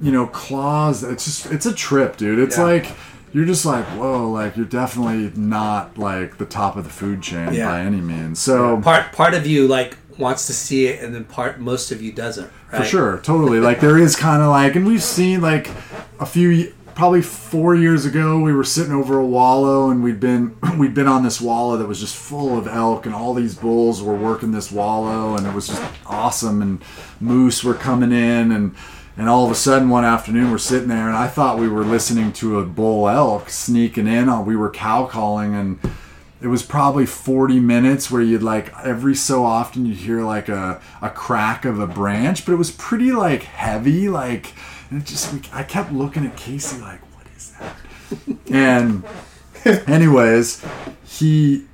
you 0.03 0.13
know 0.13 0.27
claws. 0.27 1.03
It's 1.05 1.25
just 1.25 1.47
it's 1.53 1.65
a 1.67 1.73
trip, 1.75 2.17
dude. 2.19 2.39
It's 2.39 2.59
Yeah. 2.59 2.65
like 2.65 2.87
you're 3.33 3.47
just 3.47 3.65
like 3.65 3.85
whoa. 3.97 4.29
Like 4.31 4.57
you're 4.57 4.67
definitely 4.67 5.33
not 5.41 5.97
like 5.97 6.37
the 6.39 6.45
top 6.45 6.77
of 6.77 6.85
the 6.85 6.91
food 6.91 7.23
chain 7.23 7.55
Yeah. 7.55 7.69
by 7.69 7.81
any 7.81 8.01
means. 8.01 8.39
So 8.41 8.81
part 8.83 9.13
part 9.13 9.33
of 9.35 9.47
you 9.47 9.67
like 9.69 9.97
wants 10.19 10.47
to 10.47 10.53
see 10.53 10.87
it, 10.89 11.03
and 11.03 11.15
then 11.15 11.25
part 11.25 11.59
most 11.61 11.91
of 11.91 12.03
you 12.03 12.13
doesn't. 12.13 12.51
Right? 12.73 12.83
For 12.83 12.85
sure, 12.85 13.19
totally. 13.23 13.61
Like 13.61 13.81
there 13.81 13.97
is 13.97 14.15
kind 14.17 14.43
of 14.43 14.49
like, 14.49 14.77
and 14.77 14.85
we've 14.87 15.03
seen 15.03 15.41
like 15.41 15.71
a 16.21 16.27
few, 16.27 16.73
probably 16.95 17.23
four 17.23 17.75
years 17.75 18.05
ago, 18.05 18.39
we 18.39 18.53
were 18.53 18.63
sitting 18.65 18.93
over 18.93 19.19
a 19.19 19.25
wallow, 19.25 19.89
and 19.91 20.03
we'd 20.03 20.21
been 20.21 20.55
we'd 20.79 20.93
been 20.95 21.09
on 21.09 21.23
this 21.23 21.41
wallow 21.41 21.79
that 21.79 21.87
was 21.89 22.01
just 22.01 22.15
full 22.15 22.59
of 22.59 22.69
elk, 22.69 23.07
and 23.07 23.15
all 23.15 23.33
these 23.33 23.55
bulls 23.55 24.03
were 24.03 24.15
working 24.15 24.53
this 24.53 24.71
wallow, 24.71 25.35
and 25.37 25.47
it 25.47 25.55
was 25.55 25.69
just 25.69 25.83
awesome, 26.07 26.61
and 26.61 26.83
moose 27.21 27.65
were 27.65 27.75
coming 27.75 28.13
in, 28.13 28.53
and 28.53 28.75
and 29.17 29.29
all 29.29 29.45
of 29.45 29.51
a 29.51 29.55
sudden 29.55 29.89
one 29.89 30.05
afternoon 30.05 30.51
we're 30.51 30.59
sitting 30.59 30.89
there, 30.89 31.07
and 31.07 31.17
I 31.17 31.29
thought 31.29 31.59
we 31.59 31.69
were 31.69 31.85
listening 31.85 32.33
to 32.35 32.59
a 32.59 32.65
bull 32.65 33.09
elk 33.09 33.51
sneaking 33.51 34.07
in. 34.07 34.29
On 34.29 34.47
we 34.47 34.57
were 34.57 34.71
cow 34.71 35.07
calling, 35.07 35.55
and 35.55 35.79
it 36.43 36.49
was 36.49 36.63
probably 36.63 37.07
40 37.07 37.61
minutes 37.61 38.11
where 38.11 38.21
you'd 38.21 38.43
like 38.43 38.77
every 38.85 39.15
so 39.15 39.45
often 39.45 39.87
you'd 39.87 39.99
hear 39.99 40.23
like 40.23 40.49
a, 40.49 40.81
a 41.01 41.09
crack 41.09 41.65
of 41.65 41.79
a 41.79 41.87
branch 41.87 42.45
but 42.45 42.53
it 42.53 42.57
was 42.57 42.73
pretty 42.73 43.13
like 43.13 43.45
heavy 43.45 44.09
like 44.09 44.53
and 44.91 45.01
it 45.01 45.07
just 45.07 45.33
i 45.55 45.63
kept 45.63 45.93
looking 45.93 46.27
at 46.27 46.37
casey 46.37 46.81
like 46.81 47.01
what 47.15 47.27
is 47.37 47.53
that 47.53 47.77
and 48.51 49.05
anyways 49.87 50.65
he 51.05 51.65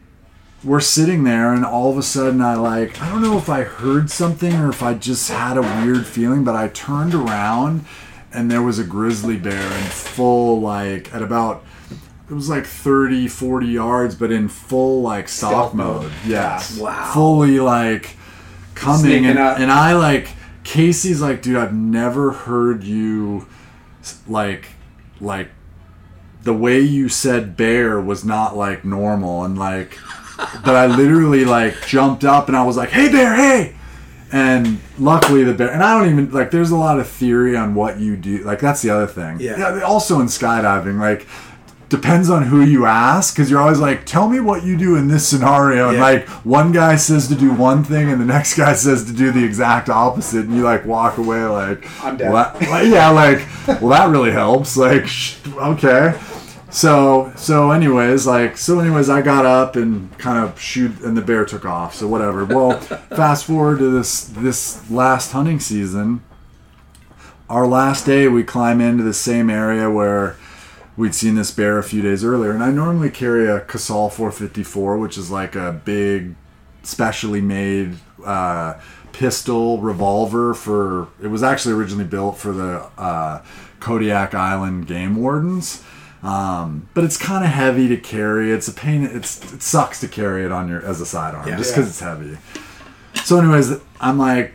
we're 0.64 0.80
sitting 0.80 1.22
there 1.24 1.52
and 1.52 1.64
all 1.64 1.90
of 1.90 1.96
a 1.98 2.02
sudden 2.02 2.40
i 2.40 2.54
like 2.54 3.00
i 3.00 3.08
don't 3.08 3.22
know 3.22 3.38
if 3.38 3.48
i 3.48 3.62
heard 3.62 4.10
something 4.10 4.54
or 4.54 4.68
if 4.68 4.82
i 4.82 4.92
just 4.92 5.30
had 5.30 5.56
a 5.56 5.62
weird 5.62 6.04
feeling 6.06 6.42
but 6.42 6.56
i 6.56 6.66
turned 6.68 7.14
around 7.14 7.84
and 8.32 8.50
there 8.50 8.62
was 8.62 8.78
a 8.78 8.84
grizzly 8.84 9.36
bear 9.36 9.62
in 9.62 9.84
full 9.84 10.60
like 10.60 11.12
at 11.14 11.22
about 11.22 11.64
it 12.28 12.34
was 12.34 12.48
like 12.48 12.66
30 12.66 13.28
40 13.28 13.66
yards 13.66 14.14
but 14.16 14.32
in 14.32 14.48
full 14.48 15.00
like 15.00 15.28
Stealth 15.28 15.74
mode 15.74 16.02
mode. 16.02 16.12
Yeah. 16.26 16.60
Wow. 16.78 17.12
fully 17.14 17.60
like 17.60 18.16
coming 18.74 19.00
Sneaking 19.00 19.26
and, 19.26 19.38
up. 19.38 19.58
and 19.60 19.70
i 19.70 19.94
like 19.94 20.28
casey's 20.64 21.22
like 21.22 21.40
dude 21.40 21.56
i've 21.56 21.72
never 21.74 22.32
heard 22.32 22.82
you 22.84 23.46
like 24.26 24.66
like 25.20 25.50
the 26.42 26.52
way 26.52 26.80
you 26.80 27.08
said 27.08 27.56
bear 27.56 28.00
was 28.00 28.24
not 28.24 28.56
like 28.56 28.84
normal 28.84 29.44
and 29.44 29.58
like 29.58 29.98
but 30.64 30.76
I 30.76 30.86
literally 30.86 31.44
like 31.44 31.86
jumped 31.86 32.24
up 32.24 32.48
and 32.48 32.56
I 32.56 32.62
was 32.64 32.76
like, 32.76 32.90
"Hey 32.90 33.10
bear, 33.10 33.34
hey!" 33.34 33.74
And 34.30 34.78
luckily 34.98 35.42
the 35.44 35.54
bear 35.54 35.68
and 35.72 35.82
I 35.82 35.98
don't 35.98 36.10
even 36.12 36.30
like 36.32 36.50
there's 36.50 36.70
a 36.70 36.76
lot 36.76 37.00
of 37.00 37.08
theory 37.08 37.56
on 37.56 37.74
what 37.74 37.98
you 37.98 38.16
do. 38.16 38.38
Like 38.44 38.60
that's 38.60 38.82
the 38.82 38.90
other 38.90 39.06
thing. 39.06 39.38
Yeah. 39.40 39.80
also 39.80 40.20
in 40.20 40.26
skydiving 40.26 41.00
like 41.00 41.26
depends 41.88 42.28
on 42.28 42.42
who 42.42 42.60
you 42.60 42.84
ask 42.84 43.34
because 43.34 43.50
you're 43.50 43.60
always 43.62 43.78
like 43.78 44.04
tell 44.04 44.28
me 44.28 44.38
what 44.40 44.62
you 44.62 44.76
do 44.76 44.96
in 44.96 45.08
this 45.08 45.26
scenario 45.26 45.88
and 45.88 45.96
Yeah. 45.96 46.02
like 46.04 46.28
one 46.44 46.70
guy 46.70 46.96
says 46.96 47.28
to 47.28 47.34
do 47.34 47.50
one 47.50 47.82
thing 47.82 48.10
and 48.10 48.20
the 48.20 48.26
next 48.26 48.58
guy 48.58 48.74
says 48.74 49.06
to 49.06 49.12
do 49.14 49.32
the 49.32 49.42
exact 49.42 49.88
opposite 49.88 50.44
and 50.44 50.54
you 50.54 50.62
like 50.62 50.84
walk 50.84 51.16
away 51.16 51.42
like 51.44 51.86
I'm 52.04 52.18
dead. 52.18 52.30
well, 52.30 52.84
yeah 52.86 53.08
like 53.08 53.38
well 53.80 53.88
that 53.88 54.10
really 54.10 54.30
helps 54.32 54.76
like 54.76 55.06
sh- 55.06 55.36
okay 55.56 56.12
so 56.70 57.32
so 57.34 57.70
anyways 57.70 58.26
like 58.26 58.56
so 58.56 58.78
anyways 58.78 59.08
i 59.08 59.22
got 59.22 59.46
up 59.46 59.74
and 59.74 60.16
kind 60.18 60.38
of 60.38 60.60
shoot 60.60 61.00
and 61.00 61.16
the 61.16 61.22
bear 61.22 61.44
took 61.44 61.64
off 61.64 61.94
so 61.94 62.06
whatever. 62.06 62.44
Well 62.44 62.78
fast 62.80 63.46
forward 63.46 63.78
to 63.78 63.90
this 63.90 64.24
this 64.24 64.90
last 64.90 65.32
hunting 65.32 65.60
season. 65.60 66.22
Our 67.48 67.66
last 67.66 68.04
day 68.04 68.28
we 68.28 68.44
climb 68.44 68.80
into 68.80 69.02
the 69.02 69.14
same 69.14 69.48
area 69.48 69.90
where 69.90 70.36
we'd 70.98 71.14
seen 71.14 71.36
this 71.36 71.50
bear 71.50 71.78
a 71.78 71.82
few 71.82 72.02
days 72.02 72.24
earlier 72.24 72.50
and 72.50 72.62
i 72.62 72.70
normally 72.70 73.08
carry 73.08 73.46
a 73.46 73.60
Casull 73.60 74.10
454 74.10 74.98
which 74.98 75.16
is 75.16 75.30
like 75.30 75.54
a 75.54 75.80
big 75.84 76.34
specially 76.82 77.40
made 77.40 77.94
uh, 78.24 78.74
pistol 79.12 79.78
revolver 79.80 80.54
for 80.54 81.08
it 81.22 81.28
was 81.28 81.42
actually 81.42 81.72
originally 81.74 82.04
built 82.04 82.36
for 82.36 82.52
the 82.52 82.90
uh, 82.98 83.42
kodiak 83.78 84.34
island 84.34 84.88
game 84.88 85.14
wardens 85.16 85.84
um, 86.22 86.88
but 86.94 87.04
it's 87.04 87.16
kind 87.16 87.44
of 87.44 87.50
heavy 87.50 87.86
to 87.88 87.96
carry 87.96 88.50
it's 88.50 88.68
a 88.68 88.72
pain 88.72 89.04
it's 89.04 89.52
it 89.52 89.62
sucks 89.62 90.00
to 90.00 90.08
carry 90.08 90.44
it 90.44 90.50
on 90.52 90.68
your 90.68 90.84
as 90.84 91.00
a 91.00 91.06
sidearm 91.06 91.46
Yeah. 91.48 91.56
just 91.56 91.74
because 91.74 91.88
it's 91.88 92.00
heavy 92.00 92.36
so 93.24 93.38
anyways 93.38 93.72
i'm 94.00 94.18
like 94.18 94.52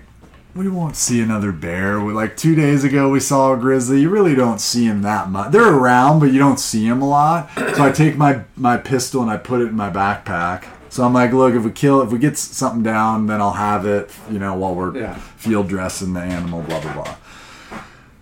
we 0.56 0.70
won't 0.70 0.96
see 0.96 1.20
another 1.20 1.52
bear. 1.52 2.00
We, 2.00 2.14
like 2.14 2.38
two 2.38 2.54
days 2.54 2.84
ago, 2.84 3.10
we 3.10 3.20
saw 3.20 3.54
a 3.54 3.58
grizzly. 3.58 4.02
You 4.02 4.12
really 4.12 4.36
don't 4.36 4.62
see 4.62 4.86
him 4.86 5.02
that 5.02 5.32
much. 5.32 5.52
They're 5.52 5.68
around, 5.74 6.20
but 6.20 6.28
you 6.32 6.38
don't 6.38 6.60
see 6.60 6.88
them 6.88 7.02
a 7.02 7.10
lot. 7.10 7.50
So 7.56 7.84
I 7.84 7.92
take 7.92 8.18
my 8.18 8.42
my 8.56 8.78
pistol 8.78 9.24
and 9.24 9.32
I 9.32 9.38
put 9.38 9.62
it 9.62 9.70
in 9.70 9.76
my 9.76 9.90
backpack. 9.90 10.66
So 10.90 11.04
I'm 11.04 11.12
like, 11.12 11.34
look, 11.34 11.56
if 11.56 11.64
we 11.64 11.72
kill, 11.72 12.04
if 12.04 12.12
we 12.12 12.20
get 12.20 12.38
something 12.38 12.84
down, 12.84 13.26
then 13.26 13.42
I'll 13.42 13.54
have 13.54 13.88
it. 13.88 14.12
You 14.30 14.38
know, 14.38 14.54
while 14.54 14.76
we're 14.76 14.96
Yeah. 14.96 15.16
field 15.16 15.70
dressing 15.70 16.14
the 16.14 16.22
animal, 16.22 16.62
blah 16.62 16.80
blah 16.82 16.94
blah. 16.94 17.16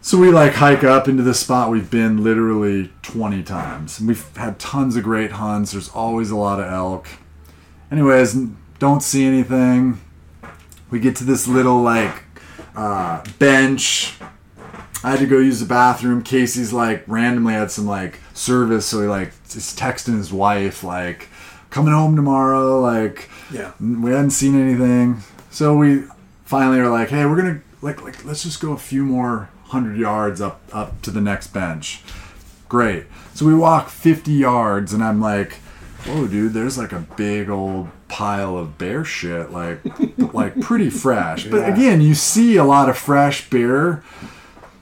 So 0.03 0.17
we 0.17 0.31
like 0.31 0.53
hike 0.53 0.83
up 0.83 1.07
into 1.07 1.21
this 1.21 1.39
spot 1.39 1.69
we've 1.69 1.91
been 1.91 2.23
literally 2.23 2.91
20 3.03 3.43
times. 3.43 3.99
And 3.99 4.07
we've 4.07 4.35
had 4.35 4.57
tons 4.59 4.95
of 4.95 5.03
great 5.03 5.33
hunts. 5.33 5.71
There's 5.73 5.89
always 5.89 6.31
a 6.31 6.35
lot 6.35 6.59
of 6.59 6.65
elk. 6.71 7.07
Anyways, 7.91 8.35
don't 8.79 9.03
see 9.03 9.25
anything. 9.25 10.01
We 10.89 10.99
get 10.99 11.15
to 11.17 11.23
this 11.23 11.47
little 11.47 11.81
like 11.81 12.23
uh, 12.75 13.23
bench. 13.37 14.15
I 15.03 15.11
had 15.11 15.19
to 15.19 15.27
go 15.27 15.37
use 15.37 15.59
the 15.59 15.65
bathroom. 15.67 16.23
Casey's 16.23 16.73
like 16.73 17.03
randomly 17.07 17.53
had 17.53 17.69
some 17.71 17.85
like 17.85 18.19
service, 18.33 18.87
so 18.87 19.01
he 19.01 19.07
like 19.07 19.29
is 19.49 19.75
texting 19.75 20.17
his 20.17 20.33
wife 20.33 20.83
like 20.83 21.27
coming 21.69 21.93
home 21.93 22.15
tomorrow. 22.15 22.79
Like 22.81 23.29
Yeah. 23.51 23.71
we 23.79 24.11
hadn't 24.11 24.31
seen 24.31 24.59
anything, 24.59 25.21
so 25.51 25.75
we 25.77 26.03
finally 26.45 26.79
are 26.79 26.89
like, 26.89 27.09
hey, 27.09 27.25
we're 27.25 27.37
gonna 27.37 27.61
like 27.81 28.01
like 28.03 28.25
let's 28.25 28.43
just 28.43 28.61
go 28.61 28.73
a 28.73 28.77
few 28.77 29.03
more 29.05 29.49
hundred 29.71 29.97
yards 29.97 30.39
up 30.41 30.61
up 30.73 31.01
to 31.01 31.11
the 31.11 31.21
next 31.21 31.47
bench. 31.47 32.01
Great. 32.69 33.05
So 33.33 33.45
we 33.45 33.53
walk 33.53 33.89
50 33.89 34.31
yards, 34.31 34.93
and 34.93 35.03
I'm 35.03 35.19
like, 35.21 35.53
whoa, 36.05 36.27
dude, 36.27 36.53
there's 36.53 36.77
like 36.77 36.91
a 36.93 36.99
big 37.17 37.49
old 37.49 37.89
pile 38.07 38.57
of 38.57 38.77
bear 38.77 39.03
shit, 39.05 39.51
like 39.51 39.79
like 40.33 40.59
pretty 40.61 40.89
fresh. 40.89 41.45
But 41.47 41.61
Yeah. 41.61 41.73
again, 41.73 42.01
you 42.01 42.13
see 42.15 42.55
a 42.57 42.63
lot 42.63 42.89
of 42.89 42.97
fresh 42.97 43.49
bear 43.49 44.03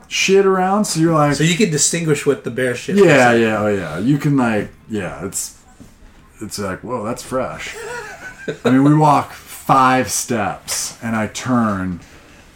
shit 0.07 0.45
around. 0.45 0.85
So 0.85 0.99
you're 0.99 1.13
like, 1.13 1.35
So 1.35 1.43
you 1.43 1.55
can 1.55 1.69
distinguish 1.71 2.25
what 2.25 2.43
the 2.43 2.51
bear 2.51 2.73
shit. 2.75 2.97
yeah, 2.97 3.31
is. 3.33 3.41
yeah, 3.41 3.59
oh 3.61 3.67
yeah. 3.67 3.99
You 3.99 4.17
can 4.17 4.37
like, 4.37 4.69
yeah, 4.89 5.25
it's 5.25 5.59
it's 6.41 6.57
like, 6.57 6.79
whoa, 6.83 7.03
that's 7.03 7.21
fresh. 7.23 7.75
I 8.65 8.69
mean, 8.71 8.83
we 8.83 8.95
walk 8.95 9.33
five 9.33 10.09
steps, 10.11 10.97
and 11.03 11.15
I 11.15 11.27
turn, 11.27 11.99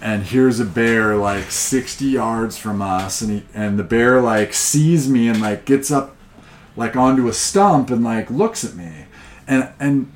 and 0.04 0.24
here's 0.24 0.60
a 0.60 0.66
bear 0.66 1.16
like 1.16 1.50
60 1.50 2.06
yards 2.06 2.58
from 2.58 2.82
us, 2.82 3.22
and 3.22 3.32
he 3.32 3.46
and 3.56 3.80
the 3.80 3.84
bear 3.84 4.22
like 4.22 4.54
sees 4.54 5.08
me 5.10 5.28
and 5.30 5.40
like 5.42 5.66
gets 5.66 5.90
up, 5.90 6.16
like 6.76 6.96
onto 6.96 7.28
a 7.28 7.34
stump 7.34 7.90
and 7.90 8.04
like 8.04 8.30
looks 8.30 8.64
at 8.64 8.76
me, 8.76 9.06
and 9.48 9.70
and 9.80 10.12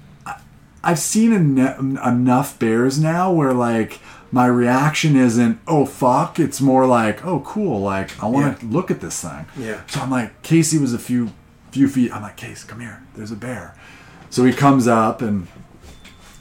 I've 0.83 0.99
seen 0.99 1.33
en- 1.33 1.97
enough 2.05 2.59
bears 2.59 2.99
now 2.99 3.31
where 3.31 3.53
like. 3.53 3.99
My 4.29 4.45
reaction 4.45 5.15
isn't 5.15 5.57
oh 5.67 5.85
fuck 5.85 6.37
it's 6.37 6.59
more 6.59 6.85
like 6.85 7.25
oh 7.25 7.39
cool 7.45 7.79
like 7.79 8.21
I 8.21 8.27
want 8.27 8.59
to 8.59 8.65
look 8.65 8.91
at 8.91 8.99
this 8.99 9.21
thing 9.21 9.45
Yeah. 9.57 9.79
so 9.87 10.01
I'm 10.01 10.11
like, 10.11 10.41
Casey 10.41 10.77
was 10.77 10.93
a 10.93 10.99
few 10.99 11.29
few 11.71 11.87
feet. 11.87 12.11
I'm 12.13 12.21
like, 12.23 12.35
Case, 12.35 12.65
come 12.65 12.81
here. 12.81 13.01
There's 13.15 13.31
a 13.31 13.37
bear. 13.37 13.73
So 14.29 14.43
he 14.43 14.51
comes 14.51 14.85
up 14.85 15.21
and 15.21 15.47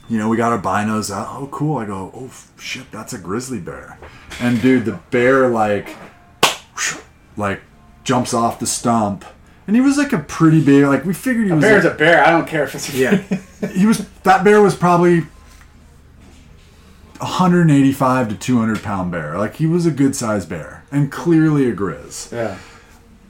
you 0.09 0.17
know, 0.17 0.29
we 0.29 0.37
got 0.37 0.51
our 0.51 0.61
binos 0.61 1.13
out. 1.13 1.27
Oh, 1.31 1.47
cool. 1.51 1.77
I 1.77 1.85
go, 1.85 2.11
oh 2.15 2.31
shit, 2.57 2.89
that's 2.91 3.13
a 3.13 3.17
grizzly 3.17 3.59
bear. 3.59 3.99
And 4.39 4.61
dude, 4.61 4.85
the 4.85 4.99
bear 5.11 5.47
like 5.49 5.95
like 7.37 7.61
jumps 8.03 8.33
off 8.33 8.59
the 8.59 8.67
stump. 8.67 9.25
And 9.67 9.75
he 9.75 9.81
was 9.81 9.97
like 9.97 10.13
a 10.13 10.19
pretty 10.19 10.63
big 10.63 10.85
like 10.85 11.03
we 11.05 11.13
figured 11.13 11.45
he 11.47 11.51
A 11.51 11.55
was 11.55 11.63
bear's 11.63 11.83
like- 11.83 11.93
a 11.93 11.97
bear. 11.97 12.23
I 12.25 12.31
don't 12.31 12.47
care 12.47 12.63
if 12.63 12.73
it's 12.75 12.93
a 12.93 12.97
Yeah. 12.97 13.15
he 13.73 13.85
was 13.85 14.07
that 14.23 14.43
bear 14.43 14.61
was 14.61 14.75
probably 14.75 15.23
185 17.19 18.29
to 18.29 18.35
200 18.35 18.81
pound 18.83 19.11
bear. 19.11 19.37
Like 19.37 19.55
he 19.55 19.65
was 19.65 19.85
a 19.85 19.91
good 19.91 20.15
sized 20.15 20.47
bear 20.49 20.83
and 20.91 21.11
clearly 21.11 21.69
a 21.69 21.75
grizz 21.75 22.31
yeah. 22.31 22.57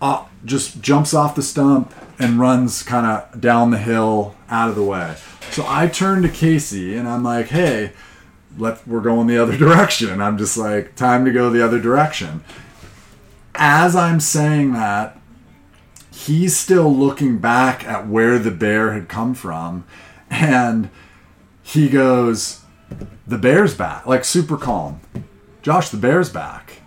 Uh, 0.02 0.26
just 0.46 0.82
jumps 0.82 1.14
off 1.14 1.36
the 1.36 1.42
stump 1.42 1.94
and 2.20 2.40
runs 2.40 2.84
kind 2.84 3.06
of 3.06 3.40
down 3.40 3.72
the 3.72 3.78
hill 3.78 4.36
out 4.50 4.70
of 4.70 4.76
the 4.76 4.84
way. 4.84 5.16
So 5.52 5.64
I 5.68 5.88
turn 5.88 6.22
to 6.24 6.30
Casey 6.30 6.96
and 6.96 7.08
I'm 7.08 7.24
like, 7.24 7.48
"Hey, 7.48 7.94
let 8.58 8.88
we're 8.88 9.02
going 9.02 9.28
the 9.28 9.42
other 9.42 9.58
direction." 9.66 10.22
I'm 10.22 10.38
just 10.38 10.58
like, 10.58 10.96
"Time 10.96 11.26
to 11.26 11.32
go 11.32 11.50
the 11.50 11.64
other 11.64 11.80
direction." 11.80 12.44
As 13.56 13.96
I'm 13.96 14.20
saying 14.20 14.74
that, 14.74 15.20
he's 16.12 16.56
still 16.56 16.94
looking 16.94 17.40
back 17.40 17.84
at 17.86 18.08
where 18.08 18.38
the 18.38 18.52
bear 18.52 18.94
had 18.94 19.10
come 19.10 19.34
from 19.34 19.86
and 20.30 20.90
he 21.64 21.90
goes, 21.90 22.62
"The 23.26 23.38
bear's 23.38 23.76
back." 23.76 24.06
Like 24.06 24.26
super 24.26 24.58
calm. 24.58 25.02
Josh, 25.62 25.90
the 25.90 25.98
bear's 25.98 26.30
back. 26.30 26.82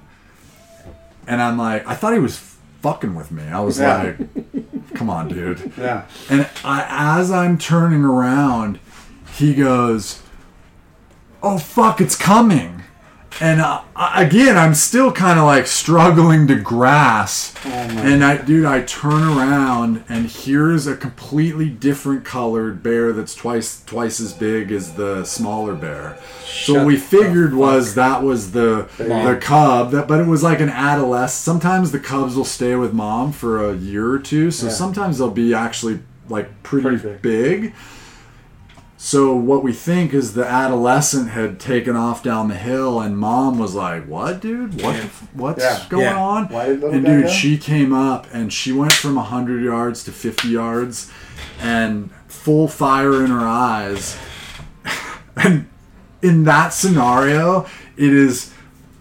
And 1.26 1.40
I'm 1.42 1.58
like, 1.58 1.86
I 1.86 1.94
thought 1.94 2.12
he 2.12 2.18
was 2.18 2.49
fucking 2.82 3.14
with 3.14 3.30
me. 3.30 3.42
I 3.44 3.60
was 3.60 3.78
Yeah. 3.78 4.14
like, 4.18 4.94
come 4.94 5.08
on, 5.10 5.28
dude. 5.28 5.72
Yeah. 5.78 6.04
And 6.28 6.48
I, 6.64 6.86
as 7.20 7.30
I'm 7.30 7.58
turning 7.58 8.04
around, 8.04 8.78
he 9.36 9.54
goes, 9.54 10.22
"Oh 11.42 11.58
fuck, 11.58 12.00
it's 12.00 12.16
coming!" 12.16 12.82
And 13.40 13.60
uh, 13.60 13.82
again, 13.96 14.58
I'm 14.58 14.74
still 14.74 15.12
kind 15.12 15.38
of 15.38 15.46
like 15.46 15.66
struggling 15.66 16.46
to 16.48 16.56
grasp. 16.56 17.56
and 17.64 18.22
I, 18.24 18.36
dude, 18.38 18.66
I 18.66 18.82
turn 18.82 19.22
around 19.22 20.04
and 20.08 20.26
here's 20.26 20.86
a 20.86 20.96
completely 20.96 21.68
different 21.70 22.24
colored 22.24 22.82
bear 22.82 23.12
that's 23.12 23.34
twice 23.34 23.82
twice 23.84 24.20
as 24.20 24.32
big 24.32 24.70
as 24.72 24.94
the 24.94 25.24
smaller 25.24 25.74
bear. 25.74 26.18
so 26.44 26.74
what 26.74 26.86
we 26.86 26.96
figured 26.96 27.54
was 27.54 27.94
that 27.94 28.22
was 28.22 28.52
the 28.52 28.88
the 28.98 29.38
cub, 29.40 29.92
that, 29.92 30.06
but 30.08 30.20
it 30.20 30.26
was 30.26 30.42
like 30.42 30.60
an 30.60 30.68
adolescent. 30.68 31.30
Sometimes 31.44 31.92
the 31.92 32.00
cubs 32.00 32.36
will 32.36 32.44
stay 32.44 32.74
with 32.74 32.92
mom 32.92 33.32
for 33.32 33.70
a 33.70 33.74
year 33.74 34.10
or 34.10 34.18
two, 34.18 34.50
so 34.50 34.68
sometimes 34.68 35.18
they'll 35.18 35.30
be 35.30 35.54
actually 35.54 36.00
like 36.28 36.62
pretty, 36.62 36.88
Pretty 36.98 37.02
big. 37.08 37.22
big. 37.22 37.74
So 39.02 39.34
what 39.34 39.62
we 39.62 39.72
think 39.72 40.12
is 40.12 40.34
the 40.34 40.46
adolescent 40.46 41.30
had 41.30 41.58
taken 41.58 41.96
off 41.96 42.22
down 42.22 42.48
the 42.48 42.54
hill, 42.54 43.00
and 43.00 43.16
mom 43.16 43.58
was 43.58 43.74
like, 43.74 44.04
"What, 44.04 44.42
dude? 44.42 44.82
What? 44.82 44.94
What's 45.32 45.64
Yeah. 45.64 45.78
going 45.88 46.04
Yeah. 46.04 46.18
on?" 46.22 46.52
And 46.52 47.06
dude, 47.06 47.30
she 47.30 47.56
came 47.56 47.94
up 47.94 48.26
and 48.30 48.52
she 48.52 48.72
went 48.72 48.92
from 48.92 49.16
hundred 49.16 49.64
yards 49.64 50.04
to 50.04 50.12
fifty 50.12 50.48
yards, 50.48 51.10
and 51.58 52.10
full 52.28 52.68
fire 52.68 53.24
in 53.24 53.30
her 53.30 53.48
eyes. 53.48 54.18
and 55.36 55.64
in 56.20 56.44
that 56.44 56.74
scenario, 56.74 57.64
it 57.96 58.12
is 58.12 58.50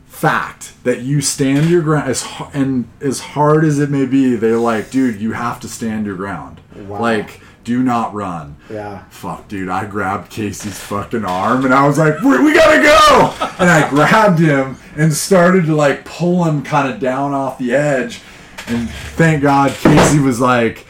fact 0.08 0.72
that 0.86 1.02
you 1.02 1.20
stand 1.20 1.70
your 1.70 1.82
ground 1.82 2.10
as 2.10 2.26
and 2.54 2.86
as 3.02 3.20
hard 3.20 3.66
as 3.66 3.80
it 3.80 3.90
may 3.90 4.06
be. 4.06 4.38
They're 4.38 4.58
like, 4.60 4.92
dude, 4.92 5.20
you 5.20 5.34
have 5.34 5.60
to 5.60 5.68
stand 5.68 6.06
your 6.06 6.16
ground. 6.16 6.62
Wow. 6.88 7.02
Like, 7.02 7.42
do 7.70 7.84
not 7.84 8.16
run. 8.16 8.56
Yeah. 8.68 9.04
Fuck, 9.12 9.48
dude. 9.48 9.70
I 9.70 9.86
grabbed 9.86 10.32
Casey's 10.32 10.80
fucking 10.80 11.24
arm 11.24 11.66
and 11.66 11.74
I 11.74 11.86
was 11.86 12.00
like, 12.00 12.20
we, 12.22 12.44
we 12.44 12.52
gotta 12.52 12.82
go! 12.82 13.46
And 13.60 13.70
I 13.70 13.88
grabbed 13.90 14.40
him 14.40 14.78
and 14.96 15.14
started 15.14 15.66
to 15.66 15.76
like 15.76 16.06
pull 16.06 16.46
him 16.46 16.64
kind 16.64 16.92
of 16.92 17.00
down 17.00 17.34
off 17.34 17.60
the 17.60 17.74
edge. 17.74 18.22
And 18.68 18.90
thank 18.90 19.44
God 19.44 19.72
Casey 19.72 20.18
was 20.18 20.40
like, 20.40 20.88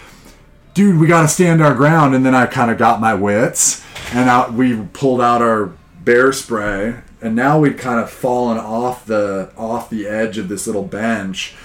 dude, 0.75 0.99
we 0.99 1.07
gotta 1.07 1.27
stand 1.27 1.61
our 1.61 1.73
ground. 1.73 2.15
And 2.15 2.25
then 2.25 2.35
I 2.35 2.45
kind 2.45 2.71
of 2.71 2.77
got 2.77 3.01
my 3.01 3.13
wits 3.13 3.83
and 4.13 4.29
I, 4.29 4.49
we 4.49 4.81
pulled 4.93 5.19
out 5.19 5.41
our 5.41 5.73
bear 6.05 6.31
spray. 6.31 7.01
And 7.21 7.35
now 7.35 7.59
we'd 7.59 7.77
kind 7.77 7.99
of 7.99 8.09
fallen 8.09 8.57
off 8.57 9.05
the 9.05 9.51
off 9.57 9.89
the 9.89 10.07
edge 10.07 10.37
of 10.37 10.47
this 10.47 10.65
little 10.65 10.85
bench. 10.85 11.55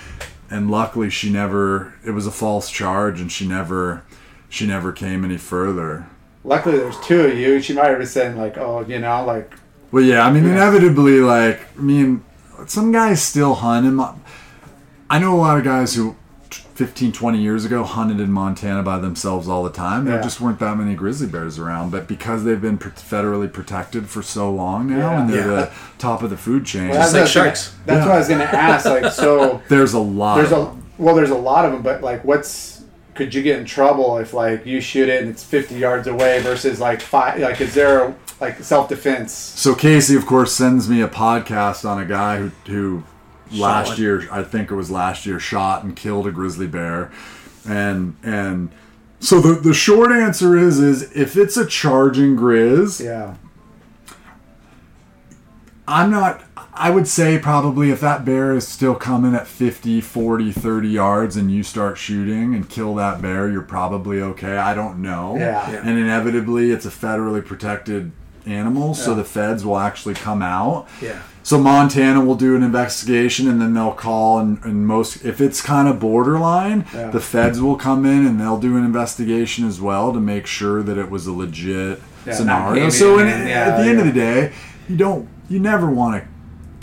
And 0.51 0.71
luckily 0.71 1.09
she 1.09 1.31
never 1.31 1.95
it 2.05 2.11
was 2.11 2.27
a 2.27 2.33
false 2.33 2.69
charge 2.69 3.21
and 3.21 3.31
she 3.31 3.47
never 3.47 4.03
she 4.55 4.67
never 4.69 4.93
came 4.93 5.25
any 5.25 5.37
further. 5.37 6.07
Luckily, 6.45 6.77
there's 6.79 6.99
two 7.01 7.23
of 7.23 7.37
you. 7.37 7.61
She 7.61 7.73
might 7.73 7.87
have 7.89 7.99
been 7.99 8.07
saying 8.07 8.37
like, 8.37 8.57
"Oh, 8.57 8.85
you 8.87 9.01
know, 9.01 9.25
like 9.25 9.53
Well, 9.91 10.05
yeah, 10.05 10.25
I 10.25 10.31
mean, 10.33 10.45
inevitably, 10.45 11.19
like, 11.21 11.61
I 11.77 11.81
mean, 11.83 12.23
some 12.67 12.93
guys 12.93 13.21
still 13.23 13.55
hunt 13.55 13.85
in. 13.87 13.95
Mon- 13.97 14.21
I 15.11 15.19
know 15.19 15.35
a 15.35 15.41
lot 15.41 15.59
of 15.59 15.65
guys 15.65 15.95
who 15.95 16.15
15, 16.51 17.13
20 17.13 17.39
years 17.41 17.65
ago 17.65 17.83
hunted 17.85 18.19
in 18.21 18.31
Montana 18.33 18.83
by 18.83 18.99
themselves 18.99 19.49
all 19.49 19.63
the 19.65 19.71
time. 19.71 20.05
There 20.05 20.17
Yeah. 20.17 20.23
just 20.23 20.41
weren't 20.41 20.59
that 20.61 20.77
many 20.77 20.95
grizzly 20.95 21.27
bears 21.29 21.57
around. 21.59 21.91
But 21.93 22.07
because 22.09 22.43
they've 22.45 22.61
been 22.61 22.79
federally 22.79 23.53
protected 23.53 24.09
for 24.09 24.23
so 24.23 24.51
long 24.53 24.89
now 24.89 24.97
Yeah. 25.13 25.21
and 25.21 25.31
they're 25.31 25.41
Yeah. 25.51 25.57
the 25.63 25.71
top 25.99 26.23
of 26.25 26.31
the 26.31 26.37
food 26.37 26.65
chain, 26.65 26.89
Well, 26.91 26.99
that's 26.99 27.13
like 27.13 27.15
what 27.15 27.21
I 27.21 27.23
was 27.23 27.35
gonna- 27.35 27.45
sharks. 27.47 27.73
That's 27.87 27.99
Yeah. 28.01 28.07
what 28.07 28.15
I 28.15 28.19
was 28.19 28.29
gonna 28.29 28.45
ask. 28.45 28.85
Like, 28.87 29.13
so 29.13 29.61
there's 29.69 29.95
a 29.95 29.99
lot. 30.01 30.37
there's 30.37 30.51
of 30.53 30.59
a 30.59 30.65
them. 30.65 30.83
well, 30.99 31.15
there's 31.15 31.31
a 31.31 31.35
lot 31.37 31.65
of 31.65 31.71
them, 31.73 31.83
but 31.83 32.03
like, 32.03 32.25
what's 32.25 32.74
could 33.15 33.35
you 33.35 33.43
get 33.43 33.59
in 33.59 33.65
trouble 33.65 34.19
if 34.19 34.33
like 34.35 34.67
you 34.67 34.81
shoot 34.81 35.09
it 35.09 35.23
and 35.23 35.31
it's 35.31 35.45
50 35.45 35.77
yards 35.77 36.07
away 36.07 36.41
versus 36.41 36.81
like 36.81 37.01
five? 37.01 37.39
Like, 37.41 37.61
is 37.61 37.75
there 37.75 38.05
a, 38.05 38.15
like 38.41 38.59
self 38.59 38.89
defense? 38.89 39.33
So 39.33 39.75
Casey, 39.75 40.17
of 40.17 40.27
course, 40.27 40.53
sends 40.53 40.89
me 40.89 41.01
a 41.01 41.09
podcast 41.09 41.89
on 41.89 42.01
a 42.01 42.05
guy 42.05 42.39
who, 42.39 42.49
who 42.67 43.05
last 43.53 43.91
one. 43.91 44.01
year, 44.01 44.29
I 44.33 44.43
think 44.43 44.71
it 44.71 44.75
was 44.75 44.91
last 44.91 45.27
year, 45.27 45.39
shot 45.39 45.85
and 45.85 45.95
killed 45.95 46.27
a 46.27 46.33
grizzly 46.33 46.67
bear, 46.67 47.13
and 47.69 48.17
and 48.23 48.71
so 49.21 49.41
the 49.41 49.55
the 49.55 49.75
short 49.75 50.11
answer 50.13 50.57
is 50.57 50.81
is 50.81 51.11
if 51.17 51.37
it's 51.37 51.57
a 51.57 51.67
charging 51.67 52.37
grizz, 52.37 53.03
Yeah. 53.05 53.37
I'm 55.87 56.11
not. 56.11 56.43
I 56.77 56.91
would 56.91 57.07
say 57.07 57.39
probably 57.39 57.91
if 57.91 58.01
that 58.01 58.25
bear 58.25 58.53
is 58.53 58.67
still 58.67 58.95
coming 58.97 59.35
at 59.35 59.47
50, 59.47 60.01
40, 60.01 60.51
30 60.53 60.89
yards 60.89 61.37
and 61.37 61.51
you 61.51 61.63
start 61.63 61.97
shooting 61.99 62.55
and 62.55 62.69
kill 62.69 62.97
that 62.97 63.23
bear, 63.23 63.49
you're 63.49 63.63
probably 63.63 64.21
okay. 64.21 64.57
I 64.57 64.75
don't 64.75 65.01
know. 65.01 65.37
Yeah. 65.37 65.71
Yeah. 65.71 65.83
And 65.85 65.99
inevitably, 65.99 66.73
it's 66.73 66.85
a 66.85 66.91
federally 66.91 67.45
protected 67.45 68.11
animal, 68.45 68.95
so 68.95 69.11
Yeah. 69.13 69.19
the 69.19 69.25
feds 69.25 69.65
will 69.65 69.79
actually 69.79 70.15
come 70.15 70.43
out. 70.43 70.87
Yeah. 71.01 71.21
So 71.45 71.59
Montana 71.59 72.25
will 72.25 72.35
do 72.35 72.57
an 72.57 72.63
investigation 72.63 73.49
and 73.49 73.61
then 73.61 73.75
they'll 73.75 73.93
call 73.93 74.39
and, 74.41 74.59
and 74.65 74.87
most 74.87 75.25
if 75.25 75.41
it's 75.41 75.61
kind 75.63 75.87
of 75.89 76.01
borderline, 76.01 76.87
Yeah. 76.95 77.11
the 77.11 77.21
feds 77.21 77.61
will 77.61 77.77
come 77.77 78.05
in 78.05 78.27
and 78.27 78.41
they'll 78.41 78.59
do 78.59 78.77
an 78.77 78.85
investigation 78.85 79.67
as 79.67 79.81
well 79.81 80.13
to 80.13 80.21
make 80.21 80.47
sure 80.47 80.83
that 80.83 80.99
it 80.99 81.11
was 81.11 81.27
a 81.27 81.33
legit 81.33 82.03
Yeah, 82.27 82.33
scenario. 82.35 82.89
So 82.91 83.19
in, 83.19 83.29
and- 83.29 83.49
at 83.49 83.77
the 83.79 83.85
yeah, 83.85 83.91
end 83.91 84.01
of 84.01 84.07
the 84.07 84.13
day, 84.13 84.53
you 84.89 84.97
don't 84.97 85.29
you 85.49 85.59
never 85.61 85.89
want 85.91 86.23
to 86.23 86.29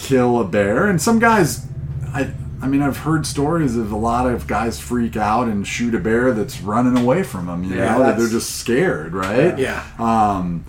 kill 0.01 0.39
a 0.39 0.43
bear. 0.43 0.87
And 0.87 1.01
some 1.01 1.19
guys 1.19 1.65
I 2.13 2.31
I 2.61 2.67
mean 2.67 2.81
I've 2.81 2.97
heard 2.97 3.25
stories 3.25 3.75
of 3.75 3.91
a 3.91 3.97
lot 3.97 4.27
of 4.27 4.47
guys 4.47 4.79
freak 4.79 5.15
out 5.15 5.47
and 5.47 5.65
shoot 5.65 5.95
a 5.95 5.99
bear 5.99 6.31
that's 6.33 6.61
running 6.61 6.97
away 6.97 7.23
from 7.23 7.47
them, 7.47 7.63
you 7.63 7.75
Yeah, 7.77 7.93
know, 7.93 7.99
that 8.03 8.17
they're 8.17 8.27
just 8.27 8.55
scared, 8.57 9.13
right? 9.13 9.57
Yeah. 9.57 9.83
Um, 9.97 10.65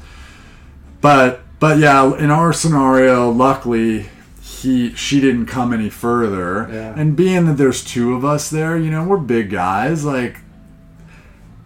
but 1.00 1.42
but 1.60 1.78
yeah, 1.78 2.16
in 2.18 2.30
our 2.30 2.52
scenario, 2.52 3.30
luckily 3.30 4.06
he 4.40 4.94
she 4.94 5.20
didn't 5.20 5.46
come 5.46 5.72
any 5.72 5.90
further. 5.90 6.68
Yeah. 6.72 6.94
And 6.96 7.16
being 7.16 7.46
that 7.46 7.56
there's 7.56 7.84
two 7.84 8.14
of 8.14 8.24
us 8.24 8.48
there, 8.50 8.76
you 8.76 8.90
know, 8.90 9.04
we're 9.04 9.16
big 9.18 9.50
guys. 9.50 10.04
Like 10.04 10.38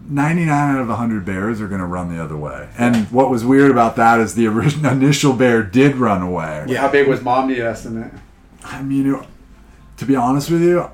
99 0.09 0.75
out 0.75 0.81
of 0.81 0.87
100 0.87 1.25
bears 1.25 1.59
are 1.61 1.67
going 1.67 1.81
to 1.81 1.87
run 1.87 2.15
the 2.15 2.23
other 2.23 2.37
way. 2.37 2.69
And 2.77 3.11
what 3.11 3.29
was 3.29 3.43
weird 3.43 3.71
about 3.71 3.95
that 3.97 4.19
is 4.19 4.35
the 4.35 4.47
original 4.47 4.91
initial 4.91 5.33
bear 5.33 5.63
did 5.63 5.95
run 5.95 6.21
away. 6.21 6.65
Yeah. 6.67 6.81
How 6.81 6.89
big 6.89 7.07
was 7.07 7.21
mom? 7.21 7.47
Do 7.47 7.53
you 7.53 7.65
estimate? 7.65 8.11
I 8.63 8.81
mean, 8.81 9.13
it, 9.13 9.25
to 9.97 10.05
be 10.05 10.15
honest 10.15 10.49
with 10.49 10.61
you, 10.61 10.89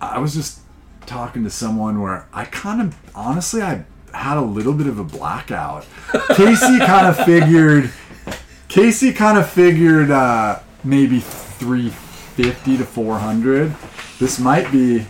I 0.00 0.18
was 0.18 0.34
just 0.34 0.60
talking 1.06 1.44
to 1.44 1.50
someone 1.50 2.00
where 2.00 2.26
I 2.32 2.44
kind 2.46 2.80
of 2.80 2.96
honestly 3.14 3.62
I 3.62 3.84
had 4.12 4.36
a 4.36 4.42
little 4.42 4.72
bit 4.72 4.86
of 4.86 4.98
a 4.98 5.04
blackout. 5.04 5.86
Casey 6.30 6.78
kind 6.78 7.06
of 7.06 7.24
figured 7.24 7.90
Casey 8.68 9.12
kind 9.12 9.38
of 9.38 9.48
figured 9.48 10.10
uh, 10.10 10.58
maybe 10.82 11.20
350 11.20 12.78
to 12.78 12.84
400. 12.84 13.74
This 14.18 14.38
might 14.38 14.70
be 14.72 15.06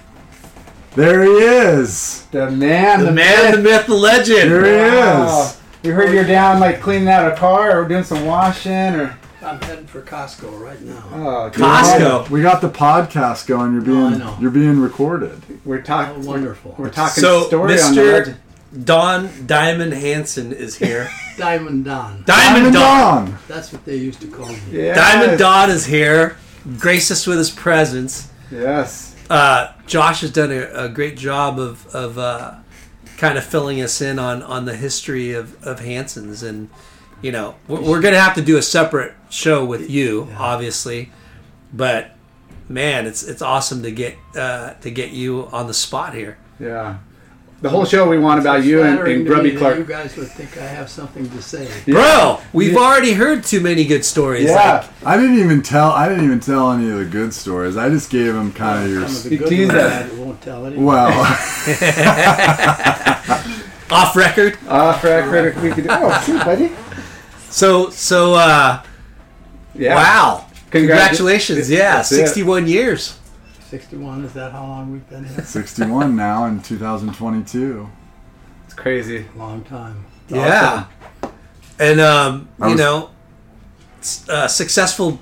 There 0.96 1.22
he 1.24 1.30
is. 1.30 2.22
The 2.32 2.50
man, 2.50 3.04
The 3.04 3.12
man, 3.12 3.52
the 3.52 3.58
myth, 3.58 3.86
the 3.86 3.94
legend. 3.94 4.50
There 4.50 4.64
he 4.90 4.96
Wow. 4.96 5.42
is. 5.42 5.56
We 5.82 5.90
heard 5.90 6.12
you're 6.12 6.24
down 6.24 6.58
like 6.58 6.80
cleaning 6.80 7.08
out 7.08 7.30
a 7.30 7.36
car 7.36 7.78
or 7.80 7.86
doing 7.86 8.02
some 8.02 8.24
washing 8.24 8.72
or 8.96 9.16
I'm 9.42 9.60
heading 9.60 9.86
for 9.86 10.00
Costco 10.02 10.58
right 10.60 10.80
now. 10.80 11.04
oh, 11.12 11.50
Costco. 11.52 12.28
We 12.30 12.42
got 12.42 12.60
the 12.60 12.70
podcast 12.70 13.46
going. 13.46 13.72
You're 13.74 13.82
oh, 13.82 13.84
being 13.84 14.14
I 14.14 14.16
know. 14.16 14.36
you're 14.40 14.50
being 14.50 14.80
recorded. 14.80 15.40
We're 15.64 15.82
talking. 15.82 16.24
Oh, 16.24 16.26
wonderful. 16.28 16.74
We're, 16.78 16.86
we're 16.86 16.90
talking 16.90 17.22
So, 17.22 17.44
story 17.46 17.80
on 17.80 17.94
the 17.94 18.00
Mr. 18.00 18.36
Don 18.84 19.46
Diamond 19.46 19.92
Hansen 19.92 20.52
is 20.52 20.76
here. 20.76 21.08
Diamond 21.36 21.84
Don. 21.84 22.24
Diamond 22.26 22.72
Don. 22.72 23.26
Don. 23.26 23.38
That's 23.46 23.72
what 23.72 23.84
they 23.84 23.96
used 23.96 24.20
to 24.22 24.26
call 24.28 24.48
me. 24.48 24.58
Yes. 24.72 24.96
Diamond 24.96 25.38
Don 25.38 25.70
is 25.70 25.86
here. 25.86 26.38
Grace 26.78 27.10
us 27.12 27.26
with 27.26 27.38
his 27.38 27.50
presence. 27.50 28.30
Yes. 28.50 29.14
Uh, 29.28 29.72
Josh 29.86 30.20
has 30.20 30.30
done 30.30 30.52
a, 30.52 30.84
a 30.84 30.88
great 30.88 31.16
job 31.16 31.58
of, 31.58 31.86
of 31.94 32.18
uh, 32.18 32.54
kind 33.16 33.36
of 33.38 33.44
filling 33.44 33.80
us 33.80 34.00
in 34.00 34.18
on, 34.18 34.42
on 34.42 34.64
the 34.64 34.76
history 34.76 35.32
of, 35.32 35.62
of 35.66 35.80
Hansen's. 35.80 36.42
And, 36.42 36.70
you 37.22 37.32
know, 37.32 37.56
we're, 37.66 38.00
to 38.00 38.20
have 38.20 38.34
to 38.34 38.42
do 38.42 38.56
a 38.56 38.62
separate 38.62 39.14
show 39.28 39.64
with 39.64 39.90
you, 39.90 40.28
obviously. 40.36 41.10
But, 41.72 42.16
man, 42.68 43.06
it's 43.06 43.22
it's 43.22 43.42
awesome 43.42 43.82
to 43.82 43.90
get 43.90 44.16
uh, 44.36 44.74
to 44.74 44.90
get 44.90 45.10
you 45.10 45.48
on 45.52 45.66
the 45.66 45.74
spot 45.74 46.14
here. 46.14 46.38
Yeah. 46.60 46.98
The 47.62 47.70
whole 47.70 47.86
show 47.86 48.06
we 48.08 48.18
want 48.18 48.38
about 48.38 48.64
you 48.64 48.82
and, 48.82 48.98
and 49.00 49.26
Grubby 49.26 49.56
Clark. 49.56 49.78
You 49.78 49.84
guys 49.84 50.14
would 50.16 50.28
think 50.28 50.58
I 50.58 50.66
have 50.66 50.90
something 50.90 51.28
to 51.30 51.40
say. 51.40 51.66
Bro, 51.90 52.40
we've 52.52 52.76
already 52.76 53.14
heard 53.14 53.44
too 53.44 53.60
many 53.60 53.86
good 53.86 54.04
stories. 54.04 54.50
Yeah. 54.50 54.86
Like, 55.02 55.06
I 55.06 55.16
didn't 55.16 55.38
even 55.38 55.62
tell. 55.62 55.90
I 55.90 56.06
didn't 56.08 56.24
even 56.24 56.40
tell 56.40 56.70
any 56.72 56.90
of 56.90 56.98
the 56.98 57.06
good 57.06 57.32
stories. 57.32 57.76
I 57.78 57.88
just 57.88 58.10
gave 58.10 58.34
him 58.34 58.52
kind 58.52 58.84
of 58.84 58.90
your. 58.90 59.08
Some 59.08 59.16
of 59.16 59.22
the 59.24 59.30
You 59.30 59.38
good 59.38 59.68
ones. 59.68 60.12
I 60.12 60.14
won't 60.22 60.42
tell 60.42 60.66
anyone. 60.66 60.84
Well, 60.84 61.08
off 63.90 64.14
record. 64.16 64.58
Off 64.68 65.02
record, 65.02 65.56
we 65.62 65.70
could. 65.70 65.86
Oh, 65.88 66.20
see, 66.24 66.36
buddy. 66.38 66.72
So, 67.48 67.88
so, 67.88 68.34
uh, 68.34 68.82
Yeah. 69.74 69.94
wow. 69.94 70.44
Congratu- 70.70 70.72
Congratulations. 70.72 71.70
Yeah, 71.70 71.96
That's 71.96 72.12
it. 72.12 72.16
61 72.26 72.66
years. 72.66 73.18
61, 73.70 74.24
is 74.24 74.32
that 74.34 74.52
how 74.52 74.62
long 74.62 74.92
we've 74.92 75.08
been 75.10 75.24
here? 75.24 75.42
61 75.44 76.14
now 76.16 76.46
in 76.46 76.62
2022. 76.62 77.88
It's 78.64 78.74
crazy. 78.74 79.26
Long 79.36 79.64
time. 79.64 80.04
Yeah. 80.28 80.86
And, 81.78 82.00
um, 82.00 82.48
you 82.60 82.66
was- 82.66 82.78
know, 82.78 83.10
uh, 84.28 84.46
successful 84.46 85.18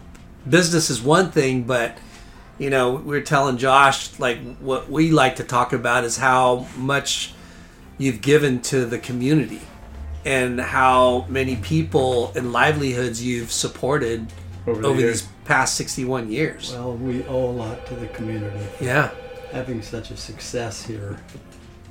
business 0.48 0.90
is 0.90 1.00
one 1.00 1.30
thing, 1.30 1.62
but, 1.62 1.96
you 2.58 2.68
know, 2.68 2.92
we 2.96 3.16
are 3.16 3.22
telling 3.22 3.56
Josh, 3.56 4.18
like, 4.18 4.38
what 4.58 4.90
we 4.90 5.10
like 5.10 5.36
to 5.36 5.44
talk 5.44 5.72
about 5.72 6.04
is 6.04 6.18
how 6.18 6.66
much 6.76 7.32
you've 7.96 8.20
given 8.20 8.60
to 8.60 8.84
the 8.84 8.98
community 8.98 9.62
and 10.26 10.60
how 10.60 11.24
many 11.28 11.56
people 11.56 12.30
and 12.36 12.52
livelihoods 12.52 13.24
you've 13.24 13.52
supported 13.52 14.26
Over 14.66 14.80
the 14.82 14.88
over 14.88 15.00
these 15.00 15.28
past 15.44 15.74
61 15.74 16.30
years. 16.30 16.72
Well, 16.72 16.94
we 16.94 17.22
owe 17.24 17.50
a 17.50 17.52
lot 17.52 17.86
to 17.86 17.94
the 17.94 18.06
community 18.08 18.64
Yeah. 18.80 19.10
having 19.52 19.82
such 19.82 20.10
a 20.10 20.16
success 20.16 20.84
here. 20.84 21.18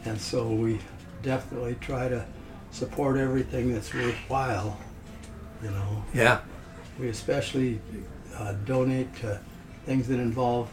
And 0.06 0.20
so 0.20 0.48
we 0.48 0.80
definitely 1.22 1.76
try 1.80 2.10
to 2.10 2.26
support 2.72 3.18
everything 3.18 3.72
that's 3.74 3.94
worthwhile. 3.94 4.78
You 5.64 5.70
know, 5.72 6.04
Yeah. 6.14 6.40
we 7.00 7.10
especially 7.10 7.80
uh, 8.38 8.54
donate 8.66 9.16
to 9.18 9.40
things 9.86 10.08
that 10.08 10.20
involve 10.20 10.70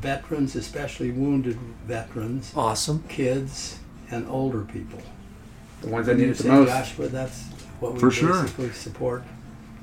veterans, 0.00 0.54
especially 0.54 1.10
wounded 1.10 1.58
veterans, 1.86 2.52
Awesome. 2.54 3.02
kids, 3.08 3.78
and 4.10 4.28
older 4.28 4.60
people. 4.60 5.00
The 5.80 5.88
ones 5.88 6.06
that 6.06 6.18
need 6.18 6.28
it 6.28 6.38
the 6.38 6.48
most. 6.48 6.68
Joshua, 6.68 7.08
that's 7.08 7.42
what 7.80 7.94
we 7.94 7.98
For 8.00 8.10
sure. 8.10 8.46
support. 8.72 9.24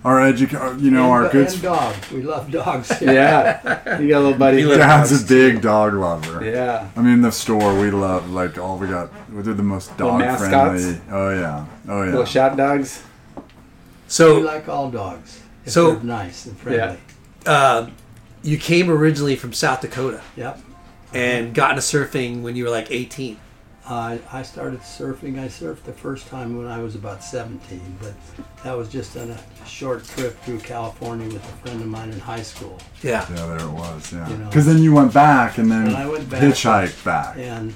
Our 0.03 0.19
educa- 0.21 0.79
you 0.79 0.91
know, 0.91 1.03
and, 1.13 1.25
our 1.25 1.29
good 1.29 1.49
and 1.49 1.61
dogs. 1.61 2.11
We 2.11 2.21
love 2.21 2.49
dogs. 2.51 2.89
Yeah. 3.01 3.99
You 3.99 4.07
got 4.07 4.19
a 4.19 4.23
little 4.23 4.37
buddy. 4.37 4.63
dad's 4.63 5.23
a 5.23 5.25
big 5.27 5.61
dog 5.61 5.93
lover. 5.93 6.43
Yeah. 6.45 6.89
I 6.95 7.01
mean, 7.01 7.21
the 7.21 7.31
store 7.31 7.77
we 7.79 7.91
love, 7.91 8.29
like 8.31 8.57
all 8.57 8.77
we 8.77 8.87
got, 8.87 9.11
we're 9.31 9.41
the 9.41 9.55
most 9.61 9.95
dog 9.97 10.21
friendly. 10.37 11.01
Oh 11.11 11.31
yeah, 11.31 11.65
oh 11.89 11.99
yeah. 12.01 12.05
Little 12.05 12.19
yeah. 12.21 12.25
shot 12.25 12.55
dogs. 12.57 13.03
So 14.07 14.37
we 14.37 14.43
like 14.43 14.69
all 14.69 14.89
dogs. 14.89 15.41
If 15.65 15.73
So- 15.73 15.95
they're 15.95 16.03
nice 16.03 16.45
and 16.45 16.57
friendly. 16.57 16.97
uh, 17.45 17.89
you 18.41 18.57
came 18.57 18.89
originally 18.89 19.35
from 19.35 19.51
South 19.53 19.81
Dakota 19.81 20.21
Yep. 20.37 20.59
and 21.13 21.53
got 21.53 21.71
into 21.71 21.81
surfing 21.81 22.41
when 22.41 22.55
you 22.55 22.63
were 22.63 22.69
like 22.69 22.89
18. 22.89 23.37
I 23.89 24.19
I 24.31 24.43
started 24.43 24.81
surfing. 24.81 25.39
I 25.39 25.47
surfed 25.47 25.83
the 25.83 25.93
first 25.93 26.27
time 26.27 26.57
when 26.57 26.67
I 26.67 26.79
was 26.81 26.95
about 26.95 27.23
17, 27.23 27.81
but 28.01 28.13
that 28.63 28.77
was 28.77 28.87
just 28.89 29.17
on 29.17 29.31
a 29.31 29.39
short 29.65 30.05
trip 30.05 30.37
through 30.43 30.59
California 30.59 31.25
with 31.27 31.43
a 31.43 31.57
friend 31.67 31.81
of 31.81 31.87
mine 31.87 32.11
in 32.11 32.19
high 32.19 32.43
school. 32.43 32.77
Yeah. 33.01 33.25
Yeah, 33.33 33.45
there 33.47 33.67
it 33.67 33.71
was. 33.71 34.13
Yeah, 34.13 34.29
You 34.29 34.37
know. 34.37 34.45
because 34.45 34.65
then 34.67 34.77
you 34.83 34.93
went 34.93 35.13
back 35.13 35.57
and 35.57 35.71
then 35.71 35.87
And 35.87 35.95
I 35.97 36.07
went 36.07 36.29
back. 36.29 36.41
hitchhiked 36.41 37.03
back. 37.03 37.37
And 37.37 37.73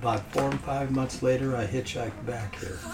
about 0.00 0.22
four 0.32 0.44
or 0.48 0.52
five 0.58 0.90
months 0.90 1.22
later, 1.22 1.54
I 1.56 1.66
hitchhiked 1.66 2.26
back 2.26 2.56
here. 2.58 2.78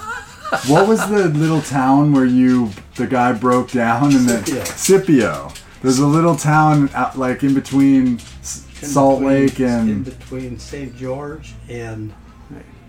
What 0.67 0.89
was 0.89 1.07
the 1.11 1.29
little 1.29 1.61
town 1.61 2.13
where 2.13 2.25
you 2.25 2.71
the 2.97 3.07
guy 3.07 3.33
broke 3.33 3.71
down 3.71 4.15
and 4.15 4.27
then 4.27 4.45
Scipio. 4.47 4.65
Scipio? 4.65 5.53
There's 5.83 5.99
a 5.99 6.07
little 6.07 6.37
town 6.37 6.89
out, 6.95 7.19
like 7.19 7.43
in 7.43 7.53
between 7.55 8.07
In 8.07 8.19
Salt 8.19 9.21
between- 9.21 9.29
Lake 9.47 9.61
and 9.61 9.89
in 9.91 9.97
and 9.97 10.05
between 10.07 10.59
St. 10.59 10.97
George 10.97 11.53
and 11.69 12.15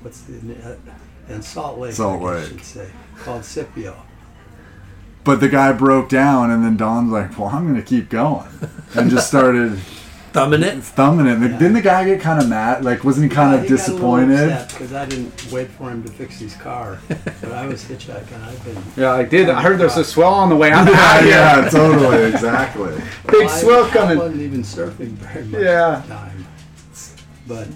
what's 0.02 0.22
the 0.22 0.38
uh, 0.64 0.76
and 1.30 1.44
Salt 1.44 1.78
Lake. 1.80 1.94
Salt 1.94 2.22
Lake. 2.22 2.32
I 2.34 2.40
Lake. 2.40 2.48
should 2.50 2.64
say 2.64 2.90
called 3.18 3.44
Scipio. 3.46 3.96
but 5.24 5.40
the 5.40 5.50
guy 5.50 5.72
broke 5.74 6.10
down 6.10 6.50
and 6.52 6.64
then 6.64 6.78
Don's 6.78 7.12
like, 7.12 7.38
"Well, 7.38 7.50
I'm 7.50 7.68
gonna 7.68 7.82
keep 7.82 8.10
going," 8.10 8.48
and 8.96 9.10
just 9.10 9.28
started 9.28 9.78
Thumbing 10.32 10.62
it. 10.62 10.84
thumbing 10.84 11.26
it. 11.26 11.40
Didn't 11.58 11.74
the 11.74 11.82
guy 11.82 12.06
get 12.06 12.22
kind 12.22 12.40
of 12.40 12.48
mad? 12.48 12.86
Like, 12.86 13.04
wasn't 13.04 13.32
he 13.32 13.36
kind 13.36 13.60
of 13.60 13.68
disappointed? 13.68 14.50
because 14.70 14.94
I 14.94 15.06
didn't 15.08 15.52
wait 15.52 15.70
for 15.72 15.90
him 15.90 16.04
to 16.04 16.10
fix 16.10 16.38
his 16.38 16.56
car, 16.56 17.00
but 17.42 17.52
I 17.52 17.66
was 17.66 17.84
hitchhiking. 17.84 18.40
I've 18.44 18.64
been 18.64 18.78
Yeah, 18.96 19.12
I 19.14 19.24
did. 19.24 19.50
I 19.50 19.60
heard 19.60 19.80
there's 19.80 19.98
a 19.98 20.04
swell 20.06 20.32
on 20.36 20.50
the 20.50 20.56
way. 20.56 20.72
I'm 20.72 20.86
Yeah, 20.94 20.94
out 20.94 21.26
yeah, 21.26 21.70
totally, 21.70 22.26
exactly. 22.26 22.92
Big 23.26 23.34
Well, 23.34 23.50
I- 23.50 23.60
swell 23.60 23.86
I 23.86 23.90
coming. 23.90 24.18
wasn't 24.20 24.42
even 24.42 24.62
surfing 24.62 25.10
very 25.14 25.46
much 25.46 25.62
Yeah. 25.64 25.96
at 25.98 26.02
the 26.04 26.14
time. 26.14 26.46
But 27.48 27.68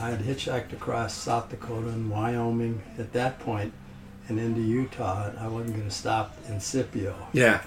I 0.00 0.08
had 0.08 0.20
hitchhiked 0.20 0.72
across 0.72 1.12
South 1.12 1.50
Dakota 1.50 1.88
and 1.88 2.10
Wyoming 2.10 2.80
at 2.98 3.12
that 3.12 3.38
point 3.38 3.72
and 4.28 4.40
into 4.40 4.62
Utah. 4.62 5.28
and 5.28 5.38
I 5.38 5.46
wasn't 5.46 5.76
going 5.76 5.88
to 5.88 5.94
stop 5.94 6.34
in 6.48 6.58
Scipio. 6.58 7.14
Yeah. 7.34 7.60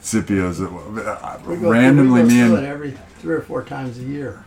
Scipio's 0.00 0.60
uh, 0.60 1.40
We 1.46 1.56
go 1.56 1.70
randomly 1.70 2.22
we 2.22 2.28
me 2.28 2.38
go 2.38 2.46
through 2.46 2.56
and 2.56 2.66
every 2.66 2.94
three 3.18 3.34
or 3.34 3.42
four 3.42 3.62
times 3.62 3.98
a 3.98 4.04
year. 4.04 4.42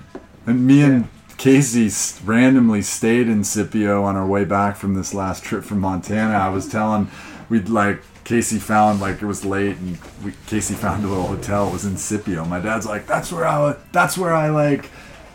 And 0.47 0.65
me 0.65 0.81
and 0.81 1.07
Casey 1.37 1.91
randomly 2.25 2.81
stayed 2.81 3.27
in 3.27 3.43
Scipio 3.43 4.03
on 4.03 4.15
our 4.15 4.25
way 4.25 4.43
back 4.43 4.75
from 4.75 4.95
this 4.95 5.13
last 5.13 5.43
trip 5.43 5.63
from 5.63 5.79
Montana. 5.81 6.33
I 6.33 6.49
was 6.49 6.67
telling, 6.67 7.11
we'd 7.47 7.69
like 7.69 8.01
Casey 8.23 8.57
found 8.57 9.01
like 9.01 9.21
it 9.21 9.25
was 9.25 9.45
late, 9.45 9.77
and 9.77 9.99
we, 10.23 10.33
Casey 10.47 10.73
found 10.73 11.03
a 11.03 11.07
little 11.07 11.27
hotel. 11.27 11.67
It 11.67 11.73
was 11.73 11.85
in 11.85 11.97
Scipio. 11.97 12.45
My 12.45 12.59
dad's 12.59 12.85
like, 12.85 13.05
"That's 13.07 13.31
where 13.31 13.45
I, 13.45 13.75
that's 13.91 14.17
where 14.17 14.33
I 14.33 14.49
like 14.49 14.89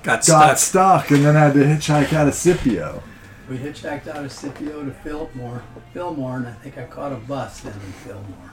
Got, 0.04 0.24
got 0.26 0.58
stuck. 0.58 1.04
stuck, 1.04 1.10
and 1.10 1.24
then 1.24 1.34
had 1.34 1.54
to 1.54 1.60
hitchhike 1.60 2.12
out 2.12 2.28
of 2.28 2.34
Scipio." 2.34 3.02
We 3.50 3.58
hitchhiked 3.58 4.06
out 4.08 4.24
of 4.24 4.32
Scipio 4.32 4.84
to 4.84 4.90
Fillmore, 4.90 5.62
Fillmore, 5.92 6.36
and 6.38 6.46
I 6.46 6.52
think 6.52 6.78
I 6.78 6.84
caught 6.84 7.12
a 7.12 7.16
bus 7.16 7.60
then 7.60 7.72
in 7.74 7.92
Fillmore. 7.92 8.50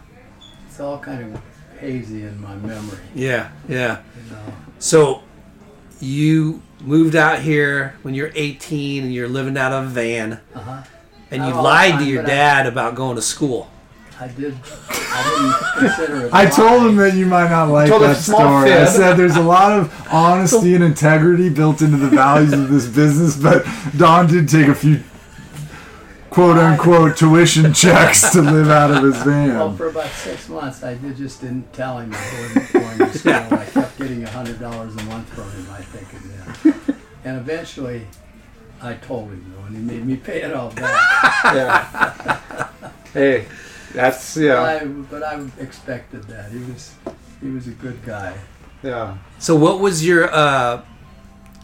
It's 0.68 0.80
all 0.80 0.98
kind 1.00 1.34
of 1.36 1.42
hazy 1.80 2.24
in 2.24 2.42
my 2.42 2.56
memory. 2.56 3.00
Yeah. 3.16 3.52
Yeah. 3.70 4.00
You 4.26 4.32
know. 4.36 4.44
So 4.80 5.24
you 6.00 6.62
moved 6.82 7.16
out 7.16 7.40
here 7.40 7.96
when 8.02 8.14
you're 8.16 8.32
18 8.36 9.04
and 9.04 9.14
you're 9.14 9.28
living 9.30 9.58
out 9.58 9.72
of 9.72 9.86
a 9.86 9.88
van 9.88 10.40
Uh-huh. 10.56 10.82
and 11.30 11.42
Not 11.42 11.48
you 11.50 11.54
all 11.54 11.64
the 11.64 11.70
lied 11.70 12.00
to 12.00 12.06
your 12.06 12.24
but 12.24 12.32
I- 12.32 12.36
dad 12.36 12.68
about 12.68 12.96
going 12.96 13.16
to 13.16 13.22
school. 13.22 13.70
I 14.22 14.28
did. 14.28 14.56
I 14.90 15.74
didn't 15.80 15.90
consider 15.90 16.26
it. 16.28 16.34
I 16.34 16.44
a 16.44 16.52
told 16.52 16.86
him 16.86 16.96
that 16.98 17.16
you 17.16 17.26
might 17.26 17.50
not 17.50 17.70
like 17.70 17.90
Told 17.90 18.04
him 18.04 18.10
that 18.10 18.18
small 18.18 18.40
story. 18.40 18.72
I 18.72 18.86
fib. 18.86 18.90
said 18.90 19.14
there's 19.16 19.36
a 19.36 19.42
lot 19.42 19.72
of 19.72 19.92
honesty 20.12 20.76
and 20.76 20.84
integrity 20.84 21.50
built 21.50 21.82
into 21.82 21.98
the 21.98 22.08
values 22.10 22.54
of 22.54 22.70
this 22.70 22.86
business, 22.88 23.36
but 23.36 23.66
Don 23.98 24.28
did 24.28 24.48
take 24.48 24.68
a 24.68 24.76
few 24.76 25.02
quote 26.30 26.58
unquote 26.58 27.18
tuition 27.18 27.74
checks 27.74 28.30
to 28.32 28.42
live 28.44 28.70
out 28.70 28.92
of 28.92 29.04
his 29.04 29.26
Well, 29.26 29.70
van. 29.70 29.76
for 29.78 29.88
about 29.90 30.08
six 30.12 30.48
months, 30.50 30.84
I 30.84 30.94
did, 30.94 31.18
just 31.18 31.42
didn't 31.42 31.74
tell 31.74 31.98
him 31.98 32.14
I 32.14 32.42
wasn't 32.42 32.74
going 32.74 32.98
to 33.12 33.18
school. 33.18 33.34
I 33.60 33.66
kept 33.66 33.98
getting 33.98 34.24
a 34.24 34.30
hundred 34.30 34.60
dollars 34.60 34.96
a 34.96 35.04
month 35.06 35.28
from 35.30 35.50
him, 35.52 35.68
I 35.72 35.82
think, 35.82 36.14
and 36.14 36.74
then. 36.76 36.96
And 37.26 37.38
eventually, 37.38 38.06
I 38.82 38.94
told 38.94 39.30
him 39.32 39.52
though, 39.58 39.66
and 39.66 39.76
he 39.76 39.82
made 39.82 40.06
me 40.06 40.16
pay 40.16 40.44
it 40.44 40.54
all 40.54 40.70
back. 40.72 41.00
Yeah. 41.44 42.70
hey, 43.14 43.46
that's 43.94 44.38
yeah, 44.38 44.62
I, 44.62 44.86
but 44.86 45.24
I 45.24 45.46
expected 45.60 46.24
that. 46.26 46.52
He 46.52 46.60
was, 46.60 46.94
he 47.42 47.50
was 47.50 47.68
a 47.68 47.72
good 47.72 48.04
guy. 48.06 48.38
yeah. 48.84 49.18
So 49.40 49.56
what 49.56 49.80
was 49.80 50.06
your 50.06 50.34
uh, 50.34 50.84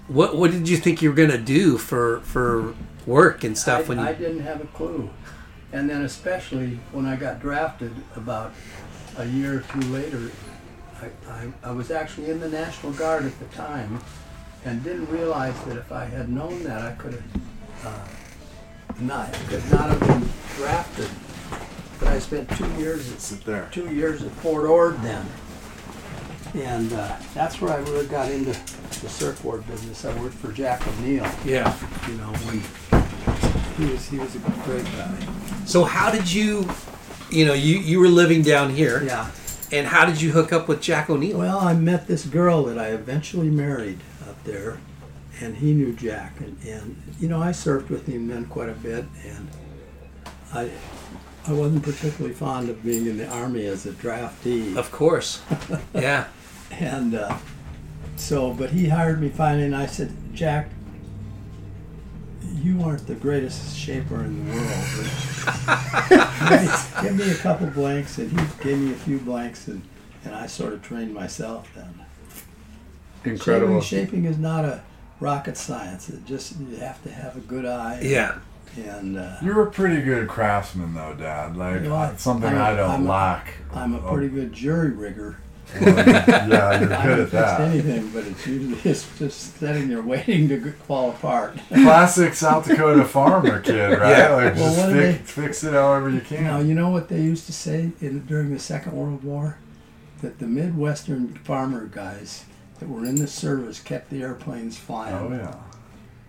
what 0.07 0.35
what 0.37 0.51
did 0.51 0.67
you 0.69 0.77
think 0.77 1.01
you 1.01 1.09
were 1.09 1.15
gonna 1.15 1.37
do 1.37 1.77
for 1.77 2.21
for 2.21 2.75
work 3.05 3.43
and 3.43 3.57
stuff 3.57 3.85
I, 3.85 3.89
when 3.89 3.97
you? 3.99 4.03
I 4.05 4.13
didn't 4.13 4.41
have 4.41 4.61
a 4.61 4.67
clue. 4.67 5.09
And 5.73 5.89
then 5.89 6.03
especially 6.03 6.79
when 6.91 7.05
I 7.05 7.15
got 7.17 7.41
drafted 7.41 7.93
about 8.15 8.53
a 9.17 9.25
year 9.25 9.57
or 9.57 9.61
two 9.61 9.87
later, 9.89 10.31
I, 11.01 11.31
I, 11.31 11.51
I 11.63 11.71
was 11.71 11.91
actually 11.91 12.29
in 12.29 12.39
the 12.39 12.47
National 12.49 12.93
Guard 12.93 13.25
at 13.25 13.37
the 13.39 13.45
time 13.47 13.99
and 14.63 14.83
didn't 14.83 15.09
realize 15.09 15.59
that 15.65 15.77
if 15.77 15.91
I 15.91 16.05
had 16.05 16.29
known 16.29 16.63
that 16.63 16.81
I 16.81 16.91
could 16.93 17.13
have 17.13 17.23
uh, 17.85 18.07
not 18.99 19.31
could 19.49 19.71
not 19.71 19.89
have 19.89 19.99
been 19.99 20.29
drafted. 20.55 21.09
But 21.99 22.09
I 22.09 22.19
spent 22.19 22.49
two 22.57 22.69
years 22.75 23.11
at 23.11 23.19
Sit 23.19 23.43
there. 23.43 23.69
two 23.71 23.93
years 23.93 24.21
at 24.23 24.31
Fort 24.33 24.65
Ord 24.65 25.01
then. 25.01 25.25
And 26.55 26.91
uh, 26.93 27.15
that's 27.33 27.59
where 27.61 27.73
I 27.73 27.77
really 27.77 28.07
got 28.07 28.31
into 28.31 28.51
the 28.51 29.09
surfboard 29.09 29.65
business. 29.67 30.05
I 30.05 30.19
worked 30.21 30.35
for 30.35 30.51
Jack 30.51 30.87
O'Neill 30.87 31.29
yeah. 31.45 31.75
you 32.07 32.13
know, 32.15 32.31
when 32.45 32.61
he 33.77 33.91
was 33.91 34.07
he 34.07 34.17
was 34.17 34.35
a 34.35 34.39
great 34.39 34.85
guy. 34.85 35.17
So 35.65 35.83
how 35.83 36.09
did 36.11 36.31
you, 36.31 36.67
you 37.29 37.45
know, 37.45 37.53
you 37.53 37.77
you 37.79 37.99
were 37.99 38.07
living 38.07 38.41
down 38.41 38.69
here, 38.71 39.03
Yeah. 39.03 39.29
and 39.71 39.85
how 39.87 40.05
did 40.05 40.21
you 40.21 40.31
hook 40.31 40.51
up 40.53 40.67
with 40.67 40.81
Jack 40.81 41.09
O'Neill? 41.09 41.37
Well, 41.39 41.59
I 41.59 41.73
met 41.73 42.07
this 42.07 42.25
girl 42.25 42.63
that 42.65 42.79
I 42.79 42.87
eventually 42.89 43.49
married 43.49 43.99
up 44.27 44.41
there, 44.45 44.79
and 45.41 45.57
he 45.57 45.73
knew 45.73 45.93
Jack, 45.93 46.39
and, 46.39 46.57
and 46.65 46.95
you 47.19 47.27
know 47.27 47.41
I 47.41 47.49
surfed 47.51 47.89
with 47.89 48.07
him 48.07 48.27
then 48.29 48.45
quite 48.45 48.69
a 48.69 48.73
bit, 48.73 49.05
and 49.25 49.47
I 50.53 50.71
I 51.47 51.53
wasn't 51.53 51.83
particularly 51.83 52.33
fond 52.35 52.69
of 52.69 52.83
being 52.83 53.05
in 53.05 53.17
the 53.17 53.27
army 53.27 53.65
as 53.67 53.85
a 53.85 53.91
draftee, 53.91 54.75
Of 54.75 54.91
course. 54.91 55.41
yeah. 55.93 56.27
and 56.71 57.15
uh, 57.15 57.37
so 58.17 58.53
but 58.53 58.71
he 58.71 58.89
hired 58.89 59.21
me 59.21 59.29
finally, 59.29 59.63
and 59.65 59.75
I 59.75 59.85
said, 59.85 60.13
Jack. 60.33 60.69
You 62.61 62.81
aren't 62.83 63.05
the 63.07 63.15
greatest 63.15 63.77
shaper 63.77 64.23
in 64.23 64.45
the 64.49 64.55
world. 64.55 65.09
but 65.67 66.09
give, 66.49 66.61
me, 66.61 67.01
give 67.01 67.27
me 67.27 67.31
a 67.31 67.35
couple 67.37 67.67
blanks, 67.67 68.17
and 68.17 68.31
he 68.31 68.63
gave 68.63 68.79
me 68.79 68.91
a 68.91 68.95
few 68.95 69.19
blanks, 69.19 69.67
and, 69.67 69.81
and 70.25 70.35
I 70.35 70.47
sort 70.47 70.73
of 70.73 70.81
trained 70.81 71.13
myself 71.13 71.69
then. 71.75 72.05
Incredible. 73.23 73.79
Shaping, 73.81 74.05
shaping 74.07 74.25
is 74.25 74.37
not 74.37 74.65
a 74.65 74.81
rocket 75.19 75.55
science. 75.55 76.09
It 76.09 76.25
just 76.25 76.59
you 76.59 76.77
have 76.77 77.01
to 77.03 77.11
have 77.11 77.35
a 77.37 77.41
good 77.41 77.65
eye. 77.65 77.99
Yeah. 78.01 78.39
And 78.77 79.17
uh, 79.17 79.37
You're 79.41 79.63
a 79.63 79.71
pretty 79.71 80.01
good 80.01 80.27
craftsman, 80.27 80.93
though, 80.93 81.15
Dad. 81.15 81.57
Like 81.57 81.81
You 81.81 81.89
know 81.89 81.95
what? 81.95 82.19
something 82.19 82.49
I'm 82.49 82.57
a- 82.57 82.61
I 82.63 82.75
don't 82.75 82.89
I'm 82.91 83.05
a- 83.05 83.09
lack. 83.09 83.53
I'm 83.73 83.95
a 83.95 83.99
pretty 84.11 84.29
good 84.29 84.53
jury 84.53 84.91
rigger. 84.91 85.37
Well, 85.81 85.95
yeah, 85.97 86.03
I 86.07 86.79
you're 86.79 86.89
haven't 86.89 86.89
good 86.89 87.19
at 87.19 87.29
fixed 87.29 87.31
that. 87.31 87.61
anything, 87.61 88.09
but 88.11 88.25
it's 88.25 88.47
usually 88.47 88.79
it's 88.89 89.19
just 89.19 89.57
sitting 89.57 89.89
there 89.89 90.01
waiting 90.01 90.47
to 90.49 90.71
fall 90.71 91.09
apart. 91.09 91.57
Classic 91.69 92.33
South 92.33 92.65
Dakota 92.69 93.03
farmer 93.03 93.59
kid, 93.59 93.99
right? 93.99 94.17
Yeah. 94.17 94.33
Like 94.35 94.55
Well, 94.55 94.73
just 94.75 94.85
fix, 94.91 94.93
they- 95.35 95.41
fix 95.41 95.63
it 95.65 95.73
however 95.73 96.09
you 96.09 96.21
can. 96.21 96.43
Now 96.45 96.59
you 96.59 96.73
know 96.73 96.89
what 96.89 97.09
they 97.09 97.19
used 97.21 97.47
to 97.47 97.53
say 97.53 97.91
in, 97.99 98.25
during 98.27 98.53
the 98.53 98.59
Second 98.59 98.93
World 98.93 99.23
War, 99.23 99.57
that 100.21 100.39
the 100.39 100.47
Midwestern 100.47 101.33
farmer 101.43 101.85
guys 101.87 102.45
that 102.79 102.87
were 102.87 103.03
in 103.05 103.15
the 103.15 103.27
service 103.27 103.81
kept 103.81 104.09
the 104.09 104.21
airplanes 104.21 104.77
flying. 104.77 105.15
oh 105.15 105.29
yeah. 105.35 105.55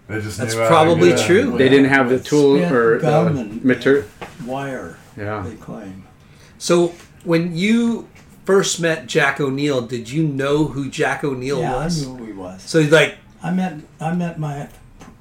They 0.08 0.20
just 0.22 0.38
That's 0.38 0.54
knew 0.54 0.66
probably 0.66 1.10
get 1.10 1.26
true. 1.26 1.56
They 1.58 1.68
didn't 1.68 1.90
have 1.90 2.08
the 2.08 2.14
With 2.16 2.24
tool 2.26 2.56
spent 2.58 2.74
or 2.74 2.98
gum 2.98 3.34
the 3.34 3.40
and- 3.42 3.64
material. 3.64 4.04
Wire, 4.46 4.96
Yeah. 5.16 5.44
they 5.46 5.54
claim. 5.56 6.04
So 6.58 6.94
when 7.24 7.54
you 7.56 8.08
first 8.46 8.80
met 8.80 9.06
Jack 9.06 9.38
O'Neill, 9.40 9.82
did 9.82 10.10
you 10.10 10.22
know 10.24 10.64
who 10.68 10.88
Jack 10.88 11.22
O'Neill 11.24 11.60
yeah, 11.60 11.74
was? 11.84 12.02
I 12.02 12.10
knew 12.10 12.16
who 12.16 12.24
he 12.24 12.32
was. 12.32 12.62
So 12.62 12.80
like, 12.80 13.18
I 13.42 13.50
met 13.52 13.74
I 14.00 14.14
met 14.14 14.38
my 14.38 14.68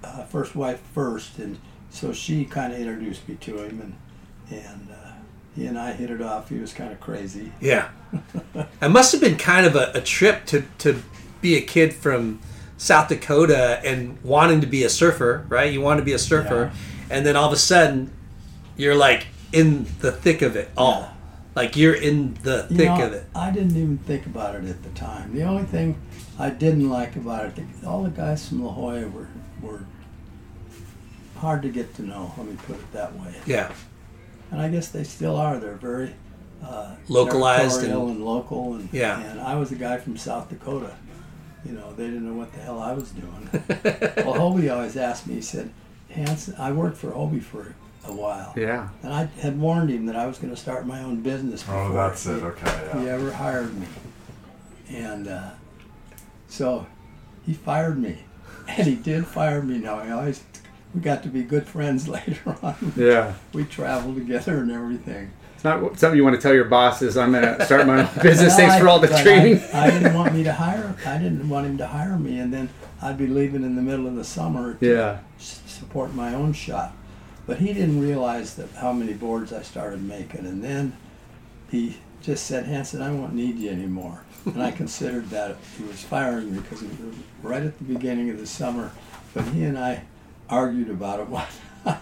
uh, 0.04 0.24
first 0.24 0.56
wife 0.56 0.80
first, 0.94 1.38
and 1.38 1.58
so 1.90 2.14
she 2.14 2.46
kind 2.46 2.72
of 2.74 2.80
introduced 2.80 3.28
me 3.28 3.36
to 3.42 3.58
him, 3.64 3.82
and 3.82 3.96
and 4.64 4.88
uh, 4.92 5.12
he 5.56 5.66
and 5.68 5.78
I 5.78 5.92
hit 5.92 6.10
it 6.10 6.22
off. 6.22 6.48
He 6.50 6.58
was 6.60 6.72
kind 6.74 6.92
of 6.94 7.00
crazy. 7.02 7.52
yeah, 7.60 7.90
it 8.82 8.90
must 8.90 9.12
have 9.12 9.20
been 9.22 9.36
kind 9.38 9.66
of 9.66 9.76
a, 9.76 9.92
a 9.94 10.02
trip 10.02 10.46
to 10.46 10.64
to 10.80 11.04
be 11.42 11.56
a 11.58 11.62
kid 11.62 11.94
from 11.94 12.40
South 12.78 13.10
Dakota 13.10 13.82
and 13.84 14.22
wanting 14.24 14.62
to 14.62 14.68
be 14.68 14.84
a 14.84 14.90
surfer, 14.90 15.46
right? 15.50 15.72
You 15.72 15.82
want 15.82 16.00
to 16.00 16.06
be 16.06 16.14
a 16.14 16.20
surfer, 16.20 16.72
and 17.10 17.26
then 17.26 17.36
all 17.36 17.48
of 17.48 17.54
a 17.54 17.58
sudden, 17.58 18.12
you're 18.76 18.96
like 18.96 19.28
in 19.52 19.86
the 20.00 20.12
thick 20.12 20.42
of 20.42 20.56
it 20.56 20.70
all. 20.78 21.02
Yeah. 21.02 21.10
Like 21.56 21.76
you're 21.76 21.96
in 21.96 22.36
the 22.44 22.68
You 22.70 22.78
thick 22.78 22.88
know, 22.90 23.06
of 23.08 23.14
it. 23.14 23.26
I 23.34 23.50
didn't 23.50 23.76
even 23.76 23.98
think 24.00 24.28
about 24.28 24.54
it 24.56 24.66
at 24.66 24.84
the 24.84 24.90
time. 24.92 25.34
The 25.34 25.42
only 25.44 25.64
thing 25.64 26.00
I 26.38 26.52
didn't 26.52 26.88
like 26.88 27.16
about 27.16 27.46
it, 27.58 27.66
all 27.86 28.04
the 28.04 28.12
guys 28.12 28.48
from 28.48 28.64
La 28.64 28.72
Jolla 28.72 29.08
were 29.08 29.28
were 29.62 29.82
hard 31.38 31.64
to 31.64 31.70
get 31.70 31.96
to 31.96 32.04
know. 32.04 32.32
Let 32.38 32.48
me 32.48 32.56
put 32.68 32.76
it 32.76 32.92
that 32.94 33.16
way. 33.20 33.34
Yeah, 33.46 33.72
And 34.52 34.62
I 34.62 34.70
guess 34.70 34.90
they 34.90 35.04
still 35.04 35.36
are. 35.36 35.58
They're 35.58 35.74
very 35.76 36.14
uh, 36.64 36.96
Localized 37.08 37.84
and- 37.84 37.94
and, 37.94 38.26
local. 38.26 38.74
And, 38.76 38.90
Yeah. 38.92 39.20
and 39.22 39.40
I 39.40 39.56
was 39.56 39.72
a 39.72 39.76
guy 39.76 39.98
from 39.98 40.18
South 40.18 40.50
Dakota. 40.50 40.96
You 41.66 41.74
know, 41.74 41.92
they 41.94 42.06
didn't 42.06 42.26
know 42.28 42.34
what 42.38 42.54
the 42.54 42.60
hell 42.60 42.80
I 42.80 42.94
was 42.94 43.12
doing. 43.12 43.50
well, 43.54 44.36
Hobie 44.36 44.72
always 44.74 44.96
asked 44.96 45.28
me. 45.28 45.36
He 45.36 45.42
said, 45.42 45.70
"Hansen, 46.10 46.56
I 46.58 46.72
worked 46.72 46.98
for 46.98 47.12
Hobie 47.12 47.42
for 47.42 47.76
a 48.06 48.14
while, 48.14 48.54
Yeah. 48.56 48.88
and 49.04 49.12
I 49.14 49.26
had 49.42 49.60
warned 49.60 49.90
him 49.90 50.06
that 50.06 50.16
I 50.16 50.28
was 50.28 50.38
going 50.38 50.52
to 50.54 50.60
start 50.60 50.86
my 50.88 51.02
own 51.04 51.22
business 51.22 51.64
before 51.64 51.76
Oh, 51.84 51.94
that's 51.94 52.24
he, 52.24 52.32
it. 52.32 52.44
Okay, 52.44 53.00
he 53.02 53.10
ever 53.10 53.32
hired 53.34 53.76
me." 53.78 53.88
And 54.90 55.28
uh, 55.28 55.50
so 56.48 56.88
he 57.46 57.54
fired 57.54 57.98
me, 58.02 58.20
and 58.68 58.88
he 58.88 58.96
did 58.96 59.26
fire 59.28 59.62
me. 59.62 59.80
Now 59.80 60.00
I 60.00 60.12
always 60.12 60.44
we 60.96 61.02
got 61.02 61.22
to 61.24 61.30
be 61.30 61.44
good 61.44 61.68
friends 61.68 62.08
later 62.18 62.56
on 62.64 62.94
Yeah. 62.96 63.34
we 63.52 63.66
traveled 63.66 64.16
together 64.16 64.60
and 64.60 64.72
everything. 64.72 65.32
It's 65.58 65.64
not 65.64 65.98
something 65.98 66.16
you 66.16 66.24
want 66.24 66.36
to 66.36 66.42
tell 66.42 66.54
your 66.54 66.66
bosses. 66.66 67.18
I'm 67.18 67.32
gonna 67.32 67.66
start 67.66 67.88
my 67.88 68.04
own 68.04 68.10
business. 68.22 68.56
Thanks 68.56 68.76
I- 68.76 68.80
for 68.80 68.88
all 68.88 69.00
the 69.00 69.08
training. 69.08 69.60
I, 69.74 69.88
I 69.88 69.90
didn't 69.90 70.14
want 70.14 70.36
me 70.36 70.44
to 70.44 70.54
hire. 70.54 70.96
I 71.04 71.18
didn't 71.18 71.50
want 71.50 71.66
him 71.66 71.80
to 71.80 71.88
hire 71.88 72.16
me, 72.20 72.38
and 72.38 72.54
then 72.54 72.70
I'd 73.02 73.18
be 73.18 73.26
leaving 73.26 73.64
in 73.64 73.76
the 73.76 73.82
middle 73.82 74.06
of 74.06 74.16
the 74.16 74.24
summer 74.24 74.76
to 74.76 74.86
Yeah. 74.88 75.20
s- 75.40 75.62
support 75.66 76.14
my 76.14 76.36
own 76.36 76.54
shop. 76.54 76.96
But 77.48 77.58
he 77.58 77.74
didn't 77.74 78.00
realize 78.00 78.54
that 78.56 78.70
how 78.74 78.94
many 78.94 79.14
boards 79.14 79.52
I 79.52 79.64
started 79.64 80.04
making, 80.04 80.46
and 80.46 80.64
then 80.64 80.94
he 81.72 81.98
just 82.22 82.46
said, 82.46 82.66
"Hansen, 82.66 83.02
I 83.02 83.10
won't 83.12 83.34
need 83.34 83.58
you 83.58 83.72
anymore." 83.72 84.22
And 84.46 84.62
I 84.62 84.70
considered 84.70 85.28
that 85.32 85.58
he 85.76 85.84
was 85.86 86.04
firing 86.04 86.54
me 86.54 86.60
because 86.60 86.84
it 86.84 86.90
was 87.04 87.16
right 87.42 87.64
at 87.64 87.76
the 87.80 87.84
beginning 87.84 88.30
of 88.30 88.38
the 88.38 88.46
summer. 88.46 88.92
But 89.34 89.46
he 89.46 89.64
and 89.64 89.78
I 89.78 90.04
argued 90.50 90.90
about 90.92 91.20
it 91.20 91.28
one 91.30 91.46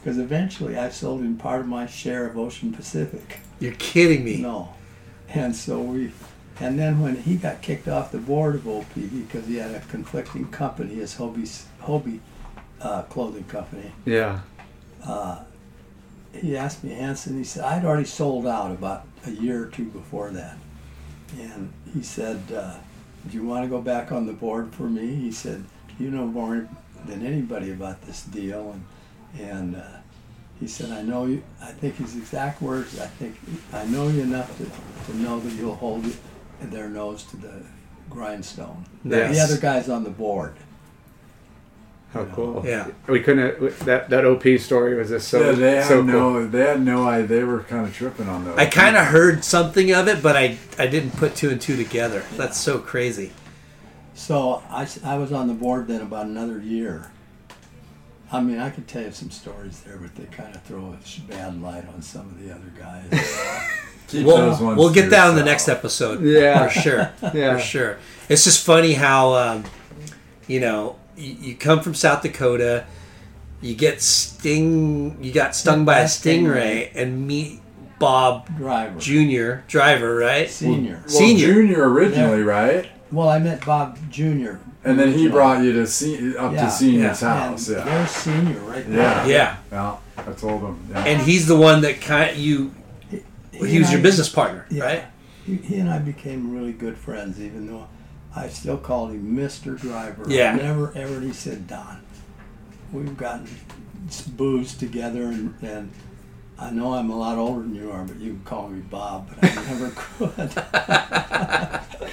because 0.00 0.18
eventually 0.18 0.76
I 0.76 0.90
sold 0.90 1.20
him 1.20 1.36
part 1.36 1.60
of 1.60 1.66
my 1.66 1.86
share 1.86 2.26
of 2.26 2.36
Ocean 2.38 2.72
Pacific. 2.72 3.40
you're 3.60 3.72
kidding 3.74 4.24
me. 4.24 4.38
No. 4.38 4.74
And 5.28 5.54
so 5.56 5.80
we, 5.80 6.12
and 6.60 6.78
then 6.78 7.00
when 7.00 7.16
he 7.16 7.36
got 7.36 7.62
kicked 7.62 7.88
off 7.88 8.12
the 8.12 8.18
board 8.18 8.54
of 8.54 8.68
OP 8.68 8.94
because 8.94 9.46
he 9.46 9.56
had 9.56 9.72
a 9.74 9.80
conflicting 9.80 10.48
company, 10.50 10.94
his 10.96 11.14
Hobie, 11.16 11.62
Hobie 11.82 12.20
uh, 12.80 13.02
clothing 13.02 13.44
company, 13.44 13.90
Yeah. 14.04 14.40
he 16.32 16.56
asked 16.56 16.84
me, 16.84 16.90
Hansen, 16.90 17.38
he 17.38 17.44
said, 17.44 17.64
I'd 17.64 17.84
already 17.84 18.04
sold 18.06 18.46
out 18.46 18.70
about 18.70 19.06
a 19.26 19.30
year 19.30 19.64
or 19.64 19.66
two 19.66 19.84
before 19.86 20.30
that. 20.30 20.56
And 21.40 21.72
he 21.92 22.02
said, 22.02 22.40
uh, 22.54 22.74
Do 23.28 23.36
you 23.36 23.44
want 23.44 23.64
to 23.64 23.68
go 23.68 23.80
back 23.80 24.12
on 24.12 24.26
the 24.26 24.32
board 24.32 24.72
for 24.74 24.84
me? 24.84 25.14
He 25.14 25.32
said, 25.32 25.64
You 25.98 26.10
know 26.10 26.26
more 26.26 26.68
than 27.06 27.24
anybody 27.24 27.72
about 27.72 28.02
this 28.02 28.22
deal. 28.22 28.70
And, 28.72 28.84
and 29.38 29.76
uh, 29.76 29.82
he 30.60 30.66
said, 30.66 30.90
I 30.90 31.02
know 31.02 31.26
you, 31.26 31.42
I 31.60 31.72
think 31.72 31.96
his 31.96 32.16
exact 32.16 32.62
words, 32.62 33.00
I 33.00 33.06
think, 33.06 33.36
I 33.72 33.84
know 33.86 34.08
you 34.08 34.22
enough 34.22 34.56
to, 34.58 34.64
to 35.06 35.16
know 35.18 35.40
that 35.40 35.52
you'll 35.54 35.74
hold 35.74 36.04
their 36.60 36.88
nose 36.88 37.24
to 37.24 37.36
the 37.36 37.62
grindstone. 38.08 38.84
Nice. 39.02 39.36
The 39.36 39.42
other 39.42 39.58
guy's 39.58 39.88
on 39.88 40.04
the 40.04 40.10
board. 40.10 40.54
How 42.14 42.24
cool. 42.26 42.62
Yeah. 42.64 42.86
We 43.08 43.18
couldn't. 43.18 43.76
That 43.80 44.08
that 44.10 44.24
OP 44.24 44.44
story 44.60 44.94
was 44.94 45.08
just 45.08 45.26
so 45.26 45.50
yeah, 45.50 45.52
they 45.52 45.76
had 45.76 45.84
so 45.84 45.96
cool. 45.96 46.04
no, 46.04 46.46
they 46.46 46.60
had 46.60 46.80
no 46.80 47.08
idea. 47.08 47.26
They 47.26 47.42
were 47.42 47.64
kind 47.64 47.84
of 47.84 47.92
tripping 47.92 48.28
on 48.28 48.44
those. 48.44 48.56
I 48.56 48.66
kind 48.66 48.96
of 48.96 49.06
heard 49.06 49.44
something 49.44 49.92
of 49.92 50.06
it, 50.06 50.22
but 50.22 50.36
I 50.36 50.56
I 50.78 50.86
didn't 50.86 51.16
put 51.16 51.34
two 51.34 51.50
and 51.50 51.60
two 51.60 51.76
together. 51.76 52.24
That's 52.36 52.56
so 52.56 52.78
crazy. 52.78 53.32
So 54.14 54.62
I, 54.70 54.86
I 55.04 55.18
was 55.18 55.32
on 55.32 55.48
the 55.48 55.54
board 55.54 55.88
then 55.88 56.02
about 56.02 56.26
another 56.26 56.60
year. 56.60 57.10
I 58.34 58.40
mean, 58.40 58.58
I 58.58 58.68
could 58.70 58.88
tell 58.88 59.02
you 59.02 59.12
some 59.12 59.30
stories 59.30 59.80
there, 59.82 59.96
but 59.96 60.14
they 60.16 60.24
kind 60.24 60.54
of 60.56 60.62
throw 60.64 60.92
a 60.92 61.30
bad 61.30 61.62
light 61.62 61.86
on 61.94 62.02
some 62.02 62.22
of 62.22 62.42
the 62.42 62.52
other 62.52 62.72
guys. 62.76 63.06
Keep 64.08 64.26
We'll, 64.26 64.36
those 64.36 64.60
ones 64.60 64.76
we'll 64.76 64.92
get 64.92 65.10
that 65.10 65.30
in 65.30 65.36
the 65.36 65.44
next 65.44 65.68
episode. 65.68 66.20
Yeah. 66.22 66.68
For 66.68 66.80
sure. 66.80 67.12
Yeah. 67.32 67.54
For 67.54 67.60
sure. 67.60 67.98
It's 68.28 68.42
just 68.44 68.66
funny 68.66 68.94
how, 68.94 69.34
um, 69.34 69.64
you 70.48 70.58
know, 70.58 70.96
you, 71.16 71.34
you 71.40 71.54
come 71.54 71.80
from 71.80 71.94
South 71.94 72.22
Dakota, 72.22 72.86
you 73.60 73.74
get 73.76 74.02
sting, 74.02 75.22
you 75.22 75.32
got 75.32 75.54
stung 75.54 75.84
by 75.84 76.00
a 76.00 76.04
stingray, 76.06 76.90
and 76.94 77.26
meet 77.26 77.60
Bob 78.00 78.48
Driver, 78.56 78.98
Jr., 78.98 79.66
driver, 79.68 80.16
right? 80.16 80.50
senior. 80.50 81.04
Well, 81.06 81.08
Senior. 81.08 81.46
junior 81.46 81.88
originally, 81.88 82.42
right? 82.42 82.90
Well, 83.12 83.28
I 83.28 83.38
met 83.38 83.64
Bob 83.64 83.98
Junior, 84.10 84.58
And 84.84 84.98
then 84.98 85.12
he 85.12 85.28
brought 85.28 85.62
you 85.62 85.72
to 85.74 85.86
see 85.86 86.36
up 86.36 86.52
Yeah. 86.52 86.64
to 86.64 86.70
senior's 86.70 87.22
Yeah. 87.22 87.34
house. 87.48 87.68
And 87.68 87.76
Yeah. 87.78 87.84
there's 87.84 88.10
senior 88.10 88.58
right 88.60 88.84
there. 88.90 88.98
Yeah. 88.98 89.26
Yeah. 89.26 89.56
Yeah. 89.72 89.96
I 90.16 90.32
told 90.32 90.62
him. 90.62 90.78
Yeah. 90.90 91.04
And 91.04 91.22
he's 91.22 91.46
the 91.46 91.56
one 91.56 91.80
that 91.82 92.00
kind 92.00 92.30
of, 92.30 92.36
you, 92.36 92.72
he 93.10 93.18
and 93.60 93.78
was 93.78 93.90
your 93.90 94.00
I- 94.00 94.02
business 94.02 94.28
partner, 94.28 94.66
Yeah. 94.70 94.84
right? 94.84 95.04
He, 95.46 95.56
he 95.56 95.76
and 95.78 95.90
I 95.90 95.98
became 95.98 96.52
really 96.52 96.72
good 96.72 96.96
friends, 96.98 97.38
even 97.40 97.66
though 97.66 97.86
I 98.34 98.48
still 98.48 98.78
called 98.78 99.10
him 99.12 99.34
Mister 99.36 99.72
Driver. 99.74 100.24
Yeah. 100.28 100.54
Never 100.56 100.92
ever. 100.96 101.20
He 101.20 101.32
said, 101.32 101.66
Don, 101.68 102.00
we've 102.92 103.16
gotten 103.16 103.46
s- 104.08 104.22
booze 104.22 104.74
together, 104.74 105.22
and, 105.24 105.54
and 105.62 105.90
I 106.58 106.70
know 106.70 106.94
I'm 106.94 107.10
a 107.10 107.16
lot 107.16 107.38
older 107.38 107.60
than 107.62 107.74
you 107.74 107.90
are, 107.92 108.02
but 108.04 108.16
you 108.20 108.32
can 108.32 108.42
call 108.44 108.68
me 108.68 108.80
Bob. 108.80 109.28
But 109.40 109.50
I 109.50 109.54
never 109.64 109.90
could. 109.94 110.62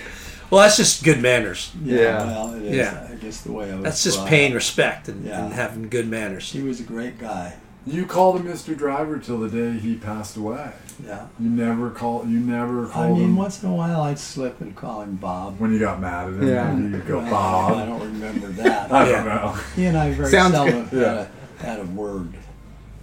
Well, 0.52 0.61
that's 0.61 0.78
just 0.78 1.03
good 1.03 1.22
manners. 1.22 1.72
Yeah. 1.84 2.26
Well, 2.26 2.53
it 2.56 2.64
is. 2.64 2.76
Yeah. 2.76 3.07
I 3.10 3.15
guess 3.15 3.41
the 3.41 3.52
way 3.53 3.72
I 3.72 3.76
was. 3.76 3.84
That's 3.84 4.03
just 4.03 4.26
paying 4.28 4.52
up. 4.52 4.56
respect 4.56 5.07
and, 5.07 5.26
Yeah. 5.26 5.45
and 5.45 5.53
having 5.53 5.88
good 5.90 6.07
manners. 6.10 6.52
He 6.52 6.61
was 6.61 6.80
a 6.80 6.84
great 6.84 7.18
guy. 7.18 7.53
you 7.88 8.06
called 8.06 8.40
him 8.40 8.45
Mr. 8.45 8.78
Driver 8.78 9.18
till 9.18 9.40
the 9.40 9.49
day 9.49 9.80
he 9.80 9.95
passed 9.95 10.38
away. 10.38 10.72
Yeah. 11.03 11.26
You 11.40 11.49
never 11.49 11.90
call. 11.90 12.28
You 12.28 12.40
never 12.40 12.91
I 12.91 13.07
mean, 13.10 13.22
him 13.22 13.36
once 13.38 13.64
in 13.64 13.69
a 13.69 13.73
while 13.73 14.02
I'd 14.02 14.19
slip 14.19 14.61
and 14.61 14.76
call 14.76 15.02
him 15.02 15.15
Bob. 15.15 15.57
when 15.60 15.72
you 15.73 15.80
got 15.80 15.99
mad 15.99 16.28
at 16.28 16.34
him. 16.34 16.48
Yeah. 16.48 16.78
You 16.78 16.98
go 16.99 17.19
Well, 17.19 17.34
I 17.34 17.86
don't 17.86 18.02
remember 18.02 18.48
that. 18.49 18.91
I 18.94 19.10
Yeah. 19.10 19.15
don't 19.23 19.26
know. 19.26 19.60
He 19.76 19.86
and 19.86 19.98
I 19.98 20.11
very 20.11 20.30
Sounds 20.30 20.53
seldom 20.53 20.86
good. 20.90 21.07
had, 21.07 21.18
a, 21.18 21.64
had 21.65 21.80
a 21.80 21.86
word. 21.86 22.34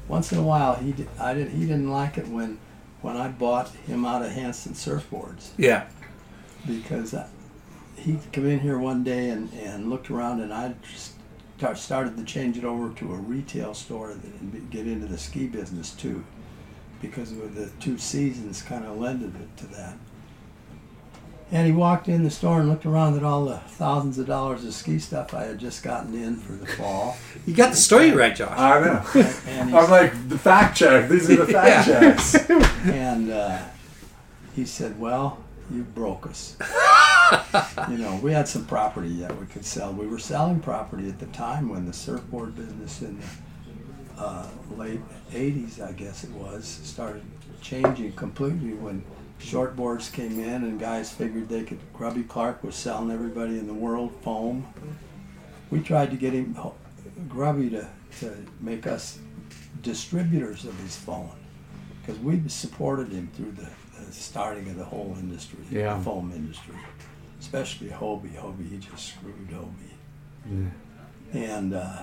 Once 0.06 0.30
in 0.32 0.38
a 0.38 0.42
while, 0.42 0.76
he 0.76 0.92
did, 0.92 1.08
I 1.18 1.34
did 1.34 1.48
he 1.50 1.60
didn't 1.62 1.90
like 1.90 2.16
it 2.18 2.28
when 2.28 2.58
when 3.02 3.16
I 3.16 3.28
bought 3.28 3.70
him 3.86 4.04
out 4.04 4.22
of 4.22 4.30
Hansen 4.32 4.74
surfboards 4.74 5.48
Yeah. 5.56 5.86
because 6.66 7.14
I, 7.14 7.26
he 7.98 8.18
come 8.32 8.46
in 8.48 8.60
here 8.60 8.78
one 8.78 9.04
day 9.04 9.30
and, 9.30 9.52
and 9.54 9.90
looked 9.90 10.10
around 10.10 10.40
and 10.40 10.52
I 10.52 10.74
just 10.92 11.12
start, 11.56 11.78
started 11.78 12.16
to 12.16 12.24
change 12.24 12.56
it 12.56 12.64
over 12.64 12.92
to 12.94 13.12
a 13.12 13.16
retail 13.16 13.74
store 13.74 14.10
and 14.10 14.68
get 14.70 14.86
into 14.86 15.06
the 15.06 15.18
ski 15.18 15.46
business 15.46 15.90
too 15.92 16.24
because 17.02 17.32
of 17.32 17.54
the 17.54 17.70
two 17.80 17.98
seasons 17.98 18.62
kind 18.62 18.84
of 18.84 18.98
lended 18.98 19.34
it 19.36 19.56
to 19.58 19.66
that. 19.68 19.94
And 21.50 21.66
he 21.66 21.72
walked 21.72 22.08
in 22.08 22.24
the 22.24 22.30
store 22.30 22.60
and 22.60 22.68
looked 22.68 22.84
around 22.84 23.16
at 23.16 23.22
all 23.22 23.46
the 23.46 23.56
thousands 23.56 24.18
of 24.18 24.26
dollars 24.26 24.64
of 24.66 24.74
ski 24.74 24.98
stuff 24.98 25.32
I 25.32 25.44
had 25.44 25.58
just 25.58 25.82
gotten 25.82 26.12
in 26.14 26.36
for 26.36 26.52
the 26.52 26.66
fall. 26.66 27.16
You 27.46 27.54
got 27.54 27.70
the 27.70 27.76
story 27.76 28.10
right, 28.10 28.36
Josh. 28.36 28.50
I 28.58 28.80
know. 28.80 29.02
And, 29.46 29.74
I'm 29.74 29.90
like 29.90 30.28
the 30.28 30.36
fact 30.38 30.76
check. 30.76 31.08
These 31.08 31.30
are 31.30 31.36
the 31.36 31.46
fact 31.52 31.88
Yeah. 31.88 32.00
checks. 32.14 32.50
and 32.84 33.30
uh, 33.30 33.62
he 34.54 34.66
said, 34.66 35.00
"Well, 35.00 35.42
you 35.70 35.84
broke 35.84 36.26
us." 36.26 36.56
you 37.90 37.98
know, 37.98 38.18
we 38.22 38.32
had 38.32 38.48
some 38.48 38.64
property 38.66 39.20
that 39.20 39.38
we 39.38 39.46
could 39.46 39.64
sell. 39.64 39.92
We 39.92 40.06
were 40.06 40.18
selling 40.18 40.60
property 40.60 41.08
at 41.08 41.18
the 41.18 41.26
time 41.26 41.68
when 41.68 41.86
the 41.86 41.92
surfboard 41.92 42.54
business 42.56 43.02
in 43.02 43.18
the 43.18 44.22
uh, 44.22 44.48
late 44.76 45.00
'80s, 45.30 45.80
I 45.80 45.92
guess 45.92 46.24
it 46.24 46.30
was, 46.30 46.66
started 46.66 47.22
changing 47.60 48.12
completely 48.12 48.72
when 48.74 49.04
shortboards 49.40 50.12
came 50.12 50.38
in 50.40 50.64
and 50.64 50.80
guys 50.80 51.12
figured 51.12 51.48
they 51.48 51.64
could. 51.64 51.80
Grubby 51.92 52.22
Clark 52.22 52.64
was 52.64 52.74
selling 52.74 53.10
everybody 53.10 53.58
in 53.58 53.66
the 53.66 53.74
world 53.74 54.12
foam. 54.22 54.66
We 55.70 55.80
tried 55.80 56.10
to 56.10 56.16
get 56.16 56.32
him, 56.32 56.56
Grubby, 57.28 57.70
to, 57.70 57.86
to 58.20 58.34
make 58.60 58.86
us 58.86 59.18
distributors 59.82 60.64
of 60.64 60.78
his 60.80 60.96
foam 60.96 61.30
because 62.00 62.18
we 62.20 62.42
supported 62.48 63.12
him 63.12 63.30
through 63.34 63.52
the, 63.52 63.68
the 64.08 64.14
starting 64.14 64.68
of 64.70 64.76
the 64.76 64.84
whole 64.84 65.14
industry, 65.18 65.58
Yeah. 65.70 65.96
the 65.96 66.04
foam 66.04 66.32
industry, 66.34 66.74
especially 67.40 67.88
Hobie. 67.88 68.34
Hobie, 68.36 68.68
he 68.70 68.78
just 68.78 69.14
screwed 69.14 69.48
Hobie. 69.50 70.70
And 71.32 71.74
uh, 71.74 72.02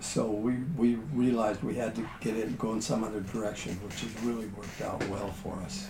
so 0.00 0.26
we, 0.30 0.54
we 0.76 0.94
realized 1.12 1.62
we 1.62 1.74
had 1.74 1.94
to 1.96 2.08
get 2.20 2.36
in, 2.36 2.54
go 2.56 2.72
in 2.74 2.80
some 2.80 3.02
other 3.02 3.20
direction, 3.20 3.72
which 3.84 4.00
has 4.00 4.22
really 4.22 4.46
worked 4.48 4.80
out 4.82 5.02
well 5.08 5.30
for 5.42 5.54
us. 5.64 5.88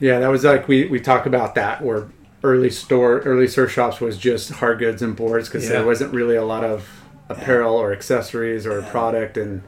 Yeah, 0.00 0.18
that 0.18 0.28
was 0.28 0.42
like 0.44 0.66
we 0.66 0.86
we 0.86 0.98
talked 1.00 1.26
about 1.26 1.54
that 1.54 1.82
where 1.82 2.08
early 2.42 2.70
store 2.70 3.20
early 3.20 3.46
surf 3.46 3.70
shops 3.70 4.00
was 4.00 4.18
just 4.18 4.50
hard 4.50 4.78
goods 4.80 5.02
and 5.02 5.14
boards 5.14 5.48
because 5.48 5.64
Yeah. 5.64 5.70
there 5.78 5.86
wasn't 5.86 6.12
really 6.12 6.34
a 6.36 6.44
lot 6.44 6.64
of 6.64 6.88
apparel 7.28 7.74
or 7.76 7.92
accessories 7.92 8.66
or 8.66 8.82
product 8.82 9.36
and 9.36 9.62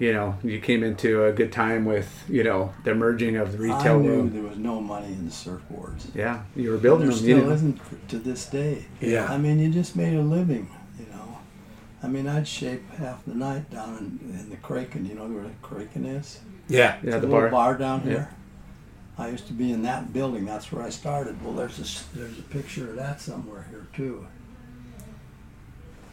you 0.00 0.12
know 0.12 0.36
you 0.42 0.58
came 0.60 0.82
into 0.82 1.24
a 1.26 1.32
good 1.32 1.52
time 1.52 1.84
with 1.84 2.24
you 2.28 2.42
know 2.42 2.72
the 2.84 2.94
merging 2.94 3.36
of 3.36 3.52
the 3.52 3.58
retail 3.58 3.74
I 3.76 3.78
retail 3.78 4.00
knew 4.00 4.08
world. 4.16 4.32
there 4.32 4.42
was 4.42 4.56
no 4.58 4.80
money 4.80 5.12
in 5.12 5.26
the 5.26 5.30
surfboards. 5.30 6.12
Yeah, 6.14 6.42
you 6.56 6.70
were 6.72 6.78
building 6.78 7.06
There 7.08 7.16
them. 7.16 7.28
You 7.28 7.34
still 7.34 7.38
didn't- 7.50 7.54
isn't 7.54 8.08
to 8.08 8.18
this 8.18 8.46
day. 8.46 8.86
Yeah. 9.00 9.26
I 9.32 9.38
mean, 9.38 9.58
you 9.60 9.70
just 9.70 9.94
made 9.96 10.14
a 10.16 10.22
living, 10.22 10.68
you 10.98 11.06
know. 11.14 11.38
I 12.02 12.08
mean, 12.08 12.26
I'd 12.26 12.48
shape 12.48 12.82
half 12.96 13.24
the 13.26 13.34
night 13.34 13.70
down 13.70 13.98
in, 13.98 14.40
in 14.40 14.50
the 14.50 14.56
Kraken. 14.56 15.04
You 15.06 15.14
know 15.14 15.26
where 15.26 15.44
the 15.44 15.50
Kraken 15.62 16.04
is? 16.06 16.40
Yeah. 16.68 16.78
Yeah, 16.78 16.94
It's 16.96 17.02
the 17.04 17.18
a 17.18 17.20
little 17.20 17.30
bar. 17.40 17.50
bar 17.50 17.76
down 17.78 18.00
Yeah. 18.04 18.10
here. 18.12 18.28
I 19.18 19.28
used 19.28 19.46
to 19.48 19.52
be 19.52 19.70
in 19.70 19.82
that 19.82 20.14
building. 20.14 20.46
That's 20.46 20.72
where 20.72 20.82
I 20.82 20.88
started. 20.88 21.44
Well, 21.44 21.52
there's 21.52 21.78
a 21.78 21.82
s- 21.82 22.04
there's 22.14 22.38
a 22.38 22.42
picture 22.42 22.88
of 22.88 22.96
that 22.96 23.20
somewhere 23.20 23.66
here 23.70 23.86
too, 23.94 24.26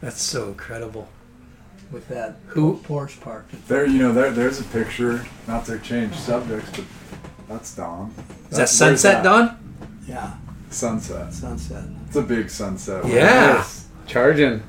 That's 0.02 0.22
so 0.22 0.50
incredible. 0.50 1.08
With 1.92 2.08
that 2.10 2.36
Who- 2.48 2.78
porch 2.84 3.20
parked. 3.22 3.68
There, 3.68 3.86
you 3.86 4.00
know, 4.00 4.12
there, 4.14 4.32
there's 4.32 4.60
a 4.60 4.64
picture. 4.66 5.26
Not 5.48 5.66
to 5.66 5.80
change 5.80 6.16
subjects, 6.16 6.70
but 6.72 6.86
that's 7.48 7.76
Don. 7.76 8.14
Is 8.52 8.58
that 8.58 8.70
Sunset 8.70 9.24
Dawn? 9.24 9.58
Yeah, 10.08 10.34
Sunset. 10.70 11.34
sunset. 11.34 11.84
It's 12.08 12.16
a 12.16 12.22
big 12.22 12.50
sunset. 12.50 13.06
Yeah. 13.06 13.14
Yes. 13.14 13.88
charging. 14.06 14.62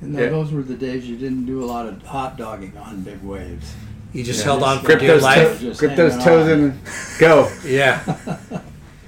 And 0.00 0.14
Yeah. 0.14 0.28
those 0.28 0.52
were 0.52 0.62
the 0.62 0.74
days 0.74 1.06
you 1.08 1.16
didn't 1.16 1.46
do 1.46 1.62
a 1.62 1.66
lot 1.66 1.86
of 1.86 2.02
hot 2.02 2.36
dogging 2.36 2.72
on 2.76 3.00
big 3.02 3.22
waves. 3.22 3.72
You 4.12 4.22
just 4.24 4.40
Yeah. 4.40 4.44
held 4.46 4.62
on 4.62 4.80
for 4.80 4.86
Grip 4.86 5.00
dear 5.00 5.08
those, 5.14 5.22
life. 5.22 5.58
to- 5.58 5.64
Just 5.66 5.80
grip 5.80 5.96
those 5.96 6.12
hanging 6.12 6.24
toes 6.26 6.46
on. 6.46 6.52
and 6.60 6.78
go. 7.18 7.48
Yeah. 7.64 8.00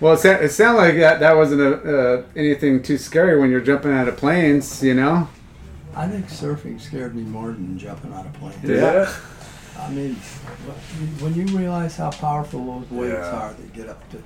Well, 0.00 0.14
it, 0.14 0.18
sa- 0.20 0.30
it 0.30 0.50
sounded 0.50 0.78
like 0.80 0.96
that, 0.96 1.20
that 1.20 1.36
wasn't 1.36 1.60
a, 1.60 1.74
uh, 2.18 2.22
anything 2.34 2.82
too 2.82 2.96
scary 2.98 3.38
when 3.38 3.50
you're 3.50 3.60
jumping 3.60 3.92
out 3.92 4.08
of 4.08 4.16
planes, 4.16 4.82
you 4.82 4.94
know? 4.94 5.28
I 5.94 6.06
think 6.08 6.26
surfing 6.26 6.80
scared 6.80 7.14
me 7.14 7.22
more 7.22 7.48
than 7.48 7.78
jumping 7.78 8.12
out 8.12 8.26
of 8.26 8.32
planes. 8.34 8.56
Yeah. 8.64 9.12
I 9.78 9.90
mean, 9.90 10.14
when 11.20 11.34
you 11.34 11.46
realize 11.56 11.96
how 11.96 12.10
powerful 12.10 12.64
those 12.64 12.90
waves 12.90 13.12
Yeah. 13.14 13.30
are, 13.36 13.52
they 13.54 13.76
get 13.76 13.88
up 13.88 14.08
to 14.10 14.18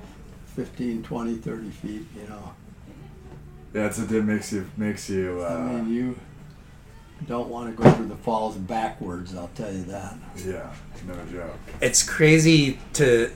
15, 0.55 1.03
20, 1.03 1.35
30 1.37 1.69
feet, 1.69 2.05
you 2.15 2.27
know. 2.29 2.53
Yeah, 3.73 3.87
it's, 3.87 3.99
it 3.99 4.23
makes 4.23 4.53
you 4.53 4.69
makes 4.77 5.09
you. 5.09 5.41
I 5.41 5.53
Uh, 5.53 5.59
mean, 5.59 5.93
you 5.93 6.19
don't 7.27 7.49
want 7.49 7.75
to 7.75 7.81
go 7.83 7.89
through 7.91 8.07
the 8.07 8.15
falls 8.15 8.55
backwards, 8.55 9.35
I'll 9.35 9.49
tell 9.55 9.71
you 9.73 9.83
that. 9.83 10.15
yeah, 10.45 10.71
no 11.07 11.13
joke. 11.31 11.55
it's 11.81 12.01
crazy 12.03 12.79
to 12.93 13.31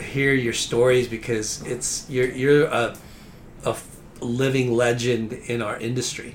hear 0.00 0.32
your 0.32 0.52
stories 0.54 1.06
because 1.08 1.62
it's 1.66 2.06
you're 2.08 2.30
you're 2.30 2.64
a 2.64 2.96
living 4.20 4.72
legend 4.72 5.32
in 5.32 5.60
our 5.60 5.76
industry. 5.78 6.34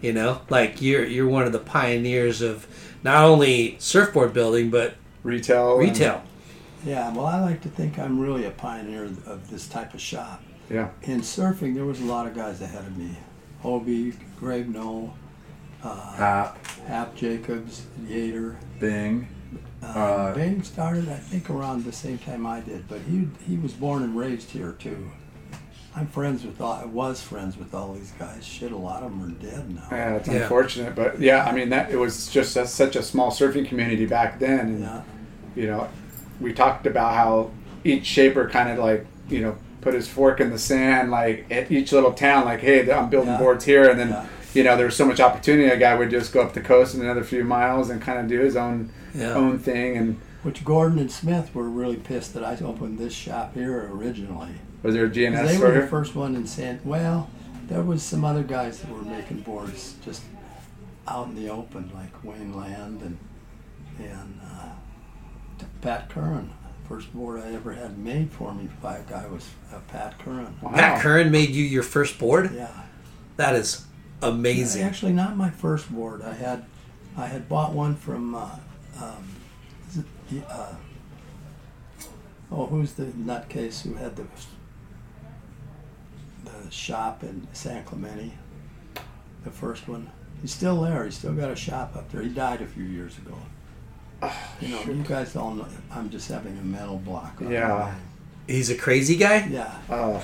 You 0.00 0.12
know, 0.12 0.40
like 0.48 0.80
you're 0.80 1.04
you're 1.04 1.28
one 1.28 1.44
of 1.44 1.52
the 1.52 1.58
pioneers 1.58 2.40
of 2.42 2.66
not 3.02 3.24
only 3.24 3.76
surfboard 3.78 4.32
building 4.32 4.70
but 4.70 4.94
Retail. 5.22 5.78
and- 5.78 5.88
retail. 5.88 6.22
Yeah, 6.84 7.12
well, 7.12 7.26
I 7.26 7.38
like 7.40 7.60
to 7.62 7.68
think 7.68 7.98
I'm 7.98 8.18
really 8.18 8.46
a 8.46 8.50
pioneer 8.50 9.04
of 9.04 9.28
of 9.28 9.50
this 9.50 9.68
type 9.68 9.92
of 9.94 10.00
shop. 10.00 10.42
Yeah. 10.70 10.88
In 11.02 11.20
surfing, 11.20 11.74
there 11.74 11.84
was 11.84 12.00
a 12.00 12.04
lot 12.04 12.26
of 12.26 12.34
guys 12.34 12.62
ahead 12.62 12.84
of 12.86 12.96
me. 12.96 13.16
Hobie, 13.62 14.14
Greg 14.38 14.72
Noll, 14.72 15.12
uh, 15.82 16.12
Hap, 16.12 16.66
Hap 16.86 17.14
Jacobs, 17.16 17.82
Yater. 18.06 18.54
Bing. 18.78 19.28
Uh, 19.82 19.86
Uh, 19.86 20.34
Bing 20.34 20.62
started, 20.62 21.08
I 21.08 21.16
think, 21.16 21.50
around 21.50 21.84
the 21.84 21.92
same 21.92 22.16
time 22.18 22.46
I 22.46 22.60
did, 22.60 22.88
but 22.88 23.00
he 23.10 23.28
he 23.46 23.56
was 23.58 23.72
born 23.74 24.02
and 24.02 24.16
raised 24.16 24.50
here 24.52 24.72
too. 24.78 25.10
I'm 25.94 26.06
friends 26.06 26.44
with 26.44 26.60
all. 26.60 26.72
I 26.72 26.84
was 26.84 27.20
friends 27.20 27.56
with 27.56 27.74
all 27.74 27.92
these 27.94 28.12
guys. 28.18 28.44
Shit, 28.46 28.70
a 28.72 28.76
lot 28.76 29.02
of 29.02 29.10
them 29.10 29.24
are 29.24 29.44
dead 29.44 29.74
now. 29.74 29.82
Yeah, 29.90 30.14
it's 30.16 30.28
Yeah. 30.28 30.34
unfortunate, 30.42 30.94
but 30.94 31.20
yeah, 31.20 31.44
I 31.44 31.52
mean 31.52 31.70
that 31.70 31.90
it 31.90 31.96
was 31.98 32.28
just 32.28 32.56
a, 32.56 32.66
such 32.66 32.94
a 32.96 33.02
small 33.02 33.30
surfing 33.30 33.66
community 33.66 34.06
back 34.06 34.38
then, 34.38 34.60
and 34.60 34.80
Yeah. 34.80 35.00
you 35.56 35.66
know, 35.66 35.88
we 36.40 36.52
talked 36.52 36.86
about 36.86 37.14
how 37.14 37.50
each 37.82 38.06
shaper 38.06 38.48
kind 38.48 38.70
of 38.70 38.78
like 38.78 39.04
you 39.28 39.40
know 39.40 39.56
put 39.80 39.94
his 39.94 40.06
fork 40.06 40.40
in 40.40 40.50
the 40.50 40.58
sand, 40.58 41.10
like 41.10 41.46
at 41.50 41.70
each 41.72 41.90
little 41.92 42.12
town, 42.12 42.44
like 42.44 42.60
hey, 42.60 42.88
I'm 42.92 43.08
building 43.10 43.30
Yeah. 43.32 43.38
boards 43.38 43.64
here, 43.64 43.88
and 43.90 43.98
then 43.98 44.10
Yeah. 44.10 44.26
you 44.54 44.62
know, 44.62 44.76
there 44.76 44.86
was 44.86 44.96
so 44.96 45.06
much 45.06 45.18
opportunity. 45.20 45.68
A 45.68 45.76
guy 45.76 45.94
would 45.96 46.10
just 46.10 46.32
go 46.32 46.40
up 46.42 46.52
the 46.54 46.60
coast 46.60 46.94
in 46.94 47.00
another 47.00 47.24
few 47.24 47.42
miles 47.42 47.90
and 47.90 48.00
kind 48.00 48.18
of 48.20 48.28
do 48.28 48.38
his 48.40 48.54
own 48.56 48.90
Yeah. 49.14 49.34
own 49.34 49.58
thing. 49.58 49.96
And 49.96 50.16
Which 50.44 50.64
Gordon 50.64 50.98
and 51.00 51.10
Smith 51.10 51.52
were 51.54 51.68
really 51.68 51.96
pissed 51.96 52.32
that 52.34 52.44
I 52.44 52.56
opened 52.64 52.98
this 52.98 53.12
shop 53.12 53.54
here 53.54 53.90
originally. 53.92 54.52
Was 54.82 54.94
there 54.94 55.06
a 55.06 55.10
GNS 55.10 55.46
they 55.46 55.56
store 55.56 55.68
were 55.68 55.80
the 55.80 55.86
first 55.86 56.14
one 56.14 56.34
in 56.34 56.46
San. 56.46 56.80
Well, 56.84 57.28
there 57.68 57.82
was 57.82 58.02
some 58.02 58.24
other 58.24 58.42
guys 58.42 58.80
that 58.80 58.90
were 58.90 59.02
making 59.02 59.40
boards 59.40 59.96
just 60.04 60.22
out 61.06 61.28
in 61.28 61.34
the 61.34 61.50
open, 61.50 61.90
like 61.94 62.24
Wayne 62.24 62.56
Land 62.56 63.02
and 63.02 63.18
and 63.98 64.40
uh, 64.42 65.64
Pat 65.80 66.08
Curren. 66.08 66.50
First 66.88 67.12
board 67.12 67.40
I 67.40 67.52
ever 67.52 67.72
had 67.72 67.98
made 67.98 68.30
for 68.32 68.52
me 68.52 68.68
by 68.82 68.96
a 68.96 69.02
guy 69.02 69.26
was 69.28 69.48
uh, 69.72 69.78
Pat 69.88 70.18
Curren. 70.18 70.56
Wow. 70.60 70.72
Pat 70.72 71.02
Curren 71.02 71.30
made 71.30 71.50
you 71.50 71.62
your 71.64 71.82
first 71.82 72.18
board. 72.18 72.50
Yeah. 72.52 72.68
That 73.36 73.54
is 73.54 73.86
amazing. 74.22 74.82
Actually, 74.82 75.12
not 75.12 75.36
my 75.36 75.50
first 75.50 75.92
board. 75.92 76.22
I 76.22 76.34
had, 76.34 76.64
I 77.16 77.26
had 77.26 77.48
bought 77.48 77.72
one 77.72 77.94
from, 77.94 78.34
uh, 78.34 78.56
um, 79.00 79.28
is 79.88 79.98
it, 79.98 80.04
uh, 80.48 80.74
oh, 82.50 82.66
who's 82.66 82.94
the 82.94 83.04
nutcase 83.04 83.82
who 83.82 83.94
had 83.94 84.16
the, 84.16 84.26
the 86.70 86.76
shop 86.76 87.24
in 87.24 87.48
San 87.52 87.82
Clemente? 87.84 88.32
The 89.44 89.50
first 89.50 89.88
one. 89.88 90.08
He's 90.40 90.52
still 90.54 90.80
there. 90.82 91.04
He's 91.04 91.16
still 91.18 91.32
got 91.34 91.50
a 91.50 91.56
shop 91.56 91.96
up 91.96 92.10
there. 92.12 92.22
He 92.22 92.28
died 92.28 92.62
a 92.62 92.66
few 92.66 92.84
years 92.84 93.18
ago. 93.18 93.36
You 94.60 94.68
know, 94.68 94.82
you 94.84 95.02
guys 95.02 95.34
all 95.34 95.52
know. 95.52 95.66
I'm 95.90 96.10
just 96.10 96.30
having 96.30 96.56
a 96.58 96.62
mental 96.62 96.98
block. 96.98 97.40
on 97.40 97.50
Yeah. 97.50 97.68
my- 97.68 97.94
He's 98.54 98.70
a 98.70 98.76
crazy 98.76 99.16
guy. 99.16 99.46
Yeah. 99.50 99.74
Oh, 99.88 100.22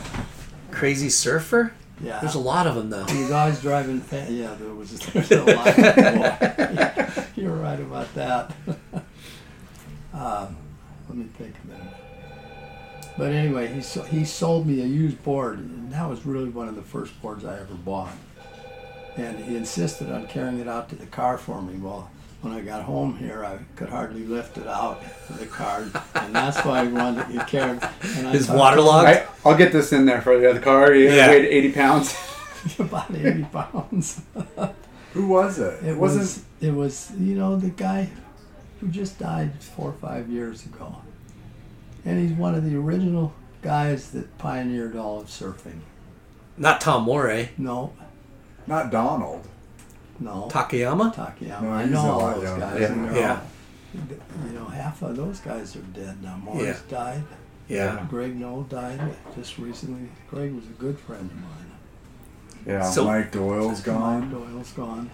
Crazy 0.70 1.08
surfer. 1.08 1.72
Yeah. 2.00 2.18
There's 2.20 2.34
a 2.34 2.38
lot 2.40 2.66
of 2.66 2.74
them 2.74 2.90
though. 2.90 3.04
He's 3.06 3.30
always 3.30 3.60
driving. 3.60 4.00
Fa- 4.00 4.26
yeah, 4.28 4.54
there 4.54 4.74
was 4.74 4.98
there's 4.98 5.30
a 5.32 5.44
lot. 5.54 5.76
Boy, 5.76 7.24
You're 7.36 7.54
right 7.54 7.80
about 7.80 8.12
that. 8.14 8.52
um, 10.12 10.56
let 11.08 11.16
me 11.16 11.24
think 11.38 11.54
a 11.64 11.66
minute. 11.68 11.94
But 13.18 13.32
anyway, 13.32 13.68
he 13.68 13.80
so, 13.80 14.02
he 14.02 14.24
sold 14.24 14.66
me 14.66 14.82
a 14.82 14.86
used 14.86 15.22
board, 15.22 15.58
and 15.58 15.90
that 15.92 16.08
was 16.08 16.26
really 16.26 16.50
one 16.50 16.68
of 16.68 16.76
the 16.76 16.82
first 16.82 17.20
boards 17.22 17.44
I 17.44 17.54
ever 17.58 17.74
bought. 17.74 18.12
And 19.16 19.38
he 19.42 19.56
insisted 19.56 20.10
on 20.12 20.26
carrying 20.26 20.60
it 20.60 20.68
out 20.68 20.90
to 20.90 20.96
the 20.96 21.06
car 21.06 21.38
for 21.38 21.62
me. 21.62 21.78
Well, 21.78 22.10
when 22.42 22.52
I 22.52 22.60
got 22.60 22.82
home 22.82 23.16
here, 23.16 23.42
I 23.44 23.58
could 23.76 23.88
hardly 23.88 24.24
lift 24.26 24.58
it 24.58 24.66
out 24.66 25.02
of 25.30 25.38
the 25.38 25.46
car, 25.46 25.84
and 26.14 26.34
that's 26.34 26.62
why 26.64 26.80
I 26.80 26.86
wanted 26.88 27.32
to 27.32 27.44
carry. 27.46 27.78
And 28.18 28.28
I 28.28 28.32
His 28.32 28.46
thought- 28.46 28.56
waterlogged. 28.58 29.08
I, 29.08 29.26
I'll 29.46 29.56
get 29.56 29.72
this 29.72 29.92
in 29.94 30.04
there 30.04 30.20
for 30.20 30.38
you. 30.38 30.52
The 30.52 30.60
car, 30.60 30.94
you 30.94 31.08
Yeah. 31.10 31.28
weighed 31.28 31.46
80 31.46 31.72
pounds. 31.72 32.14
about 32.78 33.14
80 33.14 33.44
pounds. 33.44 34.20
Who 35.14 35.28
was 35.28 35.58
it? 35.58 35.82
It 35.84 35.96
wasn't. 35.96 36.20
was 36.22 36.42
it 36.60 36.70
was 36.74 37.12
you 37.18 37.36
know 37.36 37.56
the 37.56 37.70
guy 37.70 38.10
who 38.80 38.88
just 38.88 39.18
died 39.18 39.52
four 39.62 39.90
or 39.90 39.92
five 39.94 40.28
years 40.28 40.66
ago, 40.66 40.96
and 42.06 42.18
he's 42.18 42.32
one 42.38 42.54
of 42.54 42.64
the 42.64 42.74
original 42.76 43.34
guys 43.60 44.10
that 44.12 44.38
pioneered 44.38 44.96
all 44.96 45.20
of 45.20 45.26
surfing. 45.26 45.80
Not 46.56 46.80
Tom 46.80 47.02
Morey. 47.02 47.50
No, 47.58 47.92
not 48.66 48.90
Donald. 48.90 49.46
no, 50.18 50.48
Takayama. 50.50 51.14
Takayama. 51.14 51.62
No, 51.62 51.70
I 51.72 51.82
he's 51.82 51.90
know 51.92 52.00
a 52.00 52.08
all 52.08 52.18
lot 52.20 52.34
those 52.36 52.44
younger. 52.44 52.60
guys. 52.66 52.80
Yeah. 52.80 52.86
and 52.92 53.16
Yeah. 53.16 53.30
all- 53.32 54.46
you 54.46 54.52
know, 54.58 54.64
half 54.66 55.02
of 55.02 55.16
those 55.16 55.40
guys 55.40 55.74
are 55.76 55.80
dead 55.80 56.22
now. 56.22 56.36
Morris 56.42 56.62
Yeah. 56.62 56.96
died. 56.98 57.22
Yeah. 57.68 58.06
Greg 58.08 58.38
Noll 58.38 58.62
died 58.62 59.00
just 59.34 59.58
recently. 59.58 60.08
Greg 60.30 60.54
was 60.54 60.64
a 60.64 60.80
good 60.80 60.98
friend 60.98 61.28
of 61.30 61.36
mine. 61.36 61.72
Yeah. 62.66 62.82
So- 62.88 63.04
Mike 63.04 63.32
Doyle's 63.32 63.80
gone. 63.80 64.30
Doyle's 64.30 64.70
gone. 64.72 65.10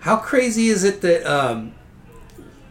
How 0.00 0.16
crazy 0.16 0.68
is 0.68 0.82
it 0.84 1.00
that 1.02 1.24
um, 1.26 1.72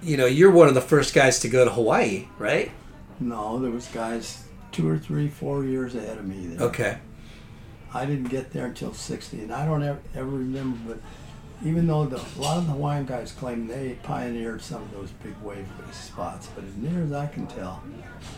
you 0.02 0.18
know 0.18 0.26
you're 0.26 0.52
one 0.52 0.68
of 0.68 0.74
the 0.74 0.82
first 0.82 1.14
guys 1.14 1.40
to 1.40 1.48
go 1.50 1.64
to 1.66 1.72
Hawaii, 1.72 2.28
right? 2.38 2.72
No, 3.20 3.60
there 3.60 3.72
was 3.72 3.88
guys 3.88 4.44
two 4.72 4.88
or 4.88 4.98
three, 4.98 5.28
four 5.28 5.64
years 5.64 5.96
ahead 5.96 6.18
of 6.18 6.26
me 6.26 6.48
there. 6.48 6.68
Okay. 6.68 6.98
I 7.94 8.06
didn't 8.06 8.30
get 8.30 8.52
there 8.52 8.68
until 8.68 8.94
60, 8.94 9.42
and 9.42 9.52
I 9.52 9.66
don't 9.66 9.82
ever, 9.84 10.00
ever 10.16 10.30
remember, 10.30 10.78
but 10.94 11.68
even 11.68 11.88
though 11.88 12.06
the, 12.06 12.18
a 12.18 12.40
lot 12.40 12.58
of 12.58 12.68
the 12.68 12.74
Hawaiian 12.74 13.06
guys 13.06 13.32
claim 13.32 13.68
they 13.68 13.98
pioneered 14.04 14.62
some 14.62 14.84
of 14.84 14.92
those 14.92 15.10
big 15.24 15.36
wave 15.42 15.68
spots, 15.92 16.48
but 16.56 16.64
as 16.64 16.76
near 16.78 17.04
as 17.04 17.12
I 17.12 17.26
can 17.28 17.48
tell, 17.48 17.82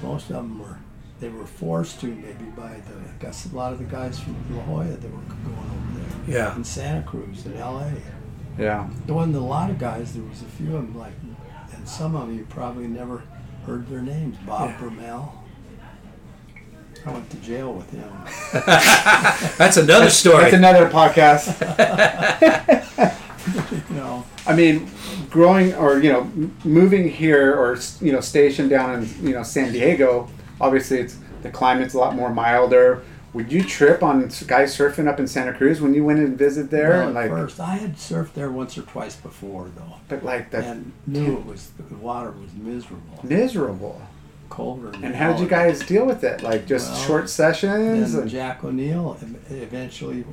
most 0.01 0.29
of 0.29 0.37
them 0.37 0.57
were, 0.59 0.79
they 1.19 1.29
were 1.29 1.45
forced 1.45 1.99
to 1.99 2.07
maybe 2.07 2.45
by 2.55 2.69
the, 2.87 2.95
I 2.95 3.13
guess 3.21 3.51
a 3.51 3.55
lot 3.55 3.73
of 3.73 3.79
the 3.79 3.85
guys 3.85 4.19
from 4.19 4.35
La 4.55 4.63
Jolla 4.63 4.85
that 4.85 5.03
were 5.03 5.19
going 5.19 5.57
over 5.57 5.99
there. 6.25 6.35
Yeah. 6.37 6.55
In 6.55 6.63
Santa 6.63 7.03
Cruz, 7.03 7.45
in 7.45 7.59
LA. 7.59 7.89
yeah. 8.57 8.89
There 9.05 9.13
wasn't 9.13 9.35
a 9.35 9.39
lot 9.39 9.69
of 9.69 9.77
guys, 9.77 10.13
there 10.13 10.23
was 10.23 10.41
a 10.41 10.45
few 10.45 10.75
of 10.77 10.83
them, 10.83 10.97
like, 10.97 11.13
and 11.73 11.87
some 11.87 12.15
of 12.15 12.27
them 12.27 12.37
you 12.37 12.45
probably 12.49 12.87
never 12.87 13.21
heard 13.65 13.87
their 13.89 14.01
names. 14.01 14.37
Bob 14.45 14.69
Yeah. 14.69 14.77
Brummel. 14.77 15.33
I 17.05 17.11
went 17.11 17.29
to 17.31 17.37
jail 17.37 17.73
with 17.73 17.89
him. 17.89 18.11
That's 19.57 19.77
another 19.77 20.09
story. 20.11 20.43
That's 20.43 20.53
another 20.53 20.87
podcast. 20.89 21.51
you 23.89 23.95
know. 23.95 24.23
I 24.45 24.55
mean, 24.55 24.89
growing 25.29 25.73
or 25.75 25.99
you 25.99 26.11
know, 26.11 26.31
moving 26.63 27.09
here 27.09 27.55
or 27.55 27.77
you 28.01 28.11
know, 28.11 28.21
stationed 28.21 28.69
down 28.69 29.01
in 29.01 29.27
you 29.27 29.33
know 29.33 29.43
San 29.43 29.71
Diego. 29.71 30.29
Obviously, 30.59 30.99
it's 30.99 31.17
the 31.41 31.49
climate's 31.49 31.95
a 31.95 31.97
lot 31.97 32.15
more 32.15 32.31
milder. 32.31 33.03
Would 33.33 33.51
you 33.51 33.63
trip 33.63 34.03
on 34.03 34.19
guys 34.45 34.75
surfing 34.75 35.07
up 35.07 35.19
in 35.19 35.25
Santa 35.27 35.53
Cruz 35.53 35.79
when 35.79 35.93
you 35.93 36.03
went 36.03 36.19
and 36.19 36.37
visit 36.37 36.69
there? 36.69 36.89
Well, 36.89 37.05
and 37.07 37.15
like, 37.15 37.29
first, 37.29 37.59
I 37.61 37.75
had 37.75 37.95
surfed 37.95 38.33
there 38.33 38.51
once 38.51 38.77
or 38.77 38.81
twice 38.81 39.15
before, 39.15 39.69
though, 39.75 39.95
but 40.09 40.23
like 40.23 40.51
that 40.51 40.65
and 40.65 40.91
knew 41.07 41.37
it 41.37 41.45
was 41.45 41.71
the 41.77 41.95
water 41.95 42.31
was 42.31 42.53
miserable, 42.53 43.19
miserable. 43.23 44.01
colder. 44.49 44.91
And 45.01 45.15
how 45.15 45.31
did 45.31 45.41
you 45.41 45.47
guys 45.47 45.79
deal 45.79 46.05
with 46.05 46.25
it? 46.25 46.43
Like 46.43 46.67
just 46.67 46.91
Well, 46.91 47.01
short 47.07 47.29
sessions? 47.29 48.15
And 48.15 48.29
Jack 48.29 48.65
O'Neill 48.65 49.17
eventually, 49.49 50.25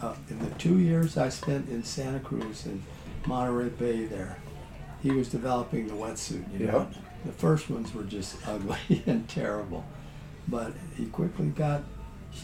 uh, 0.00 0.14
in 0.30 0.38
the 0.38 0.50
two 0.54 0.78
years 0.78 1.16
I 1.16 1.30
spent 1.30 1.68
in 1.68 1.82
Santa 1.82 2.20
Cruz 2.20 2.66
and 2.66 2.82
Monterey 3.26 3.70
Bay, 3.70 4.04
there, 4.04 4.38
he 5.02 5.10
was 5.10 5.28
developing 5.28 5.88
the 5.88 5.94
wetsuit. 5.94 6.44
You 6.56 6.66
know, 6.66 6.88
the 7.24 7.32
first 7.32 7.68
ones 7.68 7.92
were 7.92 8.04
just 8.04 8.36
ugly 8.46 9.02
and 9.06 9.28
terrible, 9.28 9.84
but 10.46 10.72
he 10.96 11.06
quickly 11.06 11.46
got 11.46 11.82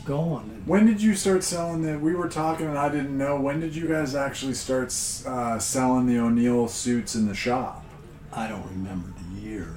going. 0.05 0.63
When 0.67 0.87
did 0.87 1.01
you 1.03 1.15
start 1.15 1.43
selling 1.45 1.83
the? 1.83 1.99
We 1.99 2.15
were 2.15 2.29
talking, 2.29 2.67
and 2.67 2.79
I 2.79 2.89
didn't 2.89 3.17
know. 3.17 3.41
When 3.41 3.61
did 3.61 3.75
you 3.75 3.87
guys 3.89 4.15
actually 4.15 4.55
start 4.55 4.87
uh, 5.27 5.59
selling 5.59 6.07
the 6.07 6.19
O'Neill 6.19 6.69
suits 6.69 7.15
in 7.15 7.27
the 7.27 7.35
shop? 7.35 7.85
I 8.33 8.49
don't 8.49 8.67
remember 8.67 9.09
the 9.35 9.41
year. 9.41 9.75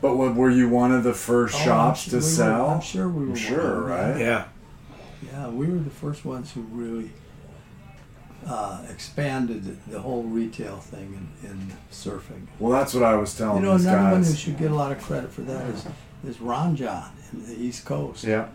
But 0.00 0.16
what, 0.16 0.34
were 0.36 0.50
you 0.50 0.68
one 0.68 0.92
of 0.92 1.02
the 1.02 1.12
first 1.14 1.56
Oh, 1.56 1.64
shops 1.64 2.02
su- 2.02 2.10
to 2.10 2.16
we 2.18 2.22
were- 2.22 2.28
sell? 2.28 2.70
I'm 2.70 2.80
sure 2.80 3.08
we 3.08 3.26
were. 3.26 3.36
Sure, 3.36 3.56
one 3.58 3.66
of 3.66 3.98
them, 3.98 4.10
right? 4.12 4.20
yeah. 4.20 4.44
Yeah, 5.32 5.48
we 5.48 5.66
were 5.66 5.78
the 5.80 5.90
first 5.90 6.24
ones 6.24 6.52
who 6.52 6.60
really 6.70 7.10
uh, 8.46 8.80
expanded 8.88 9.64
the, 9.64 9.90
the 9.92 10.00
whole 10.00 10.22
retail 10.22 10.76
thing 10.76 11.28
in, 11.42 11.50
in 11.50 11.72
surfing. 11.90 12.46
Well, 12.60 12.70
that's 12.70 12.94
what 12.94 13.02
I 13.02 13.16
was 13.16 13.36
telling 13.36 13.56
You 13.56 13.62
You 13.64 13.72
know, 13.72 13.76
these 13.78 13.86
another 13.86 14.12
one 14.12 14.22
who 14.22 14.32
should 14.34 14.56
get 14.58 14.70
a 14.70 14.74
lot 14.74 14.92
of 14.92 15.02
credit 15.02 15.32
for 15.32 15.40
that 15.42 15.68
is, 15.70 15.84
is 16.26 16.40
Ron 16.40 16.76
Jon 16.76 17.10
in 17.32 17.46
the 17.46 17.60
East 17.60 17.84
Coast. 17.84 18.22
yeah, 18.22 18.46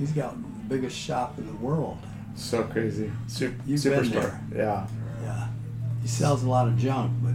He's 0.00 0.10
got 0.12 0.32
the 0.32 0.48
biggest 0.74 0.96
shop 0.96 1.38
in 1.38 1.46
the 1.46 1.52
world. 1.54 1.98
so 2.34 2.64
crazy. 2.64 3.12
Su- 3.28 3.54
You've 3.66 3.84
been 3.84 4.02
superstar. 4.04 4.40
Yeah, 4.54 4.86
Yeah. 5.22 5.46
He 6.02 6.08
sells 6.08 6.42
a 6.42 6.48
lot 6.48 6.66
of 6.66 6.76
junk, 6.78 7.12
but 7.22 7.34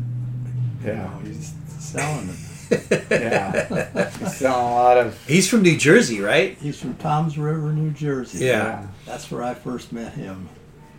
you 0.84 0.94
yeah, 0.94 1.04
know, 1.04 1.20
he's 1.24 1.54
selling 1.80 2.30
it. 2.30 3.08
yeah. 3.12 4.10
He's 4.18 4.38
selling 4.38 4.66
a 4.66 4.74
lot 4.74 4.98
of. 4.98 5.24
He's 5.28 5.48
from 5.48 5.62
New 5.62 5.78
Jersey, 5.78 6.20
right? 6.20 6.58
He's 6.58 6.80
from 6.82 6.96
Tom's 6.96 7.38
River, 7.38 7.72
New 7.72 7.92
Jersey. 7.92 8.44
Yeah. 8.46 8.88
That's 9.06 9.30
where 9.30 9.44
I 9.44 9.54
first 9.54 9.92
met 9.94 10.14
him. 10.14 10.50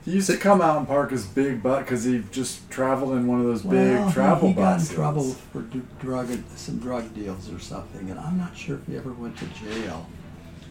He 0.04 0.12
used 0.12 0.30
to 0.30 0.36
come 0.36 0.60
out 0.60 0.78
and 0.78 0.86
park 0.86 1.10
his 1.10 1.26
big 1.26 1.60
butt 1.64 1.80
because 1.80 2.04
he 2.04 2.22
just 2.30 2.70
traveled 2.70 3.14
in 3.14 3.26
one 3.26 3.40
of 3.40 3.46
those 3.46 3.62
big 3.62 3.72
Well, 3.72 4.06
he- 4.06 4.14
travel 4.14 4.48
he, 4.50 4.54
got 4.54 4.78
in 4.80 4.86
trouble 4.86 5.32
for 5.52 5.62
d- 5.62 5.82
drug 6.00 6.28
some 6.54 6.78
drug 6.78 7.12
deals 7.12 7.52
or 7.52 7.58
something, 7.58 8.08
and 8.10 8.20
I'm 8.20 8.38
not 8.38 8.56
sure 8.56 8.76
if 8.76 8.86
he 8.86 8.96
ever 8.96 9.12
went 9.12 9.36
to 9.38 9.46
jail. 9.46 10.06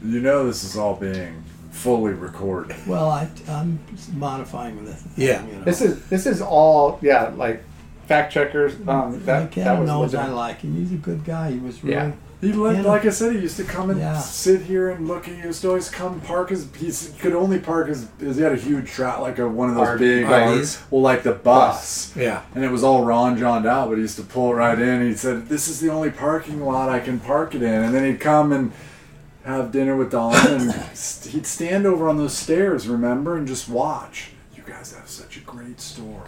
You 0.04 0.20
know, 0.22 0.46
this 0.46 0.64
is 0.64 0.78
all 0.78 0.96
being 0.96 1.44
fully 1.72 2.14
recorded. 2.14 2.76
Well, 2.88 3.10
I, 3.10 3.28
I'm 3.50 3.80
modifying 4.14 4.84
this. 4.86 5.04
Yeah. 5.18 5.46
You 5.46 5.54
know. 5.54 5.64
This 5.64 5.82
is 5.82 6.06
this 6.08 6.26
is 6.26 6.42
all 6.42 7.00
yeah 7.02 7.30
like 7.36 7.64
fact 8.08 8.32
checkers. 8.34 8.76
Um, 8.88 9.14
that 9.14 9.26
that 9.26 9.44
McKenna 9.46 9.80
was 9.82 9.88
knows 9.90 10.16
I 10.16 10.28
like 10.28 10.62
him. 10.62 10.76
He's 10.76 10.92
a 10.92 10.96
good 10.96 11.24
guy. 11.26 11.52
He 11.52 11.60
was 11.60 11.84
really. 11.84 11.96
Yeah. 11.96 12.12
He 12.42 12.52
lived, 12.52 12.84
Yeah. 12.84 12.92
like 12.92 13.06
I 13.06 13.10
said, 13.10 13.34
he 13.34 13.40
used 13.40 13.58
to 13.58 13.64
come 13.64 13.90
and 13.90 14.00
Yeah. 14.00 14.20
sit 14.20 14.62
here 14.62 14.90
and 14.92 15.08
look. 15.08 15.26
He 15.26 15.36
used 15.36 15.62
to 15.62 15.70
always 15.70 15.90
come 15.90 16.20
park 16.22 16.50
his. 16.50 16.68
He 16.76 17.18
could 17.18 17.34
only 17.34 17.60
park 17.60 17.88
his. 17.88 18.08
his 18.20 18.36
he 18.38 18.44
had 18.44 18.52
a 18.52 18.58
huge 18.58 18.92
trout, 18.92 19.22
like 19.22 19.40
a 19.40 19.48
one 19.48 19.70
of 19.70 19.76
those 19.76 19.88
R- 19.88 19.98
big. 19.98 20.26
RVs? 20.26 20.82
well, 20.92 21.02
like 21.02 21.24
the 21.24 21.32
bus. 21.32 22.14
Yeah. 22.16 22.42
And 22.54 22.64
it 22.64 22.70
was 22.72 22.84
all 22.84 23.04
Ron 23.04 23.38
Johned 23.38 23.66
out, 23.66 23.88
but 23.90 23.96
he 23.96 24.02
used 24.02 24.18
to 24.18 24.24
pull 24.24 24.52
it 24.52 24.56
right 24.56 24.78
in. 24.78 25.02
He 25.08 25.16
said, 25.16 25.48
"This 25.50 25.68
is 25.68 25.80
the 25.80 25.90
only 25.90 26.12
parking 26.12 26.64
lot 26.64 26.90
I 26.90 27.00
can 27.00 27.20
park 27.20 27.56
it 27.56 27.64
in." 27.64 27.84
And 27.84 27.96
then 27.96 28.06
he'd 28.06 28.20
come 28.20 28.52
and 28.52 28.74
have 29.46 29.72
dinner 29.72 29.96
with 29.96 30.12
Don, 30.12 30.36
and 30.36 30.72
st- 30.98 31.34
he'd 31.34 31.46
stand 31.46 31.86
over 31.86 32.10
on 32.10 32.18
those 32.18 32.36
stairs, 32.38 32.88
remember, 32.88 33.38
and 33.38 33.48
just 33.48 33.70
watch. 33.70 34.32
You 34.56 34.64
guys 34.64 34.76
guys 34.76 34.94
have 34.96 35.08
such 35.10 35.38
a 35.38 35.42
great 35.42 35.80
store. 35.80 36.24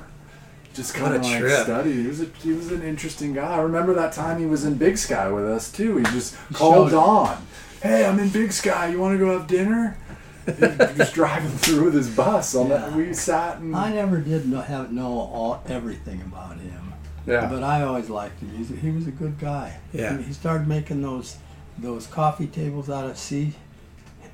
Just 0.73 0.93
What 0.99 1.11
kind 1.11 1.13
a 1.15 1.17
of 1.17 1.23
like 1.25 1.39
trip. 1.39 1.63
study. 1.63 1.93
He 2.03 2.07
was 2.07 2.21
a, 2.21 2.25
he 2.25 2.51
was 2.53 2.71
an 2.71 2.83
interesting 2.83 3.33
guy. 3.33 3.55
I 3.55 3.61
remember 3.61 3.93
that 3.95 4.13
time 4.13 4.39
he 4.39 4.45
was 4.45 4.63
in 4.63 4.75
Big 4.75 4.97
Sky 4.97 5.27
with 5.29 5.45
us 5.49 5.71
too. 5.71 5.97
He 5.97 6.03
just 6.05 6.35
called 6.53 6.91
showed- 6.91 6.97
on. 6.99 7.45
Hey, 7.81 8.05
I'm 8.05 8.19
in 8.19 8.29
Big 8.29 8.51
Sky. 8.51 8.89
You 8.89 8.99
want 8.99 9.17
to 9.17 9.23
go 9.25 9.37
have 9.37 9.47
dinner? 9.47 9.97
he 10.45 10.51
was 10.97 11.11
driving 11.13 11.49
through 11.51 11.85
with 11.85 11.93
his 11.95 12.09
bus. 12.09 12.53
On 12.55 12.67
Yeah. 12.69 12.89
the, 12.89 12.97
we 12.97 13.13
sat 13.13 13.57
and 13.57 13.75
I 13.75 13.91
never 13.91 14.19
did 14.19 14.47
know, 14.47 14.61
have 14.61 14.91
know 14.91 15.07
all 15.07 15.61
everything 15.67 16.21
about 16.21 16.57
him, 16.57 16.93
Yeah. 17.25 17.47
but 17.47 17.63
I 17.63 17.81
always 17.83 18.09
liked 18.09 18.39
him. 18.41 18.51
He's, 18.55 18.69
he 18.69 18.91
was 18.91 19.07
a 19.07 19.11
good 19.11 19.37
guy. 19.39 19.77
Yeah. 19.93 20.15
He, 20.17 20.23
he 20.25 20.33
started 20.33 20.67
making 20.67 21.01
those 21.01 21.37
those 21.79 22.07
coffee 22.07 22.47
tables 22.47 22.89
out 22.89 23.05
of 23.09 23.17
sea 23.17 23.53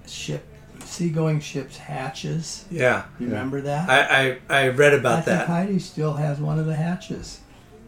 ship 0.07 0.45
seagoing 0.83 1.39
ships 1.39 1.77
hatches. 1.77 2.65
Yeah. 2.69 3.05
You 3.19 3.27
remember 3.27 3.61
that? 3.61 3.89
I, 3.89 4.37
I, 4.49 4.63
I 4.65 4.67
read 4.69 4.93
I 4.93 4.97
about 4.97 5.15
think 5.25 5.37
that. 5.37 5.47
Heidi 5.47 5.79
still 5.79 6.13
has 6.13 6.39
one 6.39 6.59
of 6.59 6.65
the 6.65 6.75
hatches. 6.75 7.39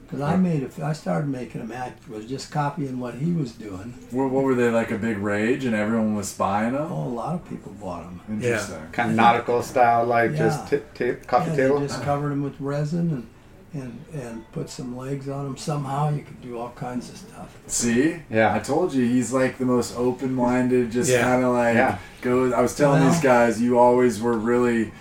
Because 0.06 0.22
I 0.22 0.36
made 0.36 0.62
it, 0.62 0.80
I 0.80 0.94
started 0.94 1.28
making 1.28 1.66
them. 1.68 1.72
I 1.72 1.92
was 2.14 2.28
just 2.28 2.52
copying 2.52 3.00
what 3.00 3.16
he 3.16 3.32
was 3.32 3.52
doing. 3.54 3.92
what, 4.12 4.30
what 4.30 4.44
were 4.44 4.54
they 4.54 4.70
like 4.70 4.92
a 4.92 5.00
big 5.00 5.18
rage 5.18 5.66
and 5.66 5.76
everyone 5.76 6.16
was 6.16 6.32
buying 6.32 6.74
them? 6.74 6.88
Oh, 6.92 7.08
a 7.08 7.10
lot 7.10 7.34
of 7.34 7.50
people 7.50 7.72
bought 7.74 8.04
them. 8.04 8.22
Interesting. 8.30 8.88
kind 8.92 9.10
of 9.10 9.16
nautical 9.16 9.64
style, 9.64 10.06
like 10.06 10.32
Yeah. 10.32 10.38
just 10.38 10.70
t- 10.70 10.78
ta- 10.94 11.20
coffee 11.26 11.50
yeah, 11.52 11.58
table. 11.58 11.80
They 11.80 11.88
just 11.88 12.04
covered 12.04 12.30
them 12.30 12.44
with 12.44 12.54
resin 12.62 13.10
and, 13.10 13.28
and 13.76 14.04
and 14.14 14.52
put 14.54 14.70
some 14.70 14.96
legs 14.98 15.28
on 15.30 15.44
them. 15.46 15.58
Somehow 15.58 16.10
you 16.10 16.24
could 16.24 16.42
do 16.42 16.58
all 16.58 16.72
kinds 16.72 17.10
of 17.10 17.18
stuff. 17.18 17.56
See? 17.68 18.18
Yeah. 18.30 18.54
I 18.56 18.60
told 18.60 18.94
you 18.94 19.06
he's 19.06 19.32
like 19.34 19.58
the 19.58 19.66
most 19.66 19.96
open-minded, 19.98 20.92
just 20.92 21.12
Yeah. 21.12 21.22
kind 21.24 21.44
of 21.44 21.54
like 21.54 21.76
Yeah. 21.76 21.98
goes. 22.22 22.54
I 22.54 22.62
was 22.62 22.76
telling 22.76 23.02
Well- 23.02 23.12
these 23.12 23.22
guys, 23.22 23.62
you 23.62 23.78
always 23.78 24.22
were 24.22 24.38
really 24.38 24.92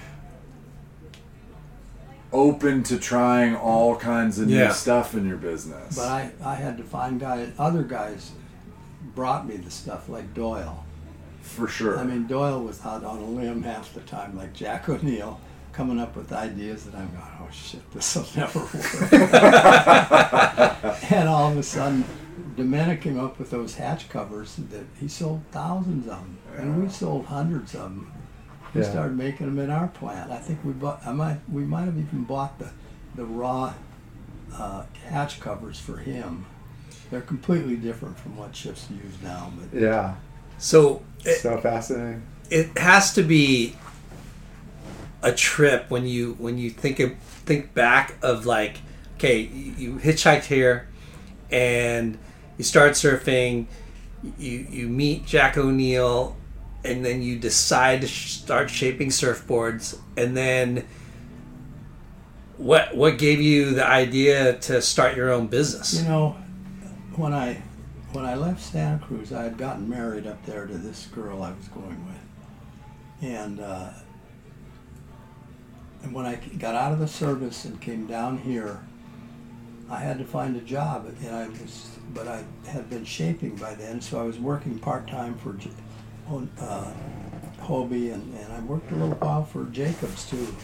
open 2.33 2.83
to 2.83 2.99
trying 2.99 3.55
all 3.55 3.95
kinds 3.97 4.39
of 4.39 4.51
Yeah. 4.51 4.67
new 4.69 4.73
stuff 4.73 5.15
in 5.15 5.27
your 5.27 5.37
business. 5.37 5.95
But 5.97 6.09
I, 6.09 6.31
I 6.45 6.55
had 6.57 6.77
to 6.79 6.83
find 6.85 7.21
guys. 7.21 7.49
Other 7.59 7.83
guys 7.85 8.33
brought 9.15 9.47
me 9.47 9.57
the 9.57 9.71
stuff 9.71 10.09
like 10.09 10.35
Doyle. 10.35 10.81
for 11.43 11.69
sure. 11.69 11.99
I 11.99 12.05
mean, 12.05 12.27
Doyle 12.27 12.61
was 12.65 12.85
out 12.85 13.05
on 13.05 13.19
a 13.19 13.25
limb 13.27 13.63
half 13.65 13.93
the 13.93 14.01
time, 14.01 14.35
like 14.37 14.55
Jack 14.55 14.89
O'Neill, 14.89 15.39
coming 15.75 15.99
up 15.99 16.17
with 16.17 16.33
ideas 16.33 16.85
that 16.85 16.95
I'm 16.95 17.09
going, 17.09 17.23
oh 17.41 17.49
shit, 17.53 17.81
this 17.93 18.15
will 18.17 18.27
never 18.37 18.61
work. 18.61 19.13
and 21.13 21.29
all 21.29 21.51
of 21.51 21.59
a 21.59 21.63
sudden, 21.63 22.05
Domenic 22.57 23.01
came 23.03 23.19
up 23.19 23.39
with 23.39 23.51
those 23.51 23.75
hatch 23.75 24.09
covers 24.09 24.57
that 24.71 24.85
he 25.01 25.09
sold 25.09 25.43
thousands 25.51 26.07
of 26.07 26.19
them, 26.21 26.39
and 26.57 26.83
we 26.83 26.89
sold 26.89 27.27
hundreds 27.27 27.75
of 27.75 27.83
them. 27.83 28.13
We 28.75 28.81
Yeah. 28.83 28.91
started 28.91 29.17
making 29.17 29.47
them 29.47 29.59
in 29.59 29.71
our 29.71 29.89
plant. 29.89 30.31
I 30.31 30.39
think 30.39 30.65
we 30.65 30.73
bought. 30.73 31.05
I 31.07 31.13
might. 31.13 31.39
We 31.51 31.65
might 31.65 31.85
have 31.85 31.99
even 31.99 32.25
bought 32.25 32.59
the, 32.59 32.71
the 33.15 33.25
raw 33.25 33.73
uh, 34.57 34.85
hatch 35.09 35.41
covers 35.41 35.79
for 35.79 35.97
him. 35.99 36.47
They're 37.11 37.21
completely 37.21 37.77
different 37.77 38.19
from 38.19 38.37
what 38.37 38.55
ships 38.57 38.89
use 38.91 39.15
now, 39.23 39.53
but 39.59 39.79
yeah. 39.81 40.15
So 40.59 41.03
it, 41.25 41.39
So 41.41 41.59
fascinating. 41.61 42.23
it 42.51 42.77
has 42.79 43.13
to 43.15 43.23
be 43.23 43.77
a 45.25 45.33
trip 45.33 45.91
when 45.91 46.07
you 46.07 46.35
when 46.35 46.59
you 46.59 46.71
think 46.71 47.01
of, 47.01 47.13
think 47.19 47.75
back 47.75 48.15
of 48.23 48.47
like 48.47 48.77
okay 49.17 49.41
you, 49.41 49.73
you 49.73 49.95
hitchhiked 49.95 50.45
here 50.45 50.89
and 51.51 52.19
you 52.59 52.65
start 52.65 52.93
surfing 52.93 53.67
you 54.39 54.67
you 54.71 54.89
meet 54.89 55.27
Jack 55.27 55.57
O'Neill 55.57 56.37
and 56.85 57.05
then 57.05 57.23
you 57.23 57.39
decide 57.39 58.03
to 58.03 58.07
start 58.07 58.71
shaping 58.71 59.09
surfboards 59.09 59.99
and 60.17 60.37
then 60.37 60.85
what 62.57 62.97
what 62.97 63.19
gave 63.19 63.41
you 63.41 63.75
the 63.75 63.87
idea 63.87 64.59
to 64.59 64.81
start 64.81 65.17
your 65.17 65.31
own 65.31 65.47
business? 65.49 66.01
You 66.01 66.09
know, 66.09 66.37
when 67.17 67.33
I 67.33 67.63
when 68.13 68.25
I 68.25 68.35
left 68.37 68.63
Santa 68.63 69.05
Cruz, 69.05 69.33
I 69.33 69.43
had 69.43 69.59
gotten 69.59 69.89
married 69.89 70.27
up 70.27 70.45
there 70.47 70.67
to 70.67 70.75
this 70.75 71.07
girl 71.07 71.43
I 71.43 71.51
was 71.53 71.67
going 71.69 72.07
with, 72.07 73.29
and 73.29 73.61
uh, 73.61 73.91
and 76.05 76.13
when 76.15 76.27
I 76.27 76.37
got 76.59 76.75
out 76.75 76.93
of 76.93 76.99
the 76.99 77.09
service 77.09 77.65
and 77.65 77.81
came 77.81 78.07
down 78.07 78.39
here, 78.39 78.81
I 79.91 80.01
had 80.01 80.19
to 80.19 80.25
find 80.25 80.55
a 80.57 80.61
job, 80.61 81.07
and 81.25 81.35
I 81.35 81.49
was 81.49 81.91
but 82.13 82.29
I 82.29 82.45
had 82.67 82.89
been 82.91 83.05
shaping 83.05 83.57
by 83.57 83.75
then, 83.75 84.01
so 84.01 84.21
I 84.21 84.23
was 84.25 84.39
working 84.39 84.79
part 84.79 85.09
time 85.09 85.35
for 85.37 85.57
uh, 86.61 86.93
Hobie, 87.61 88.13
and, 88.13 88.35
and 88.39 88.53
I 88.53 88.61
worked 88.61 88.93
a 88.93 88.95
little 88.95 89.17
while 89.17 89.45
for 89.45 89.65
Jacobs 89.65 90.29
too. 90.31 90.55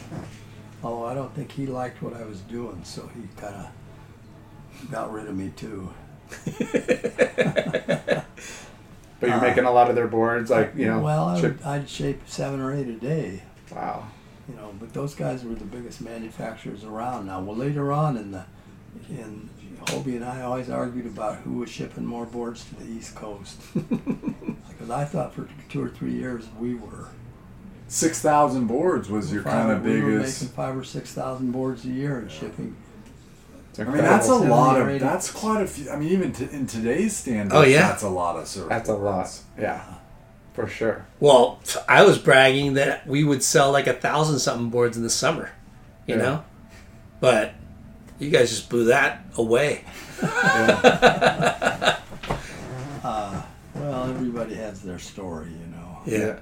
Although 0.84 1.06
I 1.06 1.14
don't 1.14 1.34
think 1.34 1.50
he 1.50 1.66
liked 1.66 2.02
what 2.02 2.14
I 2.14 2.24
was 2.24 2.40
doing, 2.42 2.82
so 2.84 3.10
he 3.14 3.22
kind 3.40 3.56
of 3.56 4.90
got 4.90 5.12
rid 5.12 5.26
of 5.26 5.36
me 5.36 5.52
too. 5.56 5.92
But 9.20 9.28
you're 9.28 9.40
making 9.42 9.64
a 9.64 9.70
lot 9.70 9.90
of 9.90 9.96
their 9.96 10.08
boards, 10.08 10.50
like 10.50 10.72
you 10.74 10.86
know. 10.86 11.00
Uh, 11.00 11.02
well, 11.02 11.24
I 11.28 11.40
would, 11.42 11.62
I'd 11.62 11.88
shape 11.90 12.22
seven 12.24 12.58
or 12.58 12.72
eight 12.74 12.88
a 12.88 12.94
day, 12.94 13.42
wow. 13.70 14.06
You 14.50 14.56
know. 14.56 14.72
But 14.78 14.92
those 14.92 15.14
guys 15.14 15.44
were 15.44 15.54
the 15.54 15.64
biggest 15.64 16.00
manufacturers 16.00 16.84
around. 16.84 17.26
Now, 17.26 17.40
well, 17.40 17.56
later 17.56 17.92
on 17.92 18.16
in 18.16 18.32
the 18.32 18.44
in 19.08 19.48
Hobie 19.86 20.16
and 20.16 20.24
I 20.24 20.42
always 20.42 20.68
argued 20.68 21.06
about 21.06 21.36
who 21.38 21.54
was 21.54 21.70
shipping 21.70 22.04
more 22.04 22.26
boards 22.26 22.64
to 22.66 22.74
the 22.76 22.90
East 22.90 23.14
Coast 23.14 23.60
because 23.74 24.90
I 24.90 25.04
thought 25.04 25.32
for 25.34 25.48
two 25.68 25.82
or 25.82 25.88
three 25.88 26.12
years 26.12 26.46
we 26.58 26.74
were. 26.74 27.08
Six 27.88 28.20
thousand 28.20 28.66
boards 28.66 29.08
was 29.08 29.32
your 29.32 29.42
kind 29.42 29.70
of 29.72 29.82
we 29.84 30.00
were 30.00 30.18
biggest. 30.18 30.42
making 30.42 30.54
five 30.54 30.76
or 30.76 30.84
six 30.84 31.12
thousand 31.12 31.50
boards 31.52 31.84
a 31.84 31.88
year 31.88 32.18
and 32.18 32.30
shipping. 32.30 32.76
I 33.78 33.84
mean, 33.84 33.96
that's 33.98 34.28
a 34.28 34.34
lot 34.34 34.80
of. 34.80 35.00
That's 35.00 35.30
quite 35.30 35.62
a 35.62 35.66
few. 35.66 35.90
I 35.90 35.96
mean, 35.96 36.10
even 36.10 36.32
t- 36.32 36.48
in 36.52 36.66
today's 36.66 37.16
standards, 37.16 37.54
Oh, 37.54 37.62
yeah. 37.62 37.88
that's 37.88 38.02
a 38.02 38.08
lot 38.08 38.36
of 38.36 38.44
surfboards. 38.44 38.68
That's 38.68 38.88
a 38.90 38.94
lot. 38.94 39.40
Yeah. 39.58 39.94
For 40.60 40.68
sure. 40.68 41.06
Well, 41.20 41.60
I 41.88 42.04
was 42.04 42.18
bragging 42.18 42.74
that 42.74 43.06
we 43.06 43.24
would 43.24 43.42
sell 43.42 43.70
like 43.72 43.86
a 43.86 43.92
thousand 43.94 44.38
something 44.40 44.70
boards 44.70 44.96
in 44.96 45.02
the 45.02 45.10
summer, 45.10 45.50
you 46.06 46.16
Yeah. 46.16 46.22
know, 46.22 46.44
but 47.20 47.54
you 48.18 48.30
guys 48.30 48.50
just 48.50 48.68
blew 48.68 48.84
that 48.86 49.24
away. 49.36 49.84
Uh, 53.02 53.42
well, 53.74 54.10
everybody 54.10 54.54
has 54.54 54.82
their 54.82 54.98
story, 54.98 55.48
you 55.48 55.66
know. 55.68 55.98
Yeah. 56.04 56.36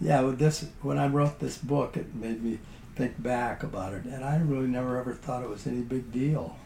Yeah, 0.00 0.22
with 0.22 0.38
this, 0.40 0.66
when 0.82 0.98
I 0.98 1.06
wrote 1.06 1.38
this 1.38 1.56
book, 1.56 1.96
it 1.96 2.12
made 2.16 2.42
me 2.42 2.58
think 2.96 3.22
back 3.22 3.62
about 3.62 3.94
it, 3.94 4.04
and 4.04 4.24
I 4.24 4.36
really 4.38 4.66
never 4.66 4.98
ever 4.98 5.14
thought 5.14 5.42
it 5.44 5.48
was 5.48 5.66
any 5.68 5.82
big 5.82 6.10
deal. 6.12 6.56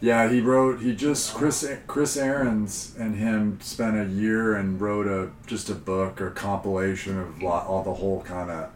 Yeah, 0.00 0.28
he 0.30 0.40
wrote. 0.40 0.80
He 0.80 0.94
just 0.94 1.34
Chris 1.34 1.68
Chris 1.88 2.16
Ahrens 2.16 2.94
and 2.98 3.16
him 3.16 3.58
spent 3.60 3.96
a 3.98 4.04
year 4.12 4.54
and 4.54 4.80
wrote 4.80 5.06
a 5.08 5.30
just 5.46 5.68
a 5.70 5.74
book 5.74 6.20
or 6.20 6.30
compilation 6.30 7.18
of 7.18 7.42
lot, 7.42 7.66
all 7.66 7.82
the 7.82 7.94
whole 7.94 8.22
kind 8.22 8.50
of 8.50 8.70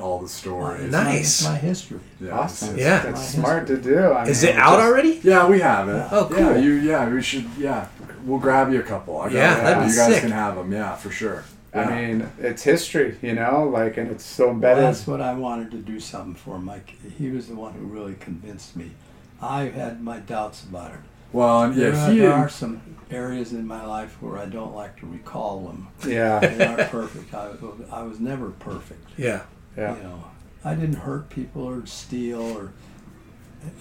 all 0.00 0.18
the 0.20 0.28
stories. 0.28 0.90
Nice. 0.90 1.04
My, 1.04 1.16
it's 1.16 1.44
my 1.44 1.56
history. 1.56 2.00
Yeah, 2.20 2.38
Awesome. 2.38 2.76
Yeah. 2.76 2.98
That's 2.98 3.36
My 3.36 3.42
smart 3.42 3.66
to 3.68 3.76
do. 3.78 3.96
I 3.98 4.24
Is 4.26 4.42
mean, 4.42 4.52
it 4.52 4.58
out 4.58 4.76
just- 4.76 4.86
already? 4.86 5.20
Yeah, 5.22 5.46
we 5.48 5.60
have 5.60 5.88
it. 5.88 6.08
Oh, 6.10 6.28
Yeah, 6.30 6.36
cool. 6.52 6.58
you. 6.62 6.72
Yeah, 6.72 7.08
we 7.08 7.22
should. 7.22 7.46
Yeah, 7.56 7.86
we'll 8.24 8.40
grab 8.40 8.72
you 8.72 8.80
a 8.80 8.82
couple. 8.82 9.18
I 9.20 9.26
got 9.28 9.32
Yeah, 9.34 9.54
that'd 9.54 9.84
be 9.84 9.90
you 9.90 9.96
guys 9.96 10.12
sick. 10.14 10.20
can 10.22 10.32
have 10.32 10.56
them. 10.56 10.72
Yeah, 10.72 10.96
for 10.96 11.10
sure. 11.10 11.44
Yeah. 11.72 11.82
I 11.88 12.06
mean, 12.06 12.28
it's 12.40 12.64
history, 12.64 13.16
you 13.22 13.34
know, 13.34 13.68
like, 13.72 13.96
and 13.96 14.10
it's 14.10 14.24
so 14.24 14.46
Well, 14.46 14.54
embedded. 14.54 14.84
that's 14.84 15.06
what 15.06 15.20
I 15.20 15.32
wanted 15.34 15.70
to 15.70 15.76
do 15.78 16.00
something 16.00 16.34
for 16.34 16.58
Mike. 16.58 16.94
He 17.16 17.30
was 17.30 17.46
the 17.46 17.54
one 17.54 17.74
who 17.74 17.86
really 17.86 18.14
convinced 18.14 18.74
me. 18.76 18.90
I 19.44 19.68
had 19.70 20.02
my 20.02 20.18
doubts 20.20 20.64
about 20.64 20.92
it. 20.92 21.00
well, 21.32 21.62
and 21.62 21.74
there, 21.74 21.94
are, 21.94 22.10
he 22.10 22.18
there 22.20 22.32
are 22.32 22.48
some 22.48 22.80
areas 23.10 23.52
in 23.52 23.66
my 23.66 23.84
life 23.84 24.20
where 24.22 24.38
I 24.38 24.46
don't 24.46 24.74
like 24.74 24.98
to 25.00 25.06
recall 25.06 25.60
them. 25.66 25.88
yeah. 26.06 26.40
They 26.40 26.66
aren't 26.66 26.90
perfect. 26.90 27.34
I, 27.34 27.50
I 27.92 28.02
was 28.02 28.18
never 28.20 28.50
perfect. 28.50 29.10
Yeah. 29.16 29.42
Yeah. 29.76 29.96
You 29.96 30.02
know, 30.02 30.24
I 30.64 30.74
didn't 30.74 30.96
hurt 30.96 31.28
people 31.30 31.62
or 31.62 31.84
steal 31.86 32.40
or. 32.56 32.72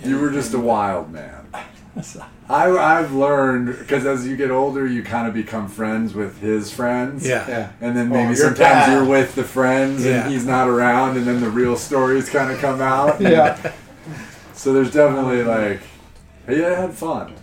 You 0.04 0.18
were 0.18 0.32
just 0.32 0.54
a 0.54 0.60
wild 0.60 1.12
man. 1.12 1.46
I, 2.50 2.70
I've 2.72 3.14
learned 3.14 3.68
because 3.80 4.06
as 4.06 4.26
you 4.26 4.36
get 4.38 4.50
older, 4.50 4.88
you 4.88 5.04
kind 5.04 5.28
of 5.28 5.34
become 5.34 5.68
friends 5.68 6.14
with 6.14 6.40
his 6.40 6.72
friends. 6.72 7.28
Yeah. 7.28 7.46
Yeah. 7.48 7.72
And 7.82 7.96
then 7.96 8.08
Oh, 8.08 8.16
maybe 8.16 8.28
you're 8.28 8.36
sometimes 8.56 8.58
bad. 8.60 8.94
you're 8.94 9.06
with 9.06 9.36
the 9.36 9.44
friends 9.44 10.06
Yeah. 10.06 10.24
and 10.24 10.32
he's 10.34 10.46
not 10.46 10.68
around, 10.70 11.18
and 11.18 11.26
then 11.28 11.42
the 11.42 11.50
real 11.50 11.76
stories 11.76 12.30
kind 12.30 12.52
of 12.52 12.60
come 12.60 12.82
out. 12.82 13.20
Yeah. 13.22 13.74
So 14.64 14.72
there's 14.72 14.94
definitely 14.94 15.44
like, 15.44 15.82
yeah, 16.48 16.68
I 16.68 16.82
had 16.84 16.94
fun. 16.94 17.34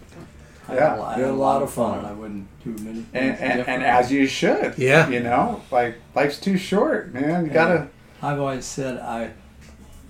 I 0.67 0.75
Yeah, 0.75 0.89
had, 0.91 0.99
a- 0.99 1.03
I 1.03 1.17
we 1.17 1.23
had 1.25 1.31
a 1.33 1.35
lot 1.35 1.61
of 1.63 1.71
fun. 1.71 2.01
fun. 2.01 2.11
I 2.11 2.13
wouldn't 2.15 2.49
do 2.65 2.71
many 2.83 3.03
things 3.03 3.09
And, 3.13 3.39
and, 3.61 3.69
and 3.69 3.83
as 3.85 4.11
you 4.11 4.27
should. 4.27 4.79
Yeah. 4.79 5.07
You 5.11 5.21
know, 5.21 5.61
like, 5.71 5.97
life's 6.15 6.41
too 6.41 6.57
short, 6.57 7.13
man. 7.13 7.45
You 7.45 7.51
gotta. 7.51 7.89
I've 8.23 8.41
always 8.41 8.65
said 8.65 8.99
I. 9.01 9.33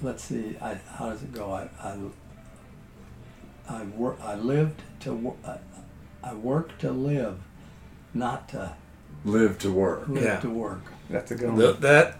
Let's 0.02 0.22
see. 0.22 0.56
I 0.62 0.74
how 0.94 1.10
does 1.10 1.24
it 1.24 1.32
go? 1.32 1.50
I 1.52 1.68
I. 1.82 1.97
I 3.68 3.82
work. 3.86 4.18
I 4.22 4.36
lived 4.36 4.80
to. 5.00 5.12
wo- 5.12 5.36
I, 5.44 5.58
I 6.22 6.34
work 6.34 6.78
to 6.78 6.92
live, 6.92 7.40
not 8.14 8.48
to 8.50 8.76
Live 9.24 9.58
to 9.58 9.72
work. 9.72 10.06
live 10.06 10.22
Yeah. 10.22 10.39
to 10.40 10.48
work. 10.48 10.82
That's 11.08 11.32
a 11.32 11.34
good 11.34 11.48
one. 11.50 11.58
Th- 11.58 11.76
that 11.78 12.18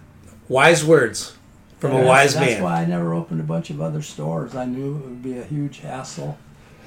wise 0.49 0.83
words. 0.83 1.37
From 1.81 1.91
a 1.91 1.95
That's- 1.95 2.07
wise 2.07 2.33
that's 2.35 2.51
man. 2.53 2.63
why 2.63 2.81
I 2.81 2.85
never 2.85 3.13
opened 3.13 3.41
a 3.41 3.43
bunch 3.43 3.69
of 3.71 3.81
other 3.81 4.01
stores. 4.03 4.55
I 4.55 4.65
knew 4.65 4.95
it 4.97 5.03
would 5.03 5.21
be 5.23 5.37
a 5.37 5.43
huge 5.43 5.79
hassle. 5.79 6.37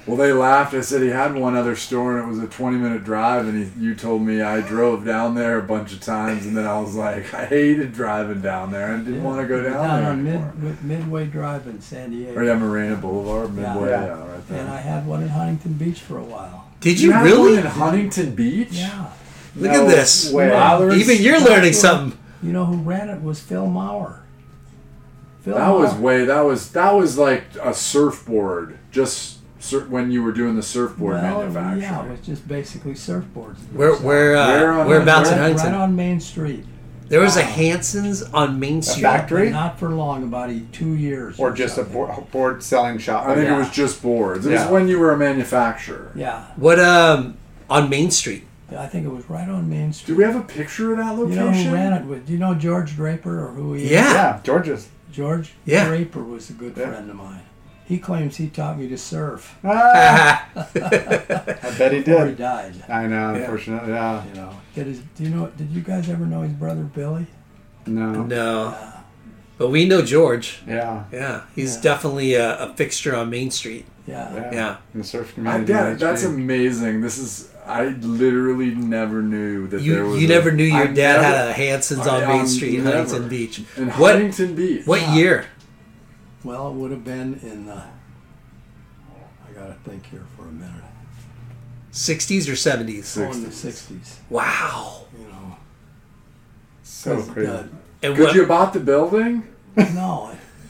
Well, 0.07 0.17
they 0.17 0.31
laughed. 0.31 0.73
I 0.75 0.81
said 0.81 1.01
he 1.01 1.09
had 1.09 1.33
one 1.33 1.55
other 1.57 1.75
store, 1.75 2.15
and 2.17 2.25
it 2.25 2.29
was 2.29 2.37
a 2.39 2.47
20 2.47 2.77
minute 2.77 3.03
drive. 3.03 3.47
And 3.47 3.65
he, 3.65 3.83
you 3.83 3.95
told 3.95 4.21
me 4.21 4.39
I 4.41 4.61
drove 4.61 5.03
down 5.03 5.33
there 5.35 5.57
a 5.57 5.63
bunch 5.63 5.91
of 5.93 5.99
times, 5.99 6.45
and 6.45 6.55
then 6.55 6.65
I 6.67 6.79
was 6.79 6.95
like, 6.95 7.33
I 7.33 7.45
hated 7.45 7.91
driving 7.91 8.39
down 8.41 8.71
there. 8.71 8.93
I 8.93 8.97
didn't 8.99 9.23
want 9.23 9.41
to 9.41 9.47
go 9.47 9.63
down, 9.63 9.73
down 9.73 10.01
there 10.03 10.11
on 10.11 10.27
anymore. 10.27 10.53
Mid, 10.57 10.83
Midway 10.83 11.25
Drive 11.25 11.65
in 11.67 11.81
San 11.81 12.11
Diego. 12.11 12.39
Or 12.39 12.43
yeah, 12.43 12.53
Marina 12.55 12.95
Boulevard, 12.95 13.53
Midway, 13.55 13.89
Yeah. 13.89 14.05
yeah, 14.05 14.31
right 14.31 14.47
there. 14.47 14.59
And 14.61 14.69
I 14.69 14.77
had 14.79 15.07
one 15.07 15.23
in 15.23 15.29
Huntington 15.29 15.73
Beach 15.73 15.99
for 16.01 16.19
a 16.19 16.23
while. 16.23 16.67
Did 16.81 16.99
you, 17.01 17.11
had 17.11 17.23
really? 17.25 17.53
one 17.55 17.59
in 17.59 17.65
Huntington 17.65 18.35
Beach? 18.35 18.69
Yeah. 18.71 19.07
Look 19.55 19.71
No 19.71 19.81
at 19.85 19.87
this. 19.87 20.31
way. 20.31 20.51
Wow, 20.51 20.77
there 20.77 20.87
was- 20.89 20.97
Even 21.09 21.23
you're 21.23 21.39
learning 21.41 21.73
something. 21.73 22.17
You 22.43 22.53
know 22.53 22.65
who 22.65 22.77
ran 22.77 23.09
it 23.09 23.23
was 23.23 23.39
Phil 23.39 23.65
Maurer. 23.65 24.21
Phil 25.45 25.53
That 25.55 25.69
was 25.69 25.93
way. 25.93 26.25
That 26.25 26.41
was 26.41 26.71
that 26.71 26.91
was 26.91 27.17
like 27.17 27.43
a 27.61 27.73
surfboard. 27.73 28.77
Just 28.91 29.37
sur- 29.59 29.85
when 29.85 30.11
you 30.11 30.23
were 30.23 30.31
doing 30.31 30.55
the 30.55 30.63
surfboard 30.63 31.13
well, 31.21 31.39
manufacturing. 31.39 31.81
Yeah, 31.83 32.05
it 32.05 32.09
was 32.11 32.19
just 32.21 32.47
basically 32.47 32.93
surfboards. 32.93 33.57
Where, 33.71 33.95
where, 33.97 34.35
uh, 34.35 34.47
Where 34.47 34.71
on- 34.73 34.87
whereabouts 34.87 35.29
in 35.29 35.37
right, 35.37 35.41
Huntington? 35.51 35.71
right 35.73 35.81
on 35.81 35.95
Main 35.95 36.19
Street. 36.19 36.65
There 37.07 37.21
was 37.21 37.37
a 37.37 37.43
Hansen's 37.43 38.23
on 38.23 38.59
Main 38.59 38.81
Street. 38.81 39.03
A 39.03 39.07
factory? 39.07 39.49
Not 39.51 39.77
for 39.79 39.89
long, 39.89 40.23
about 40.23 40.49
two 40.71 40.95
years. 40.95 41.37
Or 41.39 41.51
just 41.51 41.73
a 41.73 41.81
something. 41.81 41.93
board, 41.93 42.31
board 42.31 42.63
selling 42.63 42.97
shop. 42.97 43.27
I 43.27 43.35
think 43.35 43.47
Yeah. 43.47 43.55
it 43.55 43.59
was 43.59 43.69
just 43.69 44.01
boards. 44.01 44.47
It 44.47 44.51
Yeah. 44.53 44.63
was 44.63 44.71
when 44.71 44.87
you 44.87 44.97
were 44.99 45.11
a 45.11 45.17
manufacturer. 45.17 46.11
Yeah, 46.15 46.41
What 46.55 46.79
um 46.79 47.35
on 47.69 47.89
Main 47.91 48.09
Street? 48.09 48.47
Yeah, 48.71 48.81
I 48.81 48.87
think 48.87 49.05
it 49.05 49.11
was 49.11 49.29
right 49.29 49.47
on 49.47 49.69
Main 49.69 49.93
Street. 49.93 50.15
Do 50.15 50.17
we 50.17 50.23
have 50.23 50.35
a 50.35 50.41
picture 50.41 50.93
of 50.93 50.97
that 50.97 51.11
location? 51.15 51.37
You 51.37 51.45
location? 51.45 51.63
know 51.65 51.69
who 51.69 51.75
ran 51.75 51.93
it? 51.93 52.05
With, 52.05 52.25
do 52.25 52.33
you 52.33 52.39
know 52.39 52.55
George 52.55 52.95
Draper 52.95 53.45
or 53.45 53.51
who 53.51 53.73
he 53.75 53.83
is? 53.85 53.91
Yeah. 53.91 54.11
Yeah, 54.13 54.39
George's. 54.43 54.87
George 55.15 55.53
Yeah. 55.65 55.87
Draper 55.87 56.23
was 56.23 56.49
a 56.49 56.53
good 56.53 56.75
Yeah. 56.75 56.89
friend 56.89 57.09
of 57.09 57.15
mine. 57.15 57.41
He 57.85 57.99
claims 57.99 58.37
he 58.37 58.47
taught 58.49 58.79
me 58.79 58.87
to 58.87 58.97
surf 58.97 59.55
Ah, 59.63 60.45
I 60.55 60.63
bet 61.77 61.91
he 61.93 61.99
before 62.01 62.25
he 62.25 62.31
did. 62.31 62.37
died. 62.37 62.73
I 62.89 63.05
know, 63.07 63.33
Yeah. 63.33 63.41
unfortunately. 63.41 63.91
Yeah. 63.93 64.23
You 64.27 64.33
know, 64.35 64.49
did 64.73 64.87
his, 64.87 64.99
do 65.15 65.23
you 65.23 65.29
know? 65.29 65.47
Did 65.55 65.69
you 65.69 65.81
guys 65.81 66.09
ever 66.09 66.25
know 66.25 66.41
his 66.41 66.53
brother 66.53 66.81
Billy? 66.83 67.27
No. 67.85 68.23
no. 68.23 68.75
But 69.57 69.69
we 69.69 69.87
know 69.87 70.01
George. 70.01 70.61
Yeah. 70.67 71.03
Yeah, 71.11 71.41
he's 71.55 71.75
Yeah. 71.75 71.81
definitely 71.81 72.33
a, 72.33 72.57
a 72.59 72.73
fixture 72.73 73.15
on 73.15 73.29
Main 73.29 73.51
Street. 73.51 73.85
Yeah. 74.07 74.33
Yeah. 74.33 74.49
Yeah. 74.53 74.75
In 74.93 75.01
the 75.01 75.05
surf 75.07 75.31
I 75.31 75.33
community. 75.35 75.65
get 75.73 75.85
it. 75.93 75.99
That's 75.99 76.23
amazing. 76.23 77.01
This 77.01 77.17
is. 77.17 77.49
I 77.67 77.85
literally 77.87 78.75
never 78.75 79.21
knew 79.23 79.67
that 79.67 79.77
there 79.83 80.05
was. 80.05 80.19
you 80.21 80.27
a- 80.27 80.29
never 80.29 80.51
knew 80.51 80.63
your 80.63 80.83
I 80.83 80.87
dad 80.87 81.13
never- 81.21 81.23
had 81.23 81.47
a 81.49 81.53
Hansen's 81.53 82.05
on 82.05 82.23
I, 82.23 82.27
Main 82.27 82.47
Street 82.47 82.75
in 82.77 82.83
never. 82.83 82.97
Huntington 82.97 83.27
Beach. 83.29 83.61
in 83.77 83.87
What 83.89 84.13
Huntington 84.15 84.55
Beach. 84.55 84.85
what 84.85 85.01
Yeah. 85.01 85.15
year? 85.15 85.45
Well, 86.43 86.69
it 86.69 86.73
would 86.75 86.91
have 86.91 87.03
been 87.03 87.39
in 87.41 87.65
the. 87.65 87.73
I 87.73 89.51
gotta 89.59 89.75
think 89.87 90.05
here 90.11 90.21
for 90.37 90.43
a 90.43 90.51
minute. 90.51 90.71
60s 91.91 92.47
or 92.49 92.55
70s? 92.55 93.17
Oh, 93.17 93.31
in 93.31 93.43
the 93.43 93.49
'60s. 93.51 94.17
Wow. 94.29 95.05
You 95.17 95.25
know. 95.27 95.55
so 96.83 97.15
'Cause, 97.15 97.29
crazy. 97.29 97.49
uh, 97.51 97.63
And 98.03 98.15
Could 98.15 98.23
what, 98.25 98.33
you 98.35 98.41
have 98.41 98.49
bought 98.49 98.73
the 98.73 98.79
building? 98.79 99.43
no, 99.75 99.83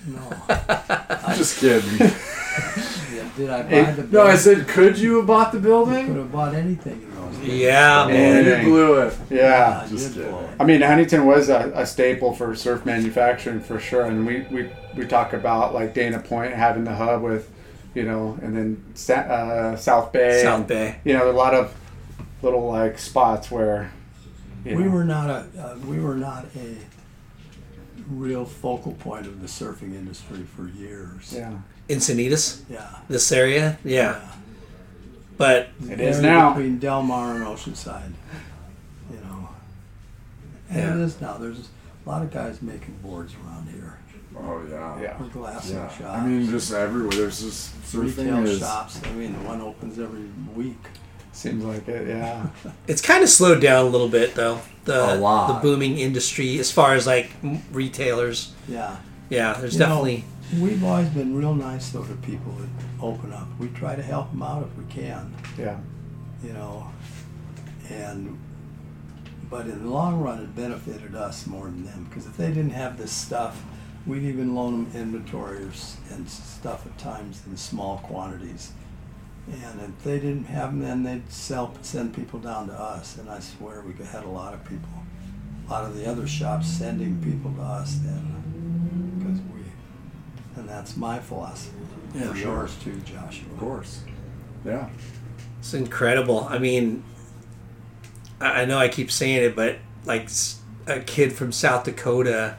no. 0.07 0.33
I- 0.48 1.19
no. 1.27 1.33
Just 1.35 1.59
kidding. 1.59 2.11
Yeah, 3.37 3.37
Did 3.37 3.49
I 3.49 3.63
buy 3.63 3.91
the? 3.91 4.01
building? 4.03 4.11
no, 4.11 4.23
I 4.23 4.35
said, 4.35 4.67
could 4.67 4.97
you 4.97 5.17
have 5.17 5.27
bought 5.27 5.51
the 5.51 5.59
building? 5.59 6.07
Could 6.07 6.15
have 6.17 6.31
bought 6.31 6.53
anything 6.55 7.01
in 7.01 7.15
those 7.15 7.37
days. 7.37 7.61
yeah, 7.61 8.03
Oh, 8.03 8.07
man. 8.09 8.63
you 8.65 8.69
blew 8.71 9.01
it. 9.01 9.17
Yeah. 9.29 9.81
I 9.83 9.87
Just 9.87 10.07
did 10.09 10.13
kidding. 10.23 10.31
blow 10.31 10.41
it. 10.45 10.49
I 10.59 10.63
mean, 10.63 10.81
Huntington 10.81 11.25
was 11.25 11.49
a, 11.49 11.71
a 11.75 11.85
staple 11.85 12.33
for 12.33 12.55
surf 12.55 12.85
manufacturing 12.85 13.59
for 13.61 13.79
sure, 13.79 14.05
and 14.05 14.25
we, 14.25 14.41
we, 14.51 14.69
we 14.95 15.05
talk 15.05 15.33
about 15.33 15.73
like 15.73 15.93
Dana 15.93 16.19
Point 16.19 16.53
having 16.53 16.83
the 16.83 16.95
hub 16.95 17.21
with, 17.21 17.51
you 17.93 18.03
know, 18.03 18.37
and 18.41 18.55
then 18.55 18.83
Sa- 18.95 19.13
uh, 19.13 19.75
South 19.75 20.11
Bay. 20.11 20.41
South 20.41 20.59
and, 20.59 20.67
Bay. 20.67 20.99
You 21.03 21.13
know, 21.13 21.29
a 21.29 21.33
lot 21.33 21.53
of 21.53 21.73
little 22.41 22.67
like 22.69 22.97
spots 22.99 23.49
where. 23.51 23.91
You 24.65 24.77
We 24.77 24.83
know, 24.85 24.89
were 24.91 25.03
not 25.03 25.29
a 25.29 25.47
uh, 25.59 25.77
we 25.85 25.99
were 25.99 26.15
not 26.15 26.45
a 26.55 26.75
real 28.09 28.45
focal 28.45 28.93
point 28.93 29.25
of 29.27 29.41
the 29.41 29.47
surfing 29.47 29.93
industry 29.95 30.43
for 30.55 30.67
years. 30.67 31.33
Yeah. 31.35 31.57
Encinitas, 31.89 32.61
Yeah. 32.69 32.88
this 33.09 33.31
area? 33.31 33.77
Yeah. 33.83 34.19
But 35.38 35.69
It 35.89 35.99
is 35.99 36.19
now. 36.22 36.53
between 36.53 36.80
Del 36.80 37.01
Mar 37.03 37.35
and 37.35 37.43
Oceanside. 37.45 38.14
You 39.11 39.17
know. 39.17 39.49
And 40.69 40.77
Yeah. 40.80 40.95
it 40.95 41.01
is 41.01 41.19
now. 41.22 41.38
There's 41.38 41.67
a 42.05 42.09
lot 42.09 42.22
of 42.22 42.31
guys 42.31 42.61
making 42.61 42.95
boards 43.03 43.33
around 43.45 43.67
here. 43.69 43.97
Oh 44.38 44.61
yeah. 44.69 45.01
Yeah. 45.01 45.17
Or 45.19 45.27
glassing 45.27 45.75
Yeah. 45.75 45.88
shops. 45.89 46.01
I 46.03 46.25
mean, 46.25 46.49
just 46.49 46.73
everywhere. 46.73 47.11
There's 47.15 47.41
just 47.41 47.72
surfing 47.83 48.17
retail 48.17 48.45
is. 48.45 48.59
shops. 48.59 48.99
I 49.03 49.11
mean, 49.14 49.33
one 49.45 49.61
opens 49.61 49.99
every 49.99 50.25
week. 50.55 50.77
Seems 51.33 51.65
like 51.65 51.85
it, 51.89 52.07
yeah. 52.07 52.45
it's 52.88 53.01
kind 53.01 53.22
of 53.22 53.30
slowed 53.30 53.61
down 53.61 53.85
a 53.85 53.89
little 53.89 54.07
bit, 54.07 54.35
though. 54.35 54.59
The 54.85 55.15
A 55.15 55.17
lot. 55.17 55.47
the 55.47 55.53
booming 55.67 55.97
industry, 55.97 56.59
as 56.59 56.72
far 56.72 56.93
as 56.95 57.05
like 57.05 57.30
retailers. 57.73 58.53
Yeah. 58.69 58.95
Yeah, 59.30 59.53
there's 59.59 59.73
You 59.73 59.80
know, 59.81 59.85
definitely. 59.88 60.23
We've 60.59 60.83
always 60.83 61.09
been 61.09 61.35
real 61.35 61.56
nice 61.56 61.90
though 61.90 62.03
to 62.03 62.14
people 62.15 62.51
that 62.53 62.69
open 63.01 63.33
up. 63.33 63.48
We 63.59 63.69
try 63.69 63.95
to 63.95 64.03
help 64.03 64.32
them 64.32 64.41
out 64.43 64.64
if 64.64 64.77
we 64.77 64.85
can. 64.93 65.33
Yeah. 65.57 65.80
you 66.43 66.53
know, 66.53 66.90
and 67.90 68.40
but 69.49 69.67
in 69.67 69.83
the 69.83 69.90
long 69.90 70.19
run, 70.22 70.41
it 70.41 70.56
benefited 70.56 71.15
us 71.15 71.45
more 71.45 71.65
than 71.65 71.85
them 71.85 72.06
because 72.09 72.25
if 72.25 72.35
they 72.38 72.48
didn't 72.48 72.72
have 72.72 72.98
this 72.98 73.11
stuff, 73.11 73.64
we'd 74.06 74.24
even 74.24 74.56
loan 74.56 74.85
them 74.85 75.01
inventory 75.01 75.57
or 75.64 75.72
and 76.11 76.30
stuff 76.30 76.85
at 76.85 76.98
times 76.98 77.41
in 77.48 77.57
small 77.57 77.99
quantities. 77.99 78.72
And 79.48 79.80
if 79.82 80.03
they 80.03 80.19
didn't 80.19 80.45
have 80.45 80.72
them, 80.72 80.80
then 80.82 81.03
they'd 81.03 81.32
sell 81.32 81.75
send 81.82 82.15
people 82.15 82.40
down 82.40 82.67
to 82.67 82.74
us. 82.74 83.17
And 83.17 83.30
I 83.30 83.40
swear 83.40 83.82
we 83.82 83.93
had 84.03 84.24
a 84.24 84.30
lot 84.30 84.53
of 84.56 84.64
people, 84.65 84.90
a 85.67 85.72
lot 85.72 85.85
of 85.85 85.95
the 85.95 86.09
other 86.09 86.27
shops 86.27 86.67
sending 86.67 87.22
people 87.22 87.51
to 87.53 87.61
us 87.61 87.95
then, 87.99 88.34
and 90.66 90.74
that's 90.76 90.98
my 90.98 91.19
philosophy. 91.19 91.77
Yeah, 92.16 92.22
and 92.30 92.38
sure. 92.38 92.53
yours 92.53 92.76
too, 92.84 93.00
Joshua. 93.02 93.52
Of 93.53 93.60
course. 93.60 94.02
Yeah. 94.66 94.90
It's 95.60 95.74
incredible. 95.76 96.48
I 96.50 96.58
mean, 96.58 97.03
I 98.42 98.61
I 98.61 98.66
know 98.66 98.80
I 98.80 98.88
keep 98.88 99.11
saying 99.11 99.44
it, 99.44 99.56
but 99.56 99.77
like 100.06 100.27
a 100.88 101.02
kid 101.02 101.34
from 101.34 101.52
South 101.52 101.84
Dakota, 101.84 102.56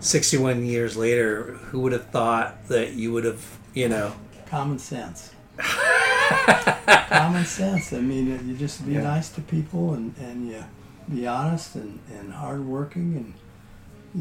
61 0.00 0.64
years 0.64 0.96
later, 0.96 1.58
who 1.68 1.80
would 1.80 1.92
have 1.92 2.06
thought 2.08 2.68
that 2.68 2.92
you 2.94 3.12
would 3.12 3.24
have, 3.24 3.44
you 3.74 3.88
know, 3.88 4.14
Common 4.46 4.78
sense. 4.78 5.30
Common 5.58 7.44
sense. 7.44 7.92
I 7.92 8.00
mean, 8.00 8.48
you 8.48 8.56
just 8.56 8.84
be 8.86 8.94
Yeah. 8.94 9.02
nice 9.02 9.28
to 9.30 9.40
people 9.42 9.92
and, 9.94 10.14
and 10.18 10.48
you 10.48 10.64
be 11.12 11.26
honest 11.26 11.74
and, 11.76 11.98
and 12.18 12.32
hardworking 12.32 13.14
and, 13.16 13.34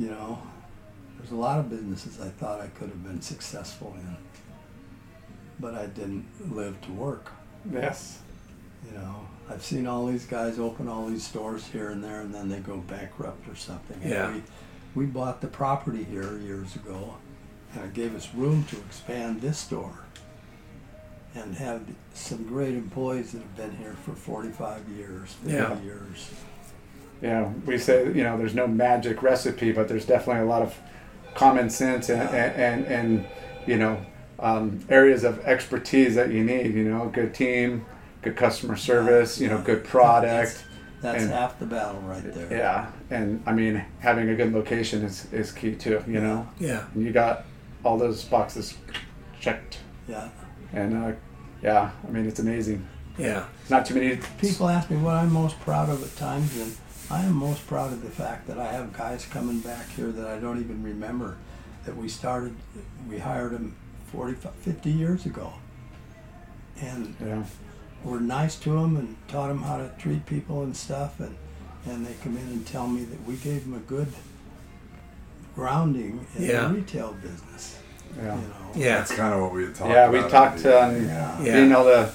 you 0.03 0.09
know, 0.11 0.39
there's 1.19 1.31
a 1.31 1.35
lot 1.35 1.59
of 1.59 1.69
businesses 1.69 2.19
I 2.21 2.29
thought 2.29 2.61
I 2.61 2.67
could 2.67 2.89
have 2.89 3.03
been 3.03 3.21
successful 3.21 3.93
in, 3.99 4.17
but 5.59 5.75
I 5.75 5.85
didn't 5.87 6.25
live 6.55 6.79
to 6.81 6.91
work. 6.93 7.31
Yes. 7.71 8.19
You 8.89 8.97
know, 8.97 9.27
I've 9.49 9.63
seen 9.63 9.85
all 9.85 10.05
these 10.07 10.25
guys 10.25 10.57
open 10.59 10.87
all 10.87 11.07
these 11.07 11.25
stores 11.27 11.67
here 11.67 11.89
and 11.89 12.01
there, 12.03 12.21
and 12.21 12.33
then 12.33 12.47
they 12.49 12.59
go 12.59 12.77
bankrupt 12.77 13.47
or 13.49 13.55
something. 13.55 13.99
And 14.01 14.09
Yeah. 14.11 14.33
We, 14.33 14.41
we 14.95 15.05
bought 15.05 15.41
the 15.41 15.47
property 15.47 16.03
here 16.03 16.37
years 16.39 16.75
ago, 16.77 17.15
and 17.75 17.83
it 17.83 17.93
gave 17.93 18.15
us 18.15 18.33
room 18.33 18.63
to 18.69 18.77
expand 18.77 19.41
this 19.41 19.57
store 19.57 20.05
and 21.35 21.53
have 21.55 21.81
some 22.13 22.43
great 22.43 22.73
employees 22.73 23.33
that 23.33 23.39
have 23.39 23.55
been 23.55 23.75
here 23.77 23.95
for 24.05 24.13
45 24.13 24.87
years, 24.89 25.33
50 25.43 25.51
Yeah. 25.53 25.79
years. 25.81 26.31
Yeah, 27.21 27.51
we 27.65 27.77
say 27.77 28.05
you 28.13 28.23
know 28.23 28.37
there's 28.37 28.55
no 28.55 28.65
magic 28.65 29.21
recipe, 29.21 29.73
but 29.73 29.89
there's 29.89 30.05
definitely 30.05 30.43
a 30.43 30.45
lot 30.45 30.61
of 30.61 30.73
common 31.39 31.69
sense 31.69 32.09
and 32.09 32.21
and, 32.21 32.55
and, 32.55 32.85
and 32.85 33.25
you 33.65 33.77
know 33.77 33.97
um, 34.39 34.79
areas 34.89 35.23
of 35.23 35.39
expertise 35.45 36.15
that 36.15 36.31
you 36.31 36.43
need. 36.43 36.73
You 36.73 36.83
know, 36.89 37.09
good 37.09 37.33
team, 37.33 37.85
good 38.21 38.35
customer 38.35 38.75
service. 38.75 39.39
You 39.39 39.47
know, 39.49 39.59
good 39.59 39.83
product. 39.83 40.65
That's 41.01 41.23
And- 41.23 41.31
half 41.31 41.57
the 41.59 41.65
battle 41.65 42.01
right 42.01 42.21
there. 42.33 42.51
Yeah, 42.51 42.91
and 43.09 43.41
I 43.45 43.53
mean 43.53 43.83
having 43.99 44.29
a 44.29 44.35
good 44.35 44.51
location 44.53 45.03
is 45.03 45.31
is 45.31 45.51
key 45.53 45.75
too. 45.75 46.03
You 46.05 46.19
know, 46.19 46.47
yeah. 46.59 46.83
and 46.93 47.03
you 47.03 47.11
got 47.13 47.45
all 47.85 47.97
those 47.97 48.23
boxes 48.25 48.75
checked, 49.39 49.79
Yeah. 50.09 50.27
and 50.73 50.93
uh, 50.93 51.11
yeah, 51.63 51.91
I 52.05 52.11
mean 52.11 52.25
it's 52.27 52.39
amazing. 52.39 52.85
Yeah. 53.17 53.45
Not 53.69 53.85
too 53.85 53.95
many 53.95 54.17
People 54.39 54.67
ask 54.69 54.89
me 54.89 54.97
what 54.97 55.15
I'm 55.15 55.31
most 55.31 55.59
proud 55.61 55.89
of 55.89 56.03
at 56.03 56.15
times, 56.17 56.57
and 56.59 56.75
I 57.11 57.23
am 57.23 57.33
most 57.35 57.65
proud 57.67 57.91
of 57.91 58.01
the 58.03 58.09
fact 58.09 58.47
that 58.47 58.59
I 58.59 58.71
have 58.71 58.93
guys 58.93 59.25
coming 59.25 59.59
back 59.59 59.89
here 59.89 60.11
that 60.11 60.27
I 60.27 60.39
don't 60.39 60.59
even 60.59 60.83
remember 60.83 61.37
that 61.85 61.95
we 61.95 62.07
started, 62.07 62.55
we 63.09 63.17
hired 63.17 63.51
them 63.53 63.75
40, 64.11 64.35
50 64.35 64.91
years 64.91 65.25
ago. 65.25 65.53
And 66.81 67.15
Yeah, 67.19 67.43
we're 68.03 68.19
nice 68.19 68.55
to 68.57 68.69
them 68.71 68.95
and 68.97 69.15
taught 69.27 69.47
them 69.47 69.63
how 69.63 69.77
to 69.77 69.91
treat 69.97 70.25
people 70.25 70.61
and 70.63 70.75
stuff, 70.77 71.19
and, 71.19 71.35
and 71.85 72.05
they 72.05 72.13
come 72.23 72.37
in 72.37 72.43
and 72.47 72.65
tell 72.67 72.87
me 72.87 73.03
that 73.05 73.23
we 73.25 73.35
gave 73.37 73.63
them 73.65 73.73
a 73.73 73.79
good, 73.79 74.07
grounding 75.55 76.25
in 76.37 76.43
Yeah. 76.43 76.67
the 76.67 76.75
retail 76.75 77.13
business. 77.13 77.79
Yeah. 78.15 78.35
You 78.35 78.41
know, 78.41 78.53
Yeah. 78.75 78.97
That's 78.99 79.15
kind 79.15 79.33
of 79.33 79.41
what 79.41 79.53
we 79.53 79.63
had 79.65 79.75
talked 79.75 79.91
about. 79.91 80.13
Yeah, 80.13 80.23
we 80.23 80.29
talked 80.29 80.63
the 80.63 80.81
um, 80.83 80.89
beginning. 80.93 81.09
Yeah. 81.09 81.41
Yeah. 81.41 81.53
being 81.55 81.71
able 81.71 81.83
to 81.85 82.13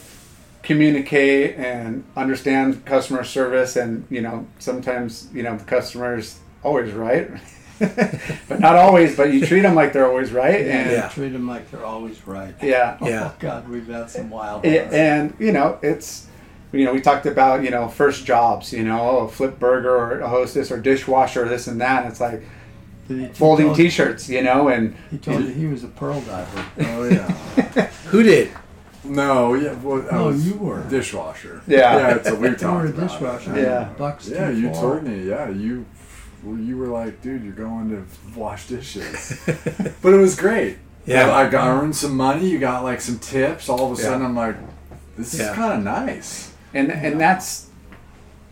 communicate 0.64 1.56
and 1.56 2.02
understand 2.16 2.84
customer 2.84 3.22
service, 3.24 3.76
and 3.76 4.04
you 4.10 4.20
know, 4.20 4.46
sometimes 4.58 5.28
you 5.32 5.42
know 5.42 5.56
the 5.56 5.64
customer's 5.64 6.40
always 6.64 6.92
right, 6.92 7.30
but 7.78 8.58
not 8.60 8.74
always. 8.76 9.16
But 9.16 9.32
you 9.32 9.46
treat 9.46 9.60
them 9.60 9.74
like 9.74 9.92
they're 9.92 10.08
always 10.08 10.32
right, 10.32 10.62
and 10.66 10.90
Yeah. 10.90 11.08
treat 11.08 11.28
them 11.30 11.46
like 11.46 11.70
they're 11.70 11.84
always 11.84 12.26
right. 12.26 12.54
yeah, 12.62 12.96
Yeah. 13.02 13.30
Oh 13.32 13.34
God, 13.38 13.68
we've 13.68 13.86
had 13.86 14.10
some 14.10 14.30
wild. 14.30 14.64
A- 14.64 14.80
ones. 14.82 14.92
and 14.94 15.34
you 15.38 15.52
know 15.52 15.78
it's 15.82 16.26
you 16.72 16.84
know 16.84 16.92
we 16.92 17.00
talked 17.00 17.26
about 17.26 17.62
you 17.62 17.70
know 17.70 17.86
first 17.86 18.24
jobs 18.26 18.72
you 18.72 18.82
know 18.82 19.00
oh, 19.00 19.18
a 19.26 19.28
flip 19.28 19.60
burger 19.60 19.94
or 19.96 20.18
a 20.20 20.28
hostess 20.28 20.72
or 20.72 20.80
dishwasher 20.80 21.44
or 21.44 21.48
this 21.48 21.68
and 21.68 21.80
that 21.80 22.02
and 22.02 22.10
it's 22.10 22.20
like 22.20 22.42
he 23.06 23.26
folding 23.28 23.66
told- 23.66 23.76
t-shirts 23.76 24.28
you 24.28 24.42
know 24.42 24.66
and 24.68 24.96
He 25.10 25.18
told 25.18 25.44
you 25.44 25.50
he 25.50 25.66
was 25.66 25.84
a 25.84 25.88
pearl 25.88 26.20
diver. 26.22 26.64
Oh 26.80 27.04
yeah. 27.04 27.28
Who 28.06 28.22
did? 28.24 28.50
No, 29.04 29.54
yeah. 29.54 29.74
Well, 29.82 30.06
I 30.10 30.14
No, 30.16 30.26
was 30.26 30.46
you 30.46 30.54
were. 30.54 30.82
dishwasher. 30.88 31.62
Yeah. 31.66 31.96
yeah. 31.98 32.14
It's 32.16 32.28
a 32.28 32.34
we 32.34 32.48
You 32.50 32.54
talked 32.56 32.74
were 32.82 32.86
a 32.86 32.90
about 32.90 33.02
it. 33.04 33.08
dishwasher. 33.08 33.60
Yeah. 33.60 33.84
Bucks. 33.98 34.28
Yeah, 34.28 34.50
you 34.50 34.72
four. 34.72 34.94
told 35.00 35.04
me. 35.04 35.28
Yeah, 35.28 35.48
you 35.50 35.84
well, 36.42 36.58
you 36.58 36.76
were 36.76 36.88
like, 36.88 37.22
dude, 37.22 37.42
you're 37.42 37.52
going 37.54 37.88
to 37.90 38.38
wash 38.38 38.66
dishes. 38.68 39.40
but 40.02 40.12
it 40.12 40.16
was 40.18 40.36
great. 40.36 40.78
Yeah. 41.06 41.28
I, 41.30 41.46
I 41.46 41.50
got 41.50 41.68
earned 41.68 41.96
some 41.96 42.16
money. 42.16 42.48
You 42.48 42.58
got 42.58 42.82
like 42.84 43.00
some 43.00 43.18
tips. 43.18 43.68
All 43.68 43.92
of 43.92 43.98
a 43.98 44.02
Yeah. 44.02 44.08
sudden, 44.08 44.26
I'm 44.26 44.36
like, 44.36 44.56
this 45.16 45.38
Yeah. 45.38 45.50
is 45.50 45.56
kind 45.56 45.72
of 45.74 45.82
nice. 45.84 46.52
and 46.72 46.90
and 46.90 47.20
that's 47.20 47.68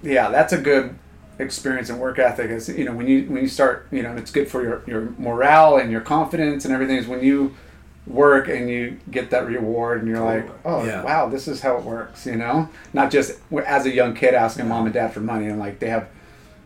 yeah 0.03 0.29
that's 0.31 0.53
a 0.53 0.59
good 0.59 0.97
experience 1.39 1.89
and 1.91 1.99
work 1.99 2.19
ethic 2.19 2.51
is 2.51 2.69
you 2.69 2.85
know 2.85 2.93
when 2.93 3.07
you 3.09 3.25
when 3.25 3.41
you 3.43 3.49
start 3.49 3.87
you 3.91 4.03
know 4.03 4.15
it's 4.17 4.31
good 4.31 4.49
for 4.49 4.63
your 4.63 4.83
your 4.87 5.13
morale 5.19 5.77
and 5.77 5.91
your 5.91 6.01
confidence 6.01 6.65
and 6.65 6.73
everything 6.75 6.97
is 6.97 7.07
when 7.09 7.23
you 7.23 7.53
work 8.07 8.49
and 8.49 8.69
you 8.69 8.99
get 9.11 9.31
that 9.31 9.47
reward 9.47 10.01
and 10.01 10.09
you're 10.09 10.25
like 10.25 10.45
oh, 10.65 10.81
oh 10.81 10.85
Yeah. 10.85 11.03
wow 11.05 11.29
this 11.29 11.47
is 11.47 11.61
how 11.61 11.77
it 11.77 11.85
works 11.85 12.27
you 12.27 12.35
know 12.35 12.69
not 12.93 13.11
just 13.13 13.39
as 13.65 13.87
a 13.87 13.91
young 13.95 14.15
kid 14.15 14.35
asking 14.35 14.67
mom 14.67 14.87
and 14.87 14.95
dad 14.95 15.13
for 15.15 15.21
money 15.21 15.47
and 15.47 15.59
like 15.61 15.79
they 15.79 15.89
have 15.89 16.09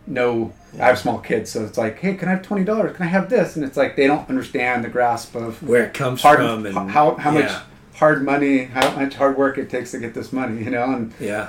no 0.06 0.52
i 0.80 0.86
have 0.86 0.98
small 0.98 1.18
kids 1.18 1.50
so 1.50 1.64
it's 1.64 1.76
like 1.76 1.98
hey 1.98 2.14
can 2.14 2.28
i 2.28 2.32
have 2.32 2.42
$20 2.42 2.94
can 2.94 3.04
i 3.04 3.08
have 3.08 3.28
this 3.28 3.54
and 3.56 3.64
it's 3.66 3.76
like 3.76 3.96
they 3.96 4.06
don't 4.06 4.26
understand 4.30 4.82
the 4.82 4.88
grasp 4.88 5.34
of 5.34 5.62
Where 5.62 5.84
it 5.84 5.92
comes 5.94 6.22
hard 6.22 6.38
from? 6.38 6.64
And 6.64 6.90
how, 6.90 7.16
how 7.16 7.32
much 7.32 7.52
hard 7.96 8.22
money 8.24 8.64
how 8.64 8.90
much 8.96 9.14
hard 9.14 9.36
work 9.36 9.58
it 9.58 9.68
takes 9.68 9.90
to 9.90 9.98
get 9.98 10.14
this 10.14 10.32
money 10.32 10.62
you 10.64 10.70
know 10.70 10.84
and 10.94 11.12
Yeah. 11.20 11.48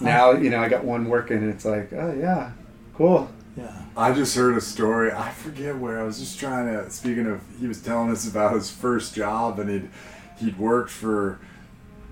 now 0.00 0.32
you 0.32 0.50
know 0.50 0.60
I 0.60 0.68
got 0.68 0.84
one 0.84 1.08
working, 1.08 1.38
and 1.38 1.50
it's 1.50 1.64
like, 1.64 1.92
oh 1.92 2.14
yeah, 2.18 2.52
cool. 2.94 3.28
Yeah. 3.58 3.72
I 3.96 4.12
just 4.12 4.36
heard 4.36 4.56
a 4.56 4.60
story. 4.60 5.10
I 5.10 5.30
forget 5.30 5.76
where. 5.76 6.00
I 6.00 6.04
was 6.04 6.20
just 6.20 6.38
trying 6.38 6.66
to. 6.66 6.88
Speaking 6.90 7.26
of, 7.26 7.40
he 7.58 7.66
was 7.66 7.82
telling 7.82 8.10
us 8.10 8.28
about 8.28 8.54
his 8.54 8.70
first 8.70 9.16
job, 9.16 9.58
and 9.58 9.68
he'd 9.68 9.90
he'd 10.38 10.58
worked 10.58 10.90
for 10.90 11.40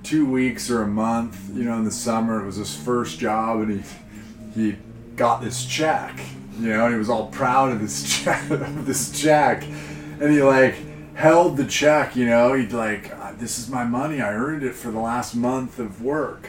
two 0.02 0.26
weeks 0.28 0.68
or 0.68 0.82
a 0.82 0.88
month. 0.88 1.50
You 1.54 1.62
know, 1.62 1.76
in 1.76 1.84
the 1.84 1.92
summer, 1.92 2.42
it 2.42 2.46
was 2.46 2.56
his 2.56 2.74
first 2.74 3.20
job, 3.20 3.60
and 3.60 3.80
he 3.80 4.60
he 4.60 4.76
got 5.14 5.40
this 5.40 5.64
check. 5.64 6.18
You 6.58 6.70
know, 6.70 6.90
he 6.90 6.96
was 6.96 7.08
all 7.08 7.28
proud 7.28 7.70
of 7.70 7.80
this 7.80 8.02
check, 8.24 8.50
of 8.50 8.84
this 8.84 9.12
check, 9.20 9.62
and 10.20 10.32
he 10.32 10.42
like 10.42 10.74
held 11.14 11.56
the 11.56 11.66
check. 11.66 12.16
You 12.16 12.26
know, 12.26 12.54
he'd 12.54 12.72
like, 12.72 13.14
"Uh, 13.14 13.34
this 13.38 13.60
is 13.60 13.68
my 13.68 13.84
money. 13.84 14.20
I 14.20 14.32
earned 14.34 14.64
it 14.64 14.74
for 14.74 14.90
the 14.90 14.98
last 14.98 15.36
month 15.36 15.78
of 15.78 16.02
work. 16.02 16.48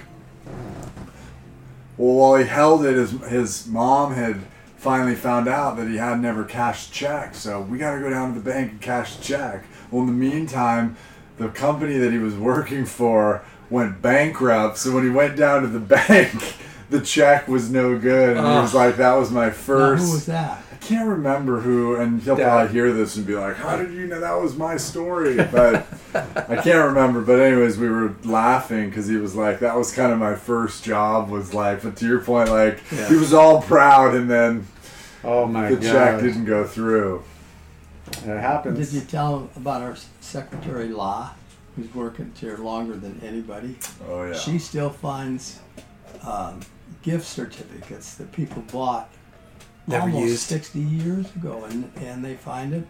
Well, 1.97 2.15
while 2.15 2.35
he 2.35 2.45
held 2.45 2.85
it, 2.85 2.95
his, 2.95 3.11
his 3.27 3.67
mom 3.67 4.13
had 4.13 4.41
finally 4.87 5.15
found 5.15 5.49
out 5.49 5.75
that 5.75 5.85
he 5.89 5.97
had 5.97 6.17
never 6.21 6.45
cashed 6.45 6.93
check. 6.93 7.35
So 7.35 7.59
we 7.59 7.77
got 7.77 7.95
to 7.95 7.99
go 7.99 8.09
down 8.09 8.33
to 8.33 8.39
the 8.39 8.49
bank 8.51 8.71
and 8.71 8.81
cash 8.81 9.17
the 9.17 9.23
check. 9.23 9.65
Well, 9.91 10.01
in 10.03 10.07
the 10.07 10.13
meantime, 10.13 10.95
the 11.37 11.49
company 11.49 11.97
that 11.97 12.13
he 12.13 12.17
was 12.19 12.35
working 12.35 12.85
for 12.85 13.43
went 13.69 14.01
bankrupt. 14.01 14.77
So 14.77 14.93
when 14.95 15.03
he 15.03 15.09
went 15.09 15.35
down 15.35 15.63
to 15.63 15.67
the 15.67 15.79
bank, 15.97 16.55
the 16.89 17.01
check 17.01 17.49
was 17.49 17.69
no 17.69 17.97
good. 17.99 18.37
And 18.37 18.47
he 18.47 18.53
was 18.53 18.73
like, 18.73 18.95
that 18.95 19.15
was 19.15 19.29
my 19.29 19.49
first. 19.49 20.05
who 20.05 20.11
was 20.13 20.25
that? 20.27 20.63
I 20.71 20.75
can't 20.79 21.09
remember 21.09 21.59
who, 21.59 21.97
and 21.97 22.21
he'll 22.21 22.37
Dad. 22.37 22.43
probably 22.45 22.71
hear 22.71 22.93
this 22.93 23.17
and 23.17 23.25
be 23.27 23.35
like, 23.35 23.57
"How 23.57 23.75
did 23.75 23.91
you 23.91 24.05
know 24.07 24.21
that 24.21 24.39
was 24.39 24.55
my 24.55 24.77
story?" 24.77 25.35
But 25.35 25.85
I 26.13 26.61
can't 26.63 26.87
remember. 26.87 27.19
But 27.19 27.41
anyways, 27.41 27.77
we 27.77 27.89
were 27.89 28.13
laughing 28.23 28.87
because 28.89 29.05
he 29.07 29.17
was 29.17 29.35
like, 29.35 29.59
"That 29.59 29.75
was 29.75 29.91
kind 29.93 30.13
of 30.13 30.19
my 30.19 30.35
first 30.35 30.85
job." 30.85 31.29
Was 31.29 31.53
like, 31.53 31.81
but 31.81 31.97
to 31.97 32.05
your 32.07 32.19
point, 32.21 32.49
like 32.51 32.79
Yeah. 32.91 33.09
he 33.09 33.15
was 33.15 33.33
all 33.33 33.61
proud, 33.63 34.13
and 34.15 34.29
then 34.29 34.65
Oh 35.27 35.45
my 35.45 35.69
the 35.69 35.75
god, 35.75 35.91
check 35.91 36.21
didn't 36.21 36.45
go 36.45 36.65
through. 36.65 37.21
It 38.07 38.39
happens. 38.39 38.79
Did 38.79 38.95
you 38.95 39.01
tell 39.01 39.39
him 39.39 39.49
about 39.57 39.81
our 39.81 39.97
secretary 40.21 40.87
La, 40.87 41.31
who's 41.75 41.93
working 41.93 42.31
here 42.39 42.55
longer 42.57 42.95
than 42.95 43.19
anybody? 43.21 43.77
Oh 44.07 44.23
yeah. 44.23 44.33
She 44.33 44.57
still 44.57 44.89
finds 44.89 45.59
um, 46.23 46.61
gift 47.01 47.25
certificates 47.25 48.15
that 48.15 48.31
people 48.31 48.61
bought 48.71 49.09
Never 49.85 50.05
almost 50.05 50.23
used. 50.23 50.43
60 50.43 50.79
years 50.79 51.35
ago, 51.35 51.65
and, 51.65 51.91
and 51.97 52.23
they 52.23 52.35
find 52.35 52.73
it, 52.73 52.87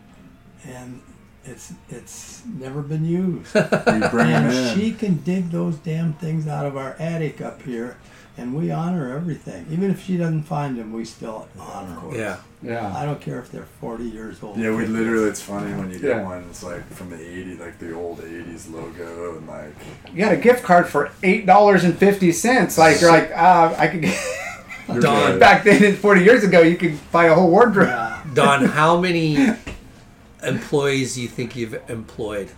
and 0.64 1.02
it's 1.48 1.74
it's 1.90 2.44
never 2.46 2.82
been 2.82 3.06
used. 3.06 3.54
we 3.56 3.62
bring 4.10 4.28
and 4.28 4.52
in. 4.54 4.78
she 4.78 4.92
can 4.92 5.16
dig 5.18 5.50
those 5.52 5.76
damn 5.78 6.14
things 6.14 6.48
out 6.48 6.66
of 6.66 6.76
our 6.78 6.96
attic 7.00 7.42
up 7.42 7.62
here, 7.62 7.98
and 8.38 8.56
we 8.56 8.72
honor 8.72 9.16
everything. 9.16 9.66
Even 9.72 9.90
if 9.92 10.04
she 10.04 10.18
doesn't 10.18 10.44
find 10.44 10.78
them, 10.78 10.94
we 10.94 11.06
still 11.06 11.48
honor 11.60 11.96
them. 12.02 12.16
Yeah. 12.16 12.38
yeah, 12.62 12.96
I 12.96 13.06
don't 13.06 13.22
care 13.22 13.40
if 13.40 13.52
they're 13.52 13.68
40 13.82 14.04
years 14.04 14.42
old. 14.44 14.58
yeah, 14.58 14.72
we 14.72 14.80
50. 14.80 14.94
literally. 14.94 15.30
It's 15.30 15.42
funny 15.42 15.74
when 15.74 15.90
you 15.92 16.00
get 16.00 16.18
Yeah. 16.18 16.24
one. 16.24 16.46
It's 16.50 16.64
like 16.64 16.88
from 16.92 17.10
the 17.10 17.18
'80s, 17.18 17.60
like 17.60 17.80
the 17.80 17.94
old 17.94 18.20
'80s 18.20 18.72
logo, 18.72 19.38
and 19.38 19.48
like 19.48 19.74
you 20.14 20.18
got 20.18 20.34
a 20.34 20.38
gift 20.38 20.64
card 20.64 20.88
for 20.88 21.12
eight 21.24 21.46
dollars 21.46 21.84
and 21.84 21.98
fifty 21.98 22.32
cents. 22.32 22.78
Like 22.78 23.00
you're 23.02 23.12
like, 23.12 23.32
ah, 23.36 23.74
I 23.78 23.88
could. 23.88 24.02
Get... 24.02 24.18
Don. 25.02 25.38
Back 25.38 25.66
then, 25.66 25.96
forty 25.98 26.24
years 26.24 26.44
ago, 26.46 26.62
you 26.62 26.78
could 26.78 26.98
buy 27.12 27.26
a 27.26 27.34
whole 27.36 27.50
wardrobe. 27.52 27.90
Yeah. 27.90 28.24
Don, 28.34 28.66
how 28.66 29.00
many 29.02 29.36
employees 30.48 31.18
you 31.18 31.28
think 31.28 31.56
you've 31.56 31.80
employed? 31.90 32.50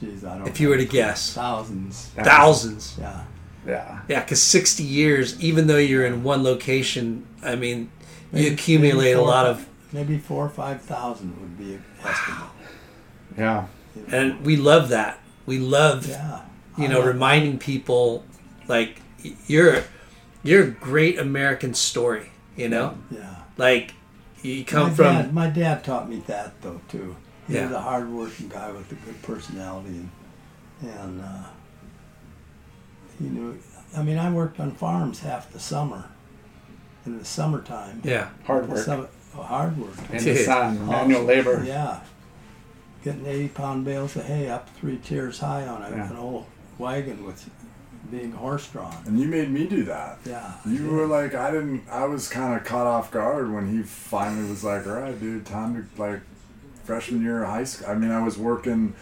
Jeez, 0.00 0.24
I 0.24 0.30
don't. 0.34 0.40
Know. 0.40 0.46
If 0.46 0.60
you 0.60 0.68
were 0.68 0.76
to 0.76 0.84
guess, 0.84 1.32
thousands. 1.34 2.10
thousands. 2.16 2.96
Yeah. 2.98 3.24
Yeah, 3.64 4.00
Yeah, 4.08 4.20
because 4.20 4.42
60 4.42 4.82
years, 4.82 5.40
even 5.40 5.68
though 5.68 5.76
you're 5.78 6.04
in 6.04 6.24
one 6.24 6.42
location, 6.42 7.24
I 7.44 7.54
mean, 7.54 7.92
you 8.32 8.50
accumulate 8.52 9.04
maybe 9.14 9.18
a 9.20 9.22
lot 9.22 9.46
of, 9.46 9.68
Maybe 9.92 10.18
four 10.18 10.44
or 10.46 10.48
five 10.48 10.80
thousand 10.82 11.38
would 11.40 11.56
be 11.58 11.74
an 11.74 11.84
estimate. 12.02 12.48
yeah, 13.38 13.66
and 14.10 14.44
we 14.44 14.56
love 14.56 14.88
that. 14.88 15.20
We 15.46 15.58
love, 15.58 16.08
Yeah. 16.08 16.40
you 16.78 16.88
know, 16.88 16.98
love- 16.98 17.06
reminding 17.08 17.58
people 17.58 18.24
like 18.66 19.00
you're 19.46 19.84
you're 20.42 20.64
a 20.64 20.70
great 20.70 21.18
American 21.20 21.72
story. 21.74 22.30
You 22.56 22.68
know, 22.68 22.96
Yeah. 23.12 23.36
like 23.58 23.94
you 24.42 24.64
come 24.64 24.88
my 24.88 24.94
from. 24.94 25.04
Dad, 25.16 25.34
my 25.34 25.46
dad 25.48 25.84
taught 25.84 26.08
me 26.08 26.22
that 26.26 26.60
though 26.62 26.80
too. 26.88 27.16
He 27.48 27.58
was 27.58 27.72
a 27.72 27.80
hard-working 27.80 28.48
guy 28.48 28.70
with 28.70 28.90
a 28.92 28.94
good 28.94 29.20
personality, 29.22 29.88
and, 29.88 30.10
and 30.90 31.20
uh, 31.20 31.44
he 33.18 33.24
knew. 33.28 33.58
I 33.96 34.02
mean, 34.02 34.16
I 34.16 34.32
worked 34.32 34.58
on 34.60 34.70
farms 34.72 35.20
half 35.20 35.52
the 35.52 35.58
summer. 35.60 36.04
In 37.04 37.18
the 37.18 37.24
summertime. 37.24 38.00
Yeah, 38.04 38.28
hard 38.44 38.68
work 38.68 38.78
summer- 38.78 39.08
oh, 39.36 39.42
hard 39.42 39.76
work. 39.76 39.96
in 40.12 40.22
the 40.24 40.36
sun, 40.36 40.86
manual 40.86 41.24
labor. 41.24 41.64
Yeah. 41.66 41.98
Getting 43.02 43.26
80 43.26 43.48
pound 43.48 43.84
bales 43.84 44.14
of 44.14 44.24
hay 44.26 44.48
up 44.48 44.70
three 44.76 44.98
tiers 44.98 45.40
high 45.40 45.66
on 45.66 45.82
a, 45.82 45.90
Yeah. 45.90 46.10
an 46.10 46.16
old 46.16 46.46
wagon 46.78 47.24
with 47.26 47.50
being 48.12 48.30
horse 48.32 48.68
drawn. 48.68 48.94
And 49.06 49.18
you 49.18 49.26
made 49.26 49.50
me 49.50 49.66
do 49.66 49.82
that. 49.84 50.18
Yeah. 50.24 50.52
You 50.66 50.90
were 50.90 51.06
like, 51.06 51.34
I 51.34 51.50
didn't. 51.50 51.82
I 51.90 52.04
was 52.04 52.28
kind 52.28 52.54
of 52.54 52.62
caught 52.64 52.86
off 52.86 53.10
guard 53.10 53.52
when 53.52 53.74
he 53.76 53.82
finally 53.82 54.48
was 54.48 54.62
like, 54.62 54.86
"All 54.86 54.92
right, 54.92 55.18
dude, 55.18 55.46
time 55.46 55.74
to 55.96 56.00
like 56.02 56.20
freshman 56.84 57.22
year 57.22 57.42
of 57.42 57.48
high 57.48 57.64
school." 57.64 57.88
I 57.88 57.94
mean, 57.94 58.10
I 58.12 58.22
was 58.22 58.36
working 58.38 58.94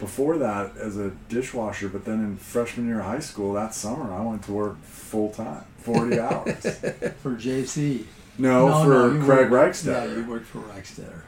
before 0.00 0.36
that 0.38 0.76
as 0.76 0.98
a 0.98 1.10
dishwasher, 1.28 1.88
but 1.88 2.04
then 2.04 2.16
in 2.18 2.36
freshman 2.36 2.86
year 2.88 2.98
of 2.98 3.06
high 3.06 3.20
school 3.20 3.52
that 3.54 3.74
summer, 3.74 4.12
I 4.12 4.20
went 4.22 4.42
to 4.44 4.52
work 4.52 4.82
full 4.82 5.30
time, 5.30 5.64
forty 5.78 6.18
hours. 6.26 6.56
For 7.22 7.36
JC. 7.36 8.04
No, 8.38 8.82
for 8.84 9.14
you 9.14 9.22
Craig 9.22 9.50
worked- 9.50 9.76
Reichstetter. 9.76 10.08
Yeah, 10.08 10.16
you 10.16 10.24
worked 10.28 10.46
for 10.46 10.58
Reichstetter. 10.62 11.20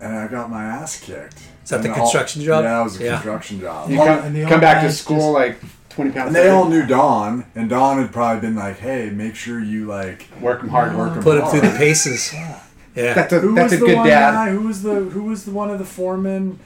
and 0.00 0.16
I 0.16 0.26
got 0.28 0.48
my 0.48 0.64
ass 0.64 0.98
kicked. 1.00 1.38
Is 1.64 1.70
that 1.70 1.82
the 1.82 1.88
And 1.90 1.94
all- 1.96 2.04
construction 2.06 2.42
job? 2.42 2.64
Yeah, 2.64 2.80
it 2.80 2.84
was 2.84 3.00
a 3.00 3.04
Yeah. 3.04 3.12
construction 3.14 3.60
job. 3.60 3.90
You 3.90 3.96
come, 3.98 4.08
and 4.24 4.34
the 4.34 4.44
come 4.46 4.60
back 4.60 4.82
to 4.84 4.90
school 4.92 5.18
just- 5.18 5.28
like 5.34 5.58
twenty 5.94 6.10
pounds. 6.10 6.28
And 6.28 6.36
they 6.36 6.48
all 6.48 6.68
knew 6.68 6.84
Don, 6.86 7.44
and 7.54 7.68
Don 7.70 7.98
had 7.98 8.12
probably 8.12 8.40
been 8.40 8.56
like, 8.56 8.78
"Hey, 8.78 9.10
make 9.10 9.34
sure 9.34 9.60
you 9.60 9.86
like 9.86 10.26
work 10.40 10.60
'em 10.62 10.68
hard. 10.68 10.96
work 10.96 11.16
'em 11.16 11.22
put 11.22 11.38
him 11.38 11.46
through 11.46 11.60
the 11.68 11.76
paces. 11.76 12.32
Yeah. 12.32 12.58
Yeah, 12.94 13.14
That's 13.14 13.32
a 13.32 13.40
Who 13.40 13.54
that's 13.54 13.72
was 13.72 13.80
a 13.80 13.84
the 13.84 13.86
good 13.86 13.96
one 13.96 14.06
dad. 14.06 14.32
guy? 14.32 14.50
Who 14.50 14.60
was 14.66 14.82
the 14.82 14.94
Who 14.96 15.22
was 15.24 15.44
the 15.44 15.50
one 15.50 15.70
of 15.70 15.78
the 15.78 15.84
foremen? 15.86 16.58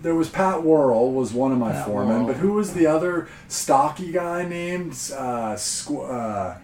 There 0.00 0.14
was 0.14 0.28
Pat 0.28 0.62
Worrell 0.62 1.12
was 1.12 1.32
one 1.32 1.50
of 1.52 1.58
my 1.58 1.72
Pat 1.72 1.86
foremen, 1.86 2.14
Worrell. 2.22 2.26
but 2.28 2.36
who 2.36 2.52
was 2.52 2.72
the 2.74 2.86
other 2.86 3.28
stocky 3.48 4.10
guy 4.12 4.44
named 4.44 4.92
uh, 5.16 5.54
Squ- 5.54 6.08
uh, 6.10 6.54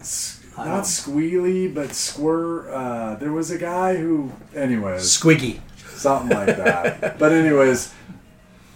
S- 0.00 0.40
I 0.56 0.64
not 0.66 0.74
don't- 0.74 0.82
squealy, 0.84 1.72
but 1.74 1.94
squir. 1.94 2.68
Uh, 2.72 3.14
there 3.16 3.32
was 3.32 3.50
a 3.50 3.58
guy 3.58 3.96
who, 3.96 4.32
anyways, 4.54 5.02
Squiggy. 5.02 5.60
something 5.96 6.36
like 6.36 6.56
that. 6.56 7.18
but 7.18 7.32
anyways, 7.32 7.92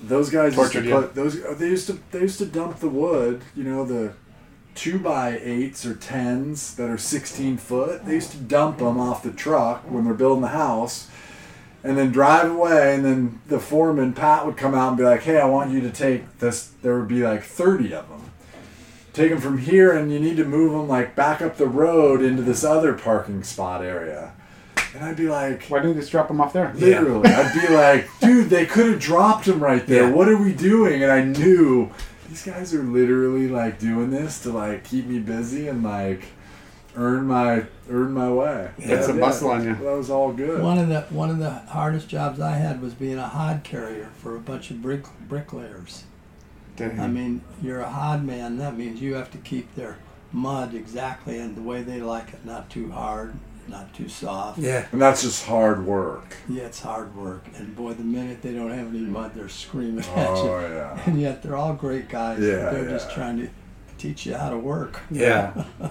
those 0.03 0.31
guys 0.31 0.55
Tortured 0.55 0.85
used 0.85 0.95
to 0.95 1.03
put, 1.03 1.15
those 1.15 1.43
uh, 1.43 1.55
they 1.55 1.69
used 1.69 1.87
to 1.89 1.99
they 2.11 2.21
used 2.21 2.39
to 2.39 2.47
dump 2.47 2.79
the 2.79 2.89
wood. 2.89 3.43
You 3.55 3.65
know 3.65 3.85
the 3.85 4.15
two 4.75 4.99
by 4.99 5.39
eights 5.43 5.85
or 5.85 5.95
tens 5.95 6.75
that 6.77 6.89
are 6.89 6.99
sixteen 6.99 7.57
foot. 7.57 8.05
They 8.05 8.15
used 8.15 8.31
to 8.33 8.39
dump 8.39 8.79
them 8.79 8.99
off 8.99 9.23
the 9.23 9.33
truck 9.33 9.83
when 9.91 10.05
they're 10.05 10.15
building 10.15 10.43
the 10.43 10.49
house. 10.49 11.09
And 11.85 11.97
then 11.97 12.11
drive 12.11 12.51
away, 12.51 12.97
and 12.97 13.05
then 13.05 13.41
the 13.47 13.61
foreman 13.61 14.13
Pat 14.13 14.45
would 14.45 14.57
come 14.57 14.75
out 14.75 14.89
and 14.89 14.97
be 14.97 15.05
like, 15.05 15.23
"Hey, 15.23 15.39
I 15.41 15.45
want 15.45 15.71
you 15.71 15.81
to 15.83 15.91
take 15.91 16.39
this." 16.41 16.73
There 16.83 16.99
would 16.99 17.07
be 17.07 17.23
like 17.23 17.45
thirty 17.45 17.95
of 17.95 18.09
them. 18.09 18.23
Take 19.13 19.31
them 19.31 19.41
from 19.41 19.59
here, 19.59 19.93
and 19.93 20.13
you 20.13 20.19
need 20.19 20.37
to 20.39 20.45
move 20.45 20.73
them 20.73 20.89
like 20.89 21.15
back 21.15 21.41
up 21.41 21.57
the 21.57 21.69
road 21.69 22.21
into 22.21 22.43
this 22.43 22.65
other 22.65 22.95
parking 22.95 23.45
spot 23.45 23.83
area. 23.83 24.33
And 24.95 25.05
I'd 25.05 25.17
be 25.17 25.29
like, 25.29 25.65
Why 25.65 25.79
didn't 25.81 25.95
they 25.95 26.01
just 26.01 26.13
drop 26.13 26.29
them 26.29 26.41
off 26.41 26.53
there? 26.53 26.73
Literally, 26.75 27.29
I'd 27.29 27.69
be 27.69 27.75
like, 27.75 28.09
dude, 28.21 28.51
they 28.51 28.67
could 28.67 28.87
have 28.87 29.01
dropped 29.01 29.47
him 29.47 29.61
right 29.61 29.87
there. 29.87 30.05
Yeah. 30.05 30.11
What 30.11 30.29
are 30.29 30.37
we 30.37 30.53
doing? 30.53 31.03
And 31.03 31.13
I 31.13 31.23
knew 31.23 31.91
these 32.29 32.45
guys 32.45 32.75
are 32.75 32.83
literally 32.83 33.49
like 33.49 33.79
doing 33.79 34.11
this 34.11 34.43
to 34.43 34.51
like 34.51 34.85
keep 34.85 35.07
me 35.07 35.19
busy 35.19 35.69
and 35.69 35.83
like 35.83 36.25
earn 36.97 37.27
my 37.27 37.65
earn 37.89 38.13
my 38.13 38.31
way. 38.31 38.71
Get 38.79 39.05
some 39.05 39.21
muscle 39.21 39.51
on 39.51 39.65
you. 39.65 39.75
That 39.75 39.97
was 39.97 40.11
all 40.11 40.33
good. 40.33 40.63
One 40.63 40.79
of 40.79 40.89
the 40.89 41.03
one 41.11 41.31
of 41.31 41.39
the 41.39 41.51
hardest 41.51 42.09
jobs 42.09 42.41
I 42.41 42.57
had 42.57 42.83
was 42.83 42.95
being 42.95 43.19
a 43.19 43.29
hod 43.29 43.65
carrier 43.65 44.11
for 44.21 44.37
a 44.37 44.41
bunch 44.41 44.71
of 44.71 44.83
brick 44.83 45.05
bricklayers. 45.29 46.05
Dang. 46.77 47.01
I 47.01 47.09
mean, 47.09 47.41
you're 47.63 47.81
a 47.81 47.91
hod 47.91 48.25
man. 48.25 48.59
That 48.59 48.77
means 48.77 49.01
you 49.01 49.15
have 49.15 49.31
to 49.33 49.39
keep 49.39 49.75
their 49.75 49.99
mud 50.33 50.75
exactly 50.75 51.39
in 51.39 51.55
the 51.55 51.63
way 51.63 51.83
they 51.83 52.01
like 52.01 52.33
it, 52.33 52.45
not 52.45 52.71
too 52.71 52.93
hard, 52.93 53.35
not 53.69 53.93
too 53.95 54.09
soft. 54.09 54.59
Yeah. 54.59 54.87
And 54.93 55.01
that's 55.01 55.23
just 55.23 55.45
hard 55.47 55.85
work. 55.85 56.37
Yeah, 56.49 56.65
it's 56.65 56.81
hard 56.81 57.15
work. 57.17 57.45
And 57.57 57.75
boy, 57.77 57.93
the 57.95 58.03
minute 58.05 58.43
they 58.43 58.55
don't 58.55 58.71
have 58.71 58.89
any 58.89 59.01
mud, 59.01 59.35
they're 59.35 59.49
screaming 59.49 60.01
at 60.05 60.07
you. 60.17 60.23
Oh 60.23 60.61
yeah. 60.61 61.03
And 61.07 61.21
yet 61.21 61.43
they're 61.43 61.57
all 61.57 61.75
great 61.75 62.09
guys. 62.09 62.41
Yeah, 62.41 62.71
they're 62.71 62.89
just 62.89 63.11
trying 63.13 63.39
to 63.39 63.49
teach 63.99 64.27
you 64.27 64.35
how 64.35 64.51
to 64.51 64.59
work. 64.59 65.01
Yeah. 65.11 65.65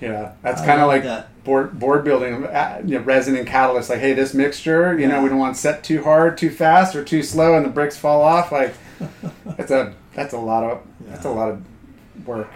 Yeah, 0.00 0.34
that's 0.42 0.60
kind 0.62 0.80
of 0.80 0.86
like 0.86 1.02
that. 1.02 1.42
board 1.42 1.76
board 1.76 2.04
building, 2.04 2.44
uh, 2.44 2.80
you 2.84 2.98
know, 2.98 3.04
resin 3.04 3.34
and 3.34 3.44
catalyst. 3.44 3.90
Like, 3.90 3.98
hey, 3.98 4.12
this 4.12 4.32
mixture, 4.32 4.96
you 4.96 5.08
know, 5.08 5.20
we 5.24 5.28
don't 5.28 5.38
want 5.40 5.56
to 5.56 5.60
set 5.60 5.82
too 5.82 6.04
hard, 6.04 6.38
too 6.38 6.50
fast, 6.50 6.94
or 6.94 7.02
too 7.02 7.20
slow, 7.20 7.56
and 7.56 7.66
the 7.66 7.68
bricks 7.68 7.96
fall 7.96 8.22
off. 8.22 8.52
Like, 8.52 8.74
that's 9.56 9.72
a 9.72 9.92
that's 10.14 10.34
a 10.34 10.38
lot 10.38 10.62
of 10.62 10.82
that's 11.00 11.24
a 11.24 11.30
lot 11.30 11.48
of 11.50 11.64
work. 12.24 12.48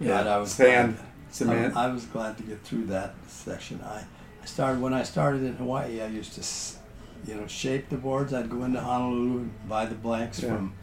Yeah, 0.00 0.20
I 0.20 0.36
was 0.36 0.52
Sand, 0.52 0.96
glad- 0.96 1.06
cement. 1.32 1.76
I, 1.76 1.86
I 1.86 1.92
was 1.92 2.04
glad 2.06 2.36
to 2.38 2.42
get 2.44 2.62
through 2.62 2.86
that 2.86 3.14
section. 3.26 3.80
I, 3.84 4.04
I 4.42 4.46
started 4.46 4.80
when 4.80 4.94
I 4.94 5.02
started 5.02 5.42
in 5.42 5.54
Hawaii. 5.56 6.00
I 6.00 6.06
used 6.06 6.34
to, 6.34 7.30
you 7.30 7.38
know, 7.40 7.46
shape 7.46 7.88
the 7.88 7.96
boards. 7.96 8.32
I'd 8.32 8.48
go 8.50 8.64
into 8.64 8.80
Honolulu 8.80 9.38
and 9.38 9.68
buy 9.68 9.86
the 9.86 9.94
blanks 9.94 10.40
Yeah. 10.42 10.50
from, 10.56 10.74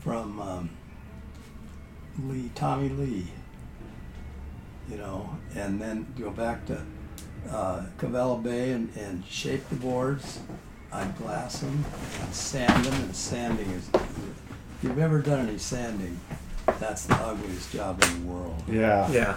from 0.00 0.40
um, 0.40 0.70
Lee, 2.24 2.50
Tommy 2.54 2.88
Lee. 2.88 3.26
You 4.90 4.96
know, 4.96 5.30
and 5.54 5.80
then 5.80 6.06
go 6.18 6.30
back 6.30 6.66
to 6.66 6.82
uh, 7.50 7.84
Kawela 7.98 8.42
Bay 8.42 8.72
and, 8.72 8.94
and 8.96 9.24
shape 9.24 9.68
the 9.68 9.76
boards. 9.76 10.40
I'd 10.92 11.16
glass 11.16 11.60
them 11.60 11.84
and 12.20 12.34
sand 12.34 12.84
them. 12.84 12.94
And 13.02 13.14
sanding 13.14 13.70
is, 13.70 13.88
if 13.94 14.78
you've 14.82 14.98
ever 14.98 15.20
done 15.20 15.48
any 15.48 15.58
sanding, 15.58 16.18
that's 16.80 17.06
the 17.06 17.14
ugliest 17.14 17.70
job 17.72 18.02
in 18.02 18.26
the 18.26 18.32
world. 18.32 18.60
yeah. 18.68 19.08
Yeah. 19.12 19.36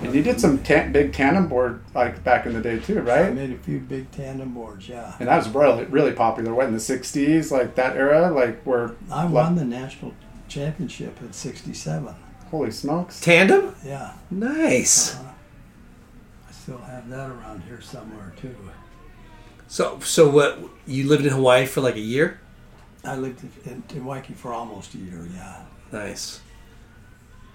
And 0.00 0.14
you 0.14 0.22
did 0.22 0.40
some 0.40 0.62
ta- 0.62 0.88
big 0.92 1.12
tandem 1.12 1.48
board 1.48 1.82
like 1.94 2.22
back 2.22 2.46
in 2.46 2.52
the 2.52 2.60
day 2.60 2.78
too, 2.78 3.00
right? 3.00 3.18
I 3.18 3.22
right? 3.22 3.34
made 3.34 3.50
a 3.50 3.58
few 3.58 3.80
big 3.80 4.10
tandem 4.12 4.54
boards, 4.54 4.88
yeah. 4.88 5.16
And 5.18 5.28
that 5.28 5.36
was 5.36 5.48
really 5.48 5.84
really 5.86 6.12
popular. 6.12 6.54
What 6.54 6.66
in 6.66 6.72
the 6.72 6.78
'60s, 6.78 7.50
like 7.50 7.74
that 7.74 7.96
era, 7.96 8.30
like 8.30 8.62
where 8.62 8.94
I 9.10 9.24
won 9.24 9.56
the 9.56 9.64
national 9.64 10.14
championship 10.48 11.18
at 11.22 11.34
67. 11.34 12.14
holy 12.50 12.70
smokes. 12.70 13.20
Tandem? 13.20 13.74
Yeah. 13.84 14.14
Nice. 14.30 15.16
Uh, 15.16 15.32
I 16.48 16.52
still 16.52 16.78
have 16.78 17.08
that 17.10 17.30
around 17.30 17.62
here 17.64 17.80
somewhere 17.80 18.32
too. 18.40 18.54
So, 19.66 20.00
so 20.00 20.30
what? 20.30 20.58
You 20.86 21.06
lived 21.08 21.26
in 21.26 21.32
Hawaii 21.32 21.66
for 21.66 21.80
like 21.82 21.96
a 21.96 22.00
year? 22.00 22.40
I 23.04 23.16
lived 23.16 23.44
in, 23.66 23.82
in 23.90 24.04
Waikiki 24.04 24.34
for 24.34 24.52
almost 24.52 24.94
a 24.94 24.98
year, 24.98 25.28
yeah. 25.34 25.62
Nice. 25.92 26.40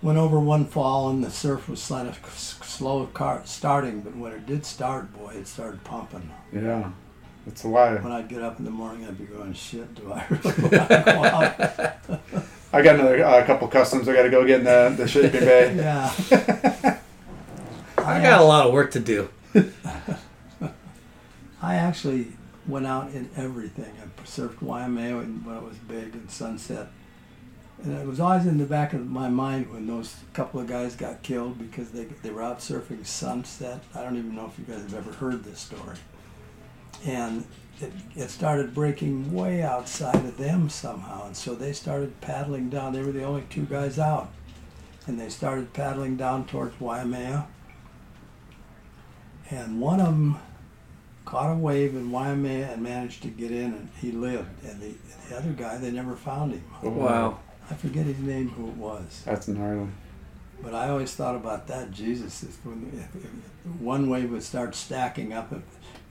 Went 0.04 0.18
over 0.18 0.38
one 0.38 0.66
fall 0.66 1.10
and 1.10 1.24
the 1.24 1.32
surf 1.32 1.70
was 1.70 1.88
kind 1.88 2.10
of 2.10 2.20
slow 2.38 3.06
car 3.08 3.42
starting, 3.46 4.02
but 4.02 4.14
when 4.16 4.34
it 4.34 4.46
did 4.46 4.66
start, 4.66 5.14
boy, 5.14 5.30
it 5.30 5.48
started 5.48 5.82
pumping. 5.86 6.30
Yeah, 6.52 6.92
that's 7.46 7.64
why. 7.64 7.96
When 7.96 8.12
I'd 8.12 8.28
get 8.28 8.42
up 8.42 8.60
in 8.60 8.66
the 8.66 8.72
morning, 8.72 9.06
I'd 9.08 9.18
be 9.18 9.24
going, 9.24 9.54
shit, 9.54 9.96
do 9.96 10.12
I 10.12 10.26
really 10.30 10.44
want 10.62 10.72
to 10.72 11.04
go 11.06 11.24
out? 11.24 12.44
I 12.74 12.82
got 12.82 12.96
another 12.96 13.24
uh, 13.24 13.46
couple 13.46 13.68
customs. 13.70 14.10
I 14.10 14.14
got 14.14 14.24
to 14.24 14.30
go 14.30 14.46
get 14.46 14.60
in 14.60 14.66
the, 14.66 14.94
the 14.98 15.08
shipping 15.08 15.40
bay. 15.40 15.74
Yeah. 15.78 17.00
I 17.98 18.22
got 18.22 18.42
a 18.42 18.44
lot 18.44 18.68
of 18.68 18.74
work 18.74 18.92
to 18.92 19.00
do. 19.00 19.30
I 21.62 21.76
actually 21.76 22.28
went 22.68 22.86
out 22.86 23.12
in 23.12 23.30
everything. 23.38 23.94
I 24.02 24.22
surfed 24.26 24.62
Waimea 24.62 25.16
when 25.16 25.46
when 25.46 25.56
it 25.56 25.64
was 25.64 25.78
big 25.78 26.14
and 26.14 26.30
Sunset. 26.30 26.88
And 27.84 27.98
it 27.98 28.08
was 28.08 28.22
always 28.22 28.46
in 28.46 28.58
the 28.58 28.66
back 28.66 28.94
of 28.94 29.10
my 29.10 29.28
mind 29.28 29.72
when 29.72 29.88
those 29.88 30.16
couple 30.32 30.62
of 30.62 30.68
guys 30.68 30.96
got 30.96 31.22
killed 31.22 31.60
because 31.60 31.92
they, 31.92 32.06
they 32.06 32.30
were 32.30 32.42
out 32.42 32.60
surfing 32.60 33.06
Sunset. 33.06 33.84
I 33.94 34.02
don't 34.02 34.18
even 34.18 34.36
know 34.36 34.46
if 34.46 34.58
you 34.58 34.64
guys 34.64 34.84
have 34.84 34.94
ever 34.94 35.12
heard 35.12 35.44
this 35.44 35.60
story. 35.60 35.98
And 37.06 37.44
it, 37.82 37.92
it 38.16 38.30
started 38.30 38.74
breaking 38.74 39.34
way 39.34 39.62
outside 39.64 40.16
of 40.16 40.38
them 40.38 40.70
somehow. 40.70 41.26
And 41.26 41.36
so 41.36 41.56
they 41.56 41.74
started 41.74 42.22
paddling 42.22 42.70
down. 42.70 42.94
They 42.94 43.04
were 43.04 43.12
the 43.12 43.24
only 43.24 43.44
two 43.50 43.66
guys 43.66 44.00
out. 44.00 44.32
And 45.06 45.20
they 45.20 45.28
started 45.28 45.74
paddling 45.74 46.16
down 46.16 46.46
towards 46.46 46.80
Waimea. 46.80 47.48
And 49.50 49.82
one 49.82 50.00
of 50.00 50.06
them 50.06 50.40
caught 51.26 51.52
a 51.52 51.56
wave 51.58 51.96
in 51.96 52.12
Waimea 52.12 52.72
and 52.72 52.82
managed 52.82 53.24
to 53.24 53.28
get 53.28 53.52
in, 53.52 53.74
and 53.74 53.90
he 54.00 54.12
lived. 54.12 54.64
And 54.64 54.82
the, 54.82 54.94
the 55.28 55.38
other 55.38 55.52
guy, 55.52 55.78
they 55.78 55.92
never 55.92 56.16
found 56.16 56.54
him. 56.54 56.64
Oh, 56.82 56.90
wow. 56.90 57.40
I 57.70 57.74
forget 57.76 58.06
his 58.06 58.20
name, 58.20 58.50
who 58.50 58.68
it 58.70 58.76
was. 58.76 59.22
That's 59.26 59.48
an 59.48 59.56
gnarly. 59.60 59.88
But 60.62 60.74
I 60.74 60.90
always 60.90 61.14
thought 61.14 61.36
about 61.36 61.68
that. 61.68 61.92
Jesus, 61.92 62.44
if, 62.44 62.58
if, 62.66 63.16
if 63.16 63.72
one 63.80 64.10
wave 64.10 64.32
would 64.32 64.44
start 64.44 64.76
stacking 64.76 65.34
up 65.34 65.52
at 65.52 65.60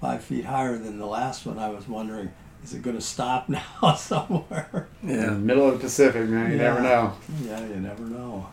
five 0.00 0.22
feet 0.22 0.44
higher 0.44 0.76
than 0.76 0.98
the 0.98 1.06
last 1.06 1.46
one, 1.46 1.58
I 1.58 1.68
was 1.70 1.88
wondering, 1.88 2.30
is 2.62 2.74
it 2.74 2.82
going 2.82 2.96
to 2.96 3.02
stop 3.02 3.48
now 3.82 3.94
somewhere? 3.96 4.88
In 5.02 5.08
the 5.08 5.14
Yeah. 5.14 5.30
middle 5.30 5.66
of 5.68 5.74
the 5.74 5.80
Pacific, 5.80 6.28
man. 6.28 6.50
You 6.50 6.58
never 6.58 6.80
know. 6.80 7.14
Yeah, 7.44 7.60
you 7.66 7.76
never 7.76 8.02
know. 8.04 8.46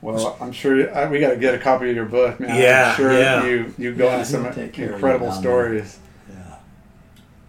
Well, 0.00 0.36
I'm 0.40 0.50
sure 0.52 0.92
I, 0.94 1.08
we 1.08 1.20
got 1.20 1.30
to 1.30 1.36
get 1.36 1.54
a 1.54 1.58
copy 1.58 1.88
of 1.90 1.94
your 1.96 2.06
book, 2.06 2.40
man. 2.40 2.60
Yeah, 2.60 2.90
I'm 2.90 2.96
sure 2.96 3.12
yeah. 3.12 3.44
you 3.46 3.74
you 3.78 3.94
go 3.94 4.06
Yeah, 4.06 4.14
into 4.18 4.26
some 4.26 4.44
he'll 4.44 4.52
take 4.52 4.72
care 4.72 4.86
of 4.86 4.90
you 4.90 4.94
incredible 4.96 5.30
stories. 5.32 5.96
there. 5.98 6.02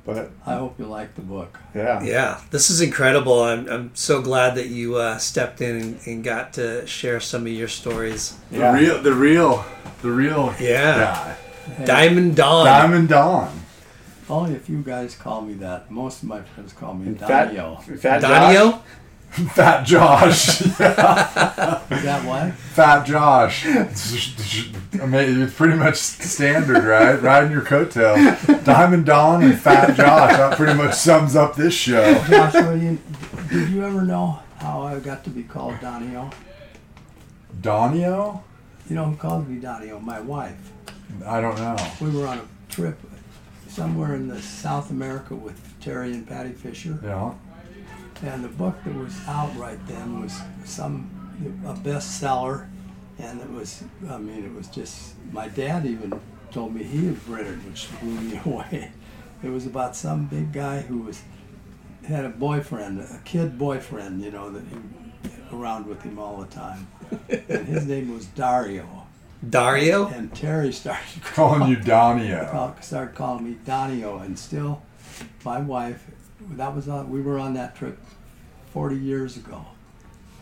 Stories. 0.03 0.17
Yeah. 0.17 0.23
But 0.45 0.51
I 0.51 0.57
hope 0.57 0.80
you 0.80 0.85
like 0.85 1.15
the 1.15 1.22
book. 1.22 1.59
yeah, 1.75 2.03
Yeah, 2.03 2.41
this 2.51 2.69
is 2.69 2.82
incredible. 2.82 3.41
I'm, 3.43 3.67
I'm 3.69 3.91
so 3.95 4.22
glad 4.22 4.56
that 4.56 4.67
you 4.67 4.95
uh, 4.98 5.17
stepped 5.17 5.61
in 5.61 5.75
and, 5.82 5.99
and 6.07 6.23
got 6.23 6.53
to 6.53 6.85
share 6.88 7.19
some 7.19 7.43
of 7.43 7.51
your 7.53 7.67
stories. 7.67 8.38
The 8.51 8.72
real, 8.73 9.01
the 9.01 9.14
real, 9.14 9.65
the 10.01 10.11
real 10.11 10.53
Yeah. 10.59 11.35
guy. 11.77 11.85
Diamond 11.85 12.35
Don. 12.35 12.65
Diamond 12.65 13.09
Don. 13.09 13.59
Only 14.30 14.56
a 14.56 14.59
few 14.59 14.82
guys 14.82 15.15
call 15.15 15.41
me 15.41 15.53
that. 15.56 15.90
Most 15.91 16.23
of 16.23 16.30
my 16.30 16.41
friends 16.41 16.73
call 16.73 16.93
me 16.93 17.14
Fat, 17.15 17.27
Daniel. 17.48 17.77
Fat 17.77 18.22
Donio? 18.22 18.82
Fat 19.55 19.83
Josh. 19.83 20.61
Is 20.61 20.77
that 20.77 22.23
what? 22.23 22.53
Fat 22.53 23.03
Josh. 23.03 23.65
I 23.65 25.05
mean, 25.07 25.41
it's 25.41 25.53
pretty 25.55 25.75
much 25.75 25.95
standard, 25.95 26.83
right? 26.83 27.19
Riding 27.19 27.51
your 27.51 27.61
coattail. 27.63 28.63
Diamond 28.63 29.07
Don 29.07 29.43
and 29.43 29.59
Fat 29.59 29.95
Josh. 29.95 30.37
That 30.37 30.55
pretty 30.55 30.75
much 30.75 30.93
sums 30.93 31.35
up 31.35 31.55
this 31.55 31.73
show. 31.73 32.13
Joshua, 32.29 32.75
you, 32.77 32.99
did 33.49 33.69
you 33.69 33.83
ever 33.83 34.03
know 34.03 34.39
how 34.59 34.83
I 34.83 34.99
got 34.99 35.23
to 35.23 35.31
be 35.31 35.41
called 35.41 35.73
Donio? 35.75 36.31
Donio? 37.61 38.43
You 38.87 38.95
know 38.95 39.05
who 39.05 39.15
calls 39.15 39.47
me 39.47 39.59
Donio? 39.59 39.99
My 40.01 40.19
wife. 40.19 40.71
I 41.25 41.41
don't 41.41 41.57
know. 41.57 41.75
We 42.01 42.11
were 42.11 42.27
on 42.27 42.37
a 42.37 42.71
trip 42.71 42.99
somewhere 43.67 44.13
in 44.13 44.27
the 44.27 44.39
South 44.41 44.91
America 44.91 45.33
with 45.33 45.59
Terry 45.81 46.11
and 46.13 46.27
Patty 46.27 46.51
Fisher, 46.51 46.99
Yeah. 47.03 47.33
And 48.23 48.43
the 48.43 48.49
book 48.49 48.75
that 48.85 48.95
was 48.95 49.15
out 49.27 49.55
right 49.57 49.79
then 49.87 50.21
was 50.21 50.39
some 50.65 51.09
a 51.65 51.73
bestseller, 51.73 52.67
and 53.19 53.41
it 53.41 53.49
was 53.51 53.83
I 54.09 54.17
mean 54.17 54.45
it 54.45 54.53
was 54.53 54.67
just 54.67 55.15
my 55.31 55.47
dad 55.49 55.85
even 55.85 56.19
told 56.51 56.73
me 56.73 56.83
he 56.83 57.07
had 57.07 57.27
read 57.27 57.45
it, 57.47 57.57
which 57.59 57.87
blew 57.99 58.19
me 58.19 58.39
away. 58.45 58.91
It 59.43 59.49
was 59.49 59.65
about 59.65 59.95
some 59.95 60.25
big 60.27 60.53
guy 60.53 60.81
who 60.81 60.99
was 60.99 61.21
had 62.07 62.25
a 62.25 62.29
boyfriend, 62.29 62.99
a 63.01 63.21
kid 63.23 63.57
boyfriend, 63.57 64.21
you 64.21 64.31
know, 64.31 64.49
that 64.49 64.63
he 64.63 64.77
around 65.55 65.85
with 65.85 66.01
him 66.01 66.17
all 66.17 66.37
the 66.37 66.47
time, 66.47 66.87
and 67.29 67.67
his 67.67 67.85
name 67.85 68.13
was 68.13 68.25
Dario. 68.27 68.87
Dario. 69.47 70.07
And 70.07 70.33
Terry 70.33 70.71
started 70.71 71.21
Calling 71.23 71.69
you 71.69 71.77
Donio. 71.77 72.49
call, 72.49 72.75
started 72.81 73.13
calling 73.13 73.43
me 73.43 73.57
Donio, 73.65 74.21
and 74.23 74.39
still, 74.39 74.81
my 75.43 75.59
wife, 75.59 76.09
that 76.51 76.73
was 76.73 76.87
on. 76.87 77.09
We 77.09 77.21
were 77.21 77.37
on 77.37 77.53
that 77.55 77.75
trip 77.75 77.99
40 78.73 78.97
years 78.97 79.37
ago, 79.37 79.63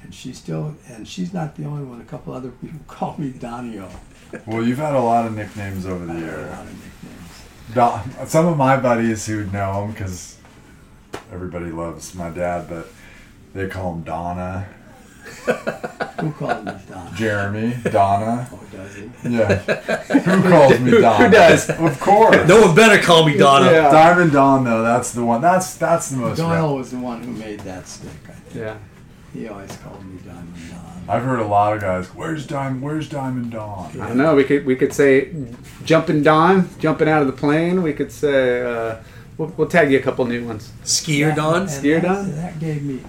and 0.04 0.14
she's 0.16 0.38
still, 0.38 0.74
and 0.88 1.06
she's 1.06 1.34
not 1.34 1.56
the 1.58 1.66
only 1.66 1.84
one. 1.84 2.00
A 2.00 2.06
couple 2.06 2.34
other 2.34 2.50
people 2.52 2.80
call 2.88 3.16
me 3.18 3.32
Donio. 3.32 3.90
Well, 4.46 4.64
you've 4.64 4.78
had 4.78 4.96
a 4.96 5.00
lot 5.02 5.26
of 5.26 5.36
nicknames 5.36 5.86
over 5.86 6.06
the 6.06 6.14
I 6.14 6.16
a 6.16 6.20
years. 6.20 6.50
lot 6.52 6.66
of 6.66 6.74
nicknames. 6.74 7.42
Don, 7.74 8.28
some 8.28 8.48
of 8.48 8.58
my 8.58 8.78
buddies 8.78 9.26
who 9.28 9.46
know 9.48 9.84
him 9.84 9.92
because 9.92 10.38
everybody 11.32 11.72
loves 11.72 12.16
my 12.16 12.30
dad, 12.30 12.68
but 12.70 12.88
they 13.54 13.68
call 13.68 13.94
him 13.96 14.04
Donna, 14.04 14.68
Who 16.22 16.32
called 16.34 16.66
me 16.66 16.74
Don? 16.90 17.16
Jeremy, 17.16 17.76
Donna. 17.90 18.48
Oh, 18.52 18.60
does 18.72 18.96
he? 18.96 19.10
Yeah. 19.28 19.56
Who 19.58 20.50
calls 20.50 20.80
me 20.80 20.92
Donna? 21.02 21.26
Who 21.26 21.32
does? 21.32 21.70
Of 21.70 22.00
course. 22.00 22.48
No 22.48 22.62
one 22.62 22.76
better 22.76 23.02
call 23.02 23.26
me 23.26 23.38
Donna. 23.38 23.72
Yeah. 23.72 23.90
Diamond 23.92 24.32
Don 24.32 24.64
though, 24.64 24.84
that's 24.84 25.12
the 25.14 25.24
one. 25.26 25.42
That's 25.42 25.76
that's 25.76 26.10
the 26.10 26.18
most. 26.18 26.38
Doyle 26.38 26.76
was 26.76 26.92
the 26.92 27.00
one 27.00 27.24
who 27.24 27.32
made 27.32 27.62
that 27.62 27.88
stick. 27.88 28.10
I 28.28 28.32
think. 28.34 28.56
Yeah. 28.64 28.78
He 29.34 29.48
always 29.48 29.76
called 29.78 30.06
me 30.06 30.20
Diamond 30.24 30.54
Don. 30.70 31.04
I've 31.08 31.24
heard 31.24 31.40
a 31.40 31.46
lot 31.48 31.74
of 31.74 31.82
guys. 31.82 32.08
Where's 32.14 32.46
Diamond? 32.46 32.82
Where's 32.84 33.10
Diamond 33.10 33.52
Don? 33.52 34.00
I 34.00 34.10
don't 34.10 34.18
know. 34.18 34.36
We 34.36 34.44
could 34.44 34.66
we 34.66 34.76
could 34.76 34.94
say 34.94 35.34
jumping 35.86 36.22
Don, 36.22 36.70
jumping 36.80 37.10
out 37.10 37.22
of 37.22 37.28
the 37.28 37.34
plane. 37.34 37.82
We 37.82 37.94
could 37.94 38.12
say 38.12 38.62
uh, 38.62 38.98
we'll, 39.38 39.50
we'll 39.58 39.68
tag 39.68 39.92
you 39.92 39.98
a 39.98 40.02
couple 40.02 40.26
new 40.26 40.46
ones. 40.46 40.72
Skier 40.84 41.36
Don. 41.36 41.62
And 41.62 41.70
Skier 41.70 42.02
Don? 42.02 42.32
That 42.36 42.60
gave 42.60 42.84
me 42.84 43.00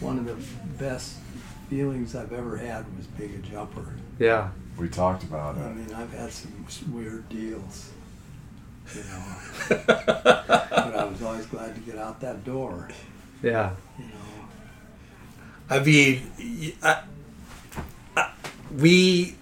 one 0.00 0.18
of 0.18 0.24
the 0.26 0.36
best 0.82 1.16
feelings 1.76 2.14
I've 2.14 2.34
ever 2.34 2.58
had 2.58 2.84
was 2.98 3.06
being 3.06 3.34
a 3.34 3.38
jumper. 3.38 3.94
Yeah. 4.18 4.50
We 4.76 4.88
talked 4.90 5.22
about 5.22 5.56
it. 5.56 5.60
I 5.62 5.72
mean, 5.72 5.90
I've 5.94 6.12
had 6.12 6.30
some 6.30 6.66
weird 6.92 7.26
deals, 7.30 7.90
you 8.94 9.00
know. 9.04 9.24
but 9.86 10.92
I 10.98 11.04
was 11.04 11.22
always 11.22 11.46
glad 11.46 11.74
to 11.74 11.80
get 11.80 11.96
out 11.96 12.20
that 12.20 12.44
door, 12.44 12.90
Yeah. 13.42 13.70
you 13.98 14.04
know. 14.04 14.10
I 15.70 15.78
mean, 15.80 16.30
y- 16.38 16.74
I- 16.82 17.02
I- 18.18 18.30
we 18.76 19.36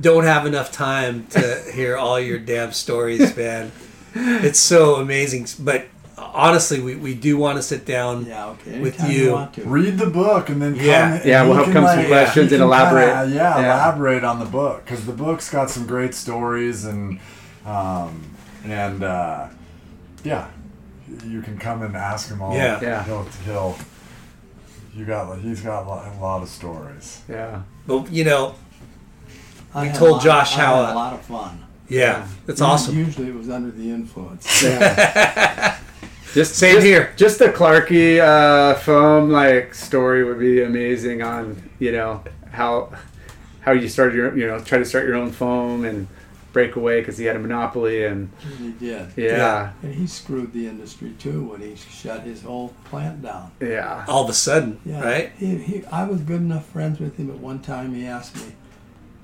don't 0.00 0.24
have 0.24 0.46
enough 0.46 0.72
time 0.72 1.26
to 1.30 1.62
hear 1.74 1.98
all 1.98 2.18
your 2.18 2.38
damn 2.38 2.72
stories, 2.72 3.36
man. 3.36 3.70
It's 4.18 4.58
so 4.60 4.94
amazing. 4.94 5.46
But 5.62 5.88
honestly, 6.34 6.80
we, 6.80 6.96
we 6.96 7.14
do 7.14 7.36
want 7.36 7.56
to 7.58 7.62
sit 7.62 7.84
down 7.84 8.26
Yeah, 8.26 8.46
okay. 8.48 8.78
with 8.80 8.98
anytime 9.00 9.10
you. 9.10 9.32
want 9.32 9.54
to. 9.54 9.62
Read 9.64 9.98
the 9.98 10.06
book 10.10 10.48
and 10.48 10.60
then 10.62 10.76
come, 10.76 10.84
Yeah. 10.84 11.14
and 11.14 11.24
Yeah, 11.24 11.42
we'll 11.44 11.54
have 11.54 11.64
can, 11.64 11.72
come 11.74 11.86
some 11.86 12.06
questions 12.06 12.50
he 12.50 12.56
and 12.56 12.64
elaborate. 12.64 13.12
kinda- 13.12 13.34
yeah, 13.34 13.58
Yeah. 13.60 13.74
elaborate 13.74 14.24
on 14.24 14.38
the 14.38 14.44
book 14.46 14.84
because 14.84 15.04
the 15.06 15.12
book's 15.12 15.50
got 15.50 15.70
some 15.70 15.86
great 15.86 16.14
stories 16.14 16.84
and 16.84 17.18
um, 17.64 18.22
and 18.64 19.02
uh, 19.02 19.48
yeah, 20.24 20.46
you 21.24 21.42
can 21.42 21.58
come 21.58 21.82
and 21.82 21.96
ask 21.96 22.28
him 22.28 22.40
all. 22.42 22.54
Yeah. 22.54 22.80
Yeah. 22.80 23.02
He'll 23.04 23.24
he'll. 23.44 23.76
You 24.94 25.04
got 25.04 25.38
he's 25.40 25.60
got 25.60 25.84
a 25.84 25.88
lot, 25.88 26.12
a 26.16 26.20
lot 26.20 26.42
of 26.42 26.48
stories. 26.48 27.20
Yeah. 27.28 27.62
But 27.86 28.10
you 28.10 28.24
know, 28.24 28.54
I 29.74 29.88
We 29.88 29.92
told 29.92 30.12
lot- 30.12 30.22
Josh 30.22 30.56
I 30.56 30.60
how, 30.62 30.76
had 30.76 30.90
uh, 30.90 30.92
a 30.92 30.94
lot 30.94 31.12
of 31.12 31.20
fun. 31.22 31.64
yeah, 31.88 32.26
it's 32.48 32.60
awesome. 32.62 32.96
Usually 32.96 33.28
it 33.28 33.34
was 33.34 33.50
under 33.50 33.70
the 33.70 33.90
influence. 33.90 34.62
Yeah. 34.64 35.76
just 36.36 36.54
Same 36.54 36.74
just- 36.76 36.86
here. 36.86 37.12
Just 37.16 37.38
the 37.38 37.46
Clarky 37.48 38.20
uh, 38.20 38.74
foam 38.74 39.30
like 39.30 39.74
story 39.74 40.22
would 40.24 40.38
be 40.38 40.62
amazing 40.62 41.22
on 41.22 41.70
you 41.80 41.92
know 41.92 42.22
how 42.52 42.92
how 43.60 43.72
you 43.72 43.88
started 43.88 44.14
your 44.14 44.36
you 44.36 44.46
know 44.46 44.58
try 44.60 44.78
to 44.78 44.84
start 44.84 45.04
your 45.06 45.16
own 45.16 45.32
foam 45.32 45.84
and 45.84 46.06
break 46.52 46.76
away 46.76 47.00
because 47.00 47.18
he 47.18 47.24
had 47.26 47.36
a 47.36 47.38
monopoly 47.38 48.04
and 48.06 48.30
he 48.58 48.70
did. 48.72 49.06
yeah 49.16 49.72
And 49.82 49.94
he 49.94 50.06
screwed 50.06 50.54
the 50.54 50.66
industry 50.66 51.12
too 51.18 51.44
when 51.50 51.60
he 51.60 51.76
shut 51.76 52.22
his 52.22 52.42
whole 52.42 52.72
plant 52.84 53.20
down. 53.22 53.50
yeah 53.60 54.04
All 54.08 54.24
of 54.24 54.30
a 54.30 54.32
sudden, 54.32 54.80
Yeah, 54.86 55.02
right? 55.04 55.32
He, 55.36 55.56
he, 55.58 55.84
I 55.86 56.04
was 56.04 56.22
good 56.22 56.40
enough 56.40 56.64
friends 56.66 56.98
with 56.98 57.16
him 57.18 57.28
at 57.30 57.38
one 57.38 57.60
time. 57.60 57.94
He 57.94 58.06
asked 58.06 58.36
me 58.36 58.54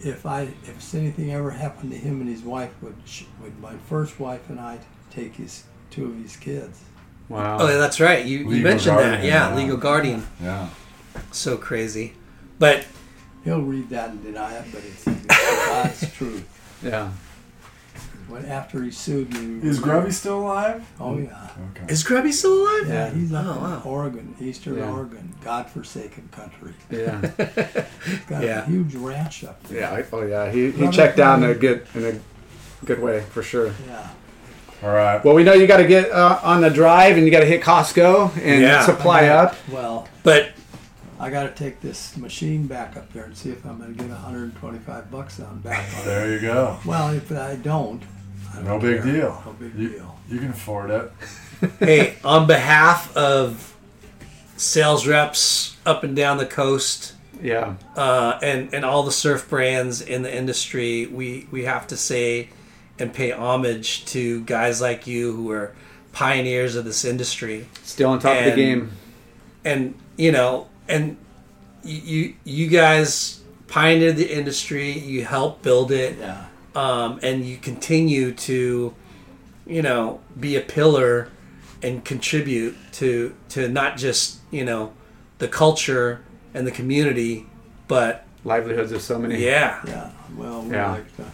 if 0.01 0.27
I 0.27 0.49
if 0.65 0.95
anything 0.95 1.33
ever 1.33 1.51
happened 1.53 1.93
to 1.93 1.97
him 1.97 2.21
and 2.21 2.29
his 2.29 2.43
wife 2.43 2.73
would 2.83 2.97
would 3.41 3.59
my 3.61 3.75
first 3.89 4.21
wife 4.21 4.51
and 4.51 4.61
I 4.61 4.79
take 5.11 5.37
his 5.37 5.65
two 5.91 6.07
of 6.07 6.17
his 6.23 6.37
kids. 6.37 6.81
Wow 7.29 7.59
Oh, 7.61 7.79
that's 7.79 8.01
right. 8.01 8.25
You, 8.25 8.39
you 8.41 8.49
Legal 8.49 8.63
mentioned 8.71 8.99
that. 8.99 9.25
Yeah, 9.25 9.51
yeah. 9.51 9.57
legal 9.57 9.77
guardian. 9.77 10.27
Yeah. 10.43 10.69
So 11.31 11.57
crazy. 11.57 12.15
But 12.59 12.87
He'll 13.45 13.61
read 13.63 13.91
that 13.91 14.11
and 14.11 14.23
deny 14.23 14.55
it, 14.57 14.65
but 14.73 14.83
it's, 14.85 15.05
it's 15.07 15.27
God's 15.67 16.13
truth. 16.13 16.79
yeah 16.83 17.11
When 18.29 18.45
after 18.47 18.83
he 18.85 18.91
sued 18.93 19.33
me, 19.35 19.69
Is 19.69 19.81
Grubby 19.81 20.11
still 20.13 20.41
alive? 20.43 20.85
Oh 21.01 21.19
yeah, 21.19 21.49
Okay. 21.77 21.93
is 21.93 22.03
Grubby 22.05 22.31
still 22.33 22.63
alive? 22.63 22.89
yeah, 22.89 23.11
he's 23.11 23.33
up 23.33 23.47
Oh, 23.47 23.53
in 23.57 23.61
wow. 23.63 23.83
Oregon, 23.85 24.35
Eastern 24.41 24.79
Yeah. 24.79 24.91
Oregon, 24.93 25.35
God-forsaken 25.43 26.29
country. 26.31 26.73
yeah 26.91 27.21
He's 28.07 28.19
got 28.29 28.43
Yeah. 28.45 28.63
a 28.63 28.67
huge 28.67 28.95
ranch 28.95 29.43
up 29.45 29.61
there. 29.65 29.81
yeah 29.81 30.07
oh 30.13 30.23
yeah 30.25 30.51
he, 30.51 30.71
he 30.71 30.83
Robert 30.85 30.95
checked 30.95 31.19
out 31.19 31.43
in 31.43 31.51
a 31.51 31.55
good 31.55 31.87
in 31.95 32.05
a 32.05 32.85
good 32.87 33.01
way 33.03 33.21
for 33.23 33.43
sure 33.43 33.73
Yeah. 33.89 34.09
All 34.83 34.91
right. 34.91 35.25
well 35.25 35.35
we 35.35 35.45
know 35.45 35.53
you 35.53 35.67
got 35.67 35.77
to 35.79 35.87
get 35.87 36.11
uh, 36.11 36.41
on 36.43 36.61
the 36.61 36.71
drive 36.71 37.17
and 37.17 37.25
you 37.25 37.31
got 37.31 37.41
to 37.41 37.47
hit 37.47 37.63
Costco 37.63 38.37
and 38.37 38.63
Yeah. 38.63 38.85
supply 38.85 39.27
up 39.29 39.55
Well, 39.71 40.09
But 40.23 40.51
I 41.21 41.31
got 41.31 41.45
to 41.45 41.51
take 41.65 41.81
this 41.81 42.17
machine 42.17 42.67
back 42.67 42.97
up 42.97 43.13
there 43.13 43.25
and 43.25 43.37
see 43.37 43.51
if 43.51 43.65
I'm 43.65 43.79
going 43.79 43.95
to 43.95 43.99
get 43.99 44.11
125 44.11 45.11
bucks 45.11 45.39
on 45.39 45.61
back 45.61 45.79
on 45.95 46.01
it. 46.01 46.05
There 46.05 46.33
you 46.33 46.41
go. 46.41 46.79
Well, 46.85 47.15
if 47.15 47.31
I 47.31 47.55
don't, 47.57 48.03
I 48.53 48.57
don't 48.57 48.65
No 48.65 48.79
big 48.81 49.03
care. 49.05 49.13
deal. 49.13 49.43
No 49.47 49.53
big 49.53 49.75
You, 49.79 49.89
deal. 49.91 50.19
you 50.29 50.39
can 50.41 50.51
afford 50.51 50.91
it. 50.91 51.13
hey, 51.79 52.17
on 52.25 52.49
behalf 52.49 53.17
of 53.17 53.77
sales 54.57 55.07
reps 55.07 55.77
up 55.87 56.03
and 56.03 56.17
down 56.17 56.39
the 56.39 56.47
coast, 56.47 57.15
yeah 57.41 57.75
uh, 57.97 58.39
and 58.43 58.73
and 58.75 58.85
all 58.85 59.03
the 59.05 59.11
surf 59.13 59.49
brands 59.49 60.01
in 60.01 60.23
the 60.23 60.37
industry, 60.37 61.07
we 61.07 61.47
we 61.53 61.65
have 61.65 61.87
to 61.89 61.97
say 61.97 62.49
and 63.03 63.13
pay 63.13 63.31
homage 63.33 64.05
to 64.07 64.41
guys 64.45 64.81
like 64.81 65.07
you 65.07 65.33
who 65.37 65.51
are 65.51 65.73
pioneers 66.13 66.77
of 66.77 66.85
this 66.85 67.05
industry, 67.05 67.69
still 67.83 68.11
on 68.11 68.19
top 68.19 68.37
of 68.39 68.45
the 68.45 68.55
game 68.55 68.91
and 69.65 69.95
you 70.17 70.33
know, 70.33 70.69
and 70.89 71.17
you 71.83 72.01
you, 72.03 72.35
you 72.45 72.67
guys 72.69 73.41
pioneered 73.69 74.17
the 74.17 74.31
industry, 74.33 74.91
you 74.91 75.25
helped 75.25 75.63
build 75.63 75.91
it, 75.91 76.19
Yeah. 76.19 76.45
um, 76.75 77.19
and 77.23 77.45
you 77.45 77.57
continue 77.57 78.33
to, 78.33 78.95
you 79.67 79.83
know, 79.83 80.21
be 80.39 80.57
a 80.57 80.61
pillar 80.61 81.29
and 81.83 82.05
contribute 82.05 82.77
to 82.93 83.35
to 83.51 83.69
not 83.69 83.97
just 83.97 84.39
you 84.51 84.65
know 84.65 84.93
the 85.39 85.49
culture 85.49 86.21
and 86.55 86.67
the 86.67 86.71
community, 86.71 87.47
but 87.89 88.25
livelihoods 88.45 88.93
of 88.93 89.01
so 89.03 89.19
many 89.19 89.43
yeah, 89.45 89.81
Yeah. 89.87 90.11
Well, 90.37 90.63
we 90.63 90.75
Yeah. 90.75 90.93
like 90.93 91.17
to 91.17 91.25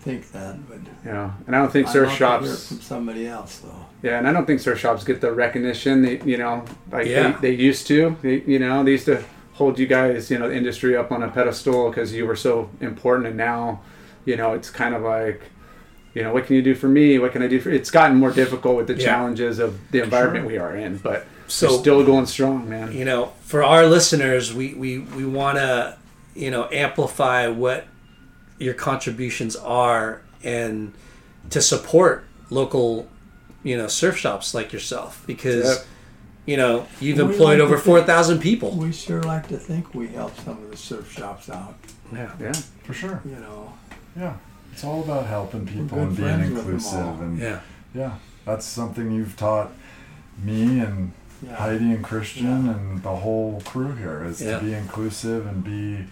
think 0.00 0.32
that, 0.32 0.56
but 0.68 0.78
yeah 1.04 1.30
and 1.46 1.54
I 1.54 1.58
don't 1.58 1.70
think 1.72 1.88
surf 1.88 2.08
love 2.08 2.40
hear 2.42 2.50
shops 2.50 2.68
from 2.68 2.80
somebody 2.80 3.26
else, 3.26 3.58
though. 3.58 3.86
Yeah, 4.02 4.18
and 4.18 4.26
I 4.26 4.32
don't 4.32 4.46
think 4.46 4.60
surf 4.60 4.78
shops 4.78 5.04
get 5.04 5.20
the 5.20 5.30
recognition 5.32 6.02
they, 6.02 6.20
you 6.22 6.38
know, 6.38 6.64
like 6.90 7.06
Yeah. 7.06 7.32
they, 7.40 7.50
they 7.54 7.62
used 7.62 7.86
to. 7.88 8.16
They, 8.22 8.40
you 8.46 8.58
know, 8.58 8.82
they 8.82 8.92
used 8.92 9.04
to 9.06 9.22
hold 9.52 9.78
you 9.78 9.86
guys, 9.86 10.30
you 10.30 10.38
know, 10.38 10.48
the 10.48 10.56
industry 10.56 10.96
up 10.96 11.12
on 11.12 11.22
a 11.22 11.28
pedestal 11.28 11.90
because 11.90 12.14
you 12.14 12.26
were 12.26 12.36
so 12.36 12.70
important, 12.80 13.26
and 13.28 13.36
now, 13.36 13.80
you 14.24 14.36
know, 14.36 14.54
it's 14.54 14.70
kind 14.70 14.94
of 14.94 15.02
like, 15.02 15.42
you 16.14 16.22
know, 16.22 16.32
what 16.32 16.46
can 16.46 16.56
you 16.56 16.62
do 16.62 16.74
for 16.74 16.88
me? 16.88 17.18
What 17.18 17.32
can 17.32 17.42
I 17.42 17.46
do 17.46 17.60
for? 17.60 17.68
It's 17.70 17.90
gotten 17.90 18.16
more 18.16 18.32
difficult 18.32 18.76
with 18.78 18.86
the 18.86 18.94
Yeah. 18.94 19.04
challenges 19.04 19.58
of 19.58 19.78
the 19.90 20.02
environment 20.02 20.46
we 20.46 20.56
are 20.56 20.74
in, 20.74 20.96
but 20.96 21.26
So- 21.46 21.68
so 21.68 21.78
still 21.78 22.04
going 22.04 22.24
strong, 22.26 22.68
man. 22.70 22.90
you 22.92 23.04
know, 23.04 23.32
for 23.42 23.62
our 23.62 23.84
listeners, 23.86 24.54
we 24.54 24.72
we 24.74 24.98
we 24.98 25.24
want 25.26 25.58
to 25.58 25.96
you 26.34 26.50
know 26.50 26.68
amplify 26.72 27.48
what 27.48 27.86
your 28.60 28.74
contributions 28.74 29.56
are 29.56 30.22
and 30.44 30.92
to 31.50 31.60
support 31.60 32.24
local 32.50 33.08
you 33.62 33.76
know 33.76 33.88
surf 33.88 34.16
shops 34.16 34.54
like 34.54 34.72
yourself 34.72 35.22
because 35.26 35.64
Yep. 35.64 35.86
you 36.46 36.56
know 36.56 36.86
you've 37.00 37.18
We 37.18 37.24
employed 37.24 37.58
like 37.58 37.66
over 37.66 37.78
four 37.78 38.02
thousand 38.02 38.38
people. 38.40 38.70
We 38.76 38.92
sure 38.92 39.22
like 39.22 39.48
to 39.48 39.56
think 39.58 39.94
we 39.94 40.08
help 40.08 40.36
some 40.38 40.58
of 40.62 40.70
the 40.70 40.76
surf 40.76 41.10
shops 41.12 41.48
out. 41.50 41.74
Yeah. 42.12 42.30
Yeah, 42.40 42.52
For 42.84 42.94
sure. 42.94 43.20
You 43.24 43.36
know, 43.36 43.72
Yeah. 44.16 44.34
It's 44.72 44.84
all 44.84 45.02
about 45.02 45.26
helping 45.26 45.66
people 45.66 45.98
and 45.98 46.16
being 46.16 46.28
friends 46.28 46.50
with 46.54 46.64
them 46.64 46.74
inclusive. 46.74 47.20
And 47.20 47.38
Yeah. 47.38 47.60
yeah, 47.94 48.12
that's 48.44 48.64
something 48.66 49.10
you've 49.10 49.36
taught 49.36 49.70
me 50.44 50.80
and 50.80 51.12
Yeah. 51.42 51.56
Heidi 51.56 51.92
and 51.94 52.04
Christian 52.04 52.68
and 52.68 53.02
the 53.02 53.16
whole 53.16 53.62
crew 53.64 53.92
here 53.94 54.22
is 54.24 54.40
Yeah. 54.42 54.58
to 54.58 54.64
be 54.64 54.74
inclusive 54.74 55.46
and 55.46 55.64
be 55.64 56.04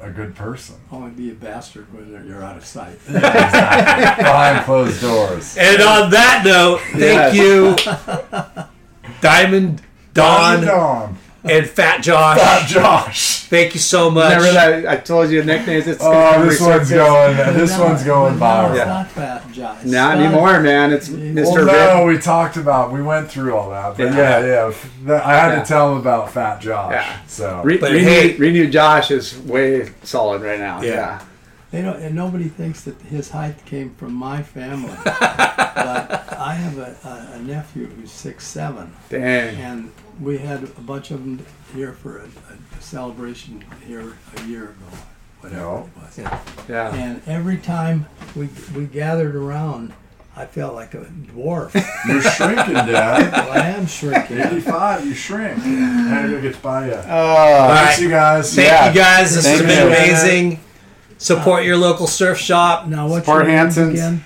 a, 0.00 0.06
a 0.06 0.10
good 0.10 0.34
person. 0.34 0.76
Oh, 0.90 0.96
only 0.96 1.10
be 1.10 1.30
a 1.30 1.34
bastard 1.34 1.92
when 1.94 2.26
you're 2.26 2.42
out 2.42 2.56
of 2.56 2.64
sight. 2.64 2.98
Behind 3.10 4.64
closed 4.64 5.00
doors. 5.00 5.56
And 5.56 5.80
on 5.82 6.10
that 6.10 6.42
note, 6.44 6.80
thank 6.92 7.34
Yes. 7.34 7.34
you, 7.36 7.76
Diamond 9.20 9.82
Don. 10.14 10.64
Don. 10.64 11.18
And 11.44 11.66
Fat 11.66 12.02
Josh. 12.02 12.38
Fat 12.38 12.68
Josh. 12.68 13.44
Thank 13.44 13.74
you 13.74 13.80
so 13.80 14.10
much. 14.10 14.36
Remember 14.36 14.52
that 14.82 14.86
I 14.88 14.96
told 14.98 15.30
you 15.30 15.40
the 15.40 15.46
nicknames. 15.46 15.86
It's 15.86 16.00
Oh, 16.02 16.44
this 16.44 16.60
one's 16.60 16.90
resurfaced. 16.90 16.94
going. 16.94 17.56
This 17.56 17.76
No, 17.78 17.84
one's 17.84 18.02
going 18.04 18.38
no, 18.38 18.66
It's 18.72 18.80
viral. 18.80 18.86
not 18.86 19.10
Fat 19.10 19.52
Josh. 19.52 19.84
Not 19.84 20.16
It's 20.18 20.24
anymore, 20.26 20.60
man. 20.60 20.92
It's 20.92 21.08
Well, 21.08 21.18
Mr. 21.20 21.66
no, 21.66 22.04
Rip. 22.04 22.16
we 22.16 22.22
talked 22.22 22.56
about. 22.56 22.92
We 22.92 23.02
went 23.02 23.30
through 23.30 23.56
all 23.56 23.70
that, 23.70 23.96
but 23.96 24.12
Yeah. 24.14 24.38
yeah, 24.44 24.72
yeah. 25.06 25.22
I 25.24 25.34
had 25.34 25.52
Yeah. 25.52 25.60
to 25.62 25.66
tell 25.66 25.92
him 25.92 25.98
about 25.98 26.30
Fat 26.32 26.60
Josh. 26.60 26.92
Yeah. 26.92 27.06
So 27.26 27.60
Re- 27.64 27.78
But 27.78 27.92
Renew, 27.92 28.04
hey- 28.04 28.36
Renew 28.36 28.68
Josh 28.68 29.10
is 29.10 29.36
way 29.38 29.90
solid 30.02 30.42
right 30.42 30.58
now. 30.60 30.80
Yeah. 30.82 30.90
Yeah. 30.90 31.18
They 31.72 31.82
don't, 31.82 32.00
and 32.02 32.16
nobody 32.16 32.48
thinks 32.48 32.80
that 32.82 33.00
his 33.02 33.30
height 33.30 33.64
came 33.64 33.94
from 33.96 34.12
my 34.12 34.42
family. 34.42 34.92
but 35.04 36.34
I 36.38 36.54
have 36.54 36.78
a, 36.78 36.96
a, 37.04 37.36
a 37.36 37.42
nephew 37.42 37.86
who's 37.86 38.10
six 38.10 38.44
seven, 38.46 38.92
Dang. 39.08 39.56
and 39.56 39.90
we 40.20 40.38
had 40.38 40.62
a 40.62 40.66
bunch 40.82 41.10
of 41.10 41.20
them 41.20 41.44
here 41.74 41.92
for 41.92 42.18
a, 42.18 42.24
a 42.24 42.80
celebration 42.82 43.64
here 43.86 44.16
a 44.36 44.42
year 44.44 44.64
ago, 44.64 44.96
whatever 45.40 45.62
Yeah. 45.62 45.80
it 45.80 45.88
was. 45.96 46.68
Yeah. 46.68 46.94
And 46.94 47.22
every 47.26 47.56
time 47.58 48.06
we 48.36 48.48
we 48.74 48.86
gathered 48.86 49.34
around, 49.34 49.92
I 50.36 50.46
felt 50.46 50.74
like 50.74 50.94
a 50.94 51.04
dwarf. 51.04 51.74
you're 52.08 52.22
shrinking, 52.22 52.74
Dad. 52.74 53.32
well, 53.32 53.52
I 53.52 53.68
am 53.70 53.86
shrinking. 53.86 54.38
Eighty-five, 54.38 55.04
you 55.06 55.14
shrink. 55.14 55.58
I 55.58 56.26
gotta 56.26 56.40
get 56.40 56.60
by 56.62 56.86
you. 56.86 56.94
Oh, 56.94 57.74
Thanks, 57.74 58.00
you 58.00 58.08
guys. 58.10 58.54
Thank 58.54 58.68
Yeah. 58.68 58.88
you 58.88 58.94
guys. 58.94 59.34
This 59.34 59.44
Thank 59.44 59.62
has 59.62 59.66
been 59.66 59.88
you. 59.88 59.94
amazing. 59.94 60.60
Support 61.18 61.60
uh, 61.60 61.64
your 61.64 61.76
local 61.76 62.06
surf 62.06 62.38
shop. 62.38 62.86
Now 62.86 63.06
what's 63.08 63.26
Support 63.26 63.44
your 63.46 63.52
names 63.56 63.76
Hansen's. 63.76 63.98
again? 63.98 64.24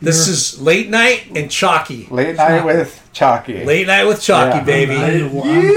This 0.00 0.26
You're- 0.26 0.32
is 0.34 0.60
late 0.60 0.90
night 0.90 1.22
and 1.34 1.50
chalky. 1.50 2.06
late 2.10 2.36
night 2.36 2.64
with 2.64 3.00
Chalky. 3.12 3.64
Late 3.64 3.86
night 3.86 4.06
with 4.06 4.20
chalky, 4.20 4.58
Yeah. 4.58 4.64
baby. 4.64 4.94
I'm 4.96 5.18
the 5.20 5.28
one- 5.28 5.72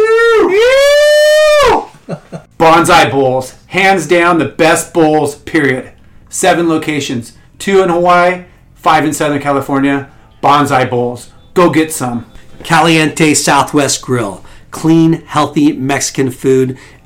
Bonsai 2.59 3.09
Bowls, 3.11 3.53
hands 3.67 4.05
down 4.07 4.39
the 4.39 4.45
best 4.45 4.93
bowls. 4.93 5.35
Period. 5.35 5.91
Seven 6.29 6.67
locations, 6.67 7.33
two 7.57 7.81
in 7.81 7.89
Hawaii, 7.89 8.43
five 8.75 9.05
in 9.05 9.13
Southern 9.13 9.39
California. 9.41 10.09
Bonsai 10.43 10.89
Bowls, 10.89 11.29
go 11.53 11.69
get 11.69 11.91
some. 11.93 12.25
Caliente 12.63 13.33
Southwest 13.33 14.01
Grill. 14.01 14.43
Clean, 14.71 15.23
healthy 15.25 15.71
Mexican 15.71 16.29
food. 16.29 16.77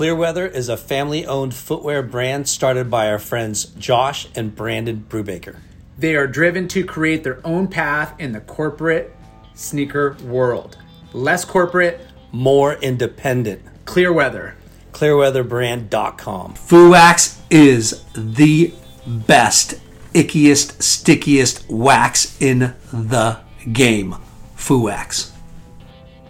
Clearweather 0.00 0.50
is 0.50 0.70
a 0.70 0.78
family 0.78 1.26
owned 1.26 1.52
footwear 1.52 2.02
brand 2.02 2.48
started 2.48 2.90
by 2.90 3.10
our 3.10 3.18
friends 3.18 3.66
Josh 3.66 4.28
and 4.34 4.56
Brandon 4.56 5.04
Brubaker. 5.06 5.56
They 5.98 6.16
are 6.16 6.26
driven 6.26 6.68
to 6.68 6.86
create 6.86 7.22
their 7.22 7.46
own 7.46 7.68
path 7.68 8.18
in 8.18 8.32
the 8.32 8.40
corporate 8.40 9.14
sneaker 9.52 10.16
world. 10.24 10.78
Less 11.12 11.44
corporate, 11.44 12.00
More 12.32 12.76
independent. 12.76 13.60
clear 13.84 14.10
weather. 14.10 14.54
Clearweatherbrand.com. 14.92 16.54
Fuwax 16.54 17.38
is 17.50 18.02
the 18.14 18.72
best, 19.06 19.74
ickiest, 20.14 20.80
stickiest 20.82 21.68
wax 21.68 22.40
in 22.40 22.72
the 22.90 23.38
game. 23.70 24.16
Fuwax. 24.56 25.32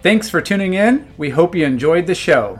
Thanks 0.03 0.29
for 0.29 0.41
tuning 0.41 0.73
in. 0.73 1.07
We 1.17 1.29
hope 1.29 1.55
you 1.55 1.65
enjoyed 1.65 2.07
the 2.07 2.15
show. 2.15 2.59